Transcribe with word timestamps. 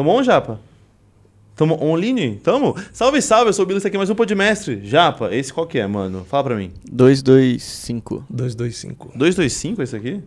Tamo 0.00 0.12
on, 0.16 0.22
Japa? 0.22 0.58
Tamo 1.54 1.78
online? 1.84 2.36
Tamo? 2.42 2.74
Salve, 2.90 3.20
salve, 3.20 3.50
eu 3.50 3.52
sou 3.52 3.64
o 3.64 3.66
Bilo, 3.66 3.76
esse 3.76 3.86
aqui 3.86 3.96
é 3.96 3.98
mais 3.98 4.08
um 4.08 4.14
Podmestre. 4.14 4.80
Japa, 4.82 5.28
esse 5.30 5.52
qual 5.52 5.66
que 5.66 5.78
é, 5.78 5.86
mano? 5.86 6.24
Fala 6.24 6.42
pra 6.44 6.56
mim. 6.56 6.72
225. 6.90 8.24
225. 8.30 9.10
225 9.14 9.82
esse 9.82 9.94
aqui? 9.94 10.22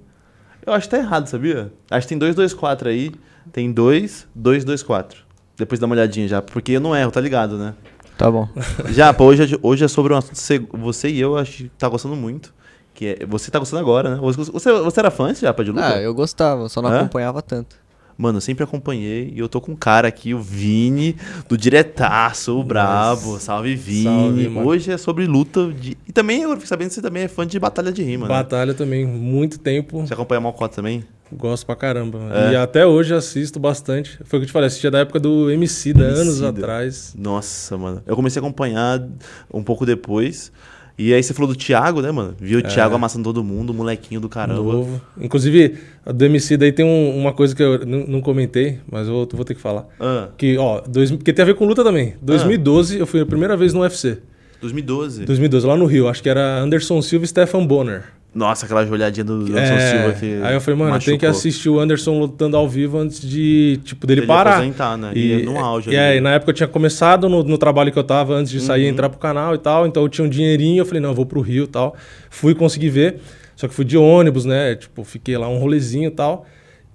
Eu 0.64 0.74
acho 0.74 0.88
que 0.88 0.96
tá 0.96 1.02
errado, 1.02 1.26
sabia? 1.26 1.74
Acho 1.90 2.06
que 2.06 2.10
tem 2.10 2.20
224 2.20 2.88
aí. 2.88 3.12
Tem 3.52 3.72
2, 3.72 4.28
224. 4.36 5.24
Depois 5.58 5.80
dá 5.80 5.88
uma 5.88 5.96
olhadinha 5.96 6.28
já, 6.28 6.40
porque 6.40 6.74
eu 6.74 6.80
não 6.80 6.96
erro, 6.96 7.10
tá 7.10 7.20
ligado, 7.20 7.58
né? 7.58 7.74
Tá 8.16 8.30
bom. 8.30 8.48
Japa, 8.94 9.24
hoje, 9.24 9.56
é- 9.56 9.60
hoje 9.64 9.84
é 9.84 9.88
sobre 9.88 10.14
um 10.14 10.18
assunto 10.18 10.36
que 10.36 10.40
você- 10.44 10.60
você 10.72 11.10
e 11.10 11.20
eu 11.20 11.36
acho 11.36 11.64
que 11.64 11.70
tá 11.80 11.90
gostando 11.90 12.16
muito. 12.16 12.54
Que 12.94 13.18
é, 13.20 13.26
você 13.26 13.50
tá 13.50 13.58
gostando 13.58 13.82
agora, 13.82 14.12
né? 14.12 14.20
Você, 14.22 14.52
você, 14.52 15.00
era 15.00 15.10
fã 15.10 15.30
antes, 15.30 15.42
Japa, 15.42 15.64
de 15.64 15.72
Luca? 15.72 15.96
Ah, 15.96 16.00
eu 16.00 16.14
gostava, 16.14 16.70
só 16.70 16.80
não 16.80 16.92
Hã? 16.92 17.00
acompanhava 17.00 17.42
tanto. 17.42 17.82
Mano, 18.18 18.38
eu 18.38 18.42
sempre 18.42 18.64
acompanhei 18.64 19.32
e 19.36 19.40
eu 19.40 19.50
tô 19.50 19.60
com 19.60 19.72
um 19.72 19.76
cara 19.76 20.08
aqui, 20.08 20.34
o 20.34 20.40
Vini, 20.40 21.16
do 21.48 21.58
Diretaço, 21.58 22.60
o 22.60 22.64
Brabo. 22.64 23.40
Salve, 23.40 23.76
Vini. 23.76 24.04
Salve. 24.04 24.48
Hoje 24.60 24.92
é 24.92 24.98
sobre 24.98 25.26
luta 25.26 25.72
de... 25.72 25.98
E 26.08 26.12
também, 26.12 26.42
eu 26.44 26.52
fiquei 26.52 26.68
sabendo 26.68 26.90
que 26.90 26.96
você 26.96 27.02
também 27.02 27.24
é 27.24 27.28
fã 27.28 27.46
de 27.46 27.60
batalha 27.60 27.92
de 27.92 28.04
rima, 28.04 28.28
né? 28.28 28.34
Batalha 28.34 28.74
também, 28.74 29.06
muito 29.06 29.60
tempo. 29.60 30.02
Você 30.02 30.14
acompanha 30.14 30.42
Malcota 30.42 30.76
também? 30.76 31.04
Gosto 31.32 31.66
pra 31.66 31.76
caramba. 31.76 32.20
É. 32.32 32.52
E 32.52 32.56
até 32.56 32.86
hoje 32.86 33.14
assisto 33.14 33.60
bastante. 33.60 34.20
Foi 34.26 34.38
o 34.38 34.42
que 34.42 34.44
eu 34.44 34.48
te 34.48 34.52
falei, 34.52 34.68
assistia 34.68 34.92
da 34.92 35.00
época 35.00 35.20
do 35.20 35.50
MC, 35.50 35.94
da 35.94 36.04
anos 36.04 36.42
atrás. 36.44 37.16
Nossa, 37.18 37.78
mano. 37.78 38.04
Eu 38.06 38.16
comecei 38.16 38.40
a 38.40 38.46
acompanhar 38.46 39.04
um 39.52 39.64
pouco 39.64 39.86
depois. 39.86 40.52
E 40.98 41.12
aí 41.14 41.24
você 41.24 41.34
falou 41.34 41.52
do 41.52 41.58
Thiago, 41.58 42.02
né, 42.02 42.12
mano? 42.12 42.36
Viu 42.40 42.60
o 42.60 42.62
Thiago 42.62 42.94
amassando 42.96 43.24
todo 43.24 43.44
mundo, 43.44 43.74
molequinho 43.74 44.22
do 44.22 44.30
caramba. 44.30 44.62
Novo. 44.62 45.02
Inclusive, 45.20 45.78
a 46.06 46.12
do 46.12 46.26
MC 46.26 46.56
daí 46.56 46.72
tem 46.72 46.86
um- 46.86 47.18
uma 47.18 47.34
coisa 47.34 47.56
que 47.56 47.64
eu 47.64 47.84
não, 47.86 48.22
comentei, 48.22 48.80
mas 48.92 49.08
eu 49.08 49.28
vou 49.32 49.44
ter 49.44 49.56
que 49.56 49.62
falar. 49.62 49.88
Ah, 50.00 50.28
Que, 50.38 50.56
ó, 50.58 50.82
dois, 50.88 51.10
que 51.10 51.34
tem 51.34 51.42
a 51.42 51.46
ver 51.46 51.56
com 51.56 51.66
luta 51.66 51.84
também. 51.84 52.14
2012, 52.22 53.00
eu 53.00 53.08
fui 53.08 53.20
a 53.22 53.26
primeira 53.26 53.58
vez 53.58 53.74
no 53.74 53.82
UFC. 53.82 54.20
2012. 54.62 55.26
2012, 55.26 55.66
lá 55.68 55.76
no 55.76 55.86
Rio. 55.86 56.08
Acho 56.08 56.22
que 56.22 56.30
era 56.30 56.60
Anderson 56.60 57.02
Silva 57.02 57.26
e 57.26 57.28
Stefan 57.28 57.66
Bonner. 57.66 58.04
Nossa, 58.36 58.66
aquela 58.66 58.84
joelhadinha 58.86 59.24
do 59.24 59.34
Anderson 59.42 59.74
É, 59.74 59.92
Silva 59.92 60.14
que. 60.20 60.42
aí 60.44 60.54
eu 60.56 60.62
falei, 60.62 60.80
mano, 60.80 60.92
tem 61.00 61.18
que 61.20 61.26
machucou. 61.26 61.30
assistir 61.30 61.70
o 61.70 61.80
Anderson 61.80 62.18
lutando 62.20 62.58
ao 62.58 62.68
vivo 62.68 62.98
antes 62.98 63.22
de, 63.22 63.80
tipo, 63.84 64.08
dele 64.08 64.22
Ele 64.22 64.28
parar. 64.28 64.60
né? 64.98 65.12
E, 65.16 65.44
no 65.44 65.60
auge 65.60 65.92
E, 65.92 65.96
é, 65.96 66.18
e 66.18 66.22
na 66.22 66.32
época 66.34 66.50
eu 66.50 66.56
tinha 66.56 66.68
começado 66.68 67.30
no, 67.30 67.44
no 67.44 67.58
trabalho 67.60 67.92
que 67.92 68.00
eu 68.00 68.04
tava 68.04 68.34
antes 68.34 68.52
de 68.52 68.60
sair 68.60 68.86
Uhum. 68.86 68.90
entrar 68.90 69.10
pro 69.10 69.20
canal 69.20 69.54
e 69.54 69.60
tal. 69.60 69.86
Então 69.86 70.02
eu 70.02 70.10
tinha 70.10 70.26
um 70.26 70.30
dinheirinho, 70.30 70.82
eu 70.82 70.86
falei, 70.86 71.00
não, 71.00 71.10
eu 71.10 71.16
vou 71.16 71.26
pro 71.28 71.42
Rio 71.42 71.66
e 71.66 71.68
tal. 71.68 71.96
Fui 72.30 72.56
conseguir 72.56 72.90
ver. 72.90 73.18
Só 73.56 73.68
que 73.68 73.74
fui 73.76 73.86
de 73.86 73.96
ônibus, 73.98 74.46
né? 74.46 74.76
Tipo, 74.76 75.04
fiquei 75.04 75.38
lá 75.38 75.48
um 75.48 75.58
rolezinho 75.60 76.08
e 76.08 76.12
tal. 76.12 76.46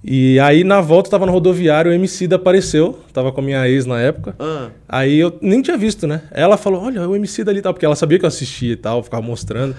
E 0.03 0.39
aí 0.41 0.63
na 0.65 0.81
volta 0.81 1.07
eu 1.09 1.11
tava 1.13 1.27
no 1.27 1.33
rodoviário, 1.33 1.91
o 1.91 1.95
MC 1.95 2.27
da 2.29 2.37
apareceu, 2.37 2.99
tava 3.13 3.33
com 3.33 3.41
a 3.41 3.45
minha 3.45 3.69
ex 3.69 3.85
na 3.87 4.01
época. 4.01 4.35
Ah, 4.39 4.69
Aí 4.89 5.19
eu 5.19 5.37
nem 5.41 5.61
tinha 5.63 5.77
visto, 5.77 6.07
né? 6.07 6.23
Ela 6.31 6.57
falou, 6.57 6.83
olha, 6.85 7.09
o 7.09 7.15
MC 7.17 7.43
dali 7.45 7.59
e 7.59 7.63
tal, 7.63 7.73
porque 7.75 7.85
ela 7.87 7.97
sabia 7.97 8.19
que 8.19 8.25
eu 8.25 8.29
assistia 8.29 8.73
e 8.73 8.77
tal, 8.77 9.03
ficava 9.03 9.23
mostrando. 9.23 9.75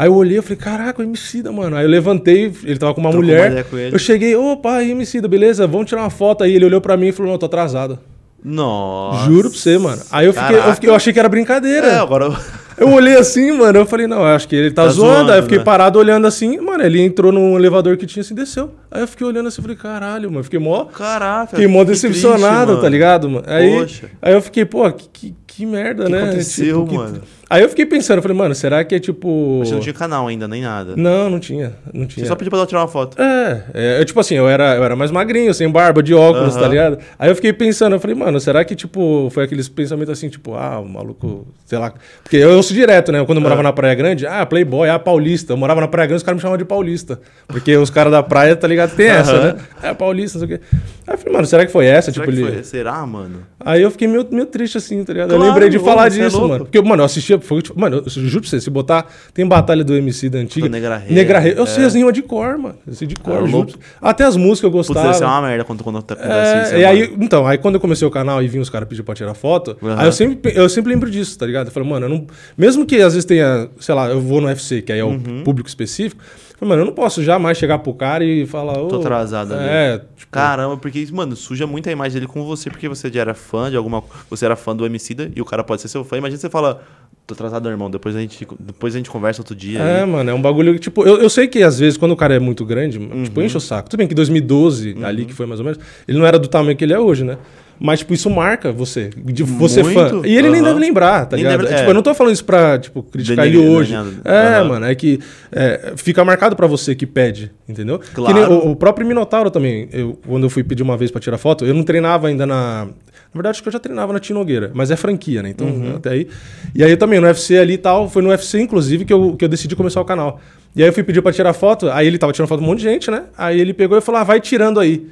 Aí 0.00 0.06
eu 0.06 0.14
olhei 0.14 0.38
e 0.38 0.42
falei, 0.42 0.56
caraca, 0.58 1.00
o 1.02 1.04
MC 1.04 1.42
da, 1.42 1.50
mano. 1.50 1.74
Aí 1.74 1.84
eu 1.84 1.88
levantei, 1.90 2.52
ele 2.62 2.78
tava 2.78 2.94
com 2.94 3.00
uma 3.00 3.10
uma 3.10 3.16
mulher. 3.16 3.64
com. 3.64 3.76
Eu 3.76 3.98
cheguei, 3.98 4.36
opa, 4.36 4.80
e 4.84 4.92
MC 4.92 5.20
da, 5.20 5.26
beleza? 5.26 5.66
Vamos 5.66 5.88
tirar 5.88 6.02
uma 6.02 6.10
foto 6.10 6.44
aí. 6.44 6.54
Ele 6.54 6.66
olhou 6.66 6.80
pra 6.80 6.96
mim 6.96 7.08
e 7.08 7.12
falou, 7.12 7.32
não, 7.32 7.38
tô 7.38 7.46
atrasado. 7.46 7.98
nossa. 8.44 9.24
Juro 9.26 9.50
pra 9.50 9.58
você, 9.58 9.76
mano. 9.76 10.00
Aí 10.12 10.26
eu 10.26 10.32
fiquei, 10.32 10.56
eu, 10.56 10.74
fiquei- 10.74 10.88
eu 10.90 10.94
achei 10.94 11.12
que 11.12 11.18
era 11.18 11.28
brincadeira. 11.28 11.86
É, 11.88 11.98
agora. 11.98 12.26
eu- 12.26 12.36
Eu 12.78 12.92
olhei 12.92 13.16
assim, 13.16 13.50
mano, 13.50 13.80
eu 13.80 13.86
falei, 13.86 14.06
não, 14.06 14.18
eu 14.18 14.26
acho 14.26 14.46
que 14.46 14.54
ele 14.54 14.70
tá, 14.70 14.84
Tá 14.84 14.88
zoando. 14.90 15.14
zoando, 15.14 15.32
Aí 15.32 15.38
eu 15.40 15.42
fiquei 15.42 15.58
né? 15.58 15.64
parado 15.64 15.98
olhando 15.98 16.28
assim, 16.28 16.60
mano, 16.60 16.80
ele 16.84 17.00
entrou 17.02 17.32
num 17.32 17.58
elevador 17.58 17.96
que 17.96 18.06
tinha 18.06 18.20
assim, 18.20 18.36
desceu. 18.36 18.70
Aí 18.88 19.00
eu 19.00 19.08
fiquei 19.08 19.26
olhando 19.26 19.48
assim, 19.48 19.60
falei, 19.60 19.76
caralho, 19.76 20.30
mano, 20.30 20.44
fiquei 20.44 20.60
mó, 20.60 20.84
Caraca. 20.84 21.48
fiquei 21.48 21.66
mó 21.66 21.82
decepcionado, 21.82 22.66
triste, 22.66 22.82
tá 22.82 22.88
ligado, 22.88 23.28
mano? 23.28 23.44
Aí, 23.48 23.80
Poxa. 23.80 24.08
aí 24.22 24.32
eu 24.32 24.40
fiquei, 24.40 24.64
pô, 24.64 24.88
que, 24.92 25.08
que, 25.12 25.34
que 25.58 25.66
merda, 25.66 26.04
que 26.04 26.12
né? 26.12 26.22
aconteceu, 26.22 26.86
que- 26.86 26.94
mano? 26.94 27.20
Aí 27.50 27.62
eu 27.62 27.68
fiquei 27.68 27.84
pensando, 27.86 28.18
eu 28.18 28.22
falei, 28.22 28.36
mano, 28.36 28.54
será 28.54 28.84
que 28.84 28.94
é 28.94 28.98
tipo... 29.00 29.60
Você 29.64 29.72
não 29.72 29.80
tinha 29.80 29.94
canal 29.94 30.28
ainda, 30.28 30.46
nem 30.46 30.60
nada. 30.62 30.94
Não, 30.94 31.28
não 31.30 31.40
tinha, 31.40 31.72
não 31.94 32.02
Você 32.02 32.16
tinha. 32.16 32.26
só 32.26 32.36
pediu 32.36 32.50
pra 32.50 32.58
ela 32.58 32.66
tirar 32.66 32.82
uma 32.82 32.88
foto. 32.88 33.20
É, 33.20 33.62
é, 33.72 34.00
eu, 34.00 34.04
tipo 34.04 34.20
assim, 34.20 34.34
eu 34.34 34.46
era, 34.46 34.76
eu 34.76 34.84
era 34.84 34.94
mais 34.94 35.10
magrinho, 35.10 35.52
sem 35.54 35.68
barba, 35.68 36.02
de 36.02 36.12
óculos, 36.14 36.54
tá 36.54 36.68
ligado? 36.68 36.98
Aí 37.18 37.30
eu 37.30 37.34
fiquei 37.34 37.52
pensando, 37.54 37.94
eu 37.96 38.00
falei, 38.00 38.14
mano, 38.14 38.38
será 38.38 38.64
que, 38.64 38.76
tipo, 38.76 39.30
foi 39.32 39.44
aqueles 39.44 39.66
pensamentos 39.68 40.12
assim, 40.12 40.28
tipo, 40.28 40.54
ah, 40.54 40.78
o 40.78 40.86
maluco, 40.88 41.46
sei 41.64 41.78
lá. 41.78 41.92
Porque 42.22 42.36
eu 42.36 42.50
ouço 42.50 42.72
direto, 42.74 43.10
né? 43.10 43.24
Quando 43.24 43.38
eu 43.38 43.42
morava 43.42 43.62
na 43.62 43.72
Praia 43.72 43.94
Grande, 43.94 44.26
ah, 44.26 44.44
Playboy, 44.46 44.88
ah, 44.90 44.98
paulista. 44.98 45.54
Eu 45.54 45.56
morava 45.56 45.80
na 45.80 45.88
Praia 45.88 46.06
Grande, 46.06 46.18
os 46.18 46.22
caras 46.22 46.36
me 46.36 46.42
chamavam 46.42 46.58
de 46.58 46.66
paulista. 46.66 47.18
Porque 47.48 47.74
os 47.78 47.88
caras 47.88 48.12
da 48.12 48.22
praia, 48.22 48.54
tá 48.54 48.68
ligado? 48.68 48.94
Tem 48.94 49.06
essa, 49.08 49.54
né? 49.54 49.60
É, 49.82 49.94
paulista, 49.94 50.38
não 50.38 50.46
sei 50.46 50.56
o 50.56 50.58
quê. 50.60 50.64
Aí 51.08 51.14
eu 51.14 51.18
falei, 51.18 51.32
mano, 51.32 51.46
será 51.46 51.64
que 51.64 51.72
foi 51.72 51.86
essa? 51.86 52.12
Será 52.12 52.26
tipo, 52.26 52.38
ele. 52.38 52.52
foi? 52.52 52.62
Será, 52.62 53.06
mano? 53.06 53.38
Aí 53.58 53.80
eu 53.80 53.90
fiquei 53.90 54.06
meio, 54.06 54.26
meio 54.30 54.44
triste 54.44 54.76
assim, 54.76 55.02
tá 55.02 55.12
ligado? 55.14 55.30
Claro, 55.30 55.42
eu 55.42 55.48
lembrei 55.48 55.70
de 55.70 55.78
falar 55.78 56.06
é 56.08 56.10
disso, 56.10 56.36
louco. 56.36 56.48
mano. 56.52 56.64
Porque, 56.66 56.80
mano, 56.82 57.00
eu 57.00 57.06
assistia. 57.06 57.40
Foi, 57.40 57.62
tipo, 57.62 57.80
mano, 57.80 58.02
eu 58.04 58.10
juro 58.10 58.42
pra 58.42 58.50
você, 58.50 58.60
se 58.60 58.68
botar. 58.68 59.06
Tem 59.32 59.46
batalha 59.48 59.82
do 59.82 59.94
MC 59.96 60.28
da 60.28 60.38
antiga. 60.38 60.68
Do 60.68 60.70
Negra 60.72 60.98
Rei, 60.98 61.14
Negra 61.16 61.38
Rei. 61.38 61.54
Eu 61.56 61.62
é. 61.62 61.66
sei 61.66 61.84
as 61.86 61.94
rimas 61.94 62.12
de 62.12 62.20
cor, 62.20 62.58
mano. 62.58 62.76
Eu 62.86 62.92
sei 62.92 63.08
de 63.08 63.14
cor, 63.16 63.42
Ah, 63.42 63.46
juro. 63.46 63.68
Até 64.02 64.24
as 64.24 64.36
músicas 64.36 64.64
eu 64.64 64.70
Putz, 64.70 64.88
gostava. 64.88 65.06
deve 65.06 65.18
ser 65.18 65.24
uma 65.24 65.40
merda 65.40 65.64
quando, 65.64 65.82
quando 65.82 65.98
acontece 65.98 66.20
É, 66.28 66.62
isso. 66.62 66.74
e 66.74 66.78
né, 66.80 66.84
aí, 66.84 67.10
mano? 67.10 67.24
então, 67.24 67.46
aí 67.46 67.56
quando 67.56 67.76
eu 67.76 67.80
comecei 67.80 68.06
o 68.06 68.10
canal 68.10 68.42
e 68.42 68.46
vim 68.48 68.58
os 68.58 68.68
caras 68.68 68.86
pedir 68.86 69.02
pra 69.02 69.14
tirar 69.14 69.32
foto, 69.32 69.78
Aham. 69.82 69.96
aí 70.00 70.06
eu 70.06 70.12
sempre, 70.12 70.52
eu 70.54 70.68
sempre 70.68 70.92
lembro 70.92 71.10
disso, 71.10 71.38
tá 71.38 71.46
ligado? 71.46 71.68
Eu 71.68 71.72
falei, 71.72 71.88
mano, 71.88 72.04
eu 72.04 72.10
não, 72.10 72.26
mesmo 72.56 72.84
que 72.84 72.96
às 72.96 73.14
vezes 73.14 73.24
tenha, 73.24 73.68
sei 73.80 73.94
lá, 73.94 74.08
eu 74.10 74.20
vou 74.20 74.40
no 74.42 74.46
UFC, 74.48 74.82
que 74.82 74.92
aí 74.92 74.98
é 74.98 75.04
o 75.04 75.08
Uhum. 75.08 75.42
público 75.42 75.68
específico, 75.68 76.22
falei, 76.58 76.70
mano, 76.70 76.82
eu 76.82 76.86
não 76.86 76.92
posso 76.92 77.22
jamais 77.22 77.56
chegar 77.56 77.78
pro 77.78 77.94
cara 77.94 78.24
e 78.24 78.46
falar. 78.46 78.74
Tô 78.74 78.96
atrasado 78.96 79.54
ali. 79.54 79.64
É, 79.68 79.98
tipo, 80.16 80.30
Caramba, 80.32 80.76
porque, 80.76 81.06
mano, 81.12 81.34
suja 81.36 81.66
muito 81.66 81.88
a 81.88 81.92
imagem 81.92 82.14
dele 82.20 82.26
com 82.26 82.44
você, 82.44 82.68
porque 82.68 82.88
você 82.88 83.10
já 83.12 83.20
era 83.20 83.34
fã 83.34 83.70
de 83.70 83.76
alguma 83.76 84.02
Você 84.28 84.44
era 84.44 84.56
fã 84.56 84.74
do 84.74 84.84
Emicida 84.84 85.30
e 85.34 85.40
o 85.40 85.44
cara 85.44 85.62
pode 85.64 85.80
ser 85.82 85.88
seu 85.88 86.04
fã. 86.04 86.16
Imagina 86.18 86.38
você 86.40 86.50
fala, 86.50 86.82
tô 87.26 87.34
atrasado, 87.34 87.68
irmão, 87.68 87.90
depois 87.90 88.16
a 88.16 88.20
gente, 88.20 88.46
depois 88.58 88.94
a 88.94 88.98
gente 88.98 89.10
conversa 89.10 89.40
outro 89.40 89.54
dia. 89.54 89.78
É, 89.80 90.00
aí. 90.02 90.06
mano, 90.10 90.30
é 90.30 90.34
um 90.34 90.42
bagulho 90.42 90.74
que, 90.74 90.80
tipo, 90.80 91.04
eu, 91.06 91.18
eu 91.20 91.30
sei 91.30 91.46
que 91.46 91.62
às 91.62 91.78
vezes 91.78 91.96
quando 91.96 92.12
o 92.12 92.16
cara 92.16 92.34
é 92.34 92.38
muito 92.38 92.64
grande, 92.64 92.98
Uhum. 92.98 93.24
tipo, 93.24 93.40
enche 93.40 93.56
o 93.56 93.60
saco. 93.60 93.88
Tudo 93.88 93.98
bem 93.98 94.08
que 94.08 94.14
2012, 94.14 94.96
ali 95.04 95.24
que 95.24 95.32
foi 95.34 95.46
mais 95.46 95.60
ou 95.60 95.64
menos, 95.64 95.78
ele 96.06 96.18
não 96.18 96.26
era 96.26 96.38
do 96.38 96.48
tamanho 96.48 96.76
que 96.76 96.84
ele 96.84 96.92
é 96.92 96.98
hoje, 96.98 97.24
né? 97.24 97.38
Mas, 97.80 98.00
tipo, 98.00 98.12
isso 98.12 98.28
marca 98.28 98.72
você, 98.72 99.10
de 99.16 99.42
você 99.44 99.82
Muito. 99.82 99.94
fã. 99.98 100.22
E 100.26 100.36
ele 100.36 100.48
nem 100.50 100.60
Aham. 100.60 100.68
deve 100.68 100.80
lembrar, 100.80 101.26
tá 101.26 101.36
Nem 101.36 101.44
ligado? 101.44 101.60
deve- 101.62 101.72
É, 101.72 101.76
é. 101.76 101.78
Tipo, 101.78 101.90
eu 101.90 101.94
não 101.94 102.02
tô 102.02 102.12
falando 102.14 102.32
isso 102.34 102.44
pra, 102.44 102.78
tipo, 102.78 103.02
criticar 103.02 103.46
ele 103.46 103.58
hoje. 103.58 103.94
É, 104.24 104.56
Aham. 104.58 104.64
mano, 104.68 104.86
é 104.86 104.94
que 104.94 105.20
é, 105.52 105.92
fica 105.96 106.24
marcado 106.24 106.56
pra 106.56 106.66
você 106.66 106.94
que 106.94 107.06
pede, 107.06 107.50
entendeu? 107.68 108.00
Claro. 108.14 108.34
Nem 108.34 108.44
o, 108.44 108.70
o 108.72 108.76
próprio 108.76 109.06
Minotauro 109.06 109.50
também. 109.50 109.88
Eu, 109.92 110.18
quando 110.26 110.42
eu 110.44 110.50
fui 110.50 110.64
pedir 110.64 110.82
uma 110.82 110.96
vez 110.96 111.10
pra 111.10 111.20
tirar 111.20 111.38
foto, 111.38 111.64
eu 111.64 111.72
não 111.74 111.82
treinava 111.82 112.28
ainda 112.28 112.46
na... 112.46 112.86
Na 112.86 113.34
verdade, 113.34 113.50
acho 113.56 113.62
que 113.62 113.68
eu 113.68 113.72
já 113.72 113.78
treinava 113.78 114.10
na 114.12 114.18
Tinogueira, 114.18 114.70
mas 114.72 114.90
é 114.90 114.96
franquia, 114.96 115.42
né? 115.42 115.50
Então, 115.50 115.66
Uhum. 115.66 115.96
até 115.96 116.10
aí. 116.10 116.26
E 116.74 116.82
aí 116.82 116.96
também, 116.96 117.20
no 117.20 117.26
UFC 117.26 117.58
ali 117.58 117.74
e 117.74 117.78
tal, 117.78 118.08
foi 118.08 118.22
no 118.22 118.30
UFC, 118.30 118.58
inclusive, 118.58 119.04
que 119.04 119.12
eu, 119.12 119.36
que 119.36 119.44
eu 119.44 119.48
decidi 119.50 119.76
começar 119.76 120.00
o 120.00 120.04
canal. 120.04 120.40
E 120.74 120.82
aí 120.82 120.88
eu 120.88 120.92
fui 120.94 121.02
pedir 121.02 121.20
pra 121.20 121.30
tirar 121.30 121.52
foto, 121.52 121.90
aí 121.90 122.06
ele 122.06 122.16
tava 122.16 122.32
tirando 122.32 122.48
foto 122.48 122.60
de 122.60 122.64
um 122.64 122.68
monte 122.68 122.78
de 122.78 122.84
gente, 122.84 123.10
né? 123.10 123.24
Aí 123.36 123.60
ele 123.60 123.74
pegou 123.74 123.98
e 123.98 124.00
falou, 124.00 124.20
ah, 124.20 124.24
vai 124.24 124.40
tirando 124.40 124.80
aí. 124.80 125.06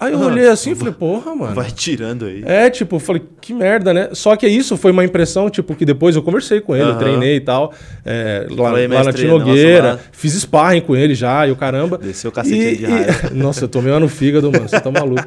Aí 0.00 0.12
eu 0.12 0.20
olhei 0.20 0.46
assim 0.46 0.70
e 0.70 0.74
falei, 0.76 0.94
porra, 0.94 1.34
mano. 1.34 1.54
Vai 1.56 1.72
tirando 1.72 2.26
aí. 2.26 2.42
É, 2.46 2.70
tipo, 2.70 3.00
falei, 3.00 3.20
que 3.40 3.52
merda, 3.52 3.92
né? 3.92 4.10
Só 4.12 4.36
que 4.36 4.46
isso 4.46 4.76
foi 4.76 4.92
uma 4.92 5.04
impressão, 5.04 5.50
tipo, 5.50 5.74
que 5.74 5.84
depois 5.84 6.14
eu 6.14 6.22
conversei 6.22 6.60
com 6.60 6.76
ele, 6.76 6.88
eu 6.90 6.96
treinei 6.98 7.36
e 7.36 7.40
tal, 7.40 7.72
é, 8.06 8.46
lá, 8.48 8.70
Falei, 8.70 8.86
lá 8.86 9.02
na 9.02 9.12
Tinogueira, 9.12 9.98
fiz 10.12 10.34
sparring 10.34 10.82
com 10.82 10.94
ele 10.94 11.16
já, 11.16 11.46
e 11.48 11.50
o 11.50 11.56
caramba. 11.56 11.98
Desceu 11.98 12.30
o 12.30 12.32
cacete 12.32 12.54
E- 12.56 12.76
de 12.76 12.84
raiva. 12.86 13.30
e- 13.32 13.34
Nossa, 13.36 13.64
eu 13.64 13.68
tomei 13.68 13.92
uma 13.92 13.98
no 13.98 14.08
fígado, 14.08 14.52
mano, 14.52 14.68
você 14.68 14.78
tá 14.80 14.88
maluco. 14.90 15.26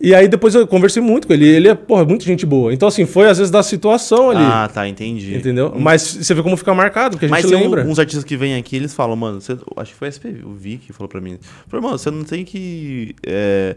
E 0.00 0.14
aí 0.14 0.28
depois 0.28 0.54
eu 0.54 0.64
conversei 0.66 1.02
muito 1.02 1.26
com 1.26 1.32
ele, 1.32 1.48
ele 1.48 1.66
é, 1.68 1.74
porra, 1.74 2.04
muito 2.04 2.24
gente 2.24 2.46
boa. 2.46 2.72
Então, 2.72 2.86
assim, 2.86 3.04
foi 3.04 3.28
às 3.28 3.38
vezes 3.38 3.50
da 3.50 3.64
situação 3.64 4.30
ali, 4.30 4.40
Ah, 4.44 4.70
tá, 4.72 4.86
entendi. 4.86 5.34
entendeu? 5.36 5.74
Mas 5.76 6.02
você 6.02 6.34
vê 6.34 6.42
como 6.42 6.56
fica 6.56 6.72
marcado, 6.72 7.16
porque 7.16 7.26
a 7.26 7.28
Mas 7.28 7.42
gente 7.42 7.54
um- 7.56 7.60
lembra. 7.62 7.84
uns 7.84 7.98
artistas 7.98 8.22
que 8.22 8.36
vêm 8.36 8.54
aqui, 8.54 8.76
eles 8.76 8.94
falam, 8.94 9.16
mano, 9.16 9.40
você- 9.40 9.56
acho 9.76 9.90
que 9.92 9.98
foi 9.98 10.06
o 10.08 10.12
SP, 10.12 10.28
o 10.44 10.52
Vic 10.54 10.86
que 10.86 10.92
falou 10.92 11.08
pra 11.08 11.20
mim. 11.20 11.36
Falou, 11.66 11.84
mano, 11.84 11.98
você 11.98 12.12
não 12.12 12.22
tem 12.22 12.44
que. 12.44 13.16
é, 13.26 13.74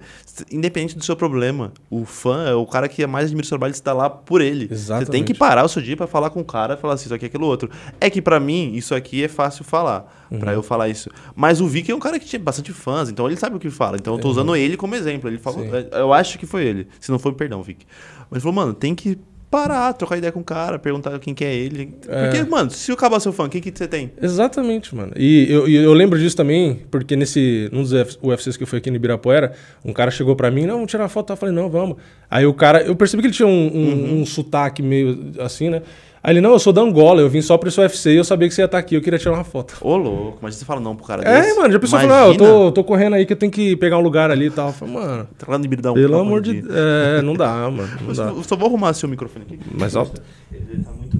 independente 0.51 0.97
do 0.97 1.03
seu 1.03 1.15
problema, 1.15 1.73
o 1.89 2.05
fã 2.05 2.45
é 2.47 2.53
o 2.53 2.65
cara 2.65 2.87
que 2.87 3.05
mais 3.05 3.25
admira 3.25 3.43
o 3.43 3.47
seu 3.47 3.57
trabalho, 3.57 3.73
você 3.73 3.81
tá 3.81 3.93
lá 3.93 4.09
por 4.09 4.41
ele. 4.41 4.61
Você 4.67 4.67
tem 4.67 4.75
Exatamente. 4.97 5.23
que 5.25 5.33
parar 5.33 5.63
o 5.65 5.67
seu 5.69 5.81
dia 5.81 5.95
pra 5.97 6.07
falar 6.07 6.29
com 6.29 6.39
o 6.39 6.45
cara 6.45 6.73
e 6.75 6.77
falar 6.77 6.93
assim, 6.95 7.05
isso 7.05 7.13
aqui, 7.13 7.25
aquilo 7.25 7.45
outro. 7.45 7.69
É 7.99 8.09
que 8.09 8.21
pra 8.21 8.39
mim, 8.39 8.73
isso 8.73 8.95
aqui 8.95 9.23
é 9.23 9.27
fácil 9.27 9.63
falar, 9.63 10.25
Uhum. 10.31 10.39
pra 10.39 10.53
eu 10.53 10.63
falar 10.63 10.87
isso. 10.89 11.09
Mas 11.35 11.59
o 11.61 11.67
Vic 11.67 11.91
é 11.91 11.95
um 11.95 11.99
cara 11.99 12.17
que 12.19 12.25
tinha 12.25 12.39
bastante 12.39 12.71
fãs, 12.71 13.09
então 13.09 13.27
ele 13.27 13.35
sabe 13.35 13.55
o 13.57 13.59
que 13.59 13.69
fala. 13.69 13.97
Então 13.97 14.13
eu 14.15 14.19
tô 14.19 14.29
usando 14.29 14.55
ele 14.55 14.77
como 14.77 14.95
exemplo. 14.95 15.29
Ele 15.29 15.37
falou, 15.37 15.59
Uhum. 15.61 15.69
Sim. 15.71 15.87
eu 15.91 16.13
acho 16.13 16.39
que 16.39 16.45
foi 16.45 16.65
ele. 16.65 16.87
Se 16.99 17.11
não 17.11 17.19
foi, 17.19 17.33
perdão, 17.33 17.61
Vic. 17.61 17.85
Mas 18.29 18.37
ele 18.37 18.41
falou, 18.41 18.55
mano, 18.55 18.73
tem 18.73 18.95
que 18.95 19.17
parar, 19.51 19.91
trocar 19.93 20.17
ideia 20.17 20.31
com 20.31 20.39
o 20.39 20.43
cara, 20.43 20.79
perguntar 20.79 21.19
quem 21.19 21.33
que 21.35 21.43
é 21.43 21.53
ele. 21.53 21.93
É. 22.07 22.29
Porque, 22.29 22.49
mano, 22.49 22.71
se 22.71 22.89
eu 22.89 22.95
acabar 22.95 23.19
seu 23.19 23.33
fã, 23.33 23.49
quem 23.49 23.59
que 23.61 23.71
você 23.75 23.85
tem? 23.87 24.09
Exatamente, 24.21 24.95
mano. 24.95 25.11
E 25.17 25.45
eu, 25.49 25.67
eu 25.67 25.93
lembro 25.93 26.17
disso 26.17 26.35
também, 26.37 26.79
porque 26.89 27.15
nesse, 27.17 27.69
num 27.71 27.81
dos 27.83 27.91
Uf- 27.91 28.17
UFCs 28.23 28.55
que 28.55 28.63
eu 28.63 28.67
fui 28.67 28.77
aqui 28.79 28.89
no 28.89 28.95
Ibirapuera, 28.95 29.51
um 29.83 29.91
cara 29.91 30.09
chegou 30.09 30.35
pra 30.35 30.49
mim, 30.49 30.65
não, 30.65 30.75
vamos 30.75 30.89
tirar 30.89 31.09
foto. 31.09 31.33
Eu 31.33 31.37
falei, 31.37 31.53
não, 31.53 31.69
vamos. 31.69 31.97
Aí 32.29 32.45
o 32.45 32.53
cara, 32.53 32.81
eu 32.81 32.95
percebi 32.95 33.21
que 33.21 33.27
ele 33.27 33.35
tinha 33.35 33.47
um, 33.47 33.51
um, 33.51 33.91
Uhum. 33.91 34.21
um 34.21 34.25
sotaque 34.25 34.81
meio 34.81 35.31
assim, 35.39 35.69
né? 35.69 35.81
Aí 36.23 36.33
ele, 36.33 36.41
não, 36.41 36.51
eu 36.51 36.59
sou 36.59 36.71
da 36.71 36.81
Angola, 36.81 37.19
eu 37.21 37.27
vim 37.29 37.41
só 37.41 37.57
pra 37.57 37.67
esse 37.69 37.79
UFC 37.79 38.11
e 38.11 38.17
eu 38.17 38.23
sabia 38.23 38.47
que 38.47 38.53
você 38.53 38.61
ia 38.61 38.65
estar 38.65 38.77
aqui, 38.77 38.93
eu 38.95 39.01
queria 39.01 39.17
tirar 39.17 39.33
uma 39.33 39.43
foto. 39.43 39.75
Ô, 39.81 39.97
louco, 39.97 40.37
mas 40.41 40.53
você 40.55 40.63
fala 40.63 40.79
não 40.79 40.95
pro 40.95 41.03
cara 41.05 41.23
É, 41.27 41.41
desse? 41.41 41.57
mano, 41.57 41.73
já 41.73 41.79
pensou, 41.79 41.99
falou, 41.99 42.15
ah, 42.15 42.27
eu 42.27 42.37
tô, 42.37 42.71
tô 42.71 42.83
correndo 42.83 43.15
aí 43.15 43.25
que 43.25 43.33
eu 43.33 43.37
tenho 43.37 43.51
que 43.51 43.75
pegar 43.75 43.97
um 43.97 44.01
lugar 44.01 44.29
ali 44.29 44.45
e 44.45 44.51
tal. 44.51 44.67
Eu 44.67 44.73
falei, 44.73 44.93
mano, 44.93 45.27
Tá 45.37 45.47
lá 45.49 45.57
no 45.57 45.65
Ibirão. 45.65 45.95
pelo 45.95 46.19
amor 46.19 46.41
de 46.41 46.61
Deus. 46.61 46.75
É, 46.75 47.21
não 47.23 47.33
dá, 47.33 47.47
mano, 47.71 47.89
não 48.01 48.09
Eu 48.09 48.13
dá. 48.13 48.13
só- 48.13 48.29
eu 48.37 48.43
só 48.43 48.55
vou 48.55 48.67
arrumar 48.67 48.93
seu 48.93 49.09
microfone 49.09 49.45
aqui. 49.49 49.59
Mais 49.75 49.95
alto? 49.95 50.21
Ele 50.53 50.83
tá 50.83 50.91
muito... 50.91 51.17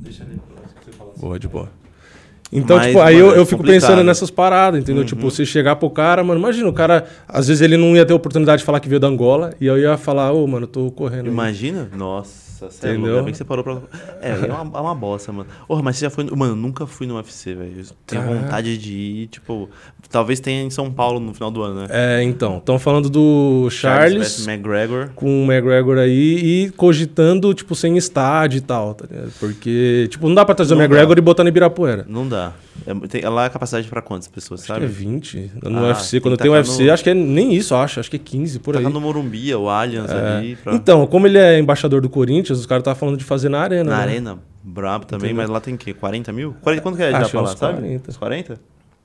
Deixa 0.00 0.24
ele... 0.24 0.40
você 0.84 0.90
falar 0.98 1.10
assim. 1.12 1.20
Boa, 1.20 1.38
de 1.38 1.46
boa. 1.46 1.68
Então, 2.52 2.76
Mas, 2.78 2.86
tipo, 2.88 2.98
aí 3.00 3.14
mano, 3.14 3.28
eu, 3.28 3.34
é 3.36 3.38
eu 3.38 3.46
fico 3.46 3.58
complicado. 3.58 3.80
pensando 3.88 4.02
nessas 4.04 4.28
paradas, 4.32 4.80
entendeu? 4.80 5.04
Tipo, 5.04 5.30
você 5.30 5.46
chegar 5.46 5.76
pro 5.76 5.88
cara, 5.88 6.24
mano, 6.24 6.40
imagina, 6.40 6.68
o 6.68 6.72
cara, 6.72 7.06
às 7.28 7.46
vezes 7.46 7.60
ele 7.62 7.76
não 7.76 7.94
ia 7.94 8.04
ter 8.04 8.12
oportunidade 8.12 8.58
de 8.62 8.64
falar 8.66 8.80
que 8.80 8.88
veio 8.88 8.98
da 8.98 9.06
Angola, 9.06 9.54
e 9.60 9.66
eu 9.66 9.78
ia 9.78 9.96
falar, 9.96 10.32
ô, 10.32 10.44
mano, 10.48 10.64
eu 10.64 10.68
tô 10.68 10.90
correndo. 10.90 11.26
aí. 11.26 11.32
Imagina? 11.32 11.88
Nossa, 12.60 12.70
sério. 12.70 12.96
Entendeu? 12.96 13.12
Ainda 13.14 13.24
bem 13.24 13.32
que 13.32 13.38
você 13.38 13.44
parou 13.44 13.64
pra. 13.64 13.78
É, 14.20 14.30
é 14.30 14.52
uma, 14.52 14.78
é 14.78 14.80
uma 14.82 14.94
bosta, 14.94 15.32
mano. 15.32 15.48
Porra, 15.66 15.82
mas 15.82 15.96
você 15.96 16.04
já 16.06 16.10
foi. 16.10 16.24
no- 16.24 16.36
Mano, 16.36 16.54
nunca 16.56 16.86
fui 16.86 17.06
no 17.06 17.16
UFC, 17.16 17.54
velho. 17.54 17.84
Tenho 18.06 18.22
Caraca. 18.22 18.40
vontade 18.42 18.76
de 18.78 18.92
ir, 18.92 19.26
tipo. 19.28 19.68
Talvez 20.10 20.40
tenha 20.40 20.62
em 20.62 20.70
São 20.70 20.90
Paulo 20.90 21.20
no 21.20 21.32
final 21.32 21.50
do 21.50 21.62
ano, 21.62 21.82
né? 21.82 21.86
É, 21.90 22.22
então, 22.22 22.58
estão 22.58 22.78
falando 22.78 23.08
do 23.08 23.68
Charles, 23.70 24.14
versus 24.14 24.46
McGregor. 24.48 25.10
com 25.14 25.44
o 25.44 25.52
McGregor 25.52 25.98
aí 25.98 26.64
e 26.66 26.70
cogitando, 26.70 27.54
tipo, 27.54 27.74
sem 27.76 27.96
estádio 27.96 28.58
e 28.58 28.60
tal, 28.60 28.94
tá 28.94 29.06
ligado? 29.08 29.30
Porque, 29.38 30.08
tipo, 30.10 30.26
não 30.26 30.34
dá 30.34 30.44
pra 30.44 30.54
trazer 30.54 30.74
o 30.74 30.76
Não 30.76 30.84
McGregor 30.84 31.14
dá. 31.14 31.18
e 31.20 31.22
botar 31.22 31.42
no 31.44 31.48
Ibirapuera. 31.48 32.04
Não 32.08 32.26
dá. 32.28 32.52
É, 32.86 32.94
tem, 33.08 33.22
lá 33.22 33.44
é 33.44 33.46
a 33.46 33.50
capacidade 33.50 33.86
pra 33.88 34.00
quantas 34.02 34.26
pessoas, 34.28 34.60
Acho 34.60 34.68
sabe? 34.68 34.80
que 34.80 34.86
é 34.86 34.88
20 34.88 35.50
no 35.62 35.78
Ah, 35.78 35.82
UFC. 35.88 36.12
tem 36.12 36.20
Quando 36.20 36.36
que 36.36 36.42
tem 36.42 36.50
o 36.50 36.54
tacar 36.54 36.68
UFC, 36.70 36.84
no- 36.84 36.92
acho 36.92 37.04
que 37.04 37.10
é 37.10 37.14
nem 37.14 37.54
isso, 37.54 37.74
acho. 37.74 38.00
Acho 38.00 38.10
que 38.10 38.16
é 38.16 38.20
15 38.20 38.58
por 38.60 38.76
aí. 38.76 38.82
Tá 38.82 38.88
no 38.90 39.00
Morumbi, 39.00 39.54
o 39.54 39.68
Allianz 39.68 40.10
ali. 40.10 40.56
Pra... 40.56 40.74
Então, 40.74 41.06
como 41.06 41.26
ele 41.26 41.38
é 41.38 41.58
embaixador 41.58 42.00
do 42.00 42.08
Corinthians, 42.08 42.58
os 42.58 42.66
caras 42.66 42.80
estavam 42.82 42.98
falando 42.98 43.16
de 43.18 43.24
fazer 43.24 43.48
na 43.48 43.60
arena. 43.60 43.90
Na 43.90 43.96
né? 43.98 44.02
arena, 44.02 44.38
brabo 44.62 45.04
também, 45.04 45.30
Entendeu? 45.30 45.42
mas 45.42 45.50
lá 45.50 45.60
tem 45.60 45.74
o 45.74 45.78
quê? 45.78 45.92
40 45.92 46.32
mil? 46.32 46.54
40, 46.62 46.82
quanto 46.82 46.96
que 46.96 47.02
é 47.02 47.10
já 47.10 47.18
Acho 47.18 47.30
pra 47.30 47.40
lá, 47.42 47.52
uns 47.52 47.58
sabe? 47.58 47.78
40. 47.78 48.10
Uns 48.10 48.16
40? 48.16 48.60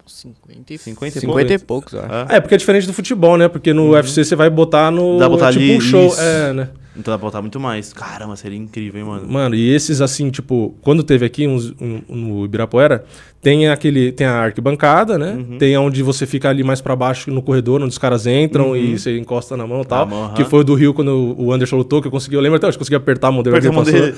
50 0.07 0.73
e, 0.73 0.77
50 0.77 1.17
e 1.17 1.21
50 1.21 1.53
e 1.53 1.57
poucos. 1.59 1.95
acho. 1.95 2.05
Ah, 2.07 2.27
É, 2.29 2.39
porque 2.39 2.53
é 2.53 2.57
diferente 2.57 2.85
do 2.85 2.93
futebol, 2.93 3.37
né? 3.37 3.47
Porque 3.47 3.73
no 3.73 3.91
UFC 3.91 4.23
você 4.23 4.35
vai 4.35 4.49
botar 4.51 4.91
no. 4.91 5.13
Uhum. 5.13 5.17
Dá 5.17 5.27
botar 5.27 5.51
tipo 5.51 5.63
ali, 5.63 5.77
um 5.77 5.81
show. 5.81 6.07
isso. 6.07 6.21
É, 6.21 6.53
né? 6.53 6.69
Então 6.97 7.13
dá 7.13 7.17
pra 7.17 7.27
botar 7.27 7.41
muito 7.41 7.59
mais. 7.59 7.91
Caramba, 7.91 8.35
seria 8.35 8.57
incrível, 8.57 9.01
hein, 9.01 9.07
mano? 9.07 9.27
Mano, 9.27 9.55
e 9.55 9.69
esses 9.73 9.99
assim, 10.01 10.29
tipo, 10.29 10.75
quando 10.81 11.03
teve 11.03 11.25
aqui 11.25 11.45
uns, 11.47 11.71
um- 11.81 12.01
no 12.07 12.45
Ibirapuera, 12.45 13.03
tem 13.41 13.67
aquele. 13.67 14.11
Tem 14.13 14.25
a 14.25 14.39
arquibancada, 14.39 15.17
né? 15.17 15.33
Uhum. 15.33 15.57
Tem 15.57 15.77
onde 15.77 16.01
você 16.01 16.25
fica 16.25 16.49
ali 16.49 16.63
mais 16.63 16.79
pra 16.81 16.95
baixo 16.95 17.29
no 17.31 17.41
corredor, 17.41 17.81
onde 17.81 17.89
os 17.89 17.97
caras 17.97 18.25
entram 18.25 18.75
e 18.75 18.97
você 18.97 19.17
encosta 19.17 19.57
na 19.57 19.67
mão 19.67 19.81
e 19.81 19.85
tal. 19.85 20.05
Uhum. 20.05 20.09
mão, 20.09 20.23
aham. 20.25 20.33
Que 20.35 20.43
foi 20.45 20.61
o 20.61 20.63
do 20.63 20.73
Rio 20.73 20.93
quando 20.93 21.35
o 21.37 21.51
Anderson 21.51 21.75
lutou, 21.77 22.01
que 22.01 22.07
eu 22.07 22.11
consegui. 22.11 22.35
Eu 22.35 22.41
lembro 22.41 22.57
até 22.57 22.67
hoje, 22.67 22.77
consegui 22.77 22.95
apertar 22.95 23.27
a 23.27 23.31
mão 23.31 23.43
dele. 23.43 23.57
Apertei 23.57 23.71
a 23.71 23.73
mão 23.73 23.83
dele. 23.83 24.15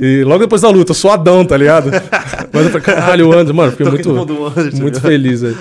E 0.00 0.24
logo 0.24 0.40
depois 0.40 0.62
da 0.62 0.68
luta, 0.68 0.92
suadão, 0.92 1.44
tá 1.44 1.56
ligado? 1.56 1.90
Mas 2.52 2.64
eu 2.64 2.70
falei, 2.70 2.80
caralho, 2.80 3.28
o 3.28 3.32
Anderson, 3.32 3.52
mano, 3.52 3.70
fiquei 3.72 3.86
muito, 3.86 4.10
Anderson. 4.10 4.82
muito 4.82 5.00
feliz 5.00 5.44
aí. 5.44 5.54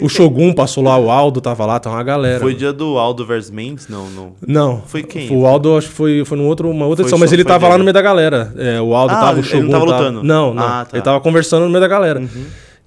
O 0.00 0.08
Shogun 0.08 0.52
passou 0.52 0.82
lá, 0.84 0.96
o 0.98 1.10
Aldo 1.10 1.40
tava 1.40 1.66
lá, 1.66 1.78
tava 1.78 1.96
uma 1.96 2.02
galera. 2.02 2.40
Foi 2.40 2.54
dia 2.54 2.72
do 2.72 2.96
Aldo 2.98 3.26
versus 3.26 3.50
Mendes? 3.50 3.88
Não, 3.88 4.06
não. 4.10 4.32
Não. 4.46 4.82
Foi 4.86 5.02
quem? 5.02 5.30
O 5.36 5.46
Aldo, 5.46 5.76
acho 5.76 5.88
que 5.88 5.94
foi, 5.94 6.24
foi 6.24 6.38
num 6.38 6.46
outro, 6.46 6.70
uma 6.70 6.86
outra 6.86 7.04
Foi 7.04 7.08
edição, 7.08 7.18
mas 7.18 7.32
ele 7.32 7.44
tava 7.44 7.64
lá 7.66 7.70
dele. 7.72 7.78
no 7.78 7.84
meio 7.84 7.94
da 7.94 8.02
galera. 8.02 8.52
É, 8.56 8.80
o 8.80 8.94
Aldo 8.94 9.14
Ah, 9.14 9.20
tava, 9.20 9.36
o 9.36 9.40
ele 9.40 9.46
Shogun 9.48 9.62
não 9.64 9.70
tava 9.70 9.86
tava- 9.86 9.98
lutando? 9.98 10.22
Não, 10.22 10.54
não. 10.54 10.62
Ah, 10.62 10.86
tá. 10.88 10.96
Ele 10.96 11.02
tava 11.04 11.20
conversando 11.20 11.64
no 11.64 11.68
meio 11.68 11.80
da 11.80 11.88
galera. 11.88 12.22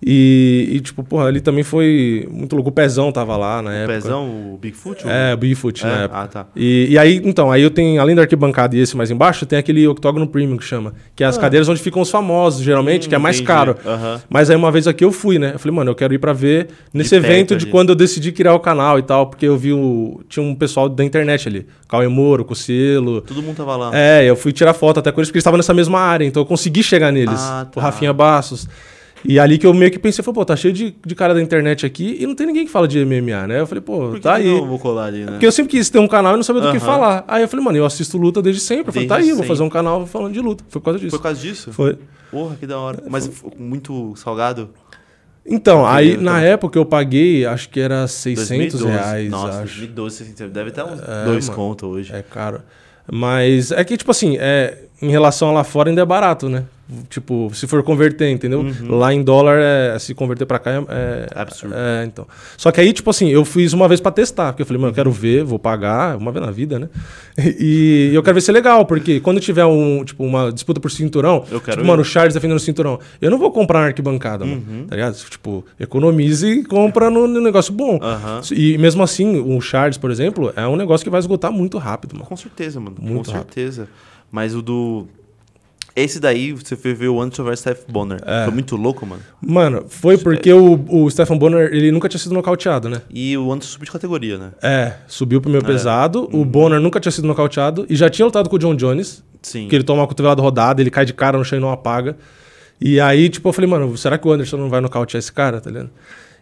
E, 0.02 0.70
e, 0.76 0.80
tipo, 0.80 1.04
porra, 1.04 1.26
ali 1.26 1.42
também 1.42 1.62
foi 1.64 2.26
muito 2.32 2.56
louco. 2.56 2.70
O 2.70 2.72
Pezão 2.72 3.12
tava 3.12 3.36
lá 3.36 3.62
na 3.62 3.70
O 3.70 3.74
época. 3.74 3.94
Pezão, 3.96 4.54
o 4.54 4.58
Bigfoot? 4.58 5.06
o- 5.06 5.10
É, 5.10 5.34
o 5.34 5.38
Bigfoot 5.38 5.84
na 5.84 5.90
É? 6.02 6.04
época. 6.06 6.20
Ah, 6.22 6.28
tá. 6.28 6.46
E, 6.56 6.88
e 6.92 6.98
aí, 6.98 7.22
então, 7.26 7.52
aí 7.52 7.62
eu 7.62 7.70
tenho, 7.70 8.00
além 8.00 8.16
da 8.16 8.22
arquibancada 8.22 8.78
e 8.78 8.80
esse 8.80 8.96
mais 8.96 9.12
embaixo, 9.12 9.46
tem 9.46 9.60
aquele 9.60 9.86
octógono 9.88 10.26
premium 10.26 10.56
que 10.58 10.64
chama. 10.64 10.94
Que 11.14 11.24
é 11.24 11.28
as 11.28 11.38
cadeiras 11.38 11.68
onde 11.68 11.82
ficam 11.82 12.02
os 12.02 12.10
famosos, 12.10 12.64
geralmente, 12.64 13.10
que 13.10 13.16
é 13.16 13.18
mais 13.18 13.36
Ah. 13.36 13.40
Entendi. 13.40 13.48
caro. 13.48 13.76
Aham. 13.86 14.22
Mas 14.30 14.50
aí 14.50 14.56
uma 14.56 14.72
vez 14.72 14.88
aqui 14.88 15.04
eu 15.04 15.12
fui, 15.12 15.38
né? 15.38 15.52
Eu 15.56 15.60
falei, 15.60 15.76
mano, 15.76 15.92
eu 15.92 15.96
quero 15.96 16.14
ir 16.14 16.20
pra 16.20 16.32
ver 16.32 16.68
nesse 16.94 17.10
perto 17.10 17.26
evento 17.26 17.56
de 17.58 17.66
ali. 17.66 17.72
quando 17.72 17.90
eu 17.90 17.96
decidi 17.96 18.32
criar 18.32 18.54
o 18.54 18.60
canal 18.60 18.98
e 18.98 19.02
tal, 19.02 19.28
porque 19.28 19.46
eu 19.46 19.58
vi 19.58 19.74
o. 19.74 20.22
Tinha 20.30 20.42
um 20.46 20.56
pessoal 20.56 20.88
da 20.88 21.04
internet 21.04 21.46
ali. 21.50 21.66
Cauê 21.90 22.08
Moro, 22.08 22.46
Cocielo. 22.46 23.20
Todo 23.22 23.42
mundo 23.42 23.58
tava 23.58 23.76
lá. 23.76 23.92
É, 23.94 24.24
eu 24.24 24.38
fui 24.38 24.54
tirar 24.54 24.74
foto 24.74 25.00
até 25.02 25.12
com 25.12 25.20
eles 25.20 25.28
porque 25.28 25.38
eles 25.38 25.42
estavam 25.42 25.58
nessa 25.58 25.74
mesma 25.74 26.00
área, 26.00 26.24
então 26.24 26.42
eu 26.42 26.46
consegui 26.46 26.84
chegar 26.84 27.12
neles. 27.12 27.38
Ah, 27.38 27.68
O 27.70 27.76
tá. 27.76 27.82
Rafinha 27.82 28.14
Bassos. 28.14 28.66
E 29.26 29.38
ali 29.40 29.58
que 29.58 29.68
eu 29.68 29.74
meio 29.74 29.92
que 29.92 30.00
pensei, 30.00 30.24
falei, 30.24 30.36
pô, 30.36 30.46
tá 30.46 30.56
cheio 30.56 30.74
de, 30.74 30.96
de 31.06 31.16
cara 31.16 31.34
da 31.34 31.42
internet 31.42 31.86
aqui 31.86 32.18
e 32.20 32.26
não 32.26 32.34
tem 32.36 32.48
ninguém 32.48 32.66
que 32.66 32.72
fala 32.72 32.88
de 32.88 33.04
MMA, 33.04 33.48
né? 33.48 33.60
Eu 33.60 33.68
falei, 33.68 33.82
pô, 33.82 34.12
que 34.14 34.20
tá 34.22 34.36
que 34.36 34.42
aí. 34.44 34.48
eu 34.48 34.66
vou 34.66 34.80
colar 34.80 35.06
ali, 35.06 35.26
né? 35.26 35.32
Porque 35.32 35.46
eu 35.46 35.52
sempre 35.52 35.72
quis 35.72 35.90
ter 35.90 36.00
um 36.00 36.08
canal 36.08 36.34
e 36.34 36.36
não 36.38 36.44
sabia 36.44 36.62
do 36.62 36.72
que 36.72 36.78
Aham. 36.78 36.86
falar. 36.86 37.26
Aí 37.28 37.42
eu 37.42 37.48
falei, 37.48 37.66
mano, 37.66 37.78
eu 37.78 37.86
assisto 37.86 38.18
luta 38.18 38.42
desde 38.42 38.62
sempre. 38.62 38.90
Eu 38.90 38.94
falei, 38.94 39.08
tá 39.08 39.16
aí, 39.16 39.20
Desde 39.24 39.32
eu 39.32 39.36
vou 39.36 39.44
sempre. 39.44 39.56
fazer 39.58 39.64
um 39.64 39.70
canal 39.70 40.06
falando 40.08 40.34
de 40.34 40.40
luta. 40.40 40.64
Foi 40.70 40.80
por 40.80 40.86
causa 40.86 41.00
disso. 41.00 41.10
Foi 41.12 41.20
por 41.20 41.24
causa 41.24 41.42
disso? 41.42 41.74
Foi. 41.74 41.98
Porra, 42.32 42.56
que 42.56 42.66
da 42.66 42.80
hora. 42.80 43.04
Mas 43.10 43.28
ficou 43.28 43.52
muito 43.58 44.14
salgado? 44.16 44.70
Então, 45.46 45.86
aí 45.86 46.16
na 46.16 46.42
época 46.42 46.78
eu 46.78 46.86
paguei, 46.86 47.46
acho 47.46 47.70
que 47.70 47.80
era 47.80 48.08
600 48.08 48.82
reais, 48.84 49.30
Nossa, 49.32 49.62
acho. 49.64 49.80
2012, 49.80 50.24
assim, 50.24 50.48
deve 50.50 50.70
estar 50.70 50.86
uns 50.86 51.02
dois 51.26 51.48
mano. 51.50 51.56
conto 51.60 51.88
hoje. 51.88 52.14
É 52.14 52.22
caro. 52.22 52.62
Mas 53.12 53.72
é 53.72 53.84
que, 53.84 53.98
tipo 53.98 54.12
assim, 54.12 54.38
é, 54.40 54.78
em 55.02 55.10
relação 55.10 55.50
a 55.50 55.52
lá 55.52 55.64
fora 55.64 55.90
ainda 55.90 56.02
é 56.02 56.06
barato, 56.06 56.48
né? 56.48 56.66
Tipo, 57.08 57.52
se 57.54 57.68
for 57.68 57.84
converter, 57.84 58.32
entendeu? 58.32 58.66
Lá 58.90 59.14
em 59.14 59.22
dólar, 59.22 59.60
é, 59.62 60.00
se 60.00 60.16
converter 60.16 60.46
pra 60.48 60.58
cá 60.58 60.72
é, 60.72 60.78
é- 60.90 61.28
Absurdo. 61.36 61.76
É, 61.78 62.04
então. 62.06 62.28
Só 62.58 62.72
que 62.72 62.82
aí, 62.82 62.92
tipo 62.92 63.12
assim, 63.12 63.30
eu 63.30 63.46
fiz 63.46 63.74
uma 63.74 63.88
vez 63.88 64.02
pra 64.02 64.12
testar. 64.12 64.52
Porque 64.54 64.64
eu 64.64 64.66
falei, 64.66 64.82
mano, 64.82 64.90
eu 64.92 64.96
quero 64.96 65.12
ver, 65.12 65.44
vou 65.44 65.60
pagar, 65.60 66.18
uma 66.18 66.32
vez 66.32 66.44
na 66.44 66.52
vida, 66.52 66.80
né? 66.80 66.90
E, 67.60 68.10
eu 68.14 68.24
quero 68.24 68.34
ver 68.36 68.42
se 68.42 68.50
é 68.50 68.54
legal, 68.54 68.86
porque 68.86 69.20
quando 69.20 69.40
tiver 69.40 69.66
um, 69.66 70.04
tipo, 70.04 70.24
uma 70.24 70.52
disputa 70.52 70.80
por 70.80 70.90
cinturão, 70.90 71.46
Eu 71.52 71.62
quero 71.62 71.78
tipo, 71.78 71.84
ir. 71.84 71.88
mano, 71.88 72.02
o 72.02 72.06
Charles 72.06 72.34
defendendo 72.34 72.58
o 72.58 72.60
cinturão. 72.60 73.00
Eu 73.22 73.30
não 73.30 73.38
vou 73.38 73.52
comprar 73.52 73.82
na 73.82 73.86
arquibancada, 73.88 74.44
Uhum. 74.44 74.52
mano, 74.68 74.86
tá 74.88 74.96
ligado? 74.96 75.16
Tipo, 75.30 75.64
economize 75.80 76.46
e 76.48 76.64
compra 76.64 77.10
no, 77.12 77.28
no 77.28 77.40
negócio 77.40 77.72
bom. 77.72 78.00
Aham. 78.02 78.42
E 78.52 78.78
mesmo 78.80 79.04
assim, 79.04 79.40
o 79.40 79.62
Charles, 79.62 79.98
por 79.98 80.10
exemplo, 80.12 80.52
é 80.56 80.68
um 80.68 80.76
negócio 80.76 81.04
que 81.04 81.10
vai 81.10 81.20
esgotar 81.20 81.52
muito 81.52 81.78
rápido, 81.78 82.14
mano. 82.16 82.26
Com 82.26 82.36
certeza, 82.36 82.80
mano. 82.80 82.96
Muito 83.00 83.28
com 83.30 83.38
rápido. 83.38 83.54
certeza. 83.54 83.88
Mas 84.32 84.56
o 84.56 84.62
do. 84.62 85.08
Esse 85.96 86.20
daí, 86.20 86.54
você 86.54 86.76
foi 86.76 86.94
ver 86.94 87.10
o 87.10 87.22
Anderson 87.22 87.44
vs 87.44 87.60
Steph 87.60 87.80
Bonner. 87.88 88.20
É. 88.26 88.46
Foi 88.46 88.54
muito 88.54 88.76
louco, 88.76 89.06
mano. 89.06 89.22
Mano, 89.42 89.86
foi 89.88 90.18
porque 90.18 90.52
o, 90.54 90.80
o 90.88 91.10
Stefan 91.10 91.38
Bonner, 91.38 91.74
ele 91.74 91.92
nunca 91.92 92.08
tinha 92.08 92.20
sido 92.20 92.34
nocauteado, 92.34 92.90
né? 92.90 93.02
E 93.10 93.38
o 93.38 93.52
Anderson 93.52 93.72
subiu 93.72 93.86
de 93.86 93.92
categoria, 93.92 94.38
né? 94.38 94.52
É, 94.62 94.94
subiu 95.08 95.42
pro 95.42 95.50
meu 95.50 95.64
pesado. 95.64 96.30
Uhum. 96.32 96.42
O 96.42 96.46
Bonner 96.46 96.80
nunca 96.80 97.00
tinha 97.00 97.12
sido 97.12 97.28
nocauteado 97.28 97.86
e 97.90 97.96
já 97.96 98.10
tinha 98.10 98.26
lutado 98.26 98.50
com 98.50 98.56
o 98.56 98.60
John 98.60 98.76
Jones, 98.76 99.24
Sim. 99.42 99.68
que 99.68 99.76
ele 99.76 99.84
toma 99.84 100.02
uma 100.02 100.08
cotovelada 100.08 100.42
rodada, 100.42 100.82
ele 100.82 100.92
cai 100.92 101.06
de 101.06 101.14
cara 101.14 101.38
no 101.38 101.44
chão 101.44 101.58
e 101.58 101.62
não 101.62 101.72
apaga. 101.72 102.16
E 102.80 103.00
aí, 103.00 103.28
tipo, 103.28 103.50
eu 103.50 103.54
falei, 103.54 103.70
mano, 103.70 103.98
será 103.98 104.18
que 104.18 104.28
o 104.28 104.32
Anderson 104.32 104.58
não 104.58 104.70
vai 104.70 104.80
nocautear 104.80 105.20
esse 105.20 105.32
cara, 105.32 105.60
tá 105.60 105.70
ligado? 105.70 105.90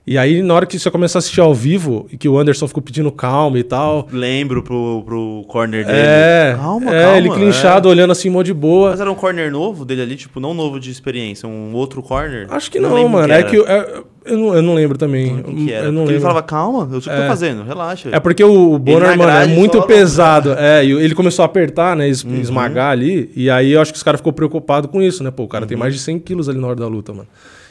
E 0.10 0.18
aí, 0.18 0.42
na 0.42 0.54
hora 0.54 0.66
que 0.66 0.80
você 0.80 0.90
começar 0.90 1.18
a 1.18 1.20
assistir 1.20 1.42
ao 1.42 1.54
vivo, 1.54 2.08
e 2.10 2.16
que 2.16 2.30
o 2.30 2.40
Anderson 2.40 2.66
ficou 2.66 2.82
pedindo 2.82 3.12
calma 3.12 3.60
e 3.60 3.64
tal. 3.64 4.08
Lembro 4.10 4.64
pro, 4.64 5.04
pro 5.06 5.44
corner 5.50 5.86
dele. 5.86 5.98
É, 6.00 6.56
calma, 6.58 6.96
é, 6.96 7.02
calma. 7.04 7.18
ele 7.18 7.30
clinchado, 7.30 7.90
é. 7.90 7.92
olhando 7.92 8.12
assim, 8.12 8.30
mó 8.30 8.42
de 8.42 8.54
boa. 8.54 8.92
Mas 8.92 9.02
era 9.02 9.12
um 9.12 9.16
corner 9.16 9.52
novo 9.52 9.84
dele 9.84 10.02
ali, 10.04 10.16
tipo, 10.16 10.40
não 10.40 10.54
novo 10.54 10.80
de 10.80 10.90
experiência, 10.90 11.46
um 11.50 11.74
outro 11.74 12.02
corner? 12.02 12.48
Acho 12.50 12.72
que 12.72 12.80
não, 12.80 12.94
lembro 12.94 13.10
mano. 13.10 13.28
quem 13.28 13.36
é 13.36 13.44
que 13.44 13.56
eu, 13.58 13.68
é- 13.68 14.02
eu, 14.24 14.38
não, 14.38 14.56
eu 14.56 14.62
não 14.62 14.74
lembro 14.76 14.98
também. 14.98 15.44
Quem 15.44 15.56
que 15.66 15.72
era? 15.74 15.88
Eu 15.88 15.92
não 15.92 16.04
Porque 16.04 16.14
ele 16.14 16.20
lembro. 16.20 16.22
falava, 16.22 16.42
calma, 16.44 16.88
eu 16.90 17.02
sei 17.02 17.12
o 17.12 17.16
que 17.16 17.22
É. 17.22 17.24
tô 17.24 17.28
fazendo, 17.30 17.64
relaxa. 17.64 18.10
É 18.14 18.20
porque 18.22 18.44
o 18.46 18.80
Bonner, 18.80 19.18
mano, 19.18 19.30
é 19.32 19.46
muito 19.48 19.82
pesado. 19.82 20.52
É, 20.58 20.86
e 20.86 20.92
ele 20.92 21.16
começou 21.16 21.44
a 21.44 21.46
apertar, 21.48 21.98
né? 21.98 22.08
es- 22.08 22.24
Uhum. 22.24 22.40
Esmagar 22.40 22.92
ali. 22.92 23.30
E 23.36 23.50
aí 23.50 23.74
eu 23.74 23.82
acho 23.82 23.92
que 23.92 23.98
os 23.98 24.04
caras 24.04 24.22
ficou 24.22 24.32
preocupado 24.32 24.88
com 24.88 25.02
isso, 25.02 25.22
né? 25.22 25.32
Pô, 25.32 25.44
o 25.44 25.48
cara 25.50 25.66
Uhum. 25.66 25.68
tem 25.68 25.78
mais 25.78 25.94
de 25.94 26.00
100 26.00 26.18
quilos 26.20 26.48
ali 26.48 26.58
na 26.60 26.68
hora 26.68 26.78
da 26.78 26.88
luta, 26.88 27.12
mano. 27.12 27.28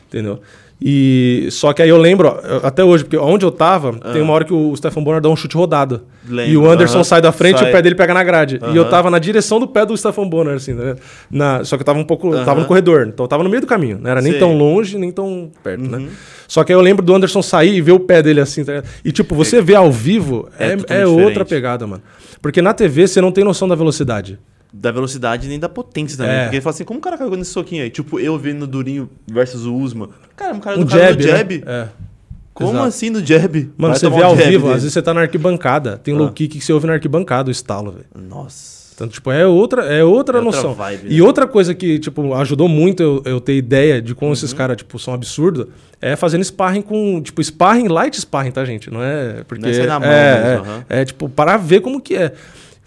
Entendeu? 0.08 0.40
E 0.80 1.48
só 1.50 1.72
que 1.72 1.80
aí 1.80 1.88
eu 1.88 1.96
lembro, 1.96 2.28
ó, 2.28 2.66
até 2.66 2.84
hoje, 2.84 3.02
porque 3.02 3.16
onde 3.16 3.46
eu 3.46 3.50
tava, 3.50 3.94
tem 4.12 4.20
uma 4.20 4.34
hora 4.34 4.44
que 4.44 4.52
o 4.52 4.76
Stefan 4.76 5.02
Bonner 5.02 5.22
dá 5.22 5.28
um 5.30 5.34
chute 5.34 5.56
rodado. 5.56 6.02
Ah. 6.04 6.26
Lembro, 6.28 6.52
e 6.52 6.56
o 6.58 6.70
Anderson 6.70 7.02
sai 7.02 7.22
da 7.22 7.32
frente 7.32 7.56
e 7.56 7.58
Sai. 7.60 7.70
o 7.70 7.72
pé 7.72 7.80
dele 7.80 7.94
pega 7.94 8.12
na 8.12 8.22
grade. 8.22 8.60
E 8.72 8.76
eu 8.76 8.84
tava 8.90 9.10
na 9.10 9.18
direção 9.18 9.58
do 9.58 9.66
pé 9.66 9.86
do 9.86 9.96
Stefan 9.96 10.28
Bonner, 10.28 10.54
assim, 10.56 10.74
né? 10.74 10.96
Na, 11.30 11.64
só 11.64 11.76
que 11.78 11.80
eu 11.80 11.84
tava 11.86 11.98
um 11.98 12.04
pouco. 12.04 12.30
Aham. 12.30 12.44
Tava 12.44 12.60
no 12.60 12.66
corredor. 12.66 13.06
Então 13.08 13.24
eu 13.24 13.28
tava 13.28 13.42
no 13.42 13.48
meio 13.48 13.62
do 13.62 13.66
caminho. 13.66 13.98
Não 14.02 14.10
era 14.10 14.20
nem 14.20 14.32
Sei. 14.32 14.38
tão 14.38 14.54
longe, 14.56 14.98
nem 14.98 15.10
tão 15.10 15.50
perto, 15.64 15.82
Uhum. 15.82 15.88
né? 15.98 16.08
Só 16.46 16.62
que 16.62 16.72
aí 16.72 16.76
eu 16.78 16.82
lembro 16.82 17.02
do 17.04 17.14
Anderson 17.14 17.40
sair 17.40 17.74
e 17.74 17.80
ver 17.80 17.92
o 17.92 18.00
pé 18.00 18.22
dele 18.22 18.40
assim, 18.40 18.62
tá? 18.62 18.82
E 19.02 19.10
tipo, 19.10 19.34
você 19.34 19.62
vê 19.62 19.74
ao 19.74 19.90
vivo, 19.90 20.46
É 20.58 20.76
é, 20.90 21.00
é, 21.00 21.06
outra 21.06 21.42
pegada, 21.44 21.86
mano. 21.86 22.02
Porque 22.42 22.60
na 22.60 22.74
TV 22.74 23.08
você 23.08 23.20
não 23.22 23.32
tem 23.32 23.42
noção 23.44 23.66
da 23.66 23.74
velocidade. 23.74 24.38
Da 24.72 24.90
velocidade 24.90 25.48
nem 25.48 25.58
da 25.58 25.68
potência 25.68 26.16
também. 26.18 26.32
É. 26.34 26.42
Porque 26.44 26.56
ele 26.56 26.60
fala 26.62 26.74
assim, 26.74 26.84
como 26.84 26.98
o 26.98 27.02
cara 27.02 27.16
caiu 27.16 27.30
nesse 27.36 27.50
soquinho 27.52 27.82
aí? 27.82 27.90
Tipo, 27.90 28.18
eu 28.20 28.36
vendo 28.38 28.62
o 28.62 28.66
Durinho 28.66 29.08
versus 29.26 29.64
o 29.64 29.74
Usma. 29.74 30.10
Cara, 30.36 30.54
o 30.54 30.60
cara 30.60 30.78
Um 30.78 30.84
do 30.84 30.90
cara 30.90 31.08
jab, 31.12 31.22
jab. 31.22 31.58
né? 31.58 31.64
É. 31.66 31.88
Como 32.52 32.70
Exato. 32.70 32.84
assim 32.86 33.10
no 33.10 33.24
jab? 33.24 33.70
Mano, 33.76 33.92
Vai 33.94 33.98
você 34.00 34.08
vê 34.10 34.16
um 34.16 34.24
ao 34.24 34.34
vivo, 34.36 34.50
dele. 34.50 34.74
às 34.74 34.82
vezes 34.82 34.92
você 34.92 35.02
tá 35.02 35.12
na 35.14 35.20
arquibancada. 35.22 35.98
Tem 35.98 36.14
Ah. 36.14 36.18
low 36.18 36.30
kick 36.32 36.58
que 36.58 36.64
você 36.64 36.72
ouve 36.72 36.86
na 36.86 36.94
arquibancada, 36.94 37.48
o 37.48 37.52
estalo, 37.52 37.92
velho. 37.92 38.06
Nossa. 38.28 38.76
Então, 38.94 39.06
tipo, 39.08 39.30
é 39.30 39.46
outra, 39.46 39.82
é 39.84 40.02
outra 40.02 40.38
É 40.38 40.40
outra 40.40 40.42
noção. 40.42 40.72
vibe, 40.72 41.06
E 41.10 41.18
né? 41.18 41.22
outra 41.22 41.46
coisa 41.46 41.74
que, 41.74 41.98
tipo, 41.98 42.32
ajudou 42.32 42.66
muito 42.66 43.02
eu, 43.02 43.22
eu 43.26 43.40
ter 43.42 43.54
ideia 43.54 44.00
de 44.00 44.14
como 44.14 44.30
Uhum. 44.30 44.32
esses 44.32 44.54
caras, 44.54 44.78
tipo, 44.78 44.98
são 44.98 45.12
absurdos, 45.12 45.66
é 46.00 46.16
fazendo 46.16 46.42
sparring 46.42 46.80
com, 46.80 47.20
tipo, 47.20 47.44
sparring, 47.44 47.88
light 47.88 48.18
sparring, 48.18 48.52
tá, 48.52 48.64
gente? 48.64 48.90
Não 48.90 49.02
é 49.02 49.44
porque... 49.46 49.60
Não 49.66 49.70
é 49.70 49.86
na 49.86 50.00
mão 50.00 50.08
é, 50.08 50.34
mesmo, 50.34 50.46
é, 50.48 50.54
aham. 50.70 50.84
é, 50.88 51.04
tipo, 51.04 51.28
para 51.28 51.58
ver 51.58 51.80
como 51.82 52.00
que 52.00 52.14
é. 52.16 52.32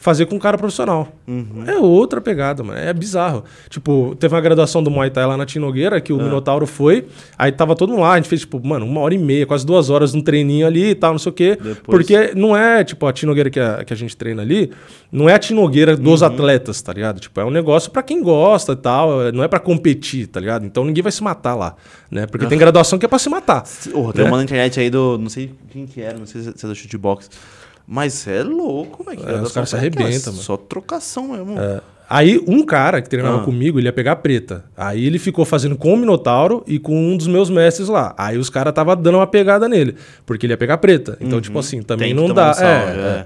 Fazer 0.02 0.26
com 0.28 0.36
um 0.36 0.40
cara 0.40 0.58
profissional. 0.58 1.10
Uhum. 1.28 1.66
É 1.68 1.78
outra 1.78 2.22
pegada, 2.22 2.64
mano. 2.64 2.80
É 2.80 2.94
bizarro. 2.94 3.44
Tipo, 3.70 4.16
teve 4.18 4.34
uma 4.34 4.40
graduação 4.40 4.82
do 4.82 4.90
Muay 4.90 5.10
Thai 5.10 5.26
lá 5.26 5.36
na 5.36 5.46
Tinogueira, 5.46 6.00
que 6.00 6.14
o 6.14 6.20
Ah. 6.20 6.24
Minotauro 6.24 6.66
foi. 6.66 7.06
Aí 7.38 7.52
tava 7.52 7.76
todo 7.76 7.90
mundo 7.90 8.00
lá, 8.02 8.14
a 8.14 8.16
gente 8.16 8.30
fez, 8.30 8.42
tipo, 8.42 8.66
mano, 8.66 8.86
uma 8.86 9.02
hora 9.02 9.14
e 9.14 9.18
meia, 9.18 9.46
quase 9.46 9.66
duas 9.66 9.90
horas 9.90 10.14
num 10.14 10.22
treininho 10.22 10.66
ali 10.66 10.92
e 10.92 10.96
tal, 10.96 11.12
não 11.12 11.20
sei 11.20 11.30
o 11.32 11.34
quê. 11.34 11.58
Depois- 11.62 11.76
Porque 11.84 12.32
não 12.34 12.56
é, 12.56 12.82
tipo, 12.84 13.06
a 13.06 13.12
Tinogueira 13.12 13.50
que 13.50 13.60
a, 13.60 13.84
que 13.84 13.92
a 13.92 13.96
gente 13.96 14.16
treina 14.16 14.42
ali, 14.42 14.72
não 15.12 15.28
é 15.28 15.34
a 15.34 15.40
Tinogueira 15.40 15.98
dos 15.98 16.22
Uhum. 16.22 16.28
atletas, 16.28 16.82
tá 16.82 16.94
ligado? 16.94 17.20
Tipo, 17.20 17.42
é 17.42 17.44
um 17.46 17.52
negócio 17.52 17.92
pra 17.92 18.02
quem 18.02 18.24
gosta 18.24 18.72
e 18.72 18.76
tal, 18.78 19.32
não 19.34 19.44
é 19.44 19.50
pra 19.50 19.60
competir, 19.60 20.28
tá 20.28 20.40
ligado? 20.40 20.66
Então 20.66 20.86
ninguém 20.86 21.04
vai 21.04 21.12
se 21.12 21.22
matar 21.22 21.56
lá, 21.56 21.76
né? 22.10 22.26
Porque 22.26 22.46
tem 22.46 22.58
graduação 22.58 22.98
que 22.98 23.06
é 23.06 23.10
pra 23.10 23.20
se 23.20 23.30
matar. 23.30 23.64
Oh, 23.94 24.14
tem 24.14 24.24
né? 24.24 24.30
uma 24.32 24.38
na 24.38 24.44
internet 24.44 24.80
aí 24.80 24.90
do. 24.90 25.18
Não 25.18 25.28
sei 25.30 25.52
quem 25.72 25.86
que 25.86 26.00
era, 26.02 26.18
não 26.18 26.26
sei 26.26 26.42
se 26.42 26.66
é 26.66 26.68
da 26.70 26.74
chutebox. 26.74 27.30
Mas 27.92 28.28
é 28.28 28.44
louco, 28.44 29.04
velho. 29.04 29.28
É, 29.28 29.42
os 29.42 29.52
caras 29.52 29.70
se 29.70 29.76
arrebentam, 29.76 30.32
mano. 30.32 30.44
Só 30.44 30.56
trocação 30.56 31.30
mesmo. 31.30 31.60
É. 31.60 31.82
Aí 32.08 32.40
um 32.48 32.64
cara 32.64 33.02
que 33.02 33.10
treinava 33.10 33.42
Ah. 33.42 33.44
comigo, 33.44 33.80
ele 33.80 33.88
ia 33.88 33.94
pegar 33.94 34.16
preta. 34.18 34.64
Aí 34.78 35.06
ele 35.06 35.18
ficou 35.18 35.44
fazendo 35.44 35.76
com 35.76 35.94
o 35.94 35.98
Minotauro 35.98 36.64
e 36.68 36.78
com 36.78 36.96
um 36.96 37.18
dos 37.18 37.26
meus 37.28 37.50
mestres 37.50 37.88
lá. 37.88 38.14
Aí 38.16 38.38
os 38.38 38.48
caras 38.50 38.74
tava 38.74 38.96
dando 38.96 39.16
uma 39.16 39.26
pegada 39.28 39.68
nele, 39.68 39.96
porque 40.26 40.46
ele 40.46 40.54
ia 40.54 40.58
pegar 40.58 40.78
preta. 40.78 41.18
Então, 41.20 41.42
tipo 41.42 41.58
assim, 41.58 41.82
também 41.82 42.14
Uhum. 42.14 42.28
Não 42.28 42.34
dá. 42.36 42.56
é, 42.60 42.64
é. 42.64 42.68
é. 42.68 43.26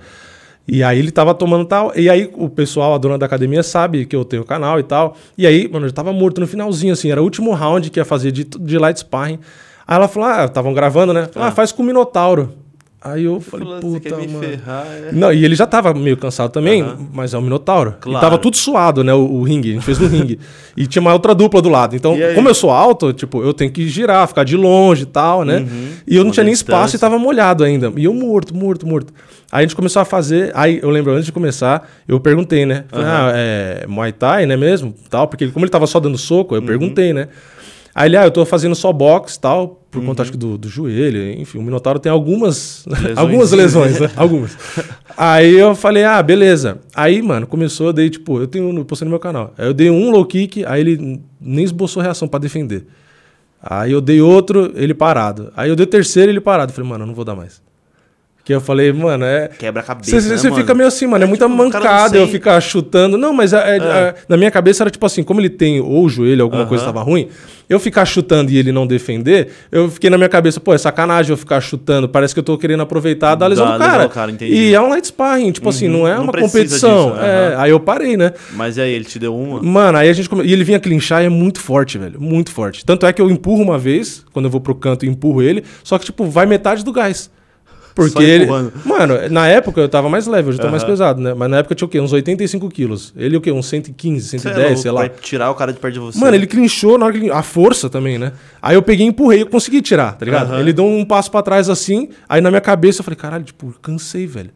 E 0.66 0.82
aí 0.82 0.98
ele 0.98 1.12
tava 1.12 1.34
tomando 1.34 1.66
tal. 1.66 1.92
E 1.94 2.10
aí 2.10 2.30
o 2.34 2.50
pessoal, 2.50 2.94
a 2.94 2.98
dona 2.98 3.18
da 3.18 3.26
academia, 3.26 3.64
sabe 3.64 4.06
que 4.06 4.16
eu 4.16 4.24
tenho 4.24 4.46
canal 4.46 4.80
e 4.80 4.84
tal. 4.84 5.16
E 5.38 5.46
aí, 5.46 5.68
mano, 5.70 5.88
eu 5.88 5.92
tava 5.92 6.14
morto 6.14 6.40
no 6.40 6.48
finalzinho, 6.48 6.94
assim. 6.94 7.12
Era 7.12 7.20
o 7.22 7.26
último 7.26 7.52
round 7.52 7.90
que 7.90 8.00
ia 8.00 8.06
fazer 8.06 8.32
de, 8.32 8.46
de 8.46 8.78
light 8.78 8.98
sparring. 9.00 9.40
Aí 9.86 9.96
ela 9.98 10.08
falou: 10.08 10.30
ah, 10.30 10.46
estavam 10.46 10.74
gravando, 10.74 11.12
né? 11.14 11.28
Falou, 11.34 11.50
ah, 11.50 11.52
faz 11.52 11.74
com 11.74 11.84
o 11.84 11.86
Minotauro. 11.86 12.54
Aí 13.06 13.26
eu 13.26 13.42
falei, 13.42 13.66
Falou, 13.66 13.82
puta, 13.82 14.10
você 14.10 14.28
mano. 14.28 14.40
ferrar, 14.40 14.86
é. 14.88 15.12
Não, 15.12 15.34
e 15.34 15.44
ele 15.44 15.56
já 15.56 15.68
tava 15.68 15.94
meio 15.94 16.16
cansado 16.16 16.52
também, 16.52 16.86
mas 17.14 17.34
é 17.34 17.38
um 17.38 17.42
Minotauro. 17.42 17.96
Claro. 18.00 18.18
E 18.18 18.22
tava 18.22 18.38
tudo 18.38 18.56
suado, 18.56 19.04
né? 19.04 19.14
O, 19.14 19.20
o 19.30 19.44
ringue. 19.44 19.72
A 19.72 19.74
gente 19.74 19.84
fez 19.86 20.00
no 20.00 20.08
ringue. 20.08 20.40
E 20.76 20.88
tinha 20.88 21.02
uma 21.02 21.14
outra 21.14 21.36
dupla 21.36 21.62
do 21.62 21.70
lado. 21.70 21.96
Então, 21.96 22.18
como 22.34 22.50
eu 22.50 22.54
sou 22.56 22.72
alto, 22.72 23.14
tipo, 23.14 23.44
eu 23.44 23.54
tenho 23.54 23.72
que 23.72 23.88
girar, 23.88 24.28
ficar 24.28 24.44
de 24.44 24.56
longe 24.58 25.04
e 25.04 25.06
tal, 25.06 25.44
né? 25.46 25.58
Uhum. 25.60 25.90
E 26.08 26.16
eu 26.16 26.24
não 26.24 26.30
Uma 26.30 26.34
tinha 26.34 26.44
nem 26.46 26.54
espaço 26.54 26.94
distância. 26.94 26.98
e 26.98 27.00
tava 27.00 27.20
molhado 27.20 27.64
ainda. 27.64 27.92
E 27.96 28.06
eu 28.06 28.14
morto, 28.14 28.56
morto, 28.56 28.88
morto. 28.88 29.14
Aí 29.52 29.60
a 29.60 29.62
gente 29.68 29.76
começou 29.76 30.02
a 30.02 30.06
fazer. 30.06 30.52
Aí 30.56 30.80
eu 30.82 30.90
lembro, 30.90 31.12
antes 31.12 31.26
de 31.26 31.32
começar, 31.32 31.88
eu 32.08 32.20
perguntei, 32.20 32.66
né? 32.66 32.86
Falei, 32.88 33.06
Aham. 33.06 33.28
ah, 33.28 33.32
é 33.36 33.86
Muay 33.88 34.12
Thai, 34.14 34.46
né 34.48 34.58
mesmo? 34.58 34.96
Tal, 35.12 35.28
porque 35.28 35.44
ele- 35.44 35.52
como 35.52 35.64
ele 35.66 35.70
tava 35.72 35.86
só 35.86 36.00
dando 36.00 36.18
soco, 36.18 36.56
eu 36.56 36.62
Uhum. 36.62 36.66
perguntei, 36.66 37.14
né? 37.14 37.28
Aí 37.96 38.08
ele, 38.10 38.18
ah, 38.18 38.24
eu 38.26 38.32
tô 38.32 38.44
fazendo 38.46 38.74
só 38.76 38.92
boxe 38.92 39.38
e 39.38 39.40
tal, 39.40 39.82
por 39.92 40.00
Uhum. 40.00 40.08
conta 40.08 40.24
acho 40.24 40.32
que 40.32 40.38
do, 40.38 40.58
do 40.58 40.68
joelho, 40.68 41.40
enfim, 41.40 41.60
o 41.60 41.62
Minotauro 41.62 42.00
tem 42.00 42.12
algumas 42.12 42.84
Lesões. 42.88 43.18
algumas 43.18 43.52
lesões, 43.52 44.00
né? 44.00 44.10
Algumas. 44.16 44.58
Aí 45.16 45.54
eu 45.58 45.76
falei, 45.76 46.04
ah, 46.04 46.22
beleza. 46.24 46.80
Aí, 46.96 47.22
mano, 47.22 47.46
começou, 47.46 47.88
eu 47.88 47.94
dei, 47.94 48.10
tipo, 48.10 48.40
eu 48.40 48.48
tenho, 48.48 48.76
eu 48.76 48.84
postei 48.86 49.06
no 49.06 49.12
meu 49.12 49.20
canal. 49.20 49.54
Aí 49.58 49.68
eu 49.68 49.74
dei 49.74 49.92
um 49.92 50.10
low 50.10 50.26
kick, 50.26 50.66
aí 50.66 50.82
ele 50.82 51.22
nem 51.40 51.64
esboçou 51.64 52.02
reação 52.02 52.28
pra 52.28 52.40
defender. 52.40 52.88
Aí 53.62 53.92
eu 53.92 54.02
dei 54.02 54.20
outro, 54.22 54.72
ele 54.76 54.94
parado. 54.94 55.54
Aí 55.56 55.70
eu 55.70 55.76
dei 55.76 55.84
o 55.86 55.88
terceiro, 55.88 56.32
ele 56.32 56.42
parado. 56.42 56.72
Eu 56.72 56.76
falei, 56.76 56.90
mano, 56.90 57.04
eu 57.04 57.08
não 57.08 57.14
vou 57.14 57.24
dar 57.24 57.36
mais. 57.36 57.62
Que 58.46 58.54
eu 58.54 58.60
falei, 58.60 58.92
mano, 58.92 59.24
é. 59.24 59.48
Quebra 59.58 59.82
a 59.82 59.86
cabeça. 59.86 60.20
Você 60.20 60.50
né, 60.50 60.56
fica 60.58 60.74
meio 60.74 60.88
assim, 60.90 61.08
mano. 61.08 61.24
É, 61.24 61.26
É, 61.26 61.30
muita 61.30 61.46
tipo, 61.46 61.56
mancada 61.58 62.18
eu 62.18 62.28
ficar 62.28 62.60
chutando. 62.60 63.18
Não, 63.18 63.32
mas 63.32 63.54
é- 63.54 63.78
é- 63.78 63.80
é- 63.80 64.16
na 64.28 64.36
minha 64.36 64.52
cabeça 64.52 64.84
era 64.84 64.92
tipo 64.92 65.06
assim: 65.06 65.24
como 65.24 65.40
ele 65.40 65.50
tem 65.50 65.80
ou 65.80 66.04
o 66.04 66.10
joelho, 66.10 66.44
alguma 66.44 66.64
Aham. 66.64 66.68
coisa 66.70 66.84
tava 66.84 67.02
ruim, 67.02 67.30
eu 67.70 67.80
ficar 67.80 68.04
chutando 68.04 68.52
e 68.52 68.58
ele 68.58 68.74
não 68.74 68.86
defender, 68.86 69.48
eu 69.72 69.90
fiquei 69.90 70.10
na 70.10 70.18
minha 70.18 70.28
cabeça, 70.28 70.60
pô, 70.60 70.74
é 70.74 70.78
sacanagem 70.78 71.32
eu 71.32 71.38
ficar 71.38 71.62
chutando. 71.62 72.10
Parece 72.10 72.34
que 72.34 72.40
eu 72.42 72.44
tô 72.44 72.58
querendo 72.58 72.84
aproveitar 72.84 73.34
da 73.36 73.48
lesão 73.48 73.66
do 73.72 73.80
cara. 73.80 74.10
cara, 74.10 74.34
e 74.42 74.74
é 74.74 74.82
um 74.82 74.90
light 74.90 75.08
sparring, 75.08 75.54
tipo 75.54 75.70
assim, 75.70 75.88
Uhum. 75.88 76.00
não 76.00 76.08
é 76.10 76.16
Não 76.16 76.24
uma 76.24 76.34
competição. 76.34 77.12
disso, 77.12 77.22
É, 77.24 77.54
aham. 77.54 77.62
aí 77.62 77.72
eu 77.72 77.80
parei, 77.80 78.18
né? 78.18 78.34
Mas 78.52 78.78
aí, 78.78 78.92
ele 78.92 79.06
te 79.06 79.20
deu 79.20 79.34
uma? 79.34 79.64
Mano, 79.64 79.98
aí 79.98 80.10
a 80.10 80.14
gente 80.14 80.28
come... 80.28 80.44
E 80.44 80.52
ele 80.52 80.66
vinha 80.66 80.82
clinchar 80.82 81.24
e 81.24 81.28
é 81.28 81.30
muito 81.30 81.62
forte, 81.62 81.98
velho. 81.98 82.20
Muito 82.20 82.52
forte. 82.52 82.84
Tanto 82.86 83.06
é 83.06 83.14
que 83.14 83.22
eu 83.22 83.30
empurro 83.32 83.62
uma 83.64 83.78
vez, 83.78 84.26
quando 84.34 84.46
eu 84.48 84.52
vou 84.52 84.60
pro 84.60 84.76
canto 84.76 85.06
e 85.06 85.08
empurro 85.08 85.42
ele, 85.42 85.64
só 85.82 85.98
que, 85.98 86.04
tipo, 86.04 86.26
vai 86.26 86.46
metade 86.46 86.84
do 86.84 86.92
gás. 86.92 87.32
Porque 87.96 88.24
ele. 88.24 88.48
Mano, 88.86 89.16
na 89.30 89.48
época 89.48 89.82
eu 89.82 89.88
tava 89.88 90.10
mais 90.10 90.26
leve, 90.26 90.50
hoje 90.50 90.58
eu 90.58 90.64
tô 90.66 90.70
mais 90.72 90.84
Aham. 90.84 90.92
pesado, 90.92 91.22
né? 91.22 91.34
Mas 91.34 91.50
na 91.50 91.58
época 91.58 91.74
eu 91.74 91.76
tinha 91.78 91.86
o 91.86 91.90
quê? 91.90 92.00
Uns 92.00 92.12
85 92.12 92.70
quilos. 92.70 93.14
Ele 93.16 93.38
o 93.38 93.42
quê? 93.42 93.52
Uns 93.52 93.68
115, 93.68 94.28
Cê 94.30 94.36
é 94.36 94.40
110, 94.40 94.66
louco, 94.66 94.82
sei 94.82 94.92
lá. 94.92 95.00
Vai 95.02 95.10
tirar 95.10 95.52
o 95.52 95.56
cara 95.56 95.72
de 95.72 95.80
perto 95.80 95.94
de 95.94 96.00
você. 96.00 96.20
Mano, 96.20 96.36
ele 96.36 96.48
clinchou 96.48 96.98
na 96.98 97.06
hora 97.06 97.14
que 97.14 97.20
ele... 97.26 97.32
A 97.32 97.44
força 97.44 97.90
também, 97.90 98.18
né? 98.18 98.34
Aí 98.62 98.76
eu 98.76 98.82
peguei 98.82 99.06
e 99.06 99.10
empurrei, 99.10 99.42
eu 99.44 99.48
consegui 99.48 99.82
tirar, 99.82 100.14
tá 100.18 100.26
ligado? 100.26 100.52
Aham. 100.52 100.60
Ele 100.60 100.74
deu 100.74 100.86
um 100.86 101.06
passo 101.06 101.30
pra 101.30 101.42
trás 101.44 101.70
assim, 101.70 102.10
aí 102.28 102.42
na 102.42 102.50
minha 102.50 102.62
cabeça 102.62 103.02
eu 103.02 103.04
falei, 103.04 103.18
caralho, 103.18 103.44
tipo, 103.44 103.74
cansei, 103.82 104.26
velho. 104.26 104.50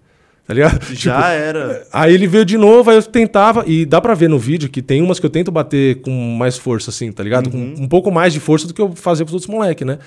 Tá 0.48 0.53
ligado? 0.53 0.79
Já 0.96 1.15
Tipo, 1.15 1.27
era. 1.27 1.84
Aí 1.91 2.13
ele 2.13 2.25
veio 2.25 2.46
de 2.46 2.58
novo, 2.58 2.89
aí 2.89 2.96
eu 2.96 3.03
tentava, 3.03 3.65
e 3.67 3.86
dá 3.86 4.00
pra 4.00 4.13
ver 4.13 4.29
no 4.29 4.39
vídeo 4.39 4.70
que 4.70 4.82
tem 4.82 5.01
umas 5.01 5.20
que 5.20 5.25
eu 5.25 5.29
tento 5.29 5.51
bater 5.51 6.01
com 6.01 6.10
mais 6.12 6.58
força, 6.58 6.89
assim, 6.89 7.12
tá 7.12 7.22
ligado? 7.22 7.48
Uhum. 7.53 7.75
Com 7.75 7.84
um 7.84 7.88
pouco 7.88 8.10
mais 8.10 8.32
de 8.34 8.39
força 8.39 8.65
do 8.65 8.74
que 8.74 8.82
eu 8.82 8.94
fazia 8.96 9.25
pros 9.25 9.34
outros 9.34 9.51
moleques, 9.53 9.86
né? 9.86 10.00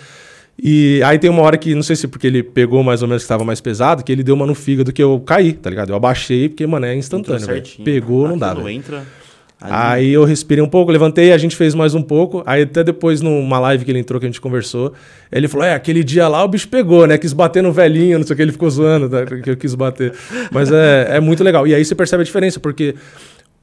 E 0.63 1.03
aí 1.05 1.19
tem 1.19 1.31
uma 1.31 1.43
hora 1.43 1.57
que, 1.57 1.75
não 1.75 1.83
sei 1.83 1.97
se 1.97 2.07
porque 2.07 2.27
ele 2.27 2.43
pegou 2.43 2.83
mais 2.83 3.01
ou 3.03 3.09
menos 3.09 3.23
que 3.23 3.29
tava 3.29 3.45
mais 3.45 3.61
pesado, 3.61 4.05
que 4.05 4.13
ele 4.13 4.23
deu 4.23 4.35
uma 4.35 4.47
no 4.47 4.55
fígado 4.55 4.93
que 4.93 5.03
eu 5.03 5.19
caí, 5.21 5.53
tá 5.53 5.71
ligado? 5.71 5.91
Eu 5.91 5.97
abaixei, 5.97 6.49
porque, 6.49 6.67
mano, 6.67 6.87
é 6.87 6.95
instantâneo, 6.95 7.47
velho. 7.47 7.63
Pegou, 7.85 8.29
não 8.29 8.37
dá, 8.37 8.53
velho. 8.53 8.69
entra. 8.69 8.99
ali. 8.99 9.73
Aí 9.73 10.11
eu 10.11 10.25
respirei 10.25 10.63
um 10.63 10.69
pouco, 10.69 10.91
levantei, 10.93 11.33
a 11.33 11.39
gente 11.39 11.55
fez 11.57 11.75
mais 11.75 11.95
um 11.95 12.03
pouco. 12.03 12.43
Aí 12.47 12.63
até 12.63 12.83
depois, 12.85 13.21
numa 13.21 13.59
live 13.59 13.85
que 13.85 13.91
ele 13.91 13.99
entrou, 13.99 14.19
que 14.21 14.27
a 14.27 14.29
gente 14.29 14.41
conversou, 14.41 14.93
ele 15.31 15.49
falou: 15.49 15.67
É, 15.67 15.75
aquele 15.75 16.03
dia 16.05 16.27
lá 16.29 16.43
o 16.45 16.49
bicho 16.49 16.69
pegou, 16.69 17.07
né? 17.07 17.17
Quis 17.19 17.33
bater 17.33 17.63
no 17.63 17.73
velhinho, 17.73 18.19
não 18.19 18.27
sei 18.27 18.35
o 18.35 18.37
que, 18.37 18.43
ele 18.43 18.53
ficou 18.53 18.69
zoando, 18.71 19.09
tá? 19.09 19.25
que 19.27 19.51
eu 19.51 19.57
quis 19.57 19.75
bater. 19.75 20.13
Mas 20.51 20.71
é, 20.73 21.17
é 21.17 21.21
muito 21.21 21.43
legal. 21.45 21.67
E 21.67 21.75
aí 21.75 21.85
você 21.85 21.95
percebe 21.95 22.23
a 22.23 22.25
diferença, 22.25 22.59
porque 22.61 22.95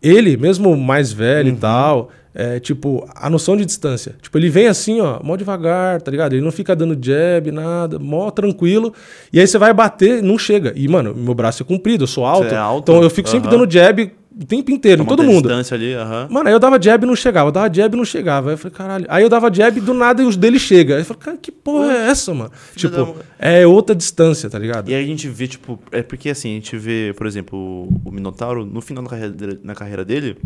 ele, 0.02 0.38
mesmo 0.38 0.76
mais 0.78 1.12
velho 1.12 1.50
Uhum. 1.50 1.56
e 1.56 1.60
tal, 1.60 2.10
é 2.40 2.60
tipo, 2.60 3.10
a 3.16 3.30
noção 3.32 3.58
de 3.58 3.66
distância. 3.66 4.16
Tipo, 4.22 4.38
ele 4.38 4.48
vem 4.48 4.68
assim, 4.68 5.02
ó, 5.02 5.20
mó 5.24 5.36
devagar, 5.36 6.00
tá 6.04 6.12
ligado? 6.12 6.34
Ele 6.34 6.44
não 6.44 6.52
fica 6.52 6.76
dando 6.76 6.94
jab, 7.04 7.52
nada, 7.52 7.98
mó 7.98 8.30
tranquilo. 8.30 8.94
E 9.34 9.40
aí 9.40 9.48
você 9.48 9.58
vai 9.58 9.74
bater, 9.74 10.22
não 10.22 10.38
chega. 10.38 10.72
E, 10.76 10.88
mano, 10.88 11.16
meu 11.16 11.34
braço 11.34 11.64
é 11.64 11.66
comprido, 11.66 12.04
eu 12.04 12.08
sou 12.08 12.24
alto. 12.28 12.54
é 12.54 12.56
alto? 12.56 12.92
Então 12.92 13.02
eu 13.02 13.10
fico 13.10 13.28
sempre 13.28 13.50
Aham. 13.50 13.58
dando 13.58 13.72
jab 13.74 14.12
o 14.40 14.46
tempo 14.46 14.70
inteiro, 14.70 15.02
em 15.02 15.06
Toma 15.06 15.18
todo 15.18 15.26
até 15.26 15.34
mundo. 15.34 15.48
distância 15.48 15.74
ali, 15.74 15.96
aham. 15.96 16.28
Mano, 16.30 16.48
aí 16.48 16.54
eu 16.54 16.60
dava 16.60 16.80
jab 16.80 17.04
e 17.04 17.08
não 17.08 17.16
chegava, 17.16 17.48
eu 17.48 17.52
dava 17.52 17.74
jab 17.74 17.96
e 17.96 17.98
não 17.98 18.06
chegava. 18.06 18.50
Aí 18.50 18.54
eu 18.54 18.58
falei, 18.60 18.78
caralho. 18.78 19.06
Aí 19.10 19.24
eu 19.24 19.30
dava 19.30 19.52
jab 19.52 19.76
e 19.76 19.82
do 19.82 19.96
nada 19.96 20.22
e 20.22 20.26
os 20.28 20.38
dele 20.38 20.60
chega. 20.60 20.94
Aí 20.94 21.02
eu 21.02 21.06
falei, 21.06 21.24
cara, 21.24 21.38
que 21.42 21.52
porra 21.52 21.92
é 21.92 22.10
essa, 22.10 22.32
mano? 22.36 22.52
Filho 22.74 22.92
da 22.92 23.00
Tipo, 23.00 23.14
mãe. 23.16 23.24
é 23.40 23.66
outra 23.66 23.96
distância, 23.96 24.48
tá 24.48 24.60
ligado? 24.60 24.92
E 24.92 24.94
aí 24.94 25.04
a 25.04 25.08
gente 25.08 25.28
vê, 25.28 25.48
tipo, 25.48 25.80
é 25.92 26.04
porque 26.04 26.30
assim, 26.30 26.52
a 26.52 26.54
gente 26.54 26.78
vê, 26.78 27.16
por 27.18 27.26
exemplo, 27.26 27.58
o- 28.06 28.12
Minotauro, 28.12 28.64
no 28.64 28.80
final 28.80 29.04
da 29.04 29.10
carreira 29.10 29.34
na 29.64 29.74
carreira 29.74 30.06
dele, 30.06 30.38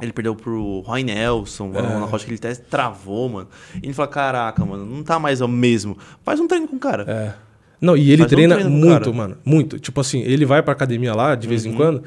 ele 0.00 0.12
perdeu 0.12 0.34
pro 0.34 0.80
Roy 0.80 1.02
Nelson, 1.02 1.72
É. 1.74 1.80
uma 1.80 2.08
coisa 2.08 2.24
que 2.24 2.30
ele 2.32 2.38
travou, 2.70 3.28
mano. 3.28 3.48
E 3.82 3.86
ele 3.86 3.92
fala, 3.94 4.08
caraca, 4.08 4.64
mano, 4.64 4.84
não 4.86 5.02
tá 5.02 5.18
mais 5.18 5.40
o 5.40 5.48
mesmo. 5.48 5.96
Faz 6.24 6.38
um 6.40 6.46
treino 6.46 6.68
com 6.68 6.76
o 6.76 6.78
cara. 6.78 7.04
É. 7.08 7.34
Não, 7.80 7.96
e 7.96 8.10
ele 8.10 8.22
Faz 8.22 8.32
um 8.32 8.34
treina 8.36 8.54
treino 8.56 8.70
o 8.70 8.72
muito, 8.78 9.14
mano. 9.14 9.36
Muito. 9.44 9.78
Tipo 9.78 10.00
assim, 10.00 10.20
ele 10.22 10.44
vai 10.44 10.62
pra 10.62 10.72
academia 10.72 11.14
lá 11.14 11.34
de 11.34 11.46
vez 11.46 11.64
em 11.64 11.70
Uhum. 11.70 11.76
quando. 11.76 12.02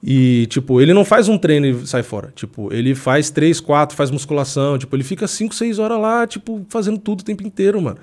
E, 0.00 0.46
tipo, 0.46 0.80
ele 0.80 0.94
não 0.94 1.04
faz 1.04 1.28
um 1.28 1.36
treino 1.36 1.66
e 1.66 1.86
sai 1.86 2.04
fora. 2.04 2.32
Tipo, 2.34 2.72
ele 2.72 2.94
faz 2.94 3.30
três, 3.30 3.58
quatro, 3.60 3.96
faz 3.96 4.12
musculação. 4.12 4.78
Tipo, 4.78 4.94
ele 4.94 5.02
fica 5.02 5.26
cinco, 5.26 5.52
seis 5.54 5.80
horas 5.80 5.98
lá, 6.00 6.24
tipo, 6.24 6.64
fazendo 6.68 6.98
tudo 6.98 7.20
o 7.20 7.24
tempo 7.24 7.44
inteiro, 7.44 7.82
mano. 7.82 7.98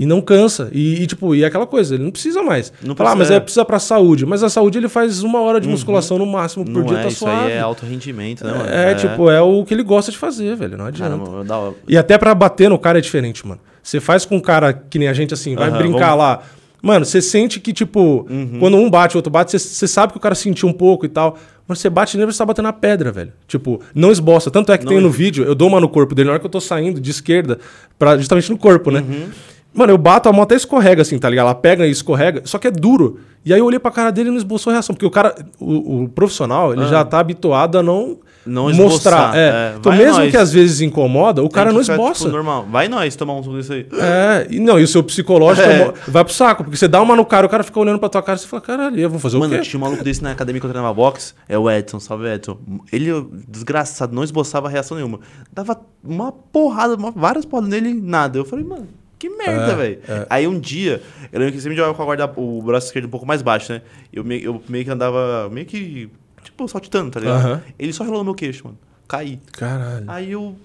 E 0.00 0.06
não 0.06 0.22
cansa. 0.22 0.70
E, 0.72 1.02
e, 1.02 1.06
tipo, 1.06 1.34
e 1.34 1.42
é 1.44 1.46
aquela 1.46 1.66
coisa, 1.66 1.94
ele 1.94 2.02
não 2.04 2.10
precisa 2.10 2.42
mais. 2.42 2.72
Não 2.82 2.96
Falar, 2.96 3.10
ah, 3.10 3.16
precisa, 3.16 3.18
mas 3.18 3.30
é. 3.32 3.36
é 3.36 3.40
precisa 3.40 3.64
pra 3.66 3.78
saúde. 3.78 4.24
Mas 4.24 4.42
a 4.42 4.48
saúde 4.48 4.78
ele 4.78 4.88
faz 4.88 5.22
uma 5.22 5.42
hora 5.42 5.60
de 5.60 5.68
musculação 5.68 6.16
no 6.16 6.24
máximo 6.24 6.64
por 6.64 6.72
não 6.72 6.84
dia, 6.84 6.96
é, 6.98 7.02
tá 7.02 7.08
isso 7.08 7.18
suave. 7.18 7.46
aí 7.48 7.52
é 7.52 7.60
alto 7.60 7.84
rendimento, 7.84 8.42
né, 8.42 8.50
mano? 8.50 8.70
É, 8.70 8.94
tipo, 8.94 9.30
é 9.30 9.42
o 9.42 9.62
que 9.62 9.74
ele 9.74 9.82
gosta 9.82 10.10
de 10.10 10.16
fazer, 10.16 10.56
velho. 10.56 10.78
Não 10.78 10.86
adianta. 10.86 11.22
Caramba, 11.22 11.54
hora. 11.58 11.74
E 11.86 11.98
até 11.98 12.16
pra 12.16 12.34
bater 12.34 12.70
no 12.70 12.78
cara 12.78 12.96
é 12.96 13.02
diferente, 13.02 13.46
mano. 13.46 13.60
Você 13.82 14.00
faz 14.00 14.24
com 14.24 14.36
um 14.36 14.40
cara 14.40 14.72
que 14.72 14.98
nem 14.98 15.06
a 15.06 15.12
gente 15.12 15.34
assim, 15.34 15.54
vai 15.54 15.68
Aham, 15.68 15.76
brincar 15.78 16.06
vamos- 16.16 16.18
lá. 16.18 16.42
Mano, 16.82 17.04
você 17.04 17.20
sente 17.20 17.60
que, 17.60 17.74
tipo, 17.74 18.26
quando 18.58 18.78
um 18.78 18.88
bate, 18.88 19.14
o 19.14 19.18
outro 19.18 19.30
bate, 19.30 19.58
você- 19.58 19.86
sabe 19.86 20.12
que 20.14 20.18
o 20.18 20.20
cara 20.20 20.34
sentiu 20.34 20.66
um 20.66 20.72
pouco 20.72 21.04
e 21.04 21.10
tal. 21.10 21.36
Mas 21.68 21.78
você 21.78 21.90
bate 21.90 22.16
nele, 22.16 22.32
você 22.32 22.38
tá 22.38 22.46
batendo 22.46 22.64
na 22.64 22.72
pedra, 22.72 23.12
velho. 23.12 23.32
Tipo, 23.46 23.80
não 23.94 24.10
esboça. 24.10 24.50
Tanto 24.50 24.72
é 24.72 24.78
que 24.78 24.84
Não 24.86 24.92
tem 24.92 25.00
no 25.00 25.10
vídeo, 25.10 25.44
eu 25.44 25.54
dou 25.54 25.68
uma 25.68 25.78
no 25.78 25.90
corpo 25.90 26.14
dele 26.14 26.26
na 26.28 26.32
hora 26.32 26.40
que 26.40 26.46
eu 26.46 26.50
tô 26.50 26.58
saindo 26.60 26.98
de 27.00 27.10
esquerda, 27.10 27.58
pra, 27.98 28.16
justamente 28.16 28.50
no 28.50 28.56
corpo, 28.56 28.90
né? 28.90 29.00
Uhum. 29.06 29.28
Mano, 29.72 29.92
eu 29.92 29.98
bato, 29.98 30.28
a 30.28 30.32
mão 30.32 30.42
até 30.42 30.56
escorrega, 30.56 31.02
assim, 31.02 31.18
tá 31.18 31.28
ligado? 31.30 31.46
Ela 31.46 31.54
pega 31.54 31.86
e 31.86 31.90
escorrega, 31.90 32.42
só 32.44 32.58
que 32.58 32.66
é 32.66 32.70
duro. 32.70 33.20
E 33.44 33.54
aí 33.54 33.60
eu 33.60 33.64
olhei 33.64 33.78
pra 33.78 33.90
cara 33.90 34.10
dele 34.10 34.28
e 34.28 34.32
não 34.32 34.36
esboçou 34.38 34.72
reação. 34.72 34.94
Porque 34.94 35.06
o 35.06 35.10
cara, 35.10 35.34
o, 35.58 36.02
o 36.02 36.08
profissional, 36.08 36.72
ele 36.74 36.82
Ah. 36.82 36.88
já 36.88 37.04
tá 37.04 37.20
habituado 37.20 37.78
a 37.78 37.82
não, 37.82 38.18
Não 38.44 38.70
mostrar. 38.74 39.34
É. 39.34 39.38
é. 39.48 39.74
Então, 39.78 39.92
mesmo 39.92 40.18
nós. 40.18 40.30
que 40.30 40.36
às 40.36 40.52
vezes 40.52 40.80
incomoda, 40.80 41.40
o 41.40 41.44
Tem 41.44 41.52
cara 41.54 41.72
não 41.72 41.80
esboça. 41.80 42.24
Tipo, 42.24 42.32
normal. 42.36 42.66
Vai 42.70 42.88
nós 42.88 43.14
tomar 43.16 43.34
um 43.34 43.40
desse 43.56 43.72
aí. 43.72 43.86
É, 43.92 44.46
e 44.50 44.58
não, 44.58 44.78
e 44.78 44.82
o 44.82 44.88
seu 44.88 45.02
psicológico 45.04 45.66
É. 45.68 45.84
mo- 45.86 45.94
vai 46.08 46.24
pro 46.24 46.34
saco, 46.34 46.64
porque 46.64 46.76
você 46.76 46.88
dá 46.88 47.00
uma 47.00 47.14
no 47.16 47.24
cara, 47.24 47.46
o 47.46 47.48
cara 47.48 47.62
fica 47.62 47.78
olhando 47.78 47.98
pra 48.00 48.08
tua 48.08 48.22
cara 48.22 48.36
e 48.36 48.40
você 48.42 48.48
fala, 48.48 48.60
caralho, 48.60 48.98
eu 48.98 49.08
vou 49.08 49.20
fazer 49.20 49.38
Mano, 49.38 49.54
o 49.54 49.56
quê? 49.56 49.62
tinha 49.62 49.78
um 49.78 49.84
maluco 49.84 50.02
desse 50.04 50.22
na 50.22 50.32
academia 50.32 50.60
que 50.60 50.66
eu 50.66 50.70
treinava 50.70 50.92
boxe, 50.92 51.32
é 51.48 51.56
o 51.56 51.70
Edson, 51.70 52.00
salve 52.00 52.26
Edson. 52.28 52.58
Ele, 52.92 53.10
desgraçado, 53.48 54.14
não 54.14 54.24
esboçava 54.24 54.68
reação 54.68 54.96
nenhuma. 54.96 55.20
Dava 55.52 55.80
uma 56.04 56.30
porrada, 56.32 56.96
várias 57.14 57.44
porradas 57.46 57.70
nele, 57.70 57.94
nada. 57.94 58.36
Eu 58.38 58.44
falei, 58.44 58.64
mano, 58.64 58.88
Que 59.20 59.28
merda, 59.28 59.72
É, 59.72 59.76
velho. 59.76 59.98
Aí 60.30 60.48
um 60.48 60.58
dia, 60.58 61.02
eu 61.30 61.38
lembro 61.38 61.54
que 61.54 61.60
sempre 61.60 61.76
jogava 61.76 61.94
com 61.94 62.02
a 62.02 62.04
guarda, 62.06 62.32
o 62.36 62.62
braço 62.62 62.86
esquerdo 62.86 63.04
um 63.04 63.10
pouco 63.10 63.26
mais 63.26 63.42
baixo, 63.42 63.70
né? 63.72 63.82
Eu 64.10 64.24
meio, 64.24 64.42
eu 64.42 64.62
meio 64.66 64.82
que 64.82 64.90
andava, 64.90 65.48
meio 65.52 65.66
que, 65.66 66.08
tipo, 66.42 66.66
saltitando, 66.66 67.10
tá 67.10 67.20
ligado? 67.20 67.62
Ele 67.78 67.92
só 67.92 68.02
relou 68.02 68.20
no 68.20 68.24
meu 68.24 68.34
queixo, 68.34 68.64
mano. 68.64 68.78
Caí. 69.06 69.38
Caralho. 69.52 70.04
Aí 70.08 70.32
eu, 70.32 70.56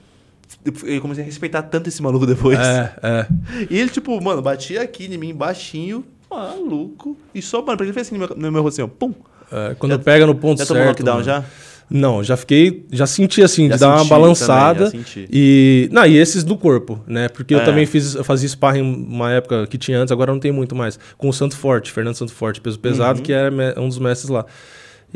eu 0.85 1.01
comecei 1.01 1.21
a 1.21 1.25
respeitar 1.25 1.63
tanto 1.63 1.89
esse 1.89 2.01
maluco 2.01 2.25
depois. 2.25 2.57
É, 2.57 2.93
é. 3.03 3.27
E 3.69 3.77
ele, 3.77 3.89
tipo, 3.89 4.19
mano, 4.21 4.41
batia 4.41 4.81
aqui 4.83 5.05
em 5.13 5.17
mim, 5.17 5.35
baixinho, 5.35 6.05
maluco. 6.31 7.17
E 7.33 7.41
só, 7.41 7.61
mano, 7.61 7.75
pra 7.75 7.85
ele 7.85 7.93
fez 7.93 8.07
assim 8.07 8.17
no 8.17 8.25
meu, 8.25 8.35
no 8.37 8.51
meu 8.53 8.61
rosto, 8.63 8.81
assim, 8.81 8.89
ó, 8.89 8.97
pum. 8.97 9.13
É, 9.51 9.75
Quando 9.75 9.99
pega 9.99 10.25
no 10.25 10.33
ponto 10.35 10.59
Já 10.59 10.65
certo. 10.65 10.77
tomou 10.77 10.85
knockdown 10.87 11.15
mano. 11.15 11.25
já? 11.25 11.43
Não, 11.89 12.23
já 12.23 12.35
fiquei. 12.35 12.85
Já 12.91 13.05
senti 13.05 13.43
assim, 13.43 13.67
Já 13.69 13.75
de 13.75 13.79
dar 13.81 13.95
uma 13.95 14.05
balançada. 14.05 14.89
também. 14.91 15.05
E. 15.31 15.87
Não, 15.91 16.05
e 16.05 16.17
esses 16.17 16.43
do 16.43 16.57
corpo, 16.57 16.99
né? 17.07 17.29
Porque 17.29 17.53
eu 17.53 17.59
É. 17.59 17.63
também 17.63 17.85
fiz, 17.85 18.15
eu 18.15 18.23
fazia 18.23 18.49
sparring 18.49 18.81
uma 18.81 19.31
época 19.31 19.67
que 19.67 19.77
tinha 19.77 19.99
antes, 19.99 20.11
agora 20.11 20.31
não 20.31 20.39
tem 20.39 20.51
muito 20.51 20.75
mais. 20.75 20.97
Com 21.17 21.29
o 21.29 21.33
Santo 21.33 21.55
Forte, 21.55 21.91
Fernando 21.91 22.15
Santo 22.15 22.33
Forte, 22.33 22.59
peso 22.59 22.79
pesado, 22.79 23.19
Uhum. 23.19 23.23
que 23.25 23.31
era 23.31 23.53
um 23.79 23.87
dos 23.87 23.99
mestres 23.99 24.29
lá. 24.29 24.45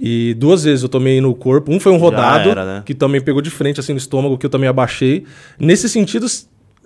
E 0.01 0.33
duas 0.35 0.63
vezes 0.63 0.83
eu 0.83 0.89
tomei 0.89 1.19
no 1.19 1.33
corpo. 1.35 1.73
Um 1.73 1.79
foi 1.79 1.91
um 1.91 1.97
rodado, 1.97 2.49
era, 2.51 2.63
né? 2.65 2.83
que 2.85 2.93
também 2.93 3.19
pegou 3.19 3.41
de 3.41 3.49
frente, 3.49 3.79
assim, 3.79 3.91
no 3.91 3.97
estômago, 3.97 4.37
que 4.37 4.45
eu 4.45 4.49
também 4.49 4.69
abaixei. 4.69 5.25
Nesse 5.59 5.89
sentido, 5.89 6.25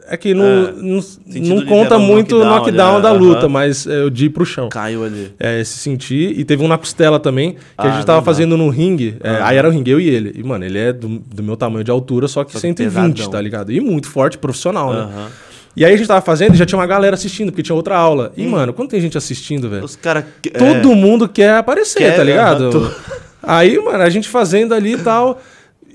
é 0.10 0.18
que 0.18 0.34
não, 0.34 0.44
É, 0.46 0.72
não, 0.74 1.00
não 1.26 1.58
de 1.60 1.66
conta 1.66 1.98
muito 2.00 2.36
o 2.36 2.40
knockdown, 2.44 2.60
knockdown 2.60 2.96
né? 2.98 3.02
da 3.02 3.12
luta, 3.12 3.50
mas 3.50 3.88
é, 3.88 4.02
eu 4.02 4.10
de 4.10 4.26
ir 4.26 4.30
pro 4.30 4.46
chão. 4.46 4.70
Caiu 4.70 5.04
ali. 5.04 5.34
É, 5.40 5.62
esse 5.62 5.78
senti. 5.78 6.34
E 6.38 6.44
teve 6.46 6.64
um 6.64 6.68
na 6.68 6.78
costela 6.78 7.20
também, 7.20 7.54
que 7.54 7.58
a 7.78 7.84
Ah, 7.84 7.90
gente 7.92 8.06
tava 8.06 8.20
lembro. 8.20 8.26
fazendo 8.34 8.58
no 8.58 8.70
ringue. 8.70 9.16
É. 9.24 9.40
Aí 9.42 9.58
era 9.58 9.68
o 9.68 9.72
ringue, 9.72 9.92
eu 9.92 10.00
e 10.00 10.10
ele. 10.10 10.34
E, 10.36 10.44
mano, 10.44 10.66
ele 10.66 10.78
é 10.78 10.92
do, 10.94 11.08
do 11.20 11.42
meu 11.44 11.56
tamanho 11.58 11.84
de 11.84 11.92
altura, 11.92 12.28
só 12.28 12.44
que 12.44 12.52
Só 12.52 12.58
que 12.58 12.62
120, 12.62 13.14
pesadão. 13.14 13.32
tá 13.32 13.42
ligado? 13.42 13.72
E 13.72 13.80
muito 13.80 14.08
forte, 14.10 14.38
profissional, 14.38 14.94
né? 14.94 15.28
E 15.76 15.84
aí 15.84 15.92
a 15.94 15.98
gente 15.98 16.08
tava 16.08 16.22
fazendo 16.22 16.54
e 16.54 16.58
já 16.58 16.66
tinha 16.68 16.78
uma 16.78 16.86
galera 16.86 17.16
assistindo, 17.16 17.52
porque 17.52 17.64
tinha 17.64 17.76
outra 17.76 17.98
aula. 17.98 18.32
E, 18.38 18.46
mano, 18.46 18.74
quando 18.74 18.90
tem 18.90 19.02
gente 19.02 19.18
assistindo, 19.18 19.68
velho, 19.70 19.84
Os 19.84 19.96
caras. 19.96 20.24
todo 20.58 20.94
mundo 20.96 21.28
quer 21.28 21.56
aparecer, 21.56 21.98
Quer, 21.98 22.16
tá 22.16 22.24
ligado? 22.24 22.66
aham, 22.78 22.92
Aí, 23.42 23.78
mano, 23.84 24.04
a 24.04 24.10
gente 24.10 24.30
fazendo 24.30 24.74
ali 24.74 24.94
e 24.94 24.98
tal. 25.00 25.42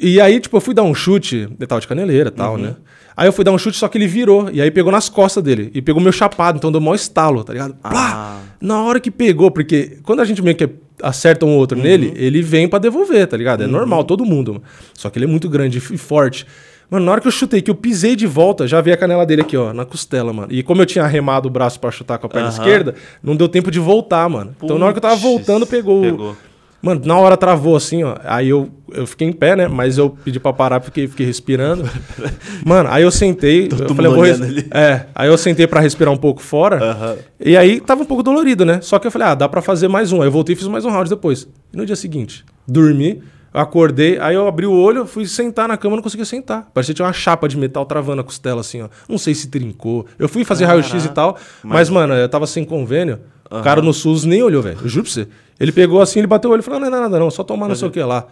E 0.00 0.20
aí, 0.20 0.38
tipo, 0.40 0.56
eu 0.56 0.60
fui 0.60 0.74
dar 0.74 0.82
um 0.82 0.94
chute, 0.94 1.48
ele 1.58 1.66
tava 1.66 1.80
de 1.80 1.86
caneleira 1.88 2.28
e 2.28 2.32
tal, 2.32 2.54
Uhum. 2.54 2.58
né? 2.62 2.74
Aí 3.18 3.26
eu 3.26 3.32
fui 3.32 3.44
dar 3.44 3.50
um 3.50 3.58
chute, 3.58 3.76
só 3.76 3.88
que 3.88 3.98
ele 3.98 4.06
virou. 4.06 4.48
E 4.52 4.62
aí 4.62 4.70
pegou 4.70 4.92
nas 4.92 5.08
costas 5.08 5.42
dele. 5.42 5.72
E 5.74 5.82
pegou 5.82 6.00
meu 6.00 6.12
chapado, 6.12 6.56
então 6.56 6.70
deu 6.70 6.80
maior 6.80 6.94
estalo, 6.94 7.42
tá 7.42 7.52
ligado? 7.52 7.74
Plá! 7.74 7.90
Ah. 7.92 8.40
Na 8.60 8.80
hora 8.84 9.00
que 9.00 9.10
pegou, 9.10 9.50
porque 9.50 9.98
quando 10.04 10.20
a 10.20 10.24
gente 10.24 10.40
meio 10.40 10.54
que 10.54 10.68
acerta 11.02 11.44
um 11.44 11.48
Uhum. 11.50 11.56
outro 11.56 11.76
nele, 11.76 12.12
ele 12.14 12.40
vem 12.42 12.68
pra 12.68 12.78
devolver, 12.78 13.26
tá 13.26 13.36
ligado? 13.36 13.64
É 13.64 13.66
normal, 13.66 14.04
todo 14.04 14.24
mundo. 14.24 14.62
Só 14.94 15.10
que 15.10 15.18
ele 15.18 15.24
é 15.24 15.28
muito 15.28 15.48
grande 15.48 15.78
e 15.78 15.80
forte. 15.98 16.46
Mano, 16.90 17.04
na 17.04 17.12
hora 17.12 17.20
que 17.20 17.26
eu 17.26 17.32
chutei, 17.32 17.60
que 17.60 17.70
eu 17.70 17.74
pisei 17.74 18.14
de 18.16 18.26
volta, 18.26 18.66
já 18.68 18.80
vi 18.80 18.92
a 18.92 18.96
canela 18.96 19.26
dele 19.26 19.42
aqui, 19.42 19.56
ó, 19.56 19.72
na 19.74 19.84
costela, 19.84 20.32
mano. 20.32 20.48
E 20.52 20.62
como 20.62 20.80
eu 20.80 20.86
tinha 20.86 21.04
arremado 21.04 21.46
o 21.48 21.50
braço 21.50 21.78
pra 21.80 21.90
chutar 21.90 22.18
com 22.18 22.26
a 22.26 22.30
perna 22.30 22.48
Aham. 22.48 22.56
esquerda, 22.56 22.94
não 23.22 23.36
deu 23.36 23.48
tempo 23.48 23.70
de 23.70 23.78
voltar, 23.80 24.26
mano. 24.30 24.54
então 24.62 24.78
na 24.78 24.84
hora 24.86 24.94
que 24.94 24.98
eu 24.98 25.02
tava 25.02 25.14
Puts, 25.16 25.24
voltando, 25.28 25.66
pegou. 25.66 26.00
Pegou. 26.02 26.36
Mano, 26.80 27.00
na 27.04 27.18
hora 27.18 27.36
travou 27.36 27.74
assim, 27.74 28.04
ó. 28.04 28.16
Aí 28.24 28.48
eu, 28.48 28.68
eu 28.92 29.06
fiquei 29.06 29.26
em 29.26 29.32
pé, 29.32 29.56
né? 29.56 29.66
Mas 29.66 29.98
eu 29.98 30.10
pedi 30.10 30.38
pra 30.38 30.52
parar 30.52 30.78
porque 30.80 31.08
fiquei 31.08 31.26
respirando. 31.26 31.84
Mano, 32.64 32.88
aí 32.92 33.02
eu 33.02 33.10
sentei. 33.10 33.64
eu 33.64 33.68
Todo 33.68 33.94
falei, 33.96 34.10
eu 34.10 34.16
mundo 34.16 34.38
vou 34.38 34.48
res-. 34.48 34.64
É, 34.70 35.06
aí 35.14 35.28
eu 35.28 35.36
sentei 35.36 35.66
pra 35.66 35.80
respirar 35.80 36.12
um 36.14 36.16
pouco 36.16 36.40
fora. 36.40 37.18
E 37.40 37.56
aí 37.56 37.80
tava 37.80 38.02
um 38.02 38.06
pouco 38.06 38.22
dolorido, 38.22 38.64
né? 38.64 38.80
Só 38.80 38.98
que 38.98 39.06
eu 39.06 39.10
falei, 39.10 39.28
ah, 39.28 39.34
dá 39.34 39.48
pra 39.48 39.60
fazer 39.60 39.88
mais 39.88 40.12
um. 40.12 40.20
Aí 40.22 40.28
eu 40.28 40.32
voltei 40.32 40.54
e 40.54 40.56
fiz 40.56 40.68
mais 40.68 40.84
um 40.84 40.90
round 40.90 41.10
depois. 41.10 41.48
E 41.72 41.76
no 41.76 41.84
dia 41.84 41.96
seguinte, 41.96 42.44
dormi, 42.66 43.22
acordei, 43.52 44.18
aí 44.20 44.36
eu 44.36 44.46
abri 44.46 44.66
o 44.66 44.72
olho, 44.72 45.04
fui 45.04 45.26
sentar 45.26 45.66
na 45.66 45.76
cama, 45.76 45.96
não 45.96 46.02
conseguia 46.02 46.24
sentar. 46.24 46.68
Parecia 46.72 46.94
que 46.94 46.96
tinha 46.96 47.06
uma 47.06 47.12
chapa 47.12 47.48
de 47.48 47.56
metal 47.56 47.84
travando 47.84 48.20
a 48.20 48.24
costela, 48.24 48.60
assim, 48.60 48.82
ó. 48.82 48.88
Não 49.08 49.18
sei 49.18 49.34
se 49.34 49.48
trincou. 49.48 50.06
Eu 50.16 50.28
fui 50.28 50.44
fazer 50.44 50.64
raio-x 50.64 51.04
e 51.04 51.08
tal, 51.08 51.36
mas, 51.64 51.90
mano, 51.90 52.14
eu 52.14 52.28
tava 52.28 52.46
sem 52.46 52.64
convênio. 52.64 53.18
O 53.50 53.62
cara 53.62 53.80
no 53.80 53.94
SUS 53.94 54.24
nem 54.24 54.42
olhou, 54.42 54.62
velho. 54.62 54.78
Eu 54.82 54.88
juro 54.88 55.04
pra 55.04 55.12
você. 55.12 55.26
Ele 55.60 55.72
pegou 55.72 56.00
assim, 56.00 56.20
ele 56.20 56.26
bateu 56.28 56.50
o 56.50 56.52
olho 56.52 56.60
e 56.60 56.62
falou: 56.62 56.80
não, 56.80 56.90
não 56.90 56.98
é 56.98 57.00
nada, 57.02 57.18
não, 57.18 57.30
só 57.30 57.42
tomar 57.42 57.68
não 57.68 57.74
sei 57.74 57.88
o 57.88 57.90
que 57.90 58.00
lá. 58.02 58.26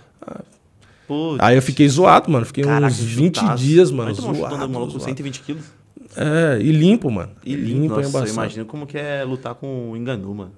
Putz. 1.06 1.38
Aí 1.40 1.56
eu 1.56 1.62
fiquei 1.62 1.88
zoado, 1.88 2.30
mano. 2.30 2.44
Fiquei 2.44 2.64
Caraca, 2.64 2.86
uns 2.86 2.98
20 2.98 3.38
chutaço. 3.38 3.62
dias, 3.62 3.90
mano. 3.90 4.14
Chutão 4.14 4.34
Zoado, 4.34 4.56
do 4.58 4.68
maluco 4.68 4.92
com 4.92 4.98
zoado. 4.98 5.04
120 5.04 5.40
quilos. 5.40 5.64
É, 6.16 6.58
e 6.60 6.72
limpo, 6.72 7.10
mano. 7.10 7.30
E 7.44 7.54
limpo, 7.54 7.84
é 7.84 7.88
nossa, 7.88 8.00
eu 8.02 8.08
embaçado. 8.08 8.30
imagino 8.30 8.64
como 8.66 8.86
que 8.86 8.98
é 8.98 9.22
lutar 9.24 9.54
com 9.54 9.90
o 9.92 9.96
Enganu, 9.96 10.34
mano. 10.34 10.52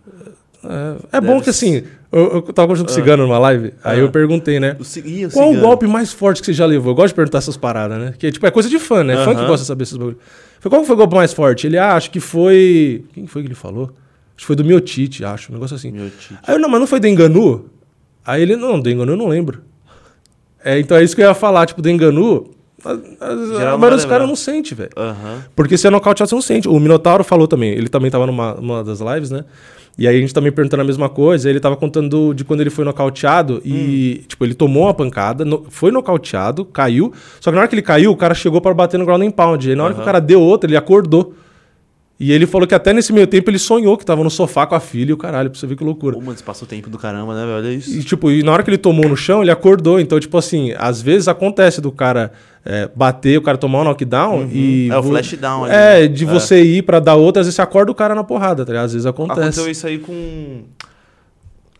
É, 1.12 1.18
é 1.18 1.20
bom 1.20 1.40
que 1.40 1.50
assim, 1.50 1.84
eu, 2.10 2.32
eu 2.36 2.42
tava 2.52 2.66
conversando 2.66 2.86
com 2.86 2.92
o 2.92 2.94
Cigano 2.94 3.22
numa 3.24 3.38
live, 3.38 3.72
aí 3.84 3.98
Ah. 3.98 4.02
eu 4.02 4.10
perguntei, 4.10 4.58
né? 4.58 4.76
O 4.80 5.30
Qual 5.32 5.52
o 5.52 5.60
golpe 5.60 5.86
mais 5.86 6.12
forte 6.12 6.40
que 6.40 6.46
você 6.46 6.52
já 6.52 6.66
levou? 6.66 6.90
Eu 6.92 6.96
gosto 6.96 7.08
de 7.08 7.14
perguntar 7.14 7.38
essas 7.38 7.56
paradas, 7.56 7.96
né? 7.98 8.14
Que 8.18 8.32
tipo, 8.32 8.44
é 8.46 8.50
coisa 8.50 8.68
de 8.68 8.78
fã, 8.78 9.04
né? 9.04 9.16
Fã 9.24 9.34
que 9.34 9.42
gosta 9.42 9.58
de 9.58 9.66
saber 9.66 9.82
esses 9.84 9.96
bagulhos. 9.96 10.18
Foi, 10.58 10.68
qual 10.70 10.82
foi 10.84 10.94
o 10.94 10.98
golpe 10.98 11.14
mais 11.14 11.32
forte? 11.32 11.66
Ele, 11.66 11.78
ah, 11.78 11.94
acho 11.94 12.10
que 12.10 12.18
foi. 12.20 13.04
Quem 13.12 13.26
foi 13.26 13.42
que 13.42 13.48
ele 13.48 13.54
falou? 13.54 13.92
Acho 14.38 14.44
que 14.44 14.46
foi 14.46 14.54
do 14.56 14.64
Miotite, 14.64 15.24
acho, 15.24 15.50
um 15.50 15.54
negócio 15.54 15.74
assim. 15.74 15.90
Meu 15.90 16.08
tite. 16.08 16.38
Aí 16.46 16.54
eu, 16.54 16.60
não, 16.60 16.68
mas 16.68 16.78
não 16.78 16.86
foi 16.86 17.00
do 17.00 17.08
Enganu? 17.08 17.66
Aí 18.24 18.40
ele, 18.40 18.54
não, 18.54 18.78
do 18.80 18.88
Enganu 18.88 19.12
eu 19.12 19.16
não 19.16 19.26
lembro. 19.26 19.62
É, 20.64 20.78
então 20.78 20.96
é 20.96 21.02
isso 21.02 21.14
que 21.16 21.22
eu 21.22 21.26
ia 21.26 21.34
falar, 21.34 21.66
tipo, 21.66 21.82
do 21.82 21.88
Enganu. 21.90 22.50
A, 22.84 22.90
a, 22.90 22.92
a 22.92 22.96
não 22.96 23.04
maioria 23.18 23.76
vai 23.78 23.90
dos 23.90 24.02
lembrar. 24.02 24.08
caras 24.08 24.28
não 24.28 24.36
sente, 24.36 24.74
velho. 24.74 24.90
Aham. 24.96 25.44
Porque 25.56 25.76
se 25.76 25.86
é 25.86 25.90
nocauteado, 25.90 26.28
você 26.28 26.34
não 26.36 26.42
sente. 26.42 26.68
O 26.68 26.78
Minotauro 26.78 27.24
falou 27.24 27.48
também. 27.48 27.70
Ele 27.72 27.88
também 27.88 28.10
tava 28.10 28.26
numa, 28.26 28.54
numa 28.54 28.84
das 28.84 29.00
lives, 29.00 29.30
né? 29.30 29.44
E 29.98 30.06
aí 30.06 30.16
a 30.16 30.20
gente 30.20 30.32
também 30.32 30.52
perguntando 30.52 30.82
a 30.82 30.86
mesma 30.86 31.08
coisa. 31.08 31.50
Ele 31.50 31.58
tava 31.58 31.76
contando 31.76 32.32
de 32.32 32.44
quando 32.44 32.60
ele 32.60 32.70
foi 32.70 32.84
nocauteado 32.84 33.60
e, 33.64 34.24
tipo, 34.28 34.44
ele 34.44 34.54
tomou 34.54 34.84
uma 34.84 34.94
pancada, 34.94 35.44
no- 35.44 35.66
foi 35.68 35.90
nocauteado, 35.90 36.64
caiu. 36.64 37.12
Só 37.40 37.50
que 37.50 37.56
na 37.56 37.62
hora 37.62 37.68
que 37.68 37.74
ele 37.74 37.82
caiu, 37.82 38.12
o 38.12 38.16
cara 38.16 38.32
chegou 38.34 38.60
para 38.60 38.72
bater 38.72 38.96
no 38.98 39.04
ground 39.04 39.22
and 39.24 39.32
pound. 39.32 39.68
E 39.68 39.74
na 39.74 39.82
hora 39.82 39.94
que 39.94 40.00
o 40.00 40.04
cara 40.04 40.20
deu 40.20 40.40
outra, 40.40 40.70
ele 40.70 40.76
acordou. 40.76 41.34
E 42.20 42.32
ele 42.32 42.48
falou 42.48 42.66
que 42.66 42.74
até 42.74 42.92
nesse 42.92 43.12
meio 43.12 43.28
tempo 43.28 43.48
ele 43.48 43.60
sonhou 43.60 43.96
que 43.96 44.04
tava 44.04 44.24
no 44.24 44.30
sofá 44.30 44.66
com 44.66 44.74
a 44.74 44.80
filha 44.80 45.10
e 45.10 45.12
o 45.12 45.16
caralho, 45.16 45.50
pra 45.50 45.58
você 45.60 45.68
ver 45.68 45.76
que 45.76 45.84
loucura. 45.84 46.16
Pô, 46.16 46.20
mano, 46.20 46.36
você 46.36 46.42
passou 46.42 46.66
tempo 46.66 46.90
do 46.90 46.98
caramba, 46.98 47.32
né, 47.32 47.42
velho? 47.42 47.56
Olha 47.58 47.72
isso. 47.72 47.96
E, 47.96 48.02
tipo, 48.02 48.28
e 48.30 48.42
na 48.42 48.50
hora 48.50 48.64
que 48.64 48.70
ele 48.70 48.76
tomou 48.78 49.08
no 49.08 49.16
chão, 49.16 49.40
ele 49.40 49.52
acordou. 49.52 50.00
Então, 50.00 50.18
tipo 50.18 50.36
assim, 50.36 50.72
às 50.78 51.00
vezes 51.00 51.28
acontece 51.28 51.80
do 51.80 51.92
cara 51.92 52.32
é, 52.64 52.90
bater, 52.92 53.38
o 53.38 53.42
cara 53.42 53.56
tomar 53.56 53.82
um 53.82 53.84
knockdown 53.84 54.48
e. 54.52 54.88
É 54.90 54.98
o 54.98 55.02
vo- 55.02 55.10
flash 55.10 55.34
down 55.34 55.64
ali, 55.64 55.72
É, 55.74 56.00
né? 56.00 56.08
de 56.08 56.24
É. 56.24 56.26
você 56.26 56.60
ir 56.60 56.82
pra 56.82 56.98
dar 56.98 57.14
outra, 57.14 57.40
às 57.40 57.46
vezes 57.46 57.54
você 57.54 57.62
acorda 57.62 57.92
o 57.92 57.94
cara 57.94 58.16
na 58.16 58.24
porrada, 58.24 58.64
tá 58.66 58.72
ligado? 58.72 58.86
Às 58.86 58.92
vezes 58.94 59.06
acontece. 59.06 59.40
Aconteceu 59.40 59.70
isso 59.70 59.86
aí 59.86 59.98
com. 59.98 60.62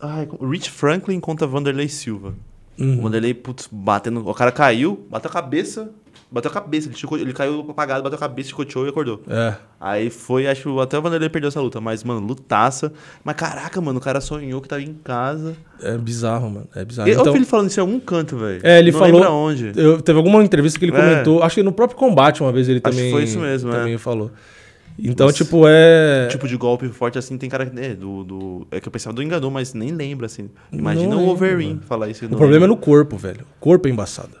Ai, 0.01 0.25
com- 0.25 0.47
Rich 0.47 0.69
Franklin 0.69 1.19
contra 1.19 1.45
Vanderlei 1.45 1.89
Silva. 1.89 2.33
Uhum. 2.79 2.99
O 2.99 3.01
Vanderlei, 3.01 3.33
putz, 3.33 3.67
batendo. 3.69 4.25
O 4.25 4.33
cara 4.33 4.53
caiu, 4.53 5.05
bateu 5.09 5.29
a 5.29 5.33
cabeça. 5.33 5.89
Bateu 6.31 6.51
a 6.51 6.53
cabeça. 6.53 6.87
Ele, 6.87 6.95
chico- 6.95 7.17
ele 7.17 7.33
caiu 7.33 7.65
apagado, 7.69 8.03
bateu 8.03 8.15
a 8.15 8.19
cabeça, 8.19 8.49
chicoteou 8.49 8.85
e 8.85 8.89
acordou. 8.89 9.21
É. 9.27 9.55
Aí 9.81 10.09
foi, 10.11 10.45
acho 10.47 10.61
que 10.73 10.79
até 10.81 10.97
o 10.97 11.01
Vanderlei 11.01 11.27
perdeu 11.29 11.47
essa 11.47 11.59
luta. 11.59 11.81
Mas, 11.81 12.03
mano, 12.03 12.19
lutaça. 12.19 12.93
Mas 13.23 13.35
caraca, 13.35 13.81
mano, 13.81 13.97
o 13.97 14.01
cara 14.01 14.21
sonhou 14.21 14.61
que 14.61 14.67
tava 14.67 14.81
em 14.83 14.93
casa. 15.03 15.55
É 15.81 15.97
bizarro, 15.97 16.49
mano. 16.51 16.67
É 16.75 16.85
bizarro. 16.85 17.09
Eu 17.09 17.13
Então, 17.13 17.27
ouvi 17.27 17.39
ele 17.39 17.45
falando 17.45 17.69
isso 17.69 17.79
em 17.79 17.81
algum 17.81 17.99
canto, 17.99 18.37
velho. 18.37 18.59
É, 18.63 18.77
ele 18.77 18.91
Não 18.91 18.99
falou- 18.99 19.13
lembro 19.15 19.27
aonde. 19.29 19.71
eu, 19.75 20.01
teve 20.01 20.17
alguma 20.17 20.43
entrevista 20.43 20.77
que 20.77 20.85
ele 20.85 20.95
É. 20.95 20.99
comentou, 20.99 21.41
acho 21.41 21.55
que 21.55 21.63
no 21.63 21.71
próprio 21.71 21.97
combate 21.97 22.41
uma 22.43 22.51
vez 22.51 22.69
ele 22.69 22.79
Acho 22.83 22.95
também. 22.95 23.11
foi 23.11 23.23
isso 23.23 23.39
mesmo, 23.39 23.71
é. 23.71 23.77
também 23.79 23.97
falou. 23.97 24.29
Então, 25.01 25.27
Nossa. 25.27 25.43
tipo, 25.43 25.63
é. 25.65 26.27
Tipo 26.29 26.47
de 26.47 26.57
golpe 26.57 26.87
forte 26.89 27.17
assim, 27.17 27.37
tem 27.37 27.49
cara. 27.49 27.71
É, 27.77 27.93
do, 27.95 28.23
do, 28.23 28.67
é 28.69 28.79
que 28.81 28.87
eu 28.87 28.91
pensava 28.91 29.15
do 29.15 29.23
enganou, 29.23 29.49
mas 29.49 29.73
nem 29.73 29.91
lembra, 29.91 30.25
assim. 30.25 30.49
Imagina 30.71 31.15
Não 31.15 31.23
o 31.23 31.25
Wolverine 31.27 31.79
falar 31.87 32.09
isso. 32.09 32.25
o 32.25 32.29
problema 32.35 32.65
é 32.65 32.67
no 32.67 32.75
corpo, 32.77 33.15
velho. 33.17 33.45
O 33.57 33.59
corpo 33.61 33.87
é 33.87 33.91
embaçado. 33.91 34.31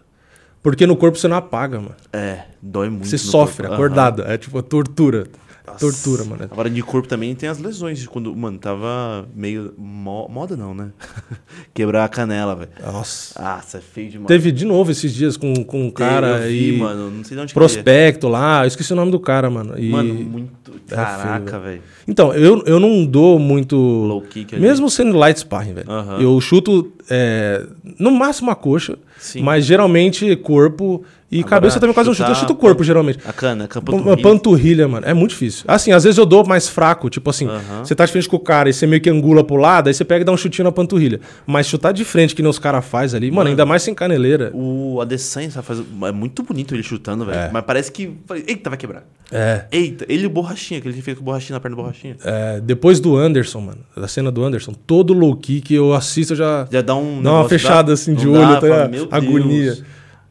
Porque 0.61 0.85
no 0.85 0.95
corpo 0.95 1.17
você 1.17 1.27
não 1.27 1.37
apaga, 1.37 1.79
mano. 1.79 1.95
É, 2.11 2.43
dói 2.61 2.89
muito. 2.89 3.07
Você 3.07 3.17
sofre, 3.17 3.63
corpo. 3.63 3.73
acordado. 3.75 4.23
É 4.23 4.37
tipo 4.37 4.61
tortura. 4.61 5.27
Nossa. 5.73 5.79
Tortura, 5.79 6.23
mano. 6.23 6.43
Agora 6.49 6.69
de 6.69 6.81
corpo 6.81 7.07
também 7.07 7.33
tem 7.35 7.47
as 7.49 7.59
lesões. 7.59 7.99
de 7.99 8.07
Quando, 8.09 8.35
mano, 8.35 8.57
tava 8.57 9.27
meio. 9.35 9.73
mo- 9.77 10.27
moda 10.29 10.55
não, 10.57 10.73
né? 10.73 10.89
Quebrar 11.73 12.05
a 12.05 12.09
canela, 12.09 12.55
velho. 12.55 12.71
Nossa. 12.83 13.41
Nossa, 13.41 13.77
é 13.77 13.81
feio 13.81 14.09
demais. 14.09 14.27
Teve 14.27 14.51
de 14.51 14.65
novo 14.65 14.91
esses 14.91 15.13
dias 15.13 15.37
com, 15.37 15.53
com 15.63 15.85
um 15.85 15.91
cara 15.91 16.27
eu 16.39 16.49
vi, 16.49 16.71
aí. 16.71 16.77
mano. 16.77 17.09
Não 17.11 17.23
sei 17.23 17.35
de 17.35 17.43
onde 17.43 17.53
que 17.53 17.59
Prospecto 17.59 18.27
lá, 18.27 18.63
eu 18.63 18.67
esqueci 18.67 18.91
o 18.93 18.95
nome 18.95 19.11
do 19.11 19.19
cara, 19.19 19.49
mano. 19.49 19.73
E... 19.77 19.87
é. 19.87 19.91
Mano, 19.91 20.13
muito. 20.13 20.71
É 20.91 20.95
Caraca, 20.95 21.51
feio, 21.51 21.63
velho. 21.63 21.81
Então, 22.07 22.33
eu, 22.33 22.63
eu 22.65 22.79
não 22.79 23.05
dou 23.05 23.37
muito. 23.39 23.75
Low 23.77 24.21
kick 24.21 24.55
ali. 24.55 24.61
Mesmo 24.61 24.89
sendo 24.89 25.17
light 25.17 25.37
sparring, 25.39 25.73
velho. 25.73 25.89
Aham. 25.91 26.19
Eu 26.21 26.39
chuto 26.41 26.91
é, 27.09 27.65
no 27.99 28.11
máximo 28.11 28.49
a 28.51 28.55
coxa, 28.55 28.97
Sim. 29.19 29.41
mas 29.41 29.65
geralmente 29.65 30.35
corpo 30.37 31.03
e 31.31 31.39
Agora, 31.39 31.49
cabeça 31.49 31.79
também 31.79 31.93
quase 31.93 32.09
não 32.09 32.15
chuto. 32.15 32.31
Eu 32.31 32.35
chuto 32.35 32.55
corpo, 32.55 32.83
geralmente. 32.83 33.19
A 33.23 33.31
cana, 33.31 33.65
a 33.65 33.67
panturrilha. 33.67 34.17
panturrilha, 34.17 34.87
mano, 34.87 35.05
é 35.05 35.13
muito 35.13 35.31
difícil. 35.31 35.63
Assim, 35.67 35.91
às 35.91 36.03
vezes 36.03 36.17
eu 36.17 36.25
dou 36.25 36.45
mais 36.45 36.67
fraco, 36.67 37.09
tipo 37.09 37.29
assim, 37.29 37.47
você 37.83 37.93
tá 37.93 38.05
de 38.05 38.11
frente 38.11 38.27
com 38.27 38.37
o 38.37 38.39
cara 38.39 38.69
e 38.69 38.73
você 38.73 38.87
meio 38.87 39.01
que 39.01 39.09
angula 39.09 39.43
pro 39.43 39.55
lado, 39.55 39.87
aí 39.87 39.93
você 39.93 40.03
pega 40.03 40.21
e 40.21 40.25
dá 40.25 40.31
um 40.31 40.37
chutinho 40.37 40.63
na 40.65 40.71
panturrilha. 40.71 41.19
Mas 41.45 41.67
chutar 41.67 41.91
de 41.91 42.03
frente, 42.03 42.33
que 42.33 42.41
nem 42.41 42.49
os 42.49 42.57
caras 42.57 42.83
faz 42.83 43.13
ali, 43.13 43.29
mano, 43.29 43.49
ainda 43.49 43.65
mais 43.65 43.83
sem 43.83 43.93
caneleira. 43.93 44.51
O 44.53 44.99
Adesanya 45.01 45.51
sabe 45.51 45.67
fazer. 45.67 45.83
É 46.03 46.11
muito 46.11 46.41
bonito 46.41 46.73
ele 46.73 46.81
chutando, 46.81 47.25
velho. 47.25 47.37
É. 47.37 47.49
Mas 47.51 47.63
parece 47.63 47.91
que. 47.91 48.11
Eita, 48.47 48.69
vai 48.69 48.77
quebrar. 48.77 49.03
É. 49.31 49.65
Eita, 49.71 50.05
ele 50.09 50.23
e 50.23 50.25
o 50.25 50.29
borrachinha, 50.29 50.81
que 50.81 50.87
ele 50.87 50.99
fez 51.01 51.17
com 51.17 51.23
borrachinha 51.23 51.55
na 51.55 51.59
perna 51.59 51.75
do 51.75 51.83
borrachinha. 51.83 52.17
É, 52.23 52.59
depois 52.59 52.99
do 52.99 53.15
Anderson, 53.15 53.61
mano, 53.61 53.79
da 53.95 54.07
cena 54.07 54.31
do 54.31 54.43
Anderson, 54.43 54.73
todo 54.73 55.13
low 55.13 55.35
kick 55.35 55.71
eu 55.73 55.93
assisto 55.93 56.33
eu 56.33 56.37
já. 56.37 56.67
Já 56.71 56.81
dá 56.81 56.95
um. 56.95 57.21
Dá 57.21 57.33
uma 57.33 57.47
fechada 57.47 57.93
assim 57.93 58.15
de 58.15 58.27
olho, 58.27 58.39
dá, 58.39 58.61
tá 58.61 58.67
fala, 58.67 58.87
meu 58.87 59.05
Deus. 59.05 59.83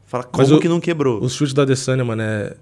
Fala, 0.09 0.23
como 0.23 0.41
Mas 0.43 0.51
o- 0.51 0.59
que 0.59 0.67
não 0.67 0.79
quebrou? 0.79 1.23
Os 1.23 1.33
chutes 1.33 1.53
da 1.53 1.61
Adesanya, 1.61 2.03
mano, 2.03 2.21
é. 2.23 2.55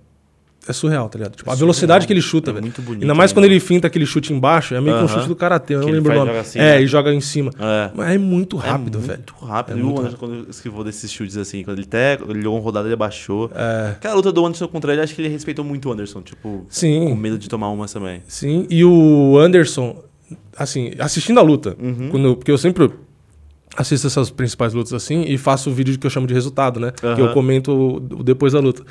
é 0.68 0.74
surreal, 0.74 1.08
tá 1.08 1.18
ligado? 1.18 1.34
Tipo, 1.38 1.50
a 1.50 1.56
velocidade 1.56 2.06
que 2.06 2.12
ele 2.12 2.22
chuta, 2.22 2.52
É 2.52 2.54
velho. 2.56 2.66
muito 2.66 2.82
bonito, 2.82 3.04
Ainda 3.04 3.16
mais 3.16 3.32
né, 3.32 3.36
quando 3.36 3.44
mano? 3.46 3.54
ele 3.54 3.60
finta 3.62 3.88
aquele 3.88 4.06
chute 4.06 4.34
embaixo, 4.34 4.76
é 4.76 4.82
meio 4.82 4.98
que 4.98 5.04
um 5.06 5.08
chute 5.08 5.26
do 5.30 5.36
karatê, 5.36 5.76
eu 5.76 5.80
não 5.80 5.86
Que 5.88 5.94
lembro 5.94 6.12
o 6.12 6.16
nome. 6.26 6.32
assim, 6.38 6.60
é, 6.60 6.76
né? 6.76 6.82
e 6.82 6.88
joga 6.88 7.14
em 7.14 7.22
cima. 7.22 7.52
É. 7.58 7.90
Mas 7.96 8.10
é 8.16 8.18
muito 8.18 8.58
rápido, 8.58 8.98
é 8.98 9.02
velho. 9.02 9.18
Muito 9.20 9.46
rápido. 9.46 9.78
É 9.78 9.80
e 9.80 9.84
muito 9.84 9.96
o 9.98 10.00
Anderson, 10.02 10.18
quando 10.18 10.50
esquivou 10.50 10.84
desses 10.84 11.10
chutes 11.10 11.38
assim, 11.38 11.64
quando 11.64 11.78
ele 11.78 11.88
até 11.88 12.16
ele 12.16 12.42
jogou 12.42 12.60
uma 12.60 12.64
rodada, 12.66 12.86
ele 12.86 12.96
abaixou. 12.96 13.50
É. 13.56 13.96
Cara, 14.02 14.14
a 14.14 14.18
luta 14.18 14.30
do 14.34 14.46
Anderson 14.46 14.68
contra 14.68 14.92
ele, 14.92 15.02
acho 15.02 15.16
que 15.16 15.22
ele 15.22 15.30
respeitou 15.30 15.64
muito 15.64 15.88
o 15.88 15.92
Anderson, 15.94 16.22
tipo, 16.22 16.66
Sim. 16.68 17.08
com 17.12 17.16
medo 17.16 17.38
de 17.38 17.48
tomar 17.48 17.70
umas 17.70 17.94
também. 17.94 18.22
Sim, 18.28 18.68
e 18.70 18.84
o 18.84 19.38
Anderson, 19.40 20.04
assim, 20.58 20.92
assistindo 21.00 21.40
a 21.40 21.44
luta, 21.44 21.78
Uhum. 21.82 22.10
quando, 22.10 22.36
porque 22.36 22.52
eu 22.52 22.58
sempre 22.58 22.92
assisto 23.78 24.08
essas 24.08 24.30
principais 24.32 24.74
lutas 24.74 24.92
assim 24.94 25.22
e 25.28 25.38
faço 25.38 25.70
o 25.70 25.74
vídeo 25.74 25.98
que 25.98 26.06
eu 26.06 26.12
chamo 26.12 26.26
de 26.28 26.34
resultado, 26.34 26.80
né? 26.80 26.92
Que 27.16 27.22
eu 27.22 27.32
comento 27.34 28.00
depois 28.24 28.54
da 28.54 28.60
luta. 28.60 28.84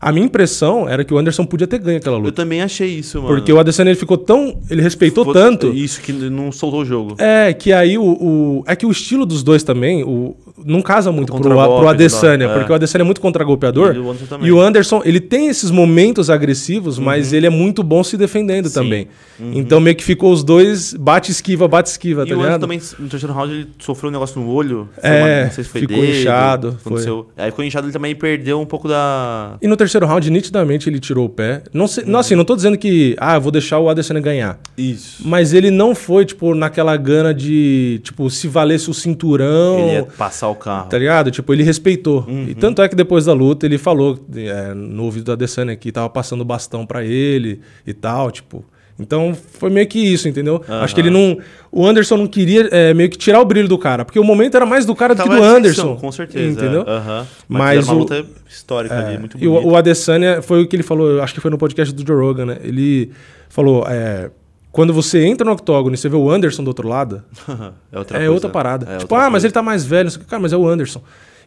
A 0.00 0.10
minha 0.12 0.24
impressão 0.24 0.88
era 0.88 1.04
que 1.04 1.12
o 1.12 1.18
Anderson 1.18 1.44
podia 1.44 1.66
ter 1.66 1.78
ganho 1.78 1.98
aquela 1.98 2.16
Eu 2.16 2.20
luta. 2.20 2.32
também 2.42 2.62
achei 2.62 2.88
isso, 2.88 3.20
mano. 3.20 3.34
Porque 3.34 3.52
o 3.52 3.58
Adesanya 3.58 3.90
ele 3.90 3.98
ficou 3.98 4.16
tão. 4.16 4.58
Ele 4.70 4.80
respeitou 4.80 5.30
tanto. 5.32 5.68
Isso, 5.74 6.00
que 6.00 6.10
não 6.12 6.50
soltou 6.50 6.80
o 6.80 6.84
jogo. 6.86 7.16
É, 7.18 7.52
que 7.52 7.70
aí 7.72 7.98
o, 7.98 8.02
o- 8.02 8.64
É 8.66 8.74
que 8.74 8.86
o 8.86 8.90
estilo 8.90 9.26
dos 9.26 9.42
dois 9.42 9.62
também 9.62 10.02
o, 10.02 10.34
não 10.64 10.80
casa 10.80 11.12
muito 11.12 11.32
pro, 11.32 11.42
pro 11.42 11.88
Adesanya, 11.88 12.46
é. 12.46 12.54
porque 12.54 12.72
o 12.72 12.74
Adesanya 12.74 13.02
é 13.02 13.04
muito 13.04 13.20
contragolpeador. 13.20 13.94
E 13.94 13.98
o 13.98 14.08
Anderson 14.10 14.26
também. 14.26 14.48
E 14.48 14.52
o 14.52 14.60
Anderson, 14.60 15.02
ele 15.04 15.20
tem 15.20 15.48
esses 15.48 15.70
momentos 15.70 16.30
agressivos, 16.30 16.98
mas 16.98 17.32
ele 17.34 17.46
é 17.46 17.50
muito 17.50 17.82
bom 17.82 18.02
se 18.02 18.16
defendendo 18.16 18.64
Uhum. 18.66 18.70
Sim. 18.70 18.74
também. 18.80 19.08
Então 19.54 19.80
meio 19.80 19.96
que 19.96 20.04
ficou 20.04 20.32
os 20.32 20.42
dois 20.42 20.94
bate 20.94 21.30
esquiva, 21.30 21.66
bate 21.68 21.90
esquiva, 21.90 22.22
E 22.22 22.26
tá 22.26 22.30
o 22.30 22.34
Anderson 22.36 22.44
ligado? 22.46 22.60
também, 22.62 22.80
no 22.98 23.08
terceiro 23.08 23.34
round, 23.34 23.52
ele 23.52 23.66
sofreu 23.78 24.08
um 24.08 24.12
negócio 24.12 24.40
no 24.40 24.48
olho. 24.50 24.88
Foi 24.98 25.10
É, 25.10 25.18
uma- 25.22 25.44
não 25.44 25.50
sei 25.52 25.64
se 25.64 25.70
foi 25.70 25.80
ficou 25.82 25.96
dedo, 25.96 26.10
inchado, 26.10 26.78
Aconteceu. 26.84 27.26
Aí 27.36 27.50
ficou 27.50 27.64
inchado, 27.64 27.86
ele 27.86 27.92
também 27.92 28.14
perdeu 28.14 28.60
um 28.60 28.66
pouco 28.66 28.88
da... 28.88 29.56
E 29.60 29.66
no 29.68 29.76
terceiro 29.76 29.89
round, 29.98 30.30
nitidamente, 30.30 30.88
ele 30.88 31.00
tirou 31.00 31.26
o 31.26 31.28
pé. 31.28 31.62
Não, 31.72 31.86
sei, 31.86 32.04
não, 32.04 32.20
assim, 32.20 32.34
não 32.34 32.44
tô 32.44 32.54
dizendo 32.54 32.78
que, 32.78 33.14
ah, 33.18 33.38
vou 33.38 33.50
deixar 33.50 33.78
o 33.78 33.88
Adesanya 33.88 34.20
ganhar. 34.20 34.58
Isso. 34.76 35.26
Mas 35.26 35.52
ele 35.52 35.70
não 35.70 35.94
foi, 35.94 36.24
tipo, 36.24 36.54
naquela 36.54 36.96
gana 36.96 37.34
de, 37.34 38.00
tipo, 38.02 38.28
se 38.30 38.48
valesse 38.48 38.90
o 38.90 38.94
cinturão. 38.94 39.78
Ele 39.78 39.92
ia 39.92 40.02
passar 40.04 40.48
o 40.48 40.54
carro. 40.54 40.88
Tá 40.88 40.98
ligado? 40.98 41.30
Tipo, 41.30 41.52
ele 41.52 41.62
respeitou. 41.62 42.24
Uhum. 42.28 42.46
E 42.48 42.54
tanto 42.54 42.82
é 42.82 42.88
que 42.88 42.96
depois 42.96 43.24
da 43.24 43.32
luta 43.32 43.66
ele 43.66 43.78
falou 43.78 44.18
é, 44.34 44.74
no 44.74 45.04
ouvido 45.04 45.24
da 45.24 45.32
Adesanya 45.32 45.76
que 45.76 45.90
tava 45.90 46.08
passando 46.08 46.42
o 46.42 46.44
bastão 46.44 46.86
pra 46.86 47.04
ele 47.04 47.60
e 47.86 47.92
tal, 47.92 48.30
tipo. 48.30 48.64
Então 49.00 49.36
foi 49.58 49.70
meio 49.70 49.86
que 49.86 49.98
isso, 49.98 50.28
entendeu? 50.28 50.62
Aham. 50.68 50.82
Acho 50.82 50.94
que 50.94 51.00
ele 51.00 51.10
não. 51.10 51.38
O 51.72 51.86
Anderson 51.86 52.16
não 52.16 52.26
queria 52.26 52.68
é, 52.70 52.92
meio 52.94 53.08
que 53.08 53.16
tirar 53.16 53.40
o 53.40 53.44
brilho 53.44 53.68
do 53.68 53.78
cara, 53.78 54.04
porque 54.04 54.18
o 54.18 54.24
momento 54.24 54.56
era 54.56 54.66
mais 54.66 54.84
do 54.84 54.94
cara 54.94 55.14
do 55.14 55.22
que 55.22 55.28
do 55.28 55.42
Anderson. 55.42 55.96
Com 55.96 56.10
certeza. 56.12 56.50
Entendeu? 56.50 56.84
é. 56.86 56.90
Aham. 56.90 57.26
Mas 57.48 57.58
Mas, 57.58 57.76
era 57.78 57.86
uma 57.86 57.94
o- 57.94 57.98
luta 58.00 58.26
histórica 58.48 58.98
ali, 58.98 59.18
muito 59.18 59.38
E 59.38 59.46
o, 59.48 59.52
bonita. 59.52 59.68
o 59.68 59.76
Adesanya 59.76 60.42
foi 60.42 60.62
o 60.62 60.68
que 60.68 60.76
ele 60.76 60.82
falou, 60.82 61.22
acho 61.22 61.32
que 61.34 61.40
foi 61.40 61.50
no 61.50 61.58
podcast 61.58 61.94
do 61.94 62.06
Joe 62.06 62.20
Rogan, 62.20 62.46
né? 62.46 62.58
Ele 62.62 63.10
falou: 63.48 63.84
é, 63.88 64.30
quando 64.72 64.92
você 64.92 65.24
entra 65.24 65.44
no 65.44 65.52
octógono 65.52 65.94
e 65.94 65.98
você 65.98 66.08
vê 66.08 66.16
o 66.16 66.30
Anderson 66.30 66.62
do 66.64 66.68
outro 66.68 66.88
lado, 66.88 67.22
é 67.92 67.98
outra, 67.98 68.16
é 68.16 68.20
coisa. 68.20 68.32
outra 68.32 68.50
parada. 68.50 68.84
É 68.86 68.98
tipo, 68.98 69.14
outra 69.14 69.18
ah, 69.26 69.30
mas 69.30 69.32
coisa. 69.32 69.46
ele 69.46 69.52
tá 69.54 69.62
mais 69.62 69.84
velho, 69.84 70.04
não 70.04 70.10
sei 70.10 70.20
o 70.20 70.24
que. 70.24 70.30
cara, 70.30 70.40
mas 70.42 70.52
é 70.52 70.56
o 70.56 70.66
Anderson. 70.68 71.02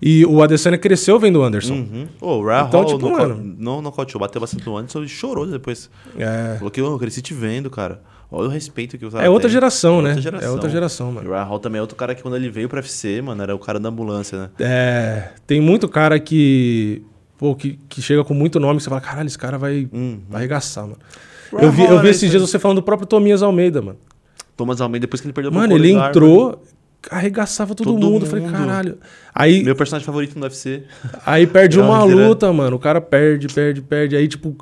E 0.05 0.25
o 0.25 0.43
Adesanya 0.43 0.77
cresceu 0.77 1.17
vendo 1.17 1.39
o 1.39 1.43
Anderson. 1.43 1.73
Uhum. 1.75 2.07
O 2.19 2.43
Ryan 2.45 2.65
Então, 2.67 2.81
Hall 2.81 2.89
tipo, 2.93 3.09
mano- 3.09 3.55
não 3.57 3.81
nocauteou, 3.81 4.19
bateu 4.19 4.41
bastante 4.41 4.65
no 4.65 4.75
Anderson 4.77 5.03
e 5.03 5.07
chorou 5.07 5.45
depois. 5.47 5.89
É. 6.17 6.55
Falou 6.57 6.69
que 6.69 6.81
"Ô, 6.81 6.87
eu 6.91 6.99
cresci 6.99 7.21
te 7.21 7.33
vendo, 7.33 7.69
cara. 7.69 8.01
Olha 8.29 8.47
o 8.47 8.51
respeito 8.51 8.97
que 8.97 9.05
o 9.05 9.11
cara 9.11 9.23
É 9.25 9.29
outra 9.29 9.47
tem. 9.47 9.53
geração, 9.53 9.99
É 9.99 10.01
né? 10.01 10.07
outra 10.09 10.21
geração. 10.21 10.47
É 10.49 10.51
outra 10.51 10.69
geração, 10.69 11.09
E 11.11 11.13
mano. 11.13 11.29
o 11.29 11.33
Ryan 11.33 11.43
Hall 11.43 11.59
também 11.59 11.77
é 11.77 11.81
outro 11.81 11.95
cara 11.95 12.13
que 12.15 12.21
quando 12.21 12.35
ele 12.35 12.49
veio 12.49 12.67
pro 12.67 12.77
UFC, 12.79 13.21
mano, 13.21 13.41
era 13.43 13.55
o 13.55 13.59
cara 13.59 13.79
da 13.79 13.87
ambulância, 13.89 14.37
né? 14.39 14.49
É, 14.59 15.29
tem 15.47 15.61
muito 15.61 15.87
cara 15.87 16.19
que, 16.19 17.03
pô, 17.37 17.55
que, 17.55 17.79
que 17.87 18.01
chega 18.01 18.23
com 18.23 18.33
muito 18.33 18.59
nome 18.59 18.77
que 18.77 18.83
você 18.83 18.89
fala, 18.89 18.99
caralho, 19.01 19.27
esse 19.27 19.37
cara 19.37 19.57
vai, 19.57 19.87
Uhum. 19.93 20.19
vai 20.27 20.41
arregaçar, 20.41 20.83
mano. 20.85 20.97
Eu 21.53 21.71
vi, 21.71 21.83
eu 21.83 21.89
vi 21.89 21.97
era 21.99 22.09
esses 22.09 22.29
dias 22.31 22.41
você 22.41 22.57
falando 22.57 22.77
do 22.79 22.83
próprio 22.83 23.07
Tomias 23.07 23.43
Almeida, 23.43 23.81
mano. 23.81 23.99
Thomas 24.57 24.81
Almeida, 24.81 25.03
depois 25.05 25.21
que 25.21 25.27
ele 25.27 25.33
perdeu 25.33 25.51
pro 25.51 25.59
Mano, 25.61 25.75
ele 25.75 25.91
entrou, 25.91 26.61
arregaçava 27.11 27.73
todo, 27.75 27.93
Todo 27.93 28.05
mundo. 28.05 28.25
Eu 28.25 28.29
falei, 28.29 28.45
mundo. 28.45 28.57
caralho. 28.57 28.97
Aí, 29.33 29.63
Meu 29.63 29.75
personagem 29.75 30.05
favorito 30.05 30.35
no 30.37 30.43
UFC. 30.43 30.83
aí 31.25 31.45
perde 31.47 31.77
Legal, 31.79 31.91
uma 31.93 32.03
luta, 32.03 32.51
mano. 32.53 32.75
O 32.75 32.79
cara 32.79 32.99
perde, 33.01 33.47
perde, 33.47 33.81
perde. 33.81 34.15
Aí, 34.15 34.27
tipo. 34.27 34.55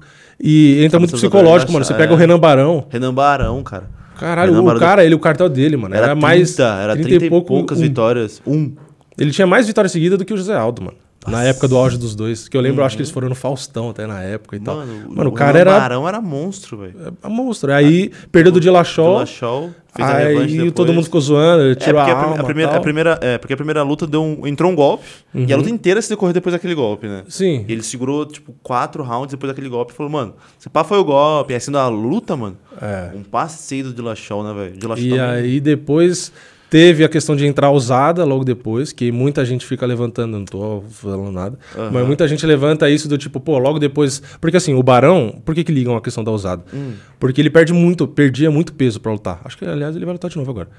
E 0.43 0.83
entra 0.83 0.99
muito 0.99 1.11
do 1.11 1.17
psicológico, 1.17 1.71
mano. 1.71 1.85
Você 1.85 1.93
é. 1.93 1.97
pega 1.97 2.13
o 2.13 2.15
Renan 2.15 2.39
Barão. 2.39 2.87
Renan 2.89 3.13
Barão, 3.13 3.61
cara. 3.63 3.89
Caralho, 4.17 4.51
Renan 4.51 4.61
o 4.61 4.65
Barão 4.65 4.79
cara, 4.79 5.03
ele, 5.05 5.15
o 5.15 5.19
cartel 5.19 5.49
dele, 5.49 5.77
mano. 5.77 5.93
Era, 5.95 6.07
Era, 6.07 6.15
mais. 6.15 6.55
30, 6.55 6.63
era 6.81 6.93
30 6.93 7.09
30 7.09 7.25
e, 7.25 7.29
pouco, 7.29 7.47
poucas 7.47 7.77
um- 7.77 7.81
vitórias. 7.81 8.41
Um. 8.45 8.73
Ele 9.17 9.31
tinha 9.31 9.45
mais 9.45 9.67
vitórias 9.67 9.91
seguidas 9.91 10.17
do 10.17 10.25
que 10.25 10.33
o 10.33 10.37
José 10.37 10.55
Aldo, 10.55 10.81
mano. 10.83 10.97
Na 11.27 11.43
época 11.43 11.67
do 11.67 11.77
auge 11.77 11.97
dos 11.99 12.15
dois. 12.15 12.47
Que 12.49 12.57
eu 12.57 12.61
lembro, 12.61 12.83
acho 12.83 12.95
que 12.95 13.01
eles 13.03 13.11
foram 13.11 13.29
no 13.29 13.35
Faustão 13.35 13.89
até 13.91 14.07
na 14.07 14.21
época 14.23 14.55
e 14.55 14.59
tal. 14.59 14.77
Mano, 14.77 15.09
Mano, 15.09 15.29
o 15.29 15.33
o 15.33 15.35
cara 15.35 15.59
era 15.59 15.79
Barão 15.79 16.07
era 16.07 16.19
monstro, 16.19 16.77
velho. 16.77 16.95
é 17.23 17.27
monstro. 17.27 17.71
Aí 17.71 18.11
perdeu 18.31 18.51
do 18.51 18.59
Dillashaw. 18.59 19.13
Dillashaw 19.23 19.69
fez 19.93 20.07
a 20.09 20.15
Aí 20.15 20.71
todo 20.71 20.91
mundo 20.91 21.03
ficou 21.03 21.21
zoando, 21.21 21.63
É, 21.71 21.75
tirou 21.75 21.99
porque 22.01 22.11
a, 22.11 22.15
a, 22.15 22.23
alma 22.23 22.39
a 22.39 22.43
primeira, 22.43 22.75
a 22.75 22.79
primeira, 22.79 23.19
é, 23.21 23.37
porque 23.37 23.53
a 23.53 23.57
primeira 23.57 23.83
luta 23.83 24.07
deu 24.07 24.23
um, 24.23 24.47
entrou 24.47 24.71
um 24.71 24.75
golpe 24.75 25.03
e 25.35 25.51
a 25.53 25.57
luta 25.57 25.69
inteira 25.69 26.01
se 26.01 26.09
decorreu 26.09 26.33
depois 26.33 26.53
daquele 26.53 26.73
golpe, 26.73 27.07
né? 27.07 27.23
Sim. 27.27 27.65
E 27.67 27.71
ele 27.71 27.83
segurou, 27.83 28.25
tipo, 28.25 28.55
quatro 28.63 29.03
rounds 29.03 29.29
depois 29.31 29.49
daquele 29.51 29.69
golpe 29.69 29.93
e 29.93 29.95
falou, 29.95 30.11
mano, 30.11 30.33
se 30.57 30.69
pá 30.69 30.83
foi 30.83 30.97
o 30.97 31.03
golpe, 31.03 31.53
aí 31.53 31.57
assim 31.57 31.71
da 31.71 31.87
luta, 31.87 32.35
mano, 32.35 32.57
É. 32.81 33.11
um 33.13 33.21
passeio 33.21 33.83
do 33.83 33.93
Dillashaw, 33.93 34.43
né, 34.43 34.53
velho? 34.53 34.75
E 34.75 34.79
também- 34.79 35.19
aí 35.19 35.59
depois 35.59 36.31
teve 36.71 37.03
a 37.03 37.09
questão 37.09 37.35
de 37.35 37.45
entrar 37.45 37.69
usada 37.69 38.23
logo 38.23 38.45
depois, 38.45 38.93
que 38.93 39.11
muita 39.11 39.43
gente 39.43 39.65
fica 39.65 39.85
levantando, 39.85 40.37
não 40.39 40.45
tô 40.45 40.81
falando 40.89 41.29
nada, 41.29 41.59
Aham. 41.77 41.91
mas 41.91 42.07
muita 42.07 42.25
gente 42.29 42.45
levanta 42.45 42.89
isso 42.89 43.09
do 43.09 43.17
tipo, 43.17 43.41
pô, 43.41 43.59
logo 43.59 43.77
depois. 43.77 44.23
Porque 44.39 44.55
assim, 44.55 44.73
o 44.73 44.81
Barão, 44.81 45.35
por 45.43 45.53
que, 45.53 45.65
que 45.65 45.71
ligam 45.71 45.97
a 45.97 46.01
questão 46.01 46.23
da 46.23 46.31
usada? 46.31 46.63
Hum. 46.73 46.93
Porque 47.19 47.41
ele 47.41 47.49
perde 47.49 47.73
muito, 47.73 48.07
perdia 48.07 48.49
muito 48.49 48.71
peso 48.73 49.01
pra 49.01 49.11
lutar. 49.11 49.41
Acho 49.43 49.57
que, 49.57 49.65
aliás, 49.65 49.97
ele 49.97 50.05
vai 50.05 50.13
lutar 50.13 50.31
de 50.31 50.37
novo 50.37 50.49
agora. 50.49 50.69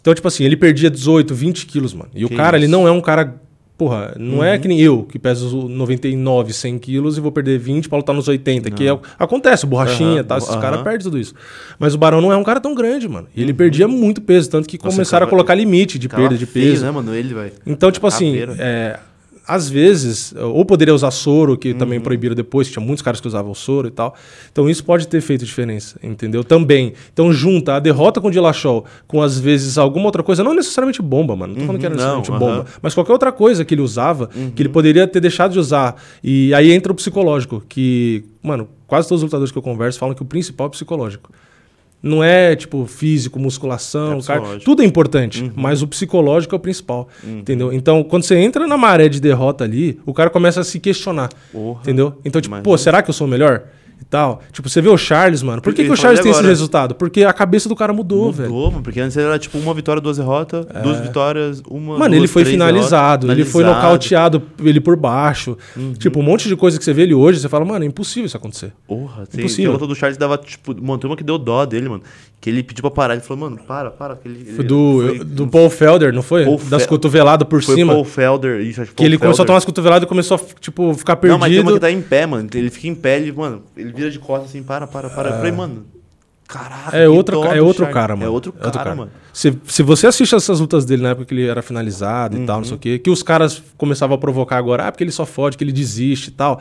Então, 0.00 0.14
tipo 0.14 0.26
assim, 0.26 0.44
ele 0.44 0.56
perdia 0.56 0.90
18, 0.90 1.34
20 1.34 1.66
quilos, 1.66 1.92
mano. 1.92 2.10
E 2.14 2.24
o 2.24 2.28
Que 2.30 2.36
cara, 2.36 2.56
ele 2.56 2.64
isso. 2.64 2.72
não 2.72 2.88
é 2.88 2.90
um 2.90 3.00
cara. 3.02 3.34
Porra, 3.76 4.14
não 4.16 4.42
é 4.44 4.56
que 4.56 4.68
nem 4.68 4.80
eu, 4.80 5.02
que 5.02 5.18
peso 5.18 5.68
99, 5.68 6.52
100 6.52 6.78
quilos 6.78 7.18
e 7.18 7.20
vou 7.20 7.32
perder 7.32 7.58
20 7.58 7.88
pra 7.88 7.98
lutar 7.98 8.14
nos 8.14 8.28
80. 8.28 8.70
Que 8.70 8.86
é, 8.86 8.96
acontece, 9.18 9.66
borrachinha 9.66 10.20
Aham, 10.20 10.24
tal, 10.24 10.38
esses 10.38 10.50
aham. 10.50 10.60
caras 10.60 10.82
perdem 10.82 11.00
tudo 11.00 11.18
isso. 11.18 11.34
Mas 11.76 11.92
o 11.92 11.98
Barão 11.98 12.20
não 12.20 12.32
é 12.32 12.36
um 12.36 12.44
cara 12.44 12.60
tão 12.60 12.72
grande, 12.72 13.08
mano. 13.08 13.26
E 13.34 13.42
ele 13.42 13.52
perdia 13.52 13.88
muito 13.88 14.20
peso, 14.20 14.48
tanto 14.48 14.68
que 14.68 14.76
Uhum. 14.76 14.82
Nossa, 14.84 14.96
começaram 14.96 15.24
a 15.24 15.26
ficava- 15.26 15.30
colocar 15.42 15.54
limite 15.56 15.98
de 15.98 16.08
perda 16.08 16.38
de 16.38 16.46
feio, 16.46 16.70
peso. 16.72 16.84
né, 16.84 16.90
mano, 16.92 17.12
ele, 17.12 17.34
velho. 17.34 17.52
Então, 17.66 17.90
tipo 17.90 18.06
assim, 18.06 18.36
é, 18.60 19.00
às 19.46 19.68
vezes, 19.68 20.34
ou 20.36 20.64
poderia 20.64 20.94
usar 20.94 21.10
soro, 21.10 21.56
que 21.56 21.72
Uhum. 21.72 21.78
também 21.78 22.00
proibiram 22.00 22.34
depois, 22.34 22.66
que 22.68 22.72
tinha 22.74 22.84
muitos 22.84 23.02
caras 23.02 23.20
que 23.20 23.26
usavam 23.28 23.54
soro 23.54 23.88
e 23.88 23.90
tal. 23.90 24.14
Então 24.50 24.68
isso 24.70 24.82
pode 24.84 25.06
ter 25.06 25.20
feito 25.20 25.44
diferença, 25.44 25.98
entendeu? 26.02 26.42
Também. 26.42 26.94
Então 27.12 27.32
junta 27.32 27.74
a 27.74 27.78
derrota 27.80 28.20
com 28.20 28.28
o 28.28 28.30
Dillashaw 28.30 28.84
com, 29.06 29.20
às 29.20 29.38
vezes, 29.38 29.76
alguma 29.76 30.06
outra 30.06 30.22
coisa, 30.22 30.42
não 30.42 30.54
necessariamente 30.54 31.02
bomba, 31.02 31.36
mano. 31.36 31.52
Não 31.52 31.60
tô 31.60 31.66
falando 31.66 31.80
que 31.80 31.86
era 31.86 31.94
Uhum, 31.94 31.96
necessariamente 31.96 32.30
não, 32.30 32.38
bomba. 32.38 32.58
Uhum. 32.60 32.64
Mas 32.82 32.94
qualquer 32.94 33.12
outra 33.12 33.30
coisa 33.32 33.64
que 33.64 33.74
ele 33.74 33.82
usava, 33.82 34.28
que 34.54 34.62
ele 34.62 34.68
poderia 34.70 35.06
ter 35.06 35.20
deixado 35.20 35.52
de 35.52 35.58
usar. 35.58 35.96
E 36.22 36.52
aí 36.54 36.72
entra 36.72 36.90
o 36.90 36.94
psicológico, 36.94 37.62
que, 37.68 38.24
mano, 38.42 38.68
quase 38.86 39.08
todos 39.08 39.22
os 39.22 39.24
lutadores 39.24 39.52
que 39.52 39.58
eu 39.58 39.62
converso 39.62 39.98
falam 39.98 40.14
que 40.14 40.22
o 40.22 40.24
principal 40.26 40.66
é 40.66 40.68
o 40.68 40.70
psicológico. 40.70 41.30
Não 42.04 42.22
é 42.22 42.54
tipo 42.54 42.84
físico, 42.86 43.38
musculação, 43.38 44.18
É 44.18 44.22
cara. 44.22 44.42
Uhum. 44.42 44.58
tudo 44.58 44.82
é 44.82 44.84
importante, 44.84 45.50
mas 45.56 45.80
o 45.82 45.86
psicológico 45.88 46.54
é 46.54 46.56
o 46.56 46.60
principal, 46.60 47.08
entendeu? 47.26 47.72
Então, 47.72 48.04
quando 48.04 48.24
você 48.24 48.36
entra 48.36 48.66
na 48.66 48.76
maré 48.76 49.08
de 49.08 49.20
derrota 49.20 49.64
ali, 49.64 49.98
o 50.04 50.12
cara 50.12 50.28
começa 50.30 50.60
a 50.60 50.64
se 50.64 50.78
questionar, 50.78 51.30
Porra. 51.50 51.80
entendeu? 51.82 52.14
Então, 52.24 52.40
tipo, 52.40 52.60
pô, 52.60 52.76
será 52.76 53.02
que 53.02 53.08
eu 53.10 53.14
sou 53.14 53.26
o 53.26 53.30
melhor? 53.30 53.62
E 54.00 54.04
tal. 54.04 54.42
Tipo, 54.52 54.68
você 54.68 54.80
vê 54.82 54.88
o 54.88 54.96
Charles, 54.98 55.42
mano. 55.42 55.62
Por 55.62 55.72
que, 55.72 55.84
que 55.84 55.90
o 55.90 55.96
Charles 55.96 56.20
tem 56.20 56.30
esse 56.30 56.38
agora. 56.40 56.52
resultado? 56.52 56.94
Porque 56.94 57.24
a 57.24 57.32
cabeça 57.32 57.68
do 57.68 57.74
cara 57.76 57.92
mudou, 57.92 58.30
velho. 58.32 58.50
Mudou, 58.50 58.70
mano, 58.70 58.82
porque 58.82 59.00
antes 59.00 59.16
era 59.16 59.38
tipo 59.38 59.56
uma 59.58 59.72
vitória, 59.72 60.00
duas 60.00 60.16
derrotas, 60.18 60.66
duas 60.82 61.00
vitórias, 61.00 61.62
uma. 61.68 61.94
É. 61.94 61.98
Mano, 61.98 62.10
duas, 62.10 62.18
ele 62.18 62.28
foi 62.28 62.44
finalizado, 62.44 63.26
derrotas, 63.26 63.44
ele 63.44 63.50
foi 63.50 63.64
nocauteado 63.64 64.42
ele 64.62 64.80
por 64.80 64.96
baixo. 64.96 65.56
Tipo, 65.98 66.20
um 66.20 66.22
monte 66.22 66.48
de 66.48 66.56
coisa 66.56 66.78
que 66.78 66.84
você 66.84 66.92
vê 66.92 67.02
ele 67.02 67.14
hoje, 67.14 67.40
você 67.40 67.48
fala, 67.48 67.64
mano, 67.64 67.84
é 67.84 67.88
impossível 67.88 68.26
isso 68.26 68.36
acontecer. 68.36 68.72
Porra, 68.86 69.26
tem, 69.26 69.40
Impossível. 69.40 69.64
tem 69.64 69.70
a 69.70 69.72
luta 69.72 69.86
do 69.86 69.94
Charles 69.94 70.16
dava, 70.18 70.36
tipo, 70.38 70.74
montou 70.82 71.08
uma 71.10 71.16
que 71.16 71.24
deu 71.24 71.38
dó 71.38 71.64
dele, 71.64 71.88
mano. 71.88 72.02
Que 72.40 72.50
ele 72.50 72.62
pediu 72.62 72.82
pra 72.82 72.90
parar. 72.90 73.14
Ele 73.14 73.22
falou, 73.22 73.48
mano, 73.48 73.58
para, 73.66 73.90
para. 73.90 74.16
Que 74.16 74.28
ele, 74.28 74.44
Foi 74.44 74.54
ele- 74.56 74.64
do, 74.64 75.02
foi- 75.06 75.18
do 75.24 75.46
Paul 75.46 75.70
Felder, 75.70 76.12
não 76.12 76.22
foi? 76.22 76.44
Paul 76.44 76.60
das 76.68 76.82
Fe- 76.82 76.88
cotoveladas 76.88 77.48
por 77.48 77.62
Foi 77.62 77.74
cima. 77.74 77.94
Paul 77.94 78.04
Felder, 78.04 78.60
isso, 78.60 78.82
acho 78.82 78.90
que 78.90 78.96
Paul 78.98 79.06
ele 79.06 79.16
começou 79.16 79.32
a 79.32 79.36
Felder. 79.36 79.46
tomar 79.46 79.58
as 79.58 79.64
cotoveladas 79.64 80.04
e 80.04 80.08
começou 80.08 80.36
a, 80.36 80.40
tipo, 80.60 80.92
ficar 80.92 81.14
Não, 81.14 81.20
perdido. 81.20 81.40
mas 81.40 81.50
tem 81.50 81.60
uma 81.62 81.72
que 81.72 81.80
tá 81.80 81.90
em 81.90 82.02
pé, 82.02 82.26
mano. 82.26 82.46
Ele 82.52 82.68
fica 82.68 82.86
em 82.88 82.94
pé, 82.94 83.16
ele, 83.16 83.32
mano, 83.32 83.62
ele 83.84 83.92
vira 83.92 84.10
de 84.10 84.18
costas 84.18 84.50
assim, 84.50 84.62
para, 84.62 84.86
para, 84.86 85.08
para. 85.10 85.30
Eu 85.30 85.36
falei, 85.36 85.52
mano, 85.52 85.84
caraca. 86.48 86.96
É 86.96 87.08
outro, 87.08 87.40
dó 87.40 87.52
é 87.52 87.60
outro 87.60 87.84
Charles. 87.84 87.94
cara, 87.94 88.16
mano. 88.16 88.26
É 88.26 88.30
outro 88.30 88.52
cara, 88.52 88.94
mano. 88.94 89.10
Se, 89.32 89.56
se 89.66 89.82
você 89.82 90.06
assiste 90.06 90.34
essas 90.34 90.60
lutas 90.60 90.84
dele 90.84 91.02
na 91.02 91.10
época 91.10 91.26
que 91.26 91.34
ele 91.34 91.46
era 91.46 91.62
finalizado 91.62 92.36
e 92.36 92.44
tal, 92.46 92.56
Uhum. 92.56 92.60
não 92.62 92.68
sei 92.68 92.76
o 92.76 92.78
quê, 92.78 92.98
que 92.98 93.10
os 93.10 93.22
caras 93.22 93.62
começavam 93.76 94.14
a 94.14 94.18
provocar 94.18 94.56
agora, 94.58 94.86
ah, 94.86 94.92
porque 94.92 95.04
ele 95.04 95.10
só 95.12 95.26
fode, 95.26 95.56
que 95.56 95.64
ele 95.64 95.72
desiste 95.72 96.28
e 96.28 96.32
tal. 96.32 96.60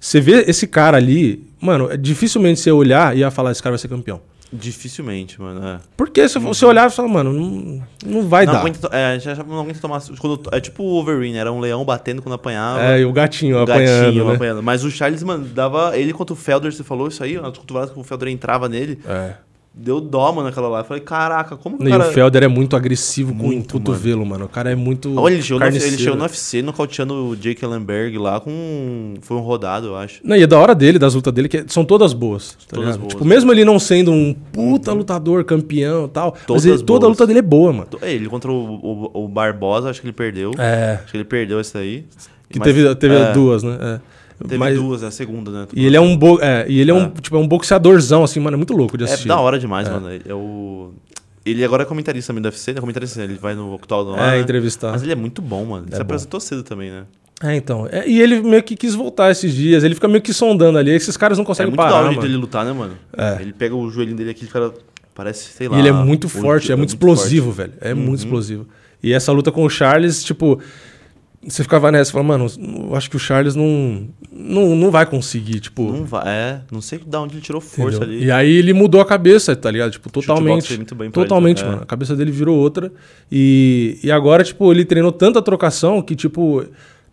Você 0.00 0.20
vê 0.20 0.44
esse 0.46 0.66
cara 0.66 0.96
ali, 0.98 1.46
mano, 1.60 1.90
é 1.90 1.96
dificilmente 1.96 2.60
você 2.60 2.70
olhar 2.70 3.16
e 3.16 3.20
ia 3.20 3.30
falar, 3.30 3.52
esse 3.52 3.62
cara 3.62 3.72
vai 3.72 3.78
ser 3.78 3.88
campeão. 3.88 4.20
Dificilmente, 4.56 5.40
mano. 5.40 5.66
É. 5.66 5.80
Porque 5.96 6.28
se 6.28 6.38
você 6.38 6.64
olhar 6.64 6.88
e 6.88 6.92
falar, 6.92 7.08
mano, 7.08 7.32
não, 7.32 7.82
não 8.06 8.28
vai 8.28 8.46
não 8.46 8.52
dar. 8.52 8.60
aguenta, 8.60 8.88
é, 8.92 9.18
já, 9.18 9.34
já 9.34 9.42
não 9.42 9.58
aguenta 9.58 9.80
tomar. 9.80 10.00
Quando, 10.18 10.48
é 10.52 10.60
tipo 10.60 10.84
o 10.84 10.90
Wolverine, 10.90 11.36
era 11.36 11.52
um 11.52 11.58
leão 11.58 11.84
batendo 11.84 12.22
quando 12.22 12.34
apanhava. 12.34 12.80
É, 12.82 13.00
e 13.00 13.04
o 13.04 13.12
gatinho 13.12 13.56
o 13.56 13.62
apanhando, 13.62 14.04
gatinho 14.04 14.28
né? 14.28 14.34
apanhando. 14.34 14.62
Mas 14.62 14.84
o 14.84 14.90
Charles, 14.90 15.24
mano, 15.24 15.44
dava. 15.46 15.98
Ele 15.98 16.12
contra 16.12 16.32
o 16.32 16.36
Felder, 16.36 16.72
você 16.72 16.84
falou 16.84 17.08
isso 17.08 17.22
aí, 17.24 17.36
nas 17.40 17.58
cotoveladas 17.58 17.92
que 17.92 17.98
o 17.98 18.04
Felder 18.04 18.28
entrava 18.28 18.68
nele. 18.68 19.00
É. 19.06 19.34
Deu 19.76 20.00
dó, 20.00 20.30
mano, 20.30 20.48
aquela 20.48 20.68
lá. 20.68 20.78
Eu 20.80 20.84
falei, 20.84 21.02
caraca, 21.02 21.56
como 21.56 21.76
que 21.76 21.82
o 21.82 21.88
E 21.88 21.90
cara. 21.90 22.08
o 22.08 22.12
Felder 22.12 22.44
é 22.44 22.48
muito 22.48 22.76
agressivo 22.76 23.34
com 23.34 23.42
Muito, 23.46 23.76
o 23.76 23.80
cotovelo, 23.80 24.24
mano. 24.24 24.44
O 24.44 24.48
cara 24.48 24.70
é 24.70 24.74
muito. 24.76 25.18
Olha, 25.18 25.34
ele 25.34 25.42
chegou, 25.42 25.58
no, 25.58 25.66
ele 25.66 25.98
chegou 25.98 26.14
no 26.16 26.22
UFC 26.22 26.62
nocauteando 26.62 27.12
o 27.30 27.34
Jake 27.36 27.64
Ellenberg 27.64 28.16
lá 28.16 28.38
com. 28.38 29.14
Foi 29.20 29.36
um 29.36 29.40
rodado, 29.40 29.88
eu 29.88 29.96
acho. 29.96 30.20
Não, 30.22 30.36
e 30.36 30.42
é 30.44 30.46
da 30.46 30.56
hora 30.60 30.76
dele, 30.76 30.96
das 30.96 31.14
lutas 31.16 31.32
dele, 31.34 31.48
que 31.48 31.64
são 31.66 31.84
todas 31.84 32.12
boas. 32.12 32.52
Tá 32.68 32.76
Todas 32.76 32.96
boas, 32.96 33.12
tipo, 33.14 33.24
né? 33.24 33.30
mesmo 33.34 33.50
ele 33.50 33.64
não 33.64 33.80
sendo 33.80 34.12
um 34.12 34.32
puta 34.32 34.92
lutador, 34.92 35.42
campeão 35.44 36.04
e 36.04 36.08
tal, 36.08 36.36
Todas 36.46 36.64
ele- 36.64 36.80
toda 36.84 37.06
a 37.06 37.08
luta 37.08 37.26
dele 37.26 37.40
é 37.40 37.42
boa, 37.42 37.72
mano. 37.72 37.88
É, 38.00 38.12
Ele 38.12 38.28
contra 38.28 38.52
o, 38.52 39.10
o, 39.12 39.24
o 39.24 39.28
Barbosa, 39.28 39.90
acho 39.90 40.00
que 40.00 40.06
ele 40.06 40.12
perdeu. 40.14 40.52
É. 40.56 41.00
Acho 41.02 41.10
que 41.10 41.16
ele 41.16 41.24
perdeu 41.24 41.60
esse 41.60 41.74
daí. 41.74 42.04
Que 42.48 42.60
Mas- 42.60 42.66
teve, 42.68 42.94
teve 42.94 43.16
é, 43.16 43.32
duas, 43.32 43.64
né? 43.64 43.76
É. 43.80 44.00
Teve 44.46 44.58
Mas- 44.58 44.76
duas, 44.76 45.02
é 45.02 45.06
a 45.06 45.10
segunda, 45.10 45.50
né? 45.50 45.66
E 45.74 45.86
ele 45.86 45.96
é 45.96 46.00
um, 46.00 46.16
bo... 46.16 46.38
é, 46.40 46.66
e 46.68 46.80
ele 46.80 46.90
é, 46.90 46.94
um, 46.94 47.04
É. 47.04 47.10
tipo, 47.20 47.34
é 47.36 47.38
um 47.38 47.48
boxeadorzão, 47.48 48.22
assim, 48.22 48.40
mano. 48.40 48.54
É 48.54 48.58
muito 48.58 48.74
louco 48.76 48.96
de 48.98 49.04
É 49.04 49.06
assistir. 49.06 49.28
da 49.28 49.38
hora 49.40 49.58
demais, 49.58 49.88
mano. 49.88 50.08
É 50.26 50.34
o... 50.34 50.92
Ele 51.46 51.62
agora 51.64 51.82
é 51.82 51.86
comentarista 51.86 52.32
também 52.32 52.42
do 52.42 52.46
UFC, 52.46 52.72
né? 52.72 52.80
Comentarista, 52.80 53.22
ele 53.22 53.34
vai 53.34 53.54
no 53.54 53.74
Octagon 53.74 54.12
lá. 54.12 54.28
É, 54.28 54.30
né? 54.36 54.40
entrevistar. 54.40 54.92
Mas 54.92 55.02
ele 55.02 55.12
é 55.12 55.14
muito 55.16 55.40
bom, 55.42 55.64
mano. 55.64 55.84
Ele 55.86 55.92
É 55.92 55.96
se 55.96 55.98
bom. 55.98 56.02
apresentou 56.02 56.40
cedo 56.40 56.62
também, 56.62 56.90
né? 56.90 57.04
É, 57.42 57.54
então. 57.56 57.86
É, 57.90 58.08
e 58.08 58.20
ele 58.20 58.40
meio 58.42 58.62
que 58.62 58.74
quis 58.76 58.94
voltar 58.94 59.30
esses 59.30 59.52
dias. 59.52 59.82
Ele 59.84 59.94
fica 59.94 60.08
meio 60.08 60.22
que 60.22 60.32
sondando 60.32 60.78
ali. 60.78 60.90
Esses 60.90 61.16
caras 61.16 61.36
não 61.36 61.42
é 61.42 61.46
conseguem 61.46 61.70
muito 61.70 61.76
parar, 61.78 61.90
da 61.90 61.96
hora 61.96 62.08
mano. 62.08 62.22
dele 62.22 62.36
lutar, 62.36 62.64
né, 62.64 62.72
mano? 62.72 62.94
É. 63.16 63.38
Ele 63.42 63.52
pega 63.52 63.74
o 63.74 63.90
joelhinho 63.90 64.16
dele 64.16 64.30
aqui 64.30 64.44
e 64.44 64.46
fica. 64.46 64.72
Parece, 65.14 65.52
sei 65.52 65.68
lá. 65.68 65.76
E 65.76 65.80
ele 65.80 65.88
é 65.88 65.92
muito 65.92 66.24
o- 66.24 66.28
forte, 66.30 66.72
é 66.72 66.76
muito 66.76 66.88
explosivo, 66.90 67.50
velho. 67.52 67.72
É 67.80 67.92
muito 67.92 68.18
explosivo. 68.20 68.66
E 69.02 69.12
essa 69.12 69.30
luta 69.32 69.52
com 69.52 69.64
o 69.64 69.68
Charles, 69.68 70.24
tipo, 70.24 70.58
você 71.46 71.62
ficava 71.62 71.90
nessa, 71.92 72.12
fala, 72.12 72.24
mano, 72.24 72.46
eu 72.88 72.96
acho 72.96 73.10
que 73.10 73.16
o 73.16 73.18
Charles 73.18 73.54
não, 73.54 74.08
não, 74.32 74.74
não 74.74 74.90
vai 74.90 75.04
conseguir, 75.04 75.60
tipo. 75.60 75.92
Não 75.92 76.04
vai. 76.04 76.22
É, 76.26 76.60
não 76.70 76.80
sei 76.80 76.98
de 76.98 77.16
onde 77.16 77.34
ele 77.34 77.42
tirou 77.42 77.60
força 77.60 77.98
entendeu? 77.98 78.16
ali. 78.16 78.26
E 78.26 78.30
aí 78.30 78.50
ele 78.50 78.72
mudou 78.72 79.00
a 79.00 79.04
cabeça, 79.04 79.54
tá 79.54 79.70
ligado? 79.70 79.92
Tipo, 79.92 80.10
totalmente. 80.10 80.66
pra 80.66 81.04
ele, 81.04 81.12
totalmente, 81.12 81.62
é. 81.62 81.66
mano. 81.66 81.82
A 81.82 81.86
cabeça 81.86 82.16
dele 82.16 82.30
virou 82.30 82.56
outra. 82.56 82.92
E, 83.30 83.98
e 84.02 84.10
agora, 84.10 84.42
tipo, 84.42 84.72
ele 84.72 84.84
treinou 84.84 85.12
tanta 85.12 85.42
trocação 85.42 86.00
que, 86.00 86.16
tipo, 86.16 86.64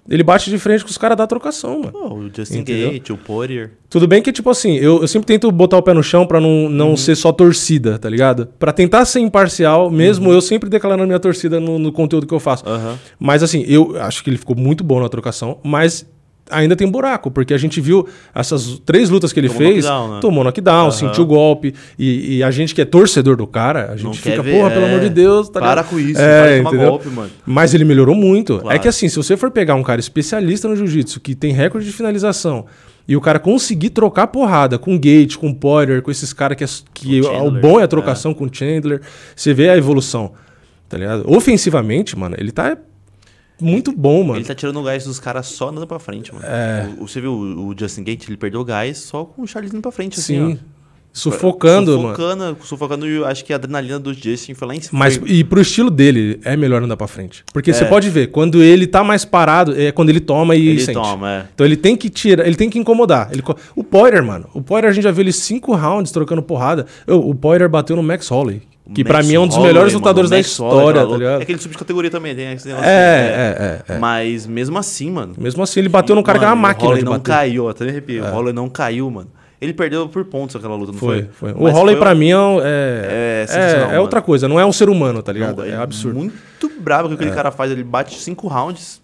ele 0.10 0.24
bate 0.24 0.50
de 0.50 0.58
frente 0.58 0.84
com 0.84 0.90
os 0.90 0.98
caras 0.98 1.18
da 1.18 1.28
trocação, 1.28 1.80
mano. 1.80 1.92
Pô, 1.92 2.14
o 2.16 2.30
Justin 2.36 2.60
Entendeu? 2.60 2.92
Gate, 2.92 3.10
o 3.12 3.18
Poirier. 3.18 3.72
Tudo 3.90 4.08
bem 4.08 4.22
que, 4.22 4.32
tipo 4.32 4.50
assim, 4.50 4.76
eu, 4.76 5.02
eu 5.02 5.08
sempre 5.08 5.28
tento 5.28 5.52
botar 5.52 5.78
o 5.78 5.82
pé 5.84 5.94
no 5.94 6.02
chão 6.04 6.26
pra 6.26 6.40
não, 6.42 6.70
não 6.70 6.90
Uhum. 6.92 6.98
ser 6.98 7.16
só 7.16 7.32
torcida, 7.32 8.00
tá 8.00 8.10
ligado? 8.10 8.48
Pra 8.60 8.72
tentar 8.74 9.06
ser 9.06 9.20
imparcial, 9.20 9.90
mesmo 9.92 10.28
Uhum. 10.30 10.34
eu 10.36 10.42
sempre 10.42 10.70
declarando 10.70 11.06
minha 11.08 11.20
torcida 11.20 11.60
no, 11.60 11.78
no 11.78 11.92
conteúdo 11.92 12.26
que 12.26 12.34
eu 12.34 12.40
faço. 12.40 12.68
Aham. 12.68 12.98
Mas 13.20 13.44
assim, 13.44 13.64
eu 13.68 13.96
acho 14.02 14.24
que 14.24 14.30
ele 14.30 14.38
ficou 14.38 14.56
muito 14.56 14.84
bom 14.84 15.00
na 15.00 15.10
trocação, 15.10 15.60
mas 15.64 16.06
ainda 16.52 16.76
tem 16.76 16.88
buraco, 16.90 17.32
porque 17.32 17.54
a 17.54 17.58
gente 17.58 17.80
viu 17.82 18.08
essas 18.36 18.80
três 18.86 19.10
lutas 19.10 19.32
que 19.34 19.40
ele 19.40 19.48
Tomou 19.48 19.62
fez, 19.62 19.86
knockdown, 19.86 20.14
né? 20.16 20.20
tomou 20.22 20.44
knockdown, 20.44 20.82
Aham. 20.84 20.92
sentiu 20.92 21.26
golpe, 21.26 21.74
e, 21.98 22.38
e 22.38 22.44
a 22.44 22.52
gente 22.52 22.76
que 22.76 22.82
é 22.82 22.86
torcedor 22.86 23.36
do 23.38 23.48
cara, 23.48 23.86
a 23.92 23.96
gente 23.96 24.04
Não 24.06 24.14
fica, 24.14 24.42
ver, 24.44 24.56
porra, 24.58 24.70
pelo 24.72 24.86
é. 24.86 24.90
amor 24.90 25.00
de 25.00 25.10
Deus, 25.10 25.50
tá 25.50 25.60
Para 25.60 25.70
ligado? 25.82 25.90
com 25.90 26.00
isso, 26.00 26.22
É, 26.22 26.58
tomar 26.58 26.70
entendeu? 26.70 26.90
golpe, 26.90 27.08
mano. 27.10 27.30
Mas 27.46 27.74
ele 27.74 27.86
melhorou 27.86 28.14
muito. 28.16 28.60
Claro. 28.60 28.76
É 28.76 28.80
que 28.80 28.88
assim, 28.88 29.08
se 29.10 29.16
você 29.16 29.36
for 29.38 29.50
pegar 29.52 29.76
um 29.76 29.84
cara 29.84 30.00
especialista 30.00 30.68
no 30.68 30.76
jiu-jitsu, 30.76 31.20
que 31.20 31.34
tem 31.34 31.52
recorde 31.54 31.86
de 31.88 31.92
finalização, 31.94 32.66
e 33.08 33.16
o 33.16 33.22
cara 33.22 33.40
conseguir 33.40 33.90
trocar 33.90 34.28
porrada 34.28 34.78
com 34.78 34.96
o 34.96 35.00
Gate, 35.00 35.36
com 35.36 35.50
o 35.50 35.56
Poirier, 35.56 36.02
com 36.02 36.12
esses 36.12 36.32
caras 36.34 36.56
que, 36.56 36.64
é, 36.64 36.68
que 36.94 37.22
Com 37.22 37.28
o 37.42 37.48
o 37.48 37.52
bom 37.52 37.80
é 37.80 37.84
a 37.84 37.88
trocação 37.88 38.34
com 38.34 38.46
o 38.46 38.50
Chandler, 38.52 39.02
você 39.36 39.54
vê 39.54 39.70
a 39.70 39.76
evolução, 39.78 40.32
tá 40.88 40.98
ligado? 40.98 41.24
Ofensivamente, 41.26 42.18
mano, 42.18 42.36
ele 42.38 42.52
tá 42.52 42.78
muito 43.62 43.92
bom, 43.92 44.24
mano. 44.24 44.38
Ele 44.40 44.46
tá 44.46 44.56
tirando 44.56 44.80
o 44.80 44.84
gás 44.84 45.04
dos 45.06 45.20
caras 45.20 45.46
só 45.48 45.70
andando 45.70 45.88
pra 45.88 46.00
frente, 46.00 46.34
mano. 46.34 46.46
É. 46.46 46.90
O, 47.00 47.08
você 47.08 47.22
viu 47.22 47.34
o, 47.34 47.74
Justin 47.78 48.04
Gate, 48.04 48.28
ele 48.28 48.38
perdeu 48.38 48.60
o 48.62 48.66
gás 48.66 48.98
só 48.98 49.24
com 49.24 49.44
o 49.44 49.48
Charles 49.48 49.72
indo 49.74 49.82
pra 49.82 49.92
frente, 49.92 50.20
assim, 50.20 50.36
Sim. 50.56 50.60
ó. 50.68 50.82
Sufocando, 51.14 51.92
mano. 51.98 52.16
sufocando, 52.16 52.58
Sufocando, 52.64 53.06
e 53.08 53.16
eu 53.18 53.26
acho 53.26 53.44
que 53.44 53.52
a 53.52 53.58
adrenalina 53.58 54.00
do 54.00 54.14
Justin 54.14 54.54
foi 54.54 54.66
lá 54.70 54.76
em 54.76 54.80
cima. 54.80 54.98
Mas 54.98 55.18
Foi- 55.18 55.30
e 55.30 55.44
pro 55.44 55.60
estilo 55.60 55.92
dele, 55.92 56.40
é 56.46 56.56
melhor 56.56 56.82
andar 56.82 56.96
pra 56.96 57.06
frente. 57.06 57.44
Porque 57.52 57.74
você 57.74 57.84
É. 57.84 57.88
pode 57.88 58.10
ver, 58.10 58.28
quando 58.28 58.64
ele 58.64 58.88
tá 58.88 59.04
mais 59.04 59.26
parado, 59.26 59.78
é 59.80 59.92
quando 59.92 60.10
ele 60.10 60.22
toma 60.22 60.56
e 60.56 60.66
ele 60.70 60.80
sente. 60.80 60.94
toma, 60.94 61.30
é. 61.30 61.46
Então 61.54 61.66
ele 61.66 61.76
tem 61.76 61.98
que 61.98 62.10
tirar, 62.10 62.48
ele 62.48 62.56
tem 62.56 62.70
que 62.70 62.80
incomodar. 62.80 63.30
Ele 63.34 63.44
o 63.76 63.84
Poirier, 63.84 64.24
mano. 64.24 64.48
O 64.54 64.62
Poirier 64.62 64.90
a 64.90 64.94
gente 64.94 65.04
já 65.04 65.12
viu 65.12 65.22
ele 65.24 65.34
cinco 65.34 65.76
rounds 65.76 66.14
trocando 66.14 66.42
porrada. 66.42 66.86
Eu- 67.06 67.20
o 67.28 67.36
Poirier 67.36 67.70
bateu 67.70 67.98
no 67.98 68.04
Max 68.04 68.30
Holloway. 68.30 68.62
Que 68.94 69.04
pra 69.04 69.18
Max 69.18 69.28
mim 69.28 69.36
é 69.36 69.40
um 69.40 69.48
dos 69.48 69.58
melhores 69.58 69.94
lutadores 69.94 70.30
o 70.30 70.32
da 70.32 70.38
Holloway, 70.38 70.42
história, 70.42 71.06
tá 71.06 71.18
ligado? 71.18 71.40
É 71.40 71.44
aquele 71.44 71.60
subcategoria 71.60 72.12
também, 72.12 72.36
tem 72.36 72.52
esse 72.52 72.68
negócio. 72.68 72.90
É, 72.90 72.94
é, 72.98 73.84
é, 73.90 73.94
é. 73.96 73.98
Mas 73.98 74.46
mesmo 74.46 74.78
assim, 74.78 75.10
mano. 75.12 75.34
Mesmo 75.38 75.64
assim, 75.64 75.80
ele 75.80 75.90
bateu 75.90 76.16
num 76.16 76.24
cara 76.24 76.40
que 76.40 76.46
é 76.46 76.48
mano, 76.48 76.60
uma 76.60 76.68
máquina 76.68 76.86
O 76.86 76.94
Holloway 76.94 77.04
não 77.04 77.20
caiu, 77.20 77.70
até 77.70 77.86
me 77.86 77.92
arrepio. 77.92 78.24
O 78.24 78.30
Holloway 78.32 78.54
não 78.54 78.70
caiu, 78.70 79.10
mano. 79.10 79.30
Ele 79.62 79.74
perdeu 79.74 80.10
por 80.10 80.26
pontos 80.26 80.56
aquela 80.56 80.76
luta, 80.76 80.92
não 80.92 80.98
Foi, 80.98 81.30
foi? 81.32 81.54
foi. 81.54 81.62
O 81.62 81.72
Holloway 81.72 81.96
pra 81.96 82.16
mim 82.16 82.32
é, 82.32 82.36
é, 82.64 83.46
É 83.48 83.92
é, 83.92 83.96
é 83.96 84.00
outra 84.00 84.20
coisa. 84.20 84.48
Não 84.48 84.60
é 84.60 84.66
um 84.66 84.72
ser 84.72 84.90
humano, 84.90 85.22
tá 85.22 85.32
ligado? 85.32 85.64
É 85.64 85.76
absurdo. 85.76 86.18
Muito 86.18 86.72
brabo 86.80 87.10
que 87.10 87.14
aquele 87.14 87.32
cara 87.32 87.52
faz. 87.52 87.72
Ele 87.72 87.84
bate 87.84 88.20
cinco 88.20 88.48
rounds. 88.48 89.00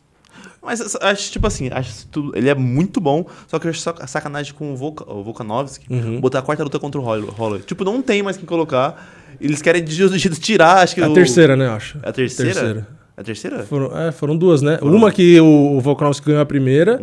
Mas 0.67 0.95
acho, 1.01 1.32
tipo 1.32 1.47
assim, 1.47 1.69
acho 1.71 2.06
tudo, 2.12 2.38
ele 2.38 2.49
é 2.49 2.53
muito 2.53 2.99
bom, 2.99 3.25
só 3.47 3.58
que 3.58 3.65
eu 3.67 3.71
acho 3.71 3.80
sac- 3.80 4.06
sacanagem 4.06 4.53
com 4.53 4.73
o, 4.73 4.75
Volka, 4.75 5.10
o 5.10 5.23
Volkanovski 5.23 5.86
Uhum. 5.89 6.19
botar 6.19 6.39
a 6.39 6.41
quarta 6.41 6.62
luta 6.63 6.77
contra 6.77 6.99
o 6.99 7.03
Holl- 7.06 7.32
Holloway. 7.32 7.62
Tipo, 7.62 7.86
não 7.86 8.01
tem 8.01 8.21
mais 8.21 8.36
quem 8.36 8.45
colocar. 8.45 9.13
Eles 9.39 9.62
querem 9.62 9.82
de, 9.84 9.95
tirar, 10.39 10.80
acho 10.80 10.93
que 10.93 10.99
É 11.01 11.06
a 11.06 11.10
o- 11.10 11.13
terceira, 11.13 11.56
né, 11.56 11.69
acho. 11.69 11.97
É 12.03 12.10
a 12.10 12.12
terceira? 12.12 12.51
Terceira. 12.53 12.88
A 13.19 13.23
terceira? 13.23 13.63
Foram, 13.63 13.97
é, 13.97 14.12
foram 14.12 14.38
duas, 14.38 14.62
né? 14.62 14.77
Uma 14.80 15.12
que 15.12 15.39
o, 15.41 15.77
o 15.77 15.82
Volkanovski 15.82 16.27
ganhou 16.27 16.39
a 16.39 16.45
primeira, 16.45 16.99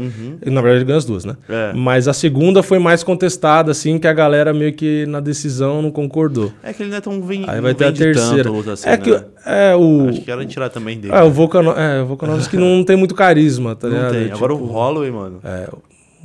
e, 0.47 0.49
na 0.49 0.61
verdade 0.61 0.79
ele 0.79 0.85
ganhou 0.85 0.99
as 0.99 1.05
duas, 1.05 1.25
né? 1.25 1.37
Uhum. 1.49 1.55
É. 1.57 1.73
Mas 1.75 2.07
a 2.07 2.13
segunda 2.13 2.63
foi 2.63 2.79
mais 2.79 3.03
contestada, 3.03 3.73
assim, 3.73 3.99
que 3.99 4.07
a 4.07 4.13
galera 4.13 4.55
meio 4.55 4.73
que 4.73 5.05
na 5.07 5.19
decisão 5.19 5.83
não 5.83 5.91
concordou. 5.91 6.53
É 6.63 6.73
que 6.73 6.85
ele 6.85 6.91
não 6.91 6.99
é 6.99 7.01
tão 7.01 7.21
vem, 7.21 7.43
Aí 7.49 7.57
não 7.57 7.63
vai 7.65 7.75
ter 7.75 7.87
a 7.87 7.93
terceira. 7.93 8.49
assim, 8.73 8.89
é 8.89 8.97
que 8.97 9.11
né? 9.11 9.25
é 9.45 9.75
o 9.75 10.09
Acho 10.09 10.21
que 10.21 10.31
era 10.31 10.47
tirar 10.47 10.69
também 10.69 11.01
dele. 11.01 11.13
é, 11.13 11.21
o 11.25 11.31
Volkano, 11.33 11.73
é, 11.73 12.01
o 12.03 12.07
Volkanovski 12.07 12.57
não 12.59 12.85
tem 12.85 12.95
muito 12.97 13.15
carisma, 13.17 13.75
tá 13.75 13.89
não 13.89 13.97
ligado? 13.97 14.13
tem. 14.13 14.25
Tipo, 14.27 14.37
Agora 14.37 14.55
o 14.55 14.67
Holloway, 14.67 15.11
mano. 15.11 15.41
é, 15.43 15.69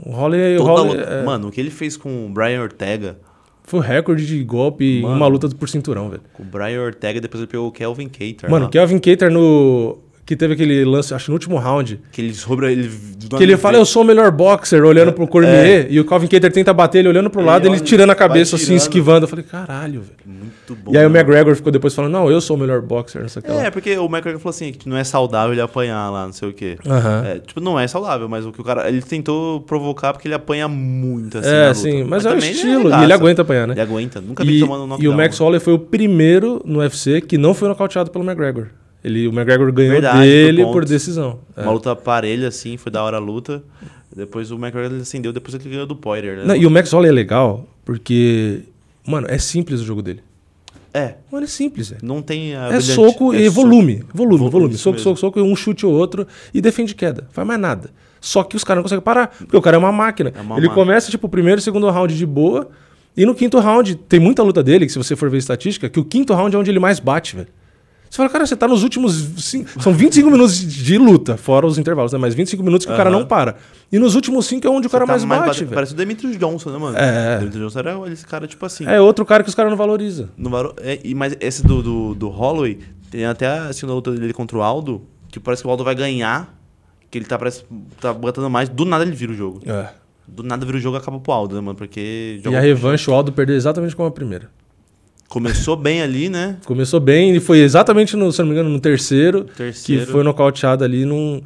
o 0.06 0.12
Holloway, 0.12 0.58
o 0.58 0.64
Holloway, 0.64 1.00
é, 1.02 1.24
Mano, 1.24 1.48
o 1.48 1.52
que 1.52 1.60
ele 1.60 1.72
fez 1.72 1.98
com 1.98 2.28
o 2.28 2.30
Brian 2.30 2.62
Ortega. 2.62 3.18
Foi 3.70 3.80
o 3.80 3.84
recorde 3.84 4.26
de 4.26 4.44
golpe 4.44 5.00
em 5.00 5.02
Mano. 5.04 5.16
uma 5.16 5.28
luta 5.28 5.48
por 5.50 5.70
cinturão, 5.70 6.10
velho. 6.10 6.24
O 6.40 6.44
Brian 6.44 6.82
Ortega, 6.82 7.22
depois 7.22 7.40
ele 7.42 7.52
pegou 7.52 7.68
o 7.68 7.72
Kelvin 7.72 8.10
Cater. 8.10 8.50
Mano, 8.50 8.66
lá. 8.66 8.72
Kelvin 8.72 8.98
Cater 8.98 9.30
no 9.32 9.98
que 10.30 10.36
teve 10.36 10.54
aquele 10.54 10.86
lance, 10.86 11.12
acho 11.12 11.32
no 11.32 11.34
último 11.34 11.58
round, 11.58 12.00
Que 12.12 12.22
ele 12.22 12.36
sobre 12.36 12.72
ele. 12.72 12.92
Que 13.36 13.42
ele 13.42 13.58
fala, 13.58 13.78
eu 13.78 13.86
sou 13.86 14.04
o 14.04 14.06
melhor 14.06 14.30
boxer, 14.30 14.86
olhando 14.86 15.12
pro 15.12 15.28
Cormier, 15.28 15.88
e 15.90 16.00
o 16.00 16.06
Calvin 16.06 16.28
Cater 16.28 16.52
tenta 16.52 16.72
bater 16.72 17.00
ele 17.00 17.08
olhando 17.08 17.32
pro 17.32 17.42
Ele 17.42 17.48
lado, 17.48 17.66
ele 17.66 17.78
olha, 17.78 17.84
tirando 17.84 18.12
a 18.12 18.16
cabeça 18.16 18.56
assim, 18.56 18.76
esquivando. 18.76 19.24
Eu 19.24 19.28
falei, 19.28 19.44
caralho, 19.44 20.02
velho. 20.02 20.14
Muito 20.24 20.76
bom. 20.76 20.92
E 20.94 20.98
aí 21.00 21.04
o? 21.04 21.10
McGregor 21.10 21.56
ficou 21.56 21.72
depois 21.72 21.96
falando, 21.96 22.12
não, 22.12 22.30
eu 22.30 22.40
sou 22.42 22.56
o 22.56 22.60
melhor 22.60 22.80
boxer, 22.80 23.24
lá. 23.56 23.66
É, 23.66 23.72
porque 23.72 23.98
o 23.98 24.06
McGregor 24.06 24.40
falou 24.40 24.52
assim, 24.52 24.72
que 24.72 24.88
não 24.88 24.98
é 24.98 25.04
saudável 25.04 25.52
ele 25.52 25.62
apanhar 25.62 26.12
lá, 26.12 26.28
não 26.28 26.34
sei 26.34 26.50
o 26.50 26.54
quê. 26.54 26.78
É, 27.26 27.40
tipo, 27.40 27.60
não 27.60 27.80
é 27.80 27.88
saudável, 27.88 28.30
mas 28.30 28.46
o 28.46 28.52
que 28.52 28.62
o 28.62 28.64
cara. 28.64 28.88
Ele 28.88 29.02
tentou 29.02 29.62
provocar 29.62 30.14
porque 30.14 30.28
ele 30.28 30.36
apanha 30.36 30.68
muito, 30.68 31.40
assim. 31.40 31.50
É, 31.50 31.74
sim, 31.74 32.04
mas, 32.04 32.24
é 32.24 32.30
o 32.30 32.34
também 32.36 32.52
estilo, 32.52 32.72
e 32.72 32.76
arregaça. 32.76 33.04
ele 33.04 33.14
aguenta 33.14 33.42
apanhar, 33.42 33.68
né? 33.68 33.74
Ele 33.74 33.82
aguenta. 33.82 34.22
Nunca 34.22 34.44
vi 34.44 34.58
E, 34.58 34.60
tomando 34.60 34.84
um 34.84 34.86
e 34.86 34.90
knockdown. 34.90 35.12
o 35.12 35.18
Max 35.18 35.40
Holloway 35.40 35.60
foi 35.60 35.74
o 35.74 35.80
primeiro 35.80 36.62
no 36.64 36.80
UFC 36.82 37.20
que 37.20 37.36
não 37.36 37.56
foi 37.56 37.68
nocauteado 37.68 38.12
pelo 38.12 38.24
McGregor. 38.24 38.68
Ele, 39.04 39.28
o 39.28 39.32
McGregor 39.32 39.72
ganhou 39.72 39.94
Verdade, 39.94 40.20
dele 40.22 40.64
por 40.66 40.84
decisão. 40.86 41.40
É. 41.56 41.62
Uma 41.62 41.72
luta 41.72 41.96
parelha, 41.96 42.48
assim, 42.50 42.76
foi 42.78 42.92
da 42.92 43.02
hora 43.04 43.18
a 43.18 43.20
luta. 43.20 43.64
Depois 44.16 44.52
o 44.52 44.56
McGregor 44.56 44.92
ele 44.92 45.02
acendeu, 45.02 45.32
depois 45.32 45.54
ele 45.54 45.70
ganhou 45.70 45.86
do 45.86 45.96
Poirier, 45.96 46.38
né? 46.38 46.44
Não, 46.46 46.56
e 46.56 46.66
o 46.66 46.72
Max 46.72 46.92
Holloway 46.92 47.10
é 47.12 47.14
legal 47.14 47.66
porque, 47.86 48.62
mano, 49.08 49.28
é 49.30 49.38
simples 49.38 49.80
o 49.82 49.86
jogo 49.86 50.02
dele. 50.02 50.22
É, 50.92 51.14
Mano, 51.32 51.44
é 51.46 51.48
simples, 51.48 51.90
velho. 51.92 52.02
não 52.04 52.20
tem 52.20 52.56
a 52.56 52.70
É 52.74 52.82
soco 52.82 53.32
é 53.32 53.42
e 53.42 53.46
soco. 53.46 53.62
volume. 53.62 54.04
Volume, 54.12 54.38
Volume, 54.38 54.50
volume. 54.50 54.74
isso 54.74 54.84
Soco, 54.84 54.96
mesmo. 54.96 55.04
soco, 55.16 55.20
soco, 55.20 55.42
um 55.42 55.56
chute 55.56 55.86
ou 55.86 55.94
outro 55.94 56.26
e 56.52 56.60
defende 56.60 56.96
queda. 56.96 57.28
Faz 57.32 57.48
mais 57.48 57.60
nada. 57.60 57.92
Só 58.20 58.44
que 58.44 58.56
os 58.56 58.64
caras 58.64 58.80
não 58.80 58.84
conseguem 58.84 59.04
parar. 59.04 59.28
Porque 59.28 59.56
o 59.56 59.62
cara 59.62 59.78
é 59.78 59.80
uma 59.80 59.92
máquina. 59.92 60.34
É 60.36 60.42
uma 60.42 60.56
ele 60.58 60.68
máquina. 60.68 60.74
começa, 60.74 61.12
tipo, 61.12 61.28
o 61.28 61.30
primeiro 61.30 61.60
e 61.60 61.64
segundo 61.64 61.88
round 61.92 62.18
de 62.18 62.26
boa. 62.26 62.70
E 63.16 63.24
no 63.24 63.36
quinto 63.36 63.60
round, 63.60 63.96
tem 63.96 64.20
muita 64.20 64.42
luta 64.42 64.64
dele, 64.64 64.88
que 64.88 64.92
se 64.92 64.98
você 64.98 65.16
for 65.16 65.30
ver 65.30 65.38
estatística, 65.38 65.88
que 65.88 66.00
o 66.00 66.04
quinto 66.04 66.34
round 66.34 66.56
é 66.56 66.60
onde 66.60 66.72
ele 66.72 66.80
mais 66.80 67.00
bate, 67.00 67.36
velho. 67.36 67.48
Você 68.10 68.18
fala, 68.18 68.30
cara, 68.30 68.46
você 68.46 68.56
tá 68.56 68.68
nos 68.68 68.82
últimos. 68.84 69.14
cin- 69.38 69.66
São 69.80 69.94
25 69.94 70.32
minutos 70.32 70.58
de 70.58 70.98
luta, 70.98 71.38
fora 71.38 71.68
os 71.68 71.78
intervalos, 71.78 72.12
né? 72.12 72.18
Mas 72.18 72.34
25 72.34 72.64
minutos 72.64 72.86
que 72.88 72.92
o 72.92 72.96
cara 72.96 73.10
não 73.12 73.26
para. 73.26 73.56
E 73.92 74.00
nos 74.00 74.16
últimos 74.16 74.48
cinco 74.48 74.66
é 74.66 74.70
onde 74.70 74.88
o 74.88 74.90
cara 74.90 75.06
tá 75.06 75.12
mais 75.14 75.24
bate, 75.24 75.40
batendo- 75.42 75.60
velho. 75.66 75.74
Parece 75.76 75.94
o 75.94 75.96
Demetrius 75.96 76.38
Johnson, 76.38 76.70
né, 76.72 76.78
mano? 76.80 76.98
É. 76.98 77.36
O 77.36 77.40
Demetrius 77.40 77.66
Johnson 77.74 77.80
era 77.80 78.12
esse 78.12 78.26
cara, 78.26 78.48
tipo 78.48 78.66
assim. 78.66 78.86
É 78.88 79.00
outro 79.00 79.24
cara 79.26 79.44
que 79.44 79.50
os 79.50 79.56
caras 79.56 79.70
não 79.70 79.78
valorizam. 79.78 80.28
No 80.36 80.50
varo- 80.50 80.74
é, 80.82 81.00
e, 81.04 81.14
mas 81.14 81.36
esse 81.40 81.64
do, 81.64 81.84
do, 81.84 82.16
do 82.16 82.30
Holloway, 82.30 82.80
tem 83.12 83.26
até 83.26 83.48
a 83.48 83.72
segunda 83.74 83.94
luta 83.96 84.12
dele 84.12 84.34
contra 84.34 84.58
o 84.58 84.62
Aldo, 84.64 85.04
que 85.30 85.40
parece 85.40 85.62
que 85.62 85.68
o 85.68 85.72
Aldo 85.72 85.84
vai 85.84 85.94
ganhar, 85.94 86.56
que 87.12 87.18
ele 87.18 87.26
tá, 87.26 87.38
parece, 87.38 87.64
tá 88.02 88.12
botando 88.14 88.50
mais, 88.50 88.70
do 88.70 88.86
nada 88.86 89.04
ele 89.04 89.16
vira 89.16 89.32
o 89.32 89.36
jogo. 89.36 89.62
Do 90.28 90.44
nada 90.44 90.64
vira 90.66 90.78
o 90.78 90.82
jogo 90.82 90.98
e 90.98 91.00
acaba 91.00 91.20
pro 91.20 91.32
Aldo, 91.32 91.56
né, 91.56 91.62
mano? 91.62 91.76
Porque... 91.76 92.40
E 92.44 92.56
a 92.56 92.60
revanche, 92.60 93.10
o 93.10 93.14
Aldo 93.14 93.32
perdeu 93.32 93.56
exatamente 93.56 93.96
como 93.96 94.08
a 94.08 94.12
primeira. 94.12 94.50
Começou 95.30 95.76
bem 95.76 96.02
ali, 96.02 96.28
né? 96.28 96.58
Começou 96.66 97.00
bem 97.00 97.36
e 97.36 97.40
foi 97.40 97.60
exatamente, 97.60 98.18
no, 98.18 98.32
se 98.32 98.40
não 98.40 98.48
me 98.48 98.54
engano, 98.54 98.70
no 98.70 98.80
terceiro, 98.80 99.44
Terceiro. 99.44 100.06
que 100.06 100.12
foi 100.12 100.24
nocauteado 100.24 100.84
ali 100.84 101.06
num. 101.06 101.40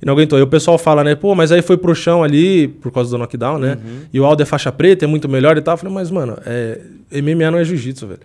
E 0.00 0.06
não 0.06 0.14
aguentou. 0.14 0.36
Aí 0.36 0.42
o 0.42 0.46
pessoal 0.46 0.78
fala, 0.78 1.02
né? 1.02 1.16
Pô, 1.16 1.34
mas 1.34 1.50
aí 1.50 1.60
foi 1.60 1.76
pro 1.76 1.92
chão 1.96 2.22
ali, 2.22 2.68
por 2.68 2.92
causa 2.92 3.10
do 3.10 3.18
knockdown, 3.18 3.58
né? 3.58 3.72
Uhum. 3.72 4.00
E 4.12 4.20
o 4.20 4.24
Aldo 4.24 4.42
é 4.42 4.46
faixa 4.46 4.70
preta, 4.70 5.04
é 5.04 5.08
muito 5.08 5.28
melhor 5.28 5.58
e 5.58 5.60
tal. 5.60 5.74
Eu 5.74 5.78
falei, 5.78 5.92
mas, 5.92 6.12
mano, 6.12 6.38
é... 6.46 6.80
MMA 7.10 7.50
não 7.50 7.58
é 7.58 7.64
jiu-jitsu, 7.64 8.06
velho. 8.06 8.20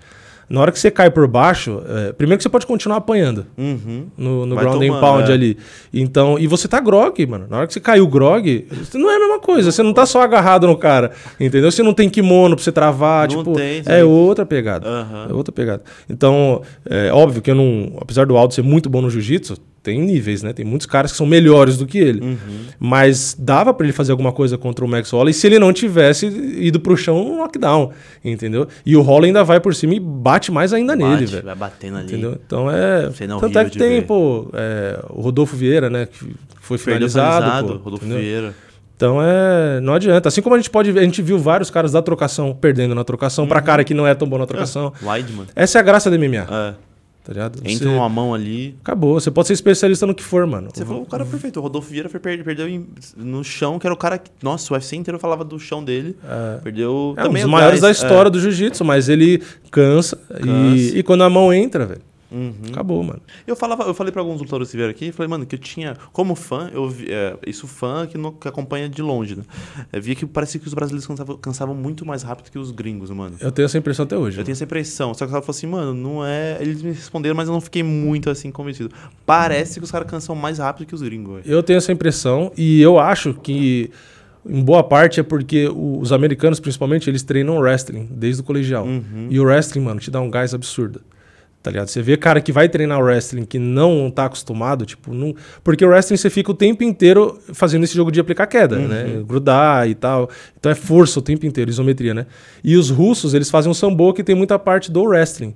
Na 0.50 0.62
hora 0.62 0.72
que 0.72 0.80
você 0.80 0.90
cai 0.90 1.12
por 1.12 1.28
baixo, 1.28 1.82
é, 1.88 2.12
primeiro 2.14 2.38
que 2.38 2.44
você 2.44 2.50
pode 2.50 2.66
continuar 2.66 2.98
apanhando 2.98 3.46
Uhum. 3.58 4.08
no, 4.18 4.46
no 4.48 4.56
Vai 4.56 4.64
ground 4.64 4.82
and 4.82 4.88
tomando, 4.88 5.00
pound 5.02 5.30
é. 5.32 5.34
ali. 5.34 5.58
Então, 5.94 6.40
e 6.40 6.48
você 6.48 6.68
tá 6.68 6.80
grog, 6.80 7.24
mano. 7.28 7.46
Na 7.50 7.58
hora 7.58 7.68
que 7.68 7.74
você 7.74 7.80
caiu 7.80 8.08
grog, 8.08 8.68
não 8.96 9.12
é 9.12 9.16
a 9.16 9.20
mesma 9.20 9.40
coisa. 9.40 9.72
Você 9.72 9.84
não 9.84 9.94
tá 9.94 10.06
só 10.08 10.22
agarrado 10.22 10.66
no 10.66 10.76
cara, 10.76 11.12
entendeu? 11.40 11.72
Você 11.72 11.84
não 11.84 11.94
tem 11.94 12.10
kimono 12.10 12.56
pra 12.56 12.64
você 12.64 12.72
travar, 12.72 13.30
Não 13.30 13.38
tipo, 13.38 13.54
tem, 13.54 13.84
é 13.86 14.04
outra 14.04 14.46
pegada. 14.46 14.88
Aham. 14.90 15.28
É 15.30 15.34
outra 15.34 15.52
pegada. 15.52 15.84
Então, 16.10 16.62
é 16.90 17.12
óbvio 17.14 17.42
que 17.42 17.52
eu 17.52 17.56
não, 17.56 17.98
apesar 18.02 18.26
do 18.26 18.36
Aldo 18.36 18.54
ser 18.54 18.64
muito 18.64 18.90
bom 18.90 19.02
no 19.02 19.10
jiu-jitsu, 19.10 19.56
tem 19.82 20.00
níveis, 20.02 20.44
né? 20.44 20.52
Tem 20.54 20.66
muitos 20.66 20.86
caras 20.86 21.12
que 21.12 21.18
são 21.18 21.26
melhores 21.26 21.78
do 21.78 21.86
que 21.86 21.98
ele. 21.98 22.22
Uhum. 22.22 22.38
Mas 22.80 23.36
dava 23.40 23.74
pra 23.74 23.86
ele 23.86 23.94
fazer 23.94 24.12
alguma 24.12 24.32
coisa 24.32 24.58
contra 24.58 24.84
o 24.84 24.88
Max 24.88 25.10
Holloway 25.12 25.34
se 25.34 25.48
ele 25.48 25.58
não 25.60 25.72
tivesse 25.74 26.26
ido 26.28 26.80
pro 26.80 26.96
chão 26.98 27.24
no 27.24 27.38
knockdown, 27.38 27.92
entendeu? 28.24 28.68
E 28.86 28.96
o 28.98 29.02
Holloway 29.02 29.30
ainda 29.30 29.44
vai 29.44 29.60
por 29.60 29.74
cima 29.74 29.94
e 29.96 30.00
bate 30.00 30.52
mais 30.52 30.74
ainda 30.74 30.96
nele, 30.96 31.12
Bate, 31.22 31.26
velho. 31.28 31.46
Vai 31.46 31.56
batendo 31.56 31.98
ali. 31.98 32.06
Entendeu? 32.08 32.38
Então 32.46 32.70
é. 32.70 33.10
Tanto 33.40 33.58
é 33.60 33.66
que 33.70 33.78
tem, 33.78 34.00
ver. 34.02 34.06
pô, 34.06 34.50
é, 34.54 35.00
o 35.10 35.22
Rodolfo 35.22 35.56
Vieira, 35.56 35.90
né? 35.90 36.06
Que 36.08 36.26
foi 36.62 36.78
finalizado. 36.78 37.36
finalizado, 37.44 37.68
pô, 37.80 37.84
Rodolfo 37.86 38.06
entendeu? 38.06 38.22
Vieira. 38.24 38.54
Então 38.96 39.18
é. 39.22 39.80
Não 39.80 39.94
adianta. 39.94 40.28
Assim 40.28 40.42
como 40.42 40.56
a 40.56 40.58
gente 40.58 40.70
pode 40.70 40.92
ver, 40.92 41.00
a 41.00 41.04
gente 41.04 41.22
viu 41.22 41.40
vários 41.40 41.70
caras 41.70 41.94
da 41.94 42.02
trocação 42.02 42.54
perdendo 42.54 42.94
na 42.94 43.04
trocação 43.06 43.46
Uhum. 43.46 43.50
pra 43.50 43.62
cara 43.62 43.82
que 43.86 43.94
não 43.94 44.06
é 44.06 44.14
tão 44.14 44.28
bom 44.28 44.38
na 44.38 44.46
trocação. 44.46 44.92
Weidman. 45.02 45.46
Essa 45.56 45.78
é 45.78 45.80
a 45.80 45.84
graça 45.84 46.10
do 46.10 46.18
MMA, 46.20 46.46
É. 46.52 46.74
tá 47.24 47.34
ligado? 47.34 47.60
Entra 47.64 47.90
Você- 47.90 47.96
uma 47.96 48.10
mão 48.10 48.34
ali. 48.34 48.76
Acabou. 48.82 49.14
Você 49.20 49.30
pode 49.32 49.48
ser 49.48 49.54
especialista 49.54 50.06
no 50.08 50.14
que 50.16 50.24
for, 50.24 50.46
mano. 50.48 50.70
Você 50.74 50.86
falou 50.86 51.04
o 51.04 51.06
cara 51.06 51.26
perfeito. 51.26 51.60
O 51.60 51.64
Rodolfo 51.64 51.90
Vieira 51.90 52.10
foi, 52.10 52.20
per- 52.20 52.44
perdeu 52.44 52.68
em- 52.68 52.88
no 53.18 53.44
chão, 53.44 53.78
que 53.80 53.86
era 53.88 53.94
o 53.94 53.98
cara 53.98 54.18
que. 54.18 54.32
Nossa, 54.42 54.74
o 54.74 54.76
UFC 54.76 54.96
inteiro 54.96 55.20
falava 55.20 55.44
do 55.44 55.60
chão 55.60 55.84
dele. 55.84 56.16
Perdeu. 56.64 57.14
É 57.18 57.22
um 57.22 57.26
também 57.26 57.44
dos 57.44 57.50
o 57.50 57.52
maiores 57.52 57.82
gás, 57.82 58.00
da 58.00 58.06
história 58.06 58.32
do 58.32 58.40
jiu-jitsu, 58.40 58.84
mas 58.86 59.10
ele 59.10 59.42
cansa, 59.72 60.16
Cansa. 60.18 60.46
E, 60.46 61.00
e 61.00 61.04
quando 61.04 61.24
a 61.24 61.30
mão 61.30 61.54
entra, 61.54 61.86
velho, 61.86 62.02
Uhum. 62.32 62.54
acabou, 62.72 63.04
mano. 63.04 63.22
Eu, 63.48 63.56
falava, 63.56 63.84
eu 63.84 63.94
falei 63.94 64.12
pra 64.12 64.22
alguns 64.22 64.40
lutadores 64.40 64.70
que 64.70 64.78
vieram 64.78 64.92
aqui, 64.92 65.12
falei, 65.12 65.30
mano, 65.30 65.46
que 65.46 65.56
eu 65.56 65.60
tinha, 65.60 65.96
como 66.14 66.36
fã, 66.36 66.70
eu 66.74 66.88
vi, 66.90 67.08
é, 67.12 67.36
isso 67.48 67.68
fã 67.68 68.06
que, 68.06 68.18
não- 68.18 68.32
que 68.32 68.48
acompanha 68.48 68.88
de 68.88 69.02
longe, 69.02 69.36
né? 69.36 69.44
Eu 69.92 70.02
via 70.02 70.14
que 70.16 70.26
parecia 70.26 70.60
que 70.60 70.68
os 70.68 70.74
brasileiros 70.74 71.08
cansavam, 71.08 71.38
cansavam 71.38 71.74
muito 71.76 72.06
mais 72.06 72.22
rápido 72.24 72.52
que 72.52 72.60
os 72.60 72.72
gringos, 72.72 73.10
mano. 73.10 73.36
Eu 73.40 73.52
tenho 73.52 73.66
essa 73.66 73.78
impressão 73.78 74.04
até 74.06 74.18
hoje. 74.18 74.38
Eu 74.40 74.44
tenho 74.44 74.54
essa 74.54 74.64
impressão. 74.64 75.14
Só 75.14 75.26
que 75.26 75.32
ela 75.32 75.42
falou 75.42 75.56
assim, 75.56 75.68
mano, 75.68 75.94
não 75.94 76.26
é. 76.26 76.58
Eles 76.62 76.82
me 76.82 76.92
responderam, 76.92 77.36
mas 77.36 77.48
eu 77.48 77.54
não 77.54 77.62
fiquei 77.62 77.82
muito 77.84 78.30
assim 78.30 78.52
convencido. 78.52 78.92
Parece 79.26 79.80
que 79.80 79.84
os 79.86 79.92
caras 79.92 80.10
cansam 80.10 80.36
mais 80.36 80.60
rápido 80.60 80.86
que 80.88 80.94
os 80.96 81.02
gringos, 81.02 81.44
velho. 81.44 81.56
Eu 81.56 81.64
tenho 81.64 81.78
essa 81.78 81.92
impressão 81.92 82.52
e 82.58 82.82
eu 82.82 83.00
acho 83.00 83.34
que 83.34 83.90
em 84.46 84.64
boa 84.64 84.84
parte 84.84 85.20
é 85.20 85.24
porque 85.24 85.68
os 85.68 86.12
americanos, 86.12 86.60
principalmente, 86.60 87.10
eles 87.10 87.24
treinam 87.24 87.58
wrestling 87.58 88.08
desde 88.12 88.42
o 88.42 88.44
colegial. 88.44 88.86
Uhum. 88.86 89.28
E 89.30 89.40
o 89.40 89.44
wrestling, 89.44 89.82
mano, 89.82 90.00
te 90.00 90.10
dá 90.10 90.22
um 90.22 90.30
gás 90.30 90.54
absurdo. 90.54 91.02
Tá 91.62 91.70
ligado? 91.72 91.90
Você 91.90 92.02
vê 92.02 92.16
cara 92.16 92.40
que 92.40 92.54
vai 92.54 92.70
treinar 92.70 93.02
wrestling 93.04 93.44
que 93.44 93.60
não 93.60 94.10
tá 94.10 94.26
acostumado, 94.26 94.86
tipo, 94.86 95.14
não. 95.14 95.36
Porque 95.62 95.84
o 95.84 95.90
wrestling 95.90 96.16
você 96.16 96.30
fica 96.30 96.52
o 96.52 96.54
tempo 96.54 96.84
inteiro 96.86 97.38
fazendo 97.54 97.84
esse 97.84 97.94
jogo 97.94 98.12
de 98.12 98.20
aplicar 98.20 98.48
queda, 98.48 98.78
Uhum. 98.78 98.88
né? 98.88 99.22
Grudar 99.28 99.88
e 99.90 99.94
tal. 99.94 100.30
Então 100.58 100.72
é 100.72 100.76
força 100.76 101.20
o 101.20 101.22
tempo 101.22 101.46
inteiro, 101.46 101.70
isometria, 101.70 102.14
né? 102.14 102.26
E 102.64 102.78
os 102.78 102.90
russos, 102.90 103.34
eles 103.34 103.50
fazem 103.50 103.70
um 103.70 103.74
sambo 103.74 104.14
que 104.14 104.24
tem 104.24 104.36
muita 104.36 104.58
parte 104.58 104.90
do 104.90 105.04
wrestling. 105.04 105.54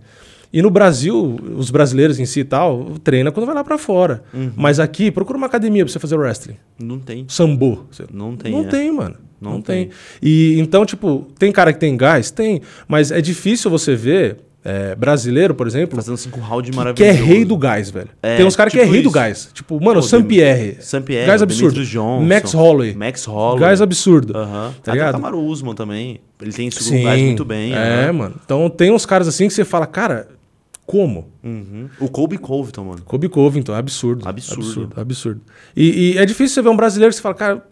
E 0.52 0.62
no 0.62 0.70
Brasil, 0.70 1.40
os 1.56 1.72
brasileiros 1.72 2.20
em 2.20 2.26
si 2.26 2.42
e 2.42 2.44
tal, 2.44 2.92
treina 3.04 3.32
quando 3.32 3.46
vai 3.46 3.56
lá 3.56 3.64
pra 3.64 3.78
fora. 3.78 4.24
Uhum. 4.34 4.52
Mas 4.58 4.80
aqui, 4.82 5.10
procura 5.10 5.38
uma 5.38 5.48
academia 5.48 5.84
pra 5.86 5.92
você 5.92 6.00
fazer 6.00 6.16
wrestling. 6.18 6.58
Não 6.78 7.00
tem. 7.00 7.26
Sambo. 7.30 7.88
Não 8.12 8.36
tem. 8.36 8.52
não 8.52 8.60
é. 8.62 8.68
tem, 8.68 8.92
mano. 8.92 9.16
Não 9.42 9.54
Não, 9.54 9.62
tem. 9.62 9.88
tem. 9.88 9.96
E 10.22 10.60
então, 10.60 10.86
tipo, 10.86 11.28
tem 11.40 11.52
cara 11.52 11.74
que 11.74 11.80
tem 11.80 11.96
gás? 11.98 12.30
Tem. 12.30 12.62
Mas 12.88 13.10
é 13.10 13.20
difícil 13.22 13.72
você 13.72 13.96
ver 13.96 14.38
é, 14.66 14.96
brasileiro, 14.96 15.54
por 15.54 15.68
exemplo, 15.68 15.96
Fazendo 15.96 16.18
cinco 16.18 16.40
rounds 16.40 16.70
que 16.70 16.76
maravilhoso. 16.76 17.12
é 17.12 17.22
rei 17.22 17.44
do 17.46 17.58
gás, 17.58 17.90
velho. 17.92 18.10
É, 18.22 18.38
tem 18.38 18.46
uns 18.46 18.56
caras 18.56 18.72
que 18.72 18.80
tipo 18.80 18.90
é 18.90 18.94
rei 18.94 19.02
do 19.02 19.08
isso. 19.08 19.16
gás. 19.16 19.50
Tipo, 19.54 19.76
mano, 19.84 20.02
Pô, 20.02 20.08
Sam 20.08 20.24
Pierre. 20.24 20.78
Sam 20.80 21.02
Pierre, 21.02 21.28
Gás 21.28 21.42
absurdo. 21.42 21.84
Johnson, 21.86 22.26
Max 22.26 22.54
Holloway. 22.54 22.96
Max 22.96 23.26
Holloway. 23.26 23.60
Gás 23.60 23.82
absurdo. 23.82 24.38
Aham. 24.38 24.72
Tá 24.72 24.78
Até 24.80 24.92
o 24.92 24.94
ligado? 24.94 25.12
Kamaru 25.14 25.40
Usman 25.42 25.76
também. 25.76 26.22
Ele 26.42 26.52
tem 26.52 26.72
Sim. 26.72 27.04
gás 27.04 27.22
muito 27.22 27.44
bem. 27.46 27.74
É, 27.74 28.06
aham. 28.06 28.14
mano. 28.14 28.36
Então 28.46 28.70
tem 28.70 28.92
uns 28.92 29.06
caras 29.06 29.28
assim 29.28 29.48
que 29.48 29.54
você 29.54 29.66
fala, 29.66 29.86
cara, 29.86 30.28
como? 30.86 31.30
Uhum. 31.44 31.88
O 32.00 32.10
Colby 32.10 32.38
Covington, 32.38 32.84
mano. 32.84 33.02
Kobe 33.06 33.30
Covington, 33.30 33.74
absurdo. 33.74 34.28
Absurdo. 34.28 34.62
Absurdo, 34.62 35.02
absurdo. 35.02 35.42
E, 35.76 36.14
e 36.14 36.18
é 36.18 36.26
difícil 36.26 36.56
você 36.56 36.62
ver 36.62 36.70
um 36.70 36.76
brasileiro 36.76 37.12
que 37.12 37.16
você 37.16 37.22
fala, 37.22 37.36
cara, 37.36 37.64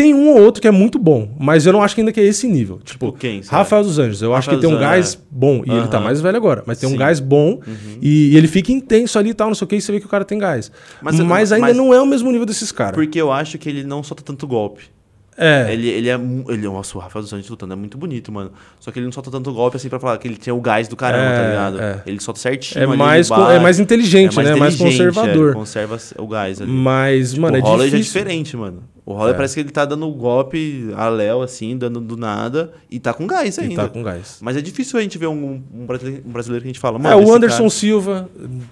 tem 0.00 0.14
um 0.14 0.28
ou 0.28 0.40
outro 0.40 0.62
que 0.62 0.68
é 0.68 0.70
muito 0.70 0.96
bom, 0.96 1.34
mas 1.40 1.66
eu 1.66 1.72
não 1.72 1.82
acho 1.82 1.92
que 1.96 2.00
ainda 2.00 2.12
que 2.12 2.20
é 2.20 2.24
esse 2.24 2.46
nível. 2.46 2.78
Tipo, 2.84 3.12
quem, 3.12 3.42
sabe? 3.42 3.56
Rafael 3.56 3.82
dos 3.82 3.98
Anjos, 3.98 4.22
eu 4.22 4.32
acho 4.32 4.48
que 4.48 4.54
Rafael 4.54 4.70
tem 4.70 4.78
um 4.78 4.80
gás 4.80 5.14
é. 5.14 5.18
bom. 5.28 5.62
E 5.66 5.70
ele 5.72 5.88
tá 5.88 5.98
mais 5.98 6.20
velho 6.20 6.36
agora, 6.36 6.62
mas 6.64 6.78
tem 6.78 6.88
Sim. 6.88 6.94
Uhum. 6.94 6.96
um 6.96 7.04
gás 7.04 7.18
bom 7.18 7.60
e, 8.00 8.30
e 8.32 8.36
ele 8.36 8.46
fica 8.46 8.70
intenso 8.70 9.18
ali 9.18 9.30
e 9.30 9.34
tal, 9.34 9.48
não 9.48 9.56
sei 9.56 9.64
o 9.64 9.68
que, 9.68 9.74
e 9.74 9.80
você 9.80 9.90
vê 9.90 9.98
que 9.98 10.06
o 10.06 10.08
cara 10.08 10.24
tem 10.24 10.38
gás. 10.38 10.70
Mas- 11.02 11.18
Mas, 11.18 11.50
ainda 11.52 11.66
mas- 11.66 11.76
não 11.76 11.92
é 11.92 12.00
o 12.00 12.06
mesmo 12.06 12.30
nível 12.30 12.46
desses 12.46 12.70
caras. 12.70 12.94
Porque 12.94 13.20
eu 13.20 13.32
acho 13.32 13.58
que 13.58 13.68
ele 13.68 13.82
não 13.82 14.02
solta 14.04 14.22
tanto 14.22 14.46
golpe. 14.46 14.82
É. 15.36 15.72
Ele, 15.72 15.88
ele 15.88 16.08
é. 16.08 16.14
Ele, 16.48 16.62
nossa, 16.62 16.98
o 16.98 17.00
Rafael 17.00 17.22
dos 17.22 17.32
Anjos 17.32 17.48
lutando 17.48 17.72
é 17.72 17.76
muito 17.76 17.96
bonito, 17.96 18.32
mano. 18.32 18.50
Só 18.80 18.90
que 18.90 18.98
ele 18.98 19.06
não 19.06 19.12
solta 19.12 19.30
tanto 19.30 19.52
golpe 19.52 19.76
assim 19.76 19.88
pra 19.88 20.00
falar 20.00 20.18
que 20.18 20.26
ele 20.26 20.36
tinha 20.36 20.52
o 20.52 20.60
gás 20.60 20.88
do 20.88 20.96
caramba, 20.96 21.24
É, 21.30 21.36
tá 21.42 21.48
ligado? 21.48 21.80
é. 21.80 22.02
Ele 22.06 22.20
solta 22.20 22.40
certinho. 22.40 22.82
É 22.82 22.86
mais, 22.86 23.30
ele 23.30 23.40
é 23.54 23.60
mais 23.60 23.78
inteligente, 23.78 24.36
né? 24.36 24.56
Mais 24.56 24.74
inteligente, 24.74 24.98
conservador. 25.14 25.50
é, 25.50 25.54
conserva 25.54 25.96
o 26.18 26.26
gás 26.26 26.60
ali. 26.60 26.70
Mas, 26.70 27.34
mano, 27.34 27.54
o 27.54 27.56
é 27.56 27.60
é 27.60 27.62
difícil. 27.62 27.84
difícil. 27.90 28.02
diferente, 28.22 28.56
mano. 28.56 28.82
O 29.08 29.12
Holloway 29.14 29.32
É. 29.32 29.36
parece 29.36 29.54
que 29.54 29.60
ele 29.60 29.70
tá 29.70 29.86
dando 29.86 30.06
golpe 30.10 30.90
a 30.94 31.08
Léo, 31.08 31.40
assim, 31.40 31.78
dando 31.78 31.98
do 31.98 32.14
nada, 32.14 32.74
e 32.90 33.00
tá 33.00 33.14
com 33.14 33.26
gás 33.26 33.56
E 33.56 33.62
ainda. 33.62 33.84
tá 33.84 33.88
com 33.88 34.02
gás. 34.02 34.36
Mas 34.42 34.54
é 34.54 34.60
difícil 34.60 34.98
a 34.98 35.02
gente 35.02 35.16
ver 35.16 35.28
um, 35.28 35.62
um 35.72 35.86
brasileiro, 35.86 36.22
um 36.26 36.30
brasileiro 36.30 36.62
que 36.62 36.68
a 36.68 36.72
gente 36.74 36.78
fala, 36.78 36.98
É, 37.10 37.16
o 37.16 37.32
Anderson 37.32 37.56
cara- 37.56 37.70
Silva 37.70 38.28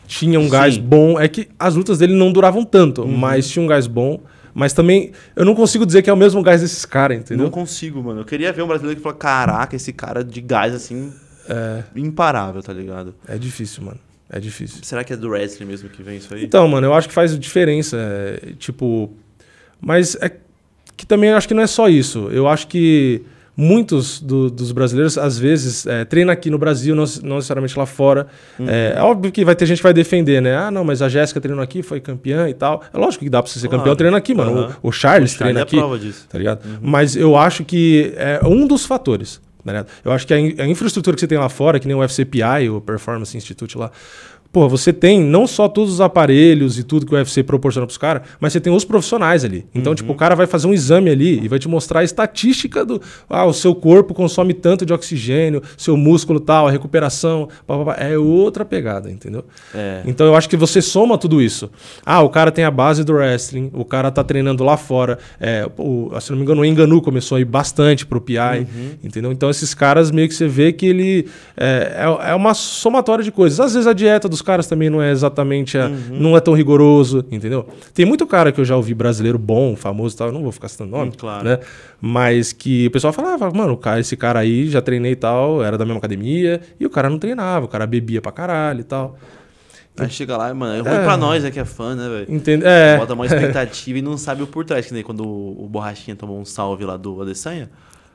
tinha 0.06 0.38
um 0.38 0.46
gás 0.48 0.74
Sim. 0.74 0.80
Uhum. 0.82 0.86
bom. 0.86 1.18
É 1.20 1.26
que 1.26 1.48
as 1.58 1.74
lutas 1.74 1.98
dele 2.00 2.14
não 2.14 2.30
duravam 2.30 2.64
tanto, 2.66 3.08
mas 3.08 3.48
tinha 3.48 3.62
um 3.62 3.66
gás 3.66 3.86
bom. 3.86 4.20
Mas 4.52 4.72
também, 4.74 5.12
eu 5.34 5.44
não 5.44 5.54
consigo 5.54 5.86
dizer 5.86 6.02
que 6.02 6.10
é 6.10 6.12
o 6.12 6.16
mesmo 6.16 6.42
gás 6.42 6.60
desses 6.60 6.84
caras, 6.84 7.18
entendeu? 7.18 7.44
Não 7.44 7.50
consigo, 7.50 8.02
mano. 8.02 8.20
Eu 8.20 8.24
queria 8.26 8.52
ver 8.52 8.60
um 8.62 8.66
brasileiro 8.66 8.96
que 8.98 9.02
fala, 9.02 9.14
caraca, 9.14 9.74
esse 9.76 9.92
cara 9.92 10.22
de 10.22 10.40
gás, 10.42 10.74
assim, 10.74 11.12
É, 11.48 11.82
imparável, 11.94 12.62
tá 12.62 12.72
ligado? 12.74 13.14
é 13.26 13.38
difícil, 13.38 13.82
mano. 13.84 13.98
É 14.28 14.38
difícil. 14.40 14.80
Será 14.82 15.04
que 15.04 15.12
é 15.12 15.16
do 15.16 15.28
wrestling 15.30 15.66
mesmo 15.66 15.88
que 15.88 16.02
vem 16.02 16.16
isso 16.18 16.34
aí? 16.34 16.44
Então, 16.44 16.66
mano, 16.68 16.86
eu 16.86 16.92
acho 16.94 17.08
que 17.08 17.14
faz 17.14 17.38
diferença. 17.38 17.96
é, 17.98 18.52
tipo. 18.58 19.14
Mas 19.80 20.16
é 20.20 20.30
que 20.96 21.06
também 21.06 21.30
acho 21.32 21.46
que 21.48 21.54
não 21.54 21.62
é 21.62 21.66
só 21.66 21.88
isso. 21.88 22.28
Eu 22.32 22.48
acho 22.48 22.66
que 22.68 23.22
muitos 23.58 24.20
do- 24.20 24.50
dos 24.50 24.70
brasileiros, 24.72 25.16
às 25.16 25.38
vezes, 25.38 25.86
é, 25.86 26.04
treinam 26.04 26.32
aqui 26.32 26.50
no 26.50 26.58
Brasil, 26.58 26.94
não, 26.94 27.04
não 27.22 27.36
necessariamente 27.36 27.78
lá 27.78 27.86
fora. 27.86 28.26
É, 28.60 28.94
é 28.96 29.02
óbvio 29.02 29.32
que 29.32 29.44
vai 29.44 29.54
ter 29.56 29.64
gente 29.66 29.78
que 29.78 29.82
vai 29.82 29.94
defender, 29.94 30.42
né? 30.42 30.54
Ah, 30.56 30.70
não, 30.70 30.84
mas 30.84 31.00
a 31.02 31.08
Jéssica 31.08 31.40
treinou 31.40 31.62
aqui, 31.62 31.82
foi 31.82 32.00
campeã 32.00 32.48
e 32.48 32.54
tal. 32.54 32.82
É 32.92 32.98
lógico 32.98 33.24
que 33.24 33.30
dá 33.30 33.42
pra 33.42 33.50
você 33.50 33.58
ser 33.58 33.68
Claro. 33.68 33.80
campeão 33.82 33.96
treinando 33.96 34.18
aqui, 34.18 34.34
mano. 34.34 34.58
Aham. 34.58 34.76
O, 34.82 34.88
o 34.88 34.92
Charles 34.92 35.34
O 35.34 35.38
treina 35.38 35.60
é 35.60 35.62
aqui. 35.62 35.76
prova 35.76 35.98
disso. 35.98 36.26
Tá 36.28 36.38
ligado? 36.38 36.60
Mas 36.82 37.16
eu 37.16 37.36
acho 37.36 37.64
que 37.64 38.12
é 38.16 38.40
um 38.44 38.66
dos 38.66 38.84
fatores. 38.84 39.40
Tá? 39.64 39.84
Eu 40.04 40.12
acho 40.12 40.26
que 40.26 40.32
a, 40.32 40.38
in- 40.38 40.54
a 40.58 40.66
infraestrutura 40.66 41.14
que 41.16 41.20
você 41.20 41.26
tem 41.26 41.38
lá 41.38 41.48
fora, 41.48 41.80
que 41.80 41.88
nem 41.88 41.96
o 41.96 42.02
FCPI, 42.06 42.68
o 42.70 42.80
Performance 42.80 43.36
Institute 43.36 43.76
lá, 43.76 43.90
pô, 44.52 44.68
você 44.68 44.92
tem 44.92 45.20
não 45.20 45.46
só 45.46 45.68
todos 45.68 45.92
os 45.94 46.00
aparelhos 46.00 46.78
e 46.78 46.82
tudo 46.82 47.04
que 47.06 47.14
o 47.14 47.16
UFC 47.16 47.42
proporciona 47.42 47.86
pros 47.86 47.98
caras, 47.98 48.22
mas 48.40 48.52
você 48.52 48.60
tem 48.60 48.72
os 48.72 48.84
profissionais 48.84 49.44
ali. 49.44 49.66
Então, 49.74 49.94
tipo, 49.94 50.12
o 50.12 50.14
cara 50.16 50.34
vai 50.34 50.46
fazer 50.46 50.66
um 50.66 50.72
exame 50.72 51.10
ali 51.10 51.40
e 51.44 51.48
vai 51.48 51.58
te 51.58 51.68
mostrar 51.68 52.00
a 52.00 52.04
estatística 52.04 52.84
do. 52.84 53.00
Ah, 53.28 53.44
o 53.44 53.52
seu 53.52 53.74
corpo 53.74 54.14
consome 54.14 54.54
tanto 54.54 54.84
de 54.86 54.92
oxigênio, 54.92 55.62
seu 55.76 55.96
músculo 55.96 56.40
tal, 56.40 56.68
a 56.68 56.70
recuperação. 56.70 57.48
pá, 57.66 57.76
pá, 57.78 57.84
pá. 57.84 57.96
é 57.98 58.16
outra 58.18 58.64
pegada, 58.64 59.10
entendeu? 59.10 59.44
É. 59.74 60.02
Então 60.06 60.26
eu 60.26 60.34
acho 60.34 60.48
que 60.48 60.56
você 60.56 60.80
soma 60.82 61.18
tudo 61.18 61.40
isso. 61.42 61.70
Ah, 62.04 62.22
o 62.22 62.28
cara 62.28 62.50
tem 62.50 62.64
a 62.64 62.70
base 62.70 63.04
do 63.04 63.12
wrestling, 63.14 63.70
o 63.74 63.84
cara 63.84 64.10
tá 64.10 64.22
treinando 64.24 64.64
lá 64.64 64.76
fora. 64.76 65.18
É, 65.40 65.68
o, 65.78 66.10
se 66.20 66.30
não 66.30 66.38
me 66.38 66.44
engano, 66.44 66.62
o 66.62 66.64
Enganu 66.64 67.00
começou 67.02 67.36
a 67.36 67.40
ir 67.40 67.44
bastante 67.44 68.06
pro 68.06 68.20
PI, 68.20 68.36
Uhum. 68.36 68.90
entendeu? 69.04 69.32
Então 69.32 69.50
esses 69.50 69.74
caras 69.74 70.10
meio 70.10 70.28
que 70.28 70.34
você 70.34 70.46
vê 70.48 70.72
que 70.72 70.86
ele 70.86 71.28
é, 71.56 72.04
é, 72.24 72.30
é 72.30 72.34
uma 72.34 72.54
somatória 72.54 73.24
de 73.24 73.30
coisas. 73.30 73.58
Às 73.60 73.74
vezes 73.74 73.86
a 73.86 73.92
dieta 73.92 74.28
dos 74.28 74.42
caras 74.46 74.66
também 74.66 74.88
não 74.88 75.02
é 75.02 75.10
exatamente, 75.10 75.76
a- 75.76 75.88
Uhum. 75.88 76.16
não 76.18 76.36
é 76.36 76.40
tão 76.40 76.54
rigoroso, 76.54 77.22
entendeu? 77.30 77.66
Tem 77.92 78.06
muito 78.06 78.26
cara 78.26 78.50
que 78.50 78.60
eu 78.60 78.64
já 78.64 78.76
ouvi 78.76 78.94
brasileiro 78.94 79.38
bom, 79.38 79.76
famoso 79.76 80.14
e 80.14 80.18
tal, 80.18 80.28
eu 80.28 80.32
não 80.32 80.42
vou 80.42 80.52
ficar 80.52 80.68
citando 80.68 80.92
nome, 80.92 81.10
Hum, 81.10 81.14
claro. 81.18 81.44
né? 81.44 81.58
Mas 82.00 82.52
que 82.52 82.86
o 82.86 82.90
pessoal 82.90 83.12
falava, 83.12 83.50
mano, 83.50 83.74
o 83.74 83.76
cara, 83.76 84.00
esse 84.00 84.16
cara 84.16 84.38
aí 84.38 84.68
já 84.68 84.80
treinei 84.80 85.12
e 85.12 85.16
tal, 85.16 85.62
era 85.62 85.76
da 85.76 85.84
mesma 85.84 85.98
academia, 85.98 86.60
e 86.80 86.86
o 86.86 86.90
cara 86.90 87.10
não 87.10 87.18
treinava, 87.18 87.66
o 87.66 87.68
cara 87.68 87.86
bebia 87.86 88.22
pra 88.22 88.32
caralho 88.32 88.80
e 88.80 88.84
tal. 88.84 89.18
Aí 89.98 90.10
chega 90.10 90.36
lá, 90.36 90.52
mano, 90.52 90.74
é 90.86 90.90
ruim 90.90 91.04
pra 91.04 91.16
nós, 91.16 91.42
né, 91.42 91.50
que 91.50 91.58
é 91.58 91.64
fã, 91.64 91.94
né, 91.94 92.08
velho? 92.08 92.26
Entende? 92.36 92.64
É. 92.66 92.98
Bota 92.98 93.14
uma 93.14 93.24
expectativa 93.26 93.98
e 93.98 94.02
não 94.02 94.16
sabe 94.18 94.42
o 94.42 94.46
por 94.46 94.62
trás. 94.64 94.86
Que 94.86 94.92
nem 94.94 95.02
quando 95.02 95.24
o, 95.26 95.64
o 95.64 95.68
Borrachinha 95.68 96.14
tomou 96.14 96.38
um 96.38 96.44
salve 96.44 96.84
lá 96.84 96.96
do 96.98 97.20
Adesanya. 97.22 97.70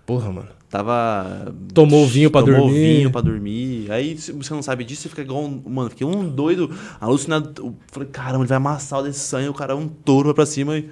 Porra, 0.05 0.31
mano. 0.31 0.47
Tava. 0.69 1.53
Tomou 1.73 2.07
vinho 2.07 2.31
pra 2.31 2.41
tomou 2.41 2.61
dormir. 2.61 2.97
vinho 2.97 3.11
pra 3.11 3.19
dormir. 3.21 3.91
Aí 3.91 4.15
você 4.17 4.53
não 4.53 4.61
sabe 4.63 4.83
disso, 4.85 5.01
você 5.03 5.09
fica 5.09 5.21
igual 5.21 5.43
um. 5.43 5.61
Mano, 5.67 5.89
fiquei 5.89 6.07
um 6.07 6.27
doido, 6.29 6.69
alucinado. 6.99 7.51
Eu 7.57 7.75
Falei, 7.91 8.07
caramba, 8.09 8.43
ele 8.43 8.47
vai 8.49 8.57
amassar 8.57 8.99
o 8.99 9.03
desse 9.03 9.19
sangue. 9.19 9.49
O 9.49 9.53
cara 9.53 9.73
é 9.73 9.75
um 9.75 9.87
touro 9.87 10.27
vai 10.27 10.33
pra 10.35 10.45
cima 10.45 10.77
e, 10.77 10.89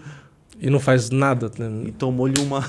E 0.59 0.69
não 0.69 0.79
faz 0.81 1.09
nada. 1.09 1.49
né? 1.57 1.83
e 1.87 1.91
tomou-lhe 1.91 2.39
uma. 2.41 2.67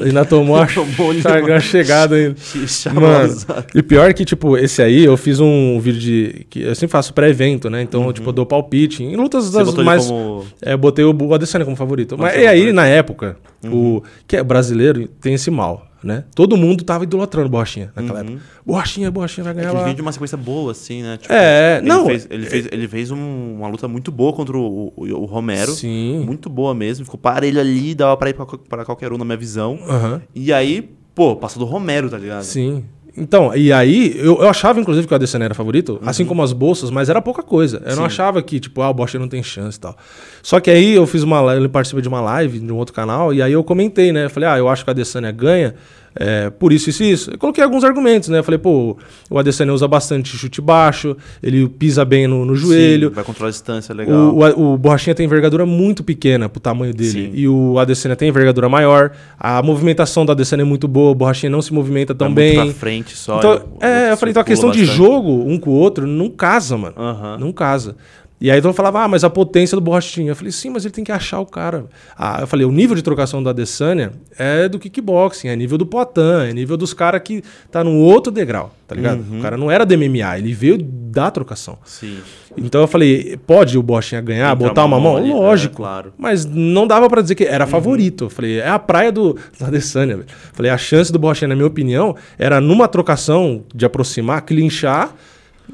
Ainda 0.00 0.24
tomou 0.24 0.56
a, 0.56 0.66
a 1.56 1.60
chegada 1.60 2.14
ainda. 2.16 2.36
Mano, 2.94 3.36
e 3.74 3.82
pior 3.82 4.12
que, 4.14 4.24
tipo, 4.24 4.56
esse 4.56 4.82
aí 4.82 5.04
eu 5.04 5.16
fiz 5.16 5.40
um 5.40 5.78
vídeo 5.80 6.00
de. 6.00 6.46
que 6.48 6.62
Eu 6.62 6.74
sempre 6.74 6.92
faço 6.92 7.12
pré-evento, 7.12 7.68
né? 7.68 7.82
Então, 7.82 8.12
tipo, 8.12 8.28
eu 8.28 8.32
dou 8.32 8.46
palpite. 8.46 9.02
Em 9.02 9.16
lutas 9.16 9.46
Uhum. 9.46 9.64
Você 9.64 9.76
das 9.76 9.84
mais. 9.84 10.06
como. 10.06 10.44
É, 10.62 10.72
eu 10.74 10.78
botei 10.78 11.04
o, 11.04 11.34
Adesanya 11.34 11.64
como 11.64 11.76
favorito. 11.76 12.16
Mas 12.18 12.36
e 12.36 12.46
aí, 12.46 12.72
na 12.72 12.86
época, 12.86 13.36
Uhum. 13.64 13.96
o 13.96 14.02
que 14.26 14.36
é 14.36 14.42
brasileiro 14.42 15.06
tem 15.20 15.34
esse 15.34 15.50
mal, 15.50 15.86
né? 16.02 16.24
Todo 16.34 16.56
mundo 16.56 16.82
tava 16.84 17.04
idolatrando 17.04 17.48
Borrachinha 17.48 17.92
naquela 17.94 18.20
Uhum. 18.20 18.26
época. 18.28 18.42
Borrachinha, 18.66 19.10
Borrachinha 19.10 19.44
vai 19.44 19.52
É 19.52 19.56
ganhar 19.56 19.70
que 19.70 19.76
ele 19.76 19.84
veio 19.84 19.96
de 19.96 20.02
uma 20.02 20.12
sequência 20.12 20.36
boa, 20.38 20.72
assim, 20.72 21.02
né? 21.02 21.18
Tipo, 21.20 21.32
É, 21.32 21.78
ele 21.78 21.88
não, 21.88 22.06
Fez, 22.06 22.26
ele, 22.30 22.46
fez, 22.46 22.68
ele 22.70 22.88
fez 22.88 23.10
um- 23.10 23.56
uma 23.58 23.68
luta 23.68 23.86
muito 23.88 24.10
boa 24.10 24.32
contra 24.32 24.56
o, 24.56 24.92
o, 24.96 25.04
o 25.04 25.24
Romero. 25.24 25.72
Sim. 25.72 26.24
Muito 26.24 26.48
boa 26.50 26.74
mesmo. 26.74 27.04
Ficou 27.04 27.18
parelho 27.18 27.60
ali, 27.60 27.94
dava 27.94 28.16
pra 28.16 28.30
ir 28.30 28.34
pra, 28.34 28.46
pra 28.46 28.84
qualquer 28.84 29.12
um, 29.12 29.18
na 29.18 29.24
minha 29.24 29.36
visão. 29.36 29.78
Aham. 29.88 30.22
E 30.34 30.52
aí, 30.52 30.90
pô, 31.14 31.36
passou 31.36 31.64
do 31.64 31.70
Romero, 31.70 32.08
tá 32.08 32.16
ligado? 32.18 32.42
Sim. 32.44 32.84
Então, 33.16 33.54
e 33.54 33.72
aí, 33.72 34.14
eu, 34.16 34.40
eu 34.42 34.48
achava, 34.48 34.80
inclusive, 34.80 35.06
que 35.06 35.12
o 35.12 35.16
Adesanya 35.16 35.46
era 35.46 35.54
favorito, 35.54 36.00
assim 36.04 36.24
como 36.24 36.42
as 36.42 36.52
bolsas, 36.52 36.90
mas 36.90 37.08
era 37.08 37.20
pouca 37.20 37.42
coisa. 37.42 37.78
Eu 37.78 37.82
não 37.82 37.88
Uhum. 37.90 37.96
Sim. 37.96 38.04
achava 38.06 38.42
que, 38.42 38.60
tipo, 38.60 38.80
ah, 38.82 38.90
o 38.90 38.94
Bosch 38.94 39.14
não 39.14 39.28
tem 39.28 39.42
chance 39.42 39.76
e 39.78 39.80
tal. 39.80 39.96
Só 40.42 40.60
que 40.60 40.70
aí 40.70 40.94
eu 40.94 41.06
fiz 41.06 41.22
uma 41.22 41.54
ele 41.56 41.68
participou 41.68 42.00
de 42.00 42.08
uma 42.08 42.20
live 42.20 42.58
de 42.58 42.72
um 42.72 42.76
outro 42.76 42.94
canal, 42.94 43.32
e 43.34 43.42
aí 43.42 43.52
eu 43.52 43.62
comentei, 43.64 44.12
né? 44.12 44.26
Eu 44.26 44.30
falei, 44.30 44.48
ah, 44.48 44.58
eu 44.58 44.68
acho 44.68 44.84
que 44.84 44.90
o 44.90 44.92
Adesanya 44.92 45.30
ganha 45.32 45.74
é, 46.14 46.50
por 46.50 46.72
isso, 46.72 46.90
isso 46.90 47.02
e 47.04 47.10
isso. 47.12 47.30
Eu 47.30 47.38
coloquei 47.38 47.62
alguns 47.62 47.84
argumentos, 47.84 48.28
né? 48.28 48.38
Eu 48.38 48.44
falei, 48.44 48.58
pô, 48.58 48.96
o 49.30 49.38
Adesanya 49.38 49.72
usa 49.72 49.86
bastante 49.86 50.36
chute 50.36 50.60
baixo, 50.60 51.16
ele 51.42 51.68
pisa 51.68 52.04
bem 52.04 52.26
no, 52.26 52.44
no 52.44 52.54
joelho. 52.56 53.08
Sim, 53.08 53.14
vai 53.14 53.24
controlar 53.24 53.48
a 53.48 53.52
distância, 53.52 53.94
legal. 53.94 54.16
O, 54.34 54.40
o, 54.44 54.74
o 54.74 54.78
Borrachinha 54.78 55.14
tem 55.14 55.24
envergadura 55.26 55.64
muito 55.64 56.02
pequena 56.02 56.48
pro 56.48 56.60
tamanho 56.60 56.92
dele. 56.92 57.10
Sim. 57.10 57.30
E 57.32 57.46
o 57.48 57.78
Adesanya 57.78 58.16
tem 58.16 58.28
envergadura 58.28 58.68
maior. 58.68 59.12
A 59.38 59.62
movimentação 59.62 60.26
do 60.26 60.32
Adesanya 60.32 60.62
é 60.62 60.64
muito 60.64 60.88
boa. 60.88 61.10
O 61.12 61.14
Borrachinha 61.14 61.50
não 61.50 61.62
se 61.62 61.72
movimenta 61.72 62.14
tão 62.14 62.32
Vai 62.34 62.44
muito 62.44 62.56
bem. 62.58 62.70
pra 62.72 62.74
frente 62.80 63.16
só. 63.16 63.38
Então, 63.38 63.52
ele- 63.54 63.62
é, 63.80 64.12
eu 64.12 64.16
falei, 64.16 64.30
então 64.30 64.40
a 64.40 64.44
questão 64.44 64.70
de 64.70 64.78
bastante. 64.80 64.96
jogo 64.96 65.44
um 65.48 65.58
com 65.58 65.70
o 65.70 65.74
outro 65.74 66.06
não 66.06 66.28
casa, 66.28 66.76
mano. 66.76 66.94
Aham. 66.98 67.38
Não 67.38 67.52
casa. 67.52 67.96
E 68.40 68.50
aí 68.50 68.58
então 68.58 68.70
eu 68.70 68.74
falava, 68.74 69.02
ah, 69.02 69.08
mas 69.08 69.22
a 69.22 69.28
potência 69.28 69.76
do 69.76 69.82
Borrachinha. 69.82 70.30
Eu 70.30 70.36
falei, 70.36 70.50
sim, 70.50 70.70
mas 70.70 70.84
ele 70.86 70.94
tem 70.94 71.04
que 71.04 71.12
achar 71.12 71.40
o 71.40 71.46
cara. 71.46 71.84
Ah, 72.16 72.38
eu 72.40 72.46
falei, 72.46 72.64
o 72.64 72.72
nível 72.72 72.96
de 72.96 73.02
trocação 73.02 73.42
da 73.42 73.50
Adesanya 73.50 74.12
é 74.38 74.66
do 74.66 74.78
kickboxing, 74.78 75.48
é 75.48 75.56
nível 75.56 75.76
do 75.76 75.84
Poitin, 75.84 76.48
é 76.48 76.52
nível 76.54 76.76
dos 76.78 76.94
caras 76.94 77.20
que 77.22 77.42
tá 77.70 77.84
num 77.84 77.98
outro 77.98 78.32
degrau, 78.32 78.74
tá 78.88 78.94
ligado? 78.94 79.20
Uhum. 79.30 79.38
O 79.38 79.42
cara 79.42 79.58
não 79.58 79.70
era 79.70 79.84
do 79.84 79.94
MMA, 79.94 80.38
ele 80.38 80.54
veio 80.54 80.78
da 80.78 81.30
trocação. 81.30 81.76
Sim. 81.84 82.18
Então 82.56 82.80
eu 82.80 82.86
falei, 82.86 83.38
pode 83.46 83.76
o 83.76 83.82
Borrachinha 83.82 84.22
ganhar, 84.22 84.54
Entrar 84.54 84.68
botar 84.68 84.84
uma 84.86 84.98
mão? 84.98 85.18
ali, 85.18 85.30
Lógico. 85.30 85.74
é, 85.74 85.76
claro. 85.76 86.12
Mas 86.16 86.46
não 86.46 86.86
dava 86.86 87.10
pra 87.10 87.20
dizer 87.20 87.34
que 87.34 87.44
era 87.44 87.66
favorito. 87.66 88.24
Eu 88.24 88.30
falei, 88.30 88.58
é 88.60 88.68
a 88.68 88.78
praia 88.78 89.12
do, 89.12 89.34
do 89.58 89.64
Adesanya. 89.66 90.14
Eu 90.14 90.24
Falei, 90.54 90.70
a 90.70 90.78
chance 90.78 91.12
do 91.12 91.18
Borrachinha, 91.18 91.48
na 91.48 91.54
minha 91.54 91.66
opinião, 91.66 92.16
era 92.38 92.58
numa 92.58 92.88
trocação 92.88 93.64
de 93.74 93.84
aproximar, 93.84 94.40
clinchar 94.42 95.14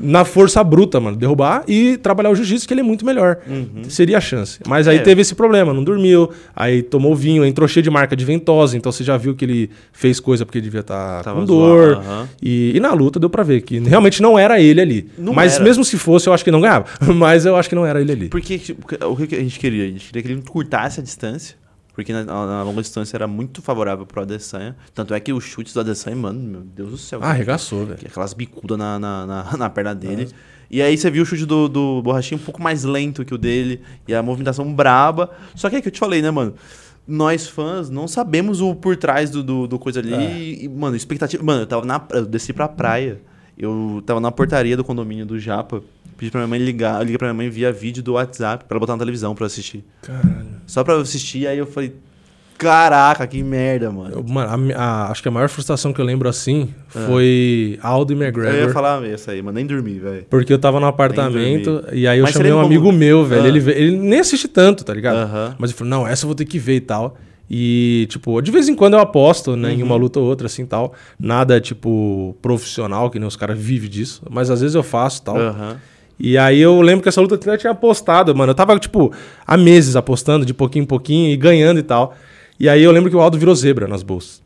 na 0.01 0.25
força 0.25 0.63
bruta, 0.63 1.01
mano. 1.01 1.17
Derrubar 1.17 1.65
e 1.67 1.97
trabalhar 1.99 2.31
o 2.31 2.35
jiu-jitsu, 2.35 2.67
que 2.67 2.75
ele 2.75 2.81
é 2.81 2.85
muito 2.85 3.05
melhor. 3.05 3.39
Seria 3.89 4.19
a 4.19 4.21
chance. 4.21 4.59
Mas 4.67 4.87
aí 4.89 4.97
É. 4.99 5.01
teve 5.01 5.23
esse 5.23 5.35
problema, 5.35 5.73
não 5.73 5.83
dormiu, 5.85 6.31
aí 6.55 6.83
tomou 6.83 7.15
vinho, 7.15 7.45
entrou 7.45 7.67
cheio 7.69 7.83
de 7.83 7.91
marca 7.91 8.15
de 8.17 8.25
ventosa, 8.25 8.77
então 8.77 8.91
você 8.93 9.03
já 9.05 9.17
viu 9.17 9.35
que 9.35 9.45
ele 9.45 9.71
fez 9.93 10.21
coisa 10.21 10.45
porque 10.45 10.61
devia 10.61 10.81
estar 10.81 11.23
Tava 11.23 11.41
com 11.41 11.47
dor. 11.47 11.95
aham. 11.99 12.29
E, 12.43 12.73
e 12.77 12.81
na 12.81 12.93
luta 12.93 13.19
deu 13.21 13.31
pra 13.31 13.43
ver 13.43 13.63
que 13.63 13.79
realmente 13.79 14.21
não 14.23 14.39
era 14.39 14.61
ele 14.61 14.81
ali. 14.81 15.09
Não 15.19 15.33
Mas 15.33 15.55
era. 15.57 15.65
mesmo 15.65 15.85
se 15.85 15.97
fosse, 15.97 16.29
eu 16.29 16.33
acho 16.33 16.45
que 16.45 16.51
não 16.51 16.61
ganhava. 16.61 16.87
Mas 17.15 17.47
eu 17.47 17.57
acho 17.57 17.69
que 17.69 17.75
não 17.75 17.87
era 17.87 18.01
ele 18.01 18.13
ali. 18.13 18.29
Porque 18.29 18.61
o 19.09 19.17
que 19.17 19.27
que 19.29 19.35
a 19.37 19.41
gente 19.41 19.59
queria? 19.59 19.85
A 19.85 19.89
gente 19.89 20.07
queria 20.07 20.23
que 20.23 20.29
ele 20.29 20.39
encurtasse 20.41 21.01
a 21.01 21.03
distância. 21.03 21.57
Porque 21.97 22.13
na, 22.13 22.23
na- 22.25 22.63
longa 22.63 22.83
distância 22.83 23.17
era 23.17 23.27
muito 23.27 23.63
favorável 23.63 24.05
pro 24.05 24.21
Adesanya. 24.21 24.77
Tanto 24.95 25.15
é 25.15 25.19
que 25.19 25.33
os 25.33 25.43
chutes 25.43 25.73
do 25.73 25.81
Adesanya, 25.81 26.15
mano, 26.17 26.39
meu 26.39 26.61
Deus 26.61 26.91
do 26.91 26.99
céu. 26.99 27.21
Ah, 27.23 27.31
arregaçou, 27.31 27.87
velho. 27.87 27.99
Que 27.99 28.07
Aquelas 28.07 28.35
bicudas 28.35 28.77
na, 28.77 28.99
na, 28.99 29.27
na, 29.27 29.57
na 29.57 29.71
perna 29.71 29.95
dele. 29.95 30.29
E 30.71 30.83
aí 30.83 30.97
você 30.99 31.11
viu 31.11 31.23
o 31.23 31.27
chute 31.27 31.47
do, 31.47 31.69
do 31.69 32.03
Borrachinho 32.03 32.39
um 32.41 32.45
pouco 32.45 32.63
mais 32.63 32.85
lento 32.85 33.25
que 33.25 33.33
o 33.35 33.39
dele. 33.39 33.81
E 34.07 34.15
a 34.15 34.23
movimentação 34.23 34.71
braba. 34.75 35.31
Só 35.55 35.71
que 35.71 35.77
é 35.77 35.81
que 35.81 35.89
eu 35.89 35.93
te 35.93 35.99
falei, 35.99 36.21
né, 36.21 36.31
mano? 36.31 36.55
Nós 37.09 37.49
fãs 37.49 37.89
não 37.89 38.07
sabemos 38.07 38.61
o 38.61 38.75
por 38.75 38.97
trás 38.97 39.31
do, 39.31 39.43
do, 39.43 39.67
do 39.67 39.79
coisa 39.79 40.01
ali. 40.01 40.13
É. 40.13 40.65
E, 40.65 40.69
mano, 40.69 40.97
expectativa. 40.97 41.43
Mano, 41.43 41.63
eu 41.63 41.67
tava 41.67 41.87
na. 41.87 42.05
Eu 42.11 42.27
desci 42.27 42.53
pra 42.53 42.69
praia. 42.69 43.21
Eu 43.59 44.03
tava 44.05 44.21
na 44.21 44.31
portaria 44.31 44.77
do 44.77 44.85
condomínio 44.85 45.25
do 45.27 45.39
Japa. 45.39 45.83
Pedi 46.19 46.31
pra 46.31 46.41
minha 46.41 46.49
mãe 46.49 46.59
ligar. 46.59 46.97
Eu 46.97 47.01
liguei 47.03 47.19
pra 47.19 47.29
minha 47.29 47.35
mãe 47.35 47.49
via 47.51 47.71
vídeo 47.73 48.03
do 48.03 48.15
WhatsApp 48.15 48.65
pra 48.67 48.75
ela 48.77 48.81
botar 48.81 48.95
na 48.95 48.99
televisão 48.99 49.35
pra 49.35 49.45
eu 49.45 49.47
assistir. 49.47 49.85
Caralho. 50.03 50.47
Só 50.67 50.83
pra 50.83 50.95
eu 50.95 51.01
assistir, 51.01 51.47
aí 51.47 51.59
eu 51.59 51.67
falei. 51.67 51.95
Caraca, 52.59 53.27
que 53.27 53.43
merda, 53.43 53.91
mano. 53.91 54.15
Eu- 54.17 54.25
mano, 54.25 54.73
a 54.75 54.81
a- 54.83 55.11
acho 55.11 55.21
que 55.21 55.29
a 55.29 55.31
maior 55.31 55.47
frustração 55.51 55.93
que 55.93 56.01
eu 56.01 56.05
lembro 56.07 56.27
assim 56.27 56.71
foi 56.89 57.79
Aldo 57.83 58.13
e 58.13 58.17
Eu 58.17 58.21
ia 58.23 58.29
McGregor. 58.29 58.73
falar 58.73 59.07
isso 59.07 59.31
aí, 59.31 59.43
mano. 59.43 59.57
Nem 59.57 59.67
dormi, 59.67 59.99
velho. 59.99 60.25
Porque 60.31 60.53
eu 60.53 60.59
tava 60.59 60.81
no 60.81 60.87
apartamento 60.87 61.85
e 61.93 62.07
aí 62.09 62.19
eu 62.19 62.25
Mas 62.25 62.33
chamei 62.33 62.51
um 62.53 62.57
como- 62.57 62.67
amigo 62.67 62.91
meu, 62.93 63.27
velho. 63.27 63.45
Ah. 63.45 63.49
Ele, 63.49 63.71
ele 63.73 63.97
nem 63.99 64.21
assiste 64.21 64.49
tanto, 64.49 64.85
tá 64.85 64.95
ligado? 64.95 65.17
Aham. 65.17 65.55
Mas 65.59 65.71
ele 65.71 65.79
falou, 65.79 65.91
não, 65.91 66.07
essa 66.09 66.25
eu 66.25 66.29
vou 66.29 66.35
ter 66.35 66.47
que 66.47 66.59
ver 66.59 66.77
e 66.77 66.81
tal. 66.81 67.19
E, 67.49 68.07
tipo, 68.11 68.41
de 68.43 68.51
vez 68.51 68.69
em 68.69 68.75
quando 68.75 68.95
eu 68.95 69.01
aposto, 69.01 69.55
né, 69.57 69.73
em 69.73 69.79
Uhum. 69.81 69.87
uma 69.87 69.97
luta 69.97 70.19
ou 70.19 70.27
outra, 70.27 70.47
assim, 70.47 70.67
tal. 70.67 70.93
Nada, 71.19 71.61
tipo, 71.61 72.37
profissional, 72.43 73.09
que 73.11 73.19
nem 73.19 73.29
os 73.29 73.37
caras 73.37 73.57
vivem 73.59 73.89
disso. 73.89 74.23
Mas 74.29 74.51
às 74.51 74.61
vezes 74.61 74.75
eu 74.75 74.83
faço, 74.83 75.23
tal. 75.23 75.37
Aham. 75.37 75.77
E 76.19 76.37
aí 76.39 76.59
eu 76.61 76.81
lembro 76.81 77.03
que 77.03 77.09
essa 77.09 77.21
luta 77.21 77.35
eu 77.35 77.59
tinha 77.59 77.71
apostado, 77.73 78.35
mano. 78.35 78.51
Eu 78.51 78.55
tava, 78.55 78.77
tipo, 78.79 79.13
há 79.47 79.57
meses 79.57 79.95
apostando, 79.97 80.47
de 80.47 80.55
pouquinho 80.55 80.83
em 80.85 80.87
pouquinho, 80.87 81.31
e 81.31 81.37
ganhando 81.37 81.79
e 81.79 81.83
tal. 81.83 82.17
E 82.59 82.69
aí 82.69 82.83
eu 82.83 82.91
lembro 82.91 83.11
que 83.11 83.17
o 83.17 83.21
Aldo 83.21 83.39
virou 83.39 83.55
zebra 83.55 83.87
nas 83.87 84.03
bolsas. 84.03 84.43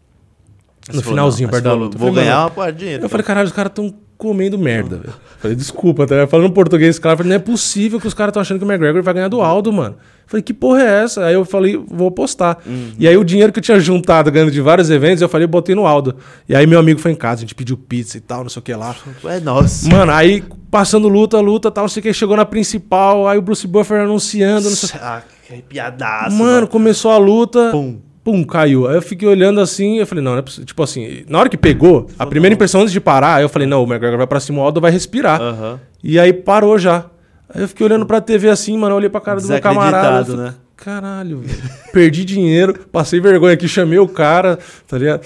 No 0.88 0.94
você 1.00 1.08
finalzinho, 1.08 1.48
perto 1.48 1.62
da 1.64 1.72
luta. 1.72 1.96
Eu 1.96 2.00
Vou 2.00 2.08
falei, 2.08 2.24
ganhar 2.24 2.40
uma 2.42 2.50
parte 2.50 2.72
de 2.74 2.78
dinheiro. 2.80 3.04
Eu 3.04 3.08
falei, 3.08 3.24
caralho, 3.24 3.46
os 3.46 3.52
caras 3.52 3.72
tão 3.72 3.94
comendo 4.20 4.58
merda, 4.58 4.98
velho. 4.98 5.14
Falei, 5.38 5.56
desculpa, 5.56 6.06
tá? 6.06 6.26
Falando 6.26 6.52
português, 6.52 6.98
cara, 6.98 7.16
falei, 7.16 7.30
não 7.30 7.36
é 7.36 7.38
possível 7.38 7.98
que 7.98 8.06
os 8.06 8.12
caras 8.12 8.30
estão 8.30 8.42
achando 8.42 8.58
que 8.58 8.64
o 8.64 8.68
McGregor 8.70 9.02
vai 9.02 9.14
ganhar 9.14 9.28
do 9.28 9.40
Aldo, 9.40 9.72
mano. 9.72 9.96
Falei, 10.26 10.42
que 10.42 10.52
porra 10.52 10.82
é 10.82 11.02
essa? 11.02 11.24
Aí 11.24 11.34
eu 11.34 11.44
falei, 11.44 11.82
vou 11.88 12.08
apostar. 12.08 12.58
Uhum. 12.64 12.92
E 12.98 13.08
aí 13.08 13.16
o 13.16 13.24
dinheiro 13.24 13.50
que 13.50 13.58
eu 13.58 13.62
tinha 13.62 13.80
juntado 13.80 14.30
ganhando 14.30 14.50
de 14.50 14.60
vários 14.60 14.90
eventos, 14.90 15.22
eu 15.22 15.28
falei, 15.28 15.46
botei 15.46 15.74
no 15.74 15.86
Aldo. 15.86 16.14
E 16.48 16.54
aí 16.54 16.66
meu 16.66 16.78
amigo 16.78 17.00
foi 17.00 17.10
em 17.10 17.16
casa, 17.16 17.36
a 17.36 17.40
gente 17.40 17.54
pediu 17.54 17.76
pizza 17.76 18.18
e 18.18 18.20
tal, 18.20 18.42
não 18.42 18.50
sei 18.50 18.60
o 18.60 18.62
que 18.62 18.74
lá. 18.74 18.94
É, 19.24 19.40
nossa. 19.40 19.88
Mano, 19.88 20.12
aí 20.12 20.44
passando 20.70 21.08
luta, 21.08 21.40
luta, 21.40 21.70
tal, 21.70 21.84
não 21.84 21.88
sei 21.88 22.00
o 22.00 22.02
que, 22.04 22.12
chegou 22.12 22.36
na 22.36 22.44
principal, 22.44 23.26
aí 23.26 23.38
o 23.38 23.42
Bruce 23.42 23.66
Buffer 23.66 24.02
anunciando, 24.02 24.68
não 24.68 24.76
sei 24.76 25.00
Ah, 25.02 25.22
que 25.46 25.52
arrepiadaço. 25.54 26.36
Mano, 26.36 26.68
começou 26.68 27.10
a 27.10 27.18
luta. 27.18 27.70
Pum. 27.72 27.98
Pum, 28.22 28.44
caiu. 28.44 28.86
Aí 28.86 28.96
eu 28.96 29.02
fiquei 29.02 29.26
olhando 29.26 29.60
assim, 29.60 29.98
eu 29.98 30.06
falei, 30.06 30.22
não, 30.22 30.32
não 30.32 30.38
é 30.38 30.42
possível. 30.42 30.66
Tipo 30.66 30.82
assim, 30.82 31.24
na 31.28 31.38
hora 31.38 31.48
que 31.48 31.56
pegou, 31.56 32.06
a 32.18 32.26
primeira 32.26 32.54
impressão 32.54 32.82
antes 32.82 32.92
de 32.92 33.00
parar, 33.00 33.36
aí 33.36 33.42
eu 33.42 33.48
falei, 33.48 33.66
não, 33.66 33.82
o 33.82 33.86
McGregor 33.86 34.18
vai 34.18 34.26
pra 34.26 34.40
cima, 34.40 34.60
o 34.60 34.62
Aldo 34.62 34.80
vai 34.80 34.90
respirar. 34.90 35.40
Aham. 35.40 35.80
E 36.04 36.18
aí 36.18 36.32
parou 36.32 36.78
já. 36.78 37.06
Aí 37.52 37.62
eu 37.62 37.68
fiquei 37.68 37.84
olhando 37.86 38.04
pra 38.06 38.20
TV 38.20 38.48
assim, 38.50 38.76
mano, 38.76 38.92
eu 38.92 38.96
olhei 38.98 39.08
pra 39.10 39.20
cara 39.20 39.40
do 39.40 39.48
meu 39.48 39.60
camarada. 39.60 39.96
Desacreditado, 40.24 40.36
falei, 40.36 40.50
né? 40.50 40.54
Caralho, 40.76 41.38
velho. 41.40 41.58
Perdi 41.92 42.24
dinheiro, 42.24 42.74
passei 42.90 43.20
vergonha 43.20 43.52
aqui, 43.52 43.68
chamei 43.68 43.98
o 43.98 44.08
cara, 44.08 44.58
tá 44.88 44.96
ligado? 44.96 45.22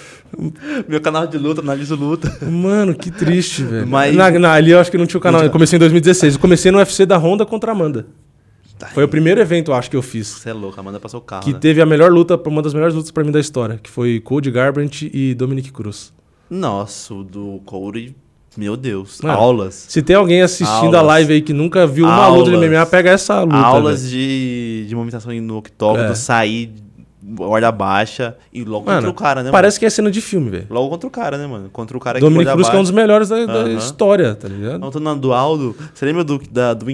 Meu 0.88 1.00
canal 1.00 1.26
de 1.28 1.38
luta, 1.38 1.60
analiso 1.60 1.94
luta. 1.94 2.32
Mano, 2.44 2.92
que 2.94 3.08
triste, 3.10 3.62
velho. 3.62 3.86
Mas- 3.86 4.14
Na, 4.16 4.30
na- 4.32 4.52
ali 4.52 4.72
eu 4.72 4.80
acho 4.80 4.90
que 4.90 4.98
não 4.98 5.06
tinha 5.06 5.18
o 5.18 5.22
canal. 5.22 5.42
Eu 5.44 5.50
comecei 5.50 5.76
em 5.76 5.80
2016. 5.80 6.34
Eu 6.34 6.40
comecei 6.40 6.72
no 6.72 6.78
UFC 6.78 7.06
da 7.06 7.16
Honda 7.16 7.46
contra 7.46 7.70
a 7.70 7.74
Amanda. 7.74 8.06
Foi 8.92 9.04
o 9.04 9.08
primeiro 9.08 9.40
evento, 9.40 9.72
acho, 9.72 9.88
que 9.90 9.96
eu 9.96 10.02
fiz. 10.02 10.26
Você 10.28 10.50
é 10.50 10.52
louco, 10.52 10.78
a 10.78 10.80
Amanda 10.80 10.98
passou 11.00 11.20
o 11.20 11.22
carro. 11.22 11.42
Que 11.44 11.52
né? 11.52 11.58
teve 11.58 11.80
a 11.80 11.86
melhor 11.86 12.10
luta, 12.12 12.40
uma 12.46 12.60
das 12.60 12.74
melhores 12.74 12.94
lutas 12.94 13.10
pra 13.10 13.22
mim 13.24 13.30
da 13.30 13.40
história, 13.40 13.78
que 13.82 13.88
foi 13.90 14.20
Cody 14.20 14.50
Garbrandt 14.50 15.10
e 15.14 15.34
Dominic 15.34 15.72
Cruz. 15.72 16.12
Nossa, 16.50 17.14
o 17.14 17.24
do 17.24 17.60
Corey, 17.64 18.14
meu 18.56 18.76
Deus. 18.76 19.20
Mano, 19.22 19.38
aulas. 19.38 19.86
Se 19.88 20.02
tem 20.02 20.14
alguém 20.14 20.42
assistindo 20.42 20.94
a 20.94 20.98
Aulas. 21.00 21.06
live 21.06 21.32
aí 21.34 21.42
que 21.42 21.52
nunca 21.52 21.86
viu 21.86 22.04
uma 22.04 22.14
Aulas. 22.14 22.48
luta 22.48 22.58
de 22.60 22.68
MMA, 22.68 22.86
pega 22.86 23.10
essa 23.10 23.42
luta. 23.42 23.56
aulas 23.56 24.02
velho. 24.02 24.12
de, 24.14 24.84
de 24.88 24.94
movimentação 24.94 25.32
no 25.32 25.56
octógono, 25.56 26.04
É. 26.04 26.14
sair, 26.14 26.72
guarda 27.22 27.72
baixa 27.72 28.36
e 28.52 28.62
logo 28.62 28.84
Mano, 28.86 28.98
contra 28.98 29.10
o 29.10 29.14
cara, 29.14 29.42
né, 29.42 29.50
Parece 29.50 29.80
que 29.80 29.86
é 29.86 29.90
cena 29.90 30.10
de 30.10 30.20
filme, 30.20 30.50
velho. 30.50 30.66
mano? 30.68 30.74
Logo 30.80 30.90
contra 30.90 31.08
o 31.08 31.10
cara, 31.10 31.38
né, 31.38 31.46
mano? 31.46 31.70
Contra 31.72 31.96
o 31.96 32.00
cara 32.00 32.20
Dominic 32.20 32.44
guarda 32.44 32.56
Cruz, 32.58 32.68
que 32.68 32.76
é 32.76 32.78
um 32.78 32.82
dos 32.82 32.90
melhores 32.92 33.28
da, 33.30 33.46
da 33.46 33.52
Aham. 33.52 33.72
história, 33.78 34.34
tá 34.34 34.46
ligado? 34.46 34.90
Tô 34.90 35.00
na 35.00 35.14
do 35.14 35.32
Aldo. 35.32 35.74
Você 35.94 36.04
lembra 36.04 36.22
do, 36.22 36.38
da, 36.50 36.74
do, 36.74 36.84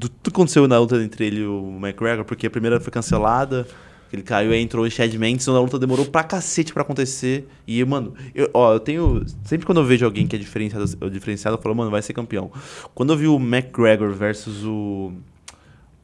do 0.00 0.08
tudo 0.08 0.32
que 0.32 0.40
aconteceu 0.40 0.66
na 0.66 0.78
luta 0.78 0.96
entre 1.02 1.26
ele 1.26 1.40
e 1.40 1.46
o 1.46 1.76
McGregor? 1.78 2.24
Porque 2.24 2.46
a 2.46 2.50
primeira 2.50 2.80
foi 2.80 2.90
cancelada, 2.90 3.66
ele 4.10 4.22
caiu, 4.22 4.50
aí 4.50 4.60
entrou 4.60 4.84
o 4.84 4.90
Chad 4.90 5.12
Mendes, 5.14 5.46
então 5.46 5.54
a 5.54 5.60
luta 5.60 5.78
demorou 5.78 6.06
pra 6.06 6.24
cacete 6.24 6.72
pra 6.72 6.82
acontecer. 6.82 7.46
E, 7.66 7.84
mano, 7.84 8.14
eu, 8.34 8.48
ó, 8.54 8.72
eu 8.72 8.80
tenho. 8.80 9.24
Sempre 9.44 9.66
quando 9.66 9.78
eu 9.80 9.84
vejo 9.84 10.04
alguém 10.06 10.26
que 10.26 10.34
é 10.34 10.38
diferenciado, 10.38 10.86
diferenciado 11.10 11.56
eu 11.56 11.62
falo, 11.62 11.74
mano, 11.74 11.90
vai 11.90 12.00
ser 12.00 12.14
campeão. 12.14 12.50
Quando 12.94 13.12
eu 13.12 13.16
vi 13.16 13.26
o 13.26 13.36
McGregor 13.36 14.12
versus 14.12 14.64
o. 14.64 15.12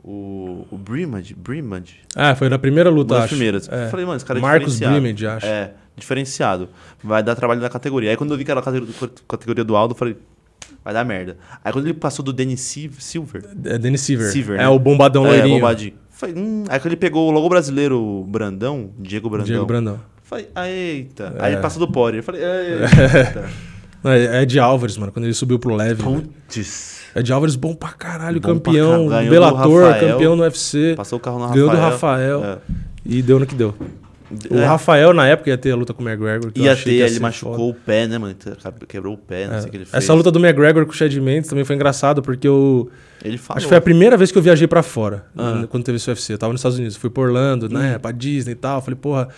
O, 0.05 0.65
o 0.71 0.79
Brimad, 0.79 1.35
Brimad. 1.35 1.91
Ah, 2.15 2.37
foi 2.37 2.49
na 2.49 2.61
primeira 2.61 2.89
luta, 2.89 3.15
Uma 3.15 3.17
das 3.17 3.25
acho. 3.25 3.35
primeiras. 3.35 3.69
É. 3.69 3.89
Falei, 3.89 4.07
mano, 4.07 4.17
esse 4.17 4.25
cara 4.25 4.39
é 4.39 4.43
Marcos 4.43 4.75
diferenciado. 4.75 5.01
Brimad, 5.03 5.27
acho. 5.27 5.47
É, 5.47 5.75
diferenciado. 5.97 6.69
Vai 7.03 7.25
dar 7.25 7.35
trabalho 7.35 7.61
na 7.61 7.69
categoria. 7.69 8.11
Aí 8.11 8.17
quando 8.17 8.31
eu 8.31 8.39
vi 8.39 8.45
que 8.45 8.51
era 8.53 8.61
a 8.61 8.63
categoria, 8.63 8.95
categoria 9.27 9.65
do 9.65 9.75
Aldo, 9.75 9.95
eu 9.95 9.99
falei, 9.99 10.17
vai 10.87 10.95
dar 10.95 11.05
merda. 11.05 11.37
Aí 11.65 11.73
quando 11.73 11.85
ele 11.87 11.95
passou 11.95 12.25
do 12.25 12.33
Sil- 12.57 12.95
Silver, 12.99 13.43
É 13.65 13.77
Dennis 13.77 14.01
Silver. 14.03 14.31
Silver, 14.31 14.55
é 14.55 14.63
né? 14.63 14.69
o 14.69 14.79
bombadão 14.79 15.27
é, 15.27 15.31
loirinho. 15.31 15.57
bombadinho. 15.57 15.95
Falei, 16.11 16.35
hum. 16.39 16.65
Aí 16.69 16.79
quando 16.79 16.87
ele 16.87 16.97
pegou 16.97 17.29
o 17.29 17.31
logo 17.33 17.49
brasileiro 17.49 18.25
Brandão, 18.29 18.91
Diego 18.99 19.29
Brandão. 19.29 19.47
Diego 19.47 19.67
Brandão. 19.67 20.01
Falei, 20.23 20.49
ah, 20.55 20.69
eita. 20.69 21.35
É. 21.39 21.45
Aí 21.45 21.53
ele 21.55 21.61
passou 21.61 21.85
do. 21.87 22.17
Eu 22.17 22.23
falei, 22.23 22.41
eita. 22.47 23.49
Não, 24.03 24.11
É 24.13 24.43
Ed 24.43 24.59
Álvares, 24.59 24.97
mano, 24.97 25.11
quando 25.13 25.25
ele 25.25 25.35
subiu 25.35 25.59
pro 25.59 25.75
leve. 25.75 26.03
Putz. 26.03 27.01
Ed 27.15 27.33
Álvares 27.33 27.57
bom 27.57 27.75
pra 27.75 27.89
caralho, 27.91 28.41
Bom 28.41 28.59
pra 28.59 28.73
campeão. 28.73 29.09
Ganhou 29.09 29.25
do 29.25 29.31
Bellator, 29.31 29.85
Rafael. 29.87 30.13
campeão 30.13 30.37
no 30.37 30.43
UFC. 30.43 30.95
Passou 30.97 31.19
o 31.19 31.21
carro 31.21 31.49
Ganhou 31.49 31.69
Rafael. 31.69 31.81
do 31.89 31.93
Rafael. 31.93 32.45
É. 32.45 32.59
E 33.05 33.23
deu 33.23 33.39
no 33.41 33.47
que 33.47 33.55
deu. 33.55 33.75
O 34.51 34.59
É. 34.59 34.65
Rafael, 34.65 35.13
na 35.15 35.27
época, 35.27 35.51
ia 35.51 35.57
ter 35.59 35.71
a 35.71 35.77
luta 35.77 35.95
com 35.95 36.03
o 36.03 36.09
McGregor. 36.09 36.51
Ia 36.57 36.75
ter, 36.75 36.93
ia 36.95 37.07
ele 37.07 37.21
machucou 37.21 37.55
foda. 37.57 37.65
o 37.71 37.75
pé, 37.75 38.07
né, 38.09 38.19
mano? 38.19 38.35
Quebrou 38.89 39.15
o 39.15 39.19
pé, 39.19 39.47
não 39.47 39.55
É. 39.55 39.61
sei 39.61 39.69
o 39.69 39.71
que 39.71 39.77
ele 39.77 39.85
fez. 39.85 40.03
Essa 40.03 40.13
luta 40.15 40.31
do 40.31 40.39
McGregor 40.45 40.85
com 40.85 40.91
o 40.93 40.95
Chad 40.95 41.15
Mendes 41.17 41.49
também 41.49 41.65
foi 41.65 41.77
engraçado, 41.77 42.21
porque 42.23 42.47
eu. 42.49 42.91
Ele 43.25 43.39
falou. 43.39 43.59
Acho 43.59 43.67
que 43.67 43.69
foi 43.69 43.79
a 43.79 43.81
primeira 43.81 44.17
vez 44.17 44.33
que 44.33 44.39
eu 44.39 44.43
viajei 44.43 44.67
pra 44.67 44.83
fora, 44.83 45.27
Ah. 45.37 45.65
quando 45.71 45.85
teve 45.85 45.97
esse 45.97 46.09
UFC. 46.11 46.33
Eu 46.35 46.39
tava 46.39 46.53
nos 46.53 46.61
Estados 46.61 46.79
Unidos, 46.79 46.97
fui 46.97 47.09
pra 47.11 47.23
Orlando, 47.23 47.69
né, 47.69 47.99
pra 47.99 48.11
Disney 48.13 48.53
e 48.53 48.57
tal. 48.57 48.81
Falei, 48.83 48.99
porra, 49.01 49.29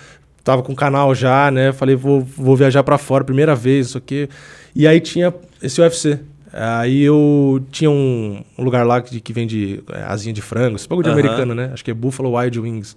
tava 0.43 0.62
com 0.62 0.72
o 0.72 0.76
canal 0.76 1.14
já, 1.14 1.51
né? 1.51 1.72
Falei, 1.72 1.95
vou, 1.95 2.20
vou 2.22 2.57
viajar 2.57 2.82
pra 2.82 2.97
fora, 2.99 3.22
primeira 3.24 3.55
vez, 3.55 3.89
isso 3.89 3.99
aqui. 3.99 4.28
E 4.74 4.86
aí 4.86 5.01
tinha 5.01 5.34
esse 5.62 5.80
UFC. 5.80 6.18
Aí 6.53 7.03
eu 7.03 7.63
tinha 7.71 7.91
um, 7.91 8.43
um 8.57 8.65
lugar 8.65 8.87
lá 8.87 9.01
que, 9.03 9.21
que 9.21 9.33
vende 9.33 9.83
é, 9.93 10.03
asinha 10.05 10.33
de 10.33 10.41
frango, 10.41 10.77
esse 10.77 10.89
bagulho 10.89 11.05
de 11.05 11.11
americano, 11.11 11.55
né? 11.55 11.71
Acho 11.73 11.85
que 11.85 11.91
é 11.91 11.95
Buffalo 11.95 12.35
Wild 12.37 12.59
Wings. 12.61 12.97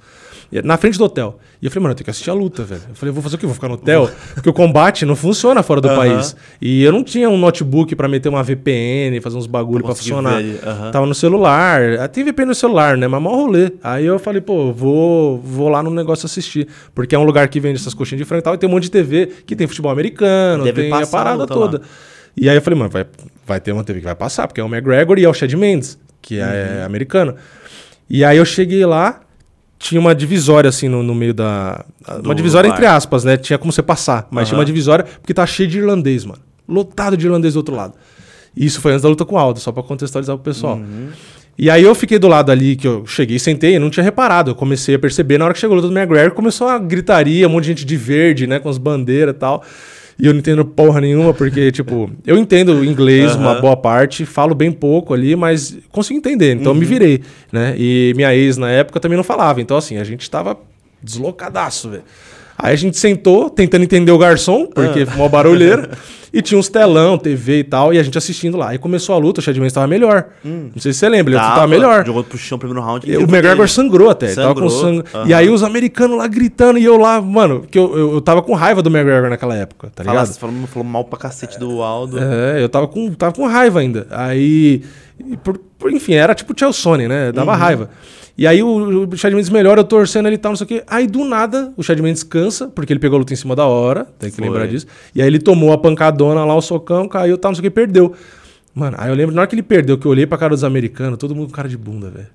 E 0.51 0.61
Na 0.61 0.77
frente 0.77 0.97
do 0.97 1.03
hotel. 1.05 1.39
E 1.61 1.65
eu 1.65 1.71
falei, 1.71 1.83
mano, 1.83 1.91
eu 1.93 1.95
tenho 1.95 2.05
que 2.05 2.09
assistir 2.11 2.29
a 2.29 2.33
luta, 2.33 2.63
velho. 2.63 2.81
Eu 2.89 2.95
falei, 2.95 3.13
vou 3.13 3.21
fazer 3.23 3.35
o 3.35 3.39
quê? 3.39 3.45
Vou 3.45 3.55
ficar 3.55 3.67
no 3.67 3.75
hotel? 3.75 4.09
Porque 4.35 4.49
o 4.49 4.53
combate 4.53 5.05
não 5.05 5.15
funciona 5.15 5.61
fora 5.63 5.79
do 5.79 5.87
Aham. 5.89 5.95
país. 5.97 6.35
E 6.61 6.83
eu 6.83 6.91
não 6.91 7.03
tinha 7.03 7.29
um 7.29 7.37
notebook 7.37 7.95
pra 7.95 8.07
meter 8.07 8.27
uma 8.29 8.43
VPN, 8.43 9.19
fazer 9.21 9.37
uns 9.37 9.47
bagulho 9.47 9.79
pra 9.83 9.89
conseguir 9.89 10.09
funcionar. 10.09 10.41
aham. 10.65 10.91
Tava 10.91 11.05
no 11.05 11.15
celular. 11.15 11.81
Ah, 11.99 12.07
Tem 12.07 12.23
VPN 12.23 12.47
no 12.49 12.55
celular, 12.55 12.97
né? 12.97 13.07
Mas 13.07 13.21
mó 13.21 13.29
rolê. 13.35 13.71
Aí 13.83 14.05
eu 14.05 14.17
falei, 14.19 14.41
pô, 14.41 14.73
vou, 14.73 15.37
vou 15.39 15.69
lá 15.69 15.81
no 15.83 15.89
negócio 15.91 16.25
assistir. 16.25 16.67
Porque 16.93 17.15
é 17.15 17.19
um 17.19 17.23
lugar 17.23 17.47
que 17.47 17.59
vende 17.59 17.79
essas 17.79 17.93
coxinhas 17.93 18.19
de 18.19 18.25
frango 18.25 18.41
e 18.41 18.43
tal. 18.43 18.53
E 18.55 18.57
tem 18.57 18.67
um 18.69 18.71
monte 18.73 18.83
de 18.83 18.91
TV 18.91 19.27
que 19.45 19.55
tem 19.55 19.67
futebol 19.67 19.91
americano, 19.91 20.63
Deve 20.65 20.83
tem 20.83 20.93
a 20.93 21.07
parada 21.07 21.45
toda. 21.47 21.79
lá. 21.79 21.83
E 22.35 22.49
aí 22.49 22.55
eu 22.55 22.61
falei, 22.61 22.79
mano, 22.79 22.89
vai, 22.89 23.05
vai 23.51 23.59
ter 23.59 23.71
uma 23.71 23.83
TV 23.83 23.99
que 23.99 24.05
vai 24.05 24.15
passar, 24.15 24.47
porque 24.47 24.59
é 24.59 24.63
o 24.63 24.67
McGregor 24.67 25.17
e 25.19 25.23
é 25.25 25.29
o 25.29 25.33
Chad 25.33 25.53
Mendes, 25.53 25.97
que 26.21 26.39
é 26.39 26.77
Uhum. 26.79 26.85
americano. 26.85 27.35
E 28.09 28.23
aí 28.25 28.37
eu 28.37 28.45
cheguei 28.45 28.85
lá, 28.85 29.21
tinha 29.79 29.99
uma 29.99 30.13
divisória 30.13 30.67
assim 30.69 30.87
no, 30.89 31.01
no 31.03 31.13
meio 31.15 31.33
da. 31.33 31.83
Do 32.21 32.27
uma 32.29 32.35
divisória 32.35 32.69
bar. 32.69 32.75
entre 32.75 32.85
aspas, 32.87 33.23
né? 33.23 33.37
Tinha 33.37 33.57
como 33.57 33.71
você 33.71 33.81
passar, 33.81 34.27
mas 34.31 34.47
tinha 34.47 34.55
Aham. 34.55 34.61
uma 34.61 34.65
divisória 34.65 35.05
porque 35.05 35.33
tá 35.33 35.45
cheio 35.45 35.69
de 35.69 35.77
irlandês, 35.79 36.25
mano. 36.25 36.41
Lotado 36.67 37.15
de 37.17 37.25
irlandês 37.25 37.53
do 37.53 37.57
outro 37.57 37.75
lado. 37.75 37.93
E 38.55 38.65
isso 38.65 38.81
foi 38.81 38.91
antes 38.91 39.03
da 39.03 39.09
luta 39.09 39.23
com 39.25 39.35
o 39.35 39.37
Aldo, 39.37 39.59
só 39.59 39.71
pra 39.71 39.81
contextualizar 39.81 40.35
pro 40.37 40.43
pessoal. 40.43 40.75
Uhum. 40.75 41.09
E 41.57 41.69
aí 41.69 41.83
eu 41.83 41.93
fiquei 41.95 42.17
do 42.19 42.27
lado 42.27 42.51
ali, 42.51 42.75
que 42.75 42.87
eu 42.87 43.05
cheguei, 43.05 43.37
sentei, 43.39 43.75
eu 43.75 43.79
não 43.79 43.89
tinha 43.89 44.03
reparado. 44.03 44.51
Eu 44.51 44.55
comecei 44.55 44.95
a 44.95 44.99
perceber, 44.99 45.37
na 45.37 45.45
hora 45.45 45.53
que 45.53 45.59
chegou 45.59 45.75
a 45.77 45.81
luta 45.81 45.87
do 45.93 45.97
McGregor, 45.97 46.31
começou 46.35 46.67
a 46.67 46.77
gritaria, 46.79 47.47
um 47.47 47.51
monte 47.51 47.63
de 47.65 47.69
gente 47.69 47.85
de 47.85 47.97
verde, 47.97 48.47
né, 48.47 48.59
com 48.59 48.67
as 48.69 48.77
bandeiras 48.77 49.35
e 49.35 49.37
tal. 49.37 49.63
E 50.19 50.25
eu 50.27 50.33
não 50.33 50.39
entendo 50.39 50.63
porra 50.65 51.01
nenhuma, 51.01 51.33
porque, 51.33 51.71
tipo, 51.73 52.11
eu 52.25 52.37
entendo 52.37 52.83
inglês 52.83 53.35
uma 53.35 53.51
Aham. 53.51 53.61
boa 53.61 53.77
parte, 53.77 54.25
falo 54.25 54.53
bem 54.53 54.71
pouco 54.71 55.13
ali, 55.13 55.35
mas 55.35 55.77
consigo 55.91 56.17
entender, 56.17 56.53
então 56.53 56.67
eu 56.67 56.71
Uhum. 56.73 56.79
me 56.79 56.85
virei, 56.85 57.21
né? 57.51 57.73
E 57.77 58.13
minha 58.15 58.33
ex, 58.35 58.57
na 58.57 58.69
época, 58.69 58.99
também 58.99 59.17
não 59.17 59.23
falava. 59.23 59.61
Então, 59.61 59.75
assim, 59.77 59.97
a 59.97 60.03
gente 60.03 60.29
tava 60.29 60.57
deslocadaço, 61.01 61.89
velho. 61.89 62.03
Aí 62.61 62.73
a 62.73 62.77
gente 62.77 62.95
sentou, 62.97 63.49
tentando 63.49 63.83
entender 63.83 64.11
o 64.11 64.17
garçom, 64.17 64.67
porque 64.67 65.01
Ah. 65.01 65.05
foi 65.07 65.19
uma 65.21 65.27
barulheira, 65.29 65.89
e 66.31 66.41
tinha 66.43 66.59
uns 66.59 66.69
telão, 66.69 67.17
TV 67.17 67.59
e 67.59 67.63
tal, 67.63 67.91
e 67.93 67.97
a 67.97 68.03
gente 68.03 68.15
assistindo 68.17 68.55
lá. 68.55 68.69
Aí 68.69 68.77
começou 68.77 69.15
a 69.15 69.17
luta, 69.17 69.39
o 69.39 69.43
Chad 69.43 69.57
Mendes 69.57 69.73
tava 69.73 69.87
melhor. 69.87 70.25
Não 70.45 70.71
sei 70.77 70.93
se 70.93 70.99
você 70.99 71.09
lembra, 71.09 71.33
ele 71.33 71.41
Tava, 71.41 71.55
tava 71.55 71.67
melhor. 71.67 72.05
Jogou 72.05 72.23
pro 72.23 72.37
chão 72.37 72.59
primeiro 72.59 72.79
round. 72.85 73.09
E 73.09 73.17
O 73.17 73.21
McGregor 73.23 73.67
sangrou 73.67 74.09
até, 74.11 74.27
ele 74.27 74.35
tava 74.35 74.53
com 74.53 74.69
Sangrou, 74.69 74.79
sangue. 75.03 75.03
aham. 75.13 75.27
E 75.27 75.33
aí 75.33 75.49
os 75.49 75.63
americanos 75.63 76.17
lá 76.17 76.27
gritando 76.27 76.77
e 76.77 76.85
eu 76.85 76.97
lá, 76.97 77.19
mano, 77.19 77.65
que 77.69 77.79
eu, 77.79 77.97
eu, 77.97 78.13
eu 78.13 78.21
tava 78.21 78.41
com 78.43 78.53
raiva 78.53 78.81
do 78.83 78.89
McGregor 78.89 79.29
naquela 79.29 79.55
época, 79.55 79.91
tá 79.95 80.03
ligado? 80.03 80.27
Fala, 80.35 80.51
falou, 80.53 80.67
falou 80.67 80.87
mal 80.87 81.03
pra 81.05 81.17
cacete 81.17 81.59
do 81.59 81.81
Aldo. 81.81 82.19
É, 82.19 82.61
eu 82.63 82.69
tava 82.69 82.87
com, 82.87 83.11
tava 83.13 83.33
com 83.33 83.47
raiva 83.47 83.79
ainda. 83.79 84.05
Aí, 84.11 84.83
por- 85.43 85.57
por- 85.79 85.91
enfim, 85.91 86.13
era 86.13 86.35
tipo 86.35 86.53
o 86.53 86.55
Chelsea, 86.57 87.07
né? 87.07 87.31
Dava 87.31 87.55
raiva. 87.55 87.89
E 88.41 88.47
aí 88.47 88.63
o, 88.63 89.07
o 89.07 89.15
Chad 89.15 89.31
Mendes 89.35 89.51
melhora, 89.51 89.81
eu 89.81 89.83
torcendo 89.83 90.25
ele 90.25 90.33
e 90.33 90.37
tal, 90.39 90.53
não 90.53 90.55
sei 90.55 90.65
o 90.65 90.67
quê. 90.67 90.83
Aí 90.87 91.05
do 91.05 91.23
nada 91.23 91.71
o 91.77 91.83
Chad 91.83 91.99
Mendes 91.99 92.23
cansa, 92.23 92.67
porque 92.69 92.91
ele 92.91 92.99
pegou 92.99 93.17
a 93.17 93.19
luta 93.19 93.31
em 93.31 93.35
cima 93.35 93.55
da 93.55 93.67
hora, 93.67 94.07
tem 94.17 94.31
que 94.31 94.37
Foi. 94.37 94.45
lembrar 94.47 94.65
disso. 94.65 94.87
E 95.13 95.21
aí 95.21 95.27
ele 95.27 95.37
tomou 95.37 95.71
a 95.71 95.77
pancadona 95.77 96.43
lá, 96.43 96.55
o 96.55 96.59
socão, 96.61 97.07
caiu 97.07 97.35
e 97.35 97.37
tal, 97.37 97.51
não 97.51 97.55
sei 97.55 97.59
o 97.59 97.63
que, 97.65 97.69
perdeu. 97.69 98.13
Mano, 98.73 98.97
aí 98.99 99.11
eu 99.11 99.13
lembro, 99.13 99.35
na 99.35 99.41
hora 99.41 99.47
que 99.47 99.53
ele 99.53 99.61
perdeu, 99.61 99.95
que 99.95 100.07
eu 100.07 100.11
olhei 100.11 100.25
pra 100.25 100.39
cara 100.39 100.55
dos 100.55 100.63
americanos, 100.63 101.19
todo 101.19 101.35
mundo 101.35 101.49
com 101.49 101.53
cara 101.53 101.69
de 101.69 101.77
bunda, 101.77 102.09
velho. 102.09 102.29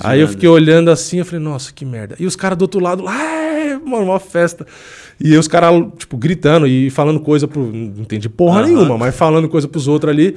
Aí 0.00 0.20
eu 0.20 0.26
fiquei 0.26 0.48
olhando 0.48 0.90
assim, 0.90 1.20
eu 1.20 1.24
falei, 1.24 1.44
nossa, 1.44 1.72
que 1.72 1.84
merda. 1.84 2.16
E 2.18 2.26
os 2.26 2.34
caras 2.34 2.58
do 2.58 2.62
outro 2.62 2.80
lado, 2.80 3.04
lá, 3.04 3.14
"É, 3.16 3.78
mano, 3.78 4.06
uma 4.06 4.18
festa. 4.18 4.66
E 5.18 5.36
os 5.36 5.48
caras, 5.48 5.82
tipo, 5.96 6.16
gritando 6.16 6.66
e 6.66 6.90
falando 6.90 7.20
coisa 7.20 7.48
pro. 7.48 7.62
Não 7.62 8.02
entendi 8.02 8.28
porra 8.28 8.60
Aham. 8.60 8.68
nenhuma, 8.68 8.98
mas 8.98 9.16
falando 9.16 9.48
coisa 9.48 9.66
pros 9.66 9.88
outros 9.88 10.12
ali. 10.12 10.36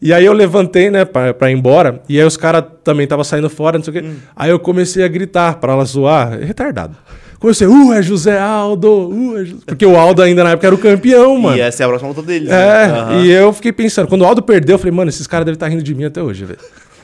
E 0.00 0.12
aí 0.12 0.24
eu 0.24 0.32
levantei, 0.32 0.90
né, 0.90 1.04
pra, 1.04 1.32
pra 1.32 1.50
ir 1.50 1.54
embora. 1.54 2.02
E 2.08 2.18
aí 2.18 2.26
os 2.26 2.36
caras 2.36 2.64
também 2.82 3.04
estavam 3.04 3.24
saindo 3.24 3.48
fora, 3.48 3.78
não 3.78 3.84
sei 3.84 3.90
o 3.90 4.02
quê. 4.02 4.06
Hum. 4.06 4.16
Aí 4.34 4.50
eu 4.50 4.58
comecei 4.58 5.04
a 5.04 5.08
gritar 5.08 5.56
pra 5.56 5.72
ela 5.72 5.84
zoar, 5.84 6.38
retardado. 6.38 6.96
Comecei, 7.38 7.66
uh, 7.66 7.92
é 7.92 8.02
José 8.02 8.38
Aldo, 8.38 9.10
uh, 9.10 9.38
é 9.38 9.44
José... 9.44 9.62
Porque 9.66 9.84
o 9.84 9.96
Aldo 9.98 10.22
ainda 10.22 10.42
na 10.42 10.50
época 10.52 10.66
era 10.66 10.74
o 10.74 10.78
campeão, 10.78 11.38
mano. 11.38 11.56
E 11.56 11.60
essa 11.60 11.82
é 11.82 11.84
a 11.84 11.88
próxima 11.88 12.08
luta 12.08 12.22
deles. 12.22 12.48
É, 12.48 12.52
né? 12.86 12.98
Aham. 12.98 13.20
e 13.20 13.30
eu 13.30 13.52
fiquei 13.52 13.72
pensando, 13.72 14.08
quando 14.08 14.22
o 14.22 14.24
Aldo 14.24 14.40
perdeu, 14.40 14.74
eu 14.74 14.78
falei, 14.78 14.94
mano, 14.94 15.10
esses 15.10 15.26
caras 15.26 15.44
devem 15.44 15.56
estar 15.56 15.68
rindo 15.68 15.82
de 15.82 15.94
mim 15.94 16.04
até 16.04 16.22
hoje, 16.22 16.44
velho. 16.44 16.58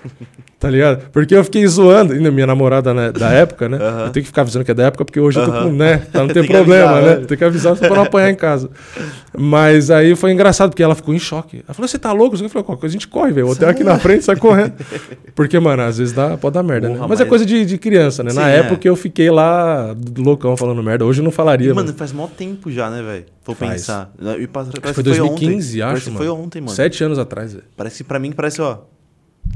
tá 0.60 0.68
ligado? 0.70 1.08
Porque 1.10 1.34
eu 1.34 1.42
fiquei 1.42 1.66
zoando, 1.66 2.12
ainda 2.12 2.30
minha 2.30 2.46
namorada 2.46 2.92
né, 2.94 3.10
da 3.10 3.30
época, 3.32 3.66
né? 3.68 3.78
Eu 4.06 4.10
tenho 4.10 4.22
que 4.22 4.26
ficar 4.28 4.42
avisando 4.42 4.64
que 4.64 4.70
é 4.70 4.74
da 4.74 4.84
época, 4.84 5.04
porque 5.06 5.18
hoje 5.18 5.38
eu 5.40 5.46
tô 5.46 5.50
com, 5.52 5.72
né? 5.72 5.96
Tá, 6.12 6.20
não 6.20 6.28
tem, 6.32 6.46
problema, 6.46 6.90
avisar, 6.90 7.02
né? 7.14 7.20
né? 7.20 7.26
Tem 7.26 7.38
que 7.38 7.44
avisar 7.44 7.76
pra 7.76 7.88
não 7.88 8.02
apanhar 8.02 8.30
em 8.30 8.34
casa. 8.34 8.70
Mas 9.36 9.90
aí 9.90 10.14
foi 10.14 10.32
engraçado, 10.32 10.70
porque 10.70 10.82
ela 10.82 10.94
ficou 10.94 11.14
em 11.14 11.18
choque. 11.18 11.62
Ela 11.66 11.72
falou, 11.74 11.88
você 11.88 11.98
tá 11.98 12.12
louco? 12.12 12.36
Eu 12.36 12.48
falei, 12.48 12.64
qualquer 12.64 12.80
coisa 12.80 12.92
a 12.92 12.98
gente 12.98 13.08
corre, 13.08 13.32
velho. 13.32 13.46
O 13.46 13.50
hotel 13.52 13.68
aqui 13.68 13.82
na 13.82 13.98
frente, 13.98 14.24
sai 14.24 14.36
correndo. 14.36 14.74
Porque, 15.34 15.58
mano, 15.58 15.82
às 15.82 15.98
vezes 15.98 16.12
dá, 16.12 16.36
pode 16.36 16.54
dar 16.54 16.62
merda, 16.62 16.88
né? 16.88 16.94
Porra, 16.96 17.08
Mas 17.08 17.20
é 17.20 17.22
mas- 17.24 17.28
coisa 17.30 17.46
de, 17.46 17.64
de 17.64 17.78
criança, 17.78 18.22
né? 18.22 18.32
Na 18.32 18.42
Sim, 18.44 18.48
é. 18.50 18.56
época 18.58 18.86
eu 18.86 18.96
fiquei 18.96 19.30
lá 19.30 19.96
loucão 20.18 20.56
falando 20.56 20.82
merda. 20.82 21.04
Hoje 21.04 21.20
eu 21.20 21.24
não 21.24 21.30
falaria, 21.30 21.66
E, 21.70 21.72
mano, 21.72 21.86
mano. 21.86 21.96
faz 21.98 22.12
mó 22.12 22.26
tempo 22.26 22.70
já, 22.70 22.90
né, 22.90 23.02
velho? 23.02 23.24
Vou 23.46 23.54
Faz. 23.56 23.72
pensar. 23.72 24.12
E 24.38 24.46
parece 24.46 24.72
foi 24.82 24.92
que 24.94 25.02
2015, 25.02 25.78
ontem. 25.78 25.82
acho, 25.82 25.92
Parece 25.92 26.10
mano. 26.10 26.18
foi 26.18 26.28
ontem, 26.28 26.60
mano. 26.60 26.70
Sete 26.76 27.02
anos 27.02 27.18
atrás, 27.18 27.52
velho. 27.54 27.64
Parece 27.76 27.98
que 27.98 28.04
pra 28.04 28.18
mim, 28.18 28.32
parece, 28.32 28.60
ó. 28.60 28.78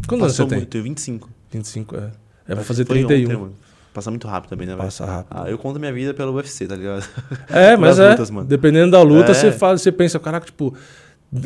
Quantos 0.06 0.24
anos 0.24 0.36
você 0.36 0.44
tem? 0.46 0.58
muito. 0.58 0.68
Tenho 0.70 0.84
25. 0.84 1.30
25, 1.52 1.96
é. 1.96 1.98
É, 1.98 2.10
Parece 2.48 2.66
fazer 2.66 2.84
que 2.84 2.88
foi 2.92 3.04
31. 3.04 3.24
ontem, 3.26 3.36
mano. 3.40 3.54
Passa 3.92 4.10
muito 4.10 4.26
rápido 4.26 4.50
também, 4.50 4.66
né? 4.66 4.74
Passa 4.76 5.06
rápido. 5.06 5.28
Ah, 5.40 5.48
eu 5.48 5.56
conto 5.56 5.78
minha 5.78 5.92
vida 5.92 6.12
pelo 6.12 6.32
UFC, 6.34 6.66
tá 6.66 6.74
ligado? 6.76 7.04
É, 7.48 7.76
mas 7.78 7.98
é. 7.98 8.10
lutas. 8.10 8.30
Dependendo 8.46 8.90
da 8.90 9.00
luta, 9.02 9.30
É. 9.30 9.34
você 9.34 9.52
fala, 9.52 9.78
você 9.78 9.92
pensa, 9.92 10.18
caraca, 10.18 10.46
tipo. 10.46 10.74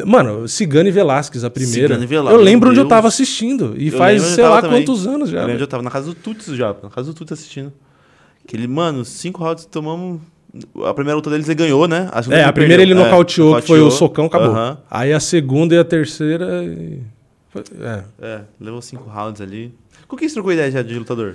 Mano, 0.05 0.47
Cigano 0.49 0.89
e 0.89 0.93
Velasquez, 0.93 1.45
a 1.45 1.51
primeira. 1.51 1.89
Cigano 1.89 2.05
e 2.05 2.07
Velasquez, 2.07 2.39
eu 2.39 2.45
lembro 2.45 2.71
onde 2.71 2.81
eu 2.81 2.89
tava 2.89 3.09
assistindo. 3.09 3.75
E 3.77 3.89
Eu 3.89 3.97
faz, 3.99 4.21
onde 4.23 4.31
eu 4.31 4.35
sei 4.35 4.45
lá 4.45 4.61
também. 4.61 4.81
quantos 4.85 5.07
anos 5.07 5.31
já. 5.31 5.37
Eu 5.39 5.41
lembro 5.43 5.53
velho. 5.55 5.63
eu 5.63 5.67
tava 5.69 5.83
na 5.83 5.91
casa 5.91 6.07
do 6.07 6.15
Tuts 6.15 6.47
já, 6.57 6.75
na 6.83 6.91
casa 6.91 7.13
do 7.13 7.15
Tuts 7.15 7.33
assistindo. 7.33 7.73
Aquele, 8.45 8.67
mano, 8.67 9.05
cinco 9.05 9.43
rounds 9.43 9.65
tomamos. 9.67 10.21
A 10.87 10.93
primeira 10.95 11.17
luta 11.17 11.29
deles 11.31 11.47
ele 11.47 11.55
ganhou, 11.55 11.87
né? 11.87 12.09
segunda 12.23 12.41
É, 12.41 12.45
a 12.45 12.53
primeira 12.53 12.83
ele 12.83 12.93
perdeu. 12.93 13.07
É, 13.07 13.11
nocauteou, 13.11 13.57
que 13.61 13.67
foi 13.67 13.79
o 13.79 13.85
nocauteou. 13.85 13.91
socão, 14.09 14.25
acabou. 14.27 14.49
Aham. 14.49 14.79
Aí 14.91 15.13
a 15.13 15.21
segunda 15.21 15.75
e 15.75 15.79
a 15.79 15.85
terceira. 15.85 16.65
e- 16.65 17.01
É. 17.81 18.03
É, 18.21 18.41
levou 18.61 18.81
cinco 18.83 19.09
rounds 19.09 19.41
ali. 19.41 19.73
Com 20.07 20.17
quem 20.17 20.29
você 20.29 20.35
trocou 20.35 20.53
ideia 20.53 20.71
já 20.71 20.83
de 20.83 20.99
lutador? 20.99 21.35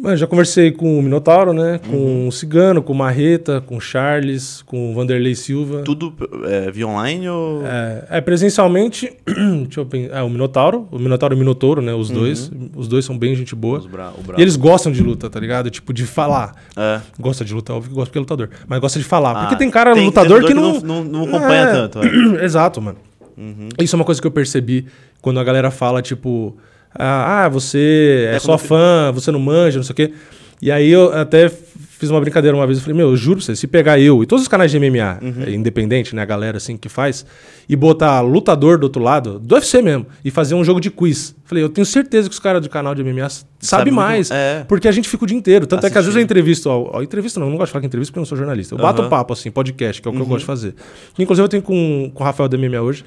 Mano, 0.00 0.16
já 0.16 0.28
conversei 0.28 0.70
com 0.70 0.96
o 0.96 1.02
Minotauro, 1.02 1.52
né? 1.52 1.80
Com 1.90 1.96
Uhum. 1.96 2.28
o 2.28 2.32
Cigano, 2.32 2.80
com 2.80 2.92
o 2.92 2.96
Marreta, 2.96 3.60
com 3.60 3.78
o 3.78 3.80
Charles, 3.80 4.62
com 4.62 4.92
o 4.92 4.94
Vanderlei 4.94 5.34
Silva. 5.34 5.82
Tudo 5.82 6.14
é, 6.44 6.70
via 6.70 6.86
online 6.86 7.28
ou. 7.28 7.66
É, 7.66 8.06
é, 8.10 8.20
presencialmente, 8.20 9.12
deixa 9.26 9.80
eu 9.80 9.86
pensar, 9.86 10.18
é, 10.18 10.22
o 10.22 10.30
Minotauro, 10.30 10.86
o 10.92 11.00
Minotauro 11.00 11.34
e 11.34 11.36
o 11.36 11.38
Minotouro, 11.38 11.82
né, 11.82 11.92
os 11.94 12.10
dois, 12.10 12.48
os 12.76 12.86
dois 12.86 13.04
são 13.04 13.18
bem 13.18 13.34
gente 13.34 13.56
boa. 13.56 13.80
Bra 13.88 14.12
E 14.36 14.42
eles 14.42 14.54
gostam 14.54 14.92
de 14.92 15.02
luta, 15.02 15.28
tá 15.28 15.40
ligado? 15.40 15.68
Tipo, 15.68 15.92
de 15.92 16.06
falar. 16.06 16.54
É. 16.76 17.00
Gosta 17.18 17.44
de 17.44 17.52
luta, 17.52 17.72
óbvio 17.74 17.88
que 17.88 17.94
gosta 17.96 18.06
porque 18.10 18.18
é 18.18 18.20
lutador. 18.20 18.50
Mas 18.68 18.78
gosta 18.78 19.00
de 19.00 19.04
falar. 19.04 19.34
porque 19.40 19.54
Ah, 19.56 19.58
tem 19.58 19.70
cara 19.70 19.94
tem 19.94 20.04
lutador 20.04 20.44
que 20.44 20.54
lutador 20.54 20.80
não... 20.84 21.02
não, 21.02 21.04
não, 21.04 21.26
não 21.26 21.36
acompanha 21.36 21.62
É. 21.62 21.72
tanto. 21.72 21.98
é. 22.04 22.44
Exato, 22.44 22.80
mano. 22.80 22.98
Uhum. 23.38 23.68
Isso 23.80 23.94
é 23.94 23.96
uma 23.96 24.04
coisa 24.04 24.20
que 24.20 24.26
eu 24.26 24.32
percebi 24.32 24.86
quando 25.22 25.38
a 25.38 25.44
galera 25.44 25.70
fala, 25.70 26.02
tipo... 26.02 26.56
Ah, 26.92 27.44
ah, 27.44 27.48
você 27.48 28.28
é, 28.32 28.36
É, 28.36 28.38
só 28.38 28.58
fã, 28.58 29.12
você 29.12 29.30
não 29.30 29.38
manja, 29.38 29.78
não 29.78 29.84
sei 29.84 29.92
o 29.92 29.96
quê. 29.96 30.12
E 30.60 30.72
aí 30.72 30.90
eu 30.90 31.14
até 31.14 31.50
fiz 31.98 32.10
uma 32.10 32.20
brincadeira 32.20 32.56
uma 32.56 32.66
vez, 32.66 32.78
eu 32.78 32.82
falei, 32.84 32.96
meu, 32.96 33.08
eu 33.10 33.16
juro 33.16 33.36
pra 33.38 33.44
você, 33.46 33.56
se 33.56 33.66
pegar 33.66 33.98
eu 33.98 34.22
e 34.22 34.26
todos 34.26 34.42
os 34.42 34.48
canais 34.48 34.70
de 34.70 34.78
MMA, 34.78 35.18
Uhum. 35.20 35.42
é, 35.46 35.50
independente, 35.50 36.14
né, 36.14 36.22
a 36.22 36.24
galera 36.24 36.56
assim 36.58 36.76
que 36.76 36.88
faz, 36.88 37.26
e 37.68 37.74
botar 37.74 38.20
lutador 38.20 38.78
do 38.78 38.84
outro 38.84 39.02
lado, 39.02 39.38
do 39.38 39.54
UFC 39.54 39.82
mesmo, 39.82 40.06
e 40.24 40.30
fazer 40.30 40.54
um 40.54 40.62
jogo 40.64 40.80
de 40.80 40.90
quiz. 40.90 41.34
Falei, 41.44 41.64
eu 41.64 41.68
tenho 41.68 41.84
certeza 41.84 42.28
que 42.28 42.32
os 42.34 42.38
caras 42.38 42.62
do 42.62 42.68
canal 42.70 42.94
de 42.94 43.02
MMA 43.02 43.28
Sabe 43.28 43.46
sabem 43.60 43.92
muito- 43.92 44.06
mais, 44.06 44.30
é. 44.30 44.64
porque 44.68 44.86
a 44.86 44.92
gente 44.92 45.08
fica 45.08 45.24
o 45.24 45.26
dia 45.26 45.36
inteiro. 45.36 45.66
Tanto 45.66 45.86
é 45.86 45.90
que 45.90 45.98
às 45.98 46.04
vezes 46.04 46.16
eu 46.16 46.22
entrevisto, 46.22 46.68
ó, 46.70 46.90
ó, 46.98 47.02
entrevista 47.02 47.40
não, 47.40 47.46
eu 47.48 47.50
não 47.50 47.56
gosto 47.58 47.68
de 47.70 47.72
falar 47.72 47.80
que 47.80 47.86
entrevista 47.88 48.12
porque 48.12 48.18
eu 48.18 48.22
não 48.22 48.26
sou 48.26 48.38
jornalista. 48.38 48.74
Eu 48.74 48.78
bato 48.78 49.02
Aham. 49.02 49.10
papo, 49.10 49.32
assim, 49.32 49.50
podcast, 49.50 50.00
que 50.00 50.06
é 50.06 50.10
o 50.10 50.14
que 50.14 50.20
eu 50.20 50.26
gosto 50.26 50.40
de 50.40 50.46
fazer. 50.46 50.74
Inclusive 51.18 51.44
eu 51.44 51.48
tenho 51.48 51.62
com, 51.62 52.10
com 52.14 52.22
o 52.22 52.26
Rafael 52.26 52.48
do 52.48 52.56
MMA 52.58 52.80
hoje, 52.80 53.04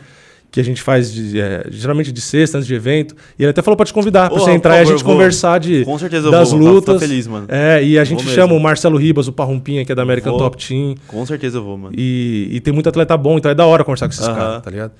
que 0.52 0.60
a 0.60 0.64
gente 0.64 0.82
faz 0.82 1.14
de, 1.14 1.40
é, 1.40 1.66
geralmente 1.70 2.12
de 2.12 2.20
sexta, 2.20 2.58
antes 2.58 2.68
de 2.68 2.74
evento, 2.76 3.16
e 3.40 3.44
ele 3.44 3.52
até 3.52 3.62
falou 3.62 3.78
pra 3.78 3.86
te 3.86 3.94
convidar, 3.94 4.30
pra 4.30 4.38
Ô, 4.38 4.42
você 4.44 4.52
entrar 4.52 4.74
e 4.76 4.80
a 4.80 4.84
favor, 4.84 4.92
gente 4.98 5.04
conversar 5.06 5.60
de, 5.62 5.86
Com 5.86 5.98
certeza 5.98 6.28
eu 6.28 6.32
das 6.32 6.52
vou, 6.52 6.60
vou 6.60 6.82
ficar 6.82 6.92
lutas. 6.92 7.08
feliz, 7.08 7.26
mano. 7.26 7.46
É, 7.48 7.82
e 7.82 7.98
a 7.98 8.04
gente 8.04 8.24
chama 8.26 8.48
mesmo. 8.48 8.58
o 8.60 8.62
Marcelo 8.62 8.98
Ribas, 8.98 9.30
o 9.30 9.32
Parrumpinha, 9.32 9.86
que 9.86 9.92
é 9.94 9.96
da 9.96 10.02
American. 10.02 10.38
Top 10.38 10.58
Team. 10.58 10.96
Com 11.08 11.26
certeza 11.26 11.58
eu 11.60 11.64
vou, 11.64 11.78
mano. 11.78 11.96
E, 11.98 12.50
e 12.52 12.60
tem 12.60 12.74
muito 12.74 12.90
atleta 12.90 13.16
bom, 13.16 13.38
então 13.38 13.50
é 13.50 13.56
da 13.56 13.66
hora 13.66 13.84
conversar 13.86 14.08
com 14.08 14.14
esses 14.14 14.28
Aham. 14.28 14.36
caras, 14.36 14.62
tá 14.62 14.70
ligado? 14.70 14.92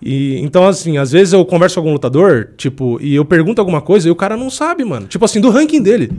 E, 0.00 0.38
então, 0.40 0.66
assim, 0.66 0.96
às 0.98 1.10
vezes 1.12 1.32
eu 1.32 1.44
converso 1.44 1.74
com 1.74 1.80
algum 1.80 1.92
lutador, 1.92 2.50
tipo, 2.56 2.98
e 3.00 3.14
eu 3.14 3.24
pergunto 3.24 3.60
alguma 3.60 3.80
coisa 3.80 4.06
e 4.06 4.10
o 4.10 4.16
cara 4.16 4.36
não 4.36 4.48
sabe, 4.50 4.84
mano. 4.84 5.06
Tipo 5.06 5.24
assim, 5.24 5.40
do 5.40 5.50
ranking 5.50 5.82
dele. 5.82 6.12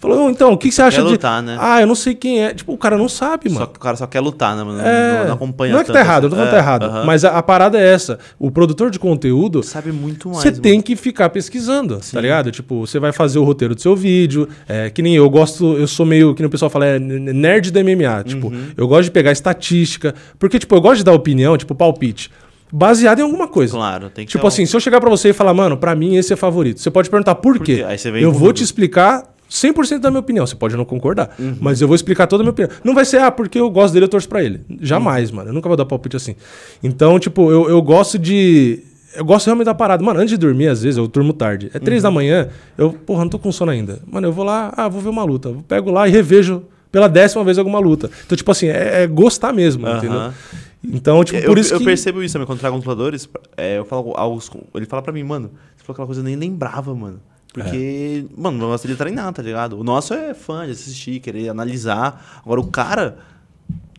Falou, 0.00 0.26
"Ô, 0.26 0.30
então, 0.30 0.50
o 0.52 0.56
que, 0.56 0.72
você 0.72 0.80
acha 0.80 0.96
quer 0.96 1.04
de. 1.04 1.12
lutar, 1.12 1.42
né? 1.42 1.58
Ah, 1.60 1.78
eu 1.82 1.86
não 1.86 1.94
sei 1.94 2.14
quem 2.14 2.42
é. 2.42 2.54
Tipo, 2.54 2.72
o 2.72 2.78
cara 2.78 2.96
não 2.96 3.06
sabe, 3.06 3.50
Só 3.50 3.54
mano. 3.54 3.66
que 3.66 3.76
o 3.76 3.80
cara 3.80 3.96
só 3.98 4.06
quer 4.06 4.20
lutar, 4.20 4.56
né, 4.56 4.64
mano? 4.64 4.80
É, 4.80 5.18
Não, 5.18 5.26
não 5.26 5.34
acompanha 5.34 5.74
não 5.74 5.80
é 5.80 5.84
que 5.84 5.92
tá 5.92 6.00
errado, 6.00 6.24
eu 6.24 6.30
não 6.30 6.36
tô 6.38 6.42
falando 6.42 6.50
que 6.50 6.56
assim. 6.56 6.64
tá 6.64 6.70
errado. 6.70 6.84
É, 6.86 6.88
aham. 6.88 7.04
Mas 7.04 7.22
a, 7.22 7.36
a 7.36 7.42
parada 7.42 7.78
é 7.78 7.86
essa. 7.92 8.18
O 8.38 8.50
produtor 8.50 8.90
de 8.90 8.98
conteúdo, 8.98 9.62
Sabe 9.62 9.92
muito 9.92 10.30
mais. 10.30 10.40
você 10.40 10.52
tem 10.52 10.80
que 10.80 10.96
ficar 10.96 11.28
pesquisando, 11.28 12.00
tá 12.12 12.18
ligado? 12.18 12.50
Tipo, 12.50 12.86
você 12.86 12.98
vai 12.98 13.12
fazer 13.12 13.38
o 13.38 13.44
roteiro 13.44 13.74
do 13.74 13.80
seu 13.82 13.94
vídeo. 13.94 14.48
É, 14.66 14.88
que 14.88 15.02
nem 15.02 15.14
eu 15.16 15.28
gosto, 15.28 15.76
eu 15.76 15.86
sou 15.86 16.06
meio, 16.06 16.34
que 16.34 16.40
nem 16.40 16.46
o 16.48 16.50
pessoal 16.50 16.70
fala, 16.70 16.86
é 16.86 16.98
nerd 16.98 17.70
da 17.70 17.80
MMA. 17.84 18.24
Tipo, 18.24 18.46
Uhum. 18.48 18.68
eu 18.78 18.88
gosto 18.88 19.04
de 19.04 19.10
pegar 19.10 19.32
estatística. 19.32 20.14
Porque, 20.38 20.58
tipo, 20.58 20.74
eu 20.74 20.80
gosto 20.80 20.96
de 20.98 21.04
dar 21.04 21.12
opinião, 21.12 21.58
tipo, 21.58 21.74
palpite. 21.74 22.30
Baseado 22.72 23.18
em 23.18 23.22
alguma 23.22 23.48
coisa. 23.48 23.74
Claro, 23.76 24.08
tem 24.10 24.24
que 24.24 24.30
Tipo 24.30 24.42
ter 24.42 24.46
um- 24.46 24.48
assim, 24.48 24.64
se 24.64 24.74
eu 24.76 24.80
chegar 24.80 25.00
pra 25.00 25.10
você 25.10 25.30
e 25.30 25.32
falar, 25.32 25.52
mano, 25.52 25.76
pra 25.76 25.94
mim 25.94 26.14
esse 26.16 26.32
é 26.32 26.36
favorito. 26.36 26.80
Você 26.80 26.90
pode 26.90 27.10
perguntar 27.10 27.34
por, 27.34 27.58
quê? 27.58 27.78
quê? 27.78 27.84
Aí 27.84 27.98
você 27.98 28.10
vem 28.12 28.22
eu 28.22 28.30
vou 28.32 28.52
te 28.52 28.62
explicar 28.62 29.24
100% 29.50 29.98
da 29.98 30.10
minha 30.10 30.20
opinião. 30.20 30.46
Você 30.46 30.54
pode 30.54 30.76
não 30.76 30.84
concordar, 30.84 31.34
Uhum. 31.38 31.56
mas 31.60 31.80
eu 31.80 31.88
vou 31.88 31.94
explicar 31.94 32.26
toda 32.26 32.42
a 32.42 32.44
minha 32.44 32.52
opinião. 32.52 32.70
Não 32.84 32.94
vai 32.94 33.04
ser, 33.04 33.18
ah, 33.20 33.30
porque 33.30 33.58
eu 33.58 33.68
gosto 33.68 33.92
dele, 33.92 34.04
eu 34.04 34.08
torço 34.08 34.28
pra 34.28 34.42
ele. 34.44 34.60
Uhum. 34.70 34.78
Jamais, 34.80 35.30
mano. 35.30 35.50
Eu 35.50 35.54
nunca 35.54 35.68
vou 35.68 35.76
dar 35.76 35.84
palpite 35.84 36.16
assim. 36.16 36.36
Então, 36.82 37.18
tipo, 37.18 37.50
eu, 37.50 37.68
eu 37.68 37.82
gosto 37.82 38.18
de. 38.18 38.84
Eu 39.16 39.24
gosto 39.24 39.46
realmente 39.46 39.64
da 39.66 39.74
parada. 39.74 40.04
Mano, 40.04 40.20
antes 40.20 40.30
de 40.30 40.36
dormir, 40.36 40.68
às 40.68 40.82
vezes, 40.82 40.96
eu 40.96 41.08
durmo 41.08 41.32
tarde. 41.32 41.68
É 41.74 41.80
três 41.80 42.04
Uhum. 42.04 42.10
da 42.10 42.14
manhã, 42.14 42.48
eu, 42.78 42.92
porra, 42.92 43.22
não 43.24 43.28
tô 43.28 43.40
com 43.40 43.50
sono 43.50 43.72
ainda. 43.72 43.98
Mano, 44.06 44.28
eu 44.28 44.32
vou 44.32 44.44
lá, 44.44 44.72
ah, 44.76 44.88
vou 44.88 45.00
ver 45.00 45.08
uma 45.08 45.24
luta. 45.24 45.48
Eu 45.48 45.64
pego 45.66 45.90
lá 45.90 46.06
e 46.06 46.12
revejo 46.12 46.62
pela 46.92 47.08
décima 47.08 47.42
vez 47.42 47.58
alguma 47.58 47.80
luta. 47.80 48.08
Então, 48.24 48.36
tipo 48.36 48.50
assim, 48.52 48.68
é, 48.68 49.02
é 49.02 49.06
gostar 49.08 49.52
mesmo, 49.52 49.84
entendeu? 49.88 50.32
Então, 50.82 51.22
tipo, 51.24 51.38
eu, 51.38 51.46
por 51.46 51.58
isso 51.58 51.74
eu 51.74 51.78
que. 51.78 51.84
percebo 51.84 52.22
isso 52.22 52.32
também 52.34 52.46
quando 52.46 52.60
trago 52.60 52.76
lutadores. 52.76 53.28
É, 53.56 53.78
eu 53.78 53.84
falo 53.84 54.14
ele 54.76 54.86
fala 54.86 55.02
pra 55.02 55.12
mim, 55.12 55.22
mano, 55.24 55.50
você 55.76 55.84
falou 55.84 55.94
aquela 55.94 56.06
coisa 56.06 56.20
eu 56.20 56.24
nem 56.24 56.36
lembrava, 56.36 56.94
mano. 56.94 57.20
Porque, 57.52 58.24
É. 58.30 58.40
mano, 58.40 58.58
dele 58.78 58.94
é 58.94 58.96
treinar, 58.96 59.32
tá 59.32 59.42
ligado? 59.42 59.78
O 59.78 59.84
nosso 59.84 60.14
é 60.14 60.34
fã 60.34 60.64
de 60.66 60.72
assistir, 60.72 61.20
querer 61.20 61.48
analisar. 61.48 62.40
Agora, 62.44 62.60
o 62.60 62.66
cara 62.66 63.18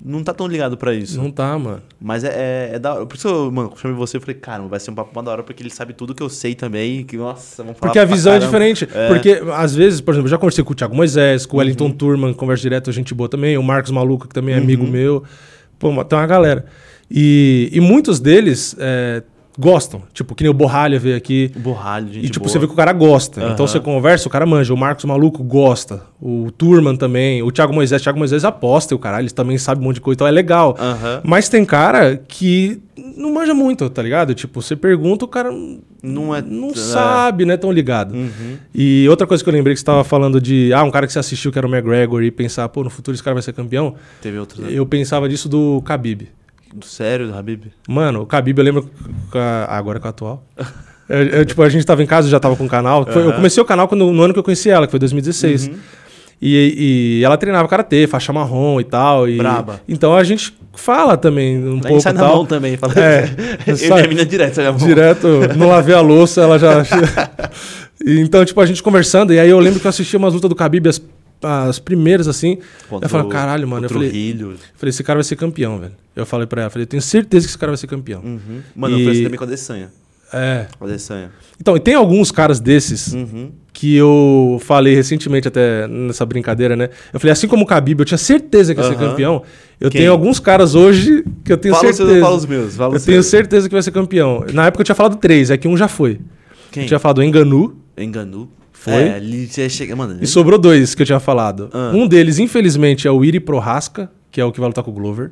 não 0.04 0.24
tá 0.24 0.34
tão 0.34 0.48
ligado 0.48 0.78
pra 0.78 0.94
isso. 0.94 1.22
Não 1.22 1.30
tá, 1.30 1.58
mano. 1.60 1.82
Mas 2.00 2.24
é, 2.24 2.30
é, 2.30 2.76
é 2.76 2.80
da 2.80 2.96
hora. 2.96 3.06
Por 3.06 3.16
isso 3.16 3.28
eu, 3.28 3.52
mano, 3.52 3.72
chamei 3.76 3.96
você 3.96 4.18
e 4.18 4.20
falei, 4.20 4.36
cara, 4.36 4.64
vai 4.64 4.80
ser 4.80 4.92
um 4.92 4.96
papo 4.96 5.22
da 5.22 5.32
hora, 5.32 5.44
porque 5.44 5.62
ele 5.62 5.70
sabe 5.70 5.94
tudo 5.94 6.16
que 6.16 6.24
eu 6.24 6.30
sei 6.30 6.56
também. 6.56 7.04
Que, 7.04 7.18
nossa, 7.18 7.62
vamos 7.62 7.78
falar 7.78 7.92
Porque 7.92 8.00
a 8.00 8.06
visão 8.06 8.34
é 8.34 8.40
caramba. 8.40 8.52
diferente. 8.52 8.90
É. 8.94 9.08
Porque, 9.10 9.42
às 9.54 9.76
vezes, 9.76 10.02
por 10.02 10.12
exemplo, 10.14 10.28
eu 10.28 10.32
já 10.32 10.38
conversei 10.38 10.64
com 10.64 10.72
o 10.72 10.76
Thiago 10.76 10.96
Moisés, 10.96 11.46
com 11.46 11.58
o 11.58 11.60
Wellington 11.60 11.86
Uhum. 11.86 11.92
Turman, 11.92 12.34
conversa 12.34 12.62
direto, 12.62 12.92
gente 12.92 13.14
boa 13.14 13.30
também, 13.30 13.58
o 13.58 13.64
Marcos 13.64 13.92
Maluco, 13.92 14.28
que 14.28 14.34
também 14.34 14.56
é 14.56 14.58
amigo 14.58 14.88
meu. 14.88 15.24
Pô, 15.78 15.90
tem 16.06 16.18
uma 16.18 16.28
galera. 16.28 16.66
E, 17.10 17.70
e 17.74 17.80
muitos 17.82 18.20
deles 18.20 18.76
é, 18.80 19.22
gostam. 19.62 20.02
Tipo, 20.14 20.36
que 20.36 20.44
nem 20.44 20.50
o 20.52 20.54
Borralha 20.54 21.00
veio 21.00 21.16
aqui. 21.16 21.52
O 21.56 21.60
borralho, 21.60 22.08
gente 22.12 22.26
E, 22.26 22.30
tipo, 22.30 22.40
boa. 22.46 22.50
você 22.52 22.60
vê 22.60 22.68
que 22.68 22.74
o 22.74 22.76
cara 22.76 22.92
gosta. 22.92 23.40
Aham. 23.42 23.54
Então 23.54 23.68
você 23.68 23.80
conversa, 23.80 24.28
o 24.28 24.32
cara 24.32 24.46
manja. 24.46 24.74
O 24.74 24.78
Marcos 24.78 25.06
Maluco 25.06 25.44
gosta. 25.44 26.02
O 26.22 26.52
Turman 26.52 26.96
também. 26.96 27.42
O 27.44 27.52
Thiago 27.52 27.74
Moisés. 27.74 28.02
O 28.02 28.04
Thiago 28.04 28.20
Moisés 28.20 28.44
aposta. 28.44 28.94
O 28.96 29.00
caralho, 29.00 29.24
ele 29.24 29.30
também 29.32 29.58
sabe 29.58 29.80
um 29.80 29.84
monte 29.86 29.96
de 29.96 30.02
coisa. 30.02 30.18
Então 30.18 30.28
é 30.28 30.32
legal. 30.32 30.76
Aham. 30.80 31.22
Mas 31.24 31.48
tem 31.48 31.64
cara 31.64 32.18
que 32.28 32.82
não 33.16 33.34
manja 33.34 33.54
muito, 33.54 33.90
tá 33.90 34.02
ligado? 34.02 34.34
Tipo, 34.34 34.62
você 34.62 34.76
pergunta, 34.76 35.26
o 35.26 35.28
cara 35.28 35.52
Não 36.04 36.36
é- 36.36 36.42
não 36.42 36.70
é. 36.72 36.76
sabe, 36.76 37.46
né? 37.46 37.56
Tão 37.58 37.72
ligado. 37.72 38.14
Uhum. 38.14 38.58
E 38.74 39.08
outra 39.10 39.26
coisa 39.28 39.44
que 39.44 39.50
eu 39.50 39.54
lembrei 39.54 39.74
que 39.74 39.80
você 39.80 39.86
tava 39.86 40.04
falando 40.04 40.40
de, 40.42 40.72
ah, 40.74 40.84
um 40.84 40.92
cara 40.92 41.06
que 41.08 41.14
você 41.14 41.20
assistiu 41.20 41.52
que 41.52 41.58
era 41.58 41.68
o 41.68 41.70
McGregor 41.74 42.24
e 42.24 42.32
pensar, 42.32 42.68
pô, 42.70 42.84
no 42.84 42.90
futuro 42.90 43.14
esse 43.16 43.24
cara 43.24 43.34
vai 43.36 43.44
ser 43.44 43.54
campeão. 43.54 43.96
Teve 44.22 44.38
outros. 44.40 44.60
né? 44.60 44.70
Eu 44.72 44.86
pensava 44.86 45.28
disso 45.30 45.48
do 45.50 45.82
Khabib. 45.86 46.30
Sério, 46.82 47.28
do 47.28 47.36
Habib? 47.38 47.66
Mano, 47.88 48.22
o 48.22 48.26
Khabib 48.26 48.58
eu 48.58 48.64
lembro 48.64 48.90
agora 49.68 50.00
com 50.00 50.08
a 50.08 50.10
atual. 50.12 50.44
Eu, 51.10 51.24
eu, 51.26 51.46
tipo, 51.46 51.62
a 51.62 51.68
gente 51.68 51.86
tava 51.86 52.02
em 52.02 52.06
casa, 52.06 52.30
já 52.30 52.40
tava 52.40 52.56
com 52.56 52.64
o 52.64 52.70
canal. 52.70 53.06
Foi- 53.06 53.22
Eu 53.22 53.28
Aham. 53.28 53.36
comecei 53.36 53.62
o 53.62 53.66
canal 53.66 53.86
quando, 53.86 54.10
no 54.14 54.22
ano 54.24 54.32
que 54.34 54.40
eu 54.40 54.44
conheci 54.44 54.70
ela, 54.70 54.88
que 54.88 54.92
foi 54.92 55.00
2016. 55.00 55.68
Uhum. 55.68 55.74
E, 56.42 57.20
e 57.20 57.26
ela 57.26 57.36
treinava 57.36 57.68
karatê, 57.68 58.08
faixa 58.08 58.32
marrom 58.32 58.80
e 58.80 58.86
tal. 58.86 59.28
E, 59.28 59.36
Braba. 59.38 59.82
Então 59.90 60.16
a 60.16 60.24
gente 60.24 60.56
fala 60.74 61.18
também 61.18 61.58
um 61.62 61.72
A 61.72 61.74
gente 61.74 61.88
pouco 61.88 62.02
sai 62.02 62.14
na 62.14 62.22
tal. 62.22 62.36
mão 62.38 62.46
também. 62.46 62.78
Fala, 62.78 62.94
É, 62.98 63.26
eu 63.68 64.06
e 64.06 64.08
mina 64.08 64.26
direto, 64.26 64.54
sai 64.56 64.64
na 64.64 64.72
mão. 64.72 64.80
Direto, 64.88 65.28
não 65.58 65.68
lavei 65.68 65.94
a 65.96 66.00
louça, 66.00 66.42
ela 66.44 66.58
já. 66.58 66.82
Então, 68.04 68.44
tipo, 68.46 68.60
a 68.62 68.66
gente 68.66 68.82
conversando, 68.82 69.34
e 69.34 69.40
aí 69.40 69.50
eu 69.50 69.60
lembro 69.60 69.80
que 69.80 69.86
eu 69.86 69.90
assistia 69.90 70.18
umas 70.18 70.34
lutas 70.34 70.50
do 70.50 70.56
Khabib, 70.56 70.88
as, 70.88 71.00
as 71.42 71.80
primeiras, 71.80 72.28
assim. 72.28 72.58
Contra 72.90 73.06
eu 73.06 73.10
falei, 73.10 73.26
o- 73.28 73.30
caralho, 73.30 73.68
mano. 73.68 73.86
Eu 73.86 73.90
o 73.90 73.94
falei, 73.94 74.10
Trujillo. 74.10 74.56
falei, 74.76 74.90
esse 74.90 75.04
cara 75.04 75.18
vai 75.18 75.24
ser 75.24 75.36
campeão, 75.36 75.80
velho. 75.80 75.94
Eu 76.16 76.26
falei 76.26 76.46
pra 76.48 76.62
ela, 76.64 76.70
falei, 76.70 76.84
eu 76.84 76.88
tenho 76.88 77.02
certeza 77.02 77.46
que 77.46 77.52
esse 77.52 77.58
cara 77.58 77.72
vai 77.72 77.78
ser 77.78 77.88
campeão. 77.88 78.22
Uhum. 78.24 78.60
Mano, 78.76 78.98
E- 79.00 79.04
eu 79.06 79.12
assim 79.12 79.24
também 79.24 79.38
com 79.38 79.44
a 79.44 79.48
Adesanya. 79.48 79.90
É. 80.34 80.68
Com 80.78 80.86
a 80.86 80.88
Adesanya. 80.88 81.32
Então, 81.60 81.76
e 81.76 81.80
tem 81.80 81.94
alguns 81.94 82.32
caras 82.32 82.60
desses 82.60 83.14
Uhum. 83.14 83.52
que 83.74 83.96
eu 83.96 84.62
falei 84.64 84.96
recentemente, 84.96 85.48
até 85.48 85.88
nessa 85.88 86.26
brincadeira, 86.26 86.76
né? 86.76 86.90
Eu 87.14 87.20
falei, 87.20 87.32
assim 87.34 87.48
como 87.48 87.64
o 87.64 87.68
Khabib, 87.68 88.00
eu 88.00 88.06
tinha 88.06 88.18
certeza 88.18 88.74
que 88.74 88.80
ia 88.82 88.88
ser 88.88 88.96
Aham. 88.96 89.10
campeão. 89.10 89.44
Eu 89.80 89.90
Quem? 89.90 90.02
tenho 90.02 90.12
alguns 90.12 90.40
caras 90.40 90.74
hoje 90.76 91.24
que 91.44 91.52
eu 91.52 91.58
tenho 91.58 91.74
Fala 91.76 91.86
seus, 91.88 91.98
certeza. 91.98 92.20
fala 92.22 92.36
os 92.36 92.46
meus. 92.46 92.76
Fala 92.76 92.96
eu 92.96 93.00
tenho 93.02 93.24
certeza 93.24 93.68
que 93.68 93.76
vai 93.76 93.82
ser 93.82 93.92
campeão. 93.92 94.46
Na 94.54 94.68
época 94.68 94.82
eu 94.82 94.86
tinha 94.86 94.96
falado 94.96 95.16
três, 95.18 95.50
é 95.50 95.58
que 95.58 95.68
um 95.68 95.76
já 95.76 95.88
foi. 95.88 96.20
Quem? 96.72 96.84
Eu 96.84 96.88
tinha 96.88 97.00
falado 97.00 97.22
Enganu. 97.24 97.76
Enganu. 97.98 98.50
Foi? 98.84 98.94
É, 98.94 99.18
ele 99.18 99.46
já 99.46 99.70
chega... 99.70 99.96
Mano, 99.96 100.18
E 100.22 100.26
sobrou 100.26 100.58
dois 100.58 100.96
que 100.96 101.04
eu 101.04 101.06
tinha 101.06 101.20
falado. 101.20 101.70
Ah. 101.72 101.92
Um 101.94 102.08
deles, 102.08 102.40
infelizmente, 102.40 103.08
é 103.08 103.12
o 103.12 103.24
Iri 103.24 103.40
Prohaska, 103.40 104.12
que 104.32 104.42
é 104.42 104.46
o 104.46 104.52
que 104.52 104.60
vai 104.60 104.68
lutar 104.70 104.84
com 104.84 104.90
o 104.90 104.94
Glover. 104.94 105.30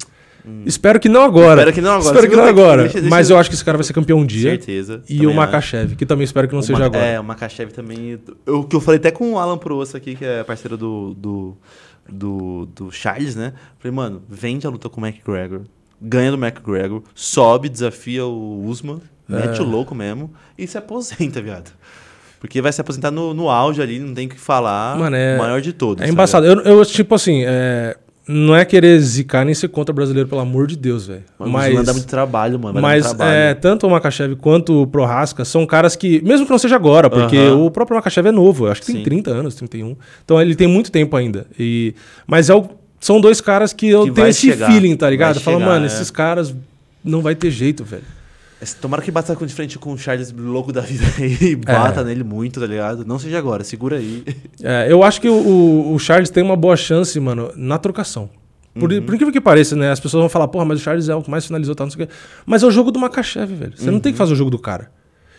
Espero 0.65 0.99
que 0.99 1.09
não 1.09 1.21
agora. 1.23 1.61
Espero 1.61 1.73
que 1.73 1.81
não 1.81 1.91
agora. 1.91 2.05
Espero 2.07 2.29
que 2.29 2.35
não 2.35 2.43
agora. 2.45 2.81
deixa- 2.83 2.99
deixa 3.01 3.09
Mas 3.09 3.29
eu- 3.29 3.35
eu 3.35 3.39
acho 3.39 3.49
que 3.49 3.55
esse 3.55 3.65
cara 3.65 3.77
vai 3.77 3.83
ser 3.83 3.93
campeão 3.93 4.19
um 4.19 4.25
dia. 4.25 4.51
certeza. 4.51 5.03
E 5.09 5.25
o. 5.27 5.33
Makachev, 5.33 5.95
que 5.95 6.05
também 6.05 6.23
espero 6.23 6.47
que 6.47 6.53
não 6.53 6.61
O 6.61 6.63
seja 6.63 6.79
Ma- 6.79 6.85
agora. 6.85 7.03
É, 7.03 7.19
o 7.19 7.23
Makachev 7.23 7.71
também. 7.71 8.19
O 8.47 8.63
que 8.63 8.75
eu 8.75 8.79
falei 8.81 8.99
até 8.99 9.11
com 9.11 9.33
o 9.33 9.37
Alan 9.39 9.57
Proça 9.57 9.97
aqui, 9.97 10.15
que 10.15 10.23
é 10.25 10.43
parceiro 10.43 10.77
do, 10.77 11.13
do, 11.13 11.57
do, 12.07 12.65
do 12.73 12.91
Charles, 12.91 13.35
né? 13.35 13.53
Falei, 13.79 13.95
mano, 13.95 14.21
vende 14.29 14.65
a 14.65 14.69
luta 14.69 14.89
com 14.89 15.01
o 15.01 15.05
McGregor, 15.05 15.61
ganha 16.01 16.31
do 16.31 16.37
McGregor, 16.37 17.03
sobe, 17.13 17.67
desafia 17.69 18.25
o 18.25 18.63
Usman, 18.65 19.01
mete 19.27 19.59
É. 19.59 19.61
o 19.61 19.65
louco 19.65 19.93
mesmo 19.93 20.31
e 20.57 20.65
se 20.65 20.77
aposenta, 20.77 21.41
viado. 21.41 21.71
Porque 22.39 22.61
vai 22.61 22.71
se 22.71 22.79
aposentar 22.79 23.11
no, 23.11 23.33
no 23.33 23.49
auge 23.49 23.81
ali, 23.81 23.99
não 23.99 24.13
tem 24.13 24.25
o 24.27 24.29
que 24.29 24.39
falar. 24.39 24.97
Mano, 24.97 25.15
é- 25.15 25.35
o 25.35 25.39
maior 25.39 25.59
de 25.61 25.73
todos. 25.73 26.03
É 26.03 26.09
embaçado. 26.09 26.45
Eu, 26.45 26.61
eu, 26.61 26.85
tipo 26.85 27.13
assim, 27.13 27.43
é, 27.45 27.97
não 28.25 28.55
é 28.55 28.63
querer 28.63 28.97
zicar 29.01 29.43
nem 29.43 29.53
ser 29.53 29.67
contra 29.67 29.91
brasileiro, 29.93 30.29
pelo 30.29 30.39
amor 30.39 30.65
de 30.67 30.77
Deus, 30.77 31.07
velho. 31.07 31.23
Mas, 31.37 31.83
dá 31.85 31.91
muito 31.91 32.07
trabalho, 32.07 32.57
mano. 32.59 32.79
vai 32.79 32.81
mas 32.99 33.07
trabalho. 33.07 33.31
é, 33.31 33.53
tanto 33.55 33.87
o 33.87 33.89
Makachev 33.89 34.35
quanto 34.35 34.83
o 34.83 34.87
Prohaska 34.87 35.43
são 35.43 35.65
caras 35.65 35.95
que, 35.97 36.21
mesmo 36.23 36.45
que 36.45 36.51
não 36.51 36.57
seja 36.59 36.75
agora, 36.75 37.09
porque 37.09 37.35
Aham. 37.37 37.55
o 37.65 37.71
próprio 37.71 37.95
Makachev 37.97 38.27
é 38.27 38.31
novo, 38.31 38.67
eu 38.67 38.71
acho 38.71 38.81
que 38.81 38.87
tem 38.87 38.97
Sim. 38.97 39.03
30 39.03 39.31
anos, 39.31 39.55
31. 39.55 39.97
Então 40.23 40.39
ele 40.41 40.55
tem 40.55 40.67
muito 40.67 40.91
tempo 40.91 41.17
ainda. 41.17 41.45
E, 41.59 41.93
mas 42.25 42.49
é 42.49 42.55
o- 42.55 42.69
são 43.01 43.19
dois 43.19 43.41
caras 43.41 43.73
que 43.73 43.89
eu 43.89 44.05
Que 44.05 44.11
tenho 44.11 44.27
esse 44.27 44.47
chegar, 44.51 44.71
feeling, 44.71 44.95
tá 44.95 45.09
ligado? 45.09 45.33
vai 45.35 45.41
Eu 45.41 45.43
falo, 45.43 45.57
chegar, 45.59 45.71
mano, 45.71 45.83
é. 45.83 45.87
esses 45.87 46.09
caras 46.11 46.55
não 47.03 47.21
vai 47.21 47.33
ter 47.35 47.49
jeito, 47.51 47.83
velho. 47.83 48.03
Tomara 48.81 49.01
que 49.01 49.09
bata 49.09 49.33
de 49.35 49.53
frente 49.53 49.79
com 49.79 49.93
o 49.93 49.97
Charles 49.97 50.33
louco 50.33 50.73
da 50.73 50.81
vida 50.81 51.05
aí 51.17 51.37
e 51.51 51.55
bata 51.55 52.03
nele 52.03 52.23
muito, 52.25 52.59
tá 52.59 52.65
ligado? 52.65 53.05
Não 53.05 53.17
seja 53.17 53.37
agora, 53.37 53.63
segura 53.63 53.97
aí. 53.97 54.23
É, 54.61 54.87
eu 54.91 55.01
acho 55.01 55.21
que 55.21 55.29
o, 55.29 55.93
o- 55.93 55.99
Charles 55.99 56.29
tem 56.29 56.43
uma 56.43 56.57
boa 56.57 56.75
chance, 56.75 57.17
mano, 57.19 57.51
na 57.55 57.77
trocação. 57.77 58.29
Por, 58.77 58.91
Uhum. 58.91 59.01
por 59.01 59.15
incrível 59.15 59.31
que 59.33 59.39
pareça, 59.41 59.75
né? 59.75 59.91
As 59.91 59.99
pessoas 59.99 60.21
vão 60.21 60.29
falar, 60.29 60.47
porra, 60.49 60.65
mas 60.65 60.79
o 60.79 60.83
Charles 60.83 61.07
é 61.09 61.15
o 61.15 61.21
que 61.21 61.29
mais 61.31 61.45
finalizou, 61.45 61.73
tal, 61.73 61.87
não 61.87 61.91
sei 61.91 62.03
o 62.03 62.07
quê. 62.07 62.13
Mas 62.45 62.61
é 62.61 62.65
o 62.67 62.71
jogo 62.71 62.91
do 62.91 62.99
Makachev, 62.99 63.53
velho. 63.53 63.73
Você 63.75 63.85
Uhum. 63.87 63.93
não 63.93 63.99
tem 63.99 64.11
que 64.11 64.17
fazer 64.17 64.33
o 64.33 64.35
jogo 64.35 64.49
do 64.51 64.59
cara. 64.59 64.91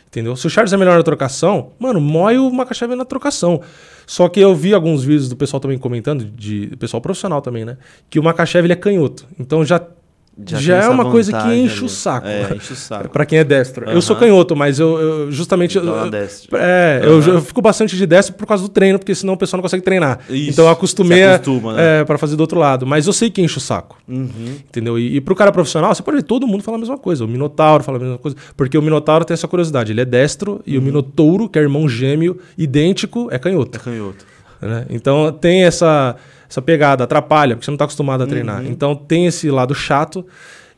Entendeu? 0.09 0.35
Se 0.35 0.47
o 0.47 0.51
Charles 0.51 0.73
é 0.73 0.77
melhor 0.77 0.97
na 0.97 1.03
trocação, 1.05 1.71
mano, 1.79 2.01
mói 2.01 2.37
o 2.39 2.51
Makachev 2.51 2.95
na 2.97 3.05
trocação. 3.05 3.61
Só 4.07 4.29
que 4.29 4.41
eu 4.41 4.57
vi 4.57 4.75
alguns 4.75 5.05
vídeos 5.05 5.29
do 5.29 5.37
pessoal 5.37 5.61
também 5.61 5.79
comentando, 5.79 6.25
de 6.25 6.75
pessoal 6.79 7.01
profissional 7.01 7.41
também, 7.41 7.65
né? 7.65 7.77
Que 8.11 8.19
o 8.19 8.23
Makachev 8.23 8.65
ele 8.67 8.73
é 8.73 8.77
canhoto. 8.77 9.25
Então 9.39 9.65
já 9.65 9.81
já, 10.47 10.81
tem 10.81 10.89
é 10.89 10.91
uma 10.91 11.11
coisa 11.11 11.33
que 11.33 11.55
enche 11.55 11.81
o 11.81 11.85
ali. 11.85 11.89
saco. 11.89 12.27
É, 12.27 12.55
enche 12.57 12.73
o 12.73 12.77
saco. 12.77 13.09
Pra 13.09 13.25
quem 13.27 13.39
é 13.39 13.45
destro. 13.45 13.89
Eu 13.91 14.01
sou 14.01 14.17
canhoto, 14.17 14.55
mas 14.57 14.79
eu, 14.79 14.99
eu- 15.01 15.31
justamente. 15.33 15.77
eu- 15.77 15.83
Então, 15.83 16.05
eu- 16.05 16.11
destro. 16.11 16.57
É, 16.57 17.01
eu, 17.03 17.21
eu 17.23 17.43
fico 17.43 17.61
bastante 17.61 17.97
de 17.97 18.07
destro 18.07 18.35
por 18.35 18.47
causa 18.47 18.63
do 18.63 18.69
treino, 18.69 18.99
porque 18.99 19.15
senão 19.15 19.35
o 19.35 19.37
pessoal 19.37 19.59
não 19.59 19.63
consegue 19.63 19.83
treinar. 19.83 20.21
Isso, 20.29 20.51
então 20.51 20.65
eu 20.67 20.71
acostumei 20.71 21.25
acostuma, 21.25 21.75
né? 21.75 22.01
é, 22.01 22.05
pra 22.05 22.17
fazer 22.19 22.37
do 22.37 22.41
outro 22.41 22.59
lado. 22.59 22.87
Mas 22.87 23.07
eu 23.07 23.13
sei 23.13 23.31
que 23.31 23.41
enche 23.43 23.59
o 23.59 23.61
saco. 23.61 23.97
Uhum. 24.09 24.29
Entendeu? 24.69 24.99
E, 24.99 25.17
e 25.17 25.21
pro 25.21 25.35
cara 25.35 25.53
profissional, 25.53 25.95
você 25.95 26.03
pode 26.03 26.17
ver, 26.19 26.23
todo 26.23 26.47
mundo 26.47 26.63
fala 26.63 26.77
a 26.77 26.81
mesma 26.81 26.99
coisa. 26.99 27.25
O 27.25 27.29
Minotauro 27.29 27.83
fala 27.85 27.99
a 27.99 28.01
mesma 28.01 28.19
coisa. 28.19 28.37
Porque 28.57 28.77
o 28.79 28.83
Minotauro 28.83 29.25
tem 29.25 29.35
essa 29.35 29.49
curiosidade. 29.49 29.93
Ele 29.93 30.01
é 30.01 30.05
destro 30.05 30.61
e 30.67 30.77
o 30.79 30.83
Minotouro, 30.83 31.49
que 31.49 31.59
é 31.59 31.63
irmão 31.63 31.89
gêmeo, 31.89 32.39
idêntico, 32.57 33.29
é 33.31 33.37
É 33.37 33.39
canhoto. 33.39 33.81
canhoto. 33.81 34.25
né? 34.61 34.85
Então 34.91 35.33
tem 35.33 35.65
essa, 35.65 36.15
essa 36.51 36.61
pegada, 36.61 37.05
atrapalha, 37.05 37.55
porque 37.55 37.65
você 37.65 37.71
não 37.71 37.79
tá 37.79 37.85
acostumado 37.85 38.25
a 38.25 38.27
treinar. 38.27 38.67
Então 38.67 38.95
tem 38.97 39.27
esse 39.27 39.49
lado 39.51 39.73
chato. 39.73 40.27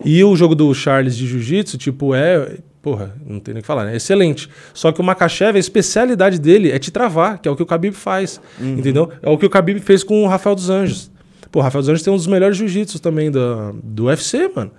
E 0.05 0.23
o 0.23 0.37
jogo 0.37 0.55
do 0.55 0.73
Charles 0.75 1.17
de 1.17 1.27
Jiu-Jitsu, 1.27 1.79
tipo, 1.79 2.15
é. 2.15 2.59
Porra, 2.83 3.15
não 3.25 3.39
tem 3.39 3.55
nem 3.55 3.61
o 3.61 3.63
que 3.63 3.67
falar, 3.67 3.85
né? 3.85 3.93
É 3.93 3.97
excelente. 3.97 4.49
Só 4.75 4.91
que 4.91 5.01
o 5.01 5.05
Makachev, 5.05 5.57
a 5.57 5.61
especialidade 5.61 6.39
dele 6.39 6.71
é 6.71 6.79
te 6.79 6.91
travar, 6.91 7.39
que 7.39 7.49
é 7.49 7.51
o 7.51 7.57
que 7.57 7.63
o 7.63 7.67
Khabib 7.67 7.95
faz. 7.95 8.41
Entendeu? 8.61 9.09
É 9.23 9.31
o 9.31 9.39
que 9.39 9.47
o 9.47 9.49
Khabib 9.49 9.79
fez 9.81 10.03
com 10.03 10.25
o 10.25 10.27
Rafael 10.27 10.57
dos 10.57 10.69
Anjos. 10.69 11.11
Pô, 11.51 11.61
o 11.61 11.63
Rafael 11.63 11.81
dos 11.81 11.89
Anjos 11.89 12.03
tem 12.03 12.13
um 12.13 12.17
dos 12.17 12.27
melhores 12.27 12.57
jiu-jitsus 12.57 13.01
também 13.01 13.31
do, 13.31 13.73
do 13.83 14.07
UFC, 14.07 14.51
mano. 14.55 14.73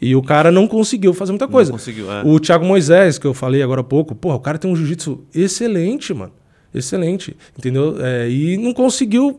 E 0.00 0.16
o 0.16 0.22
cara 0.22 0.50
não 0.50 0.66
conseguiu 0.66 1.12
fazer 1.12 1.32
muita 1.32 1.46
coisa. 1.46 1.70
Não 1.70 1.78
conseguiu, 1.78 2.10
é. 2.10 2.22
O 2.24 2.40
Thiago 2.40 2.64
Moisés, 2.64 3.18
que 3.18 3.26
eu 3.26 3.34
falei 3.34 3.62
agora 3.62 3.82
há 3.82 3.84
pouco, 3.84 4.14
porra, 4.14 4.36
o 4.36 4.40
cara 4.40 4.56
tem 4.56 4.70
um 4.70 4.74
jiu-jitsu 4.74 5.20
excelente, 5.34 6.14
mano. 6.14 6.32
Excelente. 6.74 7.36
Entendeu? 7.58 7.96
É, 8.00 8.28
e 8.30 8.56
não 8.56 8.72
conseguiu. 8.72 9.38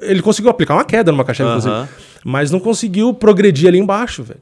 Ele 0.00 0.22
conseguiu 0.22 0.50
aplicar 0.50 0.74
uma 0.74 0.84
queda 0.84 1.10
no 1.12 1.18
Makachev, 1.18 1.48
Aham. 1.48 1.58
inclusive. 1.58 1.88
Mas 2.24 2.50
não 2.50 2.58
conseguiu 2.60 3.12
progredir 3.14 3.68
ali 3.68 3.78
embaixo, 3.78 4.22
velho. 4.22 4.40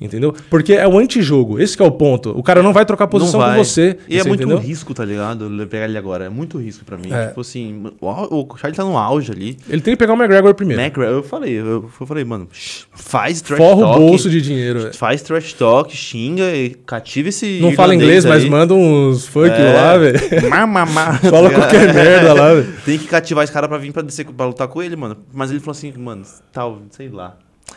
Entendeu? 0.00 0.34
Porque 0.50 0.72
é 0.74 0.86
o 0.86 0.98
antijogo. 0.98 1.58
Esse 1.60 1.76
que 1.76 1.82
é 1.82 1.86
o 1.86 1.90
ponto. 1.92 2.30
O 2.36 2.42
cara 2.42 2.62
não 2.62 2.72
vai 2.72 2.84
trocar 2.84 3.06
posição 3.06 3.40
vai. 3.40 3.56
com 3.56 3.64
você. 3.64 3.96
E 4.08 4.16
é 4.18 4.22
você 4.22 4.28
muito 4.28 4.42
entendeu? 4.42 4.58
risco, 4.58 4.92
tá 4.92 5.04
ligado? 5.04 5.48
Pegar 5.70 5.84
ele 5.86 5.96
agora. 5.96 6.24
É 6.24 6.28
muito 6.28 6.58
risco 6.58 6.84
pra 6.84 6.96
mim. 6.98 7.12
É. 7.12 7.28
Tipo 7.28 7.40
assim, 7.40 7.84
o, 8.00 8.08
o 8.52 8.56
Charlie 8.56 8.76
tá 8.76 8.84
no 8.84 8.98
auge 8.98 9.30
ali. 9.32 9.56
Ele 9.68 9.80
tem 9.80 9.94
que 9.94 9.98
pegar 9.98 10.12
o 10.12 10.16
McGregor 10.16 10.54
primeiro. 10.54 10.82
McGregor, 10.82 11.14
eu 11.16 11.22
falei, 11.22 11.52
eu, 11.52 11.90
eu 12.00 12.06
falei, 12.06 12.24
mano, 12.24 12.48
faz 12.92 13.40
trash 13.40 13.58
Forra 13.58 13.76
o 13.76 13.80
talk. 13.84 13.98
bolso 14.00 14.28
de 14.28 14.40
dinheiro. 14.42 14.80
velho. 14.80 14.94
Faz 14.94 15.22
trash 15.22 15.52
talk, 15.54 15.96
xinga 15.96 16.54
e 16.54 16.70
cativa 16.70 17.28
esse. 17.28 17.60
Não 17.60 17.72
fala 17.72 17.94
inglês, 17.94 18.24
mas 18.24 18.44
manda 18.44 18.74
uns 18.74 19.26
funk 19.26 19.50
É. 19.50 19.72
lá, 19.72 19.96
velho. 19.96 20.18
Fala 21.30 21.50
qualquer 21.50 21.92
merda 21.94 22.32
lá, 22.34 22.54
velho. 22.54 22.74
Tem 22.84 22.98
que 22.98 23.06
cativar 23.06 23.44
esse 23.44 23.52
cara 23.52 23.68
pra 23.68 23.78
vir 23.78 23.92
pra, 23.92 24.02
descer, 24.02 24.26
pra 24.26 24.46
lutar 24.46 24.68
com 24.68 24.82
ele, 24.82 24.96
mano. 24.96 25.16
Mas 25.32 25.50
ele 25.50 25.60
falou 25.60 25.72
assim, 25.72 25.92
mano, 25.96 26.22
tal, 26.52 26.82
sei 26.90 27.08
lá. 27.08 27.36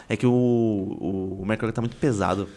É 0.10 0.16
que 0.16 0.26
o, 0.26 0.32
o, 0.32 1.40
o 1.42 1.46
McGregor 1.46 1.72
tá 1.74 1.82
muito 1.82 1.98
pesado. 1.98 2.48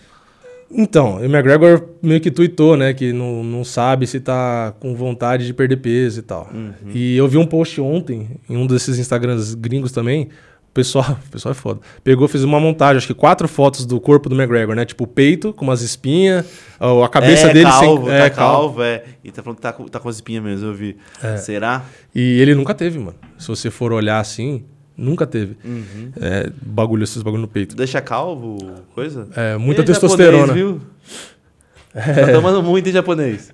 Então, 0.73 1.17
o 1.17 1.25
McGregor 1.25 1.85
meio 2.01 2.21
que 2.21 2.31
tuitou, 2.31 2.77
né? 2.77 2.95
Que 2.95 3.13
não, 3.13 3.43
não 3.43 3.65
sabe 3.65 4.07
se 4.07 4.21
tá 4.21 4.73
com 4.79 4.95
vontade 4.95 5.45
de 5.45 5.53
perder 5.53 5.79
peso 5.79 6.21
e 6.21 6.23
tal. 6.23 6.49
Uhum. 6.55 6.73
E 6.95 7.17
eu 7.17 7.27
vi 7.27 7.37
um 7.39 7.47
post 7.47 7.81
ontem, 7.81 8.29
em 8.49 8.57
um 8.57 8.67
desses 8.67 8.99
Instagrams 8.99 9.55
gringos 9.55 9.91
também. 9.91 10.29
O 10.71 10.73
pessoal, 10.73 11.19
o 11.27 11.31
pessoal 11.31 11.51
é 11.51 11.55
foda. 11.55 11.81
Pegou, 12.05 12.29
fez 12.29 12.45
uma 12.45 12.61
montagem, 12.61 12.99
acho 12.99 13.09
que 13.09 13.15
quatro 13.15 13.49
fotos 13.49 13.85
do 13.85 14.01
corpo 14.01 14.29
do 14.29 14.37
McGregor, 14.37 14.77
né? 14.77 14.85
Tipo 14.85 15.05
o 15.05 15.07
peito, 15.09 15.53
com 15.53 15.65
umas 15.65 15.83
espinhas, 15.83 16.47
a 16.79 17.09
cabeça 17.09 17.49
é, 17.49 17.53
dele 17.53 17.65
calvo, 17.65 18.07
sem. 18.07 18.17
tá 18.17 18.25
é, 18.25 18.31
calvo. 18.31 18.57
calvo, 18.67 18.83
é. 18.85 19.05
E 19.25 19.33
tá 19.33 19.43
falando 19.43 19.57
que 19.57 19.63
tá, 19.63 19.73
tá 19.73 19.99
com 19.99 20.09
as 20.09 20.17
espinhas 20.17 20.45
mesmo, 20.45 20.69
eu 20.69 20.75
vi. 20.75 20.97
Será? 21.39 21.85
E 22.15 22.41
ele 22.41 22.55
nunca 22.55 22.75
teve, 22.75 22.97
mano. 23.01 23.17
Se 23.37 23.49
você 23.49 23.71
for 23.71 23.93
olhar 23.93 24.21
assim, 24.21 24.65
nunca 25.01 25.27
teve. 25.27 25.57
Uhum. 25.65 26.13
É, 26.21 26.51
bagulho, 26.63 27.03
esses 27.03 27.23
bagulho 27.23 27.43
no 27.43 27.49
peito. 27.49 27.75
Deixa 27.75 28.01
calvo, 28.01 28.59
coisa? 28.95 29.27
É, 29.35 29.57
muita 29.57 29.83
Ih, 29.83 29.87
testosterona. 29.87 30.47
japonês, 30.47 30.55
viu? 30.55 30.81
Tá 31.93 32.33
tomando 32.33 32.63
muito 32.63 32.89
em 32.89 32.93
japonês. 32.93 33.51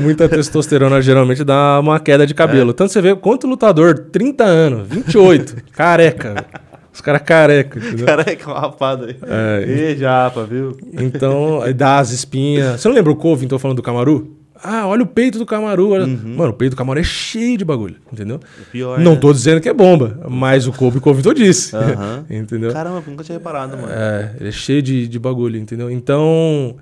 Muita 0.00 0.28
testosterona 0.28 1.02
geralmente 1.02 1.44
dá 1.44 1.78
uma 1.80 2.00
queda 2.00 2.26
de 2.26 2.32
cabelo. 2.32 2.72
Tanto 2.72 2.90
você 2.92 3.02
vê 3.02 3.14
quanto 3.14 3.46
lutador, 3.46 3.98
30 4.10 4.44
anos, 4.44 4.88
28, 4.88 5.56
careca. 5.72 6.46
Os 6.90 7.02
caras 7.02 7.20
careca, 7.20 7.78
entendeu? 7.78 8.06
Careca, 8.06 8.50
uma 8.50 8.58
rapada 8.60 9.06
aí. 9.06 9.16
É. 9.22 9.92
Ih, 9.92 9.96
japa, 9.98 10.44
viu? 10.44 10.74
Então, 10.94 11.60
dá 11.74 11.98
as 11.98 12.10
espinhas. 12.10 12.80
Você 12.80 12.88
não 12.88 12.94
lembra 12.94 13.12
o 13.12 13.16
Covington 13.16 13.58
falando 13.58 13.76
do 13.76 13.82
Camaru? 13.82 14.35
Ah, 14.62 14.86
olha 14.86 15.02
o 15.02 15.06
peito 15.06 15.38
do 15.38 15.46
Camaru. 15.46 15.90
olha- 15.90 16.06
Mano, 16.06 16.50
o 16.50 16.52
peito 16.52 16.74
do 16.74 16.76
Camaru 16.76 17.00
é 17.00 17.02
cheio 17.02 17.56
de 17.58 17.64
bagulho, 17.64 17.96
entendeu? 18.12 18.40
Pior, 18.72 18.98
não 19.00 19.14
né? 19.14 19.20
tô 19.20 19.32
dizendo 19.32 19.60
que 19.60 19.68
é 19.68 19.72
bomba, 19.74 20.18
mas 20.28 20.66
o 20.66 20.72
Kobe 20.72 21.00
Covington 21.00 21.34
disse. 21.34 21.74
Aham. 21.76 22.24
entendeu? 22.30 22.72
Caramba, 22.72 23.02
nunca 23.06 23.22
tinha 23.24 23.38
reparado, 23.38 23.76
mano. 23.76 23.88
É, 23.92 24.34
ele 24.40 24.48
é 24.48 24.52
cheio 24.52 24.82
de, 24.82 25.06
de 25.08 25.18
bagulho, 25.18 25.56
entendeu? 25.58 25.90
Então, 25.90 26.76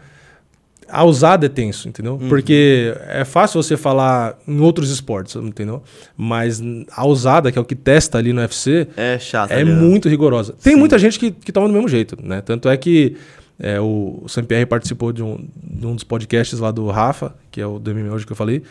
a 0.88 1.02
usada 1.04 1.46
é 1.46 1.48
tenso, 1.48 1.88
entendeu? 1.88 2.18
Uhum. 2.20 2.28
Porque 2.28 2.94
é 3.08 3.24
fácil 3.24 3.62
você 3.62 3.76
falar 3.76 4.38
em 4.46 4.60
outros 4.60 4.90
esportes, 4.90 5.34
entendeu? 5.36 5.82
Mas 6.16 6.62
a 6.94 7.06
usada, 7.06 7.50
que 7.50 7.58
é 7.58 7.60
o 7.62 7.64
que 7.64 7.74
testa 7.74 8.18
ali 8.18 8.32
no 8.32 8.40
UFC, 8.40 8.86
É 8.96 9.18
chato. 9.18 9.50
é 9.50 9.60
ali, 9.60 9.70
né? 9.70 9.76
muito 9.80 10.08
rigorosa. 10.08 10.54
Tem 10.62 10.76
muita 10.76 10.98
gente 10.98 11.18
que, 11.18 11.30
que 11.30 11.50
toma 11.50 11.66
do 11.66 11.72
mesmo 11.72 11.88
jeito, 11.88 12.16
né? 12.22 12.40
Tanto 12.42 12.68
é 12.68 12.76
que 12.76 13.16
é, 13.58 13.80
o, 13.80 14.20
o 14.22 14.28
Saint-Pierre 14.28 14.66
participou 14.66 15.12
de 15.12 15.22
um, 15.22 15.46
de 15.62 15.86
um 15.86 15.94
dos 15.94 16.04
podcasts 16.04 16.58
lá 16.58 16.70
do 16.70 16.86
Rafa, 16.88 17.34
que 17.50 17.60
é 17.60 17.66
o 17.66 17.78
do 17.78 17.94
MMA 17.94 18.12
hoje 18.12 18.26
que 18.26 18.32
eu 18.32 18.36
falei, 18.36 18.62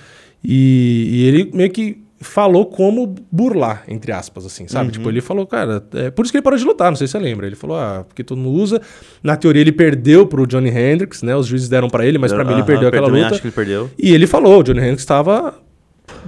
e, 0.43 1.09
e 1.11 1.25
ele 1.25 1.51
meio 1.53 1.69
que 1.69 2.03
falou 2.23 2.65
como 2.65 3.15
burlar, 3.31 3.84
entre 3.88 4.11
aspas, 4.11 4.45
assim, 4.45 4.67
sabe? 4.67 4.91
Tipo, 4.91 5.09
ele 5.09 5.21
falou, 5.21 5.45
cara, 5.45 5.84
é 5.93 6.09
por 6.09 6.23
isso 6.23 6.31
que 6.31 6.38
ele 6.38 6.43
parou 6.43 6.57
de 6.57 6.65
lutar, 6.65 6.89
não 6.89 6.95
sei 6.95 7.05
se 7.05 7.11
você 7.11 7.19
lembra. 7.19 7.45
Ele 7.45 7.55
falou, 7.55 7.77
ah, 7.77 8.05
porque 8.07 8.23
todo 8.23 8.38
mundo 8.38 8.57
usa. 8.59 8.81
Na 9.21 9.36
teoria 9.36 9.61
ele 9.61 9.71
perdeu 9.71 10.25
pro 10.25 10.47
Johnny 10.47 10.69
Hendricks, 10.69 11.21
né? 11.21 11.36
Os 11.36 11.47
juízes 11.47 11.69
deram 11.69 11.89
pra 11.89 12.05
ele, 12.05 12.17
mas 12.17 12.31
pra 12.31 12.43
mim 12.43 12.53
ele 12.53 12.63
perdeu 12.63 12.88
aquela 12.88 13.07
luta. 13.07 13.27
Acho 13.27 13.41
que 13.41 13.47
ele 13.47 13.55
perdeu. 13.55 13.89
E 13.99 14.13
ele 14.13 14.25
falou, 14.25 14.59
o 14.59 14.63
Johnny 14.63 14.79
Hendricks 14.79 15.01
estava 15.01 15.53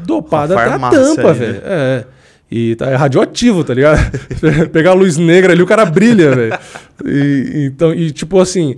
dopado 0.06 0.53
até 0.53 0.74
a 0.74 0.89
tampa, 0.89 1.24
né? 1.24 1.34
velho. 1.34 1.62
É. 1.64 2.06
E 2.50 2.76
tá 2.76 2.89
é 2.91 2.96
radioativo, 2.96 3.64
tá 3.64 3.74
ligado? 3.74 4.00
Pegar 4.72 4.91
a 4.91 4.93
luz 4.93 5.18
negra 5.18 5.52
ali, 5.54 5.62
o 5.62 5.66
cara 5.66 5.84
brilha, 5.86 6.36
velho. 6.36 6.58
E, 7.06 7.66
então, 7.72 7.93
e 7.93 8.12
tipo 8.12 8.39
assim. 8.39 8.76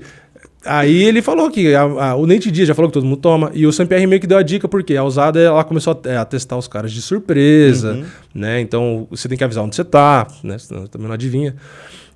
Aí 0.66 1.04
ele 1.04 1.22
falou 1.22 1.50
que 1.50 1.74
a- 1.74 1.82
a- 1.84 2.16
o 2.16 2.26
Nate 2.28 2.52
Diaz 2.52 2.68
já 2.68 2.76
falou 2.76 2.90
que 2.90 2.94
todo 2.94 3.06
mundo 3.06 3.18
toma. 3.22 3.52
E 3.54 3.66
o 3.66 3.72
Saint-Pierre 3.72 4.06
meio 4.06 4.20
que 4.20 4.28
deu 4.28 4.38
a 4.38 4.42
dica, 4.44 4.68
porque 4.68 4.98
a 4.98 5.04
usada 5.04 5.40
ela 5.40 5.64
começou 5.64 5.94
a, 6.06 6.10
é, 6.10 6.18
a 6.18 6.26
testar 6.26 6.58
os 6.58 6.68
caras 6.68 6.92
de 6.92 7.02
surpresa, 7.02 7.94
Uhum. 7.94 8.04
né? 8.36 8.60
Então 8.60 9.08
você 9.10 9.30
tem 9.30 9.38
que 9.38 9.44
avisar 9.46 9.64
onde 9.64 9.76
você 9.78 9.84
tá, 9.86 10.28
né? 10.44 10.58
Senão 10.58 10.82
você 10.82 10.88
também 10.90 11.08
não 11.08 11.14
adivinha. 11.14 11.56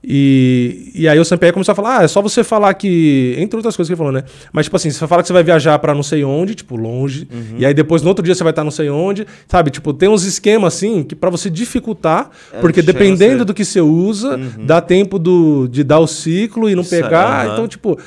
E, 0.04 0.92
e 0.96 1.08
aí 1.08 1.20
o 1.20 1.24
Saint-Pierre 1.24 1.54
começou 1.54 1.74
a 1.74 1.76
falar, 1.76 2.00
ah, 2.00 2.04
é 2.04 2.08
só 2.08 2.22
você 2.22 2.44
falar 2.44 2.74
que... 2.74 3.36
Entre 3.38 3.56
outras 3.56 3.76
coisas 3.76 3.88
que 3.88 3.94
ele 3.94 3.98
falou, 3.98 4.12
né? 4.12 4.24
Mas 4.52 4.66
tipo 4.66 4.76
assim, 4.76 4.90
você 4.90 5.06
fala 5.08 5.22
que 5.22 5.28
você 5.28 5.34
vai 5.34 5.44
viajar 5.44 5.78
pra 5.78 5.94
não 5.94 6.02
sei 6.02 6.24
onde, 6.24 6.56
tipo, 6.56 6.76
longe. 6.76 7.28
Uhum. 7.32 7.58
E 7.60 7.66
aí 7.66 7.74
depois 7.74 8.02
no 8.02 8.10
outro 8.10 8.24
dia 8.24 8.34
você 8.34 8.44
vai 8.44 8.52
estar 8.52 8.64
não 8.64 8.72
sei 8.72 8.90
onde. 8.90 9.28
Sabe? 9.48 9.70
Tipo, 9.70 9.94
tem 9.94 10.10
uns 10.10 10.24
esquemas 10.24 10.74
assim 10.76 11.04
que 11.04 11.16
pra 11.16 11.30
você 11.30 11.50
dificultar. 11.50 12.32
É, 12.52 12.60
porque 12.60 12.82
dependendo 12.82 13.46
do 13.46 13.54
que 13.54 13.64
você 13.64 13.80
usa, 13.80 14.40
dá 14.66 14.82
tempo 14.82 15.20
do, 15.20 15.68
de 15.68 15.84
dar 15.84 16.00
o 16.00 16.08
ciclo 16.08 16.68
e 16.68 16.76
não 16.76 16.82
Isso, 16.82 16.96
é, 16.96 17.02
pegar. 17.02 17.46
aham. 17.46 17.54
Então, 17.54 17.68
tipo... 17.68 18.00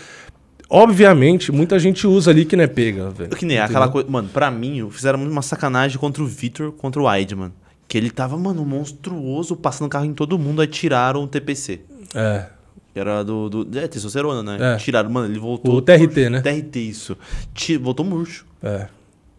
Obviamente, 0.69 1.53
muita 1.53 1.79
gente 1.79 2.07
usa 2.07 2.33
ali 2.33 2.45
que 2.45 2.57
não 2.57 2.65
é 2.65 2.67
pega, 2.67 3.11
velho. 3.11 3.31
Que 3.31 3.45
nem 3.45 3.59
é 3.59 3.61
aquela 3.61 3.87
coisa. 3.87 4.11
Mano, 4.11 4.29
pra 4.33 4.51
mim, 4.51 4.89
fizeram 4.91 5.23
uma 5.23 5.43
sacanagem 5.43 5.99
contra 5.99 6.21
o 6.21 6.27
Victor, 6.27 6.73
contra 6.73 7.01
o 7.01 7.05
Weidman. 7.05 7.53
Que 7.87 7.99
ele 7.99 8.11
tava, 8.11 8.37
mano, 8.39 8.65
monstruoso, 8.65 9.57
passando 9.57 9.89
carro 9.89 10.05
em 10.07 10.15
todo 10.15 10.39
mundo, 10.39 10.61
aí 10.61 10.67
tiraram 10.67 11.23
o 11.25 11.29
TPC. 11.29 11.81
É. 12.15 12.47
Que 12.93 13.01
era 13.01 13.23
do. 13.23 13.49
do 13.49 13.79
é, 13.79 13.87
testosterona, 13.89 14.43
né? 14.43 14.75
É. 14.75 14.77
Tiraram, 14.77 15.11
mano, 15.11 15.31
ele 15.33 15.39
voltou. 15.39 15.77
O 15.77 15.83
TRT, 15.83 16.31
né? 16.31 16.41
TRT, 16.41 16.77
isso. 16.81 17.17
Ti- 17.53 17.77
voltou 17.77 18.05
murcho. 18.07 18.47
É. 18.63 18.89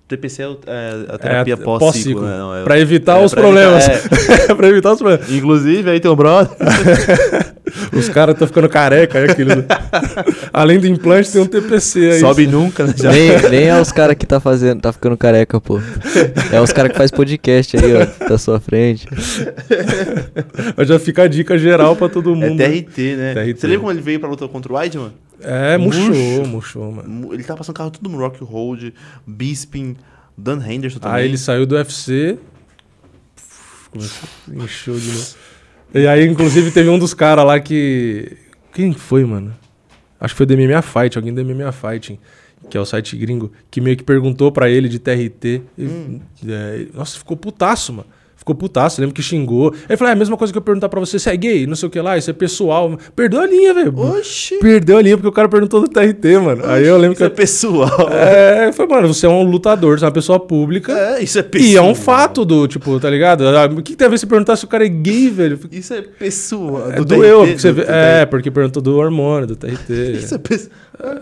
TPC 0.07 0.43
é, 0.43 0.45
é 0.45 1.15
a 1.15 1.17
terapia 1.17 1.53
É, 1.53 1.57
pós-ciclo, 1.57 2.21
né? 2.21 2.37
Não, 2.37 2.55
é- 2.55 2.63
Pra 2.63 2.79
evitar 2.79 3.19
é, 3.21 3.25
os 3.25 3.33
pra 3.33 3.41
problemas. 3.41 3.87
evitar- 3.87 4.55
pra 4.55 4.67
evitar 4.69 4.91
os 4.93 4.99
problemas. 4.99 5.29
é. 5.29 5.33
Inclusive, 5.35 5.89
aí 5.89 5.99
tem 5.99 6.11
o 6.11 6.15
brother. 6.15 6.55
Os 7.91 8.07
caras 8.09 8.35
estão 8.35 8.47
ficando 8.47 8.69
careca, 8.69 9.17
é 9.19 9.29
aquilo. 9.31 9.51
Além 10.53 10.79
do 10.79 10.87
implante, 10.87 11.31
tem 11.31 11.41
um 11.41 11.45
TPC 11.47 12.11
aí. 12.11 12.19
Sobe 12.19 12.45
nunca, 12.47 12.85
né? 12.85 12.93
Já. 12.95 13.11
Nem, 13.11 13.29
nem 13.49 13.63
é 13.67 13.81
os 13.81 13.91
caras 13.91 14.15
que 14.15 14.25
tá 14.25 14.39
fazendo, 14.39 14.79
tá 14.81 14.93
ficando 14.93 15.17
careca, 15.17 15.59
pô. 15.59 15.81
É 16.53 16.61
os 16.61 16.71
caras 16.71 16.91
que 16.91 16.97
faz 16.97 17.11
podcast 17.11 17.75
aí, 17.77 17.93
ó, 17.95 18.27
da 18.29 18.37
sua 18.37 18.59
frente. 18.59 19.07
Mas 20.77 20.87
já 20.87 20.99
fica 20.99 21.23
a 21.23 21.27
dica 21.27 21.57
geral 21.57 21.95
pra 21.95 22.07
todo 22.07 22.31
É 22.31 22.35
mundo. 22.35 22.57
TRT, 22.57 23.15
né? 23.15 23.33
TRT. 23.33 23.59
Você 23.59 23.67
lembra 23.67 23.79
como 23.81 23.91
ele 23.91 24.01
veio 24.01 24.19
pra 24.19 24.29
luta 24.29 24.47
contra 24.47 24.71
o 24.71 24.75
Weidman? 24.75 25.11
É, 25.41 25.77
murchou, 25.77 26.03
Murcho. 26.05 26.47
murchou, 26.47 26.91
mano. 26.91 27.33
Ele 27.33 27.43
tava 27.43 27.57
passando 27.59 27.75
carro 27.75 27.91
tudo 27.91 28.09
no 28.09 28.17
Rock 28.17 28.43
Hold, 28.43 28.91
Bisping, 29.27 29.95
Dan 30.37 30.59
Henderson 30.65 30.99
também. 30.99 31.17
Aí 31.17 31.25
ele 31.25 31.37
saiu 31.37 31.65
do 31.65 31.75
UFC. 31.75 32.37
Encheu 34.51 34.99
de 34.99 35.07
novo. 35.07 35.25
E 35.93 36.07
aí, 36.07 36.25
inclusive, 36.27 36.71
teve 36.71 36.89
um 36.89 36.99
dos 36.99 37.13
caras 37.13 37.45
lá 37.45 37.59
que. 37.59 38.37
Quem 38.73 38.91
foi, 38.93 39.23
mano? 39.23 39.53
Acho 40.19 40.33
que 40.33 40.37
foi 40.37 40.45
do 40.45 40.57
MMA 40.57 40.81
Fight, 40.81 41.17
alguém 41.17 41.33
do 41.33 41.43
MMA 41.45 41.71
Fighting, 41.71 42.19
que 42.69 42.77
é 42.77 42.79
o 42.81 42.85
site 42.85 43.15
gringo, 43.15 43.51
que 43.71 43.79
meio 43.79 43.95
que 43.95 44.03
perguntou 44.03 44.51
pra 44.51 44.69
ele 44.69 44.89
de 44.89 44.99
TRT. 44.99 45.61
E, 45.77 45.83
Hum. 45.85 46.19
é, 46.47 46.87
nossa, 46.93 47.17
ficou 47.17 47.37
putaço, 47.37 47.93
mano. 47.93 48.07
Ficou 48.45 48.53
putaço, 48.53 49.01
lembro 49.01 49.15
que 49.15 49.23
xingou. 49.23 49.73
Ele 49.89 49.97
falou, 49.97 50.09
é 50.09 50.13
a 50.13 50.15
mesma 50.15 50.37
coisa 50.37 50.53
que 50.53 50.57
eu 50.57 50.61
perguntar 50.61 50.87
pra 50.87 50.99
você 50.99 51.17
se 51.17 51.27
é 51.27 51.35
gay, 51.35 51.65
não 51.65 51.75
sei 51.75 51.87
o 51.87 51.89
que 51.89 51.99
lá, 51.99 52.15
isso 52.15 52.29
é 52.29 52.33
pessoal. 52.33 52.95
Perdeu 53.15 53.41
a 53.41 53.47
linha, 53.47 53.73
velho. 53.73 53.97
Oxi. 53.97 54.59
Perdeu 54.59 54.97
a 54.97 55.01
linha 55.01 55.17
porque 55.17 55.27
o 55.27 55.31
cara 55.31 55.49
perguntou 55.49 55.81
do 55.81 55.87
TRT, 55.87 56.37
mano. 56.37 56.61
Aí 56.65 56.85
eu 56.85 56.95
lembro 56.95 57.13
Isso 57.15 57.23
é 57.23 57.29
que. 57.29 57.35
pessoal. 57.35 57.89
É, 58.15 58.71
foi, 58.71 58.85
mano, 58.87 59.07
você 59.13 59.25
é 59.25 59.29
um 59.29 59.43
lutador, 59.43 59.97
você 59.97 60.05
é 60.05 60.07
uma 60.07 60.13
pessoa 60.13 60.39
pública. 60.39 60.91
É, 60.93 61.23
isso 61.23 61.39
é 61.39 61.43
pessoal. 61.43 61.71
E 61.71 61.75
é 61.77 61.81
um 61.81 61.95
fato 61.95 62.45
do, 62.45 62.67
tipo, 62.67 62.99
tá 62.99 63.09
ligado? 63.09 63.47
Ah, 63.47 63.65
O 63.65 63.77
que, 63.77 63.91
que 63.91 63.95
tem 63.95 64.05
a 64.07 64.09
ver 64.09 64.19
se 64.19 64.27
perguntar 64.27 64.55
se 64.55 64.65
o 64.65 64.67
cara 64.67 64.85
é 64.85 64.89
gay, 64.89 65.29
velho? 65.29 65.59
Isso 65.71 65.93
é 65.93 66.01
pessoal. 66.01 66.91
É, 66.91 66.95
Do 66.97 67.05
doeu. 67.05 67.45
Você 67.57 67.69
do- 67.69 67.75
vê- 67.75 67.83
do 67.85 67.91
é, 67.91 68.25
porque 68.25 68.51
perguntou 68.51 68.81
do 68.81 68.95
hormônio, 68.97 69.47
do 69.47 69.55
TRT. 69.55 69.89
Isso 70.19 70.35
é 70.35 70.37
pessoal. 70.37 70.71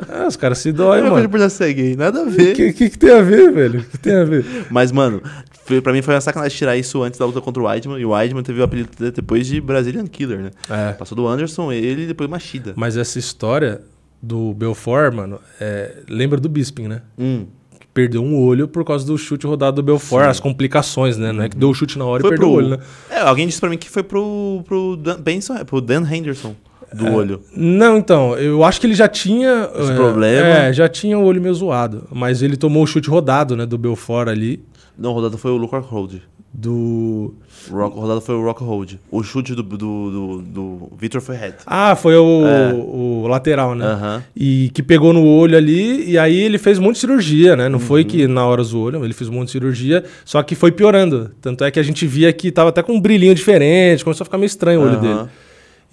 É, 0.09 0.27
os 0.27 0.35
caras 0.35 0.57
se 0.59 0.71
doem, 0.71 1.03
mano. 1.03 1.29
por 1.29 1.39
já 1.39 1.49
ser 1.49 1.73
gay, 1.73 1.95
nada 1.95 2.19
a 2.19 2.23
O 2.23 2.29
ver. 2.29 2.55
que, 2.55 2.73
que, 2.73 2.89
que 2.89 2.97
tem 2.97 3.11
a 3.11 3.21
ver, 3.21 3.51
velho? 3.51 3.79
O 3.79 3.83
que 3.83 3.97
tem 3.97 4.15
a 4.15 4.23
ver? 4.23 4.45
Mas, 4.69 4.91
mano, 4.91 5.21
foi, 5.65 5.81
pra 5.81 5.91
mim 5.93 6.01
foi 6.01 6.13
uma 6.13 6.21
sacanagem 6.21 6.57
tirar 6.57 6.75
isso 6.77 7.01
antes 7.01 7.19
da 7.19 7.25
luta 7.25 7.41
contra 7.41 7.61
o 7.61 7.65
Weidman. 7.65 7.99
E 7.99 8.05
o 8.05 8.09
Weidman 8.11 8.43
teve 8.43 8.59
o 8.61 8.63
apelido 8.63 8.89
depois 9.11 9.47
de 9.47 9.59
Brazilian 9.61 10.05
Killer, 10.07 10.39
né? 10.39 10.51
É. 10.69 10.91
Passou 10.93 11.15
do 11.15 11.27
Anderson, 11.27 11.71
ele 11.71 12.03
e 12.03 12.07
depois 12.07 12.29
Machida. 12.29 12.73
Mas 12.75 12.97
essa 12.97 13.17
história 13.17 13.81
do 14.21 14.53
Belfort, 14.53 15.13
mano, 15.13 15.39
é, 15.59 15.97
lembra 16.07 16.39
do 16.39 16.47
Bisping, 16.47 16.87
né? 16.87 17.01
Hum. 17.17 17.45
Que 17.79 17.87
perdeu 17.93 18.23
um 18.23 18.39
olho 18.39 18.67
por 18.67 18.85
causa 18.85 19.05
do 19.05 19.17
chute 19.17 19.45
rodado 19.45 19.77
do 19.77 19.83
Belfort, 19.83 20.25
as 20.27 20.39
complicações, 20.39 21.17
né? 21.17 21.31
Não 21.31 21.43
é 21.43 21.49
que 21.49 21.57
deu 21.57 21.69
o 21.69 21.73
chute 21.73 21.97
na 21.97 22.05
hora 22.05 22.21
e 22.21 22.23
Foi 22.23 22.29
perdeu 22.29 22.47
pro. 22.47 22.53
o 22.53 22.57
olho, 22.57 22.69
né? 22.69 22.77
É, 23.09 23.19
alguém 23.19 23.45
disse 23.47 23.59
pra 23.59 23.69
mim 23.69 23.77
que 23.77 23.89
foi 23.89 24.03
pro, 24.03 24.61
pro 24.65 24.95
Dan 24.95 25.19
Benson, 25.19 25.55
é, 25.55 25.63
pro 25.63 25.81
Dan 25.81 26.03
Henderson 26.09 26.55
do 26.95 27.11
olho. 27.13 27.41
Não, 27.55 27.97
então, 27.97 28.35
eu 28.37 28.63
acho 28.63 28.79
que 28.79 28.87
ele 28.87 28.93
já 28.95 29.07
tinha. 29.07 29.69
Esse 29.79 29.91
é, 29.91 29.95
problema. 29.95 30.47
É, 30.47 30.73
já 30.73 30.87
tinha 30.87 31.17
o 31.17 31.23
olho 31.23 31.41
meio 31.41 31.53
zoado. 31.53 32.07
Mas 32.11 32.41
ele 32.41 32.55
tomou 32.57 32.83
o 32.83 32.87
chute 32.87 33.09
rodado, 33.09 33.55
né? 33.55 33.65
Do 33.65 33.77
Belfort 33.77 34.27
ali. 34.29 34.63
Não, 34.97 35.11
o 35.11 35.13
rodado 35.13 35.37
foi 35.37 35.51
o 35.51 35.57
Luke 35.57 35.73
Rockhold. 35.75 36.21
Do. 36.55 37.33
O 37.71 37.75
rock- 37.75 38.21
foi 38.25 38.35
o 38.35 38.43
Rockhold. 38.43 38.99
O 39.09 39.23
chute 39.23 39.55
do, 39.55 39.63
do, 39.63 39.77
do, 39.77 40.41
do 40.41 40.91
Victor 40.99 41.19
foi 41.19 41.35
reto. 41.35 41.63
Ah, 41.65 41.95
foi 41.95 42.15
o, 42.15 42.45
É. 42.45 42.73
o 42.73 43.25
lateral, 43.27 43.73
né? 43.73 43.85
Aham. 43.85 44.23
E 44.35 44.69
que 44.71 44.83
pegou 44.83 45.13
no 45.13 45.25
olho 45.25 45.57
ali, 45.57 46.11
e 46.11 46.17
aí 46.17 46.39
ele 46.39 46.59
fez 46.59 46.77
um 46.77 46.83
monte 46.83 46.95
de 46.95 46.99
cirurgia, 47.01 47.55
né? 47.55 47.69
Não 47.69 47.79
Uhum. 47.79 47.85
foi 47.85 48.03
que 48.03 48.27
na 48.27 48.45
hora 48.45 48.61
zoou 48.63 48.85
olho, 48.85 49.03
ele 49.03 49.13
fez 49.15 49.29
um 49.29 49.33
monte 49.33 49.47
de 49.47 49.51
cirurgia, 49.53 50.03
só 50.23 50.43
que 50.43 50.53
foi 50.53 50.71
piorando. 50.71 51.31
Tanto 51.41 51.63
é 51.63 51.71
que 51.71 51.79
a 51.79 51.83
gente 51.83 52.05
via 52.05 52.31
que 52.31 52.51
tava 52.51 52.69
até 52.69 52.83
com 52.83 52.93
um 52.93 53.01
brilhinho 53.01 53.33
diferente, 53.33 54.03
começou 54.03 54.23
a 54.23 54.25
ficar 54.25 54.37
meio 54.37 54.47
estranho 54.47 54.81
o 54.81 54.83
olho 54.83 54.93
Aham. 54.97 55.01
dele. 55.23 55.29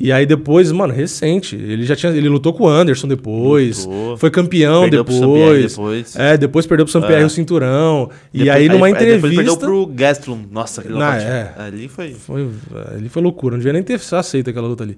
E 0.02 0.10
aí 0.10 0.24
depois, 0.24 0.72
mano, 0.72 0.94
recente, 0.94 1.54
ele 1.54 1.84
já 1.84 1.94
tinha. 1.94 2.10
Ele 2.10 2.28
lutou 2.28 2.54
com 2.54 2.64
o 2.64 2.68
Anderson 2.68 3.06
depois, 3.06 3.84
Lutou. 3.84 4.16
foi 4.16 4.30
campeão 4.30 4.88
depois. 4.88 5.72
depois. 5.74 6.16
É, 6.16 6.38
depois 6.38 6.66
perdeu 6.66 6.86
pro 6.86 6.92
Saint-Pierre 6.92 7.22
É. 7.22 7.26
o 7.26 7.28
cinturão. 7.28 8.08
e 8.32 8.38
Depois- 8.38 8.56
aí, 8.56 8.68
numa 8.70 8.86
aí 8.86 8.92
Depois 8.94 9.08
entrevista. 9.08 9.36
perdeu 9.36 9.56
pro 9.58 9.86
Gastelum. 9.86 10.38
Nossa, 10.50 10.80
aquele 10.80 10.94
Não, 10.94 11.00
nocaute. 11.04 11.24
é. 11.26 11.52
Ali 11.58 11.86
foi... 11.88 12.14
Foi, 12.14 12.48
ali 12.96 13.08
foi 13.10 13.22
loucura, 13.22 13.52
não 13.56 13.58
devia 13.58 13.74
nem 13.74 13.82
ter 13.82 14.00
aceito 14.12 14.48
aquela 14.48 14.66
luta 14.68 14.84
ali. 14.84 14.96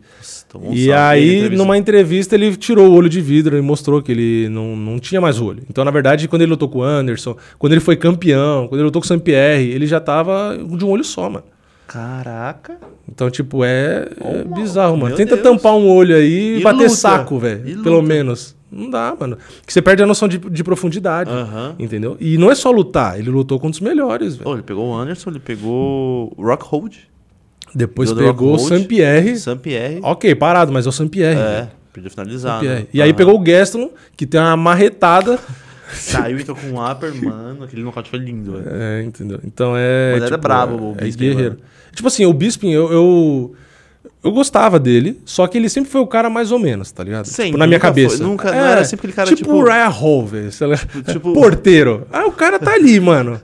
Um 0.54 0.72
E 0.72 0.86
na 0.86 1.08
aí, 1.08 1.34
entrevista. 1.36 1.56
numa 1.56 1.76
entrevista, 1.76 2.34
ele 2.36 2.54
tirou 2.56 2.88
o 2.88 2.94
olho 2.94 3.08
de 3.08 3.20
vidro 3.20 3.58
e 3.58 3.60
mostrou 3.60 4.00
que 4.00 4.12
ele 4.12 4.48
não, 4.50 4.76
não 4.76 4.98
tinha 5.00 5.20
mais 5.20 5.40
olho. 5.40 5.64
Então, 5.68 5.84
na 5.84 5.90
verdade, 5.90 6.28
quando 6.28 6.42
ele 6.42 6.50
lutou 6.52 6.68
com 6.68 6.78
o 6.78 6.82
Anderson, 6.84 7.36
quando 7.58 7.72
ele 7.72 7.80
foi 7.80 7.96
campeão, 7.96 8.68
quando 8.68 8.78
ele 8.80 8.84
lutou 8.84 9.02
com 9.02 9.04
o 9.04 9.08
Saint-Pierre, 9.08 9.68
ele 9.70 9.86
já 9.86 9.98
tava 9.98 10.56
de 10.76 10.84
um 10.84 10.88
olho 10.90 11.02
só, 11.02 11.28
mano. 11.28 11.44
Caraca. 11.92 12.78
Então, 13.08 13.30
tipo, 13.30 13.64
é, 13.64 14.08
é 14.20 14.44
bizarro, 14.44 14.96
mano. 14.96 15.08
meu 15.08 15.16
Tenta 15.16 15.36
Deus. 15.36 15.42
tampar 15.46 15.74
um 15.74 15.88
olho 15.88 16.16
aí 16.16 16.56
e, 16.56 16.60
E 16.60 16.62
bater 16.62 16.84
luta. 16.84 16.88
saco, 16.96 17.38
velho. 17.38 17.82
Pelo 17.82 18.00
menos. 18.02 18.56
Não 18.70 18.88
dá, 18.88 19.14
mano. 19.18 19.36
Que 19.66 19.72
você 19.72 19.82
perde 19.82 20.02
a 20.02 20.06
noção 20.06 20.26
de, 20.26 20.38
de 20.38 20.64
profundidade. 20.64 21.30
Aham. 21.30 21.74
Entendeu? 21.78 22.16
E 22.18 22.38
não 22.38 22.50
é 22.50 22.54
só 22.54 22.70
lutar, 22.70 23.18
ele 23.18 23.28
lutou 23.28 23.60
contra 23.60 23.74
os 23.76 23.80
melhores, 23.80 24.36
velho. 24.36 24.48
Oh, 24.50 24.54
ele 24.54 24.62
pegou 24.62 24.88
o 24.88 24.94
Anderson, 24.94 25.28
ele 25.30 25.40
pegou 25.40 26.32
o 26.36 26.42
Rockhold, 26.42 26.96
Depois 27.74 28.08
do 28.10 28.16
pegou 28.16 28.30
o 28.48 28.52
Rockhold, 28.52 28.68
Saint-Pierre. 28.68 29.36
Saint-Pierre. 29.36 30.00
Ok, 30.02 30.34
parado, 30.34 30.72
mas 30.72 30.86
é 30.86 30.88
o 30.88 30.92
Saint-Pierre. 30.92 31.38
É, 31.38 31.68
perdeu 31.92 32.10
finalizado. 32.10 32.64
Saint-Pierre. 32.64 32.88
E 32.94 33.02
aí 33.02 33.12
pegou 33.12 33.34
o 33.34 33.38
Gaston, 33.38 33.90
que 34.16 34.24
tem 34.26 34.40
uma 34.40 34.56
marretada. 34.56 35.38
Saiu 35.92 36.38
e 36.38 36.44
tocou 36.44 36.70
um 36.70 36.90
upper, 36.90 37.14
mano. 37.24 37.64
Aquele 37.64 37.82
nocaute 37.82 38.08
foi 38.10 38.18
lindo, 38.18 38.52
velho. 38.52 38.64
É, 38.70 39.02
entendeu? 39.02 39.38
Então 39.44 39.74
é. 39.76 40.12
Mas 40.14 40.22
era 40.24 40.36
brabo 40.36 40.76
o 40.76 40.94
é, 40.98 41.02
é 41.02 41.04
Bisping, 41.04 41.24
guerreiro. 41.24 41.50
mano. 41.56 41.62
Tipo 41.94 42.08
assim, 42.08 42.24
o 42.26 42.32
Bisping, 42.32 42.70
eu, 42.70 42.90
eu. 42.92 43.54
eu 44.24 44.32
gostava 44.32 44.78
dele, 44.78 45.20
só 45.24 45.46
que 45.46 45.58
ele 45.58 45.68
sempre 45.68 45.90
foi 45.90 46.00
o 46.00 46.06
cara 46.06 46.30
mais 46.30 46.50
ou 46.50 46.58
menos, 46.58 46.90
tá 46.90 47.04
ligado? 47.04 47.26
Sempre, 47.26 47.46
tipo, 47.46 47.58
na 47.58 47.66
minha 47.66 47.78
cabeça. 47.80 48.16
foi, 48.18 48.26
nunca- 48.26 48.50
não 48.50 48.58
era 48.64 48.84
sempre 48.84 49.00
aquele 49.06 49.12
cara, 49.12 49.28
tipo. 49.28 49.42
tipo- 49.42 49.52
o 49.54 49.64
Ryan 49.64 49.88
Hall, 49.88 50.26
velho. 50.26 50.52
sei 50.52 50.66
lá. 50.66 50.76
tipo- 51.10 51.32
Porteiro. 51.34 52.06
Ah, 52.12 52.26
o 52.26 52.32
cara 52.32 52.58
tá 52.58 52.72
ali, 52.72 52.98
mano. 52.98 53.40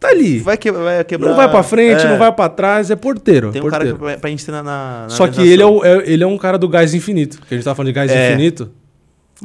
Tá 0.00 0.08
ali. 0.08 0.40
Vai, 0.40 0.56
que, 0.56 0.68
vai 0.72 1.04
quebrar. 1.04 1.28
não 1.28 1.36
vai 1.36 1.48
pra 1.48 1.62
frente, 1.62 2.04
é. 2.04 2.08
não 2.08 2.18
vai 2.18 2.32
pra 2.32 2.48
trás, 2.48 2.90
é 2.90 2.96
porteiro. 2.96 3.52
Tem 3.52 3.62
um 3.62 3.68
cara 3.68 3.84
porteiro. 3.84 4.14
que, 4.16 4.20
pra, 4.20 4.36
treinar 4.36 4.64
na. 4.64 5.02
na 5.02 5.08
Só 5.10 5.28
que 5.28 5.40
ele 5.46 5.62
é, 5.62 5.66
o- 5.66 5.84
é- 5.84 6.02
ele 6.10 6.24
é 6.24 6.26
um 6.26 6.36
cara 6.36 6.58
do 6.58 6.68
gás 6.68 6.92
infinito. 6.92 7.38
Que 7.46 7.54
a 7.54 7.56
gente 7.56 7.64
tava 7.64 7.76
falando 7.76 7.86
de 7.88 7.92
gás 7.92 8.10
É. 8.10 8.30
infinito. 8.32 8.68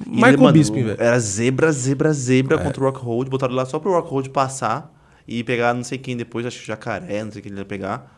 E 0.05 0.09
Michael 0.09 0.33
ele, 0.33 0.37
mano, 0.43 0.53
Bisping, 0.53 0.83
velho. 0.83 0.97
É. 1.01 1.05
Era 1.07 1.19
zebra, 1.19 1.71
zebra, 1.71 2.13
zebra 2.13 2.57
contra 2.57 2.81
o 2.81 2.85
Rockhold. 2.85 3.29
Botaram 3.29 3.55
lá 3.55 3.65
só 3.65 3.79
pro 3.79 3.91
Rockhold 3.91 4.29
passar 4.29 4.93
e 5.27 5.43
pegar 5.43 5.73
não 5.73 5.83
sei 5.83 5.97
quem 5.97 6.15
depois, 6.15 6.45
acho 6.45 6.57
que 6.57 6.63
o 6.63 6.67
jacaré, 6.67 7.23
não 7.23 7.31
sei 7.31 7.41
quem 7.41 7.51
ele 7.51 7.59
ia 7.61 7.65
pegar. 7.65 8.13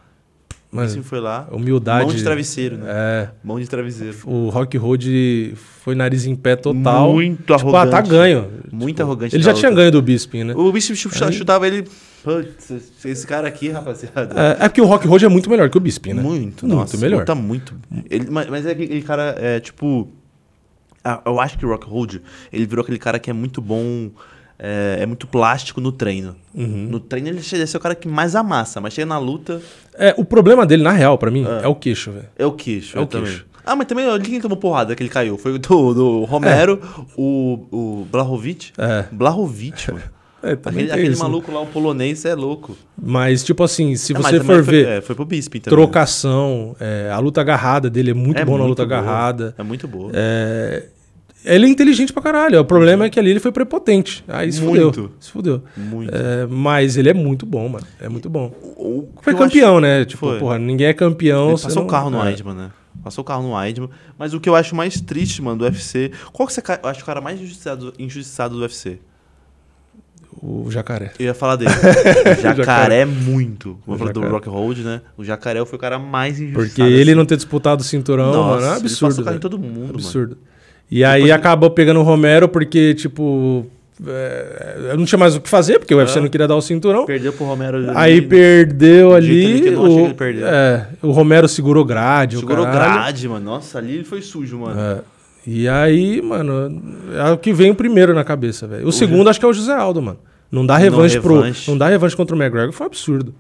Mas 0.72 0.94
Bisping 0.94 1.02
foi 1.10 1.20
lá. 1.20 1.48
humildade. 1.52 2.06
Mão 2.06 2.14
de 2.16 2.24
travesseiro, 2.24 2.78
né? 2.78 2.86
É. 2.90 3.30
Mão 3.44 3.60
de 3.60 3.68
travesseiro. 3.68 4.16
O 4.26 4.50
Rock 4.50 4.78
Road 4.78 5.54
foi 5.56 5.96
nariz 5.96 6.28
em 6.28 6.36
pé 6.36 6.56
total. 6.56 7.12
Muito 7.12 7.38
tipo, 7.58 7.70
ah, 7.76 7.88
tá 7.88 7.98
arrogante. 7.98 8.10
ganho. 8.10 8.48
Muito 8.72 8.98
Tipo, 8.98 9.02
arrogante 9.02 9.36
Ele 9.36 9.42
já 9.42 9.52
tinha 9.52 9.70
luta. 9.70 9.82
ganho 9.82 9.92
do 9.94 10.02
Bisping, 10.02 10.44
né? 10.44 10.54
O 10.56 10.72
Bisping 10.72 10.94
chuta- 10.94 11.32
chutava 11.32 11.66
ele. 11.66 11.88
Putz, 12.24 12.70
esse 13.04 13.26
cara 13.26 13.48
aqui, 13.48 13.70
rapaziada. 13.70 14.30
É, 14.60 14.66
é 14.66 14.70
porque 14.70 14.82
o 14.82 14.86
Rock 14.86 15.08
Road 15.08 15.26
é 15.26 15.30
muito 15.30 15.50
melhor 15.50 15.70
que 15.72 15.78
o 15.78 15.80
Bisping, 15.82 16.14
né? 16.14 16.22
Muito, 16.22 16.38
Muito 16.40 16.68
nossa, 16.68 16.98
melhor. 16.98 17.22
Luta 17.22 17.34
muito. 17.34 17.74
Ele, 18.08 18.28
mas, 18.30 18.48
mas 18.50 18.66
é 18.68 18.72
aquele 18.72 19.02
cara, 19.02 19.36
é 19.40 19.60
tipo. 19.60 20.08
Ah, 21.16 21.22
Eu 21.26 21.40
acho 21.40 21.58
que 21.58 21.66
o 21.66 21.70
Rockhold, 21.70 22.22
ele 22.52 22.66
virou 22.66 22.84
aquele 22.84 23.00
cara 23.00 23.20
que 23.20 23.30
é 23.30 23.34
muito 23.34 23.62
bom. 23.62 24.10
É, 24.62 24.98
é 25.02 25.06
muito 25.06 25.26
plástico 25.26 25.80
no 25.80 25.90
treino. 25.90 26.36
Uhum. 26.54 26.88
No 26.90 27.00
treino 27.00 27.30
ele 27.30 27.42
chega 27.42 27.64
a 27.64 27.68
ser 27.68 27.78
o 27.78 27.80
cara 27.80 27.96
que 27.96 28.10
mais 28.10 28.36
amassa, 28.36 28.82
mas 28.82 28.94
chega 28.94 29.06
na 29.06 29.18
luta, 29.18 29.62
É, 29.98 30.14
o 30.18 30.26
problema 30.26 30.66
dele, 30.66 30.84
na 30.84 30.92
real, 30.92 31.18
pra 31.18 31.32
mim, 31.32 31.46
é, 31.64 31.66
o 31.66 31.74
queixo, 31.76 32.12
velho. 32.12 32.26
é 32.38 32.46
o 32.46 32.52
queixo. 32.52 32.98
É 32.98 33.00
o 33.00 33.04
eu 33.04 33.08
também. 33.08 33.28
queixo. 33.30 33.46
Ah, 33.66 33.74
mas 33.76 33.88
também 33.88 34.06
olha 34.06 34.22
quem 34.22 34.42
tomou 34.42 34.58
porrada 34.58 34.96
que 34.96 35.02
ele 35.04 35.10
caiu. 35.10 35.38
Foi 35.38 35.54
o 35.54 35.60
do, 35.60 35.94
do 35.94 36.24
Romero, 36.26 36.82
o, 37.16 37.66
o 37.72 38.08
Blahovic. 38.12 38.72
É. 38.78 39.06
Blahovic, 39.12 39.92
mano. 39.94 40.04
É, 40.42 40.54
Aquele, 40.54 40.90
aquele 40.90 41.08
isso, 41.10 41.22
né? 41.22 41.28
maluco 41.28 41.52
lá, 41.52 41.60
o 41.60 41.66
polonês, 41.68 42.24
é 42.24 42.34
louco. 42.34 42.74
Mas, 42.98 43.44
tipo 43.44 43.62
assim, 43.62 43.98
se 43.98 44.14
É, 44.14 44.16
você 44.16 44.38
for 44.38 44.46
foi, 44.46 44.62
ver 44.62 44.88
É, 44.88 45.02
foi 45.02 45.14
pro 45.14 45.26
Bisping 45.26 45.60
também. 45.60 45.78
trocação, 45.78 46.78
é, 46.80 47.10
a 47.12 47.20
luta 47.20 47.42
agarrada 47.42 47.90
dele 47.90 48.12
é 48.12 48.14
muito 48.14 48.40
É 48.40 48.46
bom 48.46 48.58
na 48.58 48.64
luta 48.64 48.86
boa. 48.86 48.98
agarrada. 49.00 49.54
É 49.58 49.64
muito 49.64 49.86
boa. 49.86 50.10
É, 51.46 51.56
ele 51.56 51.66
é 51.66 51.70
inteligente 51.70 52.12
pra 52.12 52.22
caralho. 52.22 52.60
O 52.60 52.66
problema 52.66 53.06
é 53.06 53.10
que 53.10 53.20
ali 53.20 53.30
ele 53.32 53.40
foi 53.40 53.52
prepotente. 53.52 54.24
Aí 54.28 54.52
se 54.52 54.62
Muito. 54.62 54.94
fudeu. 54.94 55.12
Se 55.20 55.32
fudeu. 55.32 55.64
Muito. 55.78 56.14
É, 56.14 56.46
mas 56.48 56.98
ele 56.98 57.10
é 57.10 57.14
muito 57.14 57.46
bom, 57.46 57.70
mano. 57.70 57.86
É 58.00 58.10
muito 58.10 58.30
bom. 58.30 58.48
O- 58.78 59.08
Foi 59.22 59.34
eu 59.34 59.38
acho- 59.38 59.46
campeão, 59.46 59.80
né? 59.80 60.04
Tipo, 60.06 60.28
Foi. 60.28 60.40
porra, 60.40 60.60
ninguém 60.60 60.88
é 60.88 60.94
campeão. 60.94 61.52
Ele 61.52 61.62
passou 61.62 61.76
não- 61.82 61.84
o 61.84 61.88
carro 61.88 62.10
no 62.10 62.22
é. 62.22 62.36
Né? 62.54 62.72
Passou 63.04 63.22
o 63.22 63.26
carro 63.26 63.44
no 63.44 63.54
Weidman. 63.54 63.90
Mas 64.18 64.34
o 64.34 64.40
que 64.40 64.50
eu 64.50 64.56
acho 64.56 64.76
mais 64.76 65.00
triste, 65.00 65.42
mano, 65.42 65.60
do 65.60 65.64
UFC... 65.64 66.12
Qual 66.34 66.46
que 66.46 66.54
você 66.54 66.62
acho 66.84 67.02
o 67.02 67.06
cara 67.06 67.22
mais 67.22 67.40
injustiçado, 67.40 67.94
injustiçado 67.98 68.56
do 68.56 68.62
UFC? 68.62 69.00
O 70.42 70.70
jacaré. 70.70 71.12
Eu 71.20 71.26
ia 71.28 71.34
falar 71.34 71.56
dele. 71.56 71.72
o 71.74 72.42
jacaré, 72.42 72.56
Jacaré. 72.58 73.06
muito. 73.06 73.78
Como 73.84 73.96
eu 73.96 74.00
falei 74.00 74.14
do. 74.14 74.22
Rock 74.22 74.48
Hold, 74.48 74.80
né? 74.80 75.02
O 75.18 75.24
Jacaré 75.24 75.64
foi 75.66 75.76
o 75.78 75.82
cara 75.82 75.98
mais 76.00 76.40
injustiçado. 76.40 76.68
Porque 76.70 76.82
ele 76.82 77.16
não 77.16 77.26
ter 77.26 77.36
disputado 77.36 77.82
o 77.82 77.84
cinturão, 77.84 78.32
Nossa, 78.32 78.50
mano, 78.50 78.62
é 78.62 78.70
um 78.70 78.72
ele 78.74 78.80
absurdo. 78.82 79.10
passou 79.10 79.22
o 79.22 79.26
carro 79.26 79.38
em 79.38 79.40
todo 79.40 79.58
mundo, 79.60 79.90
absurdo. 79.96 80.38
E 80.92 81.04
aí 81.04 81.22
Depois- 81.24 81.40
acabou 81.40 81.70
pegando 81.70 82.00
o 82.00 82.04
Romero 82.04 82.48
porque, 82.50 82.94
tipo. 82.96 83.66
é, 84.08 84.78
eu 84.92 84.98
não 84.98 85.06
tinha 85.06 85.20
mais 85.20 85.36
o 85.36 85.42
que 85.42 85.50
fazer, 85.50 85.78
porque 85.80 85.94
o 85.94 85.98
UFC 85.98 86.18
Ah. 86.18 86.22
não 86.22 86.30
queria 86.30 86.48
dar 86.48 86.56
o 86.56 86.62
cinturão. 86.62 87.06
Perdeu 87.06 87.32
pro 87.34 87.46
Romero. 87.46 87.92
Aí 87.96 88.22
perdeu 88.22 89.14
ali. 89.14 89.70
não 89.72 90.08
O, 90.10 90.16
perdeu. 90.16 90.48
é, 90.48 90.88
o 91.02 91.12
Romero 91.12 91.48
segurou 91.48 91.84
grade. 91.86 92.38
o 92.38 92.40
Segurou 92.40 92.66
grade, 92.66 93.28
mano. 93.28 93.46
Nossa, 93.46 93.78
ali 93.78 93.96
ele 93.96 94.04
foi 94.04 94.22
sujo, 94.22 94.58
mano. 94.60 94.80
É. 94.80 95.00
E 95.46 95.68
aí, 95.68 96.22
mano, 96.22 96.82
é 97.16 97.32
o 97.32 97.38
que 97.38 97.52
vem 97.54 97.72
o 97.72 97.76
primeiro 97.76 98.14
na 98.14 98.24
cabeça, 98.24 98.68
velho. 98.68 98.88
O, 98.88 98.92
segundo 98.92 99.30
acho 99.30 99.40
que 99.40 99.46
é 99.46 99.50
o 99.50 99.54
José 99.54 99.74
Aldo, 99.74 100.02
mano. 100.02 100.20
Não 100.52 100.66
dá 100.66 100.78
revanche 100.78 101.20
pro. 101.20 101.36
revanche. 101.36 101.70
Não 101.70 101.78
dá 101.78 101.88
revanche 101.88 102.16
contra 102.16 102.36
o 102.36 102.40
McGregor, 102.40 102.72
foi 102.74 102.86
um 102.86 102.88
absurdo. 102.88 103.34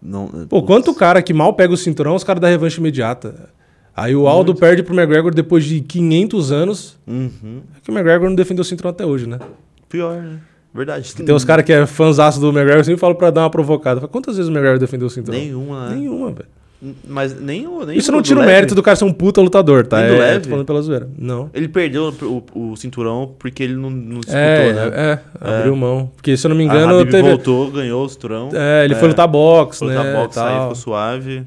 Não, 0.00 0.26
Pô, 0.48 0.62
quanto 0.62 0.92
cara 0.94 1.22
que 1.22 1.32
mal 1.32 1.54
pega 1.54 1.72
o 1.72 1.76
cinturão, 1.76 2.14
os 2.14 2.24
caras 2.24 2.40
dão 2.40 2.50
revanche 2.50 2.78
imediata. 2.80 3.48
Aí 3.94 4.16
o 4.16 4.26
Aldo 4.26 4.54
perde 4.54 4.82
pro 4.82 4.94
McGregor 4.94 5.34
depois 5.34 5.64
de 5.64 5.80
500 5.80 6.50
anos. 6.52 6.98
Uhum. 7.06 7.60
É 7.76 7.80
que 7.82 7.90
o 7.90 7.92
McGregor 7.92 8.28
não 8.28 8.34
defendeu 8.36 8.62
o 8.62 8.64
cinturão 8.64 8.90
até 8.90 9.04
hoje, 9.04 9.26
né? 9.28 9.38
Pior, 9.88 10.16
né? 10.16 10.38
Verdade. 10.74 11.14
Tem 11.14 11.34
uns 11.34 11.44
caras 11.44 11.64
que 11.66 11.72
é 11.72 11.84
fãzaço 11.84 12.40
do 12.40 12.48
McGregor, 12.48 12.82
sempre 12.84 12.98
falam 13.00 13.14
pra 13.14 13.30
dar 13.30 13.42
uma 13.42 13.50
provocada. 13.50 14.00
Fala, 14.00 14.10
Quantas 14.10 14.36
vezes 14.36 14.48
o 14.48 14.52
McGregor 14.52 14.78
defendeu 14.78 15.06
o 15.06 15.10
cinturão? 15.10 15.38
Nenhuma, 15.38 15.90
né? 15.90 15.96
Nenhuma, 15.96 16.30
velho. 16.30 16.48
Mas 17.06 17.38
nem 17.38 17.64
o. 17.68 17.84
Nem 17.86 17.96
Isso 17.96 18.10
não 18.10 18.20
tira 18.22 18.40
o 18.40 18.40
leve. 18.40 18.52
mérito 18.54 18.74
do 18.74 18.82
cara 18.82 18.96
ser 18.96 19.04
um 19.04 19.12
puta 19.12 19.40
lutador, 19.40 19.86
tá? 19.86 19.98
Nem 20.00 20.08
do 20.08 20.14
É, 20.14 20.18
leve? 20.18 20.48
falando 20.48 20.64
pela 20.66 20.82
zoeira. 20.82 21.08
Não. 21.16 21.48
Ele 21.54 21.68
perdeu 21.68 22.12
o, 22.22 22.42
o- 22.54 22.72
o 22.72 22.76
cinturão 22.76 23.34
porque 23.38 23.62
ele 23.62 23.74
não, 23.74 23.88
não 23.88 24.16
disputou, 24.18 24.40
É, 24.40 24.72
né? 24.72 24.90
é, 24.92 25.18
abriu 25.58 25.76
mão. 25.76 26.10
Porque, 26.16 26.36
se 26.36 26.44
eu 26.44 26.48
não 26.48 26.56
me 26.56 26.64
engano, 26.64 26.96
Habib 26.98 27.10
teve. 27.12 27.28
voltou, 27.28 27.70
ganhou 27.70 28.04
o 28.04 28.08
cinturão. 28.08 28.48
É, 28.52 28.84
ele 28.84 28.96
foi 28.96 29.06
lutar 29.08 29.28
boxe, 29.28 29.78
Foi 29.78 29.88
né? 29.88 29.96
lutar 29.98 30.12
boxe, 30.24 30.40
aí 30.40 30.60
ficou 30.60 30.74
suave. 30.74 31.42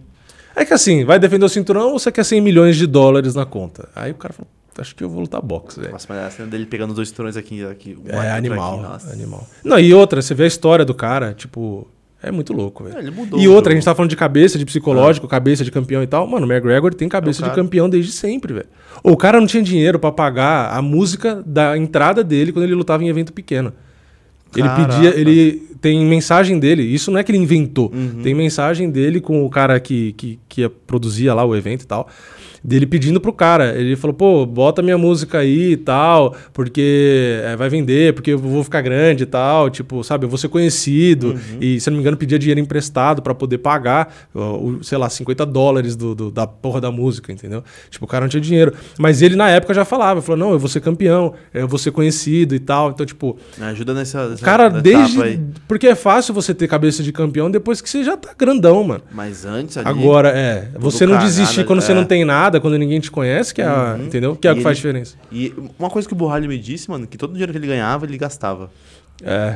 É 0.55 0.63
que 0.65 0.73
assim, 0.73 1.03
vai 1.03 1.19
defender 1.19 1.45
o 1.45 1.49
cinturão 1.49 1.91
ou 1.91 1.99
você 1.99 2.11
quer 2.11 2.23
100 2.23 2.41
milhões 2.41 2.75
de 2.77 2.87
dólares 2.87 3.35
na 3.35 3.45
conta? 3.45 3.89
Aí 3.95 4.11
o 4.11 4.15
cara 4.15 4.33
falou, 4.33 4.47
acho 4.77 4.95
que 4.95 5.03
eu 5.03 5.09
vou 5.09 5.21
lutar 5.21 5.41
boxe, 5.41 5.79
velho. 5.79 5.91
Nossa, 5.91 6.05
mas 6.09 6.17
a 6.19 6.29
cena 6.31 6.47
dele 6.49 6.65
pegando 6.65 6.93
dois 6.93 7.09
cinturões 7.09 7.35
aqui, 7.35 7.63
aqui 7.65 7.97
um 8.03 8.09
É 8.09 8.31
animal, 8.31 8.83
aqui, 8.95 9.11
animal. 9.11 9.47
Não, 9.63 9.77
e 9.79 9.93
outra, 9.93 10.21
você 10.21 10.33
vê 10.33 10.43
a 10.45 10.47
história 10.47 10.85
do 10.85 10.93
cara, 10.93 11.33
tipo, 11.33 11.87
é 12.23 12.31
muito 12.31 12.53
louco, 12.53 12.83
velho. 12.85 12.95
É, 12.97 12.99
ele 13.01 13.11
mudou 13.11 13.39
E 13.39 13.47
outra, 13.47 13.69
a 13.69 13.71
jogo. 13.71 13.81
gente 13.81 13.85
tá 13.85 13.93
falando 13.93 14.09
de 14.09 14.15
cabeça, 14.15 14.57
de 14.57 14.65
psicológico, 14.65 15.27
cabeça 15.27 15.63
de 15.63 15.71
campeão 15.71 16.01
e 16.01 16.07
tal. 16.07 16.25
Mano, 16.25 16.47
o 16.47 16.51
McGregor 16.51 16.93
tem 16.93 17.07
cabeça 17.09 17.45
É 17.45 17.49
de 17.49 17.53
campeão 17.55 17.89
desde 17.89 18.11
sempre, 18.11 18.53
velho. 18.53 18.67
O 19.03 19.15
cara 19.17 19.39
não 19.39 19.47
tinha 19.47 19.61
dinheiro 19.61 19.99
pra 19.99 20.11
pagar 20.11 20.71
a 20.73 20.81
música 20.81 21.43
da 21.45 21.77
entrada 21.77 22.23
dele 22.23 22.51
quando 22.51 22.63
ele 22.63 22.73
lutava 22.75 23.03
em 23.03 23.09
evento 23.09 23.31
pequeno. 23.33 23.73
Ele 24.55 24.67
Caraca. 24.69 24.93
pedia, 24.93 25.19
ele 25.19 25.74
tem 25.85 26.03
mensagem 26.03 26.57
dele, 26.57 26.81
isso 26.81 27.11
não 27.11 27.19
é 27.19 27.23
que 27.23 27.31
ele 27.31 27.37
inventou. 27.37 27.91
Uhum. 27.93 28.23
Tem 28.23 28.33
mensagem 28.33 28.89
dele 28.89 29.21
com 29.21 29.45
o 29.45 29.49
cara 29.51 29.79
que, 29.79 30.13
que, 30.13 30.39
que 30.49 30.67
produzia 30.67 31.31
lá 31.31 31.45
o 31.45 31.55
evento 31.55 31.83
e 31.83 31.85
tal. 31.85 32.09
Dele 32.65 32.87
pedindo 32.87 33.21
pro 33.21 33.31
cara. 33.31 33.75
Ele 33.79 33.95
falou, 33.95 34.13
pô, 34.15 34.43
bota 34.45 34.81
minha 34.81 34.97
música 34.97 35.37
aí 35.37 35.73
e 35.73 35.77
tal, 35.77 36.35
porque 36.51 37.39
é, 37.43 37.55
vai 37.55 37.69
vender, 37.69 38.13
porque 38.13 38.31
eu 38.31 38.39
vou 38.39 38.63
ficar 38.63 38.81
grande 38.81 39.21
e 39.23 39.25
tal. 39.27 39.69
Tipo, 39.69 40.03
sabe, 40.03 40.25
eu 40.25 40.29
vou 40.29 40.37
ser 40.37 40.47
conhecido. 40.47 41.27
Uhum. 41.27 41.57
E, 41.61 41.79
se 41.79 41.89
não 41.91 41.97
me 41.97 42.01
engano, 42.01 42.17
pedia 42.17 42.39
dinheiro 42.39 42.59
emprestado 42.59 43.21
pra 43.21 43.35
poder 43.35 43.59
pagar, 43.59 44.11
o, 44.33 44.79
sei 44.81 44.97
lá, 44.97 45.07
50 45.09 45.45
dólares 45.45 45.95
do, 45.95 46.15
do- 46.15 46.31
da 46.31 46.47
porra 46.47 46.81
da 46.81 46.91
música, 46.91 47.31
entendeu? 47.31 47.63
Tipo, 47.89 48.05
o 48.05 48.07
cara 48.07 48.25
não 48.25 48.29
tinha 48.29 48.41
dinheiro. 48.41 48.73
Mas 48.97 49.21
ele, 49.21 49.35
na 49.35 49.47
época, 49.49 49.73
já 49.73 49.85
falava, 49.85 50.21
falou, 50.21 50.39
não, 50.39 50.51
eu 50.53 50.59
vou 50.59 50.67
ser 50.67 50.79
campeão, 50.81 51.33
eu 51.53 51.67
vou 51.67 51.77
ser 51.77 51.91
conhecido 51.91 52.55
e 52.55 52.59
tal. 52.59 52.89
Então, 52.89 53.05
tipo, 53.05 53.37
Me 53.59 53.65
Ajuda 53.65 53.93
nessa, 53.93 54.29
nessa 54.29 54.43
Cara, 54.43 54.69
desde. 54.69 55.21
aí. 55.21 55.39
Porque 55.67 55.85
é 55.87 55.95
fácil 55.95 56.33
você 56.33 56.53
ter 56.53 56.67
cabeça 56.67 57.03
de 57.03 57.11
campeão 57.11 57.51
depois 57.51 57.79
que 57.79 57.89
você 57.89 58.03
já 58.03 58.17
tá 58.17 58.33
grandão, 58.37 58.83
mano. 58.83 59.03
Mas 59.13 59.45
antes 59.45 59.77
ali... 59.77 59.87
Agora, 59.87 60.29
é. 60.29 60.69
Você 60.79 61.05
não 61.05 61.17
desistir 61.19 61.63
quando 61.65 61.81
você 61.81 61.91
é. 61.91 61.95
não 61.95 62.05
tem 62.05 62.25
nada, 62.25 62.54
quando 62.59 62.77
ninguém 62.77 62.99
te 62.99 63.09
conhece, 63.11 63.53
que 63.53 63.61
é 63.61 63.65
a, 63.65 63.95
Uhum. 63.97 64.05
entendeu? 64.05 64.35
Que 64.35 64.47
é 64.47 64.51
o 64.51 64.55
que 64.55 64.61
faz 64.61 64.77
ele- 64.77 64.81
diferença. 64.87 65.15
E 65.31 65.53
uma 65.79 65.89
coisa 65.89 66.07
que 66.07 66.13
o 66.13 66.17
Borralho 66.17 66.47
me 66.47 66.57
disse, 66.57 66.89
mano, 66.89 67.05
que 67.07 67.17
todo 67.17 67.29
o 67.31 67.33
dinheiro 67.33 67.51
que 67.51 67.57
ele 67.57 67.67
ganhava, 67.67 68.05
ele 68.05 68.17
gastava. 68.17 68.69
É. 69.23 69.55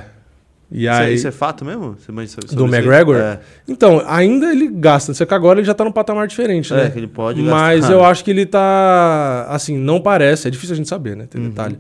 E 0.72 0.86
Isso, 0.86 0.94
é, 0.94 0.98
aí. 1.06 1.14
isso 1.16 1.28
é 1.28 1.32
fato 1.32 1.66
mesmo? 1.66 1.98
Você 2.00 2.12
manja 2.12 2.30
sobre 2.32 2.56
do? 2.56 2.66
McGregor? 2.68 3.16
É. 3.16 3.40
Então, 3.68 4.04
ainda 4.06 4.52
ele 4.52 4.68
gasta. 4.68 5.14
Só 5.16 5.26
que 5.26 5.34
agora 5.34 5.60
ele 5.60 5.66
já 5.66 5.74
tá 5.74 5.84
num 5.84 5.92
patamar 5.92 6.28
diferente, 6.28 6.72
É, 6.72 6.76
né? 6.84 6.90
que 6.92 7.00
ele 7.00 7.08
pode 7.08 7.42
Mas 7.42 7.80
gastar. 7.82 7.94
eu 7.96 8.04
acho 8.06 8.24
que 8.24 8.30
ele 8.30 8.46
tá. 8.46 9.48
Assim, 9.50 9.76
não 9.76 10.00
parece. 10.00 10.48
É 10.48 10.52
difícil 10.52 10.74
a 10.76 10.78
gente 10.78 10.88
saber, 10.88 11.16
né? 11.16 11.24
Uhum. 11.24 11.28
Tem 11.28 11.42
detalhe. 11.50 11.80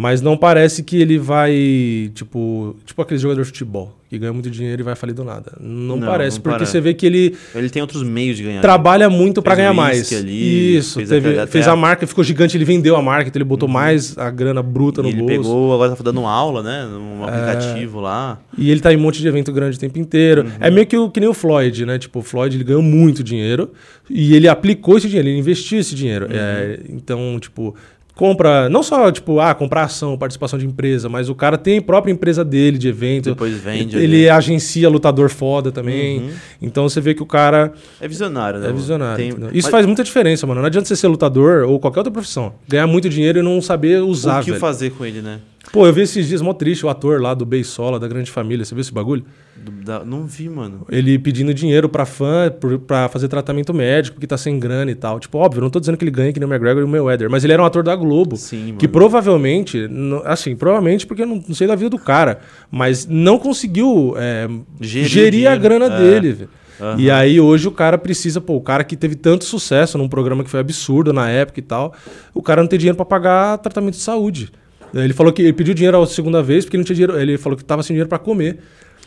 Mas 0.00 0.22
não 0.22 0.36
parece 0.36 0.84
que 0.84 0.96
ele 0.96 1.18
vai. 1.18 2.10
Tipo. 2.14 2.76
Tipo 2.86 3.02
aquele 3.02 3.18
jogador 3.18 3.42
de 3.42 3.46
futebol, 3.48 3.92
que 4.08 4.16
ganha 4.16 4.32
muito 4.32 4.48
dinheiro 4.48 4.80
e 4.80 4.84
vai 4.84 4.94
falir 4.94 5.12
do 5.12 5.24
nada. 5.24 5.52
Não, 5.60 5.96
Não, 5.96 6.06
parece, 6.06 6.36
não 6.36 6.42
porque 6.44 6.54
parece. 6.58 6.70
você 6.70 6.80
vê 6.80 6.94
que 6.94 7.04
ele 7.04 7.34
Ele 7.52 7.68
tem 7.68 7.82
outros 7.82 8.04
meios 8.04 8.36
de 8.36 8.44
ganhar. 8.44 8.60
trabalha 8.60 9.10
muito 9.10 9.42
pra 9.42 9.56
Fez 9.56 9.64
ganhar 9.64 9.74
mais. 9.74 10.12
ali, 10.12 10.76
Isso, 10.76 10.98
fez 11.00 11.08
teve- 11.08 11.30
aquele- 11.30 11.46
fez 11.48 11.66
a 11.66 11.72
a- 11.72 11.76
marca, 11.76 12.06
ficou 12.06 12.22
gigante, 12.22 12.56
ele 12.56 12.64
vendeu 12.64 12.94
a 12.94 13.02
marca, 13.02 13.28
então 13.28 13.38
ele 13.40 13.44
botou 13.48 13.68
mais 13.68 14.16
a 14.16 14.30
grana 14.30 14.62
bruta 14.62 15.00
E 15.00 15.02
no 15.02 15.08
ele 15.08 15.18
bolso. 15.18 15.34
pegou, 15.36 15.74
agora 15.74 15.96
tá 15.96 16.02
dando 16.04 16.24
aula, 16.24 16.62
né? 16.62 16.86
Num 16.88 17.24
É. 17.24 17.28
aplicativo 17.28 18.00
lá. 18.00 18.38
E 18.56 18.70
ele 18.70 18.78
tá 18.80 18.92
em 18.92 18.96
um 18.96 19.00
monte 19.00 19.20
de 19.20 19.26
evento 19.26 19.52
grande 19.52 19.76
o 19.76 19.80
tempo 19.80 19.98
inteiro. 19.98 20.42
Uhum. 20.42 20.50
É 20.60 20.70
meio 20.70 20.86
que, 20.86 20.96
o, 20.96 21.10
que 21.10 21.18
nem 21.18 21.28
o 21.28 21.34
Floyd, 21.34 21.84
né? 21.84 21.98
Tipo, 21.98 22.20
o 22.20 22.22
Floyd 22.22 22.56
ele 22.56 22.62
ganhou 22.64 22.82
muito 22.82 23.24
dinheiro 23.24 23.70
e 24.08 24.32
ele 24.36 24.46
aplicou 24.46 24.96
esse 24.96 25.08
dinheiro, 25.08 25.28
ele 25.28 25.38
investiu 25.38 25.80
esse 25.80 25.94
dinheiro. 25.96 26.26
Uhum. 26.26 26.32
É, 26.34 26.78
então, 26.88 27.36
tipo, 27.40 27.74
compra, 28.18 28.68
não 28.68 28.82
só, 28.82 29.12
tipo, 29.12 29.38
ah, 29.38 29.54
comprar 29.54 29.84
ação, 29.84 30.18
participação 30.18 30.58
de 30.58 30.66
empresa, 30.66 31.08
mas 31.08 31.28
o 31.28 31.36
cara 31.36 31.56
tem 31.56 31.78
a 31.78 31.82
própria 31.82 32.10
empresa 32.10 32.44
dele 32.44 32.76
de 32.76 32.88
evento. 32.88 33.26
Depois 33.26 33.54
vende. 33.54 33.96
Ele 33.96 34.28
ali. 34.28 34.28
agencia 34.28 34.88
lutador 34.88 35.30
foda 35.30 35.70
também. 35.70 36.18
Uhum. 36.18 36.30
Então 36.60 36.88
você 36.88 37.00
vê 37.00 37.14
que 37.14 37.22
o 37.22 37.26
cara 37.26 37.72
É 38.00 38.08
visionário, 38.08 38.58
né? 38.58 38.70
é 38.70 38.72
visionário. 38.72 39.16
Tem-? 39.16 39.28
Isso 39.56 39.68
Mas 39.68 39.68
faz 39.68 39.86
muita 39.86 40.02
diferença, 40.02 40.48
mano. 40.48 40.60
Não 40.60 40.66
adianta 40.66 40.88
você 40.88 40.96
ser 40.96 41.06
lutador 41.06 41.62
ou 41.68 41.78
qualquer 41.78 42.00
outra 42.00 42.12
profissão. 42.12 42.54
Ganhar 42.66 42.88
muito 42.88 43.08
dinheiro 43.08 43.38
e 43.38 43.42
não 43.42 43.62
saber 43.62 44.02
usar, 44.02 44.40
O 44.40 44.44
que 44.44 44.50
velho. 44.50 44.60
fazer 44.60 44.90
com 44.90 45.06
ele, 45.06 45.22
né? 45.22 45.38
Pô, 45.72 45.86
eu 45.86 45.92
vi 45.92 46.00
esses 46.00 46.26
dias 46.26 46.42
mó 46.42 46.52
triste 46.52 46.84
o 46.84 46.88
ator 46.88 47.22
lá 47.22 47.34
do 47.34 47.46
Beisola, 47.46 48.00
da 48.00 48.08
Grande 48.08 48.32
Família. 48.32 48.64
Você 48.64 48.74
viu 48.74 48.80
esse 48.80 48.92
bagulho? 48.92 49.24
Do- 49.64 49.84
da- 49.84 50.04
não 50.04 50.24
vi, 50.26 50.48
mano. 50.48 50.86
Ele 50.90 51.18
pedindo 51.18 51.52
dinheiro 51.52 51.88
pra 51.88 52.04
fã 52.06 52.50
por- 52.50 52.78
pra 52.78 53.08
fazer 53.08 53.28
tratamento 53.28 53.74
médico, 53.74 54.14
porque 54.14 54.26
tá 54.26 54.36
sem 54.38 54.58
grana 54.58 54.90
e 54.90 54.94
tal. 54.94 55.18
Tipo, 55.18 55.38
óbvio, 55.38 55.60
não 55.62 55.70
tô 55.70 55.80
dizendo 55.80 55.96
que 55.96 56.04
ele 56.04 56.10
ganha 56.10 56.32
que 56.32 56.38
nem 56.38 56.48
o 56.48 56.52
McGregor 56.52 56.82
e 56.82 56.84
o 56.84 56.88
Mayweather, 56.88 57.28
mas 57.30 57.42
ele 57.44 57.52
era 57.52 57.62
um 57.62 57.66
ator 57.66 57.82
da 57.82 57.94
Globo. 57.96 58.36
Sim, 58.36 58.66
mano. 58.66 58.78
Que 58.78 58.86
provavelmente, 58.88 59.88
assim, 60.24 60.54
provavelmente 60.56 61.06
porque 61.06 61.22
eu 61.22 61.26
não, 61.26 61.42
não 61.46 61.54
sei 61.54 61.66
da 61.66 61.74
vida 61.74 61.90
do 61.90 61.98
cara, 61.98 62.40
mas 62.70 63.06
não 63.06 63.38
conseguiu 63.38 64.14
é, 64.16 64.48
Gerir 64.80 65.08
gerir, 65.08 65.46
a 65.50 65.56
grana 65.56 65.86
É. 65.86 65.98
dele, 65.98 66.32
velho. 66.32 66.50
Aham. 66.80 66.94
E 67.00 67.10
aí 67.10 67.40
hoje 67.40 67.66
o 67.66 67.72
cara 67.72 67.98
precisa, 67.98 68.40
pô, 68.40 68.54
o 68.54 68.60
cara 68.60 68.84
que 68.84 68.96
teve 68.96 69.16
tanto 69.16 69.44
sucesso 69.44 69.98
num 69.98 70.08
programa 70.08 70.44
que 70.44 70.50
foi 70.50 70.60
absurdo 70.60 71.12
na 71.12 71.28
época 71.28 71.58
e 71.58 71.62
tal, 71.62 71.92
o 72.32 72.40
cara 72.40 72.62
não 72.62 72.68
tem 72.68 72.78
dinheiro 72.78 72.96
pra 72.96 73.04
pagar 73.04 73.58
tratamento 73.58 73.94
de 73.94 74.00
saúde. 74.00 74.52
Ele 74.94 75.12
falou 75.12 75.32
que 75.32 75.42
ele 75.42 75.52
pediu 75.52 75.74
dinheiro 75.74 76.00
a 76.00 76.06
segunda 76.06 76.40
vez 76.42 76.64
porque 76.64 76.76
ele 76.76 76.82
não 76.82 76.86
tinha 76.86 76.94
dinheiro, 76.94 77.20
ele 77.20 77.36
falou 77.36 77.58
que 77.58 77.64
tava 77.64 77.82
sem 77.82 77.94
dinheiro 77.94 78.08
pra 78.08 78.18
comer. 78.18 78.58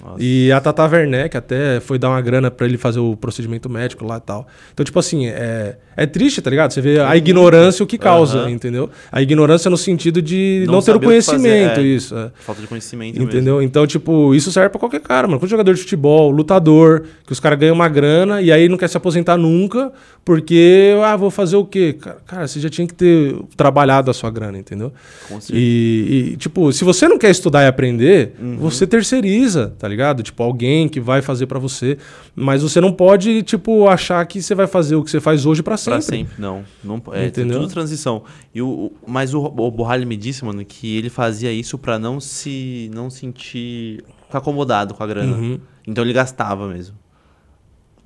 Nossa. 0.04 0.18
E 0.20 0.52
a 0.52 0.60
Tata 0.60 0.84
Werneck 0.88 1.38
até 1.38 1.80
foi 1.80 1.99
dar 1.99 2.10
uma 2.10 2.22
grana 2.22 2.49
pra 2.49 2.66
ele 2.66 2.78
fazer 2.78 2.99
o 2.99 3.16
procedimento 3.16 3.70
médico 3.70 4.06
lá 4.06 4.18
e 4.18 4.22
tal. 4.22 4.47
Então, 4.74 4.84
tipo 4.84 4.97
assim, 4.97 5.28
é, 5.28 5.78
é 5.96 6.06
triste, 6.06 6.42
tá 6.42 6.50
ligado? 6.50 6.72
Você 6.72 6.82
vê 6.82 7.00
a 7.00 7.16
ignorância 7.18 7.84
o 7.84 7.88
que 7.88 7.98
causa, 7.98 8.39
Aham. 8.39 8.50
entendeu? 8.52 8.89
A 9.12 9.22
ignorância 9.22 9.70
no 9.70 9.78
sentido 9.78 10.22
de 10.22 10.64
não, 10.66 10.76
Não 10.76 10.82
ter 10.82 10.96
o 10.96 11.00
conhecimento, 11.00 11.80
é. 11.80 11.84
isso. 11.84 12.16
é. 12.18 12.32
Falta 12.39 12.62
de 12.62 12.68
conhecimento 12.68 13.14
mesmo. 13.20 13.30
Entendeu? 13.30 13.62
Então, 13.62 13.86
tipo, 13.86 14.34
isso 14.34 14.52
serve 14.52 14.70
pra 14.70 14.80
qualquer 14.80 15.02
cara, 15.02 15.28
mano. 15.28 15.39
Quando 15.39 15.50
jogador 15.50 15.74
de 15.74 15.82
futebol, 15.82 16.32
lutador, 16.32 17.04
que 17.26 17.32
os 17.34 17.39
caras 17.39 17.60
ganham 17.60 17.76
uma 17.76 17.89
grana 17.89 18.42
e 18.42 18.52
aí 18.52 18.68
não 18.70 18.78
quer 18.78 18.88
se 18.88 18.98
aposentar 18.98 19.38
nunca, 19.38 19.92
porque, 20.24 20.94
ah, 21.04 21.16
vou 21.18 21.30
fazer 21.32 21.56
o 21.58 21.66
quê? 21.66 21.94
Cara, 22.00 22.18
cara, 22.26 22.48
você 22.48 22.60
já 22.60 22.70
tinha 22.70 22.88
que 22.88 22.94
ter 22.94 23.36
trabalhado 23.58 24.10
a 24.10 24.14
sua 24.14 24.30
grana, 24.30 24.58
entendeu? 24.58 24.94
Com 25.28 25.42
certeza. 25.42 25.60
E, 25.60 26.32
e, 26.34 26.38
tipo, 26.38 26.72
se 26.72 26.84
você 26.84 27.08
não 27.08 27.18
quer 27.18 27.32
estudar 27.32 27.64
e 27.64 27.68
aprender, 27.68 28.34
Uhum. 28.39 28.56
você 28.58 28.86
terceiriza, 28.88 29.74
tá 29.78 29.88
ligado? 29.88 30.24
Tipo, 30.24 30.44
alguém 30.44 30.88
que 30.88 31.00
vai 31.00 31.22
fazer 31.22 31.48
pra 31.48 31.60
você. 31.60 31.98
Mas 32.36 32.62
você 32.64 32.80
não 32.80 32.94
pode, 32.94 33.42
tipo, 33.44 33.88
achar 33.88 34.26
que 34.26 34.42
você 34.42 34.56
vai 34.56 34.68
fazer 34.68 34.96
o 34.96 35.04
que 35.04 35.12
você 35.12 35.20
faz 35.20 35.46
hoje 35.46 35.62
pra 35.62 35.76
sempre. 35.82 35.92
Pra 35.92 36.02
sempre, 36.02 36.34
não. 36.38 36.64
não 36.84 37.02
é 37.14 37.28
Entendeu? 37.28 37.60
tudo 37.60 37.72
transição. 37.72 38.24
E 38.54 38.62
o, 38.62 38.92
mas 39.06 39.34
o, 39.34 39.44
o 39.44 39.72
Borralho 39.72 40.08
me 40.08 40.16
disse, 40.16 40.46
mano, 40.46 40.64
que 40.64 40.98
ele 40.98 41.10
fazia 41.10 41.52
isso 41.52 41.78
pra 41.78 42.00
não 42.00 42.20
se 42.20 42.90
não 42.94 43.10
sentir 43.10 44.04
ficar 44.26 44.40
acomodado 44.40 44.94
com 44.94 45.04
a 45.04 45.08
grana. 45.08 45.36
Uhum. 45.36 45.60
Então 45.86 46.04
ele 46.04 46.14
gastava 46.14 46.68
mesmo. 46.68 46.96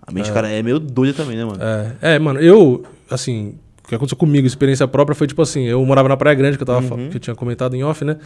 A 0.08 0.12
mente 0.12 0.30
do 0.30 0.34
cara 0.34 0.50
é 0.50 0.62
meio 0.62 0.80
doida 0.80 1.14
também, 1.14 1.36
né, 1.36 1.46
mano? 1.46 1.60
É, 1.62 2.16
é, 2.16 2.20
mano, 2.20 2.40
eu, 2.40 2.84
assim, 3.10 3.58
o 3.86 3.88
que 3.90 3.96
aconteceu 3.96 4.18
comigo, 4.18 4.46
experiência 4.48 4.88
própria, 4.88 5.16
foi 5.16 5.28
tipo 5.28 5.42
assim, 5.42 5.64
eu 5.66 5.86
morava 5.86 6.10
na 6.10 6.18
Praia 6.18 6.36
Grande, 6.36 6.58
que 6.58 6.64
eu, 6.64 6.68
tava, 6.68 6.96
Uhum. 6.96 7.10
que 7.10 7.18
eu 7.18 7.20
tinha 7.20 7.36
comentado 7.36 7.76
em 7.76 7.84
off, 7.84 8.04
né? 8.04 8.18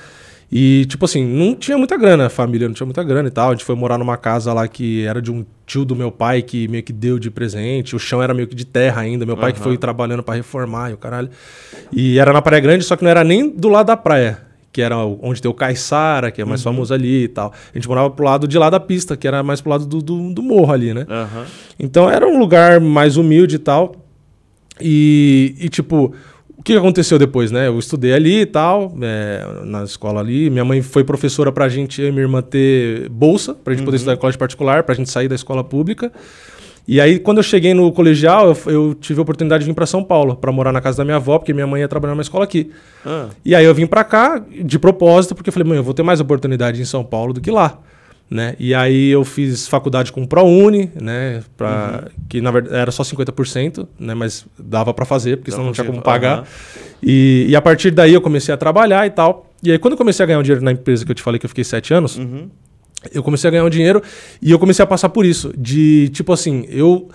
E, 0.51 0.86
tipo 0.88 1.05
assim, 1.05 1.24
não 1.24 1.53
tinha 1.53 1.78
muita 1.78 1.95
grana, 1.95 2.26
a 2.26 2.30
família 2.30 2.68
não 2.68 2.74
tinha 2.74 2.86
muita 2.86 3.03
grana 3.03 3.28
e 3.28 3.32
tal. 3.32 3.49
A 3.49 3.51
gente 3.51 3.64
foi 3.64 3.76
morar 3.76 3.99
numa 3.99 4.18
casa 4.18 4.51
lá 4.51 4.68
que 4.68 5.05
era 5.05 5.22
de 5.22 5.32
um 5.32 5.45
tio 5.64 5.86
do 5.86 5.95
meu 5.95 6.12
pai 6.12 6.41
que 6.41 6.68
meio 6.70 6.82
que 6.82 6.91
deu 6.91 7.20
de 7.20 7.30
presente. 7.30 7.95
O 7.95 7.99
chão 7.99 8.24
era 8.24 8.34
meio 8.34 8.47
que 8.47 8.55
de 8.55 8.66
terra 8.66 9.01
ainda. 9.01 9.28
Meu 9.28 9.38
pai 9.38 9.53
que 9.53 9.60
Aham. 9.60 9.68
foi 9.70 9.78
trabalhando 9.78 10.24
pra 10.24 10.34
reformar 10.34 10.89
e 10.89 10.93
o 10.95 10.97
caralho. 10.97 11.30
E 11.93 12.18
era 12.18 12.34
na 12.34 12.41
Praia 12.41 12.60
Grande, 12.62 12.84
só 12.84 12.95
que 12.95 13.03
não 13.03 13.12
era 13.12 13.24
nem 13.24 13.47
do 13.47 13.70
lado 13.70 13.86
da 13.88 13.95
praia. 13.97 14.39
Que 14.72 14.82
era 14.82 14.97
onde 14.97 15.39
tem 15.39 15.51
o 15.51 15.53
Caiçara, 15.53 16.32
que 16.32 16.41
é 16.41 16.43
Uhum. 16.43 16.49
mais 16.49 16.64
famoso 16.64 16.93
ali 16.95 17.26
e 17.26 17.28
tal. 17.28 17.53
A 17.72 17.78
gente 17.78 17.88
morava 17.88 18.10
pro 18.10 18.26
lado 18.26 18.47
de 18.47 18.57
lá 18.57 18.72
da 18.72 18.80
pista, 18.80 19.16
que 19.16 19.28
era 19.28 19.43
mais 19.43 19.62
pro 19.62 19.70
lado 19.70 19.86
do, 19.86 20.01
do, 20.01 20.34
do 20.34 20.41
morro 20.41 20.74
ali, 20.74 20.95
né? 20.95 21.05
Aham. 21.07 21.45
Então 21.80 22.10
era 22.10 22.28
um 22.28 22.39
lugar 22.39 22.80
mais 22.80 23.18
humilde 23.18 23.57
e 23.57 23.60
tal. 23.60 23.95
E, 24.82 25.55
e, 25.59 25.69
tipo, 25.69 26.13
o 26.57 26.63
que 26.63 26.73
aconteceu 26.73 27.17
depois, 27.17 27.51
né? 27.51 27.67
Eu 27.67 27.80
estudei 27.80 28.13
ali 28.13 28.41
e 28.41 28.45
tal, 28.45 28.93
é, 29.01 29.45
na 29.65 29.84
escola 29.84 30.19
ali. 30.19 30.49
Minha 30.49 30.65
mãe 30.65 30.82
foi 30.82 31.03
professora 31.03 31.51
pra 31.51 31.69
gente, 31.69 32.01
eu 32.01 32.09
e 32.09 32.11
minha 32.11 32.23
irmã, 32.23 32.41
ter 32.41 33.09
bolsa, 33.09 33.53
pra 33.53 33.73
gente 33.73 33.86
poder 33.86 33.97
estudar 33.97 34.13
em 34.13 34.17
colégio 34.17 34.39
particular, 34.39 34.84
pra 34.84 34.93
gente 34.95 35.09
sair 35.09 35.27
da 35.27 35.36
escola 35.36 35.63
pública. 35.63 36.11
E 36.88 36.99
aí, 36.99 37.19
quando 37.19 37.38
eu 37.38 37.43
cheguei 37.43 37.73
no 37.73 37.91
colegial, 37.91 38.47
eu, 38.47 38.71
eu 38.73 38.93
tive 38.95 39.19
a 39.19 39.21
oportunidade 39.21 39.63
de 39.63 39.69
vir 39.69 39.75
pra 39.75 39.86
São 39.86 40.03
Paulo, 40.03 40.36
pra 40.36 40.51
morar 40.51 40.71
na 40.71 40.82
casa 40.82 40.97
da 40.97 41.05
minha 41.05 41.17
avó, 41.17 41.38
porque 41.38 41.53
minha 41.53 41.67
mãe 41.67 41.82
ia 41.82 41.88
trabalhar 41.88 42.15
numa 42.15 42.23
escola 42.23 42.43
aqui. 42.43 42.71
Ah, 43.05 43.27
E 43.45 43.53
aí 43.53 43.63
eu 43.63 43.75
vim 43.75 43.86
pra 43.86 44.03
cá 44.03 44.43
de 44.63 44.80
propósito, 44.80 45.36
porque 45.36 45.49
eu 45.49 45.53
falei, 45.53 45.67
mãe, 45.69 45.77
eu 45.77 45.84
vou 45.84 45.93
ter 45.93 46.01
mais 46.01 46.19
oportunidade 46.19 46.82
em 46.82 46.86
São 46.86 47.03
Paulo 47.03 47.32
do 47.32 47.41
que 47.41 47.51
lá. 47.51 47.80
Né? 48.30 48.55
E 48.59 48.75
aí 48.75 49.09
eu 49.09 49.25
fiz 49.25 49.67
faculdade 49.67 50.11
com 50.11 50.21
o 50.21 50.27
ProUni, 50.27 50.91
né? 50.93 51.41
Pra, 51.57 52.09
Que 52.27 52.39
na 52.39 52.51
verdade 52.51 52.75
era 52.75 52.91
só 52.91 53.01
50%, 53.01 53.88
né? 53.99 54.13
Mas 54.13 54.45
dava 54.57 54.93
pra 54.93 55.03
fazer, 55.03 55.38
porque 55.38 55.49
Dá 55.49 55.55
senão 55.57 55.67
não 55.67 55.73
tinha 55.73 55.86
como 55.86 56.01
pagar. 56.01 56.39
aham. 56.39 56.43
E, 57.01 57.47
e 57.49 57.55
a 57.55 57.61
partir 57.61 57.89
daí 57.89 58.13
eu 58.13 58.21
comecei 58.21 58.53
a 58.53 58.57
trabalhar 58.57 59.07
e 59.07 59.09
tal. 59.09 59.51
E 59.63 59.71
aí 59.71 59.80
quando 59.80 59.93
eu 59.93 59.97
comecei 59.97 60.23
a 60.23 60.27
ganhar 60.27 60.39
um 60.39 60.43
dinheiro 60.43 60.63
na 60.63 60.71
empresa 60.71 61.03
que 61.03 61.11
eu 61.11 61.15
te 61.15 61.23
falei 61.23 61.39
que 61.39 61.45
eu 61.45 61.49
fiquei 61.49 61.63
sete 61.63 61.91
anos, 61.91 62.17
uhum. 62.17 62.49
eu 63.11 63.23
comecei 63.23 63.47
a 63.47 63.51
ganhar 63.51 63.65
um 63.65 63.69
dinheiro 63.69 64.01
e 64.41 64.51
eu 64.51 64.59
comecei 64.59 64.84
a 64.84 64.88
passar 64.88 65.09
por 65.09 65.25
isso. 65.25 65.51
De 65.57 66.09
tipo 66.09 66.32
assim, 66.32 66.67
eu 66.69 67.09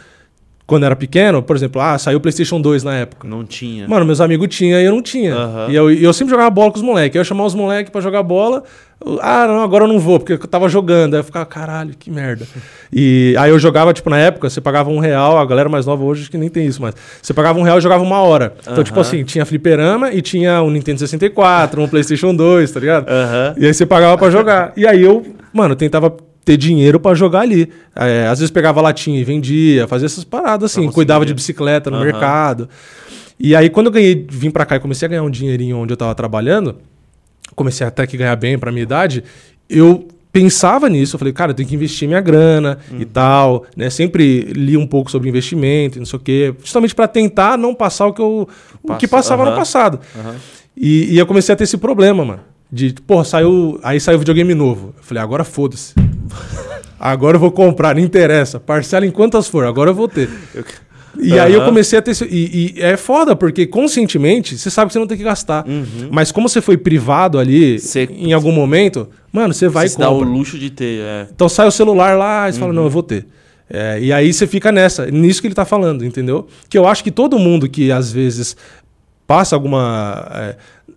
quando 0.66 0.84
era 0.84 0.96
pequeno, 0.96 1.42
por 1.42 1.54
exemplo, 1.54 1.80
ah, 1.80 1.98
saiu 1.98 2.16
o 2.16 2.20
PlayStation 2.20 2.58
2 2.58 2.82
na 2.82 2.94
época. 2.96 3.28
Não 3.28 3.44
tinha. 3.44 3.86
Mano, 3.86 4.06
meus 4.06 4.20
amigos 4.20 4.48
tinham 4.48 4.80
e 4.80 4.84
eu 4.84 4.92
não 4.92 5.02
tinha. 5.02 5.34
Aham. 5.34 5.66
E 5.68 5.74
eu, 5.74 5.90
eu 5.90 6.12
sempre 6.12 6.30
jogava 6.30 6.48
bola 6.48 6.70
com 6.70 6.78
os 6.78 6.82
moleques. 6.82 7.14
Eu 7.14 7.20
ia 7.20 7.24
chamar 7.24 7.44
os 7.44 7.54
moleques 7.54 7.92
pra 7.92 8.00
jogar 8.00 8.22
bola. 8.22 8.62
eu, 9.04 9.18
ah, 9.20 9.46
não, 9.46 9.62
agora 9.62 9.84
eu 9.84 9.88
não 9.88 9.98
vou, 9.98 10.18
porque 10.18 10.32
eu 10.32 10.38
tava 10.38 10.66
jogando. 10.70 11.14
Aí 11.14 11.20
eu 11.20 11.24
ficava, 11.24 11.44
caralho, 11.44 11.94
que 11.98 12.10
merda. 12.10 12.46
E 12.90 13.34
aí 13.38 13.50
eu 13.50 13.58
jogava, 13.58 13.92
tipo, 13.92 14.08
na 14.08 14.18
época, 14.18 14.48
você 14.48 14.58
pagava 14.58 14.88
um 14.88 14.98
real, 14.98 15.36
a 15.36 15.44
galera 15.44 15.68
mais 15.68 15.84
nova 15.84 16.02
hoje 16.02 16.22
acho 16.22 16.30
que 16.30 16.38
nem 16.38 16.48
tem 16.48 16.66
isso, 16.66 16.80
mas 16.80 16.94
você 17.20 17.34
pagava 17.34 17.58
um 17.58 17.62
real 17.62 17.76
e 17.76 17.80
jogava 17.82 18.02
uma 18.02 18.20
hora. 18.20 18.54
Então, 18.62 18.82
tipo 18.82 18.98
assim, 18.98 19.22
tinha 19.22 19.44
fliperama 19.44 20.12
e 20.12 20.22
tinha 20.22 20.62
um 20.62 20.70
Nintendo 20.70 20.98
64, 20.98 21.82
um 21.82 21.88
PlayStation 21.88 22.34
2, 22.34 22.70
tá 22.70 22.80
ligado? 22.80 23.06
Aham. 23.10 23.54
E 23.58 23.66
aí 23.66 23.74
você 23.74 23.84
pagava 23.84 24.16
pra 24.16 24.30
jogar. 24.30 24.72
E 24.78 24.86
aí 24.86 25.02
eu, 25.02 25.26
mano, 25.52 25.76
tentava 25.76 26.16
ter 26.45 26.57
dinheiro 26.57 27.01
pra 27.01 27.14
jogar 27.14 27.40
ali. 27.40 27.70
É, 27.97 28.26
às 28.26 28.38
vezes 28.38 28.51
pegava 28.51 28.80
latinha 28.80 29.18
e 29.20 29.24
vendia, 29.24 29.86
fazia 29.88 30.07
essas 30.07 30.24
paradas 30.24 30.70
assim, 30.72 30.90
cuidava 30.90 31.24
de 31.24 31.32
bicicleta 31.34 31.90
no 31.90 31.97
Aham. 31.97 32.05
mercado. 32.05 32.68
E 33.40 33.55
aí 33.57 33.68
quando 33.70 33.86
eu 33.86 33.92
ganhei, 33.92 34.26
vim 34.28 34.51
pra 34.51 34.64
cá 34.66 34.76
e 34.76 34.80
comecei 34.80 35.07
a 35.07 35.09
ganhar 35.09 35.22
um 35.22 35.30
dinheirinho 35.30 35.76
onde 35.78 35.92
eu 35.92 35.97
tava 35.97 36.14
trabalhando, 36.14 36.76
comecei 37.57 37.86
até 37.86 38.07
que 38.07 38.16
ganhar 38.16 38.36
bem 38.36 38.59
pra 38.59 38.70
minha 38.70 38.82
idade, 38.82 39.24
eu 39.68 40.07
pensava 40.32 40.88
nisso, 40.88 41.14
eu 41.14 41.18
falei, 41.18 41.32
cara, 41.32 41.53
eu 41.53 41.55
tenho 41.55 41.68
que 41.68 41.74
investir 41.76 42.09
minha 42.09 42.20
grana 42.20 42.78
Uhum. 42.90 43.01
e 43.01 43.05
tal, 43.05 43.64
né? 43.76 43.88
Sempre 43.88 44.40
li 44.53 44.76
um 44.76 44.86
pouco 44.86 45.09
sobre 45.11 45.28
investimento, 45.28 45.97
e 45.97 46.01
não 46.01 46.07
sei 46.07 46.16
o 46.18 46.20
quê, 46.22 46.55
justamente 46.62 46.92
pra 46.95 47.07
tentar 47.07 47.57
não 47.57 47.72
passar 47.74 48.07
o 48.09 48.12
que 48.12 48.20
eu 48.20 48.49
o 48.82 48.95
que 48.97 49.07
Passa- 49.07 49.30
passava 49.36 49.49
no 49.49 49.57
passado. 49.57 50.01
E, 50.76 51.14
e 51.14 51.18
eu 51.18 51.24
comecei 51.26 51.53
a 51.53 51.57
ter 51.57 51.62
esse 51.64 51.76
problema, 51.78 52.24
mano. 52.24 52.40
De, 52.70 52.92
porra, 53.07 53.22
saiu. 53.24 53.78
Aí 53.84 54.01
saiu 54.01 54.18
videogame 54.18 54.53
novo. 54.55 54.92
Eu 54.97 55.03
falei, 55.05 55.22
agora 55.22 55.45
foda-se. 55.45 55.95
Agora 56.99 57.37
eu 57.37 57.41
vou 57.41 57.51
comprar, 57.51 57.95
não 57.95 58.03
interessa. 58.03 58.59
Parcela 58.61 59.05
em 59.07 59.11
quantas 59.11 59.47
for, 59.49 59.64
agora 59.64 59.91
eu 59.91 59.95
vou 59.95 60.09
ter. 60.09 60.29
E 61.20 61.39
aí 61.39 61.53
eu 61.55 61.64
comecei 61.64 61.99
a 61.99 62.03
ter. 62.03 62.16
E, 62.29 62.75
e 62.77 62.83
é 62.83 62.97
foda, 62.97 63.37
porque 63.37 63.66
conscientemente 63.66 64.59
você 64.59 64.70
sabe 64.70 64.89
que 64.89 64.95
você 64.95 64.99
não 64.99 65.07
tem 65.07 65.16
que 65.18 65.22
gastar. 65.25 65.64
Mas 66.11 66.33
como 66.33 66.49
você 66.49 66.61
foi 66.61 66.77
privado 66.77 67.39
ali 67.39 67.79
Você- 67.79 68.09
em 68.11 68.33
algum 68.33 68.53
momento, 68.53 69.09
mano, 69.33 69.53
você 69.55 69.68
vai 69.68 69.87
e 69.87 69.89
Você 69.89 69.95
se 69.95 69.99
dá 70.01 70.11
o 70.11 70.14
compra. 70.18 70.29
luxo 70.29 70.59
de 70.59 70.70
ter, 70.70 71.01
é. 71.01 71.27
Então 71.35 71.49
sai 71.49 71.66
o 71.68 71.70
celular 71.70 72.16
lá 72.16 72.49
e 72.49 72.53
você 72.53 72.59
fala, 72.59 72.70
Uhum. 72.72 72.77
não, 72.77 72.85
eu 72.85 72.91
vou 72.91 73.03
ter. 73.03 73.27
É, 73.70 73.99
e 74.01 74.12
aí 74.12 74.33
você 74.33 74.47
fica 74.47 74.70
nessa, 74.70 75.07
nisso 75.11 75.41
que 75.41 75.47
ele 75.47 75.55
tá 75.55 75.64
falando, 75.64 76.05
entendeu? 76.05 76.47
Que 76.68 76.77
eu 76.77 76.87
acho 76.87 77.03
que 77.03 77.11
todo 77.11 77.39
mundo 77.39 77.68
que 77.68 77.91
às 77.91 78.12
vezes 78.12 78.57
passa 79.27 79.57
alguma 79.57 80.27
é, 80.35 80.57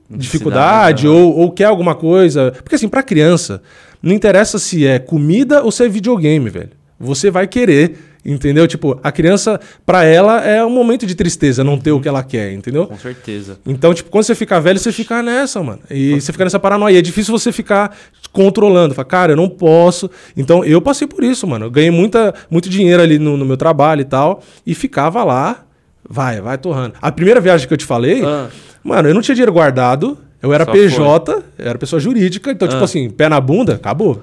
dificuldade 0.10 1.08
ou, 1.08 1.34
ou 1.38 1.52
quer 1.52 1.66
alguma 1.66 1.96
coisa. 1.96 2.52
Porque 2.64 2.76
assim, 2.76 2.88
pra 2.90 3.02
criança, 3.04 3.62
não 4.02 4.14
interessa 4.14 4.58
se 4.60 4.86
é 4.86 5.00
comida 5.00 5.64
ou 5.64 5.72
se 5.72 5.84
é 5.86 5.90
videogame, 5.90 6.50
velho. 6.50 6.72
Você 7.00 7.30
vai 7.30 7.46
querer, 7.48 7.96
entendeu? 8.26 8.68
Tipo, 8.68 9.00
a 9.04 9.12
criança, 9.12 9.60
pra 9.86 10.04
ela, 10.04 10.42
é 10.44 10.66
um 10.66 10.70
momento 10.70 11.06
de 11.06 11.14
tristeza 11.14 11.64
não 11.64 11.78
ter 11.78 11.92
o 11.92 12.00
que 12.02 12.08
ela 12.08 12.24
quer, 12.24 12.52
entendeu? 12.54 12.88
Com 12.88 12.98
certeza. 12.98 13.60
Então, 13.66 13.94
tipo, 13.94 14.10
quando 14.10 14.24
você 14.24 14.34
fica 14.34 14.60
velho, 14.60 14.80
você 14.80 14.92
fica 14.92 15.22
nessa, 15.22 15.62
mano. 15.62 15.80
E 15.92 16.20
você 16.20 16.32
fica 16.32 16.44
nessa 16.44 16.60
paranoia. 16.60 16.98
É 16.98 17.02
difícil 17.02 17.32
você 17.38 17.52
ficar 17.52 17.96
controlando. 18.32 18.96
Fala, 18.96 19.06
cara, 19.06 19.32
eu 19.34 19.36
não 19.38 19.48
posso. 19.48 20.10
Então, 20.36 20.66
eu 20.66 20.82
passei 20.82 21.08
por 21.08 21.24
isso, 21.24 21.46
mano. 21.46 21.66
Eu 21.66 21.72
ganhei 21.72 21.92
muita, 21.92 22.34
muito 22.50 22.68
dinheiro 22.68 23.02
ali 23.04 23.20
no, 23.20 23.38
no 23.38 23.46
meu 23.46 23.58
trabalho 23.58 24.02
e 24.02 24.06
tal. 24.06 24.42
E 24.66 24.74
ficava 24.74 25.24
lá, 25.24 25.66
vai, 26.10 26.42
vai 26.42 26.58
torrando. 26.58 26.96
A 27.00 27.12
primeira 27.12 27.40
viagem 27.40 27.68
que 27.68 27.74
eu 27.74 27.78
te 27.78 27.86
falei, 27.86 28.24
Ah. 28.26 28.48
mano, 28.84 29.08
eu 29.08 29.14
não 29.14 29.22
tinha 29.22 29.36
dinheiro 29.36 29.54
guardado. 29.54 30.18
Eu 30.42 30.54
era 30.54 30.66
Só 30.66 30.72
PJ, 30.72 31.44
eu 31.58 31.70
era 31.70 31.78
pessoa 31.78 32.00
jurídica. 32.00 32.52
Então, 32.52 32.68
tipo 32.68 32.82
Ah. 32.82 32.86
assim, 32.86 33.10
pé 33.10 33.28
na 33.30 33.40
bunda, 33.42 33.76
acabou. 33.76 34.22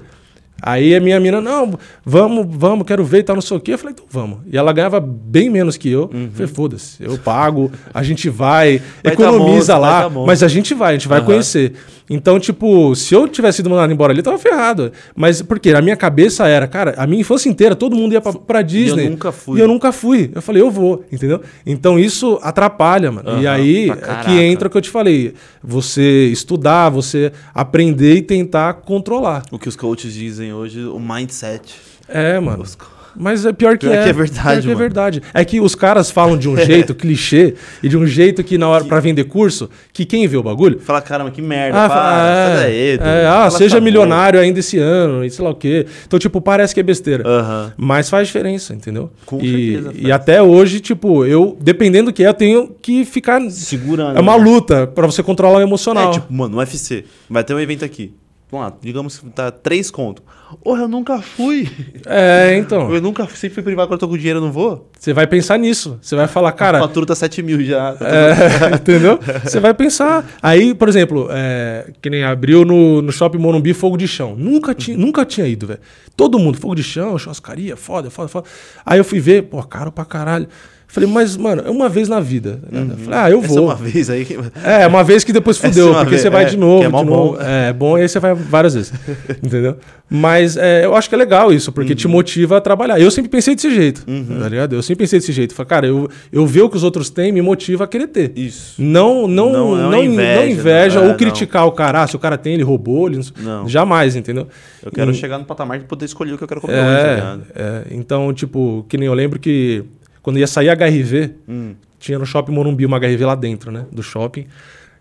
Aí 0.61 0.95
a 0.95 1.01
minha 1.01 1.19
mina, 1.19 1.41
não, 1.41 1.77
vamos, 2.03 2.47
vamos, 2.49 2.87
quero 2.87 3.03
ver 3.03 3.19
e 3.19 3.23
tal, 3.23 3.35
não 3.35 3.41
sei 3.41 3.57
o 3.57 3.59
quê. 3.59 3.73
Eu 3.73 3.77
falei, 3.77 3.93
então 3.93 4.05
vamos. 4.09 4.39
E 4.51 4.57
ela 4.57 4.71
ganhava 4.71 4.99
bem 5.01 5.49
menos 5.49 5.75
que 5.75 5.89
eu. 5.89 6.09
Eu 6.13 6.29
Falei, 6.31 6.47
foda-se, 6.47 7.03
eu 7.03 7.17
pago, 7.17 7.69
a 7.93 8.01
gente 8.01 8.29
vai, 8.29 8.75
Uhum. 8.77 8.81
Vai 9.03 9.13
economiza 9.13 9.73
tá 9.73 9.79
bom, 9.79 9.81
lá, 9.85 9.99
vai 10.07 10.09
tá 10.09 10.19
mas 10.25 10.43
a 10.43 10.47
gente 10.47 10.73
vai, 10.73 10.89
a 10.91 10.97
gente 10.97 11.07
vai 11.09 11.17
Aham. 11.19 11.25
conhecer. 11.25 11.73
Então, 12.09 12.39
tipo, 12.39 12.95
se 12.95 13.13
eu 13.15 13.27
tivesse 13.27 13.57
sido 13.57 13.69
mandado 13.69 13.91
embora 13.91 14.11
ali, 14.13 14.19
eu 14.19 14.23
tava 14.23 14.37
ferrado. 14.37 14.91
Mas 15.15 15.41
porque 15.41 15.71
a 15.71 15.81
minha 15.81 15.95
cabeça 15.95 16.47
era, 16.47 16.67
cara, 16.67 16.93
a 16.97 17.07
minha 17.07 17.21
infância 17.21 17.49
inteira, 17.49 17.75
todo 17.75 17.95
mundo 17.95 18.13
ia 18.13 18.21
pra, 18.21 18.33
pra 18.33 18.61
Disney. 18.61 19.09
nunca 19.09 19.31
fui. 19.31 19.59
E 19.59 19.61
eu 19.61 19.67
nunca 19.67 19.91
fui. 19.91 20.31
Eu 20.33 20.41
falei, 20.41 20.61
eu 20.61 20.69
vou, 20.69 21.03
entendeu? 21.11 21.41
Então 21.65 21.97
isso 21.97 22.39
atrapalha, 22.41 23.11
mano. 23.11 23.41
e 23.41 23.47
Aham, 23.47 23.55
aí 23.55 23.89
é 23.89 24.23
que 24.23 24.31
entra 24.39 24.67
o 24.67 24.71
que 24.71 24.77
eu 24.77 24.81
te 24.81 24.89
falei. 24.89 25.33
Você 25.63 26.27
estudar, 26.27 26.89
você 26.89 27.31
aprender 27.53 28.15
e 28.15 28.21
tentar 28.21 28.73
controlar. 28.75 29.43
O 29.51 29.57
que 29.57 29.67
os 29.67 29.75
coaches 29.75 30.13
dizem 30.13 30.53
hoje, 30.53 30.85
o 30.85 30.99
mindset. 30.99 31.75
É, 32.07 32.39
mano. 32.39 32.61
Os 32.61 32.77
Mas 33.17 33.45
é 33.45 33.53
pior 33.53 33.77
que 33.77 33.87
Pior 33.87 33.97
é. 33.97 34.03
que 34.03 34.09
é 34.09 34.13
verdade, 34.13 34.61
Pior 34.61 34.61
que 34.61 34.71
é 34.71 34.75
verdade. 34.75 35.21
É 35.33 35.45
que 35.45 35.59
os 35.59 35.75
caras 35.75 36.11
falam 36.11 36.37
de 36.37 36.49
um 36.49 36.57
jeito 36.57 36.93
clichê 36.95 37.55
e 37.81 37.89
de 37.89 37.97
um 37.97 38.05
jeito 38.05 38.43
que 38.43 38.57
na 38.57 38.67
hora 38.67 38.83
pra 38.85 38.99
vender 38.99 39.25
curso, 39.25 39.69
que 39.93 40.05
quem 40.05 40.27
vê 40.27 40.37
o 40.37 40.43
bagulho. 40.43 40.79
Fala, 40.79 41.01
caramba, 41.01 41.31
que 41.31 41.41
merda. 41.41 41.85
Ah, 41.85 41.89
para, 41.89 42.67
é, 42.69 42.97
daí, 42.97 43.09
é, 43.23 43.27
ah, 43.27 43.49
seja 43.49 43.77
essa 43.77 43.81
milionário 43.81 44.39
ainda 44.39 44.59
esse 44.59 44.77
ano, 44.77 45.23
e 45.23 45.29
sei 45.29 45.43
lá 45.43 45.51
o 45.51 45.55
quê. 45.55 45.85
Então, 46.05 46.19
tipo, 46.19 46.41
parece 46.41 46.73
que 46.73 46.79
é 46.79 46.83
besteira. 46.83 47.23
boca. 47.23 47.35
Aham. 47.35 47.73
Mas 47.77 48.09
faz 48.09 48.27
diferença, 48.27 48.73
entendeu? 48.73 49.11
Com 49.25 49.39
e, 49.41 49.73
certeza 49.73 49.93
e 49.95 50.01
faz. 50.01 50.13
até 50.13 50.41
hoje, 50.41 50.79
tipo, 50.79 51.25
eu, 51.25 51.57
dependendo 51.59 52.11
do 52.11 52.13
que 52.13 52.23
é, 52.23 52.27
eu 52.27 52.33
tenho 52.33 52.75
que 52.81 53.05
ficar. 53.05 53.41
Segurando. 53.49 54.17
É 54.17 54.21
uma 54.21 54.37
né? 54.37 54.43
luta 54.43 54.87
pra 54.87 55.05
você 55.05 55.23
controlar 55.23 55.59
o 55.59 55.61
emocional. 55.61 56.09
É, 56.09 56.13
tipo, 56.13 56.31
mano, 56.31 56.55
no 56.55 56.57
UFC, 56.59 57.05
vai 57.29 57.43
ter 57.43 57.53
um 57.53 57.59
evento 57.59 57.83
aqui. 57.83 58.13
Vamos 58.51 58.67
lá, 58.67 58.77
digamos 58.79 59.17
que 59.17 59.29
tá 59.31 59.49
três 59.49 59.89
conto. 59.89 60.21
Porra, 60.63 60.83
eu 60.83 60.87
nunca 60.87 61.19
fui. 61.19 61.67
É, 62.05 62.55
então. 62.55 62.93
Eu 62.93 63.01
nunca 63.01 63.25
fui, 63.25 63.35
sempre 63.35 63.55
fui 63.55 63.63
privado, 63.63 63.87
quando 63.87 63.93
eu 63.93 63.99
tô 63.99 64.07
com 64.07 64.15
dinheiro 64.15 64.37
eu 64.37 64.43
não 64.43 64.51
vou. 64.51 64.89
Você 64.97 65.13
vai 65.13 65.25
pensar 65.25 65.57
nisso. 65.57 65.97
Você 65.99 66.15
vai 66.15 66.27
falar, 66.27 66.49
a 66.49 66.51
cara. 66.51 66.79
fatura 66.79 67.07
tá 67.07 67.15
7 67.15 67.41
mil 67.41 67.63
já. 67.63 67.93
Tá 67.93 68.05
É, 68.05 68.75
entendeu? 68.75 69.19
Você 69.43 69.59
vai 69.59 69.73
pensar. 69.73 70.25
Aí, 70.41 70.75
por 70.75 70.87
exemplo, 70.87 71.27
é, 71.31 71.91
que 71.99 72.09
nem 72.09 72.23
abriu 72.23 72.63
no, 72.63 73.01
no 73.01 73.11
Shopping 73.11 73.39
Morumbi 73.39 73.73
fogo 73.73 73.97
de 73.97 74.07
chão. 74.07 74.35
Nunca 74.37 74.75
tinha, 74.75 74.95
nunca 74.95 75.25
tinha 75.25 75.47
ido, 75.47 75.65
velho. 75.65 75.79
Todo 76.15 76.37
mundo, 76.37 76.57
fogo 76.57 76.75
de 76.75 76.83
chão, 76.83 77.17
churrascaria, 77.17 77.75
foda, 77.75 78.11
foda, 78.11 78.27
foda. 78.27 78.47
Aí 78.85 78.99
eu 78.99 79.03
fui 79.03 79.19
ver, 79.19 79.43
pô, 79.43 79.61
caro 79.63 79.91
pra 79.91 80.05
caralho. 80.05 80.47
Falei, 80.87 81.09
mas, 81.09 81.35
mano, 81.35 81.63
é 81.65 81.69
uma 81.69 81.89
vez 81.89 82.07
na 82.07 82.19
vida. 82.21 82.59
tá 82.71 82.79
ligado? 82.79 82.97
Falei, 82.99 83.19
ah, 83.19 83.29
eu 83.31 83.39
Essa 83.39 83.47
é 83.51 83.55
vou. 83.55 83.65
uma 83.65 83.75
vez 83.75 84.09
aí. 84.09 84.23
que- 84.23 84.37
É, 84.63 84.87
uma 84.87 85.03
vez 85.03 85.23
que 85.23 85.33
depois 85.33 85.57
Essa 85.57 85.67
fudeu, 85.67 85.87
é 85.87 85.89
uma 85.91 85.95
porque 85.99 86.11
vez, 86.11 86.21
você 86.21 86.29
vai 86.29 86.43
é, 86.43 86.45
de 86.47 86.57
novo, 86.57 86.83
é 86.83 86.85
de 86.85 86.91
novo. 86.91 87.05
bom. 87.33 87.37
É 87.41 87.73
bom, 87.73 87.97
e 87.97 88.01
aí 88.01 88.07
você 88.09 88.19
vai 88.19 88.33
várias 88.33 88.75
vezes. 88.75 88.93
entendeu? 89.43 89.75
Mas 90.09 90.55
é, 90.55 90.85
eu 90.85 90.95
acho 90.95 91.09
que 91.09 91.15
é 91.15 91.17
legal 91.17 91.51
isso, 91.51 91.71
porque 91.71 91.91
Uhum. 91.93 91.95
te 91.97 92.07
motiva 92.07 92.57
a 92.57 92.61
trabalhar. 92.61 92.99
Eu 92.99 93.09
sempre 93.11 93.29
pensei 93.29 93.55
desse 93.55 93.73
jeito, 93.73 94.05
tá 94.05 94.47
ligado? 94.47 94.73
Eu 94.75 94.81
sempre 94.83 95.03
pensei 95.03 95.19
desse 95.19 95.31
jeito. 95.31 95.53
Falei, 95.55 95.67
cara, 95.67 95.87
eu, 95.87 96.07
eu 96.31 96.45
ver 96.45 96.61
o 96.61 96.69
que 96.69 96.77
os 96.77 96.83
outros 96.83 97.09
têm 97.09 97.31
me 97.31 97.41
motiva 97.41 97.83
a 97.83 97.87
querer 97.87 98.07
ter. 98.07 98.31
Isso. 98.35 98.81
Não, 98.81 99.27
não, 99.27 99.51
Não, 99.51 99.75
não, 99.75 99.91
não 99.91 99.93
é 99.93 100.05
in- 100.05 100.13
inveja, 100.13 100.39
não 100.41 100.47
inveja 100.47 100.99
não. 101.01 101.07
É, 101.07 101.11
ou 101.11 101.15
criticar 101.17 101.65
o 101.65 101.71
cara. 101.71 102.03
Ah, 102.03 102.07
se 102.07 102.15
o 102.15 102.19
cara 102.19 102.37
tem, 102.37 102.53
ele 102.53 102.63
roubou, 102.63 103.07
ele 103.07 103.17
não... 103.17 103.61
Não. 103.61 103.67
Jamais, 103.67 104.15
entendeu? 104.15 104.47
Eu 104.83 104.91
quero 104.91 105.11
E- 105.11 105.15
chegar 105.15 105.39
no 105.39 105.45
patamar 105.45 105.79
de 105.79 105.85
poder 105.85 106.05
escolher 106.05 106.33
o 106.33 106.37
que 106.37 106.43
eu 106.43 106.47
quero 106.47 106.61
comer 106.61 106.73
hoje, 106.75 106.85
tá 106.85 107.07
é, 107.09 107.15
ligado? 107.15 107.43
é, 107.55 107.83
então, 107.91 108.31
tipo, 108.31 108.85
que 108.87 108.97
nem 108.97 109.07
eu 109.07 109.13
lembro 109.15 109.39
que 109.39 109.83
quando 110.25 110.39
ia 110.39 110.47
sair 110.47 110.69
HRV, 110.69 111.35
Hum. 111.47 111.75
tinha 111.99 112.17
no 112.17 112.25
shopping 112.25 112.51
Morumbi 112.51 112.83
uma 112.85 112.97
HRV 112.99 113.23
lá 113.25 113.35
dentro, 113.35 113.71
né? 113.71 113.85
Do 113.91 114.01
shopping. 114.01 114.45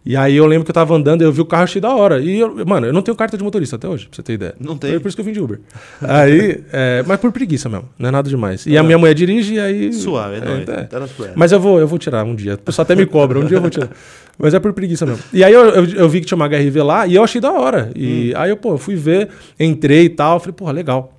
E 0.07 0.15
aí 0.19 0.37
eu 0.37 0.45
lembro 0.45 0.67
que 0.67 0.71
eu 0.71 0.75
tava 0.75 0.95
andando 0.95 1.23
e 1.23 1.25
eu 1.25 1.33
vi 1.33 1.41
o 1.41 1.47
carro 1.47 1.67
cheio 1.67 1.81
da 1.81 1.95
hora. 1.95 2.21
E, 2.21 2.39
eu, 2.39 2.55
mano, 2.67 2.87
eu 2.87 2.93
não 2.93 3.01
tenho 3.01 3.17
carta 3.17 3.39
de 3.39 3.43
motorista 3.43 3.77
até 3.77 3.89
hoje, 3.89 4.07
pra 4.07 4.17
você 4.17 4.23
ter 4.23 4.35
ideia. 4.35 4.55
Não 4.61 4.77
tem? 4.77 4.91
Foi 4.91 5.01
por 5.01 5.09
isso 5.09 5.17
que 5.17 5.21
eu 5.23 5.25
vim 5.25 5.33
de 5.33 5.41
Uber. 5.41 5.59
aí, 6.03 6.61
é, 6.71 7.03
mas 7.07 7.19
por 7.19 7.33
preguiça 7.33 7.71
mesmo, 7.71 7.89
não 7.99 8.11
é 8.11 8.13
nada 8.13 8.29
demais. 8.29 8.67
E 8.67 8.77
a 8.77 8.83
minha 8.83 8.99
mulher 8.99 9.15
dirige 9.15 9.55
e 9.55 9.59
aí... 9.61 9.93
Suave, 9.95 10.37
é, 10.37 10.41
nóis. 10.45 10.69
é. 10.69 10.83
Tá. 10.83 11.01
Mas 11.35 11.53
eu 11.53 11.59
vou, 11.59 11.81
eu 11.81 11.89
vou 11.89 11.99
tirar 11.99 12.23
um 12.23 12.35
dia. 12.35 12.53
O 12.55 12.59
pessoal 12.59 12.83
até 12.85 12.95
me 12.95 13.07
cobra, 13.07 13.39
um 13.39 13.47
dia 13.47 13.57
eu 13.57 13.63
vou 13.63 13.71
tirar. 13.71 13.89
Mas 14.39 14.53
é 14.53 14.61
por 14.61 14.75
preguiça 14.75 15.07
mesmo. 15.07 15.23
E 15.33 15.43
aí 15.43 15.55
eu, 15.55 15.65
eu, 15.71 15.85
eu 15.87 16.09
vi 16.11 16.21
que 16.21 16.27
tinha 16.27 16.37
uma 16.37 16.47
HRV 16.49 16.83
lá 16.83 17.07
e 17.07 17.15
eu 17.15 17.25
achei 17.25 17.41
da 17.41 17.53
hora. 17.53 17.91
E 17.97 18.35
Hum. 18.35 18.39
aí 18.39 18.51
eu, 18.51 18.59
pô, 18.59 18.73
eu 18.73 18.79
fui 18.79 18.97
ver, 18.97 19.31
entrei 19.59 20.05
e 20.05 20.09
tal. 20.11 20.39
Falei, 20.39 20.53
porra, 20.53 20.73
legal. 20.73 21.19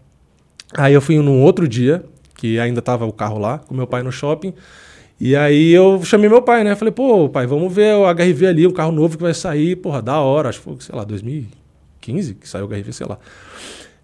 Aí 0.78 0.94
eu 0.94 1.02
fui 1.02 1.18
num 1.18 1.42
outro 1.42 1.68
dia, 1.68 2.04
que 2.36 2.60
ainda 2.60 2.82
tava 2.82 3.06
o 3.06 3.14
carro 3.14 3.40
lá, 3.40 3.60
com 3.60 3.74
meu 3.74 3.88
pai 3.88 4.04
no 4.04 4.12
shopping. 4.12 4.54
E 5.20 5.36
aí 5.36 5.72
eu 5.72 6.02
chamei 6.04 6.30
meu 6.30 6.42
pai, 6.42 6.64
né? 6.64 6.76
Falei, 6.76 6.92
pô, 6.92 7.30
pai, 7.30 7.48
vamos 7.48 7.74
ver 7.74 7.96
o 7.96 8.06
HRV 8.06 8.48
ali, 8.48 8.68
um 8.68 8.72
carro 8.72 8.92
novo 8.92 9.18
que 9.18 9.24
vai 9.24 9.34
sair, 9.34 9.76
porra, 9.78 10.02
da 10.02 10.20
hora. 10.20 10.50
Acho 10.50 10.60
que 10.60 10.66
foi, 10.66 10.76
sei 10.80 10.96
lá, 10.96 11.04
2015 11.06 12.36
que 12.36 12.48
saiu 12.48 12.66
o 12.66 12.68
HRV, 12.68 12.92
sei 12.92 13.08
lá. 13.08 13.18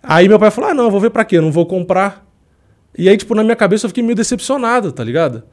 Aí 0.02 0.28
meu 0.28 0.40
pai 0.40 0.50
falou, 0.50 0.72
ah, 0.72 0.74
não, 0.74 0.86
eu 0.86 0.92
vou 0.92 1.00
ver 1.00 1.10
pra 1.10 1.26
quê? 1.26 1.38
Eu 1.38 1.42
não 1.42 1.52
vou 1.52 1.66
comprar. 1.66 2.26
E 2.98 3.08
aí, 3.08 3.18
tipo, 3.18 3.36
na 3.36 3.44
minha 3.44 3.56
cabeça 3.56 3.86
eu 3.86 3.90
fiquei 3.90 4.04
meio 4.04 4.16
decepcionado, 4.16 4.92
tá 4.92 5.04
ligado? 5.04 5.44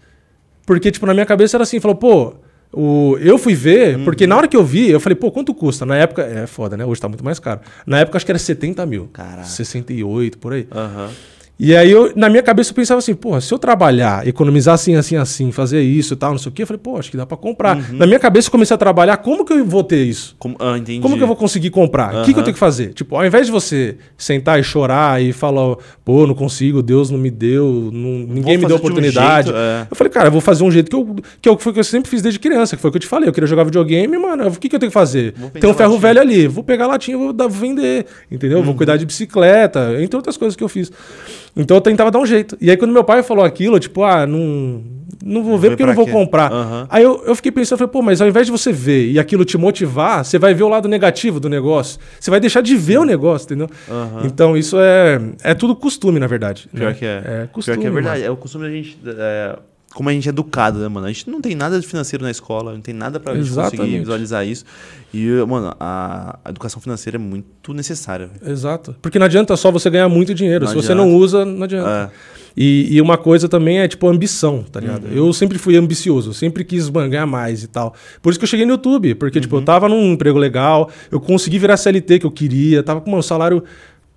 Porque, 0.64 0.90
tipo, 0.90 1.06
na 1.06 1.14
minha 1.14 1.26
cabeça 1.26 1.56
era 1.56 1.64
assim, 1.64 1.80
falou, 1.80 1.96
pô, 1.96 2.34
o... 2.72 3.16
eu 3.20 3.38
fui 3.38 3.54
ver, 3.54 4.02
porque 4.04 4.26
na 4.26 4.36
hora 4.36 4.46
que 4.46 4.56
eu 4.56 4.64
vi, 4.64 4.90
eu 4.90 5.00
falei, 5.00 5.16
pô, 5.16 5.30
quanto 5.30 5.54
custa? 5.54 5.86
Na 5.86 5.96
época, 5.96 6.22
é 6.22 6.46
foda, 6.46 6.76
né? 6.76 6.84
Hoje 6.84 7.00
tá 7.00 7.08
muito 7.08 7.24
mais 7.24 7.38
caro. 7.38 7.60
Na 7.86 8.00
época 8.00 8.16
acho 8.16 8.26
que 8.26 8.32
era 8.32 8.38
70 8.38 8.84
mil. 8.86 9.08
Caraca. 9.12 9.44
68, 9.44 10.38
por 10.38 10.52
aí. 10.52 10.68
Aham. 10.70 11.10
E 11.60 11.74
aí, 11.74 11.90
eu, 11.90 12.12
na 12.14 12.28
minha 12.28 12.42
cabeça, 12.42 12.70
eu 12.70 12.74
pensava 12.76 12.98
assim, 13.00 13.14
porra, 13.16 13.40
se 13.40 13.52
eu 13.52 13.58
trabalhar, 13.58 14.24
economizar 14.28 14.74
assim, 14.74 14.94
assim, 14.94 15.16
assim, 15.16 15.50
fazer 15.50 15.82
isso 15.82 16.14
e 16.14 16.16
tal, 16.16 16.30
não 16.30 16.38
sei 16.38 16.50
o 16.50 16.52
quê, 16.52 16.62
eu 16.62 16.66
falei, 16.68 16.80
pô, 16.80 16.96
acho 16.96 17.10
que 17.10 17.16
dá 17.16 17.26
pra 17.26 17.36
comprar. 17.36 17.76
Uhum. 17.76 17.96
Na 17.98 18.06
minha 18.06 18.20
cabeça, 18.20 18.46
eu 18.46 18.52
comecei 18.52 18.72
a 18.72 18.78
trabalhar, 18.78 19.16
como 19.16 19.44
que 19.44 19.52
eu 19.52 19.64
vou 19.64 19.82
ter 19.82 20.04
isso? 20.04 20.36
Como, 20.38 20.54
ah, 20.60 20.78
entendi. 20.78 21.00
Como 21.00 21.16
que 21.16 21.22
eu 21.22 21.26
vou 21.26 21.34
conseguir 21.34 21.70
comprar? 21.70 22.14
O 22.14 22.24
que, 22.24 22.32
que 22.32 22.38
eu 22.38 22.44
tenho 22.44 22.54
que 22.54 22.60
fazer? 22.60 22.92
Tipo, 22.94 23.16
ao 23.16 23.26
invés 23.26 23.46
de 23.46 23.50
você 23.52 23.96
sentar 24.16 24.60
e 24.60 24.62
chorar 24.62 25.20
e 25.20 25.32
falar, 25.32 25.74
pô, 26.04 26.28
não 26.28 26.34
consigo, 26.34 26.80
Deus 26.80 27.10
não 27.10 27.18
me 27.18 27.28
deu, 27.30 27.90
não- 27.92 28.20
ninguém 28.32 28.56
me 28.56 28.58
deu 28.64 28.68
de 28.68 28.72
um 28.74 28.76
oportunidade. 28.76 29.48
jeito, 29.48 29.58
é. 29.58 29.86
Eu 29.90 29.96
falei, 29.96 30.12
cara, 30.12 30.28
eu 30.28 30.32
vou 30.32 30.40
fazer 30.40 30.62
um 30.62 30.70
jeito 30.70 30.88
que 30.88 30.94
eu, 30.94 31.16
que 31.42 31.48
eu, 31.48 31.58
foi 31.58 31.70
o 31.72 31.74
que 31.74 31.80
eu 31.80 31.84
sempre 31.84 32.08
fiz 32.08 32.22
desde 32.22 32.38
criança, 32.38 32.76
que 32.76 32.80
foi 32.82 32.88
o 32.88 32.92
que 32.92 32.98
eu 32.98 33.02
te 33.02 33.08
falei. 33.08 33.28
Eu 33.28 33.32
queria 33.32 33.48
jogar 33.48 33.64
videogame, 33.64 34.16
mano. 34.16 34.46
O 34.46 34.52
que, 34.52 34.68
que 34.68 34.76
eu 34.76 34.80
tenho 34.80 34.90
que 34.90 34.94
fazer? 34.94 35.34
Tem 35.60 35.68
um 35.68 35.74
ferro 35.74 35.94
latinha. 35.94 36.00
velho 36.14 36.20
ali, 36.20 36.46
vou 36.46 36.62
pegar 36.62 36.84
a 36.84 36.88
latinha 36.88 37.18
vou 37.18 37.32
dar- 37.32 37.48
vou 37.48 37.58
vender, 37.60 38.06
entendeu? 38.30 38.58
Uhum. 38.58 38.64
Vou 38.64 38.74
cuidar 38.76 38.96
de 38.96 39.04
bicicleta, 39.04 40.00
entre 40.00 40.14
outras 40.16 40.36
coisas 40.36 40.54
que 40.54 40.62
eu 40.62 40.68
fiz. 40.68 40.92
Então 41.58 41.76
eu 41.76 41.80
tentava 41.80 42.10
dar 42.10 42.20
um 42.20 42.26
jeito. 42.26 42.56
E 42.60 42.70
aí 42.70 42.76
quando 42.76 42.92
meu 42.92 43.02
pai 43.02 43.22
falou 43.22 43.44
aquilo, 43.44 43.78
tipo, 43.80 44.04
ah, 44.04 44.26
não, 44.26 44.82
não 45.24 45.42
vou 45.42 45.58
ver 45.58 45.70
porque 45.70 45.82
eu 45.82 45.88
não 45.88 45.94
vou 45.94 46.06
quê? 46.06 46.12
comprar. 46.12 46.52
Aham. 46.52 46.86
Aí 46.88 47.02
eu, 47.02 47.22
eu 47.26 47.34
fiquei 47.34 47.50
pensando, 47.50 47.72
eu 47.74 47.78
falei, 47.78 47.92
pô, 47.92 48.00
mas 48.00 48.20
ao 48.20 48.28
invés 48.28 48.46
de 48.46 48.52
você 48.52 48.72
ver 48.72 49.10
e 49.10 49.18
aquilo 49.18 49.44
te 49.44 49.58
motivar, 49.58 50.24
você 50.24 50.38
vai 50.38 50.54
ver 50.54 50.62
o 50.62 50.68
lado 50.68 50.88
negativo 50.88 51.40
do 51.40 51.48
negócio. 51.48 51.98
Você 52.18 52.30
vai 52.30 52.38
deixar 52.38 52.60
de 52.60 52.76
ver 52.76 52.98
o 52.98 53.04
negócio, 53.04 53.46
entendeu? 53.46 53.68
Aham. 53.90 54.22
Então 54.24 54.56
isso 54.56 54.76
é, 54.78 55.20
é 55.42 55.54
tudo 55.54 55.74
costume, 55.74 56.20
na 56.20 56.28
verdade. 56.28 56.68
Pior 56.72 56.90
né? 56.90 56.94
que 56.94 57.04
é. 57.04 57.22
É 57.24 57.48
costume. 57.52 57.76
Pior 57.76 57.82
que 57.82 57.86
é 57.88 57.90
verdade. 57.90 58.20
mano. 58.20 58.28
É 58.28 58.30
o 58.30 58.36
costume 58.36 58.64
da 58.64 58.70
gente. 58.70 58.98
é, 59.04 59.58
como 59.98 60.10
a 60.10 60.12
gente 60.12 60.28
é 60.28 60.30
educado, 60.30 60.78
né, 60.78 60.86
mano? 60.86 61.08
A 61.08 61.12
gente 61.12 61.28
não 61.28 61.40
tem 61.40 61.56
nada 61.56 61.80
de 61.80 61.84
financeiro 61.84 62.22
na 62.22 62.30
escola, 62.30 62.72
não 62.72 62.80
tem 62.80 62.94
nada 62.94 63.18
pra 63.18 63.34
gente 63.34 63.48
conseguir 63.48 63.66
Exatamente. 63.66 63.98
visualizar 63.98 64.46
isso. 64.46 64.64
E, 65.12 65.26
mano, 65.48 65.74
a, 65.80 66.38
educação 66.48 66.80
financeira 66.80 67.16
é 67.16 67.18
muito 67.18 67.74
necessária. 67.74 68.30
Exato. 68.46 68.94
Porque 69.02 69.18
não 69.18 69.26
adianta 69.26 69.56
só 69.56 69.72
você 69.72 69.90
ganhar 69.90 70.08
muito 70.08 70.32
dinheiro. 70.32 70.66
Não 70.66 70.70
Se 70.70 70.76
você 70.76 70.92
adianta. 70.92 71.10
não 71.10 71.16
usa, 71.16 71.44
não 71.44 71.64
adianta. 71.64 72.12
É. 72.14 72.38
E, 72.56 72.94
e 72.94 73.00
uma 73.02 73.18
coisa 73.18 73.48
também 73.48 73.80
é, 73.80 73.88
tipo, 73.88 74.06
ambição, 74.06 74.62
tá 74.62 74.78
ligado? 74.78 75.06
Uhum. 75.08 75.12
Eu 75.16 75.32
sempre 75.32 75.58
fui 75.58 75.76
ambicioso, 75.76 76.32
sempre 76.32 76.62
quis 76.62 76.88
mano, 76.88 77.10
ganhar 77.10 77.26
mais 77.26 77.64
e 77.64 77.66
tal. 77.66 77.92
Por 78.22 78.30
isso 78.30 78.38
que 78.38 78.44
eu 78.44 78.48
cheguei 78.48 78.64
no 78.66 78.74
YouTube, 78.74 79.16
porque, 79.16 79.38
Uhum. 79.38 79.42
tipo, 79.42 79.56
eu 79.56 79.62
tava 79.62 79.88
num 79.88 80.12
emprego 80.12 80.38
legal, 80.38 80.88
eu 81.10 81.18
consegui 81.18 81.58
virar 81.58 81.76
CLT 81.76 82.20
que 82.20 82.26
eu 82.26 82.30
queria, 82.30 82.84
tava 82.84 83.00
com 83.00 83.12
um 83.18 83.20
salário 83.20 83.64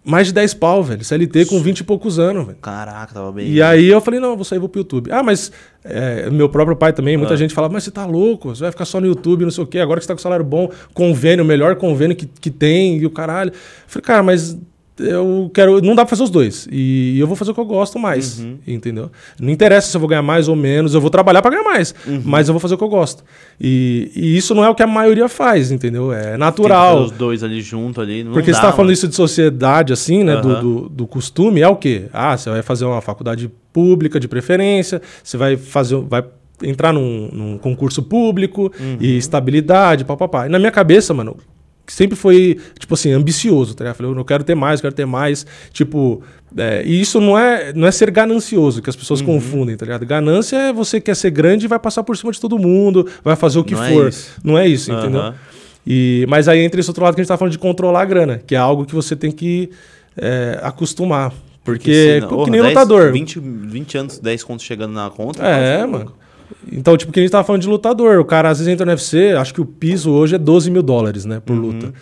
mais 0.03 0.27
de 0.27 0.33
10 0.33 0.55
pau, 0.55 0.83
velho. 0.83 1.03
CLT 1.03 1.45
com 1.45 1.59
20 1.61 1.79
e 1.79 1.83
poucos 1.83 2.17
anos, 2.17 2.45
velho. 2.45 2.57
Caraca, 2.59 3.13
tava 3.13 3.31
bem. 3.31 3.47
E 3.47 3.61
aí 3.61 3.87
eu 3.87 4.01
falei, 4.01 4.19
não, 4.19 4.31
eu 4.31 4.35
vou 4.35 4.43
sair 4.45 4.59
vou 4.59 4.67
pro 4.67 4.79
YouTube. 4.79 5.11
Ah, 5.11 5.21
mas 5.21 5.51
é, 5.83 6.29
meu 6.29 6.49
próprio 6.49 6.75
pai 6.75 6.91
também, 6.91 7.17
muita 7.17 7.33
Ah. 7.33 7.37
gente 7.37 7.53
falava, 7.53 7.73
mas 7.73 7.83
você 7.83 7.91
tá 7.91 8.05
louco, 8.05 8.49
você 8.55 8.61
vai 8.61 8.71
ficar 8.71 8.85
só 8.85 8.99
no 8.99 9.07
YouTube, 9.07 9.43
não 9.43 9.51
sei 9.51 9.63
o 9.63 9.67
quê, 9.67 9.79
agora 9.79 9.99
que 9.99 10.03
você 10.03 10.07
tá 10.07 10.15
com 10.15 10.21
salário 10.21 10.43
bom, 10.45 10.71
convênio, 10.93 11.43
o 11.45 11.47
melhor 11.47 11.75
convênio 11.75 12.15
que, 12.15 12.25
que 12.25 12.49
tem, 12.49 12.97
e 12.97 13.05
o 13.05 13.11
caralho. 13.11 13.51
Eu 13.51 13.55
falei, 13.87 14.03
cara, 14.03 14.23
mas 14.23 14.57
eu 15.01 15.49
quero. 15.53 15.81
Não 15.81 15.95
dá 15.95 16.03
pra 16.05 16.09
fazer 16.09 16.23
os 16.23 16.29
dois. 16.29 16.67
E 16.71 17.17
eu 17.19 17.27
vou 17.27 17.35
fazer 17.35 17.51
o 17.51 17.53
que 17.53 17.59
eu 17.59 17.65
gosto 17.65 17.97
mais. 17.99 18.39
Uhum. 18.39 18.57
Entendeu? 18.67 19.11
Não 19.39 19.49
interessa 19.49 19.89
se 19.89 19.97
eu 19.97 19.99
vou 19.99 20.07
ganhar 20.09 20.21
mais 20.21 20.47
ou 20.47 20.55
menos, 20.55 20.93
eu 20.93 21.01
vou 21.01 21.09
trabalhar 21.09 21.41
pra 21.41 21.51
ganhar 21.51 21.63
mais. 21.63 21.93
Uhum. 22.07 22.21
Mas 22.23 22.47
eu 22.47 22.53
vou 22.53 22.59
fazer 22.59 22.75
o 22.75 22.77
que 22.77 22.83
eu 22.83 22.89
gosto. 22.89 23.23
E, 23.59 24.11
e 24.15 24.37
isso 24.37 24.53
não 24.55 24.63
é 24.63 24.69
o 24.69 24.75
que 24.75 24.83
a 24.83 24.87
maioria 24.87 25.27
faz, 25.29 25.71
entendeu? 25.71 26.11
É 26.13 26.37
natural. 26.37 27.03
os 27.03 27.11
dois 27.11 27.43
ali 27.43 27.61
junto 27.61 27.99
ali. 28.01 28.23
Porque 28.25 28.51
dá, 28.51 28.57
você 28.57 28.61
tá 28.61 28.71
falando 28.71 28.77
mano. 28.87 28.91
isso 28.93 29.07
de 29.07 29.15
sociedade, 29.15 29.93
assim, 29.93 30.23
né? 30.23 30.37
do- 30.39 30.49
Aham. 30.51 30.61
Do, 30.61 30.89
do 30.89 31.07
costume, 31.07 31.61
é 31.61 31.67
o 31.67 31.75
quê? 31.75 32.05
Ah, 32.13 32.37
você 32.37 32.49
vai 32.49 32.61
fazer 32.61 32.85
uma 32.85 33.01
faculdade 33.01 33.49
pública 33.73 34.19
de 34.19 34.27
preferência, 34.27 35.01
você 35.23 35.37
vai 35.37 35.57
fazer. 35.57 35.95
Vai 35.97 36.23
entrar 36.63 36.93
num, 36.93 37.29
num 37.33 37.57
concurso 37.57 38.03
público 38.03 38.71
Uhum. 38.79 38.97
e 38.99 39.17
estabilidade, 39.17 40.05
papapá. 40.05 40.45
E 40.45 40.49
na 40.49 40.59
minha 40.59 40.71
cabeça, 40.71 41.11
mano, 41.13 41.35
sempre 41.87 42.15
foi, 42.15 42.57
tipo 42.79 42.93
assim, 42.93 43.11
ambicioso, 43.11 43.73
tá 43.75 43.83
ligado? 43.83 43.93
Eu 43.93 43.97
falei, 43.97 44.11
eu 44.11 44.15
não 44.15 44.23
quero 44.23 44.43
ter 44.43 44.55
mais, 44.55 44.79
eu 44.79 44.83
quero 44.83 44.95
ter 44.95 45.05
mais. 45.05 45.45
Tipo, 45.73 46.21
é, 46.57 46.83
e 46.85 46.99
isso 47.01 47.19
não 47.21 47.37
é, 47.37 47.73
não 47.73 47.87
é 47.87 47.91
ser 47.91 48.09
ganancioso, 48.11 48.81
que 48.81 48.89
as 48.89 48.95
Uhum. 48.95 48.99
pessoas 49.01 49.21
confundem, 49.21 49.75
tá 49.75 49.85
ligado? 49.85 50.05
Ganância 50.05 50.57
é 50.57 50.73
você 50.73 50.99
quer 51.01 51.15
ser 51.15 51.31
grande 51.31 51.65
e 51.65 51.67
vai 51.67 51.79
passar 51.79 52.03
por 52.03 52.15
cima 52.17 52.31
de 52.31 52.39
todo 52.39 52.57
mundo, 52.59 53.07
vai 53.23 53.35
fazer 53.35 53.59
o 53.59 53.63
que 53.63 53.73
Não 53.73 53.83
é 53.83 53.89
for. 53.89 54.07
isso. 54.09 54.31
Não 54.43 54.57
é 54.57 54.67
isso, 54.67 54.91
entendeu? 54.91 55.21
Aham. 55.21 55.35
E, 55.85 56.25
mas 56.29 56.47
aí 56.47 56.59
entra 56.59 56.79
esse 56.79 56.89
outro 56.89 57.03
lado 57.03 57.15
que 57.15 57.21
a 57.21 57.23
gente 57.23 57.29
tá 57.29 57.37
falando 57.37 57.51
de 57.53 57.57
controlar 57.59 58.01
a 58.01 58.05
grana, 58.05 58.41
que 58.45 58.53
é 58.53 58.57
algo 58.57 58.85
que 58.85 58.93
você 58.93 59.15
tem 59.15 59.31
que 59.31 59.69
é, 60.17 60.59
acostumar. 60.61 61.33
Porque, 61.63 61.93
senão- 61.93 62.15
é 62.17 62.21
que 62.21 62.27
Porra, 62.35 62.51
nem 62.51 62.61
10, 62.61 62.73
lutador. 62.73 63.11
20, 63.11 63.39
20 63.39 63.97
anos, 63.97 64.19
10 64.19 64.43
contos 64.43 64.65
chegando 64.65 64.93
na 64.93 65.09
conta. 65.11 65.43
É, 65.45 65.79
tá 65.79 65.87
mano. 65.87 66.13
Então, 66.71 66.95
tipo, 66.97 67.11
que 67.11 67.19
a 67.19 67.23
gente 67.23 67.31
tava 67.31 67.43
falando 67.43 67.61
de 67.61 67.67
lutador. 67.67 68.19
O 68.19 68.25
cara 68.25 68.49
às 68.49 68.59
vezes 68.59 68.71
entra 68.73 68.85
no 68.85 68.91
UFC, 68.91 69.31
acho 69.37 69.53
que 69.53 69.61
o 69.61 69.65
piso 69.65 70.11
hoje 70.11 70.35
é 70.35 70.37
12 70.37 70.69
mil 70.71 70.81
dólares, 70.83 71.25
né, 71.25 71.35
Uhum. 71.35 71.41
por 71.41 71.53
luta. 71.55 71.93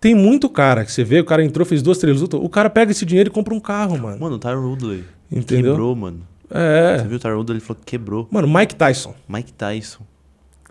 Tem 0.00 0.14
muito 0.14 0.48
cara 0.48 0.84
que 0.84 0.90
você 0.90 1.04
vê, 1.04 1.20
o 1.20 1.24
cara 1.24 1.44
entrou, 1.44 1.64
fez 1.64 1.80
duas, 1.82 1.98
três 1.98 2.20
lutas, 2.20 2.40
o 2.42 2.48
cara 2.48 2.68
pega 2.68 2.90
esse 2.90 3.04
dinheiro 3.06 3.28
e 3.30 3.32
compra 3.32 3.54
um 3.54 3.60
carro, 3.60 3.96
mano. 3.98 4.18
Mano, 4.20 4.36
o 4.36 4.38
Tyron 4.38 4.66
Woodley. 4.68 5.04
Entendeu? 5.30 5.72
Quebrou, 5.72 5.94
mano. 5.94 6.20
Você 6.48 6.58
É. 6.58 7.04
viu 7.06 7.16
o 7.16 7.20
Tyron 7.20 7.36
Woodley? 7.36 7.58
Ele 7.58 7.64
falou 7.64 7.80
que 7.84 7.90
quebrou. 7.90 8.28
Mano, 8.30 8.48
Mike 8.48 8.74
Tyson. 8.74 9.14
Mike 9.28 9.52
Tyson. 9.52 10.00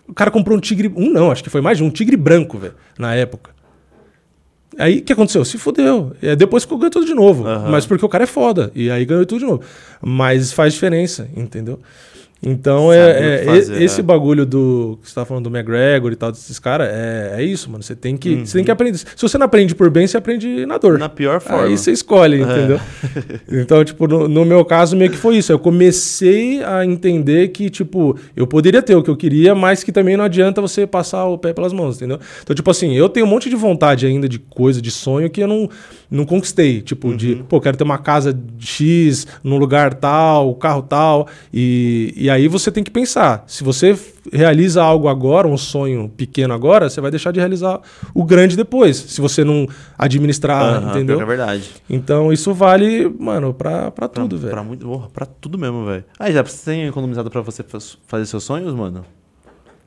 O 0.06 0.12
cara 0.12 0.30
comprou 0.30 0.56
um 0.56 0.60
tigre. 0.60 0.92
Um 0.94 1.10
não, 1.10 1.30
acho 1.30 1.42
que 1.42 1.48
foi 1.50 1.60
mais 1.62 1.78
de 1.78 1.84
um 1.84 1.90
tigre 1.90 2.16
branco, 2.16 2.58
velho, 2.58 2.74
na 2.98 3.14
época. 3.14 3.50
Aí 4.78 4.98
o 4.98 5.02
que 5.02 5.12
aconteceu? 5.12 5.44
Se 5.44 5.58
fudeu. 5.58 6.12
É, 6.22 6.34
depois 6.34 6.62
ficou 6.64 6.78
ganhando 6.78 6.92
tudo 6.94 7.06
de 7.06 7.14
novo. 7.14 7.46
Aham. 7.46 7.70
Mas 7.70 7.84
porque 7.86 8.04
o 8.04 8.08
cara 8.08 8.24
é 8.24 8.26
foda. 8.26 8.70
E 8.74 8.90
aí 8.90 9.04
ganhou 9.04 9.24
tudo 9.26 9.40
de 9.40 9.44
novo. 9.44 9.62
Mas 10.00 10.52
faz 10.52 10.72
diferença, 10.72 11.28
entendeu? 11.36 11.78
Então 12.44 12.92
é, 12.92 13.42
é- 13.42 13.44
fazer, 13.44 13.82
esse 13.82 14.00
é. 14.00 14.02
bagulho 14.02 14.44
do. 14.44 14.98
que 15.00 15.08
você 15.08 15.14
tá 15.14 15.24
falando 15.24 15.48
do 15.48 15.56
McGregor 15.56 16.10
e 16.10 16.16
tal, 16.16 16.32
desses 16.32 16.58
caras, 16.58 16.88
é, 16.90 17.36
é 17.38 17.42
isso, 17.44 17.70
mano. 17.70 17.84
Você 17.84 17.94
tem, 17.94 18.16
que, 18.16 18.44
você 18.44 18.58
tem 18.58 18.64
que 18.64 18.70
aprender. 18.70 18.98
Se 18.98 19.06
você 19.16 19.38
não 19.38 19.46
aprende 19.46 19.76
por 19.76 19.88
bem, 19.90 20.08
você 20.08 20.16
aprende 20.16 20.66
na 20.66 20.76
dor. 20.76 20.94
Uhum. 20.94 20.98
Na 20.98 21.08
pior 21.08 21.40
forma. 21.40 21.66
Aí 21.66 21.78
você 21.78 21.92
escolhe, 21.92 22.40
É. 22.40 22.42
entendeu? 22.42 22.80
Então, 23.48 23.84
tipo, 23.84 24.08
no, 24.08 24.26
no 24.26 24.44
meu 24.44 24.64
caso, 24.64 24.96
meio 24.96 25.10
que 25.10 25.16
foi 25.16 25.36
isso. 25.36 25.52
Eu 25.52 25.58
comecei 25.58 26.62
a 26.64 26.84
entender 26.84 27.48
que, 27.48 27.70
tipo, 27.70 28.18
eu 28.34 28.46
poderia 28.46 28.82
ter 28.82 28.96
o 28.96 29.02
que 29.02 29.10
eu 29.10 29.16
queria, 29.16 29.54
mas 29.54 29.84
que 29.84 29.92
também 29.92 30.16
não 30.16 30.24
adianta 30.24 30.60
você 30.60 30.86
passar 30.86 31.26
o 31.26 31.38
pé 31.38 31.52
pelas 31.52 31.72
mãos, 31.72 31.96
entendeu? 31.96 32.18
Então, 32.42 32.56
tipo 32.56 32.70
assim, 32.70 32.94
eu 32.94 33.08
tenho 33.08 33.26
um 33.26 33.28
monte 33.28 33.48
de 33.48 33.56
vontade 33.56 34.06
ainda 34.06 34.28
de 34.28 34.38
coisa, 34.38 34.80
de 34.82 34.90
sonho 34.90 35.30
que 35.30 35.42
eu 35.42 35.46
não, 35.46 35.68
não 36.12 36.24
conquistei. 36.24 36.80
Tipo, 36.82 37.16
de, 37.16 37.32
Uhum. 37.34 37.42
pô, 37.44 37.60
quero 37.60 37.76
ter 37.76 37.84
uma 37.84 37.98
casa 37.98 38.38
X 38.58 39.26
num 39.42 39.56
lugar 39.56 39.94
tal, 39.94 40.54
carro 40.54 40.82
tal. 40.82 41.26
E, 41.52 42.12
e 42.16 42.28
aí 42.30 42.46
você 42.46 42.70
tem 42.70 42.84
que 42.84 42.90
pensar. 42.90 43.42
Se 43.46 43.64
você 43.64 43.98
realiza 44.32 44.82
algo 44.82 45.08
agora, 45.08 45.48
um 45.48 45.56
sonho 45.56 46.08
pequeno 46.16 46.54
agora, 46.54 46.88
você 46.88 47.00
vai 47.00 47.10
deixar 47.10 47.32
de 47.32 47.40
realizar 47.40 47.80
o 48.14 48.22
grande 48.24 48.56
depois. 48.56 48.96
Se 48.96 49.20
você 49.20 49.42
não 49.42 49.66
administrar, 49.98 50.62
Aham, 50.76 50.90
entendeu? 50.90 51.16
que 51.16 51.22
é 51.22 51.26
verdade. 51.26 51.70
Então 51.88 52.32
isso 52.32 52.52
vale, 52.54 53.08
mano, 53.18 53.52
pra, 53.54 53.90
pra 53.90 54.06
tudo, 54.06 54.38
velho. 54.38 54.52
Pra, 54.52 54.62
muito, 54.62 54.86
porra, 54.86 55.08
pra 55.08 55.26
tudo 55.26 55.58
mesmo, 55.58 55.84
velho. 55.86 56.04
Aí, 56.18 56.32
já 56.32 56.42
você 56.42 56.70
tem 56.70 56.86
economizado 56.86 57.30
pra 57.30 57.40
você 57.40 57.62
faz- 57.62 57.96
fazer 58.06 58.26
seus 58.26 58.44
sonhos, 58.44 58.72
mano? 58.74 59.04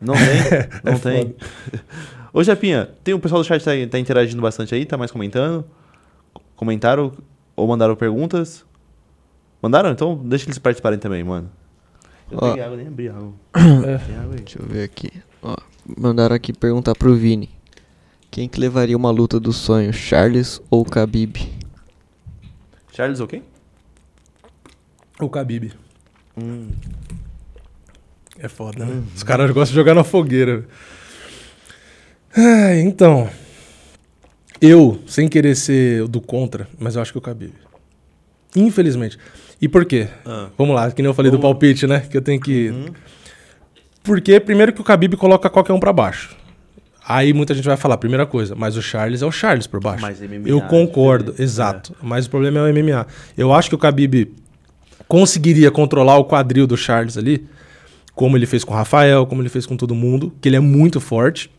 Não 0.01 0.13
tem? 0.13 0.23
Não 0.83 0.93
É 0.93 0.97
tem. 0.99 1.35
Ô, 2.33 2.43
Japinha, 2.43 2.89
tem 3.03 3.13
o 3.13 3.19
pessoal 3.19 3.41
do 3.41 3.47
chat 3.47 3.63
tá, 3.63 3.71
tá 3.89 3.97
interagindo 3.97 4.41
bastante 4.41 4.75
aí, 4.75 4.85
tá 4.85 4.97
mais 4.97 5.09
comentando? 5.11 5.63
Comentaram 6.55 7.11
ou 7.55 7.67
mandaram 7.67 7.95
perguntas? 7.95 8.65
Mandaram? 9.61 9.89
Então 9.91 10.15
deixa 10.15 10.45
eles 10.45 10.57
participarem 10.57 10.99
também, 10.99 11.23
mano. 11.23 11.49
Eu 12.31 12.37
Ó. 12.41 12.49
peguei 12.49 12.63
água, 12.63 12.77
nem 12.77 12.87
abri 12.87 13.09
água. 13.09 13.33
É. 13.85 13.97
Tem 13.97 14.15
água 14.15 14.33
aí. 14.33 14.41
Deixa 14.41 14.59
eu 14.59 14.65
ver 14.65 14.83
aqui. 14.83 15.11
Ó, 15.41 15.55
mandaram 15.97 16.35
aqui 16.35 16.53
perguntar 16.53 16.95
pro 16.95 17.15
Vini. 17.15 17.49
Quem 18.31 18.49
que 18.49 18.59
levaria 18.59 18.97
uma 18.97 19.11
luta 19.11 19.39
dos 19.39 19.55
sonhos, 19.57 19.95
Charles 19.95 20.61
ou 20.69 20.83
Khabib? 20.83 21.37
Charles, 22.91 23.19
ok? 23.19 23.41
O 25.19 25.27
Khabib. 25.29 25.71
Hum. 26.37 26.69
É 28.37 28.49
foda, 28.49 28.85
né? 28.85 29.03
Os 29.15 29.23
caras 29.23 29.49
gostam 29.51 29.71
de 29.71 29.75
jogar 29.75 29.93
na 29.93 30.03
fogueira. 30.03 30.67
Ah, 32.35 32.75
então. 32.75 33.29
Eu, 34.65 34.99
sem 35.05 35.27
querer 35.27 35.55
ser 35.55 36.07
do 36.07 36.19
contra, 36.19 36.67
mas 36.79 36.95
eu 36.95 37.01
acho 37.01 37.11
que 37.11 37.17
o 37.17 37.21
Khabib. 37.21 37.53
Infelizmente. 38.55 39.17
E 39.61 39.67
por 39.67 39.85
quê? 39.85 40.07
Ah. 40.25 40.47
Vamos 40.57 40.75
lá, 40.75 40.89
que 40.91 41.01
nem 41.01 41.09
eu 41.09 41.13
falei 41.13 41.29
do 41.29 41.37
Vamos. 41.37 41.51
palpite, 41.51 41.85
né? 41.85 41.99
Que 41.99 42.17
eu 42.17 42.21
tenho 42.21 42.39
que. 42.39 42.69
Uhum. 42.69 42.85
Porque, 44.03 44.39
primeiro, 44.39 44.73
que 44.73 44.81
o 44.81 44.83
Khabib 44.83 45.15
coloca 45.17 45.49
qualquer 45.49 45.73
um 45.73 45.79
pra 45.79 45.93
baixo. 45.93 46.35
Aí 47.07 47.33
muita 47.33 47.53
gente 47.53 47.65
vai 47.65 47.77
falar, 47.77 47.97
primeira 47.97 48.25
coisa, 48.25 48.55
mas 48.55 48.75
o 48.75 48.81
Charles 48.81 49.21
é 49.21 49.25
o 49.25 49.31
Charles 49.31 49.67
por 49.67 49.79
baixo. 49.79 50.01
Mas 50.01 50.19
MMA 50.21 50.47
eu 50.47 50.57
é 50.57 50.61
concordo, 50.61 51.31
diferente, 51.31 51.43
exato. 51.43 51.95
Mas 52.01 52.25
o 52.25 52.29
problema 52.31 52.59
é 52.59 52.71
o 52.71 52.73
MMA. 52.73 53.05
Eu 53.37 53.53
acho 53.53 53.69
que 53.69 53.75
o 53.75 53.77
Khabib 53.77 54.33
conseguiria 55.07 55.69
controlar 55.69 56.17
o 56.17 56.25
quadril 56.25 56.65
do 56.65 56.75
Charles 56.75 57.15
ali, 57.15 57.47
como 58.15 58.35
ele 58.35 58.47
fez 58.47 58.63
com 58.63 58.73
o 58.73 58.75
Rafael, 58.75 59.27
como 59.27 59.41
ele 59.41 59.49
fez 59.49 59.67
com 59.67 59.77
todo 59.77 59.93
mundo, 59.93 60.33
que 60.41 60.49
ele 60.49 60.55
é 60.55 60.59
muito 60.59 60.99
forte. 60.99 61.51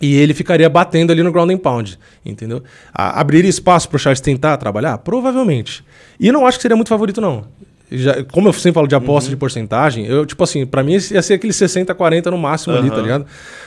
E 0.00 0.14
ele 0.16 0.34
ficaria 0.34 0.68
batendo 0.68 1.10
ali 1.10 1.22
no 1.22 1.32
ground 1.32 1.50
and 1.50 1.58
pound, 1.58 1.98
entendeu? 2.24 2.62
A- 2.92 3.18
abriria 3.20 3.48
espaço 3.48 3.88
pro 3.88 3.98
Charles 3.98 4.20
tentar 4.20 4.56
trabalhar? 4.58 4.98
Provavelmente. 4.98 5.82
E 6.20 6.30
não 6.30 6.46
acho 6.46 6.58
que 6.58 6.62
seria 6.62 6.76
muito 6.76 6.88
favorito, 6.88 7.20
não. 7.20 7.46
Já- 7.90 8.22
como 8.24 8.48
eu 8.48 8.52
sempre 8.52 8.72
falo 8.74 8.86
de 8.86 8.94
aposta 8.94 9.30
de 9.30 9.36
porcentagem, 9.36 10.04
eu, 10.06 10.26
tipo 10.26 10.42
assim, 10.44 10.66
pra 10.66 10.82
mim 10.82 10.92
ia 11.10 11.22
ser 11.22 11.34
aquele 11.34 11.52
60-40 11.52 12.26
no 12.30 12.36
máximo 12.36 12.74
ali, 12.76 12.90
tá 12.90 13.00
ligado? 13.00 13.24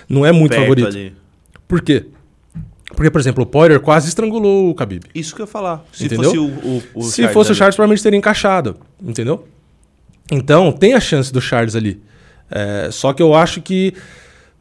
Não 0.07 0.25
é 0.25 0.31
muito 0.31 0.51
Perto 0.51 0.61
favorito. 0.61 0.87
ali. 0.87 1.13
Por 1.67 1.81
quê? 1.81 2.05
Porque, 2.95 3.09
por 3.09 3.21
exemplo, 3.21 3.43
o 3.43 3.45
Poirier 3.47 3.79
quase 3.79 4.07
estrangulou 4.09 4.69
o 4.69 4.73
Khabib. 4.73 5.03
Isso 5.15 5.33
que 5.35 5.41
eu 5.41 5.45
ia 5.45 5.47
falar. 5.51 5.85
Se 5.93 6.05
Entendeu? 6.05 6.25
fosse 6.25 6.37
o, 6.37 6.45
o, 6.45 6.83
o 6.95 7.03
Se 7.03 7.27
fosse 7.29 7.49
o 7.49 7.53
ali. 7.53 7.57
Charles, 7.59 7.75
provavelmente 7.75 8.03
teria 8.03 8.17
encaixado. 8.17 8.77
Entendeu? 9.01 9.47
Então, 10.31 10.71
tem 10.71 10.93
a 10.93 10.99
chance 10.99 11.31
do 11.31 11.39
Charles 11.39 11.75
ali. 11.75 12.01
É, 12.51 12.89
só 12.91 13.13
que 13.13 13.21
eu 13.21 13.33
acho 13.35 13.61
que 13.61 13.93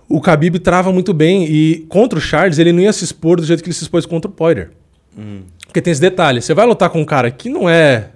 o 0.09 0.19
Khabib 0.21 0.59
trava 0.59 0.93
muito 0.93 1.13
bem. 1.13 1.45
E 1.51 1.87
contra 1.89 2.19
o 2.19 2.23
Charles, 2.23 2.59
ele 2.59 2.73
não 2.73 2.81
ia 2.81 2.93
se 2.93 3.05
expor 3.05 3.39
do 3.41 3.47
jeito 3.47 3.63
que 3.63 3.69
ele 3.69 3.75
se 3.75 3.83
expôs 3.85 4.07
contra 4.07 4.31
o 4.31 4.33
Poirier. 4.35 4.71
Hum. 5.17 5.43
Porque 5.67 5.83
tem 5.83 5.91
esse 5.91 6.01
detalhe. 6.01 6.41
Você 6.41 6.55
vai 6.55 6.67
lutar 6.67 6.89
com 6.91 7.01
um 7.01 7.05
cara 7.05 7.31
que 7.31 7.49
não 7.51 7.69
é 7.69 8.11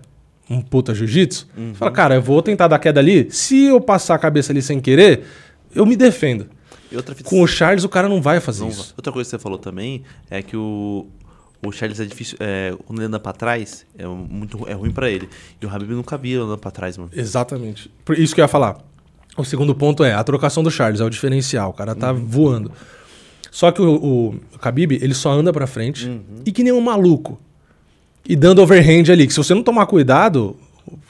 um 0.49 0.61
puta 0.61 0.95
jiu-jitsu. 0.95 1.49
Uhum. 1.57 1.75
Fala, 1.75 1.91
cara, 1.91 2.15
eu 2.15 2.23
vou 2.23 2.41
tentar 2.43 2.69
dar 2.69 2.79
queda 2.79 3.01
ali. 3.01 3.27
Se 3.31 3.65
eu 3.67 3.81
passar 3.81 4.15
a 4.15 4.19
cabeça 4.19 4.53
ali 4.53 4.63
sem 4.63 4.81
querer, 4.81 5.25
eu 5.75 5.85
me 5.87 5.97
defendo. 5.97 6.47
Fita- 6.91 7.15
Com 7.25 7.41
o 7.43 7.47
Charles, 7.47 7.85
o 7.85 7.89
cara 7.89 8.09
não 8.09 8.21
vai 8.21 8.39
fazer 8.41 8.63
Não 8.63 8.69
isso. 8.69 8.83
vai. 8.83 8.93
Outra 8.99 9.13
coisa 9.13 9.27
que 9.29 9.31
você 9.37 9.43
falou 9.43 9.59
também 9.59 10.03
é 10.31 10.43
que 10.43 10.57
o, 10.57 11.07
o 11.65 11.73
Charles 11.73 11.99
é 12.01 12.05
difícil. 12.05 12.37
É, 12.41 12.75
quando 12.87 12.99
ele 12.99 13.07
anda 13.07 13.19
pra 13.19 13.33
trás, 13.33 13.87
é, 13.97 14.07
muito, 14.07 14.59
é 14.69 14.73
ruim 14.75 14.91
pra 14.91 15.11
ele. 15.11 15.29
E 15.61 15.65
o 15.67 15.71
Habib 15.71 15.91
não 15.93 16.03
cabia 16.03 16.41
andando 16.41 16.59
pra 16.59 16.71
trás, 16.71 16.99
mano. 16.99 17.11
Exatamente. 17.15 17.91
Por 18.05 18.19
isso 18.19 18.35
que 18.35 18.41
eu 18.41 18.45
ia 18.45 18.49
falar. 18.49 18.79
O 19.37 19.45
segundo 19.45 19.75
ponto 19.75 20.05
é 20.05 20.13
a 20.13 20.23
trocação 20.23 20.63
do 20.63 20.71
Charles, 20.71 21.01
é 21.01 21.05
o 21.05 21.11
diferencial. 21.11 21.71
O 21.71 21.73
cara 21.73 21.95
tá 21.95 22.13
voando. 22.13 22.71
Só 23.51 23.71
que 23.71 23.81
o, 23.81 23.95
o, 23.95 24.29
o 24.29 24.59
Khabib, 24.59 24.99
ele 25.01 25.15
só 25.15 25.33
anda 25.33 25.53
pra 25.53 25.67
frente 25.67 26.21
e 26.45 26.53
que 26.53 26.63
nem 26.63 26.73
um 26.73 26.81
maluco. 26.81 27.41
E 28.27 28.37
dando 28.37 28.63
overhand 28.63 29.11
ali, 29.11 29.27
que 29.27 29.33
se 29.33 29.39
você 29.39 29.55
não 29.55 29.63
tomar 29.63 29.87
cuidado, 29.87 30.57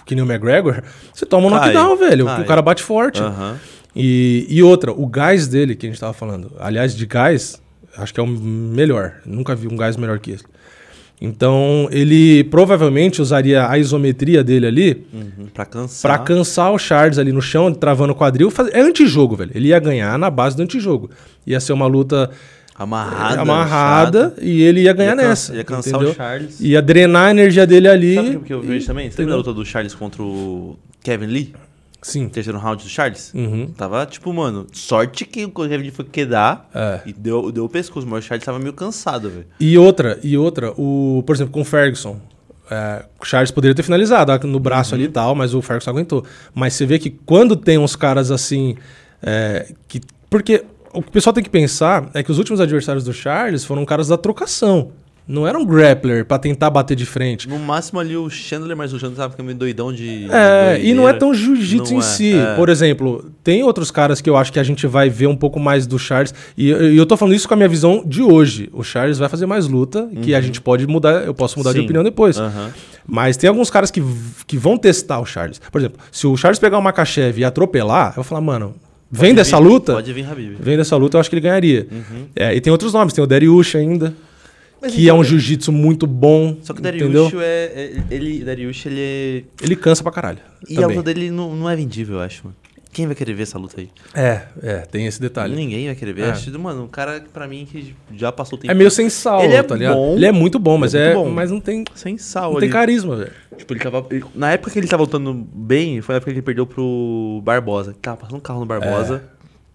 que 0.06 0.14
nem 0.14 0.24
o 0.24 0.26
McGregor, 0.30 0.82
você 1.12 1.26
toma 1.26 1.46
um 1.46 1.50
Cai. 1.50 1.72
knockdown, 1.72 1.96
velho. 1.96 2.26
Cai. 2.26 2.42
O 2.42 2.44
cara 2.44 2.62
bate 2.62 2.82
forte. 2.82 3.20
Aham. 3.20 3.58
E, 3.94 4.46
e 4.48 4.62
outra, 4.62 4.90
o 4.90 5.06
gás 5.06 5.46
dele, 5.46 5.74
que 5.74 5.86
a 5.86 5.90
gente 5.90 6.00
tava 6.00 6.14
falando, 6.14 6.52
aliás, 6.58 6.96
de 6.96 7.04
gás, 7.04 7.60
acho 7.96 8.14
que 8.14 8.20
é 8.20 8.22
o 8.22 8.26
melhor. 8.26 9.16
Nunca 9.26 9.54
vi 9.54 9.68
um 9.68 9.76
gás 9.76 9.96
melhor 9.96 10.18
que 10.18 10.30
esse. 10.32 10.44
Então, 11.20 11.88
ele 11.92 12.42
provavelmente 12.44 13.22
usaria 13.22 13.68
a 13.68 13.78
isometria 13.78 14.42
dele 14.42 14.66
ali 14.66 15.06
Uhum. 15.12 15.46
Pra 15.54 15.64
cansar. 15.64 16.10
Pra 16.16 16.24
cansar 16.24 16.72
o 16.72 16.78
Charles 16.78 17.18
ali 17.18 17.30
no 17.32 17.40
chão, 17.40 17.72
travando 17.72 18.12
o 18.12 18.16
quadril. 18.16 18.50
faz- 18.50 18.70
É 18.72 18.80
antijogo, 18.80 19.36
velho. 19.36 19.50
Ele 19.54 19.68
ia 19.68 19.78
ganhar 19.78 20.18
na 20.18 20.28
base 20.30 20.56
do 20.56 20.62
antijogo. 20.62 21.10
Ia 21.46 21.60
ser 21.60 21.72
uma 21.74 21.86
luta 21.86 22.28
Amarrada. 22.74 23.40
amarrada 23.40 24.34
e 24.40 24.62
ele 24.62 24.80
ia 24.82 24.92
ganhar 24.92 25.10
Ia 25.10 25.14
nessa. 25.28 25.54
Ia 25.54 25.62
cansar 25.62 25.94
entendeu? 25.94 26.10
o 26.10 26.14
Charles. 26.14 26.60
Ia 26.60 26.82
drenar 26.82 27.28
a 27.28 27.30
energia 27.30 27.66
dele 27.66 27.86
ali. 27.86 28.14
Sabe 28.16 28.36
o 28.36 28.40
que 28.40 28.52
eu 28.52 28.60
vejo 28.60 28.84
e- 28.84 28.86
também? 28.86 29.10
Você 29.10 29.18
lembra 29.20 29.34
da 29.34 29.38
luta 29.38 29.52
do 29.52 29.64
Charles 29.64 29.94
contra 29.94 30.22
o 30.22 30.76
Kevin 31.04 31.26
Lee? 31.26 31.52
Sim. 32.02 32.28
Terceiro 32.28 32.58
round 32.58 32.82
do 32.82 32.88
Charles? 32.90 33.32
Uhum. 33.32 33.68
Tava, 33.68 34.04
tipo, 34.06 34.32
mano, 34.32 34.66
sorte 34.72 35.24
que 35.24 35.44
o 35.44 35.50
Kevin 35.50 35.90
foi 35.92 36.04
quedar 36.04 36.68
É. 36.74 37.00
e 37.06 37.12
deu, 37.12 37.52
deu 37.52 37.64
o 37.64 37.68
pescoço, 37.68 38.06
mas 38.06 38.24
o 38.24 38.26
Charles 38.26 38.44
tava 38.44 38.58
meio 38.58 38.72
cansado, 38.72 39.30
velho. 39.30 39.46
E 39.60 39.78
outra, 39.78 40.18
e 40.22 40.36
outra, 40.36 40.72
o, 40.76 41.22
por 41.26 41.36
exemplo, 41.36 41.52
com 41.52 41.60
o 41.60 41.64
Ferguson. 41.64 42.20
é, 42.70 43.04
o 43.20 43.24
Charles 43.24 43.50
poderia 43.52 43.74
ter 43.74 43.82
finalizado 43.82 44.46
no 44.48 44.58
braço 44.58 44.94
ali 44.94 45.04
e 45.04 45.08
tal, 45.08 45.34
mas 45.34 45.54
o 45.54 45.62
Ferguson 45.62 45.90
aguentou. 45.90 46.24
Mas 46.54 46.74
você 46.74 46.84
vê 46.86 46.98
que 46.98 47.10
quando 47.10 47.54
tem 47.54 47.78
uns 47.78 47.94
caras 47.94 48.30
assim. 48.30 48.76
é, 49.22 49.72
que, 49.86 50.00
porque 50.28 50.64
o 50.92 51.02
que 51.02 51.08
o 51.08 51.12
pessoal 51.12 51.32
tem 51.32 51.44
que 51.44 51.50
pensar 51.50 52.10
é 52.14 52.22
que 52.22 52.30
os 52.32 52.38
últimos 52.38 52.60
adversários 52.60 53.04
do 53.04 53.12
Charles 53.12 53.64
foram 53.64 53.84
caras 53.84 54.08
da 54.08 54.16
trocação. 54.18 54.90
Não 55.26 55.46
eram 55.46 55.64
grappler 55.64 56.24
pra 56.24 56.36
tentar 56.36 56.68
bater 56.68 56.96
de 56.96 57.06
frente. 57.06 57.48
No 57.48 57.56
máximo 57.58 58.00
ali 58.00 58.16
o 58.16 58.28
Chandler, 58.28 58.76
mas 58.76 58.92
o 58.92 58.98
Chandler 58.98 59.16
tava 59.18 59.30
ficando 59.30 59.46
meio 59.46 59.56
doidão 59.58 59.92
de. 59.92 60.26
É, 60.30 60.78
de 60.78 60.86
e 60.88 60.94
não 60.94 61.08
é 61.08 61.12
tão 61.12 61.32
jiu-jitsu 61.32 61.94
em 61.94 61.98
é, 61.98 62.02
si. 62.02 62.34
é. 62.34 62.56
Por 62.56 62.68
exemplo, 62.68 63.30
tem 63.44 63.62
outros 63.62 63.90
caras 63.92 64.20
que 64.20 64.28
eu 64.28 64.36
acho 64.36 64.52
que 64.52 64.58
a 64.58 64.64
gente 64.64 64.84
vai 64.86 65.08
ver 65.08 65.28
um 65.28 65.36
pouco 65.36 65.60
mais 65.60 65.86
do 65.86 65.96
Charles. 65.98 66.34
E, 66.58 66.70
e 66.70 66.96
eu 66.96 67.06
tô 67.06 67.16
falando 67.16 67.34
isso 67.36 67.46
com 67.46 67.54
a 67.54 67.56
minha 67.56 67.68
visão 67.68 68.02
de 68.04 68.20
hoje. 68.20 68.68
O 68.72 68.82
Charles 68.82 69.18
vai 69.18 69.28
fazer 69.28 69.46
mais 69.46 69.68
luta, 69.68 70.08
que 70.22 70.34
a 70.34 70.40
gente 70.40 70.60
pode 70.60 70.86
mudar, 70.88 71.24
eu 71.24 71.32
posso 71.34 71.56
mudar 71.58 71.70
de 71.72 71.78
Uhum. 71.78 71.82
Sim. 71.82 71.86
opinião 71.86 72.04
depois. 72.04 72.36
Aham. 72.38 72.70
Mas 73.06 73.36
tem 73.36 73.48
alguns 73.48 73.70
caras 73.70 73.90
que, 73.90 74.02
que 74.46 74.56
vão 74.56 74.76
testar 74.76 75.20
o 75.20 75.24
Charles. 75.24 75.60
Por 75.70 75.80
exemplo, 75.80 75.98
se 76.10 76.26
o 76.26 76.36
Charles 76.36 76.58
pegar 76.58 76.76
uma 76.76 76.82
Makachev 76.84 77.38
e 77.40 77.44
atropelar, 77.44 78.08
eu 78.10 78.14
vou 78.16 78.24
falar, 78.24 78.40
mano, 78.40 78.74
vem 79.10 79.30
Pode 79.30 79.36
dessa 79.36 79.56
vir- 79.58 79.62
luta. 79.68 79.92
Pode 79.94 80.12
vir, 80.12 80.26
Habib. 80.28 80.56
Vem 80.60 80.76
dessa 80.76 80.96
luta, 80.96 81.16
eu 81.16 81.20
acho 81.20 81.28
que 81.30 81.34
ele 81.36 81.40
ganharia. 81.42 81.86
É, 82.34 82.54
e 82.54 82.60
tem 82.60 82.70
outros 82.72 82.92
nomes, 82.92 83.12
tem 83.12 83.22
o 83.22 83.26
Dariush 83.26 83.76
ainda, 83.76 84.14
Mas 84.82 84.92
que 84.94 85.04
então, 85.04 85.16
é 85.16 85.18
um 85.20 85.22
jiu-jitsu 85.24 85.70
muito 85.72 86.06
bom. 86.06 86.56
Só 86.62 86.74
que 86.74 86.80
o? 86.80 86.82
Dariush 86.82 87.34
é, 87.36 87.40
é- 87.40 88.14
Ele, 88.14 88.44
Dariush, 88.44 88.86
ele 88.86 89.00
é. 89.00 89.44
Ele 89.64 89.76
cansa 89.76 90.02
pra 90.02 90.10
caralho. 90.10 90.38
E 90.68 90.76
a 90.76 90.80
também. 90.82 90.96
luta 90.96 91.14
dele 91.14 91.30
não, 91.30 91.54
não 91.54 91.70
é 91.70 91.76
vendível, 91.76 92.16
eu 92.16 92.22
acho, 92.22 92.42
mano. 92.44 92.56
Quem 92.92 93.06
vai 93.06 93.14
querer 93.14 93.32
ver 93.32 93.44
essa 93.44 93.58
luta 93.58 93.80
aí? 93.80 93.88
É, 94.12 94.42
é, 94.62 94.76
tem 94.80 95.06
esse 95.06 95.18
detalhe. 95.18 95.56
Ninguém 95.56 95.86
vai 95.86 95.94
querer 95.94 96.12
ver. 96.12 96.22
É. 96.24 96.30
Acho, 96.30 96.58
mano, 96.58 96.82
um 96.82 96.88
cara, 96.88 97.24
pra 97.32 97.48
mim, 97.48 97.64
que 97.64 97.94
já 98.14 98.30
passou 98.30 98.58
o 98.58 98.60
tempo. 98.60 98.70
É 98.70 98.74
meio 98.74 98.90
sem 98.90 99.08
sal, 99.08 99.42
Ele 99.42 99.54
é 99.54 99.62
tá 99.62 99.74
ligado? 99.74 99.94
bom. 99.94 100.14
Ele 100.14 100.26
é 100.26 100.32
muito 100.32 100.58
bom, 100.58 100.76
mas 100.76 100.94
é 100.94 101.12
é, 101.12 101.14
bom. 101.14 101.30
mas 101.30 101.50
não 101.50 101.58
tem, 101.58 101.84
sem 101.94 102.18
sal 102.18 102.50
não 102.50 102.58
ali. 102.58 102.66
tem 102.66 102.70
carisma, 102.70 103.16
velho. 103.16 103.32
Tipo, 103.56 103.72
ele 103.72 103.80
tava. 103.80 104.06
ele- 104.10 104.24
na 104.34 104.50
época 104.52 104.70
que 104.70 104.78
ele 104.78 104.86
tava 104.88 105.04
lutando 105.04 105.32
bem, 105.32 106.02
foi 106.02 106.14
a 106.14 106.18
época 106.18 106.30
que 106.32 106.34
ele 106.34 106.42
perdeu 106.44 106.66
pro 106.66 107.40
Barbosa. 107.42 107.92
Ele 107.92 107.98
tava 108.02 108.18
passando 108.18 108.36
um 108.36 108.40
carro 108.40 108.60
no 108.60 108.66
Barbosa. 108.66 109.22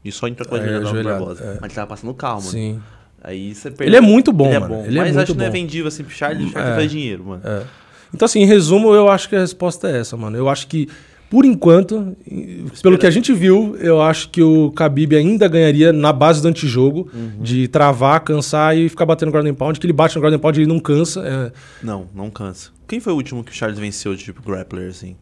E 0.05 0.11
só 0.11 0.27
entrou 0.27 0.47
com 0.47 0.53
a 0.55 0.59
É, 0.59 0.79
no 0.79 1.03
Barbosa. 1.03 1.43
é. 1.43 1.47
Mas 1.59 1.63
ele 1.63 1.73
tava 1.73 1.87
passando 1.87 2.11
o 2.11 2.13
carro, 2.13 2.37
mano. 2.39 2.51
Sim. 2.51 2.79
Aí 3.23 3.53
você 3.53 3.73
Ele 3.79 3.95
é 3.95 4.01
muito 4.01 4.31
bom, 4.31 4.45
ele 4.47 4.55
é 4.55 4.59
mano. 4.59 4.75
bom. 4.75 4.85
Ele 4.85 4.97
é 4.99 5.01
mas 5.01 5.11
muito 5.13 5.23
acho 5.23 5.31
que 5.33 5.37
não 5.39 5.45
é 5.45 5.49
vendível 5.49 5.87
assim 5.87 6.03
pro 6.03 6.13
Charles. 6.13 6.47
O 6.47 6.51
Charles 6.51 6.71
É. 6.71 6.75
faz 6.75 6.91
dinheiro, 6.91 7.25
mano. 7.25 7.41
É. 7.43 7.63
Então, 8.13 8.25
assim, 8.25 8.39
em 8.41 8.45
resumo, 8.45 8.93
eu 8.93 9.09
acho 9.09 9.27
que 9.27 9.35
a 9.35 9.39
resposta 9.39 9.89
é 9.89 9.99
essa, 9.99 10.15
mano. 10.15 10.37
Eu 10.37 10.47
acho 10.47 10.67
que, 10.67 10.87
por 11.29 11.43
enquanto, 11.43 12.15
pelo 12.81 12.97
que 12.97 13.05
a 13.05 13.09
gente 13.11 13.33
viu, 13.33 13.75
eu 13.81 14.01
acho 14.01 14.29
que 14.29 14.41
o 14.41 14.69
Khabib 14.71 15.13
ainda 15.13 15.45
ganharia 15.49 15.91
na 15.91 16.13
base 16.13 16.41
do 16.41 16.47
antijogo, 16.47 17.09
Uhum. 17.13 17.41
de 17.43 17.67
travar, 17.67 18.21
cansar 18.21 18.77
e 18.77 18.87
ficar 18.87 19.05
batendo 19.05 19.27
no 19.27 19.33
Garden 19.33 19.53
Pound, 19.53 19.77
que 19.77 19.85
ele 19.85 19.91
bate 19.93 20.15
no 20.15 20.21
Garden 20.21 20.39
Pound 20.39 20.57
e 20.57 20.63
ele 20.63 20.69
não 20.71 20.79
cansa. 20.79 21.21
é. 21.27 21.51
Não, 21.85 22.07
não 22.15 22.29
cansa. 22.29 22.69
Quem 22.87 23.01
foi 23.01 23.11
o 23.11 23.17
último 23.17 23.43
que 23.43 23.51
o 23.51 23.53
Charles 23.53 23.77
venceu 23.77 24.15
de 24.15 24.23
tipo 24.23 24.41
grappler, 24.41 24.89
assim? 24.89 25.17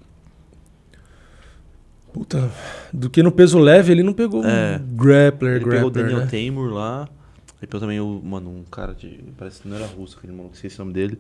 Puta, 2.13 2.49
do 2.93 3.09
que 3.09 3.22
no 3.22 3.31
peso 3.31 3.59
leve 3.59 3.91
ele 3.91 4.03
não 4.03 4.13
pegou 4.13 4.43
É. 4.45 4.80
um 4.80 4.95
grappler, 4.95 5.55
Ele 5.55 5.65
pegou 5.65 5.88
o 5.88 5.91
grappler, 5.91 6.05
Daniel 6.05 6.19
né? 6.19 6.27
Taymor 6.31 6.69
lá. 6.73 7.09
Ele 7.61 7.68
pegou 7.68 7.80
também 7.80 7.99
o. 7.99 8.22
Mano, 8.23 8.49
um 8.49 8.64
cara 8.69 8.94
de. 8.94 9.19
Parece 9.38 9.61
que 9.61 9.68
não 9.68 9.76
era 9.77 9.86
russo, 9.86 10.18
aquele 10.18 10.34
maluco, 10.34 10.56
esqueci 10.56 10.76
o 10.76 10.80
nome 10.80 10.94
dele. 10.94 11.18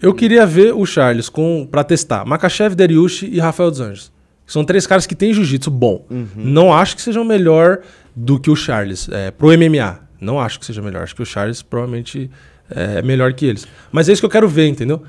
Eu 0.00 0.12
queria 0.14 0.44
ver 0.44 0.74
o 0.74 0.84
Charles 0.84 1.28
com 1.28 1.66
para 1.70 1.84
testar 1.84 2.24
Makachev, 2.24 2.74
Dariush 2.74 3.22
e 3.22 3.38
Rafael 3.38 3.70
dos 3.70 3.80
Anjos. 3.80 4.12
São 4.46 4.64
três 4.64 4.86
caras 4.86 5.06
que 5.06 5.14
têm 5.14 5.32
jiu-jitsu 5.32 5.70
bom. 5.70 6.04
Uhum. 6.10 6.26
Não 6.36 6.74
acho 6.74 6.96
que 6.96 7.02
sejam 7.02 7.24
melhor 7.24 7.78
do 8.14 8.38
que 8.40 8.50
o 8.50 8.56
Charles 8.56 9.08
é, 9.10 9.30
pro 9.30 9.48
MMA. 9.56 10.00
Não 10.20 10.40
acho 10.40 10.58
que 10.58 10.66
seja 10.66 10.82
melhor. 10.82 11.04
Acho 11.04 11.14
que 11.14 11.22
o 11.22 11.26
Charles 11.26 11.62
provavelmente 11.62 12.28
é 12.68 13.00
melhor 13.02 13.32
que 13.32 13.46
eles. 13.46 13.66
Mas 13.92 14.08
é 14.08 14.12
isso 14.12 14.20
que 14.20 14.26
eu 14.26 14.30
quero 14.30 14.48
ver, 14.48 14.66
entendeu? 14.66 15.02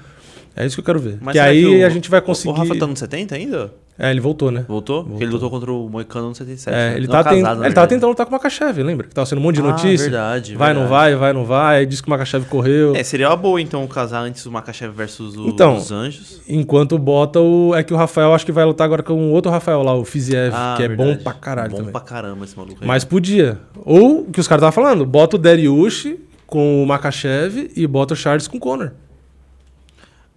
É 0.55 0.65
isso 0.65 0.75
que 0.75 0.81
eu 0.81 0.85
quero 0.85 0.99
ver. 0.99 1.17
Mas 1.19 1.33
que 1.33 1.39
aí 1.39 1.61
que 1.63 1.67
o- 1.83 1.85
a 1.85 1.89
gente 1.89 2.09
vai 2.09 2.19
O 2.19 2.23
conseguir. 2.23 2.55
Rafa 2.59 2.77
tá 2.77 2.85
no 2.87 2.95
70 2.95 3.35
ainda? 3.35 3.73
É, 3.97 4.09
ele 4.09 4.19
voltou, 4.19 4.49
né? 4.49 4.65
Voltou? 4.67 5.03
Porque 5.03 5.23
ele 5.23 5.31
lutou 5.31 5.49
contra 5.51 5.71
o 5.71 5.87
Moicano 5.87 6.29
no 6.29 6.35
77. 6.35 6.75
É, 6.75 6.89
né? 6.91 6.97
ele, 6.97 7.05
Não, 7.05 7.11
tá 7.11 7.23
ten- 7.23 7.41
casado, 7.43 7.59
na 7.59 7.65
ele 7.67 7.75
tava 7.75 7.87
tentando 7.87 8.09
lutar 8.09 8.25
com 8.25 8.31
o 8.31 8.33
Makachev, 8.33 8.81
lembra? 8.81 9.05
Que 9.07 9.13
tava 9.13 9.25
sendo 9.27 9.37
um 9.37 9.41
monte 9.41 9.55
de 9.55 9.61
Ah, 9.61 9.65
notícia. 9.65 10.09
verdade, 10.09 10.55
Vai, 10.55 10.73
não 10.73 10.81
verdade. 10.81 10.99
vai, 11.11 11.15
vai, 11.15 11.33
não 11.33 11.45
vai. 11.45 11.77
Aí 11.77 11.85
disse 11.85 12.01
que 12.01 12.07
o 12.07 12.11
Makachev 12.11 12.45
correu. 12.45 12.95
É, 12.95 13.03
seria 13.03 13.29
uma 13.29 13.35
boa 13.35 13.61
então 13.61 13.85
casar 13.85 14.21
antes 14.21 14.45
o 14.47 14.51
Makachev 14.51 14.91
versus 14.95 15.35
o, 15.37 15.47
Então, 15.47 15.77
os 15.77 15.91
Anjos. 15.91 16.41
Enquanto 16.49 16.97
bota 16.97 17.39
o. 17.39 17.75
É 17.75 17.83
que 17.83 17.93
o 17.93 17.97
Rafael 17.97 18.33
acho 18.33 18.45
que 18.45 18.51
vai 18.51 18.65
lutar 18.65 18.85
agora 18.85 19.03
com 19.03 19.13
o 19.13 19.31
outro 19.31 19.51
Rafael 19.51 19.83
lá, 19.83 19.93
o 19.95 20.03
Fiziev, 20.03 20.53
Ah, 20.55 20.73
que 20.75 20.83
é 20.83 20.87
verdade. 20.87 21.11
bom 21.17 21.23
pra 21.23 21.33
caralho 21.33 21.69
bom 21.71 21.77
também. 21.77 21.91
pra 21.91 22.01
caramba 22.01 22.45
esse 22.45 22.57
maluco 22.57 22.77
aí. 22.81 22.87
Mas 22.87 23.03
podia. 23.03 23.59
Ou 23.85 24.21
o 24.21 24.31
que 24.31 24.39
os 24.39 24.47
caras 24.47 24.63
estavam 24.63 24.71
falando, 24.83 25.05
bota 25.05 25.35
o 25.35 25.39
Dariush 25.39 26.15
com 26.47 26.83
o 26.83 26.87
Makachev 26.87 27.69
e 27.75 27.85
bota 27.85 28.13
o 28.13 28.17
Charles 28.17 28.47
com 28.47 28.57
o 28.57 28.59
Conor. 28.59 28.91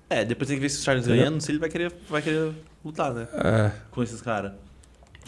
É, 0.09 0.24
depois 0.24 0.49
tem 0.49 0.57
que 0.57 0.62
ver 0.62 0.69
se 0.69 0.81
o 0.81 0.85
Charles 0.85 1.05
Entendeu? 1.05 1.24
ganhando, 1.24 1.41
se 1.41 1.51
ele 1.51 1.59
vai 1.59 1.69
querer, 1.69 1.93
vai 2.09 2.23
querer 2.23 2.53
lutar, 2.85 3.12
né? 3.12 3.27
É. 3.35 3.73
Com 3.91 4.03
esses 4.03 4.20
caras. 4.20 4.53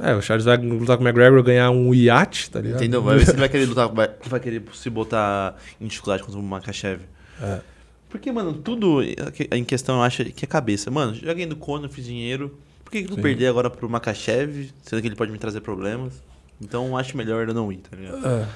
É, 0.01 0.15
o 0.15 0.23
Charles 0.23 0.45
vai 0.45 0.57
lutar 0.57 0.97
com 0.97 1.03
o 1.03 1.07
McGregor 1.09 1.43
ganhar 1.43 1.71
um 1.71 1.93
iate, 1.93 2.51
tá 2.51 2.61
ligado? 2.61 2.81
Entendeu? 2.81 3.03
Vai 3.03 3.19
ver 3.19 3.25
se 3.25 3.33
ele 3.33 3.41
vai 3.41 3.49
querer 3.49 3.67
lutar, 3.67 3.89
vai, 3.89 4.09
vai 4.27 4.39
querer 4.39 4.63
se 4.73 4.89
botar 4.89 5.57
em 5.81 5.87
dificuldade 5.89 6.23
contra 6.23 6.39
o 6.39 6.43
Makachev. 6.43 7.01
É. 7.43 7.61
Porque, 8.09 8.31
mano, 8.31 8.55
tudo 8.55 9.03
em 9.03 9.65
questão 9.65 9.97
eu 9.97 10.03
acho 10.03 10.25
que 10.27 10.45
é 10.45 10.49
cabeça. 10.49 10.91
Mano, 10.91 11.15
já 11.15 11.33
ganhei 11.33 11.47
do 11.47 11.57
Conor, 11.57 11.91
fiz 11.91 12.05
dinheiro. 12.05 12.57
Por 12.85 12.93
que, 12.93 13.03
que 13.03 13.09
não 13.09 13.17
Sim. 13.17 13.23
perder 13.23 13.49
agora 13.49 13.69
pro 13.69 13.89
Makachev, 13.89 14.71
sendo 14.83 15.03
que 15.03 15.09
ele 15.09 15.17
pode 15.17 15.31
me 15.33 15.39
trazer 15.39 15.61
problemas? 15.61 16.23
Então 16.61 16.97
acho 16.97 17.17
melhor 17.17 17.47
eu 17.47 17.55
não 17.55 17.71
ir, 17.71 17.79
tá 17.79 17.97
ligado? 17.97 18.27
É. 18.27 18.49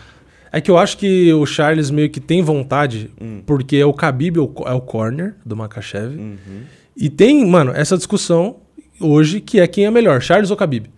É 0.53 0.61
que 0.61 0.71
eu 0.71 0.77
acho 0.77 0.99
que 0.99 1.33
o 1.33 1.47
Charles 1.47 1.91
meio 1.91 2.11
que 2.11 2.21
tem 2.21 2.43
vontade, 2.43 3.11
Hum. 3.21 3.41
porque 3.47 3.77
é 3.77 3.87
o 3.87 3.93
Khabib 3.93 4.37
é 4.39 4.41
o, 4.43 4.53
é 4.67 4.73
o 4.75 4.81
corner 4.81 5.35
do 5.47 5.57
Makachev. 5.57 6.15
Uhum. 6.17 6.37
E 6.97 7.09
tem, 7.09 7.45
mano, 7.47 7.73
essa 7.75 7.97
discussão 7.97 8.57
hoje 9.01 9.41
que 9.41 9.59
é 9.61 9.67
quem 9.67 9.87
é 9.87 9.91
melhor, 9.91 10.21
Charles 10.21 10.51
ou 10.51 10.57
Khabib. 10.57 10.91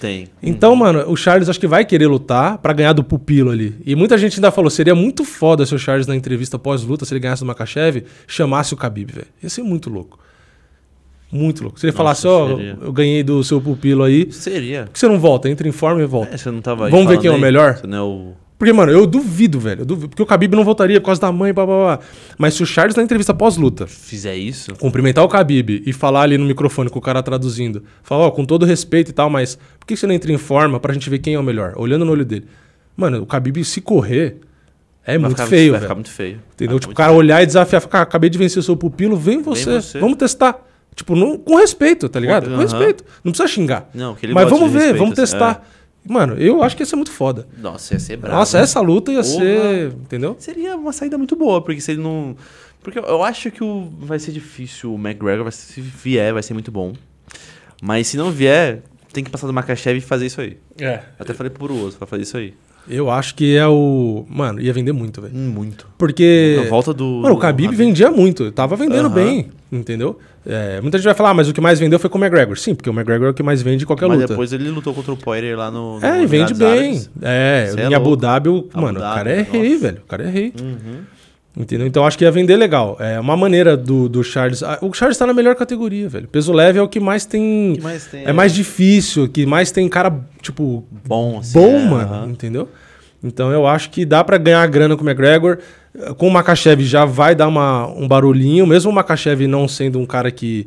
Tem. 0.00 0.28
Então, 0.42 0.74
mano, 0.74 1.04
o 1.08 1.16
Charles 1.16 1.48
acho 1.48 1.60
que 1.60 1.66
vai 1.66 1.84
querer 1.84 2.06
lutar 2.08 2.58
pra 2.58 2.72
ganhar 2.72 2.92
do 2.92 3.04
pupilo 3.04 3.50
ali. 3.50 3.74
E 3.86 3.94
muita 3.94 4.16
gente 4.18 4.36
ainda 4.36 4.50
falou, 4.50 4.68
seria 4.70 4.94
muito 4.96 5.24
foda 5.24 5.64
se 5.66 5.74
o 5.74 5.78
Charles 5.78 6.06
na 6.08 6.16
entrevista 6.16 6.58
pós-luta, 6.58 7.04
se 7.04 7.12
ele 7.12 7.20
ganhasse 7.20 7.42
do 7.42 7.46
Makachev, 7.46 8.04
chamasse 8.26 8.74
o 8.74 8.76
Khabib, 8.76 9.12
velho. 9.12 9.26
Ia 9.42 9.48
ser 9.48 9.62
muito 9.62 9.88
louco. 9.90 10.18
Muito 11.30 11.62
louco. 11.62 11.78
Se 11.80 11.86
ele 11.86 11.92
Nossa, 11.92 11.98
falasse, 11.98 12.26
ó, 12.26 12.48
seria. 12.56 12.78
eu 12.80 12.92
ganhei 12.92 13.22
do 13.22 13.42
seu 13.42 13.60
pupilo 13.60 14.02
aí, 14.02 14.30
Seria. 14.32 14.84
por 14.84 14.92
que 14.92 14.98
você 14.98 15.08
não 15.08 15.18
volta? 15.18 15.48
Entra 15.48 15.66
em 15.66 15.72
forma 15.72 16.02
e 16.02 16.06
volta. 16.06 16.34
É, 16.34 16.36
você 16.36 16.50
não 16.50 16.60
tava 16.60 16.86
aí 16.86 16.90
Vamos 16.90 17.06
ver 17.06 17.18
quem 17.18 17.28
é 17.28 17.32
o 17.32 17.36
aí? 17.36 17.40
melhor? 17.40 17.76
Você 17.78 17.86
não 17.86 17.96
é 17.98 18.02
o. 18.02 18.32
Porque, 18.62 18.72
mano, 18.72 18.92
eu 18.92 19.08
duvido, 19.08 19.58
velho. 19.58 19.80
Eu 19.80 19.84
duvido, 19.84 20.08
porque 20.10 20.22
o 20.22 20.24
Khabib 20.24 20.54
não 20.54 20.62
voltaria 20.62 21.00
por 21.00 21.06
causa 21.06 21.20
da 21.20 21.32
mãe, 21.32 21.52
blá, 21.52 21.66
blá, 21.66 21.76
blá. 21.76 21.98
Mas 22.38 22.54
se 22.54 22.62
o 22.62 22.66
Charles, 22.66 22.94
na 22.94 23.02
entrevista 23.02 23.34
pós-luta, 23.34 23.88
Fizer 23.88 24.36
isso, 24.36 24.72
cumprimentar 24.76 25.24
o 25.24 25.26
Khabib 25.26 25.82
e 25.84 25.92
falar 25.92 26.22
ali 26.22 26.38
no 26.38 26.44
microfone 26.44 26.88
com 26.88 26.96
o 27.00 27.02
cara 27.02 27.20
traduzindo, 27.24 27.82
falar, 28.04 28.26
ó, 28.26 28.30
com 28.30 28.44
todo 28.44 28.64
respeito 28.64 29.08
e 29.08 29.12
tal, 29.12 29.28
mas 29.28 29.58
por 29.80 29.84
que 29.84 29.96
você 29.96 30.06
não 30.06 30.14
entra 30.14 30.30
em 30.32 30.38
forma 30.38 30.78
pra 30.78 30.94
gente 30.94 31.10
ver 31.10 31.18
quem 31.18 31.34
é 31.34 31.38
o 31.40 31.42
melhor? 31.42 31.72
Olhando 31.74 32.04
no 32.04 32.12
olho 32.12 32.24
dele. 32.24 32.46
Mano, 32.96 33.22
o 33.22 33.26
Khabib 33.26 33.64
se 33.64 33.80
correr 33.80 34.36
é 35.04 35.14
vai 35.14 35.18
muito 35.18 35.32
ficar, 35.38 35.46
feio, 35.48 35.72
vai 35.72 35.80
velho. 35.80 35.88
ficar 35.88 35.94
muito 35.96 36.10
feio. 36.12 36.40
Entendeu? 36.54 36.74
Vai 36.76 36.80
Tipo, 36.82 36.92
o 36.92 36.94
cara 36.94 37.10
olhar 37.10 37.42
e 37.42 37.46
desafiar, 37.46 37.82
ficar, 37.82 38.02
acabei 38.02 38.30
de 38.30 38.38
vencer 38.38 38.60
o 38.60 38.62
seu 38.62 38.76
pupilo, 38.76 39.16
vem 39.16 39.42
você, 39.42 39.80
você. 39.80 39.98
vamos 39.98 40.16
testar. 40.18 40.64
Tipo, 40.94 41.16
não- 41.16 41.36
com 41.36 41.56
respeito, 41.56 42.08
tá 42.08 42.20
ligado? 42.20 42.48
Com 42.48 42.58
respeito. 42.58 43.02
Não 43.24 43.32
precisa 43.32 43.48
xingar. 43.52 43.88
Não, 43.92 44.14
que 44.14 44.24
ele 44.26 44.34
Mas 44.34 44.48
vamos 44.48 44.70
ver, 44.70 44.78
respeito, 44.78 44.98
vamos 44.98 45.18
assim, 45.18 45.32
testar. 45.32 45.66
Mano, 46.08 46.34
eu 46.34 46.62
acho 46.62 46.76
que 46.76 46.82
ia 46.82 46.86
ser 46.86 46.96
muito 46.96 47.12
foda. 47.12 47.46
Nossa, 47.58 47.94
ia 47.94 48.00
ser 48.00 48.16
brabo. 48.16 48.36
Nossa, 48.36 48.58
essa 48.58 48.80
luta 48.80 49.12
ia 49.12 49.22
Porra. 49.22 49.32
ser. 49.38 49.86
Entendeu? 49.92 50.36
Seria 50.38 50.76
uma 50.76 50.92
saída 50.92 51.16
muito 51.16 51.36
boa, 51.36 51.62
porque 51.62 51.80
se 51.80 51.92
ele 51.92 52.02
não. 52.02 52.36
Porque 52.82 52.98
eu- 52.98 53.22
acho 53.22 53.50
que 53.52 53.62
o... 53.62 53.88
vai 54.00 54.18
ser 54.18 54.32
difícil. 54.32 54.92
O 54.92 54.98
McGregor, 54.98 55.44
vai... 55.44 55.52
se 55.52 55.80
vier, 55.80 56.32
vai 56.32 56.42
ser 56.42 56.54
muito 56.54 56.72
bom. 56.72 56.92
Mas 57.80 58.08
se 58.08 58.16
não 58.16 58.30
vier, 58.32 58.82
tem 59.12 59.22
que 59.22 59.30
passar 59.30 59.46
do 59.46 59.52
Makachev 59.52 59.98
e 59.98 60.00
fazer 60.00 60.26
isso 60.26 60.40
aí. 60.40 60.56
É. 60.80 61.00
Até 61.18 61.32
falei 61.34 61.50
pro 61.50 61.72
Osso 61.84 61.96
pra 61.98 62.06
fazer 62.06 62.22
isso 62.22 62.36
aí. 62.36 62.54
Eu 62.88 63.08
acho 63.08 63.36
que 63.36 63.56
é 63.56 63.66
o. 63.66 64.26
Mano, 64.28 64.60
ia 64.60 64.72
vender 64.72 64.90
muito, 64.92 65.22
velho. 65.22 65.32
Muito. 65.34 65.86
Porque. 65.96 66.58
Na 66.64 66.68
volta 66.68 66.92
do. 66.92 67.20
Mano, 67.22 67.36
o 67.36 67.38
Khabib 67.38 67.70
do 67.70 67.76
vendia 67.76 68.10
muito. 68.10 68.50
Tava 68.50 68.74
vendendo 68.74 69.08
bem, 69.08 69.50
entendeu? 69.72 70.18
É, 70.46 70.80
muita 70.82 70.98
gente 70.98 71.06
vai 71.06 71.14
falar, 71.14 71.30
ah, 71.30 71.34
mas 71.34 71.48
o 71.48 71.52
que 71.54 71.60
mais 71.60 71.80
vendeu 71.80 71.98
foi 71.98 72.10
com 72.10 72.18
o 72.18 72.20
McGregor. 72.22 72.56
Sim, 72.58 72.74
porque 72.74 72.90
o 72.90 72.92
McGregor 72.92 73.28
é 73.28 73.30
o 73.30 73.34
que 73.34 73.42
mais 73.42 73.62
vende 73.62 73.84
em 73.84 73.86
qualquer 73.86 74.06
Mas 74.08 74.18
luta. 74.18 74.28
depois 74.28 74.52
ele 74.52 74.68
lutou 74.68 74.92
contra 74.92 75.12
o 75.12 75.16
Poirier 75.16 75.56
lá 75.56 75.70
no. 75.70 75.98
no 75.98 76.06
É, 76.06 76.22
e 76.22 76.26
vende 76.26 76.52
bem. 76.54 76.68
Árabes. 76.68 77.10
É, 77.22 77.68
Cê 77.72 77.80
é 77.80 77.88
em 77.88 77.94
Abu. 77.94 78.14
Dhabi, 78.16 78.48
o- 78.50 78.68
Abu 78.72 78.82
mano, 78.82 78.98
o 78.98 79.02
Dhabi, 79.02 79.14
cara 79.16 79.30
é 79.30 79.42
rei, 79.42 79.70
nossa. 79.70 79.82
velho. 79.86 79.98
O 80.04 80.06
cara 80.06 80.22
é 80.24 80.30
rei. 80.30 80.52
Uhum. 80.60 80.98
Entendeu? 81.54 81.86
Então 81.86 82.06
acho 82.06 82.16
que 82.16 82.24
ia 82.24 82.30
vender 82.30 82.56
legal. 82.56 82.96
É 82.98 83.20
uma 83.20 83.36
maneira 83.36 83.76
do, 83.76 84.08
do 84.08 84.24
Charles. 84.24 84.62
ah, 84.62 84.78
O 84.80 84.92
Charles 84.94 85.18
tá 85.18 85.26
na 85.26 85.34
melhor 85.34 85.54
categoria, 85.54 86.08
velho. 86.08 86.26
Peso 86.26 86.50
leve 86.52 86.78
é 86.78 86.82
o 86.82 86.88
que 86.88 86.98
mais 86.98 87.26
tem. 87.26 87.74
Que 87.76 87.82
mais 87.82 88.06
tem? 88.06 88.24
É 88.24 88.32
mais 88.32 88.54
difícil, 88.54 89.28
que 89.28 89.44
mais 89.44 89.70
tem 89.70 89.86
cara, 89.88 90.18
tipo, 90.40 90.82
bom, 91.06 91.38
assim. 91.40 91.58
bom, 91.58 91.76
é, 91.76 91.84
mano. 91.84 92.30
Entendeu? 92.32 92.68
Então 93.22 93.50
eu 93.52 93.66
acho 93.66 93.90
que 93.90 94.04
dá 94.04 94.22
pra 94.24 94.36
ganhar 94.38 94.66
grana 94.66 94.96
com 94.96 95.04
o 95.04 95.08
McGregor. 95.08 95.58
Com 96.16 96.28
o 96.28 96.30
Makachev 96.30 96.80
já 96.82 97.04
vai 97.04 97.34
dar 97.34 97.48
uma, 97.48 97.86
um 97.88 98.08
barulhinho, 98.08 98.66
mesmo 98.66 98.90
o 98.90 98.94
Makachev 98.94 99.46
não 99.46 99.68
sendo 99.68 99.98
um 100.00 100.06
cara 100.06 100.30
que, 100.30 100.66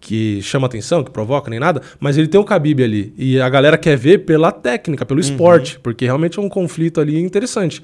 que 0.00 0.40
chama 0.42 0.66
atenção, 0.66 1.04
que 1.04 1.10
provoca 1.10 1.48
nem 1.48 1.60
nada, 1.60 1.80
mas 2.00 2.18
ele 2.18 2.26
tem 2.28 2.40
o 2.40 2.44
Khabib 2.44 2.82
ali. 2.82 3.14
E 3.16 3.40
a 3.40 3.48
galera 3.48 3.78
quer 3.78 3.96
ver 3.96 4.18
pela 4.18 4.50
técnica, 4.52 5.06
pelo 5.06 5.20
Uhum. 5.20 5.26
esporte, 5.26 5.78
porque 5.80 6.04
realmente 6.04 6.38
é 6.38 6.42
um 6.42 6.48
conflito 6.48 7.00
ali 7.00 7.18
interessante. 7.20 7.82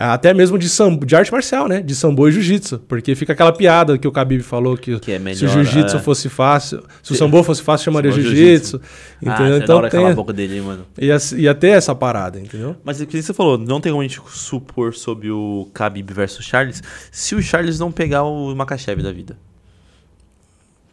Até 0.00 0.32
mesmo 0.32 0.56
de, 0.56 0.68
sambo, 0.68 1.04
de 1.04 1.16
arte 1.16 1.32
marcial, 1.32 1.66
né? 1.66 1.80
De 1.80 1.92
sambo 1.92 2.28
e 2.28 2.30
jiu-jitsu. 2.32 2.78
Porque 2.86 3.16
fica 3.16 3.32
aquela 3.32 3.52
piada 3.52 3.98
que 3.98 4.06
o 4.06 4.12
Khabib 4.12 4.42
falou 4.44 4.76
que, 4.76 5.00
Que 5.00 5.10
é 5.12 5.16
se 5.16 5.20
o 5.20 5.24
melhor, 5.24 5.48
jiu-jitsu 5.64 5.96
é. 5.96 6.00
fosse 6.00 6.28
fácil, 6.28 6.84
se 7.02 7.12
o 7.12 7.16
sambo 7.16 7.42
fosse 7.42 7.62
fácil, 7.62 7.86
chamaria 7.86 8.12
jiu-jitsu. 8.12 8.80
Ah, 8.80 9.34
Entendeu? 9.34 9.46
então 9.56 9.58
então 9.64 9.76
hora 9.78 9.90
tem, 9.90 10.06
a 10.06 10.14
boca 10.14 10.32
dele, 10.32 10.60
mano. 10.60 10.86
ia, 10.96 11.16
ia 11.36 11.52
ter 11.54 11.70
essa 11.70 11.94
parada, 11.96 12.38
entendeu? 12.38 12.76
Mas 12.84 13.00
o 13.00 13.06
que 13.06 13.20
você 13.20 13.34
falou, 13.34 13.58
não 13.58 13.80
tem 13.80 13.90
como 13.90 14.02
a 14.02 14.06
gente 14.06 14.20
supor 14.28 14.94
sobre 14.94 15.30
o 15.32 15.68
Khabib 15.74 16.12
versus 16.12 16.44
Charles 16.44 16.80
se 17.10 17.34
o 17.34 17.42
Charles 17.42 17.78
não 17.80 17.90
pegar 17.90 18.22
o 18.22 18.54
Makachev 18.54 19.02
da 19.02 19.10
vida. 19.10 19.36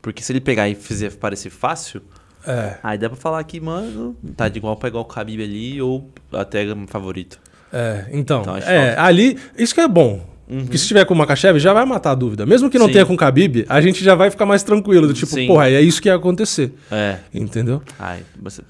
Porque 0.02 0.22
se 0.23 0.32
ele 0.32 0.41
pegar 0.41 0.68
e 0.69 0.76
fizer 0.76 1.11
parecer 1.15 1.49
fácil, 1.49 2.02
É. 2.48 2.77
aí 2.84 2.98
dá 2.98 3.10
pra 3.10 3.18
falar 3.18 3.44
que, 3.44 3.60
mano, 3.60 4.15
tá 4.38 4.48
de 4.48 4.57
igual 4.60 4.76
pra 4.76 4.88
igual 4.90 5.03
o 5.03 5.07
Khabib 5.07 5.44
ali 5.44 5.82
ou 5.82 6.10
até 6.32 6.65
favorito. 6.88 7.40
É, 7.76 8.06
então, 8.12 8.42
Então, 8.42 8.56
é, 8.58 8.96
ali, 8.98 9.38
isso 9.58 9.76
que 9.76 9.82
é 9.82 9.88
bom. 9.88 10.26
Porque 10.48 10.78
se 10.78 10.88
tiver 10.88 11.04
com 11.06 11.14
o 11.14 11.18
Makachev, 11.18 11.58
já 11.58 11.74
vai 11.74 11.84
matar 11.86 12.12
a 12.12 12.16
dúvida. 12.16 12.46
Mesmo 12.46 12.70
que 12.70 12.78
não 12.78 12.86
Sim. 12.86 12.94
tenha 12.94 13.06
com 13.06 13.14
o 13.14 13.18
Khabib, 13.18 13.66
a 13.68 13.82
gente 13.82 14.04
já 14.04 14.14
vai 14.14 14.30
ficar 14.30 14.46
mais 14.46 14.62
tranquilo. 14.62 15.08
Do 15.08 15.14
tipo, 15.14 15.34
Sim. 15.34 15.48
porra, 15.48 15.70
é 15.72 15.82
isso 15.82 16.00
que 16.00 16.08
ia 16.08 16.14
acontecer. 16.16 16.72
É. 16.92 17.18
Entendeu? 17.34 17.82
Ai, 17.98 18.20
você... 18.40 18.62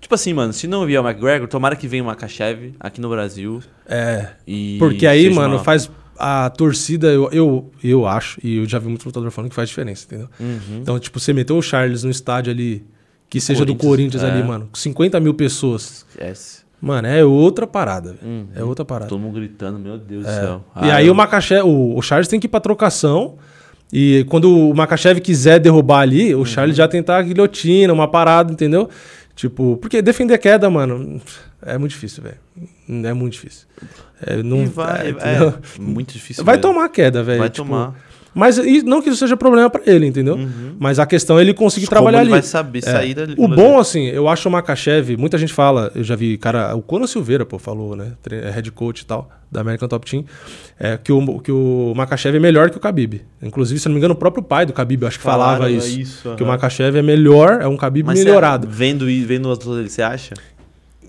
Tipo 0.00 0.14
assim, 0.14 0.32
mano, 0.32 0.54
se 0.54 0.66
não 0.66 0.86
vier 0.86 1.00
o 1.02 1.06
McGregor, 1.06 1.46
tomara 1.46 1.76
que 1.76 1.86
venha 1.86 2.02
o 2.02 2.06
Makachev 2.06 2.72
aqui 2.80 2.98
no 3.00 3.10
Brasil. 3.10 3.62
É. 3.86 4.28
Porque 4.78 5.06
aí, 5.06 5.28
mano, 5.30 5.56
uma- 5.56 5.64
faz. 5.64 5.90
A 6.20 6.50
torcida, 6.50 7.06
eu, 7.08 7.30
eu, 7.30 7.70
eu 7.84 8.04
acho, 8.04 8.40
e 8.42 8.56
eu 8.56 8.66
já 8.66 8.80
vi 8.80 8.88
muito 8.88 9.06
lutador 9.06 9.30
falando 9.30 9.50
que 9.50 9.54
faz 9.54 9.68
diferença, 9.68 10.04
entendeu? 10.04 10.28
Uhum. 10.40 10.80
Então, 10.82 10.98
tipo, 10.98 11.20
você 11.20 11.32
meteu 11.32 11.56
o 11.56 11.62
Charles 11.62 12.02
no 12.02 12.10
estádio 12.10 12.50
ali, 12.52 12.84
que 13.30 13.40
seja 13.40 13.64
do 13.64 13.72
Corinthians, 13.76 14.22
Corinthians 14.22 14.24
ali, 14.24 14.40
é. 14.40 14.44
mano, 14.44 14.68
com 14.72 14.76
50 14.76 15.20
mil 15.20 15.32
pessoas. 15.34 16.04
Esquece. 16.10 16.62
Mano, 16.80 17.08
é 17.08 17.24
outra 17.24 17.66
parada, 17.66 18.12
velho. 18.12 18.32
Uhum. 18.32 18.46
É 18.54 18.62
outra 18.62 18.84
parada. 18.84 19.08
Todo 19.08 19.18
mundo 19.20 19.34
gritando, 19.34 19.78
meu 19.78 19.98
Deus 19.98 20.24
do 20.24 20.30
É. 20.30 20.34
céu. 20.40 20.64
E 20.76 20.90
Ah, 20.90 20.96
aí 20.96 21.06
eu- 21.08 21.12
o 21.12 21.16
Makachev, 21.16 21.62
o, 21.66 21.96
o 21.96 22.02
Charles 22.02 22.28
tem 22.28 22.38
que 22.38 22.46
ir 22.46 22.50
pra 22.50 22.60
trocação. 22.60 23.36
E 23.92 24.24
quando 24.28 24.54
o 24.54 24.74
Makachev 24.74 25.18
quiser 25.20 25.58
derrubar 25.58 26.00
ali, 26.00 26.34
Uhum. 26.34 26.42
o 26.42 26.46
Charles 26.46 26.76
já 26.76 26.86
tentar 26.86 27.16
a 27.18 27.22
guilhotina, 27.22 27.92
uma 27.92 28.06
parada, 28.06 28.52
entendeu? 28.52 28.88
Tipo, 29.34 29.76
porque 29.78 30.02
defender 30.02 30.36
queda, 30.38 30.68
mano, 30.68 31.20
é 31.62 31.78
muito 31.78 31.92
difícil, 31.92 32.22
velho. 32.22 32.36
É 33.06 33.12
muito 33.12 33.32
difícil. 33.34 33.66
É, 34.20 34.42
não 34.42 34.62
E 34.62 34.66
vai, 34.66 35.08
é, 35.10 35.10
é, 35.10 35.54
muito 35.80 36.12
difícil. 36.12 36.44
vai 36.44 36.56
mesmo. 36.56 36.70
tomar 36.72 36.84
a 36.86 36.88
queda, 36.88 37.22
velho. 37.22 37.38
Vai 37.38 37.48
tipo, 37.50 37.66
tomar. 37.68 37.94
Mas 38.38 38.58
não 38.84 39.02
que 39.02 39.08
isso 39.08 39.18
seja 39.18 39.36
problema 39.36 39.68
pra 39.68 39.82
ele, 39.86 40.06
entendeu? 40.06 40.36
Uhum. 40.36 40.76
Mas 40.78 40.98
a 40.98 41.06
questão 41.06 41.38
é 41.38 41.42
ele 41.42 41.52
conseguir 41.52 41.86
Como 41.86 41.96
trabalhar 41.96 42.18
ele 42.18 42.30
ali. 42.32 42.40
vai 42.40 42.42
saber 42.42 42.78
É. 42.78 42.82
sair 42.82 43.14
dali. 43.14 43.34
O 43.36 43.48
bom, 43.48 43.78
assim, 43.78 44.06
eu 44.06 44.28
acho 44.28 44.48
o 44.48 44.52
Makachev, 44.52 45.16
muita 45.16 45.36
gente 45.36 45.52
fala, 45.52 45.90
eu 45.94 46.04
já 46.04 46.14
vi, 46.16 46.38
cara, 46.38 46.74
o 46.76 46.80
Conan 46.82 47.06
Silveira, 47.06 47.44
pô, 47.44 47.58
falou, 47.58 47.96
né? 47.96 48.12
é 48.30 48.50
Head 48.50 48.70
coach 48.72 49.00
e 49.00 49.06
tal, 49.06 49.28
da 49.50 49.60
American 49.60 49.88
Top 49.88 50.08
Team, 50.10 50.24
é, 50.78 50.96
que, 50.96 51.10
o, 51.12 51.38
que 51.40 51.50
o 51.50 51.92
Makachev 51.96 52.36
é 52.36 52.40
melhor 52.40 52.70
que 52.70 52.76
o 52.76 52.80
Khabib. 52.80 53.22
Inclusive, 53.42 53.80
se 53.80 53.88
não 53.88 53.94
me 53.94 53.98
engano, 53.98 54.14
o 54.14 54.16
próprio 54.16 54.42
pai 54.42 54.64
do 54.66 54.72
Khabib, 54.72 55.02
eu 55.02 55.08
acho 55.08 55.18
que 55.18 55.24
falava 55.24 55.58
Falaram 55.58 55.74
isso. 55.74 56.00
isso, 56.00 56.34
Que 56.36 56.42
o. 56.42 56.46
Makachev 56.46 56.96
é 56.98 57.02
melhor, 57.02 57.60
é 57.60 57.66
um 57.66 57.76
Khabib 57.76 58.06
Mas 58.06 58.18
melhorado. 58.22 58.66
Você, 58.68 58.72
vendo, 58.74 59.10
e- 59.10 59.24
vendo 59.24 59.50
as 59.50 59.58
lutas 59.58 59.76
dele, 59.76 59.88
você 59.90 60.02
acha? 60.02 60.34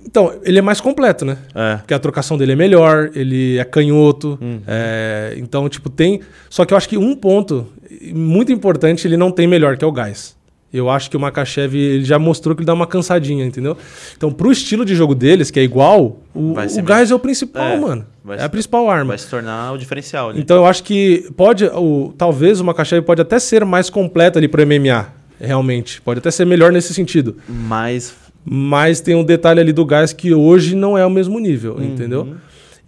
Então, 0.06 0.34
ele 0.44 0.60
é 0.60 0.62
mais 0.62 0.82
completo, 0.82 1.26
né? 1.26 1.38
É. 1.54 1.78
Porque 1.78 1.94
a 1.94 2.00
trocação 2.00 2.38
dele 2.38 2.54
é 2.54 2.56
melhor, 2.56 3.12
ele 3.14 3.58
é 3.58 3.64
canhoto. 3.64 4.38
Uhum. 4.42 4.62
é, 4.68 5.36
então, 5.38 5.68
tipo, 5.70 5.90
tem. 5.90 6.22
Só 6.50 6.66
que 6.66 6.74
eu 6.74 6.78
acho 6.78 6.90
que 6.90 6.98
um 6.98 7.16
ponto 7.16 7.68
muito 8.14 8.52
importante 8.52 9.08
ele 9.08 9.18
não 9.18 9.32
tem 9.32 9.48
melhor, 9.48 9.78
que 9.78 9.84
é 9.84 9.88
o 9.88 9.92
gás. 9.92 10.38
Eu 10.72 10.88
acho 10.88 11.10
que 11.10 11.18
o 11.18 11.20
Makachev 11.20 11.76
ele 11.76 12.06
já 12.06 12.20
mostrou 12.20 12.56
que 12.56 12.62
ele 12.62 12.68
dá 12.68 12.76
uma 12.76 12.86
cansadinha, 12.86 13.44
entendeu? 13.44 13.76
Então, 14.16 14.32
pro 14.32 14.52
estilo 14.52 14.86
de 14.86 14.94
jogo 14.96 15.16
deles, 15.16 15.50
que 15.50 15.60
é 15.60 15.64
igual, 15.64 16.20
o, 16.34 16.52
o 16.52 16.84
gás 16.84 17.10
é 17.10 17.16
o 17.16 17.20
principal, 17.20 17.64
É, 17.70 17.80
mano. 17.80 18.06
É 18.38 18.44
a 18.44 18.50
principal 18.50 18.88
arma. 18.88 19.06
Vai 19.10 19.18
se 19.18 19.28
tornar 19.28 19.72
o 19.72 19.78
diferencial 19.78 20.30
ali. 20.30 20.40
Então, 20.40 20.58
eu 20.58 20.68
acho 20.68 20.84
que 20.84 21.28
pode. 21.36 21.66
O, 21.66 22.14
talvez 22.16 22.60
o 22.60 22.64
Makachev 22.64 23.04
pode 23.04 23.20
até 23.20 23.40
ser 23.40 23.66
mais 23.66 23.90
completo 23.90 24.38
ali 24.38 24.48
pro 24.48 24.64
MMA, 24.66 25.08
realmente. 25.42 26.00
Pode 26.02 26.20
até 26.20 26.30
ser 26.30 26.46
melhor 26.46 26.72
nesse 26.72 26.94
sentido. 26.94 27.38
Mas. 27.48 28.14
Mas 28.52 29.00
tem 29.00 29.14
um 29.14 29.24
detalhe 29.24 29.60
ali 29.60 29.72
do 29.72 29.86
gás 29.86 30.12
que 30.12 30.34
hoje 30.34 30.76
não 30.76 30.98
é 30.98 31.06
o 31.06 31.10
mesmo 31.10 31.38
nível, 31.40 31.76
Uhum. 31.76 31.84
entendeu? 31.84 32.36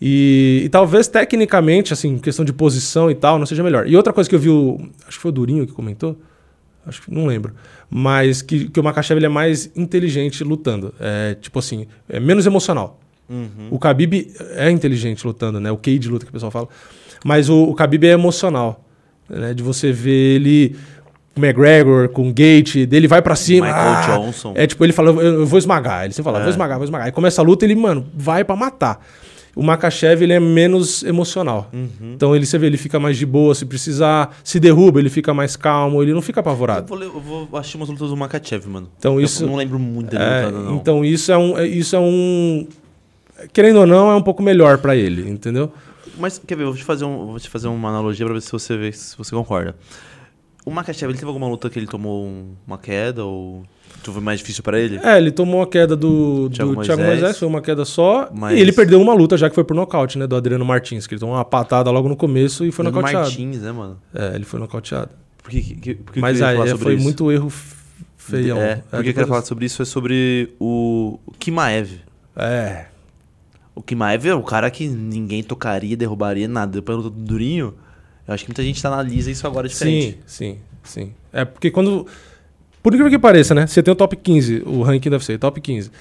E, 0.01 0.63
e 0.65 0.69
talvez 0.69 1.07
tecnicamente, 1.07 1.93
assim, 1.93 2.17
questão 2.17 2.43
de 2.43 2.51
posição 2.51 3.11
e 3.11 3.13
tal, 3.15 3.37
não 3.37 3.45
seja 3.45 3.61
melhor. 3.61 3.87
E 3.87 3.95
outra 3.95 4.11
coisa 4.11 4.27
que 4.27 4.35
eu 4.35 4.39
vi, 4.39 4.49
o, 4.49 4.79
acho 5.07 5.17
que 5.17 5.21
foi 5.21 5.29
o 5.29 5.31
Durinho 5.31 5.67
que 5.67 5.73
comentou, 5.73 6.17
acho 6.87 7.03
que 7.03 7.13
não 7.13 7.27
lembro, 7.27 7.53
mas 7.87 8.41
que, 8.41 8.69
que 8.69 8.79
o 8.79 8.83
Makachev 8.83 9.19
ele 9.19 9.27
é 9.27 9.29
mais 9.29 9.69
inteligente 9.75 10.43
lutando. 10.43 10.91
É 10.99 11.35
tipo 11.39 11.59
assim, 11.59 11.85
é 12.09 12.19
menos 12.19 12.47
emocional. 12.47 12.99
Uhum. 13.29 13.67
O 13.69 13.77
Khabib 13.77 14.33
é 14.55 14.71
inteligente 14.71 15.25
lutando, 15.25 15.59
né? 15.59 15.71
O 15.71 15.77
Cage 15.77 15.99
de 15.99 16.09
luta 16.09 16.25
que 16.25 16.31
o 16.31 16.33
pessoal 16.33 16.51
fala. 16.51 16.67
Mas 17.23 17.49
o, 17.49 17.65
o 17.65 17.73
Khabib 17.75 18.03
é 18.07 18.11
emocional, 18.13 18.83
né? 19.29 19.53
De 19.53 19.61
você 19.61 19.91
ver 19.91 20.35
ele 20.37 20.75
McGregor, 21.35 22.09
com 22.09 22.29
o 22.29 22.33
Gate, 22.33 22.85
dele 22.85 23.07
vai 23.07 23.21
pra 23.21 23.35
cima. 23.35 23.67
Michael 23.67 23.89
ah, 23.93 24.01
Johnson. 24.17 24.53
É 24.55 24.67
tipo, 24.67 24.83
ele 24.83 24.93
fala, 24.93 25.09
eu, 25.11 25.21
eu 25.21 25.45
vou 25.45 25.57
esmagar. 25.57 26.03
Ele 26.05 26.13
sempre 26.13 26.25
fala, 26.31 26.39
É. 26.39 26.41
vou 26.43 26.49
esmagar, 26.51 26.77
vou 26.77 26.83
esmagar. 26.85 27.05
Aí 27.07 27.11
começa 27.11 27.41
a 27.41 27.43
luta, 27.43 27.65
ele, 27.65 27.75
mano, 27.75 28.05
vai 28.13 28.43
pra 28.43 28.55
matar. 28.55 29.05
O 29.53 29.61
Makachev, 29.61 30.21
ele 30.23 30.31
é 30.31 30.39
menos 30.39 31.03
emocional. 31.03 31.69
Uhum. 31.73 32.13
Então 32.15 32.33
ele, 32.33 32.45
você 32.45 32.57
vê, 32.57 32.67
ele 32.67 32.77
fica 32.77 32.97
mais 32.99 33.17
de 33.17 33.25
boa, 33.25 33.53
se 33.53 33.65
precisar, 33.65 34.37
se 34.45 34.61
derruba, 34.61 34.99
ele 34.99 35.09
fica 35.09 35.33
mais 35.33 35.57
calmo, 35.57 36.01
ele 36.01 36.13
não 36.13 36.21
fica 36.21 36.39
Eu 36.39 36.41
apavorado. 36.41 36.87
vou, 36.87 36.97
ler- 36.97 37.07
eu 37.07 37.19
vou 37.19 37.49
assistir 37.59 37.75
umas 37.75 37.89
lutas 37.89 38.09
do 38.09 38.15
Makachev, 38.15 38.65
mano. 38.69 38.87
Então 38.97 39.15
Eu 39.15 39.25
isso... 39.25 39.45
não 39.45 39.57
lembro 39.57 39.77
muito 39.77 40.09
dele 40.11 40.23
É, 40.23 40.45
lutando, 40.45 40.63
não. 40.65 40.75
então 40.77 41.03
isso 41.03 41.31
é 41.33 41.37
um, 41.37 41.57
é- 41.57 41.67
isso 41.67 41.93
é 41.95 41.99
um, 41.99 42.65
querendo 43.51 43.79
ou 43.81 43.85
não, 43.85 44.09
é 44.09 44.15
um 44.15 44.21
pouco 44.21 44.41
melhor 44.41 44.77
pra 44.77 44.95
ele, 44.95 45.29
entendeu? 45.29 45.69
Mas, 46.17 46.39
quer 46.45 46.55
ver, 46.55 46.63
eu 46.63 46.67
vou 46.67 46.77
te 46.77 46.83
fazer, 46.85 47.03
um, 47.03 47.25
vou 47.27 47.39
te 47.39 47.49
fazer 47.49 47.67
uma 47.67 47.89
analogia 47.89 48.25
pra 48.25 48.33
ver 48.35 48.41
se 48.41 48.51
você, 48.53 48.77
vê, 48.77 48.91
se 48.93 49.17
você 49.17 49.31
concorda. 49.35 49.75
O 50.65 50.71
Makachev, 50.71 51.09
ele 51.11 51.17
teve 51.17 51.27
alguma 51.27 51.47
luta 51.47 51.69
que 51.69 51.79
ele 51.79 51.87
tomou 51.87 52.25
um- 52.25 52.53
uma 52.67 52.77
queda 52.77 53.25
ou 53.25 53.63
foi 54.03 54.21
mais 54.21 54.39
difícil 54.39 54.63
pra 54.63 54.79
ele? 54.79 54.99
É, 55.03 55.17
ele 55.17 55.31
tomou 55.31 55.61
a 55.61 55.67
queda 55.67 55.95
do, 55.95 56.49
do 56.49 56.55
Thiago 56.55 56.71
Thiago, 56.83 57.01
Moisés. 57.01 57.19
Moisés, 57.21 57.37
foi 57.39 57.47
uma 57.47 57.61
queda 57.61 57.83
só. 57.85 58.29
Mas- 58.33 58.57
E 58.57 58.61
ele 58.61 58.71
perdeu 58.71 59.01
uma 59.01 59.13
luta 59.13 59.37
já 59.37 59.49
que 59.49 59.55
foi 59.55 59.63
por 59.63 59.73
nocaute, 59.75 60.17
né? 60.17 60.25
Do 60.27 60.35
Adriano 60.35 60.63
Martins, 60.65 61.05
que 61.07 61.13
ele 61.15 61.19
tomou 61.19 61.35
uma 61.35 61.45
patada 61.45 61.89
logo 61.91 62.07
no 62.09 62.15
começo 62.15 62.65
e 62.65 62.71
foi 62.71 62.85
Do 62.85 62.91
nocauteado. 62.91 63.25
Martins, 63.25 63.61
né, 63.61 63.71
mano? 63.71 63.99
É, 64.13 64.35
ele 64.35 64.45
foi 64.45 64.59
nocauteado. 64.59 65.09
Por 65.41 65.49
que, 65.49 65.61
que, 65.61 65.95
por 65.95 66.13
que 66.13 66.19
Mas 66.19 66.37
que 66.39 66.43
queria 66.45 66.63
aí 66.63 66.69
é, 66.69 66.77
foi 66.77 66.93
isso? 66.95 67.03
muito 67.03 67.31
erro 67.31 67.51
feião. 68.17 68.57
É, 68.59 68.83
porque 68.89 69.09
eu 69.09 69.13
quero 69.13 69.27
falar 69.27 69.41
sobre 69.41 69.65
isso 69.65 69.81
é 69.81 69.85
sobre 69.85 70.53
o, 70.59 71.19
Kimaev. 71.39 71.89
É. 72.35 72.85
O 73.73 73.81
Kimaev 73.81 74.27
é 74.27 74.35
o 74.35 74.43
cara 74.43 74.69
que 74.69 74.87
ninguém 74.87 75.41
tocaria, 75.43 75.97
derrubaria, 75.97 76.47
nada. 76.47 76.71
Depois 76.73 77.01
do 77.03 77.09
Durinho, 77.09 77.73
eu 78.27 78.33
acho 78.33 78.43
que 78.43 78.49
muita 78.49 78.63
gente 78.63 78.85
analisa 78.85 79.29
isso 79.31 79.45
agora 79.45 79.67
diferente. 79.67 80.19
Sim, 80.25 80.57
sim, 80.83 81.03
sim. 81.03 81.13
É 81.33 81.45
porque 81.45 81.71
quando. 81.71 82.05
Por 82.83 82.93
incrível 82.93 83.11
que 83.11 83.19
pareça, 83.19 83.53
né? 83.53 83.67
Você 83.67 83.83
tem 83.83 83.91
o 83.91 83.95
top 83.95 84.15
15, 84.15 84.63
o 84.65 84.81
ranking 84.81 85.09
deve 85.09 85.23
ser, 85.23 85.37
top 85.37 85.61
15. 85.61 85.91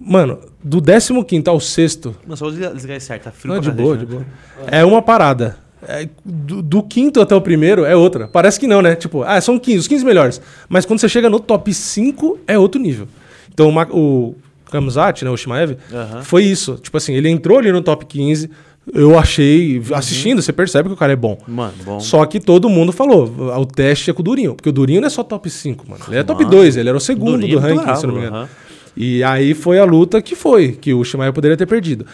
Mano, 0.00 0.38
do 0.62 0.80
15 0.80 1.48
ao 1.48 1.60
sexto. 1.60 2.16
Não, 2.26 2.34
só 2.36 2.50
vou 2.50 2.54
desligar, 2.54 2.96
esse 2.96 3.06
certo, 3.06 3.24
tá 3.24 3.30
frio 3.30 3.54
Não, 3.54 3.60
de 3.60 3.70
boa, 3.70 3.94
né? 3.94 4.00
de 4.00 4.06
boa. 4.06 4.26
É 4.66 4.84
uma 4.84 5.02
parada. 5.02 5.58
É, 5.86 6.08
do, 6.24 6.62
do 6.62 6.82
quinto 6.82 7.20
até 7.20 7.34
o 7.34 7.40
primeiro 7.40 7.84
é 7.84 7.94
outra. 7.94 8.26
Parece 8.26 8.58
que 8.58 8.66
não, 8.66 8.80
né? 8.80 8.96
Tipo, 8.96 9.22
ah, 9.22 9.40
são 9.40 9.58
15, 9.58 9.78
os 9.78 9.88
15 9.88 10.04
melhores. 10.04 10.40
Mas 10.68 10.86
quando 10.86 10.98
você 10.98 11.08
chega 11.08 11.28
no 11.28 11.38
top 11.38 11.72
5, 11.72 12.38
é 12.46 12.58
outro 12.58 12.80
nível. 12.80 13.06
Então 13.52 13.68
o, 13.70 13.96
o 13.96 14.34
Kamzat, 14.70 15.24
né, 15.24 15.30
o 15.30 15.36
Shimaev, 15.36 15.76
Aham. 15.92 16.22
foi 16.22 16.44
isso. 16.44 16.76
Tipo 16.82 16.96
assim, 16.96 17.14
ele 17.14 17.28
entrou 17.28 17.58
ali 17.58 17.70
no 17.70 17.82
top 17.82 18.06
15. 18.06 18.50
Eu 18.92 19.18
achei, 19.18 19.80
assistindo, 19.94 20.42
você 20.42 20.52
percebe 20.52 20.88
que 20.90 20.94
o 20.94 20.98
cara 20.98 21.12
é 21.12 21.16
bom. 21.16 21.38
Mano, 21.48 21.72
bom. 21.84 22.00
Só 22.00 22.24
que 22.26 22.38
todo 22.38 22.68
mundo 22.68 22.92
falou, 22.92 23.32
o 23.58 23.64
teste 23.64 24.10
é 24.10 24.12
com 24.12 24.20
o 24.20 24.24
Durinho. 24.24 24.54
Porque 24.54 24.68
o 24.68 24.72
Durinho 24.72 25.00
não 25.00 25.06
é 25.06 25.10
só 25.10 25.22
top 25.22 25.48
5, 25.48 25.88
mano. 25.88 26.04
Ele 26.08 26.18
é 26.18 26.22
top 26.22 26.44
Mano, 26.44 26.56
2, 26.56 26.76
ele 26.76 26.88
era 26.90 26.98
o 26.98 27.00
segundo 27.00 27.38
Durinho 27.38 27.60
do 27.60 27.66
é 27.66 27.72
ranking, 27.72 27.96
se 27.96 28.04
eu 28.04 28.08
não 28.08 28.14
me 28.16 28.20
bravo, 28.20 28.36
engano. 28.36 28.36
aham. 28.36 28.48
E 28.96 29.24
aí 29.24 29.54
foi 29.54 29.78
a 29.78 29.84
luta 29.84 30.20
que 30.22 30.36
foi, 30.36 30.72
que 30.72 30.92
o 30.94 31.02
Shimaev 31.02 31.32
poderia 31.34 31.56
ter 31.56 31.66
perdido. 31.66 32.06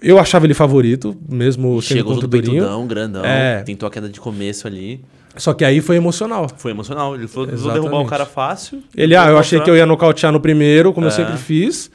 Eu 0.00 0.18
achava 0.18 0.46
ele 0.46 0.54
favorito, 0.54 1.16
mesmo 1.28 1.82
sendo 1.82 1.96
Chegou 1.98 2.12
contra 2.12 2.26
o 2.26 2.28
Durinho. 2.30 2.52
peitudão, 2.62 2.86
grandão. 2.86 3.24
É. 3.24 3.62
Tentou 3.62 3.86
a 3.86 3.90
queda 3.90 4.08
de 4.08 4.20
começo 4.20 4.66
ali. 4.68 5.00
Só 5.36 5.52
que 5.52 5.64
aí 5.64 5.80
foi 5.80 5.96
emocional. 5.96 6.48
Foi 6.56 6.70
emocional. 6.70 7.14
Ele 7.16 7.26
falou, 7.28 7.48
vou 7.56 7.72
derrubar 7.72 7.98
o 8.00 8.06
cara 8.06 8.24
fácil. 8.24 8.80
Ele, 8.96 9.14
ah, 9.16 9.26
eu 9.28 9.38
achei 9.38 9.60
que 9.60 9.68
eu 9.68 9.76
ia 9.76 9.84
nocautear 9.84 10.32
no 10.32 10.40
primeiro, 10.40 10.92
como 10.92 11.06
eu 11.06 11.10
É. 11.10 11.12
sempre 11.12 11.36
fiz. 11.36 11.90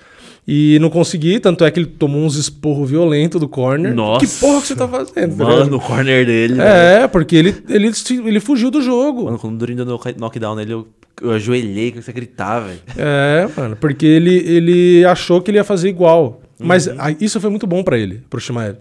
E 0.45 0.78
não 0.80 0.90
consegui, 0.90 1.40
tanto 1.40 1.64
é 1.64 1.72
que 1.72 1.80
ele 1.80 1.88
tomou 1.88 2.22
uns 2.22 2.36
esporros 2.36 2.90
violentos 2.90 3.40
do 3.40 3.48
corner. 3.48 3.94
Nossa. 3.95 4.26
Que 4.26 4.32
porra 4.40 4.60
que 4.61 4.68
você 4.68 4.76
tá 4.76 4.88
fazendo? 4.88 5.38
tá 5.38 5.44
Mano, 5.45 5.57
ligado? 5.64 5.76
o 5.78 5.80
corner 5.80 6.26
dele. 6.26 6.56
velho. 6.56 6.68
É, 6.68 7.07
porque 7.07 7.36
ele, 7.38 7.56
ele, 7.70 7.91
ele 8.26 8.40
fugiu 8.41 8.70
do 8.70 8.82
jogo. 8.82 9.24
Mano, 9.26 9.40
quando 9.40 9.56
o 9.56 9.57
Durinho 9.57 9.78
deu 9.86 9.86
knock- 9.86 10.18
knockdown 10.20 10.56
nele, 10.56 10.74
eu, 10.74 10.88
eu 11.22 11.32
ajoelhei, 11.32 11.91
comecei 11.91 12.11
a 12.11 12.15
gritar, 12.15 12.60
velho. 12.60 12.80
É, 12.98 13.48
mano, 13.56 13.78
porque 13.78 14.06
ele, 14.06 14.36
ele 14.36 15.06
achou 15.06 15.41
que 15.41 15.49
ele 15.49 15.60
ia 15.60 15.64
fazer 15.64 15.88
igual. 15.88 16.41
Mas 16.60 16.88
Uhum. 16.88 16.95
ah, 16.99 17.11
isso 17.22 17.40
foi 17.40 17.49
muito 17.49 17.65
bom 17.65 17.82
pra 17.82 17.98
ele, 17.98 18.22
pro 18.30 18.40
Shimaev. 18.40 18.76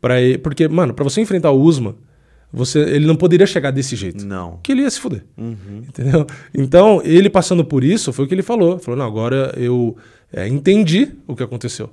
Pra 0.00 0.18
ele, 0.20 0.38
porque, 0.38 0.66
mano, 0.66 0.94
pra 0.94 1.04
você 1.04 1.20
enfrentar 1.20 1.50
o 1.50 1.60
Usman, 1.60 1.94
você, 2.50 2.80
ele 2.80 3.06
não 3.06 3.16
poderia 3.16 3.46
chegar 3.46 3.70
desse 3.70 3.96
jeito. 3.96 4.26
Não. 4.26 4.58
Que 4.62 4.72
ele 4.72 4.80
ia 4.82 4.90
se 4.90 4.98
fuder. 4.98 5.24
Uhum. 5.38 5.82
Entendeu? 5.88 6.26
Então, 6.54 7.00
ele 7.04 7.28
passando 7.30 7.64
por 7.64 7.84
isso, 7.84 8.12
foi 8.14 8.24
o 8.24 8.28
que 8.28 8.34
ele 8.34 8.42
falou. 8.42 8.78
Falou, 8.78 8.98
não, 8.98 9.06
agora 9.06 9.54
eu 9.58 9.96
é, 10.32 10.46
entendi 10.48 11.10
o 11.26 11.34
que 11.36 11.42
aconteceu. 11.42 11.90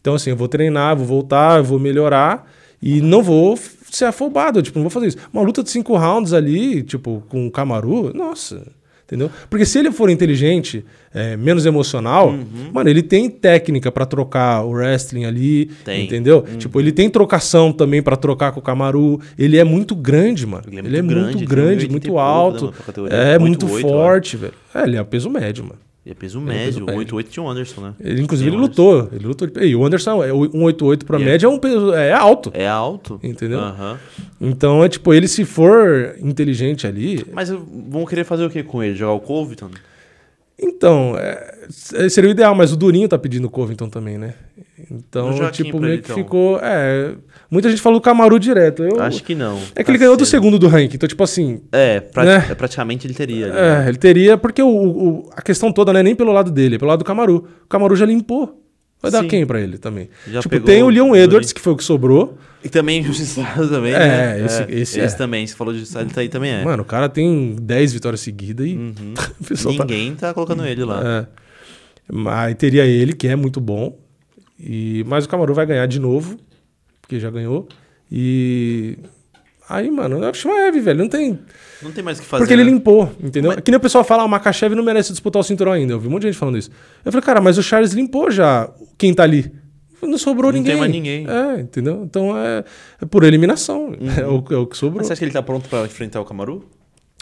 Então, 0.00 0.14
assim, 0.14 0.30
eu 0.30 0.36
vou 0.36 0.48
treinar, 0.48 0.96
vou 0.96 1.06
voltar, 1.06 1.58
eu 1.58 1.64
vou 1.64 1.78
melhorar 1.78 2.50
e 2.82 3.00
não 3.00 3.22
vou 3.22 3.56
ser 3.90 4.06
afobado, 4.06 4.60
tipo, 4.62 4.78
não 4.78 4.84
vou 4.84 4.90
fazer 4.90 5.08
isso. 5.08 5.18
Uma 5.32 5.42
luta 5.42 5.62
de 5.62 5.70
cinco 5.70 5.96
rounds 5.96 6.32
ali, 6.32 6.82
tipo, 6.82 7.22
com 7.28 7.46
o 7.46 7.50
Kamaru, 7.50 8.10
nossa, 8.12 8.66
entendeu? 9.04 9.30
Porque 9.50 9.64
se 9.66 9.78
ele 9.78 9.92
for 9.92 10.08
inteligente, 10.10 10.84
é, 11.14 11.36
menos 11.36 11.66
emocional, 11.66 12.30
Uhum. 12.30 12.70
mano, 12.72 12.88
ele 12.90 13.02
tem 13.02 13.28
técnica 13.30 13.92
pra 13.92 14.06
trocar 14.06 14.64
o 14.64 14.70
wrestling 14.70 15.24
ali, 15.26 15.66
Tem. 15.84 16.04
entendeu? 16.04 16.44
Uhum. 16.50 16.56
Tipo, 16.58 16.80
ele 16.80 16.90
tem 16.90 17.08
trocação 17.10 17.70
também 17.72 18.02
pra 18.02 18.16
trocar 18.16 18.50
com 18.52 18.58
o 18.58 18.62
Kamaru. 18.62 19.20
Ele 19.38 19.58
é 19.58 19.64
muito 19.64 19.94
grande, 19.94 20.44
mano. 20.46 20.64
Ele 20.66 20.76
é 20.78 20.80
Ele 20.80 20.96
é 20.98 21.02
muito 21.02 21.20
muito 21.20 21.46
grande, 21.46 21.86
grande, 21.86 21.86
tem 21.86 21.88
1,80 21.88 21.88
e 21.88 21.90
muito 21.90 22.06
pouco, 22.08 22.18
né, 22.20 22.26
alto. 22.26 22.74
É, 23.14 23.38
muito 23.38 23.66
8,8, 23.66 23.80
forte, 23.82 24.36
velho. 24.38 24.54
É, 24.74 24.82
ele 24.84 24.96
é 24.96 25.04
peso 25.04 25.28
médio, 25.30 25.64
mano. 25.64 25.78
E 26.04 26.10
é 26.10 26.14
peso 26.14 26.38
é 26.38 26.42
médio. 26.42 26.64
peso 26.84 26.98
médio. 26.98 27.16
8-8 27.16 27.28
tinha 27.28 27.42
o 27.44 27.48
Anderson, 27.48 27.80
né? 27.80 27.94
Ele, 28.00 28.22
inclusive, 28.22 28.50
ele 28.50 28.56
lutou. 28.56 29.08
Ele 29.12 29.24
lutou. 29.24 29.48
E 29.62 29.76
o 29.76 29.86
Anderson, 29.86 30.24
é, 30.24 30.32
o 30.32 30.50
188 30.50 31.06
pra 31.06 31.18
E 31.18 31.22
é- 31.22 31.24
média 31.24 31.46
é 31.46 31.48
um 31.48 31.58
peso. 31.58 31.92
É 31.92 32.12
alto. 32.12 32.50
É 32.54 32.66
alto. 32.66 33.20
Entendeu? 33.22 33.60
Aham. 33.60 33.98
Então, 34.40 34.82
é 34.82 34.88
tipo, 34.88 35.14
ele 35.14 35.28
se 35.28 35.44
for 35.44 36.16
inteligente 36.20 36.86
ali. 36.88 37.24
Mas 37.32 37.50
vão 37.50 38.04
querer 38.04 38.24
fazer 38.24 38.44
o 38.44 38.50
que 38.50 38.62
com 38.64 38.82
ele? 38.82 38.96
Jogar 38.96 39.12
o 39.12 39.20
Covington? 39.20 39.70
Então, 40.58 41.14
é, 41.18 41.66
seria 42.08 42.28
o 42.28 42.32
ideal, 42.32 42.54
mas 42.54 42.72
o 42.72 42.76
Durinho 42.76 43.08
tá 43.08 43.18
pedindo 43.18 43.46
o 43.46 43.50
Covington 43.50 43.88
também, 43.88 44.16
né? 44.16 44.34
Então, 44.90 45.50
tipo, 45.50 45.80
meio 45.80 45.94
ele, 45.94 46.02
que 46.02 46.12
então. 46.12 46.16
ficou. 46.16 46.58
É. 46.62 47.14
Muita 47.50 47.68
gente 47.70 47.80
falou 47.82 48.00
Camaru 48.00 48.38
direto. 48.38 48.82
Eu, 48.84 49.00
Acho 49.00 49.22
que 49.22 49.34
não. 49.34 49.56
é 49.74 49.80
que 49.80 49.84
Tá 49.84 49.90
ele 49.92 49.98
ganhou 49.98 50.16
do 50.16 50.24
cedo. 50.24 50.30
segundo 50.42 50.58
do 50.58 50.68
ranking. 50.68 50.96
Então, 50.96 51.08
tipo 51.08 51.22
assim, 51.22 51.62
É, 51.72 52.00
pra- 52.00 52.24
Né? 52.24 52.46
é, 52.50 52.54
praticamente 52.54 53.06
ele 53.06 53.14
teria. 53.14 53.46
ali, 53.46 53.54
né? 53.54 53.84
É, 53.84 53.88
ele 53.88 53.98
teria, 53.98 54.36
porque 54.38 54.62
o, 54.62 54.68
o- 54.68 55.30
a 55.36 55.42
questão 55.42 55.72
toda 55.72 55.92
não 55.92 56.00
é 56.00 56.02
nem 56.02 56.14
pelo 56.14 56.32
lado 56.32 56.50
dele, 56.50 56.76
é 56.76 56.78
pelo 56.78 56.90
lado 56.90 57.00
do 57.00 57.04
Camaru. 57.04 57.46
O 57.64 57.68
Camaru 57.68 57.96
já 57.96 58.06
limpou. 58.06 58.61
Vai 59.02 59.10
dar 59.10 59.22
Sim. 59.22 59.28
quem 59.28 59.44
pra 59.44 59.60
ele 59.60 59.78
também? 59.78 60.08
Já 60.28 60.40
tipo, 60.40 60.60
tem 60.60 60.82
o 60.84 60.88
Leon 60.88 61.14
Edwards, 61.16 61.52
que 61.52 61.60
foi 61.60 61.72
o 61.72 61.76
que 61.76 61.82
sobrou. 61.82 62.38
E 62.64 62.68
também 62.68 63.00
injustiçado 63.00 63.68
também, 63.68 63.92
É, 63.92 63.98
né? 63.98 64.44
esse- 64.44 64.66
esse 64.70 65.00
é. 65.00 65.08
também. 65.08 65.44
Você 65.44 65.56
falou 65.56 65.72
de 65.72 65.78
injustiçado, 65.80 66.06
ele 66.06 66.14
tá 66.14 66.20
aí 66.20 66.28
também 66.28 66.52
é. 66.52 66.64
Mano, 66.64 66.84
o 66.84 66.86
cara 66.86 67.08
tem 67.08 67.56
10 67.60 67.92
vitórias 67.92 68.20
seguidas 68.20 68.64
e 68.66 68.76
Uhum. 68.76 69.14
tá- 69.16 69.32
Ninguém 69.70 70.14
tá... 70.14 70.32
colocando 70.32 70.64
ele 70.64 70.84
lá. 70.84 71.02
É. 71.04 71.26
Mas 72.12 72.54
teria 72.54 72.84
ele, 72.84 73.12
que 73.12 73.26
é 73.26 73.34
muito 73.34 73.60
bom. 73.60 73.98
E... 74.60 75.04
Mas 75.08 75.24
o 75.24 75.28
Camaru 75.28 75.52
vai 75.54 75.66
ganhar 75.66 75.86
de 75.86 75.98
novo, 75.98 76.36
porque 77.00 77.18
já 77.18 77.28
ganhou. 77.30 77.66
E. 78.10 78.98
Aí, 79.68 79.90
mano, 79.90 80.22
é 80.24 80.30
o 80.30 80.34
Shimaev, 80.34 80.80
velho. 80.80 80.98
Não 80.98 81.08
tem. 81.08 81.38
Não 81.82 81.90
tem 81.92 82.02
mais 82.04 82.18
o 82.18 82.22
que 82.22 82.26
fazer. 82.28 82.42
Porque 82.42 82.52
ele 82.52 82.64
né? 82.64 82.70
limpou, 82.70 83.10
entendeu? 83.22 83.52
Mas- 83.52 83.60
Que 83.62 83.70
nem 83.70 83.78
o 83.78 83.80
pessoal 83.80 84.04
fala, 84.04 84.22
ah, 84.22 84.26
o 84.26 84.28
Makachev 84.28 84.74
não 84.74 84.82
merece 84.84 85.10
disputar 85.12 85.40
o 85.40 85.42
cinturão 85.42 85.72
ainda. 85.72 85.92
Eu 85.94 86.00
vi 86.00 86.08
um 86.08 86.10
monte 86.10 86.22
de 86.22 86.28
gente 86.28 86.38
falando 86.38 86.58
isso. 86.58 86.70
Eu 87.04 87.10
falei, 87.12 87.24
cara, 87.24 87.40
mas 87.40 87.58
o 87.58 87.62
Charles 87.62 87.92
limpou 87.92 88.30
já 88.30 88.68
quem 88.98 89.14
tá 89.14 89.22
ali. 89.22 89.52
Não 90.02 90.18
sobrou 90.18 90.50
Não 90.50 90.58
ninguém. 90.58 90.72
tem 90.72 90.80
mais 90.80 90.92
ninguém. 90.92 91.26
É, 91.28 91.60
entendeu? 91.60 92.02
Então 92.04 92.36
é, 92.36 92.64
é 93.00 93.04
por 93.06 93.22
eliminação. 93.22 93.94
É, 94.18 94.26
o, 94.26 94.44
é 94.50 94.56
o 94.56 94.66
que 94.66 94.76
sobrou. 94.76 94.98
Mas 94.98 95.06
você 95.06 95.12
acha 95.12 95.20
que 95.20 95.24
ele 95.26 95.32
tá 95.32 95.42
pronto 95.42 95.68
pra 95.68 95.84
enfrentar 95.84 96.20
o 96.20 96.24
Camaru? 96.24 96.64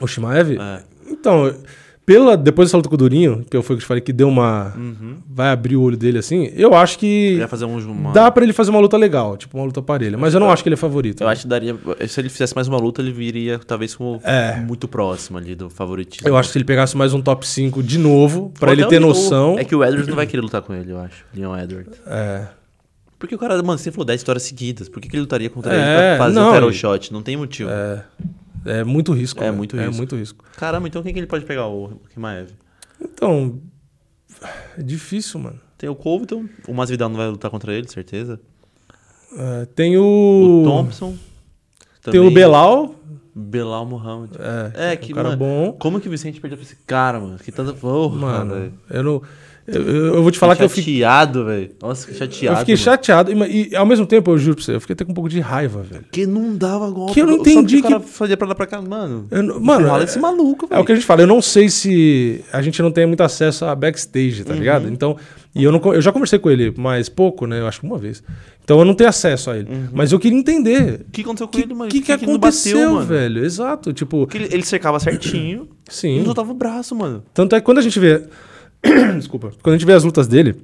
O 0.00 0.06
Shimaev? 0.06 0.56
É. 0.58 0.82
Então, 1.10 1.54
pela, 2.10 2.36
depois 2.36 2.66
dessa 2.68 2.76
luta 2.76 2.88
com 2.88 2.96
o 2.96 2.98
Durinho, 2.98 3.44
que 3.48 3.56
eu 3.56 3.62
foi 3.62 3.76
que 3.76 3.78
eu 3.78 3.84
te 3.84 3.86
falei 3.86 4.00
que 4.00 4.12
deu 4.12 4.26
uma. 4.28 4.74
Vai 5.28 5.50
abrir 5.50 5.76
o 5.76 5.82
olho 5.82 5.96
dele 5.96 6.18
assim, 6.18 6.50
eu 6.56 6.74
acho 6.74 6.98
que. 6.98 7.34
Ele 7.34 7.46
fazer 7.46 7.66
um... 7.66 7.78
Uma... 7.78 8.12
Dá 8.12 8.28
pra 8.32 8.42
ele 8.42 8.52
fazer 8.52 8.70
uma 8.70 8.80
luta 8.80 8.96
legal, 8.96 9.36
tipo 9.36 9.56
uma 9.56 9.64
luta 9.64 9.80
parelha. 9.80 10.18
Mas 10.18 10.34
eu 10.34 10.40
não 10.40 10.50
acho 10.50 10.60
que 10.64 10.68
ele 10.68 10.74
é 10.74 10.76
favorito. 10.76 11.22
Eu 11.22 11.28
acho 11.28 11.42
que 11.42 11.48
daria... 11.48 11.76
Se 12.08 12.20
ele 12.20 12.28
fizesse 12.28 12.52
mais 12.54 12.66
uma 12.66 12.78
luta, 12.78 13.00
ele 13.00 13.12
viria 13.12 13.60
talvez 13.64 13.94
como 13.94 14.20
É. 14.24 14.56
muito 14.56 14.88
próximo 14.88 15.38
ali 15.38 15.54
do 15.54 15.70
favoritismo. 15.70 16.26
Eu 16.26 16.36
acho 16.36 16.48
que 16.48 16.52
se 16.54 16.58
ele 16.58 16.64
pegasse 16.64 16.96
mais 16.96 17.14
um 17.14 17.22
top 17.22 17.46
5 17.46 17.80
de 17.80 17.96
novo, 17.96 18.52
pra 18.58 18.70
Ou 18.70 18.74
ele 18.74 18.86
ter 18.86 18.98
noção. 19.00 19.56
É 19.56 19.62
que 19.64 19.76
o 19.76 19.84
Edwards 19.84 20.08
não 20.08 20.16
vai 20.16 20.26
querer 20.26 20.42
lutar 20.42 20.62
com 20.62 20.74
ele, 20.74 20.90
eu 20.90 20.98
acho. 20.98 21.24
Leon 21.32 21.56
Edwards. 21.58 22.00
É. 22.08 22.48
Porque 23.20 23.34
o 23.34 23.38
cara, 23.38 23.54
mano, 23.62 23.78
você 23.78 23.92
falou 23.92 24.04
10 24.06 24.22
vitórias 24.22 24.42
seguidas. 24.42 24.88
Por 24.88 25.00
que, 25.00 25.08
que 25.08 25.14
ele 25.14 25.20
lutaria 25.20 25.48
contra 25.48 25.72
É, 25.72 25.76
ele 25.76 26.16
pra 26.16 26.26
fazer 26.26 26.34
não, 26.40 26.70
e- 26.70 26.72
shot? 26.72 27.12
Não 27.12 27.22
tem 27.22 27.36
motivo. 27.36 27.70
É. 27.70 28.02
É 28.64 28.84
muito 28.84 29.12
risco. 29.12 29.40
É 29.40 29.44
velho. 29.46 29.56
muito 29.56 29.76
É 29.78 29.82
risco. 29.86 29.96
muito 29.96 30.16
risco. 30.16 30.44
Caramba, 30.56 30.88
então 30.88 31.02
quem 31.02 31.12
que 31.12 31.18
ele 31.20 31.26
pode 31.26 31.44
pegar? 31.44 31.66
O 31.66 32.00
Kimaev? 32.12 32.50
Então. 33.00 33.60
É 34.78 34.82
difícil, 34.82 35.40
mano. 35.40 35.60
Tem 35.78 35.88
o 35.88 35.94
Covington. 35.94 36.44
O 36.68 36.74
Masvidal 36.74 37.08
não 37.08 37.16
vai 37.16 37.28
lutar 37.28 37.50
contra 37.50 37.72
ele, 37.72 37.88
certeza. 37.88 38.40
É, 39.36 39.64
tem 39.66 39.96
O 39.96 40.62
o. 40.62 40.64
Thompson. 40.64 41.16
Tem 42.02 42.20
o 42.20 42.24
também. 42.24 42.34
Belal. 42.34 42.94
Belal 43.34 43.86
Muhammad. 43.86 44.30
É, 44.74 44.90
É, 44.90 44.94
um 44.94 44.96
que, 44.98 45.14
cara 45.14 45.28
mano, 45.30 45.38
bom. 45.38 45.72
Como 45.78 46.00
que 46.00 46.08
o 46.08 46.10
Vicente 46.10 46.40
perdeu 46.40 46.58
pra 46.58 46.66
esse 46.66 46.76
cara, 46.86 47.20
mano? 47.20 47.38
Que 47.38 47.52
tanta... 47.52 47.72
Porra, 47.72 48.16
Mano, 48.16 48.54
velho. 48.54 48.74
eu 48.90 49.02
não. 49.02 49.22
Eu, 49.66 50.22
vou 50.22 50.30
te 50.32 50.38
falar 50.38 50.56
que 50.56 50.62
eu 50.64 50.68
fiquei. 50.68 50.94
chateado, 50.94 51.44
velho. 51.44 51.70
Nossa, 51.80 52.06
que 52.06 52.14
chateado. 52.14 52.56
Eu 52.56 52.58
fiquei 52.60 52.74
mano. 52.74 52.84
chateado. 52.84 53.32
E, 53.46 53.68
e, 53.70 53.76
ao 53.76 53.86
mesmo 53.86 54.04
tempo, 54.06 54.30
eu 54.32 54.38
juro 54.38 54.56
pra 54.56 54.64
você, 54.64 54.74
eu 54.74 54.80
fiquei 54.80 54.94
até 54.94 55.04
com 55.04 55.12
um 55.12 55.14
pouco 55.14 55.28
de 55.28 55.38
raiva, 55.38 55.82
velho. 55.82 56.02
Porque 56.02 56.26
não 56.26 56.56
dava 56.56 56.90
golpe. 56.90 57.12
Que 57.14 57.20
eu 57.22 57.26
não 57.26 57.38
Só 57.38 57.44
que 57.44 57.50
entendi 57.52 57.76
o 57.78 57.82
cara 57.82 58.00
que- 58.00 58.08
fazia 58.08 58.36
pra 58.36 58.48
lá 58.48 58.54
pra 58.54 58.66
cá. 58.66 58.82
Mano, 58.82 59.26
Eu 59.30 59.42
não- 59.42 59.60
mano, 59.60 59.88
é- 59.98 60.04
esse 60.04 60.18
maluco, 60.18 60.66
É 60.66 60.68
velho. 60.70 60.82
o 60.82 60.84
que 60.84 60.92
a 60.92 60.94
gente 60.94 61.06
fala, 61.06 61.22
eu 61.22 61.26
não 61.26 61.40
sei 61.40 61.68
se 61.68 62.44
a 62.52 62.60
gente 62.62 62.82
não 62.82 62.90
tem 62.90 63.06
muito 63.06 63.22
acesso 63.22 63.64
a 63.64 63.74
backstage, 63.74 64.42
tá 64.44 64.54
ligado? 64.54 64.88
Então, 64.88 65.16
e 65.54 65.62
eu, 65.62 65.70
não, 65.70 65.80
eu 65.94 66.00
já 66.02 66.10
conversei 66.10 66.38
com 66.38 66.50
ele 66.50 66.72
mais 66.76 67.08
pouco, 67.08 67.46
né? 67.46 67.60
Eu 67.60 67.66
acho 67.68 67.80
que 67.80 67.86
uma 67.86 67.98
vez. 67.98 68.22
Então 68.64 68.78
eu 68.78 68.84
não 68.84 68.94
tenho 68.94 69.10
acesso 69.10 69.50
a 69.50 69.56
ele. 69.58 69.68
Mas 69.92 70.10
eu 70.12 70.18
queria 70.18 70.38
entender. 70.38 71.00
O 71.08 71.10
que 71.12 71.20
aconteceu 71.22 71.46
com 71.48 71.54
O 71.56 71.60
que, 71.60 71.66
ele, 71.66 71.74
mano? 71.74 71.90
que, 71.90 72.00
que 72.00 72.08
não 72.26 72.34
aconteceu, 72.36 72.74
bateu, 72.78 72.92
mano? 72.94 73.06
velho? 73.06 73.44
Exato. 73.44 73.92
Tipo, 73.92 74.18
Porque 74.26 74.38
ele, 74.38 74.48
ele 74.52 74.64
cercava 74.64 74.98
certinho 75.00 75.68
e 75.88 75.92
sim. 75.94 76.18
não 76.18 76.24
soltava 76.26 76.50
o 76.50 76.54
braço, 76.54 76.94
mano. 76.94 77.22
Tanto 77.34 77.54
é 77.56 77.60
que 77.60 77.64
quando 77.64 77.78
a 77.78 77.82
gente 77.82 77.98
vê. 78.00 78.22
Desculpa. 79.16 79.52
Quando 79.62 79.74
a 79.74 79.78
gente 79.78 79.86
vê 79.86 79.93
as 79.93 80.05
lutas 80.05 80.27
dele, 80.28 80.57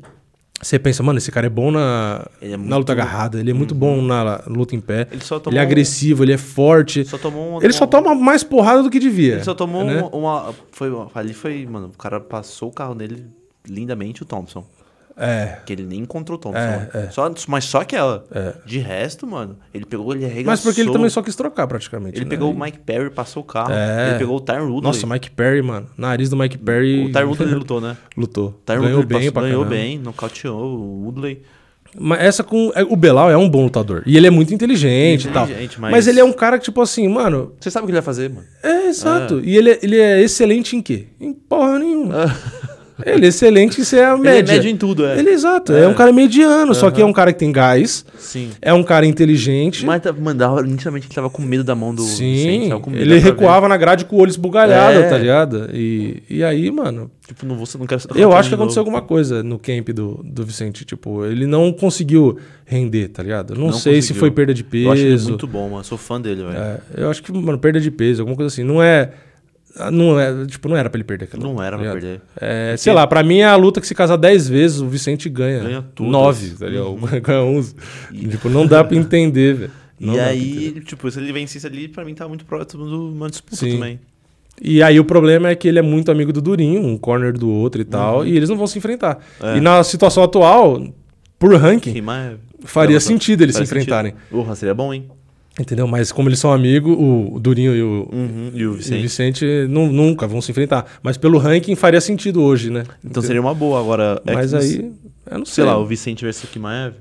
você 0.61 0.79
pensa, 0.79 1.03
mano, 1.03 1.19
esse 1.19 1.31
cara 1.31 1.47
é 1.47 1.51
bom 1.51 1.71
na, 1.71 2.27
Ele 2.41 2.55
é 2.55 2.57
na 2.57 2.63
muito- 2.63 2.77
luta 2.79 2.93
agarrada, 2.93 3.39
ele 3.39 3.51
é 3.51 3.55
muito 3.55 3.75
bom 3.75 4.01
na 4.01 4.43
luta 4.47 4.75
em 4.75 4.81
pé. 4.81 5.07
Ele 5.13 5.23
só 5.23 5.37
Ele 5.37 5.45
tomou 5.45 5.59
é 5.59 5.63
agressivo, 5.63 6.25
ele 6.25 6.33
é 6.33 6.39
forte. 6.39 7.05
Só 7.05 7.19
tomou 7.19 7.59
um, 7.59 7.63
Ele 7.63 7.73
só 7.73 7.87
toma 7.87 8.15
mais 8.15 8.43
porrada 8.43 8.83
do 8.83 8.89
que 8.91 8.99
devia. 8.99 9.35
Ele 9.35 9.45
só 9.45 9.55
tomou 9.55 9.85
né? 9.85 10.01
uma, 10.03 10.09
uma- 10.47 10.55
Foi, 10.73 10.91
ali 11.15 11.35
foi, 11.35 11.67
mano, 11.67 11.89
o 11.95 11.99
cara 11.99 12.19
passou 12.21 12.71
o 12.71 12.73
carro 12.73 12.95
nele 12.95 13.25
lindamente, 13.69 14.23
o 14.23 14.27
Thompson. 14.27 14.65
É. 15.17 15.59
Que 15.65 15.73
ele 15.73 15.85
nem 15.85 16.01
encontrou 16.01 16.37
o 16.37 16.41
Thompson. 16.41 16.59
É, 16.61 16.77
mano. 16.77 16.89
é. 17.07 17.11
Só, 17.11 17.33
mas 17.49 17.65
só 17.65 17.81
aquela. 17.81 18.25
É. 18.31 18.53
De 18.67 18.79
resto, 18.79 19.27
mano, 19.27 19.57
ele 19.73 19.87
pegou, 19.87 20.13
ele 20.15 20.25
arregaçou. 20.25 20.47
Mas 20.53 20.61
porque 20.63 20.81
ele 20.83 20.93
também 20.93 21.09
só 21.09 21.23
quis 21.23 21.35
trocar, 21.35 21.67
praticamente. 21.67 22.17
Ele 22.19 22.25
né? 22.27 22.31
pegou 22.31 22.53
o 22.53 22.59
Mike 22.61 22.79
Perry, 22.81 23.09
passou 23.11 23.43
o 23.43 23.47
carro. 23.47 23.73
É. 23.73 24.11
Ele 24.11 24.19
pegou 24.19 24.37
o 24.37 24.41
Tyron 24.41 24.65
Woodley. 24.65 24.83
Nossa, 24.83 25.07
Mike 25.07 25.31
Perry, 25.31 25.63
mano. 25.63 25.87
Nariz 25.97 26.29
do 26.29 26.37
Mike 26.37 26.59
Perry. 26.59 27.07
O 27.07 27.13
Tyron 27.13 27.29
Woodley 27.29 27.55
lutou, 27.57 27.81
né? 27.81 27.97
lutou. 28.17 28.61
Tyron 28.67 28.83
ganhou 28.83 28.99
Woodley 28.99 29.21
bem 29.23 29.33
passou- 29.33 29.49
Ganhou 29.49 29.65
caramba. 29.65 29.83
bem, 29.83 29.99
nocauteou 29.99 30.63
o 30.79 31.05
Woodley. 31.05 31.43
Mas 31.99 32.21
essa 32.21 32.45
com. 32.45 32.71
é, 32.75 32.83
O 32.83 32.95
Belal 32.95 33.31
é 33.31 33.37
um 33.39 33.49
bom 33.49 33.63
lutador. 33.65 34.03
E 34.05 34.19
ele 34.19 34.27
é 34.27 34.31
muito 34.31 34.53
inteligente 34.53 35.29
e 35.29 35.31
tal. 35.31 35.45
Inteligente, 35.45 35.81
Mas... 35.81 35.93
mas- 35.93 36.07
ele 36.07 36.21
é 36.21 36.25
um 36.25 36.33
cara 36.33 36.59
que, 36.59 36.65
tipo 36.65 36.83
assim, 36.83 37.09
mano. 37.09 37.55
Você 37.59 37.71
sabe 37.71 37.85
o 37.85 37.87
que 37.87 37.91
ele 37.93 37.97
vai 38.01 38.05
fazer, 38.05 38.29
mano? 38.29 38.47
É, 38.63 38.89
exato. 38.89 39.41
E 39.41 39.57
ele 39.57 39.71
é, 39.71 39.79
ele 39.83 39.99
é 39.99 40.21
excelente 40.21 40.77
em 40.77 40.83
quê? 40.83 41.07
Em 41.19 41.33
porra 41.33 41.79
nenhuma. 41.79 42.27
ele 43.05 43.27
é 43.27 43.29
excelente 43.29 43.81
em 43.81 43.85
ser 43.85 44.05
a 44.05 44.15
Ele 44.15 44.29
é 44.29 44.33
média. 44.33 44.55
médio 44.55 44.71
em 44.71 44.77
tudo, 44.77 45.05
é. 45.05 45.19
Ele 45.19 45.31
é 45.31 45.33
exato. 45.33 45.73
É, 45.73 45.87
um 45.87 45.95
cara 45.95 46.13
mediano, 46.13 46.75
só 46.75 46.91
que 46.91 47.03
é 47.03 47.05
um 47.05 47.13
cara 47.13 47.33
que 47.33 47.39
tem 47.39 47.53
gás. 47.53 48.05
Sim. 48.19 48.51
É 48.63 48.73
um 48.73 48.83
cara 48.83 49.05
inteligente. 49.05 49.85
Mas, 49.85 50.01
tá- 50.03 50.13
mano, 50.13 50.39
da 50.39 50.51
hora, 50.51 50.67
nitidamente 50.67 51.07
ele 51.07 51.15
tava 51.15 51.29
com 51.29 51.43
medo 51.43 51.63
da 51.65 51.75
mão 51.75 51.95
do 51.95 52.05
Vicente, 52.05 52.43
Sim, 52.43 52.69
medo, 52.69 52.97
ele 52.97 53.19
recuava 53.19 53.69
na 53.69 53.77
grade 53.77 54.05
com 54.05 54.17
o 54.17 54.21
olho 54.21 54.31
esbugalhado, 54.31 54.99
É. 54.99 55.09
tá 55.09 55.19
ligado? 55.19 55.69
E, 55.75 56.23
e 56.31 56.43
aí, 56.45 56.71
mano, 56.71 57.11
ver. 57.27 57.35
Tipo, 57.35 57.45
não, 57.45 57.57
vou, 57.57 57.67
não 57.81 57.87
quero 57.87 58.01
ser 58.01 58.09
eu 58.15 58.33
acho 58.33 58.49
que 58.49 58.55
aconteceu 58.55 58.85
novo. 58.85 58.97
alguma 58.97 59.03
coisa 59.03 59.43
no 59.43 59.59
camp 59.59 59.89
do, 59.91 60.21
do 60.25 60.45
Vicente. 60.45 60.85
Tipo, 60.85 61.25
ele 61.27 61.45
não 61.45 61.73
conseguiu 61.73 62.39
render, 62.65 63.09
tá 63.09 63.21
ligado? 63.23 63.55
Eu 63.55 63.59
não, 63.59 63.67
Não 63.67 63.73
sei 63.73 63.95
se 64.01 64.09
conseguiu. 64.09 64.21
foi 64.21 64.31
perda 64.31 64.55
de 64.55 64.65
Eu 64.73 64.93
acho 64.93 65.03
ele 65.03 65.11
peso. 65.11 65.29
muito 65.31 65.47
bom, 65.47 65.69
mano. 65.69 65.83
Sou 65.85 65.99
fã 65.99 66.21
dele, 66.21 66.45
velho. 66.45 66.57
É, 66.57 66.81
eu 66.97 67.11
acho 67.11 67.23
que, 67.23 67.33
mano, 67.33 67.59
perda 67.59 67.81
de 67.81 67.91
peso, 67.91 68.23
alguma 68.23 68.37
coisa 68.37 68.47
assim. 68.53 68.63
Não 68.63 68.81
é. 68.83 69.11
Não 69.93 70.19
é, 70.19 70.47
tipo, 70.47 70.69
não 70.69 70.77
era 70.77 70.89
pra 70.89 70.97
ele 70.97 71.05
perder 71.05 71.25
aquela 71.27 71.43
Não 71.43 71.63
era 71.63 71.77
pra 71.77 71.87
ligado? 71.87 72.01
perder. 72.01 72.21
É, 72.41 72.75
sei 72.79 72.93
lá, 72.93 73.07
pra 73.07 73.23
mim 73.23 73.39
é 73.39 73.45
a 73.45 73.57
luta 73.57 73.81
que 73.81 73.87
se 73.87 73.95
casar 73.95 74.17
10 74.17 74.49
vezes, 74.49 74.81
o 74.81 74.89
Vicente 74.89 75.29
ganha. 75.29 75.61
Ganha 75.63 75.83
todas. 75.95 76.13
9, 76.13 76.51
tá 76.59 76.67
ligado? 76.67 76.97
ganha 77.21 77.43
11. 77.43 77.75
Tipo, 78.31 78.49
não 78.49 78.67
dá 78.67 78.83
pra 78.83 78.97
entender, 78.97 79.55
velho. 79.55 79.71
E 79.99 80.21
aí, 80.21 80.79
tipo, 80.85 81.11
se 81.11 81.19
ele 81.19 81.33
vencesse 81.33 81.67
ali, 81.67 81.89
pra 81.89 82.05
mim 82.05 82.15
tá 82.15 82.29
muito 82.29 82.45
próximo 82.45 82.87
de 82.87 82.95
uma 82.95 83.31
disputa 83.31 83.57
Sim. 83.57 83.73
também. 83.77 83.99
E 84.61 84.83
aí 84.83 85.01
o 85.01 85.05
problema 85.07 85.49
é 85.49 85.55
que 85.55 85.67
ele 85.67 85.79
é 85.79 85.83
muito 85.83 86.11
amigo 86.11 86.35
do 86.35 86.43
Durinho, 86.43 86.83
um 86.83 86.99
corner 86.99 87.33
do 87.33 87.49
outro 87.49 87.81
e 87.81 87.85
tal, 87.85 88.27
e 88.27 88.37
eles 88.37 88.51
não 88.51 88.59
vão 88.59 88.67
se 88.67 88.77
enfrentar. 88.77 89.19
Uhum. 89.41 89.49
É. 89.49 89.57
E 89.57 89.61
na 89.61 89.83
situação 89.83 90.23
atual, 90.23 90.87
por 91.39 91.55
ranking, 91.55 92.03
faria 92.65 93.01
sentido 93.01 93.43
eles 93.43 93.55
se 93.55 93.61
faz 93.61 93.69
sentido. 93.71 93.83
enfrentarem. 93.85 94.15
Porra, 94.31 94.55
seria 94.55 94.75
bom, 94.75 94.93
hein? 94.93 95.07
Entendeu? 95.59 95.87
Mas 95.87 96.13
como 96.13 96.29
eles 96.29 96.39
são 96.39 96.53
amigos, 96.53 96.95
o 96.99 97.39
Durinho 97.41 97.75
e 97.75 97.83
o, 97.83 98.09
Uhum. 98.13 98.51
E 98.53 98.57
o 98.57 98.59
e 98.59 98.67
o 98.67 98.73
Vicente. 98.75 99.01
Vicente 99.03 99.47
nu- 99.69 99.91
nunca 99.91 100.27
vão 100.27 100.43
se 100.43 100.51
enfrentar. 100.51 100.85
Mas 101.03 101.17
pelo 101.17 101.39
ranking 101.39 101.75
faria 101.75 102.01
sentido 102.01 102.43
hoje, 102.43 102.69
né? 102.71 102.85
Então 103.03 103.23
seria 103.23 103.41
uma 103.41 103.55
boa 103.55 103.81
agora. 103.81 104.21
é 104.27 104.35
Mas 104.35 104.53
aí, 104.53 104.93
eu 105.31 105.39
não 105.39 105.47
sei. 105.47 105.55
Sei 105.55 105.65
lá, 105.65 105.79
o 105.79 105.87
Vicente 105.87 106.23
versus 106.25 106.45
o 106.45 106.47
Kimaev. 106.49 106.95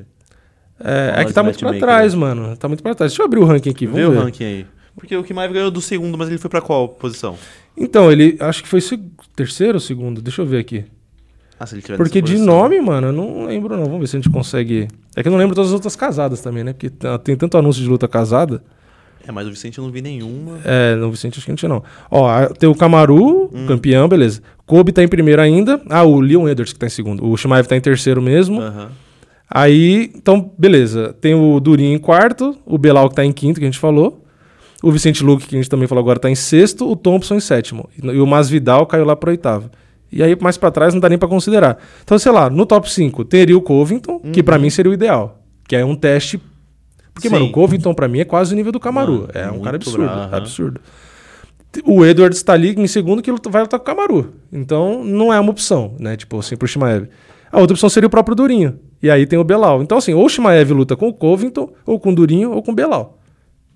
É, 0.80 1.22
é 1.22 1.26
que 1.26 1.34
tá 1.34 1.44
muito 1.44 1.60
pra 1.60 1.73
trás, 1.77 2.14
mano. 2.14 2.56
Tá 2.56 2.68
muito 2.69 2.82
pra 2.82 2.95
trás. 2.95 3.11
Deixa 3.11 3.22
eu 3.22 3.26
abrir 3.26 3.40
o 3.40 3.45
ranking 3.45 3.69
aqui, 3.72 3.86
vamos 3.86 3.99
Vê 4.02 4.06
o 4.07 4.11
ver. 4.11 4.19
ranking 4.19 4.44
aí. 4.45 4.65
Porque 4.95 5.15
o 5.18 5.23
Kimaev 5.23 5.52
ganhou 5.53 5.69
do 5.72 5.82
segundo, 5.82 6.18
mas 6.18 6.30
ele 6.30 6.38
foi 6.38 6.49
pra 6.49 6.61
qual 6.61 6.88
posição? 6.88 7.38
Então, 7.77 8.10
ele 8.10 8.38
acho 8.40 8.64
que 8.64 8.69
foi 8.69 8.80
terceiro 9.36 9.73
ou 9.73 9.80
segundo? 9.82 10.22
Deixa 10.22 10.41
eu 10.41 10.45
ver 10.45 10.60
aqui. 10.60 10.86
Ah, 11.60 11.65
se 11.65 11.76
ele 11.76 11.82
tiver 11.82 11.98
Porque 11.98 12.22
de 12.22 12.38
nome, 12.38 12.80
mano, 12.82 13.07
eu 13.07 13.11
não 13.14 13.45
lembro 13.45 13.77
não. 13.77 13.86
Vamos 13.86 13.99
ver 14.02 14.07
se 14.07 14.18
a 14.18 14.19
gente 14.19 14.30
consegue... 14.30 14.88
É 15.15 15.22
que 15.22 15.27
eu 15.30 15.32
não 15.32 15.40
lembro 15.40 15.56
todas 15.56 15.69
as 15.69 15.73
outras 15.73 15.95
casadas 15.95 16.41
também, 16.41 16.64
né? 16.64 16.73
Porque 16.73 16.90
tá- 16.90 17.18
tem 17.18 17.36
tanto 17.36 17.57
anúncio 17.57 17.82
de 17.82 17.88
luta 17.88 18.07
casada. 18.07 18.61
É, 19.27 19.32
mas 19.32 19.48
o 19.48 19.49
Vicente 19.52 19.77
eu 19.80 19.84
não 19.84 19.91
vi 19.91 20.02
nenhuma. 20.02 20.60
É, 20.65 20.95
no 20.95 21.10
Vicente 21.10 21.38
acho 21.38 21.45
que 21.45 21.52
não 21.52 21.56
tinha 21.56 21.69
não. 21.69 21.82
Ó, 22.11 22.45
tem 22.60 22.69
o 22.69 22.76
Camaru, 22.76 23.49
Hum. 23.53 23.65
campeão, 23.68 24.07
beleza. 24.07 24.41
Kobe 24.68 24.91
tá 24.91 25.02
em 25.02 25.07
primeiro 25.07 25.41
ainda. 25.41 25.82
Ah, 25.90 26.03
o 26.03 26.19
Leon 26.19 26.48
Edwards 26.48 26.73
que 26.73 26.80
tá 26.80 26.86
em 26.86 26.90
segundo. 26.90 27.26
O 27.26 27.36
Shimaev 27.38 27.65
tá 27.68 27.76
em 27.76 27.82
terceiro 27.82 28.22
mesmo. 28.22 28.61
Aham. 28.61 28.90
Aí, 29.49 30.11
então, 30.15 30.52
beleza. 30.57 31.15
Tem 31.22 31.34
o 31.36 31.60
Durinho 31.60 31.95
em 31.95 31.99
quarto, 31.99 32.57
o 32.65 32.77
Belal 32.77 33.10
que 33.10 33.15
tá 33.15 33.23
em 33.26 33.32
quinto, 33.32 33.60
que 33.60 33.65
a 33.65 33.69
gente 33.69 33.80
falou. 33.80 34.23
O 34.84 34.91
Vicente 34.91 35.23
Luque, 35.23 35.48
que 35.48 35.56
a 35.56 35.60
gente 35.60 35.69
também 35.69 35.88
falou 35.88 36.02
agora, 36.02 36.19
tá 36.19 36.30
em 36.30 36.36
sexto. 36.36 36.90
O 36.90 36.95
Thompson 36.95 37.36
em 37.36 37.40
sétimo. 37.40 37.90
E 38.02 38.19
o 38.19 38.27
Masvidal 38.27 38.86
caiu 38.86 39.06
lá 39.06 39.15
pro 39.15 39.32
oitavo. 39.32 39.69
E 40.16 40.24
aí, 40.24 40.38
mais 40.40 40.58
pra 40.58 40.72
trás, 40.72 40.94
não 40.94 41.02
dá 41.02 41.10
nem 41.10 41.18
pra 41.18 41.28
considerar. 41.28 41.78
Então, 42.02 42.18
sei 42.18 42.32
lá, 42.32 42.50
no 42.50 42.66
top 42.66 42.90
5 42.90 43.26
teria 43.26 43.58
o 43.58 43.62
Covington, 43.62 44.20
que 44.32 44.42
pra 44.42 44.58
mim 44.58 44.70
seria 44.70 44.90
o 44.90 44.94
ideal. 44.94 45.42
Que 45.68 45.76
é 45.76 45.84
um 45.84 45.94
teste... 45.94 46.42
Porque, 47.14 47.28
Sim. 47.28 47.36
mano, 47.36 47.46
o 47.48 47.52
Covington 47.52 47.94
pra 47.94 48.08
mim 48.08 48.20
é 48.20 48.26
quase 48.26 48.54
o 48.54 48.56
nível 48.56 48.72
do 48.72 48.80
Camaru. 48.80 49.28
É 49.34 49.52
um 49.52 49.60
cara 49.60 49.76
absurdo. 49.76 50.06
bravo. 50.06 50.36
Absurdo. 50.36 50.82
O 51.86 52.06
Edwards 52.06 52.42
tá 52.42 52.54
ali 52.54 52.74
em 52.78 52.88
segundo 52.88 53.22
que 53.22 53.32
vai 53.50 53.62
lutar 53.62 53.78
com 53.80 53.84
o 53.84 53.86
Camaru. 53.86 54.34
Então, 54.52 55.04
não 55.04 55.34
é 55.34 55.40
uma 55.40 55.52
opção, 55.52 55.96
né? 56.00 56.16
Tipo 56.16 56.40
assim, 56.40 56.56
pro 56.56 56.68
Shimaev. 56.68 57.08
A 57.52 57.60
outra 57.60 57.74
opção 57.74 57.90
seria 57.90 58.08
o 58.08 58.10
próprio 58.10 58.36
Durinho. 58.36 58.80
E 59.04 59.10
aí 59.10 59.26
tem 59.26 59.38
o 59.38 59.44
Belal. 59.44 59.82
Então, 59.82 59.98
assim, 59.98 60.14
ou 60.14 60.26
o 60.26 60.30
Shimaev 60.30 60.72
luta 60.72 60.96
com 60.96 61.10
o 61.10 61.14
Covington, 61.14 61.74
ou 61.86 62.00
com 62.00 62.12
o 62.12 62.16
Durinho, 62.16 62.52
ou 62.52 62.64
com 62.64 62.72
o 62.72 62.76
Belal. 62.76 63.18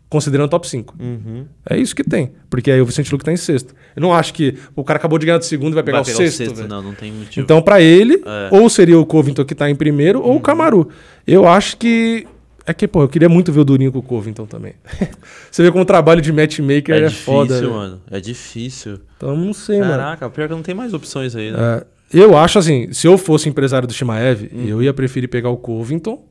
Considerando 0.09 0.47
o 0.47 0.49
top 0.49 0.67
5. 0.67 0.95
Uhum. 0.99 1.45
É 1.69 1.77
isso 1.77 1.95
que 1.95 2.03
tem. 2.03 2.31
Porque 2.49 2.71
aí 2.71 2.81
o 2.81 2.85
Vicente 2.85 3.11
Luque 3.11 3.23
tá 3.23 3.31
em 3.31 3.37
sexto. 3.37 3.75
Eu 3.95 4.01
não 4.01 4.11
acho 4.11 4.33
que 4.33 4.55
o 4.75 4.83
cara 4.83 4.97
acabou 4.97 5.19
de 5.19 5.25
ganhar 5.27 5.37
do 5.37 5.45
segundo 5.45 5.73
e 5.73 5.75
vai 5.75 5.83
pegar, 5.83 6.01
Vai 6.01 6.11
o 6.13 6.15
sexto. 6.17 6.55
velho. 6.55 6.67
Não, 6.67 6.81
não 6.81 6.93
tem 6.95 7.11
motivo. 7.11 7.43
Então, 7.43 7.61
pra 7.61 7.79
ele, 7.79 8.15
É. 8.25 8.49
ou 8.51 8.67
seria 8.69 8.97
o 8.97 9.05
Covington 9.05 9.45
que 9.45 9.53
tá 9.53 9.69
em 9.69 9.75
primeiro, 9.75 10.19
ou 10.21 10.37
o 10.37 10.39
Camaru. 10.41 10.89
Eu 11.27 11.47
acho 11.47 11.77
que. 11.77 12.25
É 12.65 12.73
que, 12.73 12.87
pô, 12.87 13.01
eu 13.03 13.07
queria 13.07 13.29
muito 13.29 13.51
ver 13.51 13.59
o 13.61 13.63
Durinho 13.63 13.91
com 13.91 13.99
o 13.99 14.03
Covington 14.03 14.45
também. 14.47 14.73
Você 15.51 15.61
vê 15.63 15.71
como 15.71 15.83
o 15.83 15.85
trabalho 15.85 16.21
de 16.21 16.31
matchmaker 16.31 16.95
é, 16.95 16.97
é 16.99 17.07
difícil, 17.07 17.23
foda. 17.25 17.55
velho. 17.55 17.71
mano. 17.71 18.01
É 18.09 18.19
difícil. 18.19 18.99
Então, 19.17 19.35
não 19.35 19.53
sei, 19.53 19.79
mano. 19.79 19.91
Caraca, 19.91 20.29
pior 20.29 20.47
que 20.47 20.53
não 20.55 20.61
tem 20.63 20.73
mais 20.75 20.93
opções 20.93 21.35
aí, 21.35 21.51
né? 21.51 21.57
É, 21.59 21.85
eu 22.19 22.35
acho 22.37 22.57
assim, 22.57 22.91
se 22.91 23.05
eu 23.07 23.15
fosse 23.17 23.47
empresário 23.47 23.87
do 23.87 23.93
Shimaev, 23.93 24.49
eu 24.67 24.81
ia 24.83 24.93
preferir 24.93 25.29
pegar 25.29 25.49
o 25.49 25.57
Covington, 25.57 26.23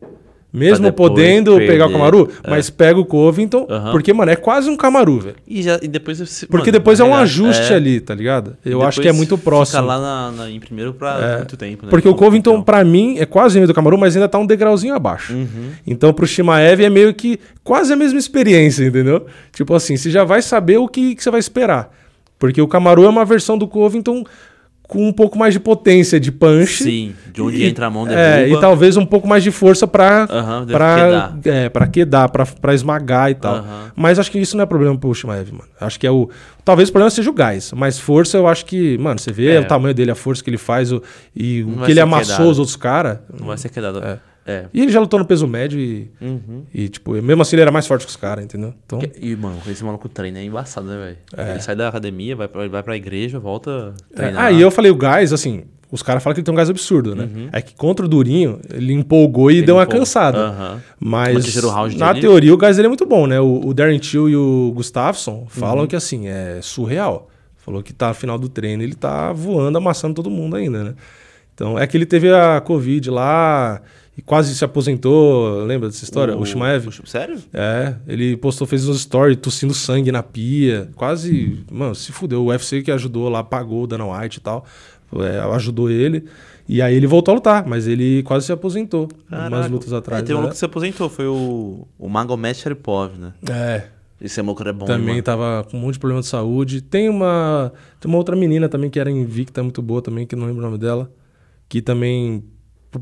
mesmo 0.52 0.90
podendo 0.92 1.56
pegar 1.58 1.84
o 1.86 1.88
perder. 1.88 1.92
Camaru, 1.92 2.30
É. 2.42 2.50
mas 2.50 2.70
pega 2.70 2.98
o 2.98 3.04
Covington, 3.04 3.66
Aham. 3.68 3.90
porque, 3.92 4.12
mano, 4.12 4.30
é 4.30 4.36
quase 4.36 4.70
um 4.70 4.76
Camaru, 4.76 5.20
velho. 5.20 5.36
E, 5.46 5.62
já, 5.62 5.78
e 5.82 5.86
depois... 5.88 6.18
você- 6.18 6.46
Porque 6.46 6.70
mano, 6.70 6.78
depois 6.78 7.00
é 7.00 7.04
um 7.04 7.10
na 7.10 7.18
ajuste 7.20 7.72
é. 7.72 7.76
ali, 7.76 8.00
tá 8.00 8.14
ligado? 8.14 8.56
Eu 8.64 8.82
acho 8.82 9.00
que 9.00 9.08
é 9.08 9.12
muito 9.12 9.36
próximo. 9.36 9.80
Fica 9.82 9.86
lá 9.94 10.00
na, 10.00 10.32
na- 10.32 10.50
em 10.50 10.58
primeiro 10.58 10.94
pra 10.94 11.18
É. 11.20 11.36
muito 11.38 11.56
tempo, 11.56 11.84
né? 11.84 11.90
Porque 11.90 12.08
o 12.08 12.14
Covington, 12.14 12.50
campeão. 12.52 12.64
pra 12.64 12.82
mim, 12.84 13.18
é 13.18 13.26
quase 13.26 13.60
o 13.60 13.66
do 13.66 13.74
Camaru, 13.74 13.98
mas 13.98 14.16
ainda 14.16 14.28
tá 14.28 14.38
um 14.38 14.46
degrauzinho 14.46 14.94
abaixo. 14.94 15.34
Uhum. 15.34 15.70
Então, 15.86 16.12
pro 16.12 16.26
Shimaev 16.26 16.80
é 16.82 16.88
meio 16.90 17.12
que 17.12 17.38
quase 17.62 17.92
a 17.92 17.96
mesma 17.96 18.18
experiência, 18.18 18.84
entendeu? 18.84 19.26
Tipo 19.52 19.74
assim, 19.74 19.96
você 19.96 20.10
já 20.10 20.24
vai 20.24 20.40
saber 20.40 20.78
o 20.78 20.88
que, 20.88 21.14
que 21.14 21.22
você 21.22 21.30
vai 21.30 21.40
esperar. 21.40 21.90
Porque 22.38 22.62
o 22.62 22.68
Camaru 22.68 23.04
é 23.04 23.08
uma 23.08 23.24
versão 23.24 23.58
do 23.58 23.66
Covington 23.68 24.24
com 24.88 25.06
um 25.06 25.12
pouco 25.12 25.38
mais 25.38 25.52
de 25.54 25.60
potência 25.60 26.18
de 26.18 26.32
punch. 26.32 26.82
Sim, 26.82 27.12
de 27.32 27.42
onde 27.42 27.58
E- 27.58 27.66
entra 27.68 27.86
a 27.86 27.90
mão, 27.90 28.08
É, 28.08 28.38
derruba. 28.38 28.56
e 28.58 28.60
talvez 28.60 28.96
um 28.96 29.04
pouco 29.04 29.28
mais 29.28 29.42
de 29.44 29.50
força 29.50 29.86
deve 29.86 30.72
pra, 30.72 30.96
quedar. 30.96 31.38
é, 31.54 31.68
quedar, 31.86 32.28
pra, 32.30 32.46
pra 32.46 32.72
esmagar 32.74 33.30
e 33.30 33.34
tal. 33.34 33.56
Aham. 33.56 33.92
Mas 33.94 34.18
acho 34.18 34.30
que 34.30 34.38
isso 34.38 34.56
não 34.56 34.62
é 34.62 34.66
problema 34.66 34.96
pro 34.96 35.14
Shimaev, 35.14 35.52
mano. 35.52 35.68
Acho 35.78 36.00
que 36.00 36.06
é 36.06 36.10
o. 36.10 36.30
Talvez 36.64 36.88
o 36.88 36.92
problema 36.92 37.10
seja 37.10 37.28
o 37.30 37.34
gás. 37.34 37.70
Mas 37.76 37.98
força, 37.98 38.36
eu 38.38 38.48
acho 38.48 38.64
que, 38.64 38.96
mano, 38.98 39.18
você 39.20 39.30
vê 39.30 39.52
É. 39.56 39.60
o 39.60 39.64
tamanho 39.66 39.94
dele, 39.94 40.10
a 40.10 40.14
força 40.14 40.42
que 40.42 40.48
ele 40.50 40.58
faz 40.58 40.90
o, 40.90 41.02
e 41.36 41.62
Não 41.64 41.82
o 41.82 41.84
que 41.86 41.90
ele 41.92 42.00
amassou 42.00 42.36
quedado. 42.36 42.50
os 42.50 42.58
outros 42.58 42.76
caras. 42.76 43.18
Não 43.38 43.46
vai 43.46 43.58
ser 43.58 43.68
quedado. 43.68 43.98
É. 44.02 44.18
É. 44.48 44.64
E 44.72 44.80
ele 44.80 44.90
já 44.90 44.98
lutou 44.98 45.18
no 45.20 45.26
peso 45.26 45.46
médio 45.46 45.78
e, 45.78 46.10
Uhum. 46.20 46.64
e, 46.72 46.88
tipo, 46.88 47.12
mesmo 47.20 47.42
assim 47.42 47.54
ele 47.56 47.62
era 47.62 47.70
mais 47.70 47.86
forte 47.86 48.04
que 48.06 48.10
os 48.10 48.16
caras, 48.16 48.42
entendeu? 48.42 48.72
Então, 48.86 48.98
E, 49.20 49.36
mano, 49.36 49.58
esse 49.68 49.84
maluco 49.84 50.08
treina 50.08 50.38
é 50.38 50.44
embaçado, 50.44 50.86
né, 50.88 50.96
velho? 50.96 51.16
É. 51.36 51.50
Ele 51.52 51.60
sai 51.60 51.76
da 51.76 51.86
academia, 51.88 52.34
vai 52.34 52.48
pra, 52.48 52.66
vai 52.66 52.82
pra 52.82 52.96
igreja, 52.96 53.38
volta 53.38 53.94
é. 54.12 54.16
treinar. 54.16 54.44
Ah, 54.46 54.50
e 54.50 54.60
eu 54.60 54.70
falei 54.70 54.90
o 54.90 54.96
gás, 54.96 55.32
assim, 55.34 55.64
os 55.92 56.02
caras 56.02 56.22
falam 56.22 56.34
que 56.34 56.40
ele 56.40 56.44
tem 56.46 56.52
um 56.52 56.56
gás 56.56 56.70
absurdo, 56.70 57.14
né? 57.14 57.28
É 57.52 57.60
que 57.60 57.74
contra 57.74 58.06
o 58.06 58.08
Durinho, 58.08 58.58
ele 58.72 58.92
empolgou 58.94 59.50
e 59.50 59.54
Uhum. 59.54 59.58
Ele 59.58 59.66
deu 59.66 59.76
uma 59.76 59.86
cansada. 59.86 60.38
Aham. 60.38 60.82
Mas 60.98 61.54
na 61.96 62.12
dele- 62.12 62.20
teoria 62.26 62.54
o 62.54 62.56
gás 62.56 62.76
dele 62.76 62.86
é 62.86 62.88
muito 62.88 63.04
bom, 63.06 63.26
né? 63.26 63.38
O, 63.40 63.60
o 63.66 63.74
Darren 63.74 63.98
Till 63.98 64.28
e 64.30 64.36
o 64.36 64.72
Gustafsson 64.74 65.46
falam 65.48 65.80
Uhum. 65.82 65.86
que 65.86 65.96
assim, 65.96 66.26
é 66.28 66.58
surreal. 66.62 67.28
Falou 67.56 67.82
que 67.82 67.92
tá 67.92 68.08
no 68.08 68.14
final 68.14 68.38
do 68.38 68.48
treino, 68.48 68.82
ele 68.82 68.94
tá 68.94 69.30
voando, 69.32 69.76
amassando 69.76 70.14
todo 70.14 70.30
mundo 70.30 70.56
ainda, 70.56 70.84
né? 70.84 70.94
Então, 71.54 71.78
é 71.78 71.86
que 71.86 71.96
ele 71.96 72.06
teve 72.06 72.32
a 72.32 72.60
Covid 72.60 73.10
lá 73.10 73.82
e 74.18 74.22
quase 74.22 74.52
se 74.54 74.64
aposentou, 74.64 75.64
lembra 75.64 75.88
dessa 75.88 76.02
história? 76.02 76.36
O, 76.36 76.44
Shimaev? 76.44 76.88
o- 76.88 77.06
Sério? 77.06 77.38
É, 77.54 77.94
ele 78.06 78.36
postou, 78.36 78.66
fez 78.66 78.86
uns 78.88 79.02
stories 79.02 79.38
tossindo 79.40 79.72
sangue 79.72 80.10
na 80.10 80.22
pia, 80.24 80.90
quase, 80.96 81.64
mano, 81.70 81.94
se 81.94 82.10
fudeu. 82.10 82.42
O 82.42 82.46
UFC 82.48 82.82
que 82.82 82.90
ajudou 82.90 83.28
lá, 83.28 83.44
pagou 83.44 83.84
o 83.84 83.86
Dana 83.86 84.04
White 84.04 84.38
e 84.38 84.40
tal, 84.40 84.64
é, 85.14 85.38
ajudou 85.54 85.88
ele. 85.88 86.24
E 86.68 86.82
aí 86.82 86.94
ele 86.96 87.06
voltou 87.06 87.32
a 87.32 87.34
lutar, 87.36 87.66
mas 87.66 87.86
ele 87.86 88.22
quase 88.24 88.44
se 88.46 88.52
aposentou 88.52 89.08
umas 89.30 89.48
Caraca. 89.50 89.68
lutas 89.68 89.92
atrás. 89.92 90.22
É, 90.22 90.26
tem 90.26 90.36
um 90.36 90.42
né? 90.42 90.48
que 90.50 90.56
se 90.58 90.64
aposentou, 90.66 91.08
foi 91.08 91.26
o, 91.26 91.86
o 91.98 92.08
Magomed 92.10 92.58
Sharipov, 92.58 93.12
né? 93.16 93.32
É, 93.48 93.84
Esse 94.20 94.42
maluco 94.42 94.66
é 94.68 94.72
bom, 94.72 94.84
também 94.84 95.06
mano. 95.14 95.22
tava 95.22 95.64
com 95.70 95.78
um 95.78 95.80
monte 95.80 95.94
de 95.94 96.00
problema 96.00 96.20
de 96.20 96.26
saúde. 96.26 96.82
Tem 96.82 97.08
uma, 97.08 97.72
tem 98.00 98.10
uma 98.10 98.18
outra 98.18 98.36
menina 98.36 98.68
também 98.68 98.90
que 98.90 98.98
era 99.00 99.10
invicta, 99.10 99.62
muito 99.62 99.80
boa 99.80 100.02
também, 100.02 100.26
que 100.26 100.36
não 100.36 100.44
lembro 100.46 100.60
o 100.60 100.64
nome 100.66 100.76
dela, 100.76 101.10
que 101.70 101.80
também 101.80 102.44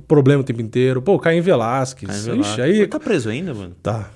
problema 0.08 0.40
o 0.40 0.44
tempo 0.44 0.60
inteiro. 0.62 1.00
Pô, 1.02 1.18
Caim 1.18 1.40
Velasquez. 1.40 2.10
Ixi, 2.16 2.30
Velasquez. 2.30 2.60
aí 2.60 2.76
Ele 2.78 2.86
tá 2.88 2.98
preso 3.00 3.28
ainda, 3.28 3.54
mano? 3.54 3.74
tá. 3.82 4.10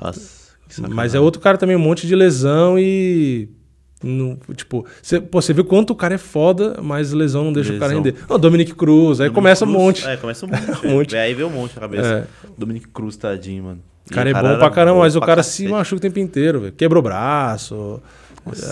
Nossa. 0.00 0.46
Mas 0.90 1.14
é 1.14 1.20
outro 1.20 1.40
cara 1.40 1.56
também, 1.56 1.76
um 1.76 1.80
monte 1.80 2.06
de 2.06 2.14
lesão 2.14 2.78
e. 2.78 3.48
Não, 4.02 4.36
tipo, 4.54 4.84
você, 5.32 5.52
vê 5.54 5.64
quanto 5.64 5.90
o 5.92 5.96
cara 5.96 6.14
é 6.14 6.18
foda, 6.18 6.78
mas 6.82 7.12
lesão 7.12 7.44
não 7.44 7.52
deixa 7.52 7.72
o 7.72 7.78
cara 7.78 7.94
Lesão. 7.94 8.02
render. 8.04 8.20
Ó, 8.28 8.36
Dominic 8.36 8.74
Cruz, 8.74 9.20
aí 9.20 9.28
Dominic 9.28 9.34
começa 9.34 9.64
um 9.64 9.68
Cruz- 9.68 9.82
monte. 9.82 10.06
É, 10.06 10.16
começa 10.18 10.44
um 10.44 10.48
monte. 10.50 10.86
Um 10.86 10.90
monte. 10.90 11.16
Aí 11.16 11.32
vê 11.32 11.44
um 11.44 11.50
monte 11.50 11.74
na 11.76 11.80
cabeça. 11.80 12.28
É. 12.44 12.48
Dominic 12.58 12.88
Cruz, 12.88 13.16
tadinho, 13.16 13.64
mano. 13.64 13.80
E 14.08 14.12
O 14.12 14.14
cara 14.14 14.28
é 14.30 14.34
bom 14.34 14.58
pra 14.58 14.70
caramba, 14.70 14.98
mas 15.00 15.16
o 15.16 15.20
cara 15.20 15.42
se 15.42 15.62
cacete. 15.62 15.72
machuca 15.72 15.96
o 15.96 16.00
tempo 16.00 16.18
inteiro, 16.18 16.60
velho. 16.60 16.72
Quebra 16.72 16.98
o 16.98 17.02
braço, 17.02 18.02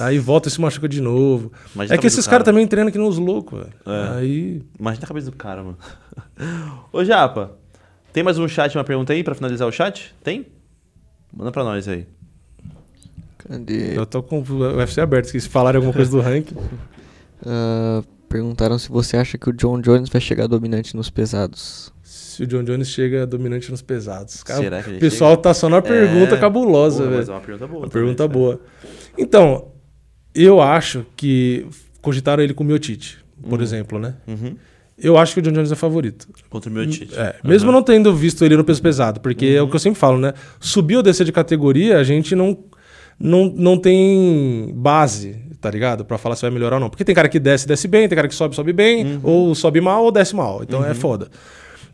aí 0.02 0.18
volta 0.18 0.48
e 0.48 0.50
se 0.50 0.60
machuca 0.60 0.88
de 0.88 1.00
novo. 1.00 1.52
Imagina 1.74 1.94
é 1.94 1.98
que 1.98 2.06
esses 2.06 2.24
caras 2.26 2.44
cara. 2.44 2.52
também 2.52 2.66
treinam 2.66 2.90
que 2.92 2.98
nem 2.98 3.06
uns 3.06 3.18
loucos, 3.18 3.58
velho. 3.58 3.72
É. 3.86 4.18
Aí. 4.18 4.62
Imagina 4.78 5.04
a 5.04 5.08
cabeça 5.08 5.30
do 5.30 5.36
cara, 5.36 5.62
mano. 5.62 5.78
Ô, 6.92 7.04
Japa, 7.04 7.52
Tem 8.12 8.22
mais 8.22 8.38
um 8.38 8.46
chat, 8.46 8.76
uma 8.76 8.84
pergunta 8.84 9.12
aí 9.12 9.24
pra 9.24 9.34
finalizar 9.34 9.66
o 9.68 9.72
chat? 9.72 10.14
Tem? 10.22 10.46
Manda 11.36 11.50
pra 11.50 11.64
nós 11.64 11.88
aí. 11.88 12.06
Cadê? 13.38 13.96
Eu 13.98 14.06
tô 14.06 14.22
com 14.22 14.40
o 14.40 14.76
UFC 14.76 15.00
aberto, 15.00 15.26
se 15.28 15.40
falarem 15.48 15.76
alguma 15.78 15.92
coisa 15.94 16.10
do 16.10 16.20
ranking. 16.20 16.56
Ah, 17.46 18.02
perguntaram 18.26 18.78
se 18.78 18.88
você 18.88 19.18
acha 19.18 19.36
que 19.36 19.50
o 19.50 19.52
John 19.52 19.78
Jones 19.78 20.08
vai 20.08 20.18
chegar 20.18 20.46
dominante 20.46 20.96
nos 20.96 21.10
pesados. 21.10 21.92
Se 22.02 22.42
o 22.44 22.46
John 22.46 22.62
Jones 22.64 22.88
chega 22.88 23.26
dominante 23.26 23.70
nos 23.70 23.82
pesados. 23.82 24.42
Cara, 24.42 24.60
Será 24.62 24.82
que 24.82 24.92
o 24.92 24.98
pessoal 24.98 25.32
chega? 25.32 25.42
tá 25.42 25.52
só 25.52 25.68
na 25.68 25.82
pergunta 25.82 26.36
É. 26.36 26.38
cabulosa, 26.40 27.04
velho. 27.04 27.16
Mas 27.18 27.28
é 27.28 27.32
uma 27.32 27.40
pergunta 27.42 27.66
boa. 27.66 27.78
Uma 27.80 27.88
também, 27.88 28.02
pergunta 28.02 28.22
sabe? 28.22 28.32
boa. 28.32 28.60
Então, 29.16 29.68
eu 30.34 30.60
acho 30.60 31.04
que 31.16 31.66
cogitaram 32.02 32.42
ele 32.42 32.54
com 32.54 32.64
o 32.64 32.66
Miotite, 32.66 33.18
por 33.48 33.60
exemplo, 33.62 33.98
né? 33.98 34.14
Uhum. 34.26 34.56
Eu 34.96 35.18
acho 35.18 35.34
que 35.34 35.40
o 35.40 35.42
John 35.42 35.50
Jones 35.52 35.72
é 35.72 35.74
favorito. 35.74 36.28
Contra 36.48 36.70
o 36.70 36.72
meu 36.72 36.88
Tite. 36.88 37.14
É, 37.18 37.34
mesmo 37.42 37.72
não 37.72 37.82
tendo 37.82 38.14
visto 38.14 38.44
ele 38.44 38.56
no 38.56 38.62
peso 38.64 38.80
pesado, 38.80 39.20
porque 39.20 39.46
é 39.46 39.60
Uhum. 39.60 39.66
o 39.66 39.70
que 39.70 39.74
eu 39.76 39.80
sempre 39.80 39.98
falo, 39.98 40.18
né? 40.18 40.32
Subir 40.60 40.96
ou 40.96 41.02
descer 41.02 41.24
de 41.24 41.32
categoria, 41.32 41.98
a 41.98 42.04
gente 42.04 42.36
não, 42.36 42.56
não, 43.18 43.46
não 43.56 43.76
tem 43.76 44.72
base, 44.76 45.36
tá 45.60 45.68
ligado? 45.68 46.04
Pra 46.04 46.16
falar 46.16 46.36
se 46.36 46.42
vai 46.42 46.50
melhorar 46.52 46.76
ou 46.76 46.80
não. 46.80 46.88
Porque 46.88 47.04
tem 47.04 47.12
cara 47.14 47.28
que 47.28 47.40
desce, 47.40 47.66
desce 47.66 47.88
bem, 47.88 48.08
tem 48.08 48.14
cara 48.14 48.28
que 48.28 48.34
sobe, 48.36 48.54
sobe 48.54 48.72
bem, 48.72 49.04
Uhum. 49.04 49.20
ou 49.24 49.54
sobe 49.56 49.80
mal 49.80 50.04
ou 50.04 50.12
desce 50.12 50.34
mal. 50.36 50.62
Então 50.62 50.84
é 50.84 50.94
foda. 50.94 51.28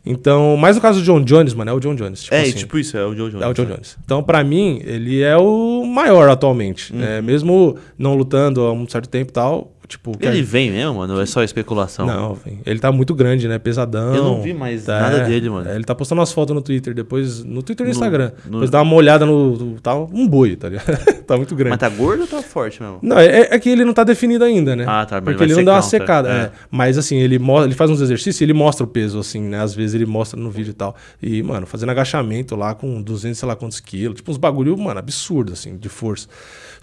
Então, 0.05 0.57
mas 0.57 0.75
no 0.75 0.81
caso 0.81 0.99
do 0.99 1.05
John 1.05 1.21
Jones, 1.21 1.53
mano, 1.53 1.71
é 1.71 1.73
o 1.73 1.79
John 1.79 1.95
Jones. 1.95 2.23
Tipo 2.23 2.35
é, 2.35 2.41
assim. 2.41 2.51
tipo 2.53 2.77
isso, 2.79 2.97
é 2.97 3.05
o 3.05 3.15
Joe 3.15 3.29
Jones. 3.29 3.45
É 3.45 3.47
o 3.47 3.53
John 3.53 3.63
né? 3.63 3.73
Jones. 3.75 3.97
Então, 4.03 4.23
pra 4.23 4.43
mim, 4.43 4.81
ele 4.83 5.21
é 5.21 5.37
o 5.37 5.85
maior 5.85 6.27
atualmente. 6.29 6.91
Uhum. 6.91 6.99
né? 6.99 7.21
Mesmo 7.21 7.77
não 7.97 8.15
lutando 8.15 8.61
há 8.61 8.71
um 8.71 8.87
certo 8.87 9.07
tempo 9.07 9.29
e 9.29 9.33
tal. 9.33 9.70
Tipo, 9.87 10.13
Ele 10.21 10.41
vem 10.41 10.71
mesmo, 10.71 10.95
mano? 10.95 11.15
ou 11.15 11.21
É 11.21 11.25
só 11.25 11.43
especulação? 11.43 12.05
Não, 12.05 12.33
vem. 12.35 12.59
ele 12.65 12.79
tá 12.79 12.91
muito 12.91 13.13
grande, 13.13 13.47
né? 13.47 13.59
Pesadão. 13.59 14.15
Eu 14.15 14.23
não 14.23 14.41
vi 14.41 14.53
mais 14.53 14.85
nada 14.87 15.25
dele, 15.25 15.49
mano. 15.49 15.69
É, 15.69 15.75
ele 15.75 15.83
tá 15.83 15.93
postando 15.93 16.21
umas 16.21 16.31
fotos 16.31 16.55
no 16.55 16.61
Twitter, 16.61 16.93
depois. 16.93 17.43
No 17.43 17.61
Twitter 17.61 17.85
e 17.85 17.89
no 17.89 17.91
Instagram. 17.91 18.31
no- 18.45 18.51
Depois 18.51 18.69
dá 18.69 18.81
uma 18.81 18.95
olhada 18.95 19.25
no. 19.25 19.57
no- 19.57 19.81
Tá 19.81 19.93
um 19.95 20.27
boi, 20.27 20.55
tá 20.55 20.69
ligado? 20.69 20.85
tá 21.27 21.35
muito 21.35 21.53
grande. 21.55 21.71
Mas 21.71 21.79
tá 21.79 21.89
gordo 21.89 22.21
ou 22.21 22.27
tá 22.27 22.41
forte 22.41 22.81
mesmo? 22.81 22.99
Não, 23.01 23.17
é, 23.19 23.49
é 23.51 23.59
que 23.59 23.69
ele 23.69 23.83
não 23.83 23.93
tá 23.93 24.03
definido 24.03 24.43
ainda, 24.45 24.75
né? 24.75 24.85
Ah, 24.87 25.05
tá, 25.05 25.15
mas 25.15 25.23
Porque 25.25 25.43
ele 25.43 25.51
ele 25.53 25.59
não 25.59 25.65
dá 25.65 25.73
uma 25.75 25.81
secar, 25.81 26.23
secada. 26.23 26.29
tá? 26.29 26.35
é. 26.35 26.41
É. 26.43 26.51
Mas 26.69 26.97
assim, 26.97 27.17
ele, 27.17 27.37
mo- 27.39 27.63
ele 27.63 27.73
faz 27.75 27.89
uns 27.91 27.99
exercícios 28.01 28.39
e 28.39 28.43
ele 28.45 28.53
mostra 28.53 28.85
o 28.85 28.87
peso, 28.87 29.19
assim, 29.19 29.41
né? 29.41 29.59
Às 29.61 29.73
vezes 29.75 29.93
ele 29.95 30.05
mostra 30.05 30.39
no 30.39 30.49
vídeo 30.49 30.71
e 30.71 30.73
tal. 30.73 30.95
E, 31.21 31.43
mano, 31.43 31.65
fazendo 31.67 31.89
agachamento 31.89 32.55
lá 32.55 32.73
com 32.75 33.01
200, 33.01 33.37
sei 33.37 33.47
lá 33.47 33.55
quantos 33.55 33.79
quilos. 33.79 34.15
Tipo, 34.15 34.31
uns 34.31 34.37
bagulho, 34.37 34.77
mano, 34.77 34.99
absurdo, 34.99 35.51
assim, 35.53 35.75
de 35.75 35.89
força. 35.89 36.27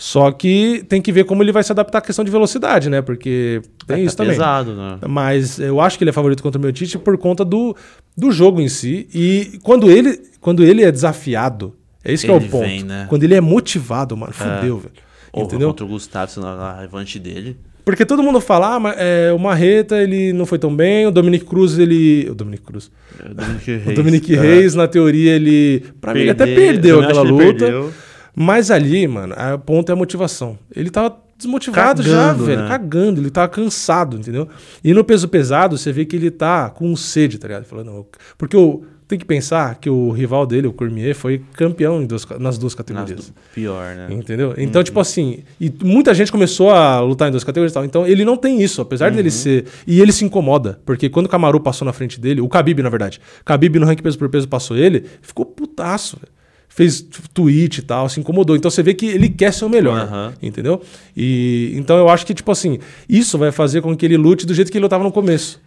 Só 0.01 0.31
que 0.31 0.85
tem 0.89 1.03
que 1.03 1.11
ver 1.11 1.25
como 1.25 1.43
ele 1.43 1.51
vai 1.51 1.65
se 1.65 1.73
adaptar 1.73 1.99
à 1.99 2.01
questão 2.01 2.25
de 2.25 2.31
velocidade, 2.31 2.89
né? 2.89 3.03
Porque 3.03 3.61
tem 3.85 3.97
É, 3.97 4.03
isso 4.05 4.17
tá 4.17 4.23
também. 4.23 4.37
pesado, 4.39 4.75
né? 4.77 4.99
Mas 5.09 5.59
eu 5.59 5.81
acho 5.81 5.99
que 5.99 6.05
ele 6.05 6.11
é 6.11 6.13
favorito 6.13 6.41
contra 6.41 6.57
o 6.57 6.63
meu 6.63 6.73
Tite 6.73 6.97
por 6.97 7.19
conta 7.19 7.45
do, 7.45 7.75
do 8.17 8.31
jogo 8.31 8.61
em 8.61 8.69
si. 8.69 9.09
E 9.13 9.59
quando 9.65 9.91
ele, 9.91 10.17
quando 10.41 10.63
ele 10.63 10.85
é 10.85 10.93
desafiado, 10.93 11.75
é 12.05 12.13
isso 12.13 12.25
que 12.25 12.31
é 12.31 12.37
Ele 12.37 12.47
o 12.47 12.49
ponto. 12.49 12.65
vem, 12.65 12.85
né? 12.85 13.07
Quando 13.09 13.25
ele 13.25 13.35
é 13.35 13.41
motivado, 13.41 14.17
mano, 14.17 14.33
fudeu, 14.33 14.79
velho. 14.79 14.93
Ou 15.33 15.43
Entendeu? 15.45 15.69
contra 15.71 15.85
o 15.85 15.89
Gustavo 15.89 16.41
na, 16.41 16.81
revanche 16.81 17.19
dele. 17.19 17.57
Porque 17.85 18.05
todo 18.07 18.23
mundo 18.23 18.41
fala, 18.41 18.75
ah, 18.77 18.79
mas, 18.81 18.95
é, 18.99 19.33
o 19.33 19.39
Marreta 19.39 19.97
ele 20.01 20.33
não 20.33 20.47
foi 20.47 20.59
tão 20.61 20.75
bem, 20.75 21.07
o 21.07 21.11
Dominic 21.11 21.45
Cruz 21.45 21.77
ele. 21.79 22.29
O 22.31 22.35
Dominic 22.37 22.63
Cruz. 22.63 22.89
É, 23.19 23.31
O 23.31 23.35
Dominic 23.35 23.67
Reis. 23.73 23.87
O 23.89 23.95
Dominic 23.95 24.35
É. 24.37 24.41
Reis, 24.41 24.75
na 24.77 24.87
teoria, 24.87 25.33
ele. 25.35 25.83
Pra 26.01 26.15
mim, 26.15 26.21
ele 26.21 26.31
até 26.31 26.45
Perder- 26.47 26.65
perdeu 26.73 27.01
aquela 27.03 27.23
ele 27.23 27.31
luta. 27.33 27.45
perdeu. 27.59 27.93
Mas 28.39 28.71
ali, 28.71 29.07
mano, 29.09 29.35
o 29.55 29.59
ponto 29.59 29.91
é 29.91 29.93
a 29.93 29.97
motivação. 29.97 30.59
Ele 30.75 30.91
tava 30.91 31.17
desmotivado 31.37 32.03
já, 32.03 32.11
Cagando, 32.29 32.45
velho. 32.45 32.63
né? 32.63 32.69
Cagando, 32.69 33.21
ele 33.21 33.31
tava 33.31 33.49
cansado, 33.49 34.17
entendeu? 34.17 34.49
E 34.83 34.93
no 34.93 35.05
peso 35.05 35.29
pesado, 35.29 35.77
você 35.79 35.93
vê 35.93 36.05
que 36.05 36.17
ele 36.17 36.31
tá 36.31 36.69
com 36.71 36.95
sede, 36.97 37.39
tá 37.39 37.47
ligado? 37.49 37.65
Falando, 37.65 38.07
porque 38.37 38.57
o, 38.57 38.83
tem 39.07 39.19
que 39.19 39.25
pensar 39.25 39.77
que 39.77 39.89
o 39.89 40.11
rival 40.11 40.45
dele, 40.47 40.67
o 40.67 40.73
Cormier, 40.73 41.15
foi 41.15 41.41
campeão 41.55 42.03
em 42.03 42.07
duas 42.07 42.27
nas 42.41 42.59
duas 42.59 42.73
Nas 42.73 42.75
categorias. 42.75 43.27
do- 43.29 43.35
Pior, 43.55 43.95
né? 43.95 44.09
Entendeu? 44.11 44.53
Então, 44.59 44.83
tipo 44.83 44.99
assim, 45.01 45.45
e 45.61 45.73
muita 45.83 46.13
gente 46.13 46.31
começou 46.33 46.71
a 46.71 47.01
lutar 47.01 47.29
em 47.29 47.31
duas 47.31 47.45
categorias 47.45 47.73
e 47.73 47.75
tal. 47.75 47.85
Então, 47.85 48.07
ele 48.07 48.25
não 48.25 48.37
tem 48.37 48.61
isso, 48.61 48.81
apesar 48.81 49.11
dele 49.13 49.31
ser. 49.31 49.65
E 49.87 50.01
ele 50.01 50.11
se 50.13 50.25
incomoda, 50.25 50.79
porque 50.85 51.09
quando 51.09 51.27
o 51.27 51.29
Camaru 51.29 51.61
passou 51.61 51.87
na 51.87 51.93
frente 51.93 52.21
dele, 52.21 52.41
o 52.41 52.47
Khabib, 52.49 52.83
na 52.83 52.91
verdade, 52.91 53.21
Khabib 53.47 53.79
no 53.79 53.87
ranking 53.87 54.03
peso 54.03 54.19
por 54.19 54.29
peso 54.29 54.47
passou 54.49 54.77
ele, 54.77 55.05
ficou 55.23 55.47
putaço, 55.47 56.17
velho. 56.21 56.33
Fez 56.79 57.05
tweet 57.35 57.79
e 57.79 57.83
tal, 57.83 58.09
se 58.09 58.21
incomodou. 58.21 58.55
Então 58.55 58.71
você 58.71 58.85
vê 58.85 58.95
que 58.95 59.05
ele 59.05 59.29
quer 59.29 59.53
ser 59.53 59.65
o 59.65 59.69
melhor, 59.69 59.99
Aham. 59.99 60.33
entendeu? 60.41 60.81
E 61.17 61.73
então 61.75 61.97
eu 61.99 62.09
acho 62.09 62.25
que, 62.25 62.33
tipo 62.33 62.53
assim, 62.53 62.79
isso 63.09 63.37
vai 63.37 63.51
fazer 63.51 63.83
com 63.83 63.97
que 63.97 64.07
ele 64.07 64.17
lute 64.17 64.47
do 64.47 64.55
jeito 64.55 64.71
que 64.71 64.79
ele 64.79 64.85
lutava 64.85 65.03
no 65.03 65.11
começo. 65.11 65.61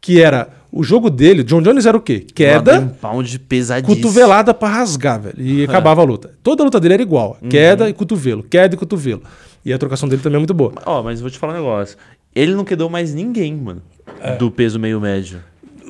Que 0.00 0.22
era 0.22 0.48
o 0.72 0.82
jogo 0.82 1.10
dele, 1.10 1.42
John 1.42 1.60
Jones 1.60 1.84
era 1.84 1.94
o 1.94 2.00
quê? 2.00 2.20
Queda, 2.34 2.80
Um 2.80 2.88
pound 2.88 3.38
pesadíssimo. 3.40 3.94
cotovelada 3.94 4.54
pra 4.54 4.68
rasgar, 4.70 5.20
velho. 5.20 5.34
E 5.38 5.64
acabava 5.64 6.00
a 6.00 6.04
luta. 6.04 6.30
Toda 6.42 6.62
a 6.62 6.64
luta 6.64 6.80
dele 6.80 6.94
era 6.94 7.02
igual. 7.02 7.36
Uhum. 7.42 7.48
Queda 7.50 7.86
e 7.90 7.92
cotovelo, 7.92 8.42
queda 8.42 8.74
e 8.74 8.78
cotovelo. 8.78 9.22
E 9.66 9.70
a 9.70 9.76
trocação 9.76 10.08
dele 10.08 10.22
também 10.22 10.36
é 10.36 10.38
muito 10.40 10.54
boa. 10.54 10.72
Ó, 10.86 11.02
mas 11.02 11.20
vou 11.20 11.28
te 11.28 11.38
falar 11.38 11.52
um 11.52 11.56
negócio. 11.56 11.98
Ele 12.34 12.54
não 12.54 12.64
quedou 12.64 12.88
mais 12.88 13.12
ninguém, 13.12 13.54
mano. 13.54 13.82
Do 14.38 14.50
peso 14.50 14.80
meio 14.80 14.98
médio. 14.98 15.40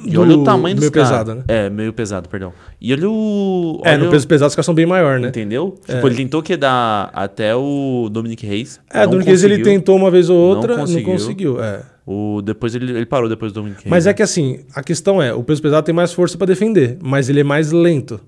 E 0.05 0.15
É. 0.15 0.19
Olha 0.19 0.37
o 0.37 0.45
tamanho 0.45 0.75
dos 0.75 0.83
meio 0.83 0.93
caras. 0.93 1.09
pesado, 1.11 1.35
né? 1.35 1.45
É, 1.49 1.71
meio 1.71 1.93
pesado, 1.93 2.29
perdão. 2.29 2.53
E 2.81 2.93
olha 2.93 3.09
o... 3.11 3.81
É, 3.85 3.91
olha 3.91 3.99
no 3.99 4.09
o- 4.09 4.11
peso 4.11 4.27
pesado 4.29 4.49
os 4.49 4.55
caras 4.55 4.67
são 4.67 4.75
bem 4.75 4.87
maior, 4.87 5.19
né? 5.19 5.29
Entendeu? 5.29 5.75
Tipo, 5.87 6.07
ele 6.07 6.17
tentou 6.17 6.43
quedar 6.43 7.11
até 7.15 7.55
o 7.57 8.09
Dominic 8.11 8.47
Reis. 8.47 8.81
É, 8.93 9.05
não 9.05 9.13
do 9.13 9.19
Nunes 9.21 9.43
ele 9.43 9.59
tentou 9.63 9.97
uma 9.97 10.11
vez 10.11 10.29
ou 10.31 10.37
Não 10.37 10.57
outra, 10.57 10.75
não 10.75 10.81
conseguiu. 10.83 11.13
conseguiu. 11.13 11.63
é. 11.63 11.81
O, 12.07 12.43
depois 12.43 12.75
ele, 12.75 12.93
ele 12.93 13.07
parou 13.07 13.31
depois 13.31 13.51
do 13.51 13.55
Dominic 13.61 13.79
Reis. 13.85 13.91
Mas 13.91 14.05
né? 14.05 14.11
é 14.11 14.15
que 14.15 14.23
assim, 14.23 14.61
a 14.75 14.83
questão 14.83 15.23
é, 15.23 15.33
o 15.33 15.43
peso 15.43 15.63
pesado 15.63 15.85
tem 15.87 15.95
mais 15.95 16.13
força 16.13 16.37
pra 16.37 16.47
defender, 16.47 16.99
mas 17.03 17.31
ele 17.31 17.41
é 17.41 17.45
mais 17.45 17.73
lento. 17.73 18.21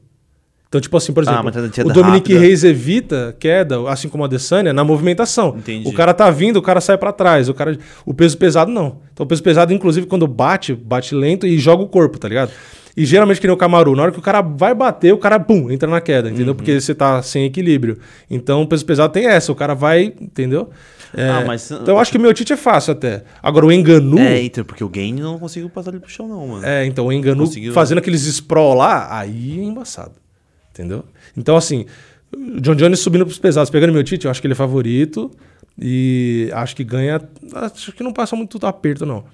Então, 0.69 0.81
tipo 0.81 0.97
assim, 0.97 1.13
por 1.13 1.23
exemplo, 1.23 1.41
Ah, 1.41 1.43
mas 1.45 1.55
tá 1.55 1.83
o 1.83 1.93
Dominic 1.93 2.33
rápida. 2.33 2.41
Reis 2.41 2.65
evita 2.65 3.37
queda, 3.39 3.89
assim 3.89 4.09
como 4.09 4.25
a 4.25 4.27
Adesanya, 4.27 4.73
na 4.73 4.83
movimentação. 4.83 5.55
Entendi. 5.57 5.89
O 5.89 5.93
cara 5.93 6.13
tá 6.13 6.29
vindo, 6.31 6.57
o 6.57 6.63
cara 6.63 6.81
sai 6.81 6.99
pra 6.99 7.13
trás. 7.13 7.49
O, 7.49 7.55
cara, 7.55 7.79
o 8.05 8.13
peso 8.13 8.37
pesado 8.37 8.71
não. 8.71 8.99
Então, 9.13 9.25
o 9.25 9.27
peso 9.29 9.43
pesado, 9.43 9.73
inclusive, 9.73 10.07
quando 10.07 10.27
bate, 10.27 10.75
bate 10.75 11.15
lento 11.15 11.47
e 11.47 11.57
joga 11.59 11.83
o 11.85 11.87
corpo, 11.89 12.19
tá 12.19 12.29
ligado? 12.29 12.51
E 12.97 13.05
geralmente 13.05 13.41
que 13.41 13.47
nem 13.47 13.55
o 13.55 13.59
Camaru, 13.59 13.95
na 13.95 14.03
hora 14.05 14.13
que 14.13 14.19
o 14.19 14.23
cara 14.23 14.41
vai 14.41 14.75
bater, 14.75 15.13
o 15.13 15.19
cara, 15.19 15.39
pum, 15.39 15.71
entra 15.71 15.89
na 15.89 16.01
queda, 16.01 16.31
entendeu? 16.31 16.49
Uhum. 16.49 16.55
Porque 16.57 16.81
você 16.81 16.95
tá 16.95 17.23
sem 17.23 17.45
equilíbrio. 17.45 17.99
Então, 18.29 18.63
o 18.63 18.67
peso 18.67 18.85
pesado 18.87 19.13
tem 19.13 19.27
essa, 19.27 19.53
o 19.53 19.55
cara 19.55 19.75
vai, 19.75 20.15
entendeu? 20.21 20.71
É, 21.15 21.29
Ah, 21.31 21.45
mas- 21.47 21.71
Então, 21.71 21.95
eu 21.95 21.99
acho 21.99 22.11
que 22.11 22.17
o 22.19 22.21
meu 22.21 22.33
Tite 22.35 22.55
é 22.55 22.57
fácil 22.57 22.93
até. 22.93 23.23
Agora, 23.43 23.67
o 23.67 23.71
Enganu... 23.73 24.19
É, 24.19 24.43
então, 24.43 24.65
porque 24.65 24.83
o 24.83 24.89
Gain 24.89 25.13
não 25.15 25.39
conseguiu 25.39 25.69
passar 25.71 25.91
ele 25.91 26.01
pro 26.01 26.11
chão, 26.11 26.27
não, 26.27 26.47
mano. 26.49 26.67
É, 26.67 26.85
então 26.87 27.07
o 27.07 27.13
Enganu 27.13 27.45
Conseguiu. 27.45 27.73
fazendo 27.73 27.99
aqueles 27.99 28.27
sprawl 28.27 28.75
lá, 28.75 29.07
aí 29.17 29.61
é 29.61 29.63
embaçado. 29.63 30.13
Entendeu? 30.79 31.05
Então, 31.37 31.57
assim, 31.57 31.87
o 32.37 32.61
John 32.61 32.75
Jones 32.75 32.99
subindo 33.01 33.25
pros 33.25 33.39
pesados, 33.39 33.71
pegando 33.71 33.93
meu 33.95 34.05
Tite, 34.05 34.27
eu 34.27 34.31
acho 34.31 34.41
que 34.41 34.47
ele 34.47 34.53
é 34.53 34.57
favorito. 34.57 35.31
E 35.79 36.51
acho 36.53 36.75
que 36.77 36.85
ganha. 36.85 37.21
Acho 37.55 37.93
que 37.93 38.03
não 38.03 38.13
passa 38.13 38.35
muito 38.37 38.65
aperto, 38.67 39.05
não. 39.05 39.25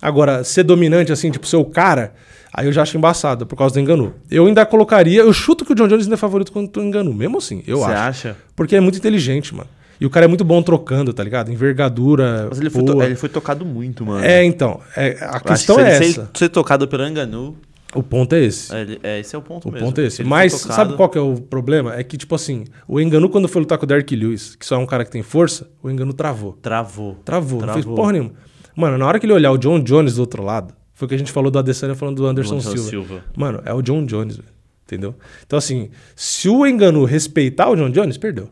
Agora, 0.00 0.44
ser 0.44 0.62
dominante, 0.62 1.10
assim, 1.10 1.28
tipo, 1.30 1.44
ser 1.46 1.56
o 1.56 1.64
cara, 1.64 2.14
aí 2.52 2.66
eu 2.66 2.72
já 2.72 2.82
acho 2.82 2.96
embaçado, 2.96 3.44
por 3.46 3.56
causa 3.56 3.74
do 3.74 3.80
Enganu. 3.80 4.14
Eu 4.30 4.46
ainda 4.46 4.64
colocaria. 4.64 5.20
Eu 5.22 5.32
chuto 5.32 5.64
que 5.64 5.72
o 5.72 5.74
John 5.74 5.88
Jones 5.88 6.04
ainda 6.04 6.14
é 6.14 6.18
favorito 6.18 6.52
contra 6.52 6.80
o 6.80 6.84
Enganu, 6.84 7.12
mesmo 7.12 7.38
assim, 7.38 7.64
eu 7.66 7.78
Você 7.78 7.90
acho. 7.90 8.28
acha? 8.28 8.36
Porque 8.54 8.76
é 8.76 8.80
muito 8.80 8.96
inteligente, 8.98 9.52
mano. 9.54 9.68
E 10.00 10.06
o 10.06 10.10
cara 10.10 10.26
é 10.26 10.28
muito 10.28 10.44
bom 10.44 10.62
trocando, 10.62 11.12
tá 11.12 11.24
ligado? 11.24 11.50
Envergadura. 11.50 12.46
Mas 12.48 12.60
ele 12.60 12.70
foi, 12.70 12.84
to- 12.84 13.02
ele 13.02 13.16
foi 13.16 13.28
tocado 13.28 13.64
muito, 13.66 14.06
mano. 14.06 14.24
É, 14.24 14.44
então. 14.44 14.80
é, 14.96 15.16
a 15.20 15.38
Eu 15.38 15.40
questão 15.40 15.74
que 15.74 15.82
é 15.82 15.96
ele 15.96 16.04
essa. 16.10 16.30
ser, 16.32 16.38
ser 16.38 16.48
tocado 16.50 16.86
pelo 16.86 17.04
Enganu, 17.04 17.56
O 17.94 18.02
ponto 18.02 18.34
é 18.34 18.40
esse. 18.44 18.74
é, 18.74 18.98
é, 19.02 19.20
esse 19.20 19.34
é 19.34 19.38
o 19.38 19.42
ponto 19.42 19.68
O 19.68 19.72
mesmo. 19.72 19.86
ponto 19.86 20.00
é 20.00 20.04
esse. 20.06 20.22
Mas 20.22 20.52
sabe 20.52 20.94
qual 20.94 21.08
que 21.08 21.16
é 21.16 21.20
o 21.20 21.40
problema? 21.40 21.94
É 21.94 22.04
que, 22.04 22.16
tipo 22.18 22.34
assim, 22.34 22.64
o 22.86 23.00
Enganu, 23.00 23.30
quando 23.30 23.48
foi 23.48 23.60
lutar 23.62 23.78
com 23.78 23.84
o 23.84 23.86
Derek 23.88 24.14
Lewis, 24.14 24.54
que 24.56 24.66
só 24.66 24.74
é 24.74 24.78
um 24.78 24.86
cara 24.86 25.04
que 25.04 25.10
tem 25.10 25.22
força, 25.22 25.70
o 25.82 25.90
Enganu 25.90 26.12
travou. 26.12 26.52
Travou. 26.60 27.14
Travou, 27.24 27.60
não 27.60 27.72
fez 27.72 27.84
Travou. 27.84 27.96
porra 27.96 28.12
nenhuma. 28.12 28.32
Mano, 28.76 28.98
na 28.98 29.06
hora 29.06 29.18
que 29.18 29.24
ele 29.26 29.32
olhar 29.32 29.50
o 29.50 29.58
John 29.58 29.80
Jones 29.80 30.16
do 30.16 30.20
outro 30.20 30.42
lado, 30.42 30.74
foi 30.92 31.06
o 31.06 31.08
que 31.08 31.14
a 31.14 31.18
gente 31.18 31.32
falou 31.32 31.50
do 31.50 31.58
Adesanya 31.58 31.94
falando 31.94 32.16
do 32.16 32.26
Anderson, 32.26 32.54
Anderson 32.56 32.70
Silva. 32.72 32.90
Silva. 32.90 33.24
Mano, 33.36 33.62
é 33.64 33.72
o 33.72 33.80
John 33.80 34.04
Jones, 34.04 34.36
velho. 34.36 34.48
Entendeu? 34.84 35.14
Então, 35.46 35.58
assim, 35.58 35.90
se 36.14 36.48
o 36.48 36.66
Enganu 36.66 37.04
respeitar 37.04 37.68
o 37.70 37.76
John 37.76 37.90
Jones, 37.90 38.16
perdeu. 38.18 38.50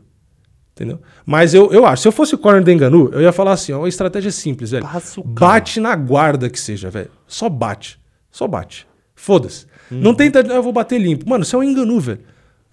Entendeu? 0.75 1.01
Mas 1.25 1.55
eu, 1.55 1.73
eu 1.73 1.87
acho, 1.87 2.03
se 2.03 2.09
eu 2.09 2.13
fosse 2.13 2.35
o 2.35 2.39
corner 2.39 2.63
do 2.63 2.71
Enganu, 2.71 3.09
eu 3.13 3.23
ia 3.23 3.33
falar 3.33 3.53
assim, 3.53 3.73
ó, 3.73 3.85
a 3.85 3.89
estratégia 3.89 4.31
simples, 4.31 4.73
velho. 4.73 4.87
O. 5.17 5.23
Bate 5.25 5.81
na 5.81 5.97
guarda 5.97 6.51
que 6.51 6.61
seja, 6.61 6.91
velho. 6.91 7.11
Só 7.27 7.49
bate. 7.49 7.99
Só 8.31 8.47
bate. 8.47 8.87
Foda-se. 9.17 9.67
Não 9.91 10.15
tenta, 10.15 10.41
ah, 10.41 10.55
eu 10.57 10.63
vou 10.63 10.73
bater 10.73 11.01
limpo. 11.01 11.29
Mano, 11.29 11.45
você 11.45 11.57
é 11.57 11.59
um 11.59 11.63
Enganu, 11.65 11.99
velho. 11.99 12.21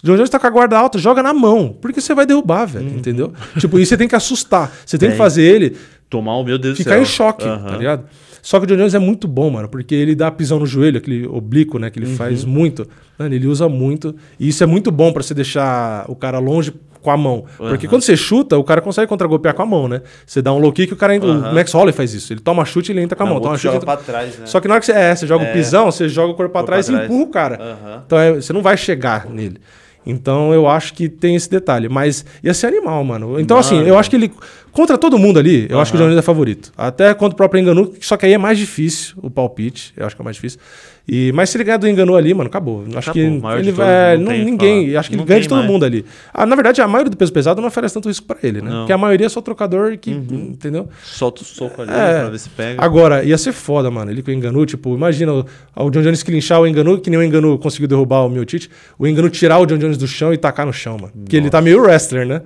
O 0.04 0.06
John 0.06 0.16
Jones 0.18 0.30
tá 0.30 0.38
com 0.38 0.48
a 0.48 0.50
guarda 0.50 0.78
alta, 0.78 1.00
joga 1.00 1.24
na 1.24 1.34
mão. 1.34 1.76
Porque 1.82 2.02
você 2.02 2.14
vai 2.14 2.26
derrubar, 2.26 2.66
velho. 2.66 2.90
Entendeu? 2.90 3.32
Tipo, 3.58 3.80
e 3.80 3.86
você 3.86 3.96
tem 3.96 4.08
que 4.08 4.16
assustar. 4.16 4.72
Você 4.86 4.98
tem 4.98 5.12
que 5.12 5.16
fazer 5.18 5.44
ele 5.44 5.78
Tomar 6.10 6.36
o 6.36 6.44
meu 6.44 6.60
Deus 6.60 6.78
ficar 6.78 7.00
em 7.00 7.06
choque, 7.06 7.44
Aham. 7.44 7.66
tá 7.70 7.78
ligado? 7.78 8.04
Só 8.42 8.60
que 8.60 8.66
o 8.66 8.68
John 8.68 8.76
Jones 8.76 8.94
é 8.94 9.00
muito 9.00 9.28
bom, 9.28 9.50
mano, 9.50 9.68
porque 9.70 9.96
ele 9.96 10.14
dá 10.14 10.30
pisão 10.30 10.60
no 10.60 10.66
joelho, 10.66 10.98
aquele 10.98 11.26
oblíquo, 11.26 11.80
né, 11.80 11.90
que 11.90 11.98
ele 11.98 12.08
Uhum. 12.08 12.16
faz 12.16 12.44
muito. 12.44 12.86
Mano, 13.18 13.34
ele 13.34 13.48
usa 13.48 13.68
muito. 13.70 14.14
E 14.40 14.50
isso 14.50 14.62
é 14.64 14.68
muito 14.68 14.92
bom 14.92 15.12
pra 15.14 15.24
você 15.24 15.34
deixar 15.34 16.06
o 16.10 16.16
cara 16.16 16.38
longe 16.40 16.72
com 17.04 17.12
a 17.12 17.18
mão. 17.18 17.46
Porque 17.58 17.86
Aham. 17.86 17.90
quando 17.92 18.02
você 18.02 18.18
chuta, 18.18 18.58
o 18.58 18.64
cara 18.64 18.82
consegue 18.82 19.06
contra-golpear 19.08 19.54
com 19.54 19.62
a 19.62 19.66
mão, 19.66 19.88
né? 19.88 20.02
Você 20.26 20.42
dá 20.42 20.52
um 20.52 20.58
low 20.58 20.72
kick, 20.72 20.92
o 20.92 20.96
cara 20.96 21.16
entra. 21.16 21.30
Aham. 21.30 21.52
O 21.52 21.54
Max 21.54 21.72
Holloway 21.74 21.94
faz 21.94 22.14
isso. 22.14 22.34
Ele 22.34 22.40
toma 22.40 22.66
chute 22.66 22.92
e 22.92 22.96
ele 22.96 23.02
entra 23.02 23.16
com 23.16 23.24
a 23.24 23.26
mão. 23.26 23.36
Não, 23.36 23.42
Toma 23.42 23.52
outro 23.54 23.62
chute, 23.62 23.74
joga 23.74 23.84
entra- 23.86 23.98
pra 23.98 24.06
trás, 24.06 24.40
né? 24.40 24.46
Só 24.48 24.60
que 24.60 24.68
na 24.68 24.74
hora 24.76 24.80
que 24.80 24.86
você, 24.88 24.94
é, 24.94 25.16
você 25.16 25.28
joga 25.28 25.44
o 25.44 25.48
É. 25.48 25.54
pisão, 25.54 25.86
você 25.92 26.10
joga 26.10 26.32
o 26.34 26.36
corpo 26.36 26.52
pra 26.54 26.64
trás 26.64 26.86
pra 26.88 26.94
e 26.96 26.98
trás. 26.98 27.12
empurra 27.12 27.24
o 27.30 27.32
cara. 27.32 27.56
Aham. 27.62 28.04
Então 28.06 28.18
é, 28.18 28.32
você 28.34 28.52
não 28.54 28.62
vai 28.64 28.78
chegar 28.78 29.28
nele. 29.30 29.58
Então 30.06 30.54
eu 30.54 30.68
acho 30.68 30.94
que 30.94 31.08
tem 31.08 31.36
esse 31.36 31.50
detalhe. 31.50 31.88
Mas 31.88 32.26
ia 32.44 32.54
ser 32.54 32.68
animal, 32.68 33.04
mano. 33.04 33.40
Então, 33.40 33.58
assim, 33.58 33.76
Mano. 33.76 33.88
eu 33.88 33.98
acho 33.98 34.10
que 34.10 34.16
ele. 34.18 34.34
Contra 34.74 34.98
todo 34.98 35.20
mundo 35.20 35.38
ali, 35.38 35.68
eu 35.70 35.80
acho 35.80 35.92
que 35.92 35.98
o 35.98 36.02
Jones 36.02 36.18
é 36.18 36.22
favorito. 36.24 36.74
Até 36.76 37.14
contra 37.14 37.36
o 37.36 37.38
próprio 37.38 37.62
Enganu, 37.62 37.94
só 38.02 38.18
que 38.18 38.26
aí 38.26 38.34
é 38.34 38.38
mais 38.40 38.58
difícil 38.58 39.14
o 39.22 39.30
palpite. 39.30 39.94
Eu 39.96 40.06
acho 40.06 40.16
que 40.16 40.22
é 40.22 40.26
mais 40.26 40.36
difícil. 40.36 40.60
E, 41.08 41.32
mas 41.34 41.50
se 41.50 41.58
ele 41.58 41.66
ganhar 41.66 41.78
do 41.78 41.88
Enganu 41.88 42.16
ali, 42.16 42.34
mano, 42.34 42.48
acabou. 42.48 42.84
Acho 42.96 43.12
Acabou. 43.12 43.14
que 43.14 43.58
ele 43.60 43.72
vai. 43.72 44.18
não 44.18 44.32
Não, 44.32 44.38
ninguém. 44.38 44.96
Acho 44.96 45.10
que 45.10 45.16
ele 45.16 45.20
Não 45.22 45.28
ganha 45.28 45.42
de 45.42 45.48
todo 45.50 45.60
mais. 45.60 45.70
mundo 45.70 45.84
ali. 45.86 46.04
Ah, 46.34 46.46
na 46.46 46.56
verdade, 46.56 46.82
a 46.82 46.88
maioria 46.88 47.12
do 47.12 47.18
peso 47.18 47.32
pesado 47.32 47.62
não 47.62 47.68
oferece 47.68 47.94
tanto 47.94 48.08
risco 48.08 48.26
pra 48.26 48.38
ele, 48.42 48.62
né? 48.62 48.70
Não. 48.72 48.78
Porque 48.80 48.94
a 48.94 48.98
maioria 48.98 49.28
é 49.28 49.30
só 49.30 49.42
trocador 49.42 49.96
que. 49.98 50.10
Entendeu? 50.10 50.88
Solta 51.04 51.42
o 51.44 51.46
soco 51.46 51.82
ali 51.82 51.92
É. 51.92 52.22
pra 52.22 52.30
ver 52.30 52.40
se 52.40 52.50
pega. 52.50 52.84
Agora, 52.84 53.24
ia 53.24 53.38
ser 53.38 53.52
foda, 53.52 53.92
mano. 53.92 54.10
Ele 54.10 54.24
com 54.24 54.32
o 54.32 54.34
Enganu, 54.34 54.66
tipo, 54.66 54.96
imagina 54.96 55.34
o, 55.34 55.46
o 55.76 55.90
John 55.92 56.02
Jones 56.02 56.24
clinchar 56.24 56.60
o 56.62 56.66
Enganu, 56.66 56.98
que 57.00 57.10
nem 57.12 57.20
o 57.20 57.24
Enganu 57.24 57.60
conseguiu 57.60 57.88
derrubar 57.88 58.26
o 58.26 58.30
Miotite, 58.30 58.72
o 58.98 59.06
Enganu 59.06 59.30
tirar 59.30 59.60
o 59.60 59.66
John 59.68 59.78
Jones 59.78 59.98
do 59.98 60.08
chão 60.08 60.34
e 60.34 60.38
tacar 60.38 60.66
no 60.66 60.74
chão, 60.74 60.98
mano. 60.98 61.12
Porque 61.14 61.36
ele 61.38 61.50
tá 61.50 61.62
meio 61.62 61.82
wrestler, 61.82 62.26
né? 62.26 62.42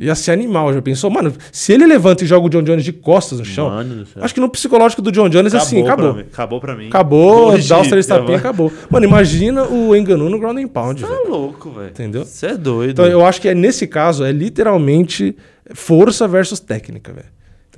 Ia 0.00 0.14
ser 0.16 0.32
animal, 0.32 0.74
já 0.74 0.82
pensou? 0.82 1.08
Mano, 1.08 1.32
se 1.52 1.72
ele 1.72 1.86
levanta 1.86 2.24
e 2.24 2.26
joga 2.26 2.46
o 2.46 2.50
John 2.50 2.62
Jones 2.62 2.84
de 2.84 2.92
costas 2.92 3.38
no 3.38 3.44
chão, 3.44 3.68
Mano 3.70 4.04
acho 4.16 4.34
que 4.34 4.40
no 4.40 4.48
psicológico 4.48 5.00
do 5.00 5.12
John 5.12 5.28
Jones, 5.28 5.54
assim, 5.54 5.82
acabou. 5.82 6.12
pra 6.14 6.22
mim. 6.22 6.28
Acabou 6.32 6.60
pra 6.60 6.74
mim. 6.76 6.86
Acabou, 6.88 7.52
Hoje, 7.54 7.68
dá 7.68 7.80
os 7.80 7.86
três 7.86 8.04
já 8.06 8.16
tapinhas, 8.16 8.40
vai. 8.42 8.50
acabou. 8.50 8.72
Mano, 8.90 9.06
imagina 9.06 9.62
o 9.64 9.94
Enganu 9.94 10.28
no 10.28 10.38
ground 10.38 10.58
and 10.58 10.66
pound, 10.66 11.00
Tá 11.00 11.06
velho. 11.06 11.28
louco, 11.30 11.70
velho. 11.70 11.90
Entendeu? 11.90 12.24
Você 12.24 12.46
é 12.46 12.56
doido. 12.56 12.90
Então 12.90 13.06
eu 13.06 13.24
acho 13.24 13.40
que 13.40 13.48
é, 13.48 13.54
nesse 13.54 13.86
caso 13.86 14.24
é 14.24 14.32
literalmente 14.32 15.36
força 15.74 16.26
versus 16.26 16.58
técnica, 16.58 17.12
velho. 17.12 17.28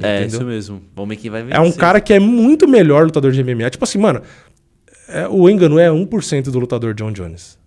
é, 0.02 0.24
isso 0.24 0.43
mesmo. 0.43 0.80
Vamos 0.94 1.10
ver 1.10 1.16
quem 1.16 1.30
vai 1.30 1.43
vencer. 1.43 1.56
É 1.56 1.60
um 1.60 1.70
cara 1.72 2.01
que 2.01 2.14
é 2.14 2.18
muito 2.18 2.66
melhor 2.66 3.05
lutador 3.05 3.30
de 3.30 3.44
MMA. 3.44 3.68
Tipo 3.68 3.84
assim, 3.84 3.98
mano, 3.98 4.22
é, 5.09 5.28
o 5.28 5.48
Engano 5.51 5.78
é 5.78 5.88
1% 5.90 6.44
do 6.51 6.59
lutador 6.59 6.94
John 6.94 7.12
Jones. 7.12 7.59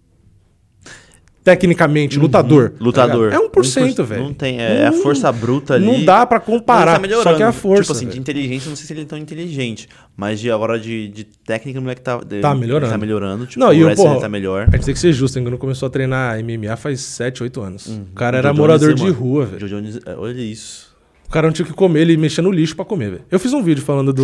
Tecnicamente, 1.44 2.20
lutador. 2.20 2.70
tá 2.72 2.76
Lutador. 2.84 3.26
ligado? 3.32 3.44
é 3.46 3.48
1%, 3.50 4.04
velho. 4.04 4.24
Não 4.24 4.34
tem. 4.34 4.60
É 4.60 4.88
a 4.88 4.92
Não- 4.92 5.02
força 5.02 5.32
bruta 5.32 5.74
ali. 5.76 5.86
Não 5.86 6.04
dá 6.04 6.26
pra 6.26 6.38
Mas 6.40 6.46
comparar. 6.46 7.00
tá 7.00 7.08
só 7.24 7.34
que 7.34 7.42
é 7.42 7.46
a 7.46 7.52
força. 7.52 7.82
Tipo 7.84 7.92
assim, 7.94 8.06
de 8.06 8.12
velho. 8.12 8.22
inteligência, 8.22 8.70
não 8.70 8.76
sei 8.76 8.86
se 8.86 8.94
ele 8.94 9.02
é 9.02 9.06
tão 9.06 9.18
inteligente. 9.18 9.88
Mas 10.18 10.40
de 10.40 10.52
agora 10.52 10.78
de, 10.80 11.08
de 11.08 11.24
técnica, 11.24 11.80
o 11.80 11.82
moleque 11.82 12.02
tá. 12.02 12.18
de- 12.18 12.42
Tá 12.42 12.54
melhorando. 12.54 12.92
Tá 12.92 12.98
melhorando. 12.98 13.46
Tipo, 13.48 13.60
Não, 13.62 13.74
e 13.74 13.84
o 13.84 13.96
porra, 13.96 14.20
tá 14.20 14.30
melhor. 14.30 14.68
A 14.72 14.76
gente 14.76 14.86
tem 14.86 14.94
que 14.94 15.00
ser 15.00 15.14
justo, 15.14 15.38
o 15.38 15.40
Engano 15.40 15.58
começou 15.58 15.88
a 15.88 15.90
treinar 15.90 16.38
MMA 16.44 16.76
faz 16.76 17.00
7, 17.02 17.42
8 17.42 17.62
anos. 17.62 17.88
O 17.88 18.14
cara 18.14 18.38
era 18.38 18.50
Joe 18.50 18.58
morador 18.58 18.94
de 18.94 19.10
rua, 19.10 19.46
velho. 19.46 20.00
É, 20.06 20.16
olha 20.18 20.42
isso. 20.42 20.89
O 21.30 21.32
cara 21.32 21.46
não 21.46 21.54
tinha 21.54 21.64
o 21.64 21.68
que 21.68 21.76
comer, 21.76 22.02
ele 22.02 22.18
mexia 22.18 22.42
no 22.42 22.50
lixo 22.50 22.76
pra 22.76 22.84
comer, 22.84 23.12
velho. 23.12 23.22
Eu 23.30 23.40
fiz 23.40 23.54
um 23.54 23.62
vídeo 23.62 23.84
falando 23.84 24.12
do, 24.12 24.24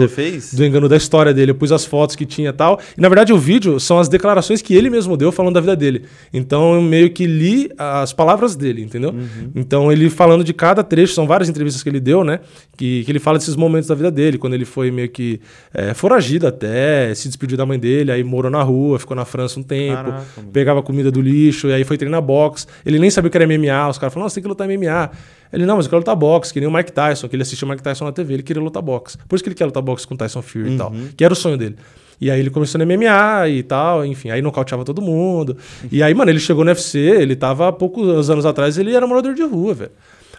do 0.53 0.65
engano 0.65 0.89
da 0.89 0.97
história 0.97 1.31
dele. 1.31 1.51
Eu 1.51 1.55
pus 1.55 1.71
as 1.71 1.85
fotos 1.85 2.15
que 2.15 2.25
tinha 2.25 2.49
e 2.49 2.53
tal. 2.53 2.79
E 2.97 2.99
na 2.99 3.07
verdade 3.07 3.31
o 3.31 3.37
vídeo 3.37 3.79
são 3.79 3.99
as 3.99 4.09
declarações 4.09 4.59
que 4.59 4.73
ele 4.73 4.89
mesmo 4.89 5.15
deu 5.15 5.31
falando 5.31 5.53
da 5.53 5.61
vida 5.61 5.75
dele. 5.75 6.05
Então 6.33 6.73
eu 6.73 6.81
meio 6.81 7.11
que 7.11 7.27
li 7.27 7.69
as 7.77 8.11
palavras 8.11 8.55
dele, 8.55 8.81
entendeu? 8.81 9.11
Uhum. 9.11 9.51
Então 9.53 9.91
ele 9.91 10.09
falando 10.09 10.43
de 10.43 10.51
cada 10.51 10.83
trecho, 10.83 11.13
são 11.13 11.27
várias 11.27 11.47
entrevistas 11.47 11.83
que 11.83 11.89
ele 11.89 11.99
deu, 11.99 12.23
né? 12.23 12.39
Que, 12.75 13.03
que 13.03 13.11
ele 13.11 13.19
fala 13.19 13.37
desses 13.37 13.55
momentos 13.55 13.87
da 13.87 13.93
vida 13.93 14.09
dele, 14.09 14.39
quando 14.39 14.55
ele 14.55 14.65
foi 14.65 14.89
meio 14.89 15.09
que 15.09 15.39
é, 15.75 15.93
foragido 15.93 16.47
até, 16.47 17.13
se 17.13 17.27
despediu 17.27 17.55
da 17.55 17.67
mãe 17.67 17.77
dele, 17.77 18.11
aí 18.11 18.23
morou 18.23 18.49
na 18.49 18.63
rua, 18.63 18.97
ficou 18.97 19.15
na 19.15 19.25
França 19.25 19.59
um 19.59 19.63
tempo, 19.63 19.95
Caraca, 19.95 20.25
pegava 20.51 20.81
comida 20.81 21.11
do 21.11 21.21
lixo, 21.21 21.67
e 21.67 21.73
aí 21.73 21.83
foi 21.83 21.99
treinar 21.99 22.23
boxe. 22.23 22.65
Ele 22.83 22.97
nem 22.97 23.11
sabia 23.11 23.27
o 23.27 23.31
que 23.31 23.37
era 23.37 23.45
MMA, 23.45 23.89
os 23.89 23.99
caras 23.99 24.11
falaram, 24.11 24.25
nossa, 24.25 24.33
tem 24.33 24.41
que 24.41 24.49
lutar 24.49 24.67
MMA. 24.67 25.11
Ele, 25.55 25.65
não, 25.65 25.77
mas 25.77 25.85
eu 25.85 25.89
quero 25.89 25.99
lutar 25.99 26.15
boxe, 26.15 26.53
que 26.53 26.59
nem 26.59 26.67
o 26.67 26.71
Mike 26.71 26.91
Tyson, 26.91 27.29
que 27.29 27.35
ele 27.35 27.43
assistiu 27.43 27.65
o 27.65 27.71
Mike 27.71 27.81
Tyson 27.81 28.03
na 28.05 28.11
TV, 28.11 28.33
ele 28.35 28.43
queria 28.43 28.61
lutar 28.61 28.83
boxe. 28.83 29.17
Por 29.27 29.35
isso 29.35 29.43
que 29.43 29.49
ele 29.49 29.55
quer 29.55 29.65
lutar 29.65 29.81
boxe 29.81 30.05
com 30.05 30.13
o 30.13 30.17
Tyson 30.17 30.41
Fury 30.41 30.73
e 30.73 30.77
tal, 30.77 30.91
que 31.15 31.23
era 31.23 31.33
o 31.33 31.35
sonho 31.35 31.57
dele. 31.57 31.77
E 32.19 32.29
aí 32.29 32.39
ele 32.39 32.49
começou 32.49 32.77
no 32.79 32.85
MMA 32.85 33.49
e 33.49 33.63
tal, 33.63 34.05
enfim, 34.05 34.29
aí 34.29 34.41
nocauteava 34.41 34.83
todo 34.83 35.01
mundo. 35.01 35.57
E 35.91 36.03
aí, 36.03 36.13
mano, 36.13 36.29
ele 36.29 36.39
chegou 36.39 36.63
no 36.63 36.71
UFC, 36.71 36.97
ele 36.99 37.35
tava 37.35 37.69
há 37.69 37.71
poucos 37.71 38.29
anos 38.29 38.45
atrás, 38.45 38.77
ele 38.77 38.93
era 38.93 39.07
morador 39.07 39.33
de 39.33 39.43
rua, 39.43 39.73
velho. 39.73 39.91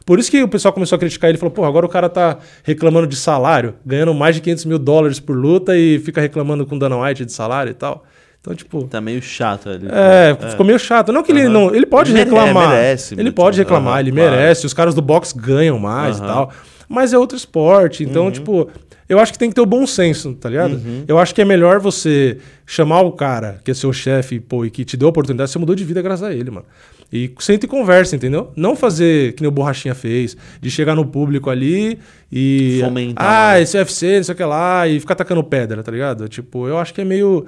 Por 0.05 0.21
isso 0.21 0.31
que 0.31 0.41
o 0.43 0.49
pessoal 0.49 0.73
começou 0.73 0.95
a 0.97 0.99
criticar 0.99 1.29
ele, 1.29 1.37
falou, 1.37 1.51
pô, 1.51 1.65
agora 1.65 1.85
o 1.85 1.89
cara 1.89 2.09
tá 2.09 2.39
reclamando 2.63 3.09
de 3.09 3.17
salário, 3.17 3.75
ganhando 3.85 4.15
mais 4.15 4.37
de 4.37 4.41
500 4.41 4.65
mil 4.67 4.79
dólares 4.79 5.19
por 5.19 5.37
luta 5.37 5.77
e 5.77 5.99
fica 5.99 6.21
reclamando 6.21 6.65
com 6.65 6.79
Dana 6.79 6.97
White 6.97 7.25
de 7.25 7.33
salário 7.33 7.71
e 7.71 7.75
tal. 7.75 8.05
Então, 8.47 8.55
tipo... 8.55 8.85
Tá 8.85 9.01
meio 9.01 9.21
chato 9.21 9.69
ali. 9.69 9.89
É, 9.91 10.37
ficou 10.51 10.65
meio 10.65 10.79
chato. 10.79 11.11
Não 11.13 11.23
que 11.25 11.33
ele 11.33 11.43
Aham. 11.43 11.49
não. 11.51 11.75
Ele 11.75 11.85
pode 11.85 12.13
Ele 12.13 12.21
reclamar. 12.21 12.69
merece 12.69 13.15
ele 13.19 13.33
pode 13.33 13.59
reclamar, 13.59 13.95
aham, 13.95 14.01
ele 14.01 14.13
claro. 14.13 14.31
merece. 14.31 14.65
Os 14.67 14.73
caras 14.73 14.95
do 14.95 15.03
boxe 15.03 15.35
ganham 15.37 15.79
mais 15.81 16.19
e 16.19 16.21
Aham. 16.23 16.29
tal. 16.29 16.53
Mas 16.89 17.13
é 17.13 17.19
outro 17.19 17.37
esporte. 17.37 18.05
Então, 18.05 18.31
tipo, 18.31 18.71
eu 19.09 19.19
acho 19.19 19.33
que 19.33 19.39
tem 19.39 19.49
que 19.49 19.55
ter 19.57 19.61
o 19.61 19.67
bom 19.67 19.85
senso, 19.85 20.35
tá 20.35 20.49
ligado? 20.49 20.75
Uhum. 20.75 21.05
Eu 21.09 21.19
acho 21.19 21.35
que 21.35 21.43
é 21.43 21.45
melhor 21.45 21.81
você 21.81 22.39
chamar 22.65 23.01
o 23.01 23.11
cara, 23.11 23.59
que 23.65 23.73
é 23.73 23.75
seu 23.75 23.93
chefe, 23.93 24.39
pô, 24.39 24.65
e 24.65 24.71
que 24.71 24.85
te 24.85 24.97
deu 24.97 25.09
a 25.09 25.11
oportunidade, 25.11 25.51
você 25.51 25.59
mudou 25.59 25.75
de 25.75 25.85
vida 25.85 26.01
graças 26.01 26.23
a 26.23 26.33
ele, 26.33 26.49
mano. 26.53 26.67
E 27.13 27.33
senta 27.41 27.67
e 27.67 27.69
conversa, 27.69 28.15
entendeu? 28.17 28.53
Não 28.57 28.75
fazer 28.75 29.33
que 29.35 29.41
nem 29.43 29.49
o 29.49 29.53
Borrachinha 29.53 29.95
fez, 29.95 30.37
de 30.61 30.71
chegar 30.71 30.95
no 30.97 31.05
público 31.07 31.51
ali 31.51 31.99
e. 32.33 32.79
Fomentar, 32.83 33.25
Ah, 33.25 33.53
né? 33.55 33.63
esse 33.63 33.77
UFC, 33.77 34.17
não 34.19 34.25
sei 34.25 34.33
o 34.35 34.37
que 34.37 34.45
lá, 34.45 34.87
e 34.89 34.99
ficar 35.01 35.15
tacando 35.15 35.43
pedra, 35.45 35.83
tá 35.85 35.91
ligado? 35.93 36.29
Tipo, 36.29 36.67
eu 36.69 36.79
acho 36.79 36.93
que 36.95 37.01
é 37.01 37.05
meio. 37.05 37.47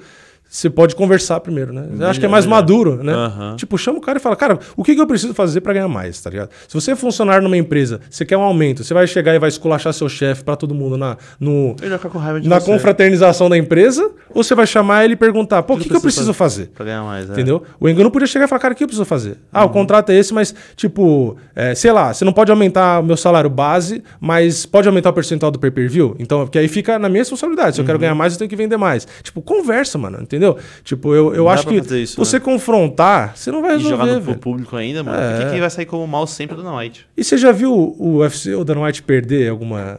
Você 0.49 0.71
pode 0.71 0.97
conversar 0.97 1.41
primeiro, 1.41 1.73
né? 1.75 1.87
Eu 2.01 2.07
acho 2.07 2.19
que 2.19 2.25
é 2.25 2.29
mais 2.29 2.47
maduro, 2.47 3.03
né? 3.03 3.13
Aham. 3.13 3.57
Tipo, 3.57 3.77
chama 3.77 3.99
o 3.99 4.01
cara 4.01 4.19
e 4.19 4.21
fala, 4.21 4.35
cara, 4.35 4.59
o 4.77 4.83
que, 4.83 4.95
que 4.95 5.01
eu 5.01 5.07
preciso 5.07 5.35
fazer 5.35 5.61
pra 5.61 5.75
ganhar 5.75 5.89
mais, 5.89 6.21
tá 6.23 6.31
ligado? 6.31 6.49
Se 6.67 6.73
você 6.75 6.93
é 6.93 6.97
funcionário 6.97 7.43
numa 7.43 7.57
empresa, 7.57 8.01
você 8.09 8.25
quer 8.25 8.37
um 8.39 8.43
aumento, 8.43 8.83
você 8.83 8.95
vai 8.95 9.07
chegar 9.07 9.35
e 9.35 9.39
vai 9.39 9.49
esculachar 9.51 9.93
seu 9.93 10.09
chefe 10.09 10.43
pra 10.43 10.57
todo 10.57 10.75
mundo 10.75 10.97
na, 10.97 11.19
no, 11.39 11.77
com 12.11 12.49
na 12.49 12.59
você. 12.61 12.67
confraternização 12.73 13.51
da 13.51 13.59
empresa, 13.59 14.11
ou 14.31 14.43
você 14.43 14.55
vai 14.55 14.67
chamar 14.67 15.05
ele 15.05 15.13
e 15.13 15.17
perguntar, 15.17 15.63
pô, 15.65 15.75
o 15.75 15.77
que, 15.77 15.83
que 15.85 15.91
que 15.91 15.97
eu 15.97 16.01
preciso 16.01 16.33
preciso 16.33 16.33
fazer? 16.35 16.69
Pra 16.75 16.85
ganhar 16.87 17.03
mais, 17.03 17.29
é. 17.29 17.33
Entendeu? 17.35 17.63
O 17.79 17.87
Engano 17.89 18.11
podia 18.11 18.27
chegar 18.27 18.47
e 18.47 18.49
falar, 18.49 18.61
cara, 18.61 18.73
o 18.73 18.77
que 18.77 18.83
eu 18.85 18.89
preciso 18.89 19.05
fazer? 19.05 19.37
Ah, 19.53 19.65
Uhum. 19.65 19.67
o 19.67 19.71
contrato 19.71 20.11
é 20.11 20.15
esse, 20.17 20.33
mas, 20.33 20.55
tipo, 20.77 21.37
é, 21.55 21.75
sei 21.75 21.93
lá, 21.93 22.15
você 22.15 22.25
não 22.25 22.33
pode 22.33 22.51
aumentar 22.51 23.01
o 23.01 23.03
meu 23.03 23.17
salário 23.19 23.51
base, 23.51 24.03
mas 24.19 24.65
pode 24.65 24.89
aumentar 24.89 25.11
o 25.11 25.13
percentual 25.13 25.51
do 25.53 25.59
pay-per-view? 25.59 26.17
Então, 26.19 26.41
porque 26.47 26.59
aí 26.59 26.69
fica 26.69 26.99
na 26.99 27.09
minha 27.11 27.21
responsabilidade. 27.21 27.75
Se 27.77 27.81
eu 27.81 27.83
Uhum. 27.83 27.87
quero 27.87 27.99
ganhar 27.99 28.15
mais, 28.15 28.33
eu 28.33 28.39
tenho 28.39 28.49
que 28.49 28.57
vender 28.57 28.79
mais. 28.79 29.07
Tipo, 29.23 29.43
conversa, 29.43 29.99
mano, 29.99 30.19
entendeu? 30.23 30.38
Tipo, 30.85 31.15
eu, 31.15 31.35
eu 31.35 31.49
acho 31.49 31.67
que 31.67 31.75
isso, 31.97 32.17
você 32.17 32.39
né? 32.39 32.45
confrontar, 32.45 33.37
você 33.37 33.51
não 33.51 33.61
vai 33.63 33.77
E 33.77 33.81
jogar 33.81 34.05
resolver, 34.05 34.15
no 34.15 34.21
velho. 34.27 34.39
público 34.39 34.77
ainda, 34.77 35.03
mano. 35.03 35.19
É. 35.19 35.37
Por 35.37 35.45
que 35.45 35.51
quem 35.53 35.61
vai 35.61 35.71
sair 35.71 35.87
como 35.87 36.07
mal 36.07 36.27
sempre 36.27 36.57
é 36.57 36.61
o 36.61 36.63
Dana 36.63 36.77
White? 36.79 37.07
E 37.17 37.25
você 37.25 37.37
já 37.37 37.53
viu 37.53 37.73
o 37.73 38.19
UFC, 38.19 38.55
o 38.55 38.65
Dana 38.65 38.83
White, 38.85 39.03
perder 39.03 39.51
alguma 39.51 39.99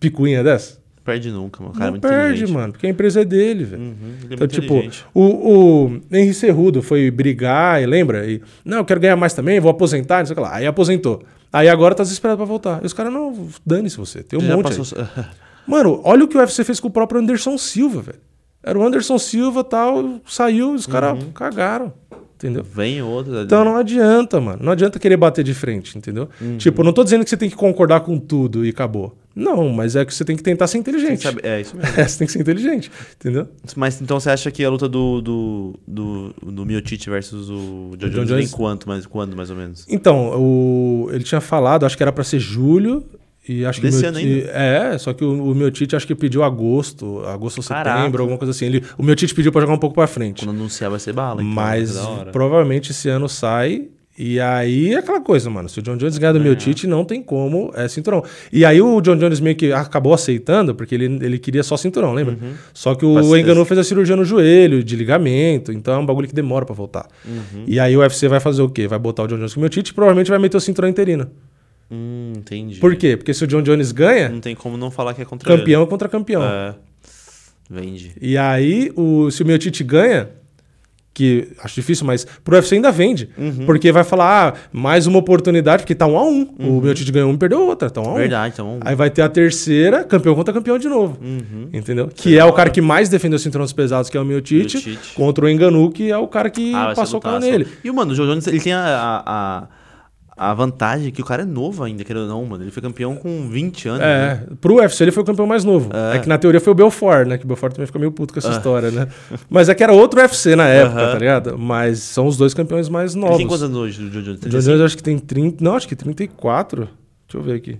picuinha 0.00 0.42
dessa? 0.42 0.78
Perde 1.04 1.30
nunca, 1.30 1.60
mano. 1.62 1.72
O 1.72 1.78
cara 1.78 1.84
é 1.84 1.86
não 1.86 1.92
muito 1.92 2.02
perde, 2.02 2.26
inteligente. 2.34 2.52
mano, 2.52 2.72
porque 2.72 2.86
a 2.86 2.90
empresa 2.90 3.20
é 3.20 3.24
dele, 3.24 3.62
velho. 3.62 3.80
Uhum, 3.82 3.94
ele 4.24 4.32
é 4.32 4.34
Então, 4.34 4.38
muito 4.38 4.90
tipo, 4.90 5.06
o, 5.14 5.84
o 5.84 6.00
Henry 6.10 6.34
Cerrudo 6.34 6.82
foi 6.82 7.10
brigar, 7.12 7.80
e 7.80 7.86
lembra? 7.86 8.26
E, 8.28 8.42
não, 8.64 8.78
eu 8.78 8.84
quero 8.84 8.98
ganhar 8.98 9.14
mais 9.14 9.32
também, 9.32 9.60
vou 9.60 9.70
aposentar, 9.70 10.18
não 10.18 10.26
sei 10.26 10.32
o 10.32 10.36
que 10.36 10.42
lá. 10.42 10.54
Aí 10.56 10.66
aposentou. 10.66 11.22
Aí 11.52 11.68
agora 11.68 11.94
tá 11.94 12.02
desesperado 12.02 12.38
pra 12.38 12.44
voltar. 12.44 12.80
E 12.82 12.86
os 12.86 12.92
caras, 12.92 13.12
não, 13.12 13.48
dane-se 13.64 13.96
você, 13.96 14.24
tem 14.24 14.36
um 14.36 14.42
Já 14.42 14.56
monte 14.56 14.72
aí. 14.72 14.78
passou... 14.78 14.98
Mano, 15.64 16.00
olha 16.04 16.24
o 16.24 16.28
que 16.28 16.36
o 16.36 16.40
UFC 16.40 16.62
fez 16.64 16.78
com 16.80 16.88
o 16.88 16.90
próprio 16.90 17.20
Anderson 17.20 17.56
Silva, 17.56 18.00
velho. 18.02 18.18
Era 18.66 18.76
o 18.78 18.84
Anderson 18.84 19.16
Silva 19.18 19.62
tal, 19.62 20.20
saiu, 20.26 20.72
os 20.74 20.86
caras 20.88 21.22
Uhum. 21.22 21.30
cagaram, 21.30 21.92
entendeu? 22.34 22.64
Vem 22.64 23.00
outro. 23.00 23.40
Então 23.42 23.64
não 23.64 23.76
adianta, 23.76 24.40
mano. 24.40 24.58
Não 24.60 24.72
adianta 24.72 24.98
querer 24.98 25.16
bater 25.16 25.44
de 25.44 25.54
frente, 25.54 25.96
entendeu? 25.96 26.28
Uhum. 26.40 26.56
Tipo, 26.58 26.82
não 26.82 26.92
tô 26.92 27.04
dizendo 27.04 27.22
que 27.22 27.30
você 27.30 27.36
tem 27.36 27.48
que 27.48 27.54
concordar 27.54 28.00
com 28.00 28.18
tudo 28.18 28.66
e 28.66 28.70
acabou. 28.70 29.16
Não, 29.36 29.68
mas 29.68 29.94
é 29.94 30.04
que 30.04 30.12
você 30.12 30.24
tem 30.24 30.34
que 30.34 30.42
tentar 30.42 30.66
ser 30.66 30.78
inteligente. 30.78 31.22
Sabe- 31.22 31.42
É 31.44 31.60
isso 31.60 31.76
mesmo. 31.76 31.92
É, 32.00 32.08
você 32.08 32.18
tem 32.18 32.26
que 32.26 32.32
ser 32.32 32.40
inteligente, 32.40 32.90
entendeu? 33.20 33.46
Mas 33.76 34.00
então 34.00 34.18
você 34.18 34.30
acha 34.30 34.50
que 34.50 34.64
a 34.64 34.70
luta 34.70 34.88
do, 34.88 35.20
do, 35.20 35.74
do, 35.86 36.34
do 36.42 36.66
Miotite 36.66 37.08
versus 37.08 37.48
o 37.48 37.92
John 37.98 38.08
Jones 38.08 38.28
Jones? 38.28 38.50
quanto 38.50 38.88
mais, 38.88 39.06
quando, 39.06 39.36
mais 39.36 39.48
ou 39.50 39.56
menos? 39.56 39.86
Então, 39.88 40.32
o, 40.40 41.08
ele 41.12 41.22
tinha 41.22 41.40
falado, 41.40 41.86
acho 41.86 41.96
que 41.96 42.02
era 42.02 42.10
pra 42.10 42.24
ser 42.24 42.40
julho. 42.40 43.04
E 43.48 43.64
acho 43.64 43.80
que 43.80 43.86
Desse 43.86 44.00
meu 44.00 44.08
ano 44.08 44.18
ti- 44.18 44.26
ainda? 44.26 44.50
É, 44.50 44.98
só 44.98 45.12
que 45.12 45.24
o, 45.24 45.50
o 45.50 45.54
meu 45.54 45.70
Tite 45.70 45.94
acho 45.94 46.06
que 46.06 46.14
pediu 46.14 46.42
agosto, 46.42 47.22
agosto 47.26 47.58
ou 47.58 47.62
setembro, 47.62 48.22
alguma 48.22 48.38
coisa 48.38 48.50
assim. 48.50 48.66
Ele, 48.66 48.82
o 48.98 49.02
meu 49.02 49.14
Tite 49.14 49.34
pediu 49.34 49.52
pra 49.52 49.60
jogar 49.60 49.74
um 49.74 49.78
pouco 49.78 49.94
pra 49.94 50.06
frente. 50.06 50.44
Quando 50.44 50.56
anunciar 50.56 50.90
vai 50.90 50.98
ser 50.98 51.12
bala. 51.12 51.40
Então, 51.42 51.52
mas 51.54 51.94
da 51.94 52.08
hora. 52.08 52.32
provavelmente 52.32 52.90
esse 52.90 53.08
ano 53.08 53.28
sai. 53.28 53.88
E 54.18 54.40
aí 54.40 54.94
é 54.94 54.96
aquela 54.98 55.20
coisa, 55.20 55.50
mano. 55.50 55.68
Se 55.68 55.78
o 55.78 55.82
John 55.82 55.98
Jones 55.98 56.16
ganhar 56.16 56.32
do 56.32 56.40
meu 56.40 56.56
Tite, 56.56 56.86
não 56.86 57.04
tem 57.04 57.22
como, 57.22 57.70
é 57.74 57.86
cinturão. 57.86 58.24
E 58.50 58.64
aí 58.64 58.80
o 58.80 58.98
John 59.02 59.16
Jones 59.18 59.40
meio 59.40 59.54
que 59.54 59.70
acabou 59.74 60.14
aceitando, 60.14 60.74
porque 60.74 60.94
ele, 60.94 61.04
ele 61.22 61.38
queria 61.38 61.62
só 61.62 61.76
cinturão, 61.76 62.14
lembra? 62.14 62.34
Só 62.72 62.94
que 62.94 63.04
Uhum. 63.04 63.20
O 63.20 63.34
se 63.34 63.38
Enganu 63.38 63.62
fez 63.66 63.78
a 63.78 63.84
cirurgia 63.84 64.16
no 64.16 64.24
joelho, 64.24 64.82
de 64.82 64.96
ligamento, 64.96 65.70
então 65.70 65.92
é 65.94 65.98
um 65.98 66.06
bagulho 66.06 66.26
que 66.26 66.34
demora 66.34 66.64
pra 66.64 66.74
voltar. 66.74 67.06
Uhum. 67.26 67.64
E 67.66 67.78
aí 67.78 67.94
o 67.94 68.00
UFC 68.00 68.26
vai 68.26 68.40
fazer 68.40 68.62
o 68.62 68.70
quê? 68.70 68.88
Vai 68.88 68.98
botar 68.98 69.22
o 69.24 69.26
John 69.28 69.36
Jones 69.36 69.52
com 69.52 69.60
o 69.60 69.62
meu 69.62 69.68
Tite 69.68 69.90
e 69.90 69.94
provavelmente 69.94 70.30
vai 70.30 70.38
meter 70.38 70.56
o 70.56 70.60
cinturão 70.60 70.88
interino. 70.88 71.30
Hum, 71.90 72.32
entendi. 72.36 72.78
Por 72.80 72.96
quê? 72.96 73.16
Porque 73.16 73.32
se 73.32 73.44
o 73.44 73.46
John 73.46 73.62
Jones 73.62 73.92
ganha, 73.92 74.28
Não 74.28 74.40
tem 74.40 74.54
como 74.54 74.76
não 74.76 74.90
falar 74.90 75.14
que 75.14 75.22
é 75.22 75.24
contra 75.24 75.56
campeão 75.56 75.82
é 75.82 75.86
contra 75.86 76.08
campeão. 76.08 76.42
ele. 76.42 76.52
É. 76.52 76.74
Vende. 77.68 78.12
E 78.20 78.36
aí, 78.38 78.92
o, 78.96 79.30
se 79.30 79.42
o 79.42 79.46
meu 79.46 79.58
Tite 79.58 79.82
ganha, 79.82 80.28
que 81.12 81.48
acho 81.64 81.74
difícil, 81.76 82.06
mas 82.06 82.24
pro 82.44 82.54
UFC 82.54 82.74
ainda 82.76 82.92
vende. 82.92 83.28
Uhum. 83.38 83.64
Porque 83.66 83.90
vai 83.90 84.04
falar, 84.04 84.54
ah, 84.54 84.58
mais 84.70 85.06
uma 85.06 85.18
oportunidade, 85.18 85.82
porque 85.82 85.94
tá 85.94 86.06
um 86.06 86.16
a 86.16 86.22
um. 86.22 86.42
O 86.60 86.80
meu 86.80 86.94
Tite 86.94 87.10
ganhou 87.10 87.30
um 87.30 87.34
e 87.34 87.38
perdeu 87.38 87.66
outra, 87.66 87.88
tá 87.90 88.00
um 88.02 88.04
a 88.04 88.08
um. 88.08 88.12
Uhum. 88.12 88.18
Verdade, 88.18 88.52
então. 88.54 88.78
Aí 88.82 88.94
vai 88.94 89.08
ter 89.10 89.22
a 89.22 89.28
terceira, 89.28 90.04
campeão 90.04 90.34
contra 90.34 90.52
campeão 90.54 90.78
de 90.78 90.88
novo. 90.88 91.18
Uhum. 91.20 91.68
Entendeu? 91.72 92.08
Que 92.14 92.38
é 92.38 92.44
o 92.44 92.52
cara 92.52 92.68
que 92.70 92.80
mais 92.82 93.08
defendeu 93.08 93.36
os 93.36 93.42
cinturões 93.42 93.72
pesados, 93.72 94.10
que 94.10 94.16
é 94.16 94.20
o 94.20 94.24
Miotite, 94.24 94.76
Miocic. 94.76 95.14
contra 95.14 95.44
o 95.44 95.48
Enganu, 95.48 95.90
que 95.90 96.10
é 96.10 96.18
o 96.18 96.28
cara 96.28 96.50
que 96.50 96.72
Ah, 96.74 96.92
passou 96.94 97.18
o 97.18 97.26
lutaço. 97.26 97.46
nele. 97.50 97.66
E, 97.82 97.90
mano, 97.90 98.12
o 98.12 98.14
Joe 98.14 98.26
Jones, 98.26 98.46
ele 98.46 98.60
tem 98.60 98.74
a, 98.74 98.84
a, 98.84 99.22
a 99.62 99.68
vantagem 100.54 101.10
que 101.10 101.22
o 101.22 101.24
cara 101.24 101.42
é 101.42 101.46
novo 101.46 101.82
ainda, 101.82 102.04
querendo 102.04 102.24
ou 102.24 102.28
não, 102.28 102.44
mano. 102.44 102.62
Ele 102.62 102.70
foi 102.70 102.82
campeão 102.82 103.16
com 103.16 103.48
20 103.48 103.88
anos. 103.88 104.00
né? 104.00 104.06
É, 104.50 104.54
pro 104.60 104.74
UFC 104.74 105.04
ele 105.04 105.10
foi 105.10 105.22
o 105.22 105.26
campeão 105.26 105.46
mais 105.46 105.64
novo. 105.64 105.90
É. 105.94 106.16
É. 106.16 106.18
que 106.18 106.28
na 106.28 106.36
teoria 106.36 106.60
foi 106.60 106.72
o 106.72 106.74
Belfort, 106.74 107.26
né? 107.26 107.38
Que 107.38 107.44
o 107.44 107.48
Belfort 107.48 107.72
também 107.72 107.86
fica 107.86 107.98
meio 107.98 108.12
puto 108.12 108.34
com 108.34 108.38
essa 108.38 108.50
história, 108.50 108.90
né? 108.90 109.08
Mas 109.48 109.68
é 109.70 109.74
que 109.74 109.82
era 109.82 109.92
outro 109.94 110.20
UFC 110.20 110.54
na 110.54 110.68
época, 110.68 111.00
Aham. 111.00 111.12
tá 111.12 111.18
ligado? 111.18 111.58
Mas 111.58 112.00
são 112.00 112.26
os 112.26 112.36
dois 112.36 112.52
campeões 112.52 112.88
mais 112.88 113.12
Ele 113.14 113.22
novos. 113.22 113.36
tem 113.38 113.46
quantos 113.46 113.62
anos 113.62 113.76
hoje, 113.78 114.02
o 114.04 114.12
Joe 114.12 114.22
Jones? 114.22 114.40
O 114.42 114.48
John 114.48 114.58
Jones 114.60 114.80
eu 114.80 114.84
acho 114.84 114.96
que 114.96 115.02
tem 115.02 115.18
30. 115.18 115.64
Não, 115.64 115.74
acho 115.74 115.88
que 115.88 115.96
34. 115.96 116.80
Deixa 116.82 116.90
eu 117.34 117.42
ver 117.42 117.54
aqui. 117.54 117.78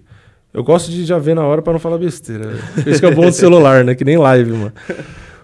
Eu 0.54 0.64
gosto 0.64 0.90
de 0.90 1.04
já 1.04 1.18
ver 1.18 1.34
na 1.34 1.44
hora 1.44 1.60
pra 1.60 1.74
não 1.74 1.78
falar 1.80 1.98
besteira. 1.98 2.48
velho. 2.48 2.88
Isso 2.90 3.00
que 3.00 3.06
é 3.06 3.10
bom 3.14 3.26
do 3.26 3.32
celular, 3.32 3.84
né? 3.84 3.94
Que 3.94 4.04
nem 4.04 4.16
live, 4.16 4.52
mano. 4.52 4.72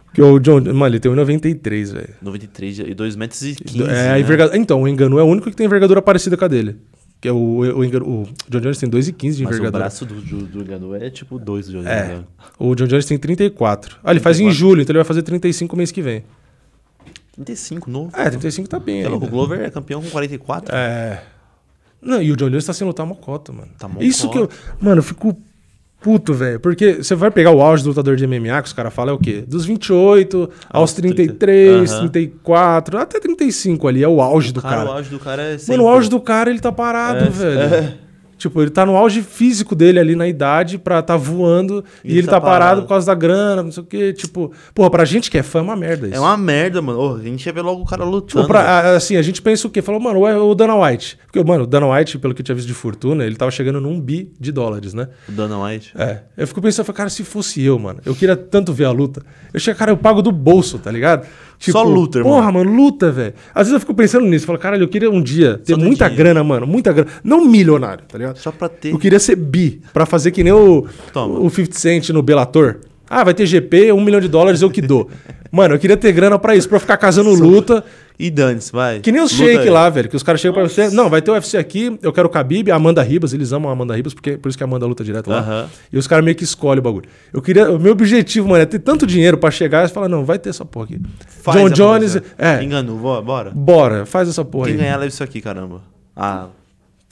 Porque 0.07 0.23
o 0.23 0.39
John. 0.39 0.61
Mano, 0.73 0.87
ele 0.87 1.01
tem 1.01 1.13
1,93, 1.13 1.93
velho. 1.93 2.09
93 2.23 2.79
e 2.79 2.95
2 2.95 3.17
metros 3.17 3.43
e 3.43 3.55
15. 3.55 3.83
É, 3.83 3.85
a 3.85 4.13
né? 4.13 4.21
envergadura. 4.21 4.57
Então, 4.57 4.81
o 4.83 4.89
Enganu 4.89 5.19
é 5.19 5.23
o 5.23 5.27
único 5.27 5.51
que 5.51 5.57
tem 5.57 5.67
envergadura 5.67 6.01
parecida 6.01 6.37
com 6.37 6.45
a 6.45 6.49
dele. 6.49 6.77
Que 7.23 7.29
é 7.29 7.33
o, 7.33 7.37
o, 7.37 7.81
o 7.85 8.29
John 8.51 8.61
Jones 8.61 8.79
tem 8.79 8.91
2,15 8.91 9.33
de 9.37 9.45
Mas 9.45 9.61
o 9.61 9.71
braço 9.71 10.05
do, 10.05 10.21
do, 10.21 10.97
é 10.97 11.09
tipo 11.09 11.39
2 11.39 11.67
do 11.67 11.73
Joe 11.75 11.87
É. 11.87 12.03
Jones. 12.03 12.19
né? 12.19 12.25
O 12.59 12.75
John 12.75 12.87
Jones 12.89 13.07
tem 13.07 13.17
34. 13.17 13.97
Ah, 14.03 14.11
ele 14.11 14.19
faz 14.19 14.41
em 14.41 14.47
34. 14.47 14.59
julho, 14.59 14.83
então 14.83 14.93
ele 14.93 14.99
vai 14.99 15.05
fazer 15.07 15.23
35 15.23 15.77
mês 15.77 15.93
que 15.93 16.03
vem. 16.03 16.25
35, 17.37 17.89
novo. 17.89 18.11
É, 18.17 18.29
35 18.29 18.69
tá 18.69 18.81
bem 18.81 19.03
É 19.05 19.09
louco, 19.09 19.27
o. 19.27 19.29
Glover 19.31 19.61
é 19.61 19.71
campeão 19.71 20.03
com 20.03 20.11
44. 20.11 20.75
É. 20.75 21.23
Não, 22.01 22.21
e 22.21 22.33
o 22.33 22.37
John 22.37 22.51
Jones 22.51 22.65
tá 22.67 22.73
sem 22.73 22.85
lutar 22.85 23.07
mocota, 23.07 23.53
mano. 23.53 23.71
Tá 23.79 23.87
mocota. 23.87 24.05
Isso 24.05 24.29
que 24.29 24.37
eu. 24.39 24.51
Mano, 24.81 24.99
eu 24.99 25.03
fico 25.05 25.37
puto, 26.03 26.35
velho. 26.35 26.59
Porque 26.61 26.95
você 27.03 27.15
vai 27.15 27.31
pegar 27.31 27.51
o 27.53 27.61
auge 27.63 27.83
do 27.83 27.89
lutador 27.91 28.17
de 28.17 28.27
MMA, 28.27 28.61
que 28.63 28.69
os 28.69 28.73
caras 28.73 28.93
falam 28.93 29.15
é 29.15 29.17
o 29.17 29.21
quê? 29.21 29.45
Dos 29.47 29.65
28 29.65 30.39
aos 30.71 30.91
Aos 30.91 30.93
30. 30.95 31.15
33, 31.15 31.91
Aham. 31.93 32.09
34, 32.09 32.99
até 32.99 33.21
35 33.21 33.89
ali. 33.89 34.03
É 34.03 34.09
o 34.09 34.21
auge 34.21 34.53
do 34.53 34.61
cara, 34.61 34.77
cara. 34.77 34.89
o 34.91 34.93
auge 34.93 35.11
do 35.11 35.19
cara 35.19 35.43
é 35.43 35.57
Mano, 35.69 35.85
o 35.85 35.89
auge 35.89 36.09
do 36.11 36.21
cara, 36.21 36.51
ele 36.51 36.61
tá 36.61 36.73
parado, 36.73 37.25
É, 37.25 37.29
velho. 37.29 37.61
é. 37.61 37.95
Tipo, 38.43 38.61
ele 38.61 38.73
tá 38.73 38.85
no 38.85 38.97
auge 38.97 39.23
físico 39.23 39.73
dele 39.77 40.01
ali 40.01 40.17
na 40.17 40.27
idade 40.27 40.77
pra 40.77 41.01
tá 41.01 41.17
voando 41.17 41.85
e, 42.05 42.19
ele 42.19 42.27
tá, 42.27 42.41
parado. 42.41 42.83
por 42.83 42.89
causa 42.89 43.07
da 43.07 43.15
grana, 43.15 43.63
não 43.63 43.71
sei 43.71 43.85
o 43.85 43.87
quê. 43.87 44.13
Tipo, 44.13 44.51
porra, 44.75 44.91
pra 44.91 45.05
gente 45.05 45.31
que 45.31 45.39
é 45.39 45.45
fã 45.45 45.61
é 45.61 45.63
uma 45.63 45.77
merda 45.77 46.09
isso. 46.09 46.17
É 46.17 46.19
uma 46.19 46.37
merda, 46.37 46.83
mano. 46.83 46.99
Ô, 46.99 47.15
a 47.15 47.23
gente 47.23 47.47
ia 47.47 47.53
ver 47.53 47.61
logo 47.63 47.83
o 47.83 47.85
cara 47.85 48.03
lutando. 48.05 48.43
Tipo, 48.43 48.49
pra- 48.49 48.97
assim, 48.97 49.15
a 49.15 49.23
gente 49.23 49.41
pensa 49.41 49.69
o 49.69 49.71
quê? 49.71 49.81
Falou, 49.81 50.01
mano, 50.01 50.19
o, 50.19 50.51
o 50.51 50.55
Dana 50.57 50.75
White. 50.75 51.17
Porque, 51.25 51.41
mano, 51.45 51.63
o 51.63 51.67
Dana 51.69 51.87
White, 51.87 52.19
pelo 52.19 52.35
que 52.35 52.41
eu 52.41 52.45
tinha 52.45 52.57
visto 52.57 52.67
de 52.67 52.75
fortuna, 52.75 53.25
ele 53.25 53.37
tava 53.37 53.53
chegando 53.53 53.81
num 53.81 54.01
bi 54.01 54.33
de 54.41 54.51
dólares, 54.51 54.93
né? 54.93 55.07
O 55.29 55.33
Dana 55.33 55.65
White. 55.65 55.93
É. 55.97 56.23
Eu 56.37 56.49
fico 56.49 56.61
pensando, 56.61 56.93
cara, 56.93 57.09
se 57.11 57.23
fosse 57.23 57.63
eu, 57.65 57.79
mano, 57.79 58.01
eu 58.05 58.13
queria 58.13 58.35
tanto 58.35 58.73
ver 58.73 58.87
a 58.87 58.91
luta. 58.91 59.23
Eu 59.55 59.61
chego, 59.61 59.79
cara, 59.79 59.93
eu 59.93 59.97
pago 59.97 60.21
do 60.21 60.33
bolso, 60.33 60.81
tá 60.81 60.91
ligado? 60.91 61.29
Só 61.71 61.83
luta, 61.83 62.19
irmão. 62.19 62.35
Porra, 62.35 62.51
mano, 62.51 62.73
luta, 62.75 63.13
velho. 63.13 63.35
Às 63.55 63.69
vezes 63.69 63.75
eu 63.75 63.81
fico 63.81 63.95
pensando 63.95 64.27
nisso, 64.27 64.47
falo, 64.47 64.59
caralho, 64.59 64.83
eu 64.83 64.89
queria 64.89 65.11
um 65.11 65.23
dia 65.23 65.61
ter 65.65 65.77
muita 65.77 66.09
grana, 66.09 66.43
mano, 66.43 66.67
muita 66.67 66.93
grana. 66.93 67.11
Não 67.23 67.45
milionário, 67.45 68.05
tá 68.09 68.19
ligado? 68.19 68.39
Só 68.39 68.51
pra 68.51 68.69
ter. 68.69 68.93
Eu 68.93 68.99
queria 68.99 69.21
ser 69.21 69.37
bi, 69.37 69.81
pra 69.93 70.05
fazer 70.05 70.31
que 70.33 70.43
nem 70.43 70.53
o, 70.53 70.87
Toma. 71.13 71.39
o 71.39 71.49
50 71.49 71.79
Cent 71.79 72.09
no 72.11 72.23
Bellator. 72.23 72.79
Ah, 73.15 73.25
vai 73.25 73.35
ter 73.35 73.45
GP, 73.45 73.93
um 73.93 74.01
milhão 74.01 74.21
de 74.21 74.29
dólares, 74.29 74.63
eu 74.63 74.71
que 74.71 74.81
dou. 74.81 75.11
Mano, 75.53 75.75
eu 75.75 75.79
queria 75.79 75.99
ter 75.99 76.11
grana 76.13 76.39
pra 76.39 76.57
isso, 76.57 76.67
pra 76.67 76.77
eu 76.77 76.81
ficar 76.81 76.97
casando 76.97 77.29
luta. 77.29 77.85
E 78.19 78.31
dane-se, 78.31 78.73
vai. 78.73 79.01
Que 79.01 79.13
nem 79.13 79.21
os 79.21 79.33
Luta 79.33 79.45
shake 79.45 79.65
aí. 79.65 79.71
lá, 79.71 79.91
velho, 79.91 80.09
que 80.09 80.17
os 80.17 80.23
caras 80.23 80.41
chegam 80.41 80.55
pra 80.55 80.63
você. 80.63 80.89
Não, 80.89 81.11
vai 81.11 81.21
ter 81.21 81.31
o 81.31 81.35
UFC 81.35 81.59
aqui, 81.59 81.99
eu 82.03 82.11
quero 82.11 82.29
o 82.29 82.31
Khabib, 82.31 82.71
a 82.71 82.77
Amanda 82.77 83.03
Ribas, 83.03 83.35
eles 83.35 83.53
amam 83.53 83.69
a 83.69 83.73
Amanda 83.75 83.95
Ribas, 83.95 84.15
porque 84.15 84.39
por 84.39 84.49
isso 84.49 84.57
que 84.57 84.65
a 84.65 84.67
Amanda 84.67 84.87
luta 84.87 85.05
direto 85.05 85.29
lá. 85.29 85.41
Aham. 85.41 85.69
E 85.93 85.99
os 85.99 86.07
caras 86.07 86.25
meio 86.25 86.35
que 86.37 86.45
escolhem 86.45 86.79
o 86.79 86.83
bagulho. 86.83 87.05
Eu 87.33 87.43
queria. 87.43 87.71
O 87.71 87.79
meu 87.79 87.93
objetivo, 87.93 88.49
mano, 88.49 88.63
é 88.63 88.67
ter 88.67 88.79
tanto 88.79 89.07
dinheiro 89.07 89.37
pra 89.37 89.51
chegar 89.51 89.85
e 89.85 89.89
falar, 89.89 90.09
não, 90.09 90.25
vai 90.25 90.39
ter 90.39 90.49
essa 90.49 90.65
porra 90.65 90.87
aqui. 90.87 91.01
Faz 91.43 91.59
John 91.59 91.67
a 91.67 91.69
Jones. 91.69 92.17
É. 92.39 92.63
Enganou, 92.63 92.97
bora. 92.97 93.21
bora. 93.23 93.51
Bora, 93.55 94.07
faz 94.07 94.29
essa 94.29 94.45
porra 94.45 94.67
Quem 94.67 94.75
aí. 94.77 94.81
ganhar 94.81 94.97
leva 94.97 95.09
isso 95.09 95.23
aqui, 95.23 95.41
caramba. 95.43 95.83
Ah. 96.17 96.47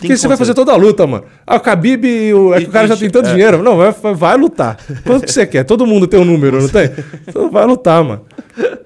Porque 0.00 0.16
você 0.16 0.26
vai 0.26 0.36
fazer 0.36 0.54
toda 0.54 0.72
a 0.72 0.76
luta, 0.76 1.06
mano. 1.06 1.24
Ah, 1.46 1.56
o 1.56 1.60
Khabib 1.60 2.04
o. 2.34 2.54
É 2.54 2.60
que 2.60 2.66
o 2.68 2.70
cara 2.70 2.88
já 2.88 2.96
tem 2.96 3.10
tanto 3.10 3.28
é. 3.28 3.32
dinheiro. 3.32 3.62
Não, 3.62 3.76
vai, 3.76 3.92
vai- 3.92 4.14
vai 4.14 4.36
lutar. 4.36 4.76
Quanto 5.04 5.26
que 5.26 5.32
você 5.32 5.46
quer? 5.46 5.64
Todo 5.64 5.86
mundo 5.86 6.06
tem 6.06 6.18
um 6.18 6.24
número, 6.24 6.60
não 6.60 6.68
tem? 6.68 6.90
Então 7.28 7.50
vai 7.50 7.64
lutar, 7.66 8.02
mano. 8.02 8.22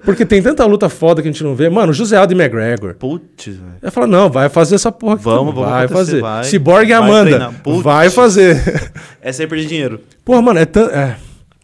Porque 0.03 0.25
tem 0.25 0.41
tanta 0.41 0.63
luta 0.65 0.87
foda 0.89 1.21
que 1.21 1.27
a 1.27 1.31
gente 1.31 1.43
não 1.43 1.55
vê. 1.55 1.69
Mano, 1.69 1.91
José 1.93 2.15
Aldo 2.17 2.33
e 2.33 2.35
McGregor. 2.35 2.93
Putz, 2.95 3.45
velho. 3.47 3.59
Eu 3.81 3.91
falo, 3.91 4.07
não, 4.07 4.29
vai 4.29 4.49
fazer 4.49 4.75
essa 4.75 4.91
porra 4.91 5.15
aqui. 5.15 5.23
Vamos, 5.23 5.53
vamos 5.55 5.69
Vai 5.69 5.87
fazer. 5.87 6.21
vai. 6.21 6.43
Cyborg 6.43 6.83
e 6.89 6.93
Vai 6.93 6.97
Amanda. 7.09 7.51
Putz. 7.63 7.81
Vai 7.81 8.09
fazer. 8.09 8.55
É 9.21 9.31
perder 9.31 9.65
dinheiro. 9.65 9.99
Porra, 10.23 10.39
mano, 10.41 10.59
é, 10.59 10.65
tan- 10.65 10.91
é, 10.91 11.15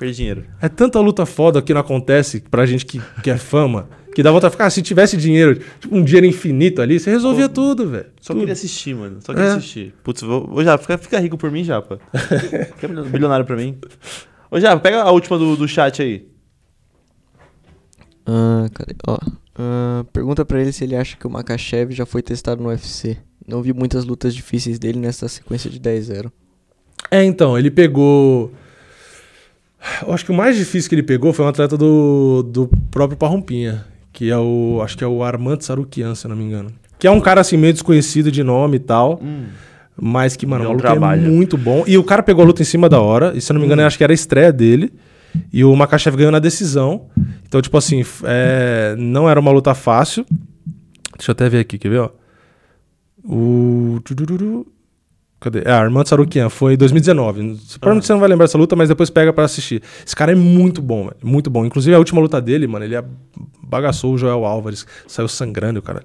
Perder 0.02 0.16
dinheiro. 0.16 0.46
é 0.60 0.68
tanta 0.68 1.00
luta 1.00 1.28
foda 1.28 1.62
que 1.62 1.72
não 1.74 1.82
acontece 1.82 2.42
pra 2.50 2.66
gente 2.66 2.86
que, 2.88 3.00
que 3.22 3.30
é 3.30 3.38
fama. 3.38 3.88
Que 4.16 4.24
dá 4.24 4.32
vontade 4.32 4.50
de 4.52 4.56
ficar, 4.56 4.66
ah, 4.66 4.70
se 4.72 4.82
tivesse 4.82 5.16
dinheiro, 5.16 5.56
tipo, 5.80 5.96
um 5.96 6.04
dinheiro 6.04 6.26
infinito 6.26 6.82
ali, 6.82 7.00
você 7.00 7.12
resolvia 7.12 7.48
tudo, 7.48 7.88
velho. 7.88 8.08
Só 8.20 8.34
Tudo. 8.34 8.40
queria 8.40 8.54
assistir, 8.54 8.94
mano. 8.96 9.20
Só 9.22 9.32
queria 9.34 9.52
É. 9.52 9.54
assistir. 9.54 9.94
Putz, 10.04 10.22
vou, 10.24 10.48
vou 10.48 10.64
já, 10.64 10.78
fica, 10.78 10.98
fica 10.98 11.20
rico 11.20 11.38
por 11.38 11.50
mim, 11.52 11.64
Japa. 11.64 11.98
fica 12.76 12.88
bilionário 12.90 13.46
pra 13.46 13.56
mim. 13.56 13.78
Ô, 14.50 14.60
Japa, 14.60 14.82
pega 14.82 15.02
a 15.04 15.12
última 15.12 15.38
do, 15.38 15.56
do 15.56 15.66
chat 15.68 16.02
aí. 16.02 16.28
Ah, 18.26 18.68
cadê? 18.74 18.96
Ó. 19.08 19.18
ah, 19.56 20.04
pergunta 20.12 20.44
pra 20.44 20.60
ele 20.60 20.72
se 20.74 20.84
ele 20.84 20.96
acha 20.96 21.16
que 21.16 21.26
o 21.26 21.30
Makachev 21.30 21.92
já 21.94 22.06
foi 22.06 22.22
testado 22.22 22.62
no 22.62 22.70
UFC. 22.70 23.18
Não 23.48 23.62
vi 23.62 23.72
muitas 23.72 24.04
lutas 24.04 24.36
difíceis 24.36 24.78
dele 24.78 25.00
nessa 25.00 25.28
sequência 25.28 25.70
de 25.70 25.80
10-0. 25.80 26.32
É, 27.10 27.24
então, 27.24 27.58
ele 27.58 27.72
pegou. 27.72 28.52
Eu 30.06 30.14
acho 30.14 30.26
que 30.26 30.32
o 30.32 30.34
mais 30.34 30.56
difícil 30.56 30.90
que 30.90 30.96
ele 30.96 31.04
pegou 31.04 31.34
foi 31.34 31.46
um 31.46 31.48
atleta 31.48 31.78
do, 31.78 32.44
do 32.44 32.70
próprio 32.90 33.18
Parrumpinha, 33.18 33.86
que 34.14 34.30
é 34.30 34.38
o. 34.38 34.80
Acho 34.84 34.98
que 34.98 35.04
é 35.04 35.08
o 35.08 35.24
Armando 35.24 35.64
Sarukian, 35.64 36.14
se 36.16 36.26
eu 36.26 36.30
não 36.30 36.36
me 36.36 36.44
engano. 36.44 36.72
Que 37.00 37.08
é 37.08 37.12
um 37.12 37.20
cara 37.20 37.42
assim 37.42 37.58
meio 37.58 37.74
desconhecido 37.74 38.32
de 38.32 38.44
nome 38.44 38.78
e 38.78 38.80
tal. 38.80 39.20
Mas 40.00 40.36
que, 40.36 40.46
mano, 40.46 40.66
o 40.66 40.74
um 40.74 41.00
maluco 41.00 41.06
é 41.06 41.16
muito 41.16 41.58
bom. 41.58 41.84
E 41.88 41.98
o 41.98 42.04
cara 42.04 42.24
pegou 42.24 42.44
a 42.44 42.46
luta 42.48 42.62
em 42.62 42.66
cima 42.66 42.88
da 42.88 43.00
hora. 43.00 43.34
E 43.36 43.42
se 43.42 43.52
eu 43.52 43.56
não 43.56 43.60
me 43.60 43.66
engano, 43.66 43.82
eu 43.82 43.88
acho 43.88 43.98
que 43.98 44.04
era 44.04 44.14
a 44.14 44.16
estreia 44.16 44.52
dele. 44.54 44.94
E 45.52 45.64
o 45.64 45.76
Makachev 45.76 46.16
ganhou 46.16 46.32
na 46.32 46.40
decisão. 46.40 47.08
Então, 47.48 47.62
tipo 47.62 47.78
assim, 47.78 48.04
é, 48.24 48.96
não 48.98 49.30
era 49.30 49.40
uma 49.40 49.52
luta 49.52 49.74
fácil. 49.74 50.26
Deixa 51.18 51.32
eu 51.32 51.34
até 51.34 51.50
ver 51.50 51.60
aqui, 51.60 51.78
quer 51.78 51.90
ver, 51.90 52.00
ó? 52.00 52.10
O. 53.24 54.00
Cadê? 55.42 55.64
É, 55.66 55.72
Armando 55.72 56.08
Sarukian, 56.08 56.50
foi 56.50 56.76
em 56.76 56.78
2019. 56.78 57.58
Provavelmente 57.80 58.06
você 58.06 58.14
não 58.14 58.20
vai 58.20 58.30
lembrar 58.30 58.46
dessa 58.46 58.60
luta, 58.60 58.76
mas 58.76 58.90
depois 58.90 59.10
pega 59.10 59.34
pra 59.34 59.44
assistir. 59.44 59.82
Esse 60.06 60.16
cara 60.16 60.32
é 60.32 60.36
muito 60.36 60.84
bom, 60.84 61.06
velho. 61.06 61.18
Muito 61.24 61.50
bom. 61.50 61.66
Inclusive, 61.66 61.96
a 61.96 61.98
última 61.98 62.22
luta 62.22 62.40
dele, 62.40 62.68
mano, 62.68 62.86
ele 62.86 62.96
bagaçou 63.64 64.14
o 64.14 64.18
Joel 64.20 64.46
Álvares. 64.46 64.86
Saiu 65.08 65.28
sangrando, 65.28 65.82
cara. 65.82 66.04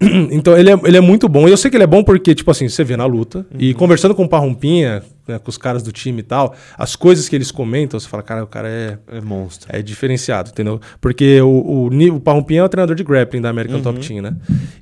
Então, 0.30 0.56
ele 0.56 0.70
é, 0.70 0.80
ele 0.84 0.96
é 0.96 1.00
muito 1.00 1.28
bom. 1.28 1.46
E 1.46 1.50
eu 1.50 1.56
sei 1.58 1.70
que 1.70 1.76
ele 1.76 1.84
é 1.84 1.86
bom 1.86 2.02
porque, 2.02 2.34
tipo 2.34 2.50
assim, 2.50 2.68
você 2.68 2.82
vê 2.82 2.96
na 2.96 3.04
luta. 3.04 3.46
E 3.58 3.74
conversando 3.74 4.14
com 4.14 4.24
o 4.24 4.28
Parrumpinha, 4.28 5.02
né, 5.28 5.38
com 5.38 5.48
os 5.50 5.56
caras 5.58 5.82
do 5.82 5.92
time 5.92 6.20
e 6.20 6.22
tal, 6.22 6.54
as 6.76 6.96
coisas 6.96 7.28
que 7.28 7.36
eles 7.36 7.50
comentam, 7.50 7.98
você 7.98 8.08
fala, 8.08 8.22
cara, 8.22 8.42
o 8.44 8.46
cara 8.46 8.68
é, 8.68 8.98
É 9.12 9.20
monstro. 9.20 9.68
é 9.72 9.80
diferenciado, 9.82 10.50
entendeu? 10.50 10.80
Porque 11.00 11.40
o, 11.40 11.48
o, 11.90 12.14
o 12.16 12.20
Parrumpinha 12.20 12.60
é 12.60 12.64
o 12.64 12.68
treinador 12.68 12.94
de 12.96 13.04
grappling 13.04 13.40
da 13.40 13.48
American 13.50 13.80
Top 13.82 13.98
Team, 14.06 14.22
né? 14.22 14.34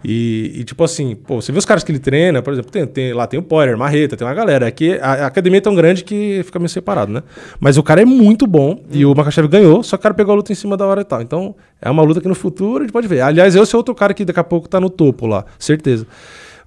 E, 0.04 0.52
e, 0.56 0.64
tipo 0.64 0.82
assim, 0.84 1.14
pô, 1.14 1.40
você 1.40 1.52
vê 1.52 1.58
os 1.58 1.64
caras 1.64 1.82
que 1.84 1.90
ele 1.92 1.98
treina, 1.98 2.40
por 2.42 2.52
exemplo, 2.52 2.70
tem, 2.70 2.86
tem- 2.86 3.12
lá 3.12 3.26
tem 3.26 3.38
o 3.38 3.42
Poirier, 3.42 3.76
Marreta, 3.76 4.16
tem 4.16 4.26
uma 4.26 4.34
galera. 4.34 4.66
Aqui 4.66 4.94
a, 5.00 5.24
a 5.24 5.26
academia 5.26 5.58
é 5.58 5.60
tão 5.60 5.74
grande 5.74 6.04
que 6.04 6.42
fica 6.44 6.58
meio 6.58 6.68
separado, 6.68 7.12
né? 7.12 7.22
Mas 7.60 7.76
o 7.76 7.82
cara 7.82 8.02
é 8.02 8.04
muito 8.04 8.46
bom 8.46 8.80
e 8.90 9.04
o 9.04 9.14
Makachev 9.14 9.48
ganhou, 9.48 9.82
só 9.82 9.96
que 9.96 10.00
o 10.00 10.02
cara 10.02 10.14
pegou 10.14 10.32
a 10.32 10.36
luta 10.36 10.52
em 10.52 10.54
cima 10.54 10.76
da 10.76 10.86
hora 10.86 11.00
e 11.00 11.04
tal. 11.04 11.20
Então, 11.20 11.54
é 11.80 11.90
uma 11.90 12.02
luta 12.02 12.20
que 12.20 12.28
no 12.28 12.34
futuro 12.34 12.78
a 12.78 12.80
gente 12.82 12.92
pode 12.92 13.08
ver. 13.08 13.20
Aliás, 13.20 13.54
eu 13.54 13.66
sou 13.66 13.78
outro 13.78 13.94
cara 13.94 14.14
que 14.14 14.24
daqui 14.24 14.40
a 14.40 14.44
pouco 14.44 14.68
tá 14.68 14.80
no 14.80 14.88
topo 14.90 15.26
lá, 15.26 15.44
certeza. 15.58 16.06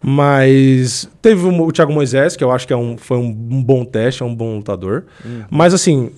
Mas 0.03 1.09
teve 1.21 1.45
o, 1.45 1.71
Thiago 1.71 1.93
Moisés, 1.93 2.35
que 2.35 2.43
eu 2.43 2.51
acho 2.51 2.65
que 2.65 2.73
é 2.73 2.77
um, 2.77 2.97
foi 2.97 3.17
um, 3.17 3.27
um 3.27 3.63
bom 3.63 3.85
teste, 3.85 4.23
é 4.23 4.25
um 4.25 4.35
bom 4.35 4.55
lutador. 4.55 5.05
Mas 5.49 5.73
assim, 5.73 6.11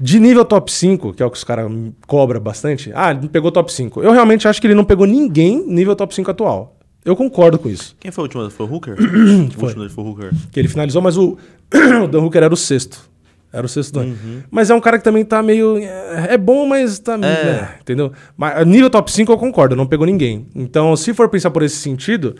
de 0.00 0.18
nível 0.18 0.44
top 0.44 0.72
5, 0.72 1.12
que 1.12 1.22
é 1.22 1.26
o 1.26 1.30
que 1.30 1.36
os 1.36 1.44
caras 1.44 1.70
cobram 2.06 2.40
bastante, 2.40 2.90
ah, 2.94 3.10
ele 3.10 3.28
pegou 3.28 3.52
top 3.52 3.70
5. 3.70 4.02
Eu 4.02 4.12
realmente 4.12 4.48
acho 4.48 4.60
que 4.60 4.66
ele 4.66 4.74
não 4.74 4.84
pegou 4.84 5.06
ninguém 5.06 5.62
nível 5.66 5.94
top 5.94 6.14
5 6.14 6.30
atual. 6.30 6.76
Eu 7.04 7.16
concordo 7.16 7.58
com 7.58 7.68
isso. 7.68 7.96
Quem 7.98 8.10
foi 8.10 8.22
o 8.22 8.24
último? 8.24 8.50
Foi 8.50 8.66
o 8.66 8.72
Hooker? 8.72 8.94
o 8.98 9.62
último 9.62 9.82
dele 9.82 9.88
foi 9.88 10.04
o 10.04 10.08
Hooker. 10.08 10.30
Que 10.50 10.60
ele 10.60 10.68
finalizou, 10.68 11.00
mas 11.02 11.16
o, 11.16 11.36
o 12.04 12.08
Dan 12.08 12.20
Hooker 12.20 12.42
era 12.42 12.52
o 12.52 12.56
sexto. 12.56 13.10
Era 13.52 13.66
o 13.66 13.68
sexto 13.68 13.94
do 13.94 14.00
ano. 14.00 14.10
Uhum. 14.12 14.42
Mas 14.50 14.70
é 14.70 14.74
um 14.74 14.80
cara 14.80 14.96
que 14.96 15.02
também 15.02 15.24
tá 15.24 15.42
meio. 15.42 15.78
É 15.78 16.34
é 16.34 16.38
bom, 16.38 16.66
mas 16.66 16.98
tá. 17.00 17.18
É. 17.20 17.26
É, 17.26 17.78
entendeu? 17.80 18.12
Mas 18.36 18.64
nível 18.66 18.88
top 18.88 19.10
5 19.10 19.32
eu 19.32 19.38
concordo, 19.38 19.74
não 19.74 19.86
pegou 19.86 20.06
ninguém. 20.06 20.46
Então, 20.54 20.94
se 20.94 21.12
for 21.12 21.28
pensar 21.28 21.50
por 21.50 21.62
esse 21.62 21.76
sentido, 21.76 22.36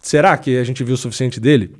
será 0.00 0.36
que 0.36 0.56
a 0.58 0.64
gente 0.64 0.82
viu 0.82 0.94
o 0.94 0.98
suficiente 0.98 1.38
dele? 1.38 1.74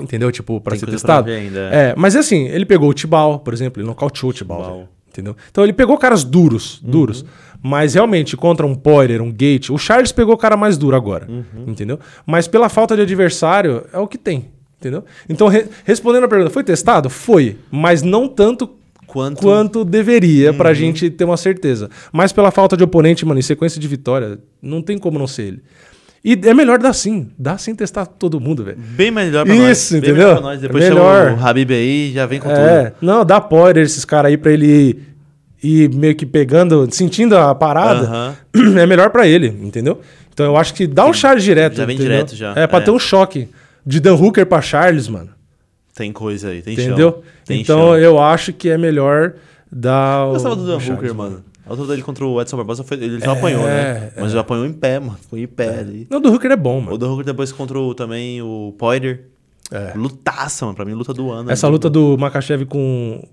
Entendeu? 0.00 0.32
Tipo, 0.32 0.60
pra 0.60 0.70
Tem 0.72 0.80
ser 0.80 0.86
testado? 0.86 1.24
pra 1.24 1.34
ainda, 1.34 1.60
É, 1.72 1.94
mas 1.96 2.16
assim, 2.16 2.46
ele 2.48 2.64
pegou 2.64 2.88
o 2.88 2.94
Tibal, 2.94 3.38
por 3.40 3.52
exemplo, 3.52 3.80
ele 3.80 3.86
nocauteou 3.86 4.30
o 4.30 4.32
Tibal. 4.32 4.62
Tibal. 4.62 4.88
Entendeu? 5.10 5.36
Então 5.50 5.62
ele 5.62 5.74
pegou 5.74 5.98
caras 5.98 6.24
duros, 6.24 6.80
duros. 6.82 7.22
Mas 7.62 7.92
realmente, 7.94 8.34
contra 8.34 8.66
um 8.66 8.74
Poirier, 8.74 9.20
um 9.20 9.30
Gate, 9.30 9.68
o 9.68 9.76
Charles 9.76 10.10
pegou 10.10 10.34
o 10.34 10.38
cara 10.38 10.56
mais 10.56 10.78
duro 10.78 10.96
agora. 10.96 11.28
Entendeu? 11.66 12.00
Mas 12.26 12.48
pela 12.48 12.70
falta 12.70 12.96
de 12.96 13.02
adversário, 13.02 13.84
é 13.92 13.98
o 13.98 14.08
que 14.08 14.16
tem. 14.16 14.46
Entendeu? 14.80 15.04
Então, 15.28 15.46
re- 15.48 15.66
respondendo 15.84 16.24
a 16.24 16.28
pergunta, 16.28 16.50
foi 16.50 16.64
testado? 16.64 17.08
Foi. 17.10 17.58
Mas 17.70 18.00
não 18.02 18.26
tanto 18.26 18.68
Quanto... 19.06 19.42
quanto 19.42 19.84
deveria 19.84 20.50
Uhum. 20.50 20.56
pra 20.56 20.72
gente 20.72 21.10
ter 21.10 21.24
uma 21.24 21.36
certeza. 21.36 21.90
Mas 22.10 22.32
pela 22.32 22.50
falta 22.50 22.76
de 22.78 22.82
oponente, 22.82 23.24
mano, 23.26 23.38
em 23.38 23.42
sequência 23.42 23.78
de 23.78 23.86
vitória, 23.86 24.38
não 24.62 24.80
tem 24.80 24.96
como 24.98 25.18
não 25.18 25.26
ser 25.26 25.42
ele. 25.42 25.62
E 26.24 26.38
é 26.44 26.54
melhor 26.54 26.78
dar 26.78 26.92
sim. 26.92 27.30
Dá 27.36 27.58
sim 27.58 27.74
testar 27.74 28.06
todo 28.06 28.38
mundo, 28.40 28.62
velho. 28.64 28.78
Bem 28.78 29.10
melhor 29.10 29.44
pra 29.44 29.54
Isso, 29.54 29.62
nós. 29.64 29.90
Bem 29.90 29.98
entendeu? 29.98 30.14
melhor 30.28 30.34
pra 30.36 30.42
nós. 30.50 30.60
Depois 30.60 30.84
Melhor. 30.84 31.30
chama 31.30 31.42
o 31.42 31.46
Habib 31.46 31.70
aí 31.72 32.12
já 32.12 32.26
vem 32.26 32.38
com 32.38 32.48
É, 32.50 32.92
não, 33.00 33.24
dá 33.24 33.40
Poirier 33.40 33.84
esses 33.84 34.04
caras 34.04 34.30
aí 34.30 34.36
pra 34.36 34.52
ele 34.52 35.00
ir, 35.62 35.92
meio 35.94 36.14
que 36.14 36.24
pegando, 36.24 36.86
sentindo 36.92 37.36
a 37.36 37.52
parada. 37.54 38.06
Aham. 38.06 38.36
É 38.78 38.86
melhor 38.86 39.10
pra 39.10 39.26
ele, 39.26 39.48
entendeu? 39.48 40.00
Então 40.32 40.46
eu 40.46 40.56
acho 40.56 40.72
que 40.74 40.86
dá 40.86 41.04
o 41.06 41.12
Charles 41.12 41.42
direto. 41.42 41.76
Já 41.76 41.84
vem 41.86 41.96
entendeu? 41.96 42.12
direto, 42.12 42.36
já. 42.36 42.52
É, 42.56 42.66
pra 42.68 42.78
É. 42.78 42.82
ter 42.82 42.90
um 42.92 42.98
choque. 42.98 43.48
De 43.84 43.98
Dan 43.98 44.14
Hooker 44.14 44.46
pra 44.46 44.60
Charles, 44.62 45.08
mano. 45.08 45.26
tudo. 45.26 45.36
Tem 45.96 46.12
coisa 46.12 46.48
aí, 46.50 46.62
tem 46.62 46.72
entendeu? 46.74 47.22
Tem 47.44 47.60
então 47.60 47.78
chão. 47.80 47.98
eu 47.98 48.18
acho 48.20 48.52
que 48.52 48.68
é 48.70 48.78
melhor 48.78 49.34
dar. 49.70 50.26
Eu 50.28 50.32
gostava 50.34 50.54
do 50.56 50.64
Dan 50.66 50.76
Hooker, 50.78 51.12
mano. 51.14 51.44
A 51.72 51.74
luta 51.74 51.92
dele 51.92 52.02
contra 52.02 52.26
o 52.26 52.38
Edson 52.38 52.58
Barbosa 52.58 52.84
foi. 52.84 52.98
Ele 52.98 53.18
só 53.18 53.30
apanhou, 53.30 53.64
né? 53.64 54.12
é. 54.14 54.20
Mas 54.20 54.32
ele 54.32 54.40
apanhou 54.40 54.66
em 54.66 54.74
pé, 54.74 55.00
mano. 55.00 55.16
Foi 55.30 55.40
em 55.40 55.46
pé 55.46 55.78
ali. 55.78 56.06
Não, 56.10 56.18
o 56.18 56.20
do 56.20 56.30
Hooker 56.30 56.50
é 56.50 56.56
bom, 56.56 56.78
O 56.78 56.82
mano. 56.82 56.98
Dan 56.98 57.08
Hooker 57.08 57.24
depois 57.24 57.50
contra 57.50 57.78
o, 57.78 57.94
também 57.94 58.42
o 58.42 58.74
Poirier. 58.76 59.24
É. 59.70 59.94
Lutaça, 59.96 60.66
mano. 60.66 60.76
Pra 60.76 60.84
mim, 60.84 60.92
luta 60.92 61.14
do 61.14 61.30
ano. 61.30 61.50
Essa 61.50 61.66
ali. 61.66 61.72
luta 61.72 61.88
do 61.88 62.18
Makachev 62.18 62.66
com. 62.66 63.26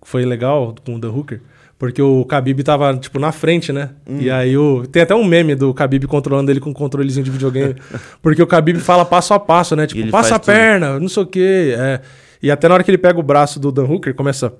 Foi 0.00 0.24
legal 0.24 0.74
com 0.82 0.94
o 0.94 0.98
Dan 0.98 1.10
Hooker. 1.10 1.42
Porque 1.78 2.00
o 2.00 2.22
Khabib 2.22 2.62
tava, 2.62 2.96
tipo, 2.96 3.18
na 3.18 3.32
frente, 3.32 3.70
né? 3.70 3.90
Hum. 4.08 4.16
E 4.18 4.30
aí 4.30 4.56
o... 4.56 4.86
tem 4.86 5.02
até 5.02 5.14
um 5.14 5.22
meme 5.22 5.54
do 5.54 5.70
Khabib 5.72 6.06
controlando 6.06 6.50
ele 6.50 6.60
com 6.60 6.70
um 6.70 6.72
controlezinho 6.74 7.22
de 7.22 7.30
videogame. 7.30 7.76
porque 8.22 8.42
o 8.42 8.46
Khabib 8.46 8.78
fala 8.78 9.04
passo 9.04 9.34
a 9.34 9.38
passo, 9.38 9.76
né? 9.76 9.86
Tipo, 9.86 10.10
passa 10.10 10.36
a 10.36 10.38
tudo. 10.38 10.54
perna, 10.54 10.98
não 10.98 11.08
sei 11.08 11.22
o 11.22 11.26
quê. 11.26 11.74
É. 11.76 12.00
E 12.42 12.50
até 12.50 12.66
na 12.66 12.74
hora 12.74 12.82
que 12.82 12.90
ele 12.90 12.98
pega 12.98 13.20
o 13.20 13.22
braço 13.22 13.60
do 13.60 13.70
Dan 13.70 13.84
Hooker, 13.84 14.14
começa 14.14 14.54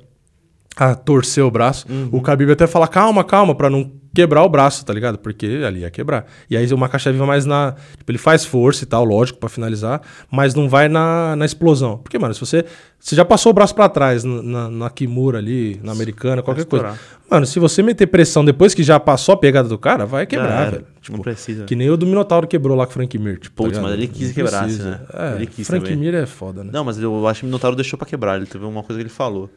a 0.78 0.94
torcer 0.94 1.44
o 1.44 1.50
braço. 1.50 1.86
Uhum. 1.90 2.08
O 2.12 2.20
Khabib 2.20 2.50
até 2.52 2.66
fala, 2.66 2.86
calma, 2.86 3.24
calma, 3.24 3.54
pra 3.54 3.68
não 3.68 3.90
quebrar 4.14 4.42
o 4.42 4.48
braço, 4.48 4.84
tá 4.84 4.92
ligado? 4.92 5.18
Porque 5.18 5.62
ali 5.66 5.80
ia 5.80 5.90
quebrar. 5.90 6.26
E 6.50 6.56
aí 6.56 6.66
o 6.72 6.78
Makachev 6.78 7.16
vai 7.16 7.26
mais 7.26 7.44
na... 7.46 7.74
Tipo, 7.96 8.10
ele 8.10 8.18
faz 8.18 8.44
força 8.44 8.82
e 8.82 8.86
tal, 8.86 9.04
lógico, 9.04 9.38
pra 9.38 9.48
finalizar, 9.48 10.00
mas 10.30 10.54
não 10.54 10.68
vai 10.68 10.88
na, 10.88 11.36
na 11.36 11.44
explosão. 11.44 11.98
Porque, 11.98 12.18
mano, 12.18 12.34
se 12.34 12.40
você... 12.40 12.64
Você 12.98 13.14
já 13.14 13.24
passou 13.24 13.50
o 13.50 13.54
braço 13.54 13.74
pra 13.76 13.88
trás 13.88 14.24
na, 14.24 14.42
na, 14.42 14.70
na 14.70 14.90
Kimura 14.90 15.38
ali, 15.38 15.78
na 15.84 15.92
americana, 15.92 16.42
qualquer 16.42 16.64
coisa. 16.64 16.98
Mano, 17.30 17.46
se 17.46 17.60
você 17.60 17.80
meter 17.80 18.08
pressão 18.08 18.44
depois 18.44 18.74
que 18.74 18.82
já 18.82 18.98
passou 18.98 19.34
a 19.34 19.36
pegada 19.36 19.68
do 19.68 19.78
cara, 19.78 20.04
vai 20.04 20.26
quebrar, 20.26 20.62
era. 20.62 20.70
velho. 20.72 20.86
Tipo, 21.00 21.16
não 21.18 21.22
precisa. 21.22 21.64
que 21.64 21.76
nem 21.76 21.88
o 21.90 21.96
do 21.96 22.04
Minotauro 22.06 22.48
quebrou 22.48 22.76
lá 22.76 22.86
com 22.86 22.90
o 22.90 22.94
Frank 22.94 23.16
Mir. 23.16 23.38
Tipo, 23.38 23.62
Putz, 23.64 23.76
tá 23.76 23.82
mas 23.82 23.92
ele 23.92 24.08
quis 24.08 24.20
Não 24.22 24.28
que 24.28 24.34
quebrasse, 24.34 24.64
precisa. 24.64 24.90
né? 24.90 25.00
É, 25.14 25.36
Ele 25.36 25.46
quis 25.46 25.66
Frank 25.68 25.84
também. 25.84 25.96
Mir 25.96 26.14
é 26.14 26.26
foda, 26.26 26.64
né? 26.64 26.70
Não, 26.72 26.82
mas 26.84 26.98
eu 26.98 27.24
acho 27.28 27.40
que 27.40 27.46
o 27.46 27.48
Minotauro 27.48 27.76
deixou 27.76 27.96
pra 27.96 28.06
quebrar. 28.06 28.36
Ele 28.36 28.46
teve 28.46 28.64
uma 28.64 28.82
coisa 28.82 28.98
que 28.98 29.02
ele 29.02 29.08
falou. 29.14 29.48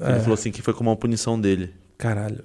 É. 0.00 0.10
Ele 0.10 0.20
falou 0.20 0.34
assim 0.34 0.50
que 0.50 0.62
foi 0.62 0.74
como 0.74 0.90
uma 0.90 0.96
punição 0.96 1.40
dele. 1.40 1.72
Caralho. 1.98 2.44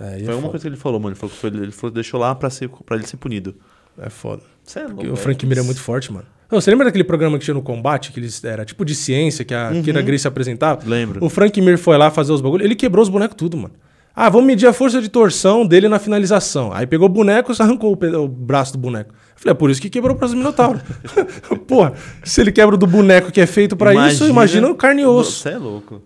É, 0.00 0.20
é 0.20 0.24
foi 0.24 0.34
uma 0.34 0.48
coisa 0.48 0.62
que 0.62 0.68
ele 0.68 0.76
falou, 0.76 1.00
mano. 1.00 1.12
Ele 1.12 1.18
falou 1.18 1.34
que 1.34 1.40
foi, 1.40 1.50
ele 1.50 1.72
falou 1.72 1.92
deixou 1.92 2.20
lá 2.20 2.34
pra, 2.34 2.50
ser, 2.50 2.68
pra 2.68 2.96
ele 2.96 3.06
ser 3.06 3.16
punido. 3.16 3.54
É 3.98 4.08
foda. 4.08 4.42
Você 4.62 4.80
é 4.80 4.86
louco, 4.86 5.12
o. 5.12 5.16
Frank 5.16 5.44
Mir 5.44 5.58
é 5.58 5.62
muito 5.62 5.80
forte, 5.80 6.12
mano. 6.12 6.26
Ô, 6.50 6.60
você 6.60 6.70
lembra 6.70 6.86
daquele 6.86 7.04
programa 7.04 7.38
que 7.38 7.44
tinha 7.44 7.54
no 7.54 7.62
combate, 7.62 8.12
que 8.12 8.20
eles 8.20 8.42
era 8.42 8.64
tipo 8.64 8.84
de 8.84 8.94
ciência, 8.94 9.44
que 9.44 9.52
a 9.52 9.70
Kira 9.82 10.00
Grace 10.00 10.26
apresentava? 10.26 10.80
Lembro. 10.86 11.22
O 11.22 11.28
Frank 11.28 11.60
Mir 11.60 11.76
foi 11.76 11.98
lá 11.98 12.10
fazer 12.10 12.32
os 12.32 12.40
bagulhos, 12.40 12.64
ele 12.64 12.74
quebrou 12.74 13.02
os 13.02 13.08
bonecos 13.08 13.36
tudo, 13.36 13.56
mano. 13.56 13.74
Ah, 14.14 14.28
vamos 14.28 14.46
medir 14.46 14.66
a 14.66 14.72
força 14.72 15.00
de 15.00 15.08
torção 15.08 15.64
dele 15.64 15.88
na 15.88 15.98
finalização. 15.98 16.72
Aí 16.72 16.86
pegou 16.86 17.06
o 17.06 17.08
boneco 17.08 17.52
e 17.52 17.62
arrancou 17.62 17.96
o, 17.96 18.16
o 18.24 18.26
braço 18.26 18.72
do 18.72 18.78
boneco. 18.78 19.14
Eu 19.14 19.40
falei, 19.40 19.52
é 19.52 19.54
por 19.54 19.70
isso 19.70 19.80
que 19.80 19.88
quebrou 19.88 20.16
o 20.16 20.18
braço 20.18 20.34
do 20.34 20.38
Minotauro. 20.38 20.80
Porra, 21.68 21.92
se 22.24 22.40
ele 22.40 22.50
quebra 22.50 22.76
do 22.76 22.86
boneco 22.86 23.30
que 23.30 23.40
é 23.40 23.46
feito 23.46 23.76
pra 23.76 24.08
isso, 24.08 24.26
imagina 24.26 24.68
o 24.68 24.74
carne 24.74 25.02
e 25.02 25.06
osso. 25.06 25.42
Você 25.42 25.50
é 25.50 25.58
louco. 25.58 26.02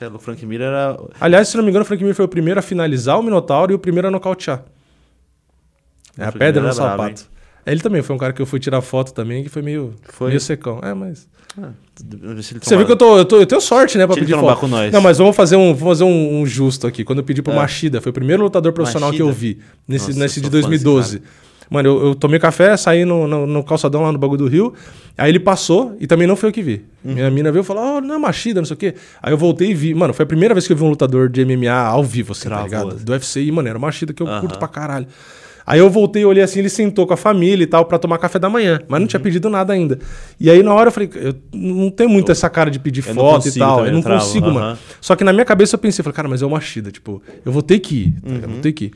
É. 0.00 0.06
O 0.08 0.18
Frank 0.18 0.44
Mir 0.44 0.60
era. 0.60 0.98
Aliás, 1.20 1.48
se 1.48 1.56
não 1.56 1.64
me 1.64 1.70
engano, 1.70 1.82
o 1.84 1.86
Frank 1.86 2.02
Mir 2.02 2.14
foi 2.14 2.24
o 2.24 2.28
primeiro 2.28 2.58
a 2.58 2.62
finalizar 2.62 3.18
o 3.18 3.22
Minotauro 3.22 3.72
e 3.72 3.74
o 3.74 3.78
primeiro 3.78 4.08
a 4.08 4.10
nocautear. 4.10 4.64
É 6.16 6.24
a 6.24 6.32
pedra 6.32 6.60
no 6.62 6.68
era 6.68 6.74
brabo, 6.74 7.02
sapato. 7.02 7.26
Ele 7.66 7.80
também 7.80 8.02
foi 8.02 8.16
um 8.16 8.18
cara 8.18 8.32
que 8.32 8.40
eu 8.40 8.46
fui 8.46 8.58
tirar 8.58 8.80
foto 8.80 9.12
também, 9.12 9.42
que 9.44 9.48
foi 9.50 9.60
meio, 9.62 9.94
Foi? 10.08 10.28
meio 10.28 10.40
secão. 10.40 10.80
É, 10.82 10.94
mas. 10.94 11.28
Ah, 11.60 11.70
se 12.40 12.54
Você 12.60 12.76
viu 12.76 12.86
que 12.86 12.92
eu, 12.92 12.96
tô, 12.96 13.18
eu, 13.18 13.24
tô- 13.24 13.36
eu 13.40 13.46
tenho 13.46 13.60
sorte, 13.60 13.98
né, 13.98 14.06
pra 14.06 14.14
que 14.14 14.20
pedir 14.22 14.34
foto. 14.38 14.60
com 14.60 14.68
nós. 14.68 14.92
Não, 14.92 15.00
mas 15.00 15.18
vamos 15.18 15.36
fazer 15.36 15.56
um, 15.56 15.74
vamos 15.74 15.98
fazer 15.98 16.04
um, 16.04 16.40
um 16.40 16.46
justo 16.46 16.86
aqui. 16.86 17.04
Quando 17.04 17.18
eu 17.18 17.24
pedi 17.24 17.42
pro 17.42 17.52
É. 17.52 17.56
Machida, 17.56 18.00
foi 18.00 18.10
o 18.10 18.12
primeiro 18.12 18.42
lutador 18.42 18.72
profissional 18.72 19.10
que 19.12 19.20
eu 19.20 19.26
Machida? 19.26 19.40
vi. 19.54 19.60
Nesse, 19.86 20.08
Nossa, 20.08 20.18
nesse 20.20 20.40
de 20.40 20.46
sou 20.46 20.50
fã 20.62 20.68
desse 20.70 20.84
2012. 20.84 21.22
Mano, 21.70 21.88
eu, 21.88 22.06
eu 22.08 22.14
tomei 22.14 22.38
café, 22.38 22.76
saí 22.76 23.04
no, 23.04 23.26
no, 23.26 23.46
no 23.46 23.62
calçadão 23.64 24.02
lá 24.02 24.10
no 24.12 24.18
bagulho 24.18 24.38
do 24.38 24.46
Rio. 24.48 24.72
Aí 25.16 25.30
ele 25.30 25.38
passou 25.40 25.96
e 26.00 26.06
também 26.06 26.26
não 26.26 26.36
foi 26.36 26.48
eu 26.48 26.52
que 26.52 26.62
vi. 26.62 26.84
Uhum. 27.04 27.14
Minha 27.14 27.30
mina 27.30 27.52
veio 27.52 27.62
e 27.62 27.64
falou: 27.64 27.82
Ó, 27.96 28.00
não 28.00 28.14
é 28.14 28.18
Machida, 28.18 28.60
não 28.60 28.66
sei 28.66 28.74
o 28.74 28.78
quê. 28.78 28.94
Aí 29.22 29.32
eu 29.32 29.36
voltei 29.38 29.70
e 29.70 29.74
vi. 29.74 29.94
Mano, 29.94 30.14
foi 30.14 30.22
a 30.22 30.26
primeira 30.26 30.54
vez 30.54 30.66
que 30.66 30.72
eu 30.72 30.76
vi 30.76 30.84
um 30.84 30.88
lutador 30.90 31.28
de 31.28 31.44
MMA 31.44 31.70
ao 31.72 32.02
vivo, 32.04 32.32
assim, 32.32 32.44
tá 32.44 32.50
Cravou, 32.50 32.64
ligado? 32.64 32.94
assim. 32.96 33.04
Do 33.04 33.12
UFC. 33.12 33.42
E, 33.42 33.52
mano, 33.52 33.68
era 33.68 33.78
Machida 33.78 34.12
que 34.12 34.22
eu 34.22 34.26
Aham. 34.26 34.40
curto 34.40 34.58
pra 34.58 34.68
caralho. 34.68 35.06
Aí 35.66 35.80
eu 35.80 35.90
voltei, 35.90 36.24
olhei 36.24 36.42
assim, 36.42 36.60
ele 36.60 36.70
sentou 36.70 37.06
com 37.06 37.12
a 37.12 37.16
família 37.18 37.62
e 37.62 37.66
tal 37.66 37.84
pra 37.84 37.98
tomar 37.98 38.16
café 38.16 38.38
da 38.38 38.48
manhã, 38.48 38.80
mas 38.88 38.98
não 39.00 39.04
Uhum. 39.04 39.06
tinha 39.06 39.20
pedido 39.20 39.50
nada 39.50 39.70
ainda. 39.74 39.98
E 40.40 40.48
aí 40.48 40.62
na 40.62 40.72
hora 40.72 40.88
eu 40.88 40.92
falei, 40.92 41.10
eu 41.14 41.34
não 41.52 41.90
tenho 41.90 42.08
muito 42.08 42.32
essa 42.32 42.48
cara 42.48 42.70
de 42.70 42.78
pedir 42.78 43.06
eu 43.06 43.12
foto 43.14 43.46
e 43.48 43.52
tal, 43.52 43.84
eu 43.84 43.92
não 43.92 43.98
eu 43.98 44.02
travo, 44.02 44.24
consigo, 44.24 44.50
mano. 44.50 44.78
Só 44.98 45.14
que 45.14 45.22
na 45.22 45.30
minha 45.30 45.44
cabeça 45.44 45.74
eu 45.74 45.78
pensei, 45.78 46.02
falei, 46.02 46.14
cara, 46.16 46.26
mas 46.26 46.40
é 46.40 46.46
o 46.46 46.50
Machida, 46.50 46.90
tipo, 46.90 47.22
eu 47.44 47.52
vou 47.52 47.60
ter 47.60 47.80
que 47.80 47.94
ir, 47.96 48.12
tá? 48.40 48.46
Uhum. 48.46 48.52
vou 48.54 48.60
ter 48.62 48.72
que 48.72 48.86
ir. 48.86 48.92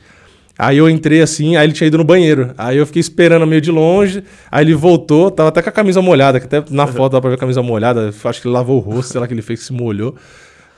Aí 0.64 0.78
eu 0.78 0.88
entrei 0.88 1.20
assim, 1.20 1.56
aí 1.56 1.66
ele 1.66 1.72
tinha 1.72 1.88
ido 1.88 1.98
no 1.98 2.04
banheiro. 2.04 2.52
Aí 2.56 2.76
eu 2.76 2.86
fiquei 2.86 3.00
esperando 3.00 3.44
meio 3.46 3.60
de 3.60 3.72
longe. 3.72 4.22
Aí 4.48 4.64
ele 4.64 4.74
voltou, 4.74 5.28
tava 5.28 5.48
até 5.48 5.60
com 5.60 5.68
a 5.68 5.72
camisa 5.72 6.00
molhada, 6.00 6.38
que 6.38 6.46
até 6.46 6.62
na 6.70 6.86
foto 6.86 7.12
dá 7.14 7.20
pra 7.20 7.30
ver 7.30 7.34
a 7.34 7.38
camisa 7.38 7.60
molhada. 7.62 8.14
Acho 8.24 8.40
que 8.40 8.46
ele 8.46 8.54
lavou 8.54 8.76
o 8.76 8.80
rosto, 8.80 9.10
sei 9.10 9.20
lá 9.20 9.26
que 9.26 9.34
ele 9.34 9.42
fez 9.42 9.58
que 9.58 9.66
se 9.66 9.72
molhou. 9.72 10.14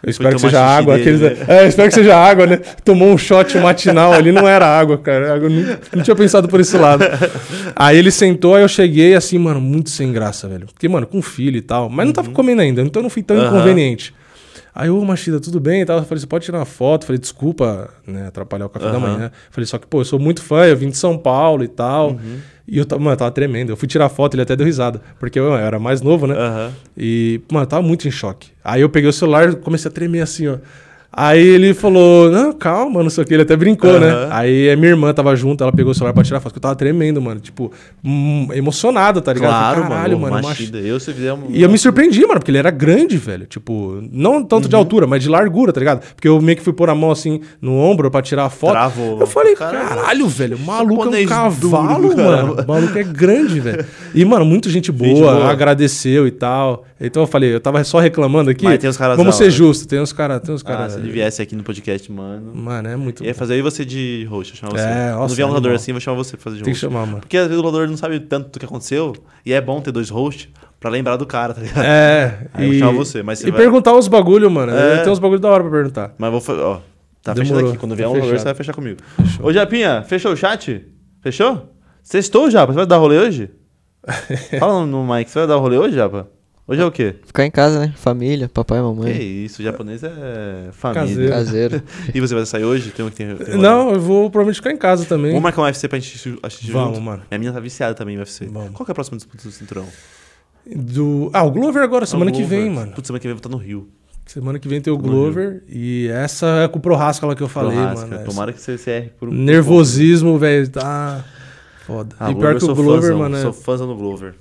Eu 0.03 0.11
espero 0.11 0.35
que 0.37 0.41
seja 0.41 0.61
água. 0.65 0.97
dele, 0.99 1.17
aqueles- 1.25 1.39
né? 1.39 1.45
É, 1.49 1.65
eu 1.65 1.69
espero 1.69 1.89
que 1.89 1.95
seja 1.95 2.17
água, 2.17 2.47
né? 2.47 2.61
Tomou 2.85 3.09
um 3.09 3.19
shot 3.19 3.59
matinal 3.59 4.13
ali, 4.15 4.33
não 4.33 4.49
era 4.49 4.67
água, 4.67 4.97
cara. 4.97 5.37
Eu 5.37 5.51
não, 5.51 5.77
não 5.97 6.03
tinha 6.03 6.15
pensado 6.17 6.49
por 6.49 6.61
esse 6.61 6.77
lado. 6.79 7.05
Aí 7.77 7.97
ele 7.99 8.11
sentou, 8.11 8.55
aí 8.55 8.63
eu 8.63 8.69
cheguei 8.69 9.15
assim, 9.15 9.39
mano, 9.39 9.61
muito 9.61 9.91
sem 9.91 10.13
graça, 10.13 10.49
velho. 10.49 10.67
Porque, 10.67 10.89
mano, 10.89 11.07
com 11.07 11.21
filho 11.23 11.57
e 11.59 11.63
tal. 11.63 11.89
Mas 11.91 12.07
não 12.07 12.13
tava 12.13 12.31
comendo 12.31 12.63
ainda, 12.63 12.81
então 12.83 13.01
eu 13.01 13.05
não 13.05 13.11
fui 13.11 13.23
tão 13.23 13.37
Aham. 13.37 13.49
inconveniente. 13.57 14.15
Aí, 14.75 14.91
ô, 14.91 15.05
Machida, 15.05 15.39
tudo 15.39 15.61
bem 15.61 15.83
e 15.83 15.85
tal? 15.85 15.99
Eu 15.99 16.05
falei, 16.05 16.21
você 16.21 16.27
pode 16.27 16.45
tirar 16.45 16.59
uma 16.59 16.65
foto? 16.65 17.03
Eu 17.03 17.07
falei, 17.07 17.21
desculpa, 17.21 17.91
né, 18.05 18.27
atrapalhar 18.27 18.67
o 18.67 18.69
café 18.69 18.87
da 18.87 18.93
Aham. 18.93 19.01
manhã. 19.01 19.25
Eu 19.27 19.53
falei, 19.53 19.67
só 19.67 19.79
que, 19.79 19.87
pô, 19.87 20.01
eu 20.01 20.05
sou 20.05 20.19
muito 20.19 20.43
fã, 20.43 20.65
eu 20.67 20.77
vim 20.77 20.89
de 20.89 20.97
São 20.97 21.17
Paulo 21.17 21.63
e 21.63 21.69
tal. 21.69 22.11
Uhum. 22.11 22.41
E 22.67 22.79
eu, 22.79 22.87
mano, 22.93 23.11
eu 23.13 23.17
tava 23.17 23.31
tremendo. 23.31 23.71
Eu 23.71 23.77
fui 23.77 23.87
tirar 23.87 24.09
foto, 24.09 24.35
ele 24.35 24.43
até 24.43 24.57
deu 24.57 24.67
risada. 24.67 25.01
Porque 25.21 25.39
eu, 25.39 25.45
eu 25.45 25.55
era 25.55 25.79
mais 25.79 26.01
novo, 26.01 26.27
né? 26.27 26.35
Aham. 26.35 26.73
E, 26.97 27.41
mano, 27.53 27.65
eu 27.65 27.69
tava 27.69 27.87
muito 27.87 28.09
em 28.09 28.11
choque. 28.11 28.51
Aí 28.65 28.81
eu 28.81 28.89
peguei 28.89 29.09
o 29.09 29.13
celular 29.13 29.51
e 29.51 29.57
comecei 29.57 29.89
a 29.89 29.93
tremer 29.95 30.23
assim, 30.23 30.49
ó. 30.49 30.59
Aí 31.17 31.41
ele 31.47 31.73
falou, 31.75 32.29
não, 32.31 32.53
calma, 32.53 33.03
não 33.03 33.09
sei 33.11 33.23
o 33.23 33.27
que. 33.27 33.33
Ele 33.35 33.43
até 33.43 33.57
brincou, 33.57 34.01
né? 34.01 34.11
Aham. 34.11 34.29
Aí 34.33 34.71
a 34.71 34.77
minha 34.77 34.89
irmã 34.91 35.13
tava 35.15 35.35
junto, 35.37 35.63
ela 35.63 35.73
pegou 35.73 35.93
o 35.93 35.95
celular 35.95 36.13
pra 36.13 36.25
tirar 36.25 36.41
foto, 36.41 36.51
porque 36.53 36.59
eu 36.59 36.63
tava 36.63 36.75
tremendo, 36.75 37.23
mano. 37.23 37.39
Tipo, 37.41 37.71
hum, 38.05 38.49
emocionado, 38.53 39.21
tá 39.21 39.33
ligado? 39.33 39.51
Eu 39.53 39.55
falei, 39.59 39.75
Claro, 39.75 39.89
Caralho, 39.95 40.19
mano. 40.19 40.35
mano. 40.35 40.49
Machida. 40.49 40.79
Eu, 40.79 40.99
se 40.99 41.13
fizer 41.13 41.33
um... 41.33 41.45
E 41.51 41.63
eu 41.63 41.69
me 41.69 41.79
surpreendi, 41.79 42.21
mano, 42.27 42.41
porque 42.41 42.51
ele 42.51 42.59
era 42.59 42.71
grande, 42.71 43.17
velho. 43.17 43.47
Tipo, 43.47 44.01
não 44.11 44.43
tanto 44.43 44.65
Uhum. 44.65 44.69
de 44.71 44.75
altura, 44.77 45.07
mas 45.07 45.23
de 45.23 45.29
largura, 45.29 45.73
tá 45.73 45.79
ligado? 45.79 46.01
Porque 46.17 46.27
eu 46.27 46.41
meio 46.41 46.57
que 46.59 46.65
fui 46.65 46.73
pôr 46.73 46.91
a 46.91 46.95
mão 46.95 47.11
assim 47.13 47.41
no 47.63 47.77
ombro 47.79 48.11
pra 48.11 48.21
tirar 48.21 48.47
a 48.47 48.51
foto. 48.51 48.73
Travou. 48.73 49.21
Eu 49.21 49.27
falei, 49.27 49.55
Caralho. 49.55 49.89
caralho, 49.89 50.27
velho, 50.29 50.57
o 50.57 50.61
maluco 50.61 51.15
é 51.15 51.21
um 51.23 51.27
cavalo, 51.27 52.09
duro, 52.09 52.17
mano. 52.25 52.57
O 52.61 52.67
maluco 52.67 52.99
é 52.99 53.03
grande, 53.05 53.61
velho. 53.61 53.85
E, 54.15 54.25
mano, 54.25 54.45
muito 54.45 54.69
gente 54.69 54.91
boa, 54.91 55.09
Gente 55.11 55.21
boa. 55.21 55.49
agradeceu 55.51 56.27
e 56.27 56.31
tal. 56.31 56.85
Então 57.01 57.23
eu 57.23 57.27
falei, 57.27 57.55
eu 57.55 57.61
tava 57.61 57.83
só 57.85 57.99
reclamando 57.99 58.51
aqui. 58.51 58.65
Mas 58.65 58.79
tem 58.79 58.89
uns 58.89 58.97
caras 58.97 59.17
Vamos 59.17 59.37
ser 59.37 59.51
justos, 59.51 59.87
tem 59.87 60.01
uns 60.01 60.13
caras, 60.13 60.41
tem 60.41 60.55
uns 60.55 60.63
Ah, 60.63 60.69
caras. 60.69 60.93
se 60.95 61.01
ele 61.05 61.13
viesse 61.13 61.41
aqui 61.43 61.55
no 61.55 61.63
podcast, 61.63 62.11
mano... 62.11 62.55
Mano, 62.55 62.89
é 62.89 62.97
muito. 62.97 63.25
Ia 63.25 63.35
fazer 63.35 63.55
eu 63.55 63.59
e 63.59 63.63
você 63.63 63.85
de 63.85 64.27
host, 64.31 64.53
eu 64.55 64.59
chamar 64.59 64.73
você. 64.73 64.85
É, 64.85 65.09
Quando 65.11 65.19
nossa, 65.21 65.35
vier 65.35 65.47
um 65.47 65.51
lutador 65.51 65.71
animal. 65.71 65.77
assim, 65.83 65.91
eu 65.91 65.95
vou 65.95 66.01
chamar 66.01 66.17
você 66.17 66.37
pra 66.37 66.45
fazer 66.45 66.57
de 66.59 66.63
Tem 66.65 66.73
que 66.75 66.81
host. 66.81 66.93
chamar, 66.93 67.07
mano. 67.07 67.21
Porque 67.21 67.37
às 67.37 67.47
vezes 67.49 67.61
o 67.61 67.65
lutador 67.65 67.89
não 67.89 67.97
sabe 67.97 68.21
tanto 68.21 68.51
do 68.51 68.59
que 68.59 68.65
aconteceu, 68.65 69.15
e 69.45 69.53
é 69.53 69.61
bom 69.61 69.81
ter 69.81 69.93
dois 69.93 70.11
hosts 70.11 70.49
pra 70.81 70.91
lembrar 70.91 71.17
do 71.17 71.25
cara, 71.27 71.55
tá 71.55 71.61
ligado? 71.63 71.85
É. 71.85 72.47
Aí 72.53 72.65
eu 72.67 72.71
vou 72.71 72.79
chamar 72.79 72.93
você, 72.93 73.23
mas 73.23 73.39
você 73.39 73.49
E 73.49 73.51
vai- 73.51 73.61
perguntar 73.61 73.95
os 73.95 74.09
bagulho, 74.09 74.51
mano. 74.51 74.73
É. 74.73 75.03
Tem 75.03 75.13
uns 75.13 75.19
bagulho 75.19 75.41
da 75.41 75.49
hora 75.51 75.63
pra 75.63 75.73
perguntar. 75.73 76.15
Mas 76.19 76.31
vou 76.31 76.41
fazer, 76.41 76.61
ó. 76.61 76.81
Tá 77.23 77.33
Demorou. 77.33 77.55
fechado 77.57 77.69
aqui. 77.71 77.79
Quando 77.79 77.95
vier 77.97 78.07
Tá 78.07 78.11
um 78.13 78.15
lutador, 78.17 78.39
você 78.39 78.45
vai 78.45 78.55
fechar 78.55 78.75
comigo. 78.75 78.99
Ô, 79.43 79.51
Japinha, 79.53 80.03
fechou 80.07 80.33
o 80.33 80.37
chat? 80.37 80.85
Fechou? 81.23 81.71
Sextou, 82.03 82.51
Japa? 82.51 82.73
Você 82.73 82.77
vai 82.77 82.87
dar 82.87 82.99
rolê 82.99 83.19
hoje? 83.19 83.51
Fala 84.61 84.85
no 84.85 85.07
mic, 85.07 85.31
você 85.31 85.39
vai 85.39 85.49
dar 85.49 85.57
rolê 85.57 85.79
hoje, 85.79 85.95
Japa? 85.97 86.29
Hoje 86.67 86.81
é 86.81 86.85
o 86.85 86.91
quê? 86.91 87.17
Ficar 87.27 87.45
em 87.45 87.51
casa, 87.51 87.79
né? 87.79 87.93
Família, 87.95 88.49
papai, 88.49 88.79
Que 88.79 88.85
mamãe. 88.85 89.45
isso, 89.45 89.61
o 89.61 89.65
japonês 89.65 90.03
é 90.03 90.71
família. 90.73 91.03
Caseiro. 91.07 91.31
Caseiro. 91.31 91.83
E 92.15 92.21
você 92.21 92.35
vai 92.35 92.47
sair 92.47 92.65
hoje? 92.65 92.91
Tem 92.91 93.05
um 93.05 93.11
que 93.11 93.17
tem, 93.17 93.37
tem? 93.37 93.59
Não, 93.59 93.91
eu 93.93 94.01
vou 94.01 94.31
provavelmente 94.31 94.57
ficar 94.57 94.71
em 94.73 94.77
casa 94.79 95.05
também. 95.05 95.33
Vamos 95.33 95.43
marcar 95.43 95.61
um 95.61 95.65
UFC 95.65 95.87
pra 95.89 95.99
gente 95.99 96.39
assistir 96.43 96.73
Vamos, 96.73 96.95
junto? 96.97 97.03
mano. 97.03 97.23
Minha 97.31 97.39
menina 97.39 97.53
tá 97.53 97.61
viciada 97.61 97.95
também 97.95 98.15
em 98.15 98.19
UFC. 98.19 98.47
Vamos. 98.47 98.71
Qual 98.71 98.87
que 98.87 98.91
é 98.91 98.93
a 98.93 98.95
próxima 98.95 99.19
disputa 99.19 99.43
do 99.45 99.51
cinturão? 99.53 99.87
Do... 100.75 101.29
Ah, 101.35 101.43
o 101.45 101.51
Glover 101.51 101.83
agora, 101.83 102.07
semana 102.07 102.31
Ah, 102.31 102.33
o 102.33 102.37
que 102.37 102.43
vem, 102.43 102.61
Glover. 102.65 102.81
mano. 102.81 102.93
Putz, 102.93 103.07
semana 103.09 103.21
que 103.21 103.27
vem 103.27 103.33
eu 103.33 103.37
vou 103.37 103.41
estar 103.41 103.51
no 103.51 103.59
Rio. 103.59 103.89
Semana 104.25 104.59
que 104.59 104.67
vem 104.67 104.81
tem 104.81 104.91
o 104.91 104.97
Glover. 104.97 105.63
E 105.69 106.09
essa 106.09 106.47
é 106.65 106.69
com 106.69 106.79
o 106.79 106.81
Prohasca 106.81 107.27
lá 107.27 107.35
que 107.37 107.43
eu 107.43 107.49
falei, 107.49 107.77
Churrasca. 107.77 108.07
mano. 108.07 108.15
essa- 108.15 108.25
Tomara 108.25 108.53
que 108.55 108.61
você 108.63 108.79
se 108.79 108.91
erre 108.91 109.11
por 109.21 109.29
um. 109.29 109.33
Nervosismo, 109.33 110.39
velho. 110.39 110.67
Tá. 110.71 111.23
Foda. 111.87 112.17
Ah, 112.19 112.31
e 112.31 112.35
pior 112.35 112.53
que 112.57 112.63
o 112.65 112.67
sou 112.67 112.75
Glover, 112.75 113.03
fãzão, 113.03 113.19
mano. 113.19 113.37
é- 113.37 113.43
Sou 113.43 113.53
fãzão 113.53 113.87
do 113.87 113.95
Glover. 113.95 114.35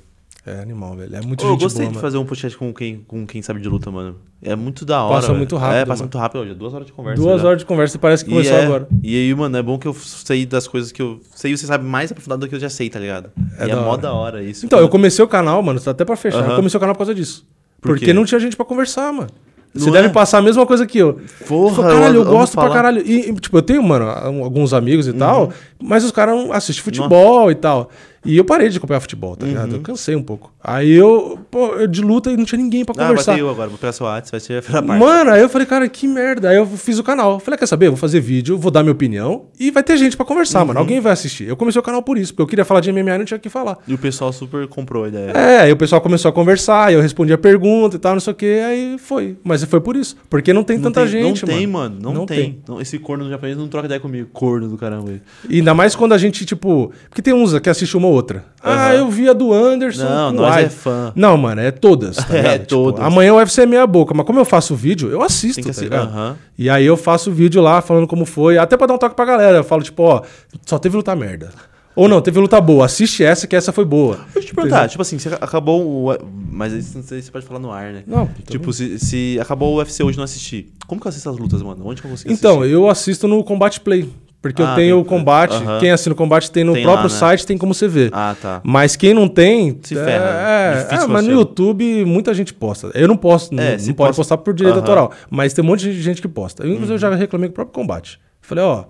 É 0.45 0.59
animal, 0.59 0.93
velho. 0.97 1.15
É 1.15 1.21
muito 1.21 1.45
Ô, 1.45 1.51
eu 1.51 1.57
gostei 1.57 1.83
boa, 1.83 1.89
de 1.89 1.95
mano. 1.95 2.01
fazer 2.01 2.17
um 2.17 2.25
podcast 2.25 2.57
com 2.57 2.73
quem, 2.73 2.97
com 3.07 3.25
quem 3.25 3.41
sabe 3.41 3.61
de 3.61 3.69
luta, 3.69 3.89
mano. 3.89 4.17
É 4.41 4.53
muito 4.57 4.83
da 4.83 5.01
hora. 5.01 5.15
Passa 5.15 5.27
velho. 5.27 5.37
muito 5.37 5.55
rápido, 5.55 5.75
É, 5.77 5.79
passa 5.85 5.89
mano. 5.91 6.03
muito 6.03 6.17
rápido 6.17 6.41
hoje. 6.41 6.53
Duas 6.53 6.73
horas 6.73 6.85
de 6.85 6.91
conversa. 6.91 7.21
Duas 7.21 7.41
já. 7.41 7.47
horas 7.47 7.59
de 7.59 7.65
conversa 7.65 7.95
e 7.95 7.99
parece 7.99 8.25
que 8.25 8.29
E 8.31 8.33
começou 8.33 8.57
é- 8.57 8.65
agora. 8.65 8.87
E 9.01 9.15
aí, 9.15 9.33
mano, 9.33 9.55
é 9.55 9.61
bom 9.61 9.77
que 9.79 9.87
eu 9.87 9.93
sei 9.93 10.45
das 10.45 10.67
coisas 10.67 10.91
que 10.91 11.01
eu 11.01 11.21
sei. 11.33 11.55
Você 11.55 11.65
sabe 11.65 11.85
mais 11.85 12.11
aprofundado 12.11 12.41
do 12.41 12.49
que 12.49 12.55
eu 12.55 12.59
já 12.59 12.69
sei, 12.69 12.89
tá 12.89 12.99
ligado? 12.99 13.31
É 13.57 13.67
e 13.67 13.71
é 13.71 13.73
da 13.75 13.81
mó 13.81 13.91
hora. 13.91 14.01
da 14.01 14.13
hora 14.13 14.43
isso. 14.43 14.65
Então, 14.65 14.79
eu 14.79 14.89
comecei 14.89 15.23
o 15.23 15.27
canal, 15.29 15.63
mano, 15.63 15.79
tá 15.79 15.91
até 15.91 16.03
pra 16.03 16.17
fechar. 16.17 16.39
Eu 16.39 16.43
Aham. 16.43 16.55
comecei 16.57 16.77
o 16.77 16.79
canal 16.81 16.93
por 16.93 16.99
causa 16.99 17.15
disso. 17.15 17.47
Por 17.79 17.91
Porque 17.97 18.11
não 18.11 18.25
tinha 18.25 18.39
gente 18.39 18.57
pra 18.57 18.65
conversar, 18.65 19.13
mano. 19.13 19.29
Você 19.73 19.85
Não 19.85 19.93
deve 19.93 20.07
é? 20.09 20.11
passar 20.11 20.37
a 20.37 20.41
mesma 20.41 20.65
coisa 20.67 20.85
que 20.85 20.97
eu. 20.99 21.19
Porra, 21.47 21.75
Falei, 21.77 21.95
caralho, 21.95 22.15
eu, 22.17 22.21
amo 22.23 22.31
gosto 22.31 22.53
pra 22.53 22.69
caralho. 22.69 23.01
E, 23.07 23.33
tipo, 23.35 23.57
eu 23.57 23.61
tenho, 23.61 23.81
mano, 23.81 24.07
alguns 24.43 24.71
amigos 24.73 25.07
e 25.07 25.11
Uhum. 25.11 25.17
tal, 25.17 25.51
mas 25.81 26.03
os 26.03 26.11
caras 26.11 26.35
assistem 26.51 26.83
futebol 26.83 27.49
e 27.49 27.55
tal. 27.55 27.89
E 28.25 28.37
eu 28.37 28.43
parei 28.45 28.69
de 28.69 28.77
acompanhar 28.77 28.99
futebol, 28.99 29.35
tá 29.35 29.45
ligado? 29.45 29.75
Eu 29.75 29.81
cansei 29.81 30.15
um 30.15 30.23
pouco. 30.23 30.51
Aí 30.63 30.91
eu, 30.91 31.37
pô, 31.51 31.67
eu 31.75 31.87
de 31.87 32.01
luta 32.01 32.31
e 32.31 32.37
não 32.37 32.45
tinha 32.45 32.61
ninguém 32.61 32.85
pra 32.85 32.95
Ah, 32.97 33.07
conversar. 33.09 33.33
ter 33.35 33.41
eu 33.41 33.49
agora. 33.49 33.69
Vou 33.69 33.77
pegar 33.77 33.91
seu 33.91 34.05
WhatsApp, 34.05 34.31
vai 34.31 34.39
ser 34.39 34.57
a 34.75 34.81
parte. 34.81 34.99
Mano, 34.99 35.31
aí 35.31 35.41
eu 35.41 35.49
falei, 35.49 35.67
cara, 35.67 35.87
que 35.89 36.07
merda. 36.07 36.49
Aí 36.49 36.55
eu 36.57 36.65
fiz 36.65 36.97
o 36.99 37.03
canal. 37.03 37.39
Falei, 37.39 37.57
quer 37.57 37.65
saber? 37.65 37.89
Vou 37.89 37.97
fazer 37.97 38.19
vídeo, 38.21 38.57
vou 38.57 38.71
dar 38.71 38.81
minha 38.83 38.93
opinião 38.93 39.45
e 39.59 39.71
vai 39.71 39.83
ter 39.83 39.97
gente 39.97 40.15
pra 40.15 40.25
conversar, 40.25 40.61
Uhum. 40.61 40.67
mano. 40.67 40.79
Alguém 40.79 40.99
vai 41.01 41.11
assistir. 41.11 41.47
Eu 41.47 41.57
comecei 41.57 41.79
o 41.79 41.83
canal 41.83 42.01
por 42.01 42.17
isso, 42.17 42.33
porque 42.33 42.41
eu 42.43 42.47
queria 42.47 42.65
falar 42.65 42.79
de 42.79 42.91
MMA 42.91 43.15
e 43.15 43.17
não 43.17 43.25
tinha 43.25 43.37
o 43.37 43.41
que 43.41 43.49
falar. 43.49 43.77
E 43.87 43.93
o 43.93 43.97
pessoal 43.97 44.31
super 44.31 44.67
comprou 44.67 45.03
a 45.03 45.07
ideia. 45.09 45.31
É, 45.31 45.59
aí 45.61 45.71
o 45.71 45.77
pessoal 45.77 45.99
começou 46.01 46.29
a 46.29 46.31
conversar, 46.31 46.85
aí 46.87 46.93
eu 46.93 47.01
respondi 47.01 47.33
a 47.33 47.37
pergunta 47.37 47.97
e 47.97 47.99
tal, 47.99 48.13
não 48.13 48.21
sei 48.21 48.31
o 48.31 48.35
que, 48.35 48.45
aí 48.61 48.97
foi. 48.99 49.37
Mas 49.43 49.63
foi 49.65 49.81
por 49.81 49.95
isso. 49.95 50.15
Porque 50.29 50.53
não 50.53 50.63
tem 50.63 50.77
Não 50.77 50.83
tanta 50.91 51.01
tem, 51.01 51.09
gente, 51.09 51.45
Não 51.45 51.53
tem, 51.53 51.67
mano. 51.67 51.95
mano. 52.01 52.13
Não, 52.19 52.25
tem. 52.25 52.59
Não, 52.67 52.79
esse 52.79 52.97
corno 52.99 53.25
do 53.25 53.29
japonês 53.29 53.57
não 53.57 53.67
troca 53.67 53.85
ideia 53.85 53.99
comigo. 53.99 54.29
Corno 54.31 54.69
do 54.69 54.77
caramba. 54.77 55.11
aí. 55.11 55.21
E 55.49 55.57
ainda 55.57 55.73
mais 55.73 55.95
quando 55.95 56.13
a 56.13 56.17
gente, 56.17 56.45
tipo. 56.45 56.91
Porque 57.09 57.21
tem 57.21 57.33
uns 57.33 57.57
que 57.59 57.69
assistem 57.69 57.99
uma 57.99 58.12
outra. 58.13 58.45
Ah, 58.61 58.95
eu 58.95 59.09
vi 59.09 59.27
a 59.27 59.33
do 59.33 59.51
Anderson. 59.51 60.03
Não, 60.03 60.31
nós 60.31 60.55
Ai. 60.55 60.63
é 60.65 60.69
fã. 60.69 61.11
Não, 61.15 61.35
mano, 61.37 61.59
é 61.61 61.69
todas. 61.71 62.15
Tá 62.17 62.25
É, 62.33 62.37
ligado? 62.37 62.59
Tipo, 62.61 62.67
todas. 62.67 63.01
amanhã 63.05 63.33
o 63.33 63.37
UFC 63.37 63.61
é 63.63 63.65
meia 63.65 63.85
boca, 63.85 64.13
mas 64.13 64.25
como 64.25 64.39
eu 64.39 64.45
faço 64.45 64.75
vídeo, 64.75 65.09
eu 65.09 65.21
assisto, 65.21 65.61
Tem 65.61 65.71
que 65.71 65.75
tá 65.75 65.81
ligado? 65.83 66.07
Aham. 66.09 66.37
E 66.57 66.69
aí 66.69 66.85
eu 66.85 66.95
faço 66.95 67.31
vídeo 67.31 67.61
lá 67.61 67.81
falando 67.81 68.07
como 68.07 68.25
foi, 68.25 68.57
até 68.57 68.77
pra 68.77 68.87
dar 68.87 68.93
um 68.93 68.97
toque 68.97 69.15
pra 69.15 69.25
galera. 69.25 69.57
Eu 69.57 69.63
falo, 69.63 69.83
tipo, 69.83 70.01
ó, 70.03 70.21
só 70.65 70.79
teve 70.79 70.95
luta 70.95 71.15
merda. 71.15 71.49
Ou 71.95 72.07
não, 72.07 72.19
teve 72.21 72.39
luta 72.39 72.59
boa. 72.59 72.85
Assiste 72.85 73.23
essa, 73.23 73.45
que 73.45 73.55
essa 73.55 73.71
foi 73.71 73.85
boa. 73.85 74.15
Deixa 74.33 74.39
eu 74.39 74.43
te 74.45 74.53
perguntar, 74.55 74.87
tipo 74.89 75.01
assim, 75.03 75.19
você 75.19 75.29
acabou 75.39 76.09
o. 76.09 76.17
Mas 76.51 76.73
isso 76.73 76.97
não 76.97 77.03
sei 77.03 77.19
se 77.19 77.27
você 77.27 77.31
pode 77.31 77.45
falar 77.45 77.59
no 77.59 77.71
ar, 77.71 77.93
né? 77.93 78.03
Não, 78.07 78.27
Tipo, 78.49 78.73
se, 78.73 78.97
se 78.97 79.37
acabou 79.39 79.75
o 79.75 79.77
UFC 79.77 80.01
hoje 80.03 80.15
e 80.15 80.17
não 80.17 80.23
assistir, 80.23 80.71
como 80.87 80.99
que 80.99 81.05
eu 81.05 81.09
assisto 81.09 81.29
as 81.29 81.37
lutas, 81.37 81.61
mano? 81.61 81.85
Onde 81.85 82.01
que 82.01 82.07
eu 82.07 82.11
consigo 82.11 82.33
Então, 82.33 82.57
assistir? 82.61 82.73
eu 82.73 82.89
assisto 82.89 83.27
no 83.27 83.43
Combate 83.43 83.79
Play. 83.79 84.09
Porque 84.43 84.61
eu 84.61 84.65
Ah, 84.67 84.75
tenho 84.75 84.95
tem- 84.97 85.01
o 85.01 85.05
combate. 85.05 85.53
aham. 85.55 85.79
Quem 85.79 85.89
assina 85.89 86.11
o 86.13 86.15
combate 86.17 86.51
tem 86.51 86.65
no 86.65 86.73
Tem 86.73 86.83
próprio 86.83 87.07
lá, 87.07 87.13
né? 87.13 87.17
site, 87.17 87.47
tem 87.47 87.57
como 87.57 87.73
você 87.73 87.87
ver. 87.87 88.09
Ah, 88.13 88.35
tá. 88.39 88.59
Mas 88.63 88.95
quem 88.97 89.13
não 89.13 89.27
tem. 89.27 89.79
Se 89.81 89.97
é, 89.97 90.03
ferra, 90.03 90.25
né? 90.33 90.41
É, 90.43 90.83
Difícil 90.83 91.05
é, 91.05 91.07
mas 91.07 91.25
no. 91.25 91.31
YouTube 91.31 92.05
muita 92.05 92.33
gente 92.33 92.53
posta. 92.53 92.91
Eu 92.93 93.07
não 93.07 93.15
posto, 93.15 93.53
É, 93.57 93.77
não, 93.77 93.85
não 93.85 93.93
pode 93.93 94.09
posta- 94.09 94.15
postar 94.17 94.37
por 94.37 94.53
direito 94.53 94.73
Aham. 94.75 94.81
autoral. 94.83 95.11
Mas 95.29 95.53
tem 95.53 95.63
um 95.63 95.67
monte 95.67 95.83
de 95.83 95.99
gente 96.01 96.21
que 96.21 96.27
posta. 96.27 96.61
Eu, 96.63 96.67
inclusive, 96.73 96.91
eu 96.91 96.95
Uhum. 96.95 96.99
já 96.99 97.15
reclamei 97.15 97.47
com 97.47 97.53
o 97.53 97.55
próprio 97.55 97.73
combate. 97.73 98.19
Falei, 98.41 98.63
ó, 98.65 98.83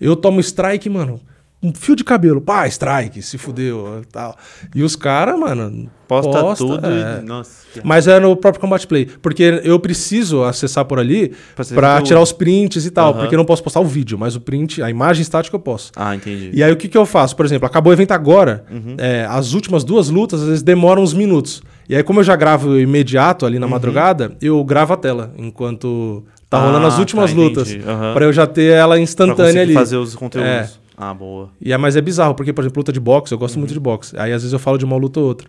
eu 0.00 0.16
tomo 0.16 0.40
strike, 0.40 0.88
mano. 0.88 1.20
Um 1.62 1.72
fio 1.74 1.96
de 1.96 2.04
cabelo, 2.04 2.40
pá, 2.40 2.66
strike, 2.68 3.22
se 3.22 3.38
fudeu 3.38 4.00
e 4.02 4.06
tal. 4.06 4.36
E 4.74 4.82
os 4.82 4.94
caras, 4.94 5.38
mano. 5.40 5.90
Posta, 6.06 6.54
tudo 6.54 6.86
é. 6.86 7.20
e. 7.20 7.24
Nossa. 7.24 7.50
Mas 7.82 8.06
é 8.06 8.20
no 8.20 8.36
próprio 8.36 8.60
Combat 8.60 8.86
Play. 8.86 9.06
Porque 9.20 9.60
eu 9.64 9.80
preciso 9.80 10.44
acessar 10.44 10.84
por 10.84 11.00
ali 11.00 11.32
o- 11.58 12.02
tirar 12.02 12.20
os 12.20 12.30
prints 12.30 12.84
e 12.86 12.90
tal. 12.90 13.10
Aham. 13.10 13.20
Porque 13.20 13.34
eu 13.34 13.38
não 13.38 13.44
posso 13.44 13.64
postar 13.64 13.80
o 13.80 13.84
vídeo, 13.84 14.16
mas 14.18 14.36
o 14.36 14.40
print, 14.40 14.80
a 14.82 14.90
imagem 14.90 15.22
estática 15.22 15.56
eu 15.56 15.60
posso. 15.60 15.90
Ah, 15.96 16.14
entendi. 16.14 16.50
E 16.52 16.62
aí 16.62 16.70
o 16.70 16.76
que, 16.76 16.86
que 16.88 16.96
eu 16.96 17.06
faço? 17.06 17.34
Por 17.34 17.44
exemplo, 17.44 17.66
acabou 17.66 17.90
o 17.90 17.94
evento 17.94 18.12
agora, 18.12 18.64
Uhum. 18.70 18.94
é, 18.98 19.26
as 19.28 19.52
últimas 19.54 19.82
duas 19.82 20.08
lutas 20.10 20.42
às 20.42 20.46
vezes 20.48 20.62
demoram 20.62 21.02
uns 21.02 21.14
minutos. 21.14 21.62
E 21.88 21.96
aí, 21.96 22.02
como 22.02 22.20
eu 22.20 22.24
já 22.24 22.36
gravo 22.36 22.78
imediato 22.78 23.44
ali 23.46 23.58
na 23.58 23.66
madrugada, 23.66 24.36
eu 24.40 24.62
gravo 24.62 24.92
a 24.92 24.96
tela 24.96 25.32
enquanto 25.38 26.22
tá 26.48 26.58
Uhum. 26.58 26.62
Ah, 26.62 26.66
rolando 26.68 26.86
as 26.86 26.98
últimas 26.98 27.30
tá, 27.32 27.36
lutas. 27.36 27.74
Aham. 27.84 28.14
Pra 28.14 28.24
eu 28.26 28.32
já 28.32 28.46
ter 28.46 28.72
ela 28.74 29.00
instantânea 29.00 29.62
ali. 29.62 29.72
fazer 29.74 29.96
os 29.96 30.14
conteúdos. 30.14 30.48
É. 30.48 30.70
Ah, 30.96 31.12
boa. 31.12 31.50
E 31.60 31.72
é, 31.72 31.76
mas 31.76 31.94
é 31.96 32.00
bizarro, 32.00 32.34
porque, 32.34 32.52
por 32.52 32.62
exemplo, 32.62 32.80
luta 32.80 32.92
de 32.92 33.00
boxe, 33.00 33.32
eu 33.32 33.38
gosto 33.38 33.54
Uhum. 33.56 33.60
muito 33.60 33.74
de 33.74 33.80
boxe. 33.80 34.16
Aí 34.18 34.32
às 34.32 34.42
vezes 34.42 34.52
eu 34.52 34.58
falo 34.58 34.78
de 34.78 34.84
uma 34.84 34.96
luta 34.96 35.20
ou 35.20 35.26
outra. 35.26 35.48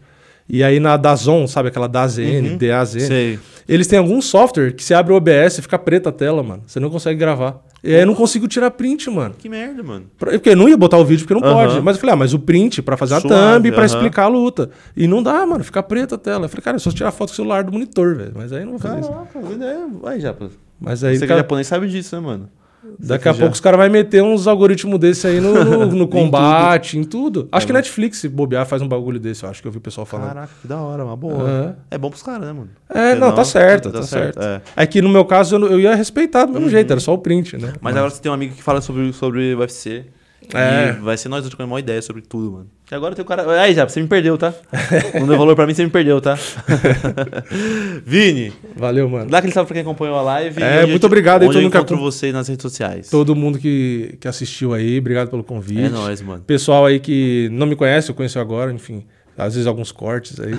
E 0.50 0.64
aí 0.64 0.80
na 0.80 0.96
Dazon, 0.96 1.46
sabe 1.46 1.68
aquela 1.70 1.88
DAZN, 1.88 2.52
Uhum. 2.52 2.58
DAZN, 2.58 3.00
Sei. 3.02 3.40
eles 3.68 3.86
têm 3.86 4.00
algum 4.00 4.22
software 4.22 4.72
que 4.74 4.82
se 4.84 4.94
abre 4.94 5.12
o 5.12 5.16
OBS 5.18 5.58
e 5.58 5.62
fica 5.62 5.78
preta 5.78 6.08
a 6.10 6.12
tela, 6.12 6.42
mano. 6.42 6.64
Você 6.66 6.80
não 6.80 6.90
consegue 6.90 7.20
gravar. 7.20 7.62
E 7.84 7.94
aí 7.94 8.02
eu 8.02 8.06
não 8.08 8.16
consigo 8.16 8.48
tirar 8.48 8.72
print, 8.72 9.10
mano. 9.10 9.36
Que 9.38 9.48
merda, 9.50 9.84
mano. 9.84 10.06
Porque 10.18 10.50
eu 10.50 10.56
não 10.56 10.68
ia 10.68 10.76
botar 10.78 10.98
o 10.98 11.06
vídeo 11.06 11.26
porque 11.28 11.40
não 11.40 11.48
Aham. 11.50 11.68
pode. 11.68 11.82
Mas 11.82 11.96
eu 11.98 12.00
falei, 12.02 12.14
ah, 12.14 12.18
mas 12.18 12.34
o 12.34 12.40
print 12.40 12.82
pra 12.82 12.96
fazer 12.98 13.16
a 13.16 13.20
Suave, 13.22 13.36
thumb, 13.64 13.72
pra 13.74 13.86
explicar 13.86 14.24
a 14.24 14.28
luta. 14.28 14.70
E 14.96 15.06
não 15.08 15.22
dá, 15.22 15.46
mano, 15.46 15.64
fica 15.64 15.84
preta 15.84 16.16
a 16.16 16.18
tela. 16.18 16.46
Eu 16.46 16.50
falei, 16.50 16.64
cara, 16.64 16.78
é 16.78 16.80
só 16.80 16.92
tirar 16.92 17.12
foto 17.12 17.30
com 17.30 17.34
o 17.34 17.36
celular 17.36 17.64
do 17.64 17.72
monitor, 17.72 18.16
velho. 18.16 18.32
Mas 18.36 18.52
aí 18.54 18.64
não 18.64 18.72
vou 18.72 18.80
fazer 18.80 19.00
isso. 19.02 19.10
Caraca, 19.12 19.54
ideia. 19.54 19.88
Vai, 20.02 20.20
Japa. 20.20 20.50
Mas 20.80 21.04
aí, 21.04 21.16
Você 21.16 21.20
que 21.20 21.26
é 21.26 21.28
cara, 21.28 21.40
japonês 21.42 21.68
sabe 21.68 21.88
disso, 21.88 22.16
né, 22.16 22.22
mano? 22.22 22.50
Daqui 23.00 23.28
a 23.28 23.34
já- 23.34 23.40
pouco 23.40 23.54
os 23.54 23.60
caras 23.60 23.80
vão 23.80 23.90
meter 23.90 24.22
uns 24.24 24.48
algoritmos 24.48 25.00
desse 25.00 25.28
aí 25.28 25.40
no, 25.40 25.64
no, 25.64 25.86
no 25.96 26.08
combate, 26.08 26.98
em 26.98 27.04
tudo. 27.04 27.48
Acho 27.52 27.66
que 27.68 27.74
Netflix, 27.74 28.20
se 28.20 28.30
bobear, 28.30 28.66
faz 28.66 28.82
um 28.82 28.88
bagulho 28.88 29.20
desse, 29.20 29.44
eu 29.44 29.50
acho 29.50 29.62
que 29.62 29.68
eu 29.68 29.72
vi 29.72 29.78
o 29.78 29.82
pessoal 29.82 30.06
falando. 30.06 30.28
Caraca, 30.30 30.52
que 30.62 30.68
da 30.68 30.80
hora, 30.80 31.04
uma 31.04 31.16
boa. 31.16 31.76
É. 31.92 31.96
É 31.96 31.98
bom 31.98 32.10
pros 32.10 32.24
caras, 32.24 32.48
né, 32.48 32.54
mano? 32.54 32.70
É, 32.90 33.10
Porque 33.12 33.26
não, 33.26 33.36
tá 33.36 33.44
certo, 33.44 33.92
tá, 33.92 34.00
dá 34.00 34.04
certo. 34.06 34.40
É. 34.42 34.62
É. 34.76 34.86
que 34.86 35.02
no 35.02 35.10
meu 35.10 35.26
caso 35.26 35.56
eu, 35.56 35.60
não- 35.60 35.68
eu 35.68 35.80
ia 35.80 35.96
respeitar 35.96 36.46
do 36.46 36.54
mesmo 36.54 36.70
jeito, 36.70 36.92
era 36.92 37.00
só 37.00 37.14
o 37.14 37.18
print, 37.18 37.58
né? 37.58 37.74
Mas 37.82 37.96
agora 37.96 38.10
você 38.12 38.22
tem 38.22 38.32
um 38.32 38.36
amigo 38.36 38.56
que 38.56 38.64
fala 38.64 38.80
sobre, 38.82 39.12
sobre 39.14 39.56
UFC. 39.56 40.06
É. 40.54 40.90
E 40.90 41.02
vai 41.02 41.18
ser 41.18 41.30
nós 41.30 41.42
dois 41.42 41.50
trocando 41.50 41.72
uma 41.74 41.80
ideia 41.80 42.02
sobre 42.02 42.22
tudo, 42.22 42.52
mano. 42.52 42.68
E 42.90 42.96
agora 42.96 43.14
tem 43.14 43.24
o 43.24 43.28
cara. 43.28 43.62
Aí, 43.62 43.74
já, 43.74 43.88
você 43.88 44.02
me 44.02 44.08
perdeu, 44.08 44.38
tá? 44.38 44.54
Não 45.20 45.28
deu 45.28 45.38
valor 45.38 45.56
pra 45.56 45.68
mim, 45.68 45.74
você 45.74 45.84
me 45.84 45.90
perdeu, 45.90 46.22
tá? 46.22 46.38
Vini, 48.06 48.54
Valeu, 48.76 49.10
mano. 49.10 49.30
dá 49.30 49.40
aquele 49.40 49.54
salve 49.54 49.68
pra 49.68 49.76
quem 49.76 49.82
acompanhou 49.82 50.16
a 50.18 50.22
live. 50.22 50.62
É, 50.64 50.86
muito 50.86 51.06
obrigado 51.06 51.42
aí 51.42 51.48
todo 51.48 51.62
mundo 51.62 51.72
que 51.72 51.78
encontro 51.78 51.98
você 51.98 52.32
nas 52.32 52.48
redes 52.48 52.62
sociais. 52.62 53.10
Todo 53.10 53.36
mundo 53.36 53.60
que, 53.60 54.18
que 54.22 54.28
assistiu 54.28 54.74
aí, 54.74 55.00
obrigado 55.00 55.30
pelo 55.30 55.44
convite. 55.44 55.82
É 55.82 55.90
nóis, 55.90 56.22
mano. 56.22 56.44
Pessoal 56.48 56.86
aí 56.86 57.00
que 57.00 57.50
não 57.52 57.68
me 57.68 57.76
conhece, 57.76 58.10
eu 58.10 58.16
conheço 58.16 58.40
agora, 58.40 58.72
enfim. 58.72 59.06
Às 59.38 59.54
vezes 59.54 59.68
alguns 59.68 59.92
cortes 59.92 60.40
aí. 60.40 60.58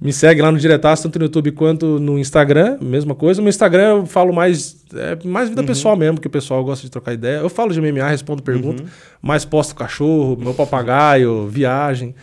Me 0.00 0.12
segue 0.12 0.40
lá 0.40 0.52
no 0.52 0.58
Diretaço, 0.58 1.02
tanto 1.02 1.18
no 1.18 1.24
YouTube 1.24 1.50
quanto 1.50 1.98
no 1.98 2.16
Instagram, 2.18 2.78
mesma 2.80 3.14
coisa. 3.14 3.42
No 3.42 3.48
Instagram 3.48 3.82
eu 3.98 4.06
falo 4.06 4.32
mais, 4.32 4.84
é, 4.94 5.18
mais 5.26 5.48
Uhum. 5.48 5.56
vida 5.56 5.64
pessoal 5.66 5.96
mesmo, 5.96 6.14
porque 6.14 6.28
o 6.28 6.30
pessoal 6.30 6.62
gosta 6.64 6.84
de 6.84 6.90
trocar 6.90 7.12
ideia. 7.12 7.38
Eu 7.38 7.48
falo 7.50 7.72
de 7.72 7.80
MMA, 7.80 8.06
respondo 8.08 8.40
pergunta, 8.42 8.82
Uhum. 8.84 8.88
mas 9.20 9.44
posto 9.44 9.74
cachorro, 9.74 10.36
meu 10.40 10.54
papagaio, 10.54 11.48
viagem. 11.48 12.14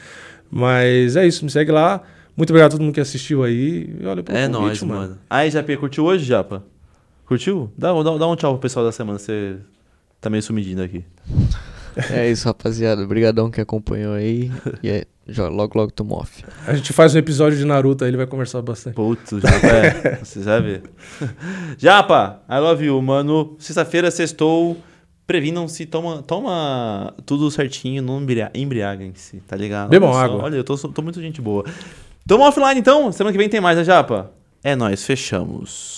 Mas 0.50 1.16
é 1.18 1.28
isso, 1.28 1.44
me 1.44 1.52
segue 1.52 1.72
lá. 1.72 2.02
Muito 2.38 2.52
obrigado 2.52 2.70
a 2.70 2.72
todo 2.74 2.82
mundo 2.84 2.94
que 2.94 3.00
assistiu 3.02 3.44
aí. 3.44 3.94
Olha 4.06 4.24
É 4.30 4.48
nóis, 4.48 4.82
mano. 4.84 5.18
Aí, 5.30 5.50
Japê, 5.52 5.76
curtiu 5.76 6.06
hoje, 6.06 6.24
Japa? 6.24 6.64
Curtiu? 7.26 7.70
Dá, 7.78 7.92
dá, 8.02 8.18
dá 8.18 8.28
um 8.28 8.36
tchau 8.38 8.54
pro 8.54 8.62
pessoal 8.62 8.86
da 8.86 8.92
semana, 8.94 9.20
você 9.20 9.58
tá 10.22 10.30
meio 10.30 10.42
sumidinho 10.42 10.82
aqui. 10.82 11.04
É 12.11 12.30
isso, 12.30 12.48
rapaziada. 12.48 13.02
Obrigadão 13.03 13.49
que 13.52 13.60
acompanhou 13.61 14.14
aí. 14.14 14.52
E 14.84 14.90
é, 14.90 15.06
já, 15.28 15.48
logo, 15.49 15.78
logo 15.78 15.91
tomo 15.91 16.15
off. 16.15 16.44
A 16.68 16.74
gente 16.74 16.94
faz 16.94 17.14
um 17.15 17.18
episódio 17.18 17.57
de 17.57 17.65
Naruto 17.65 18.03
aí, 18.03 18.10
ele 18.10 18.18
vai 18.18 18.28
conversar 18.28 18.61
bastante. 18.61 18.94
Putz, 18.95 19.32
Japa, 19.32 19.68
é. 19.68 20.19
Você 20.24 20.40
vai 20.40 20.61
ver. 20.61 20.84
Japa, 21.78 22.41
I 22.49 22.60
love 22.60 22.86
you, 22.86 23.02
mano. 23.02 23.56
Sexta-feira, 23.60 24.10
sextou. 24.11 24.78
Previnam-se, 25.26 25.86
toma, 25.86 26.22
toma 26.24 27.14
tudo 27.26 27.52
certinho, 27.52 28.02
não 28.02 28.22
embria- 28.22 28.49
embriaguem-se, 28.56 29.41
tá 29.45 29.57
ligado? 29.57 29.90
Bebam 29.90 30.14
água. 30.14 30.44
Olha, 30.44 30.56
eu 30.56 30.64
tô, 30.64 30.78
tô 30.78 31.02
muito 31.02 31.22
gente 31.22 31.41
boa. 31.41 31.65
Tamo 32.26 32.45
offline 32.48 32.80
então, 32.80 33.11
semana 33.11 33.34
que 33.34 33.38
vem 33.38 33.49
tem 33.49 33.60
mais, 33.60 33.78
né, 33.78 33.84
Japa? 33.84 34.32
É 34.64 34.74
nóis, 34.74 35.03
fechamos. 35.03 35.97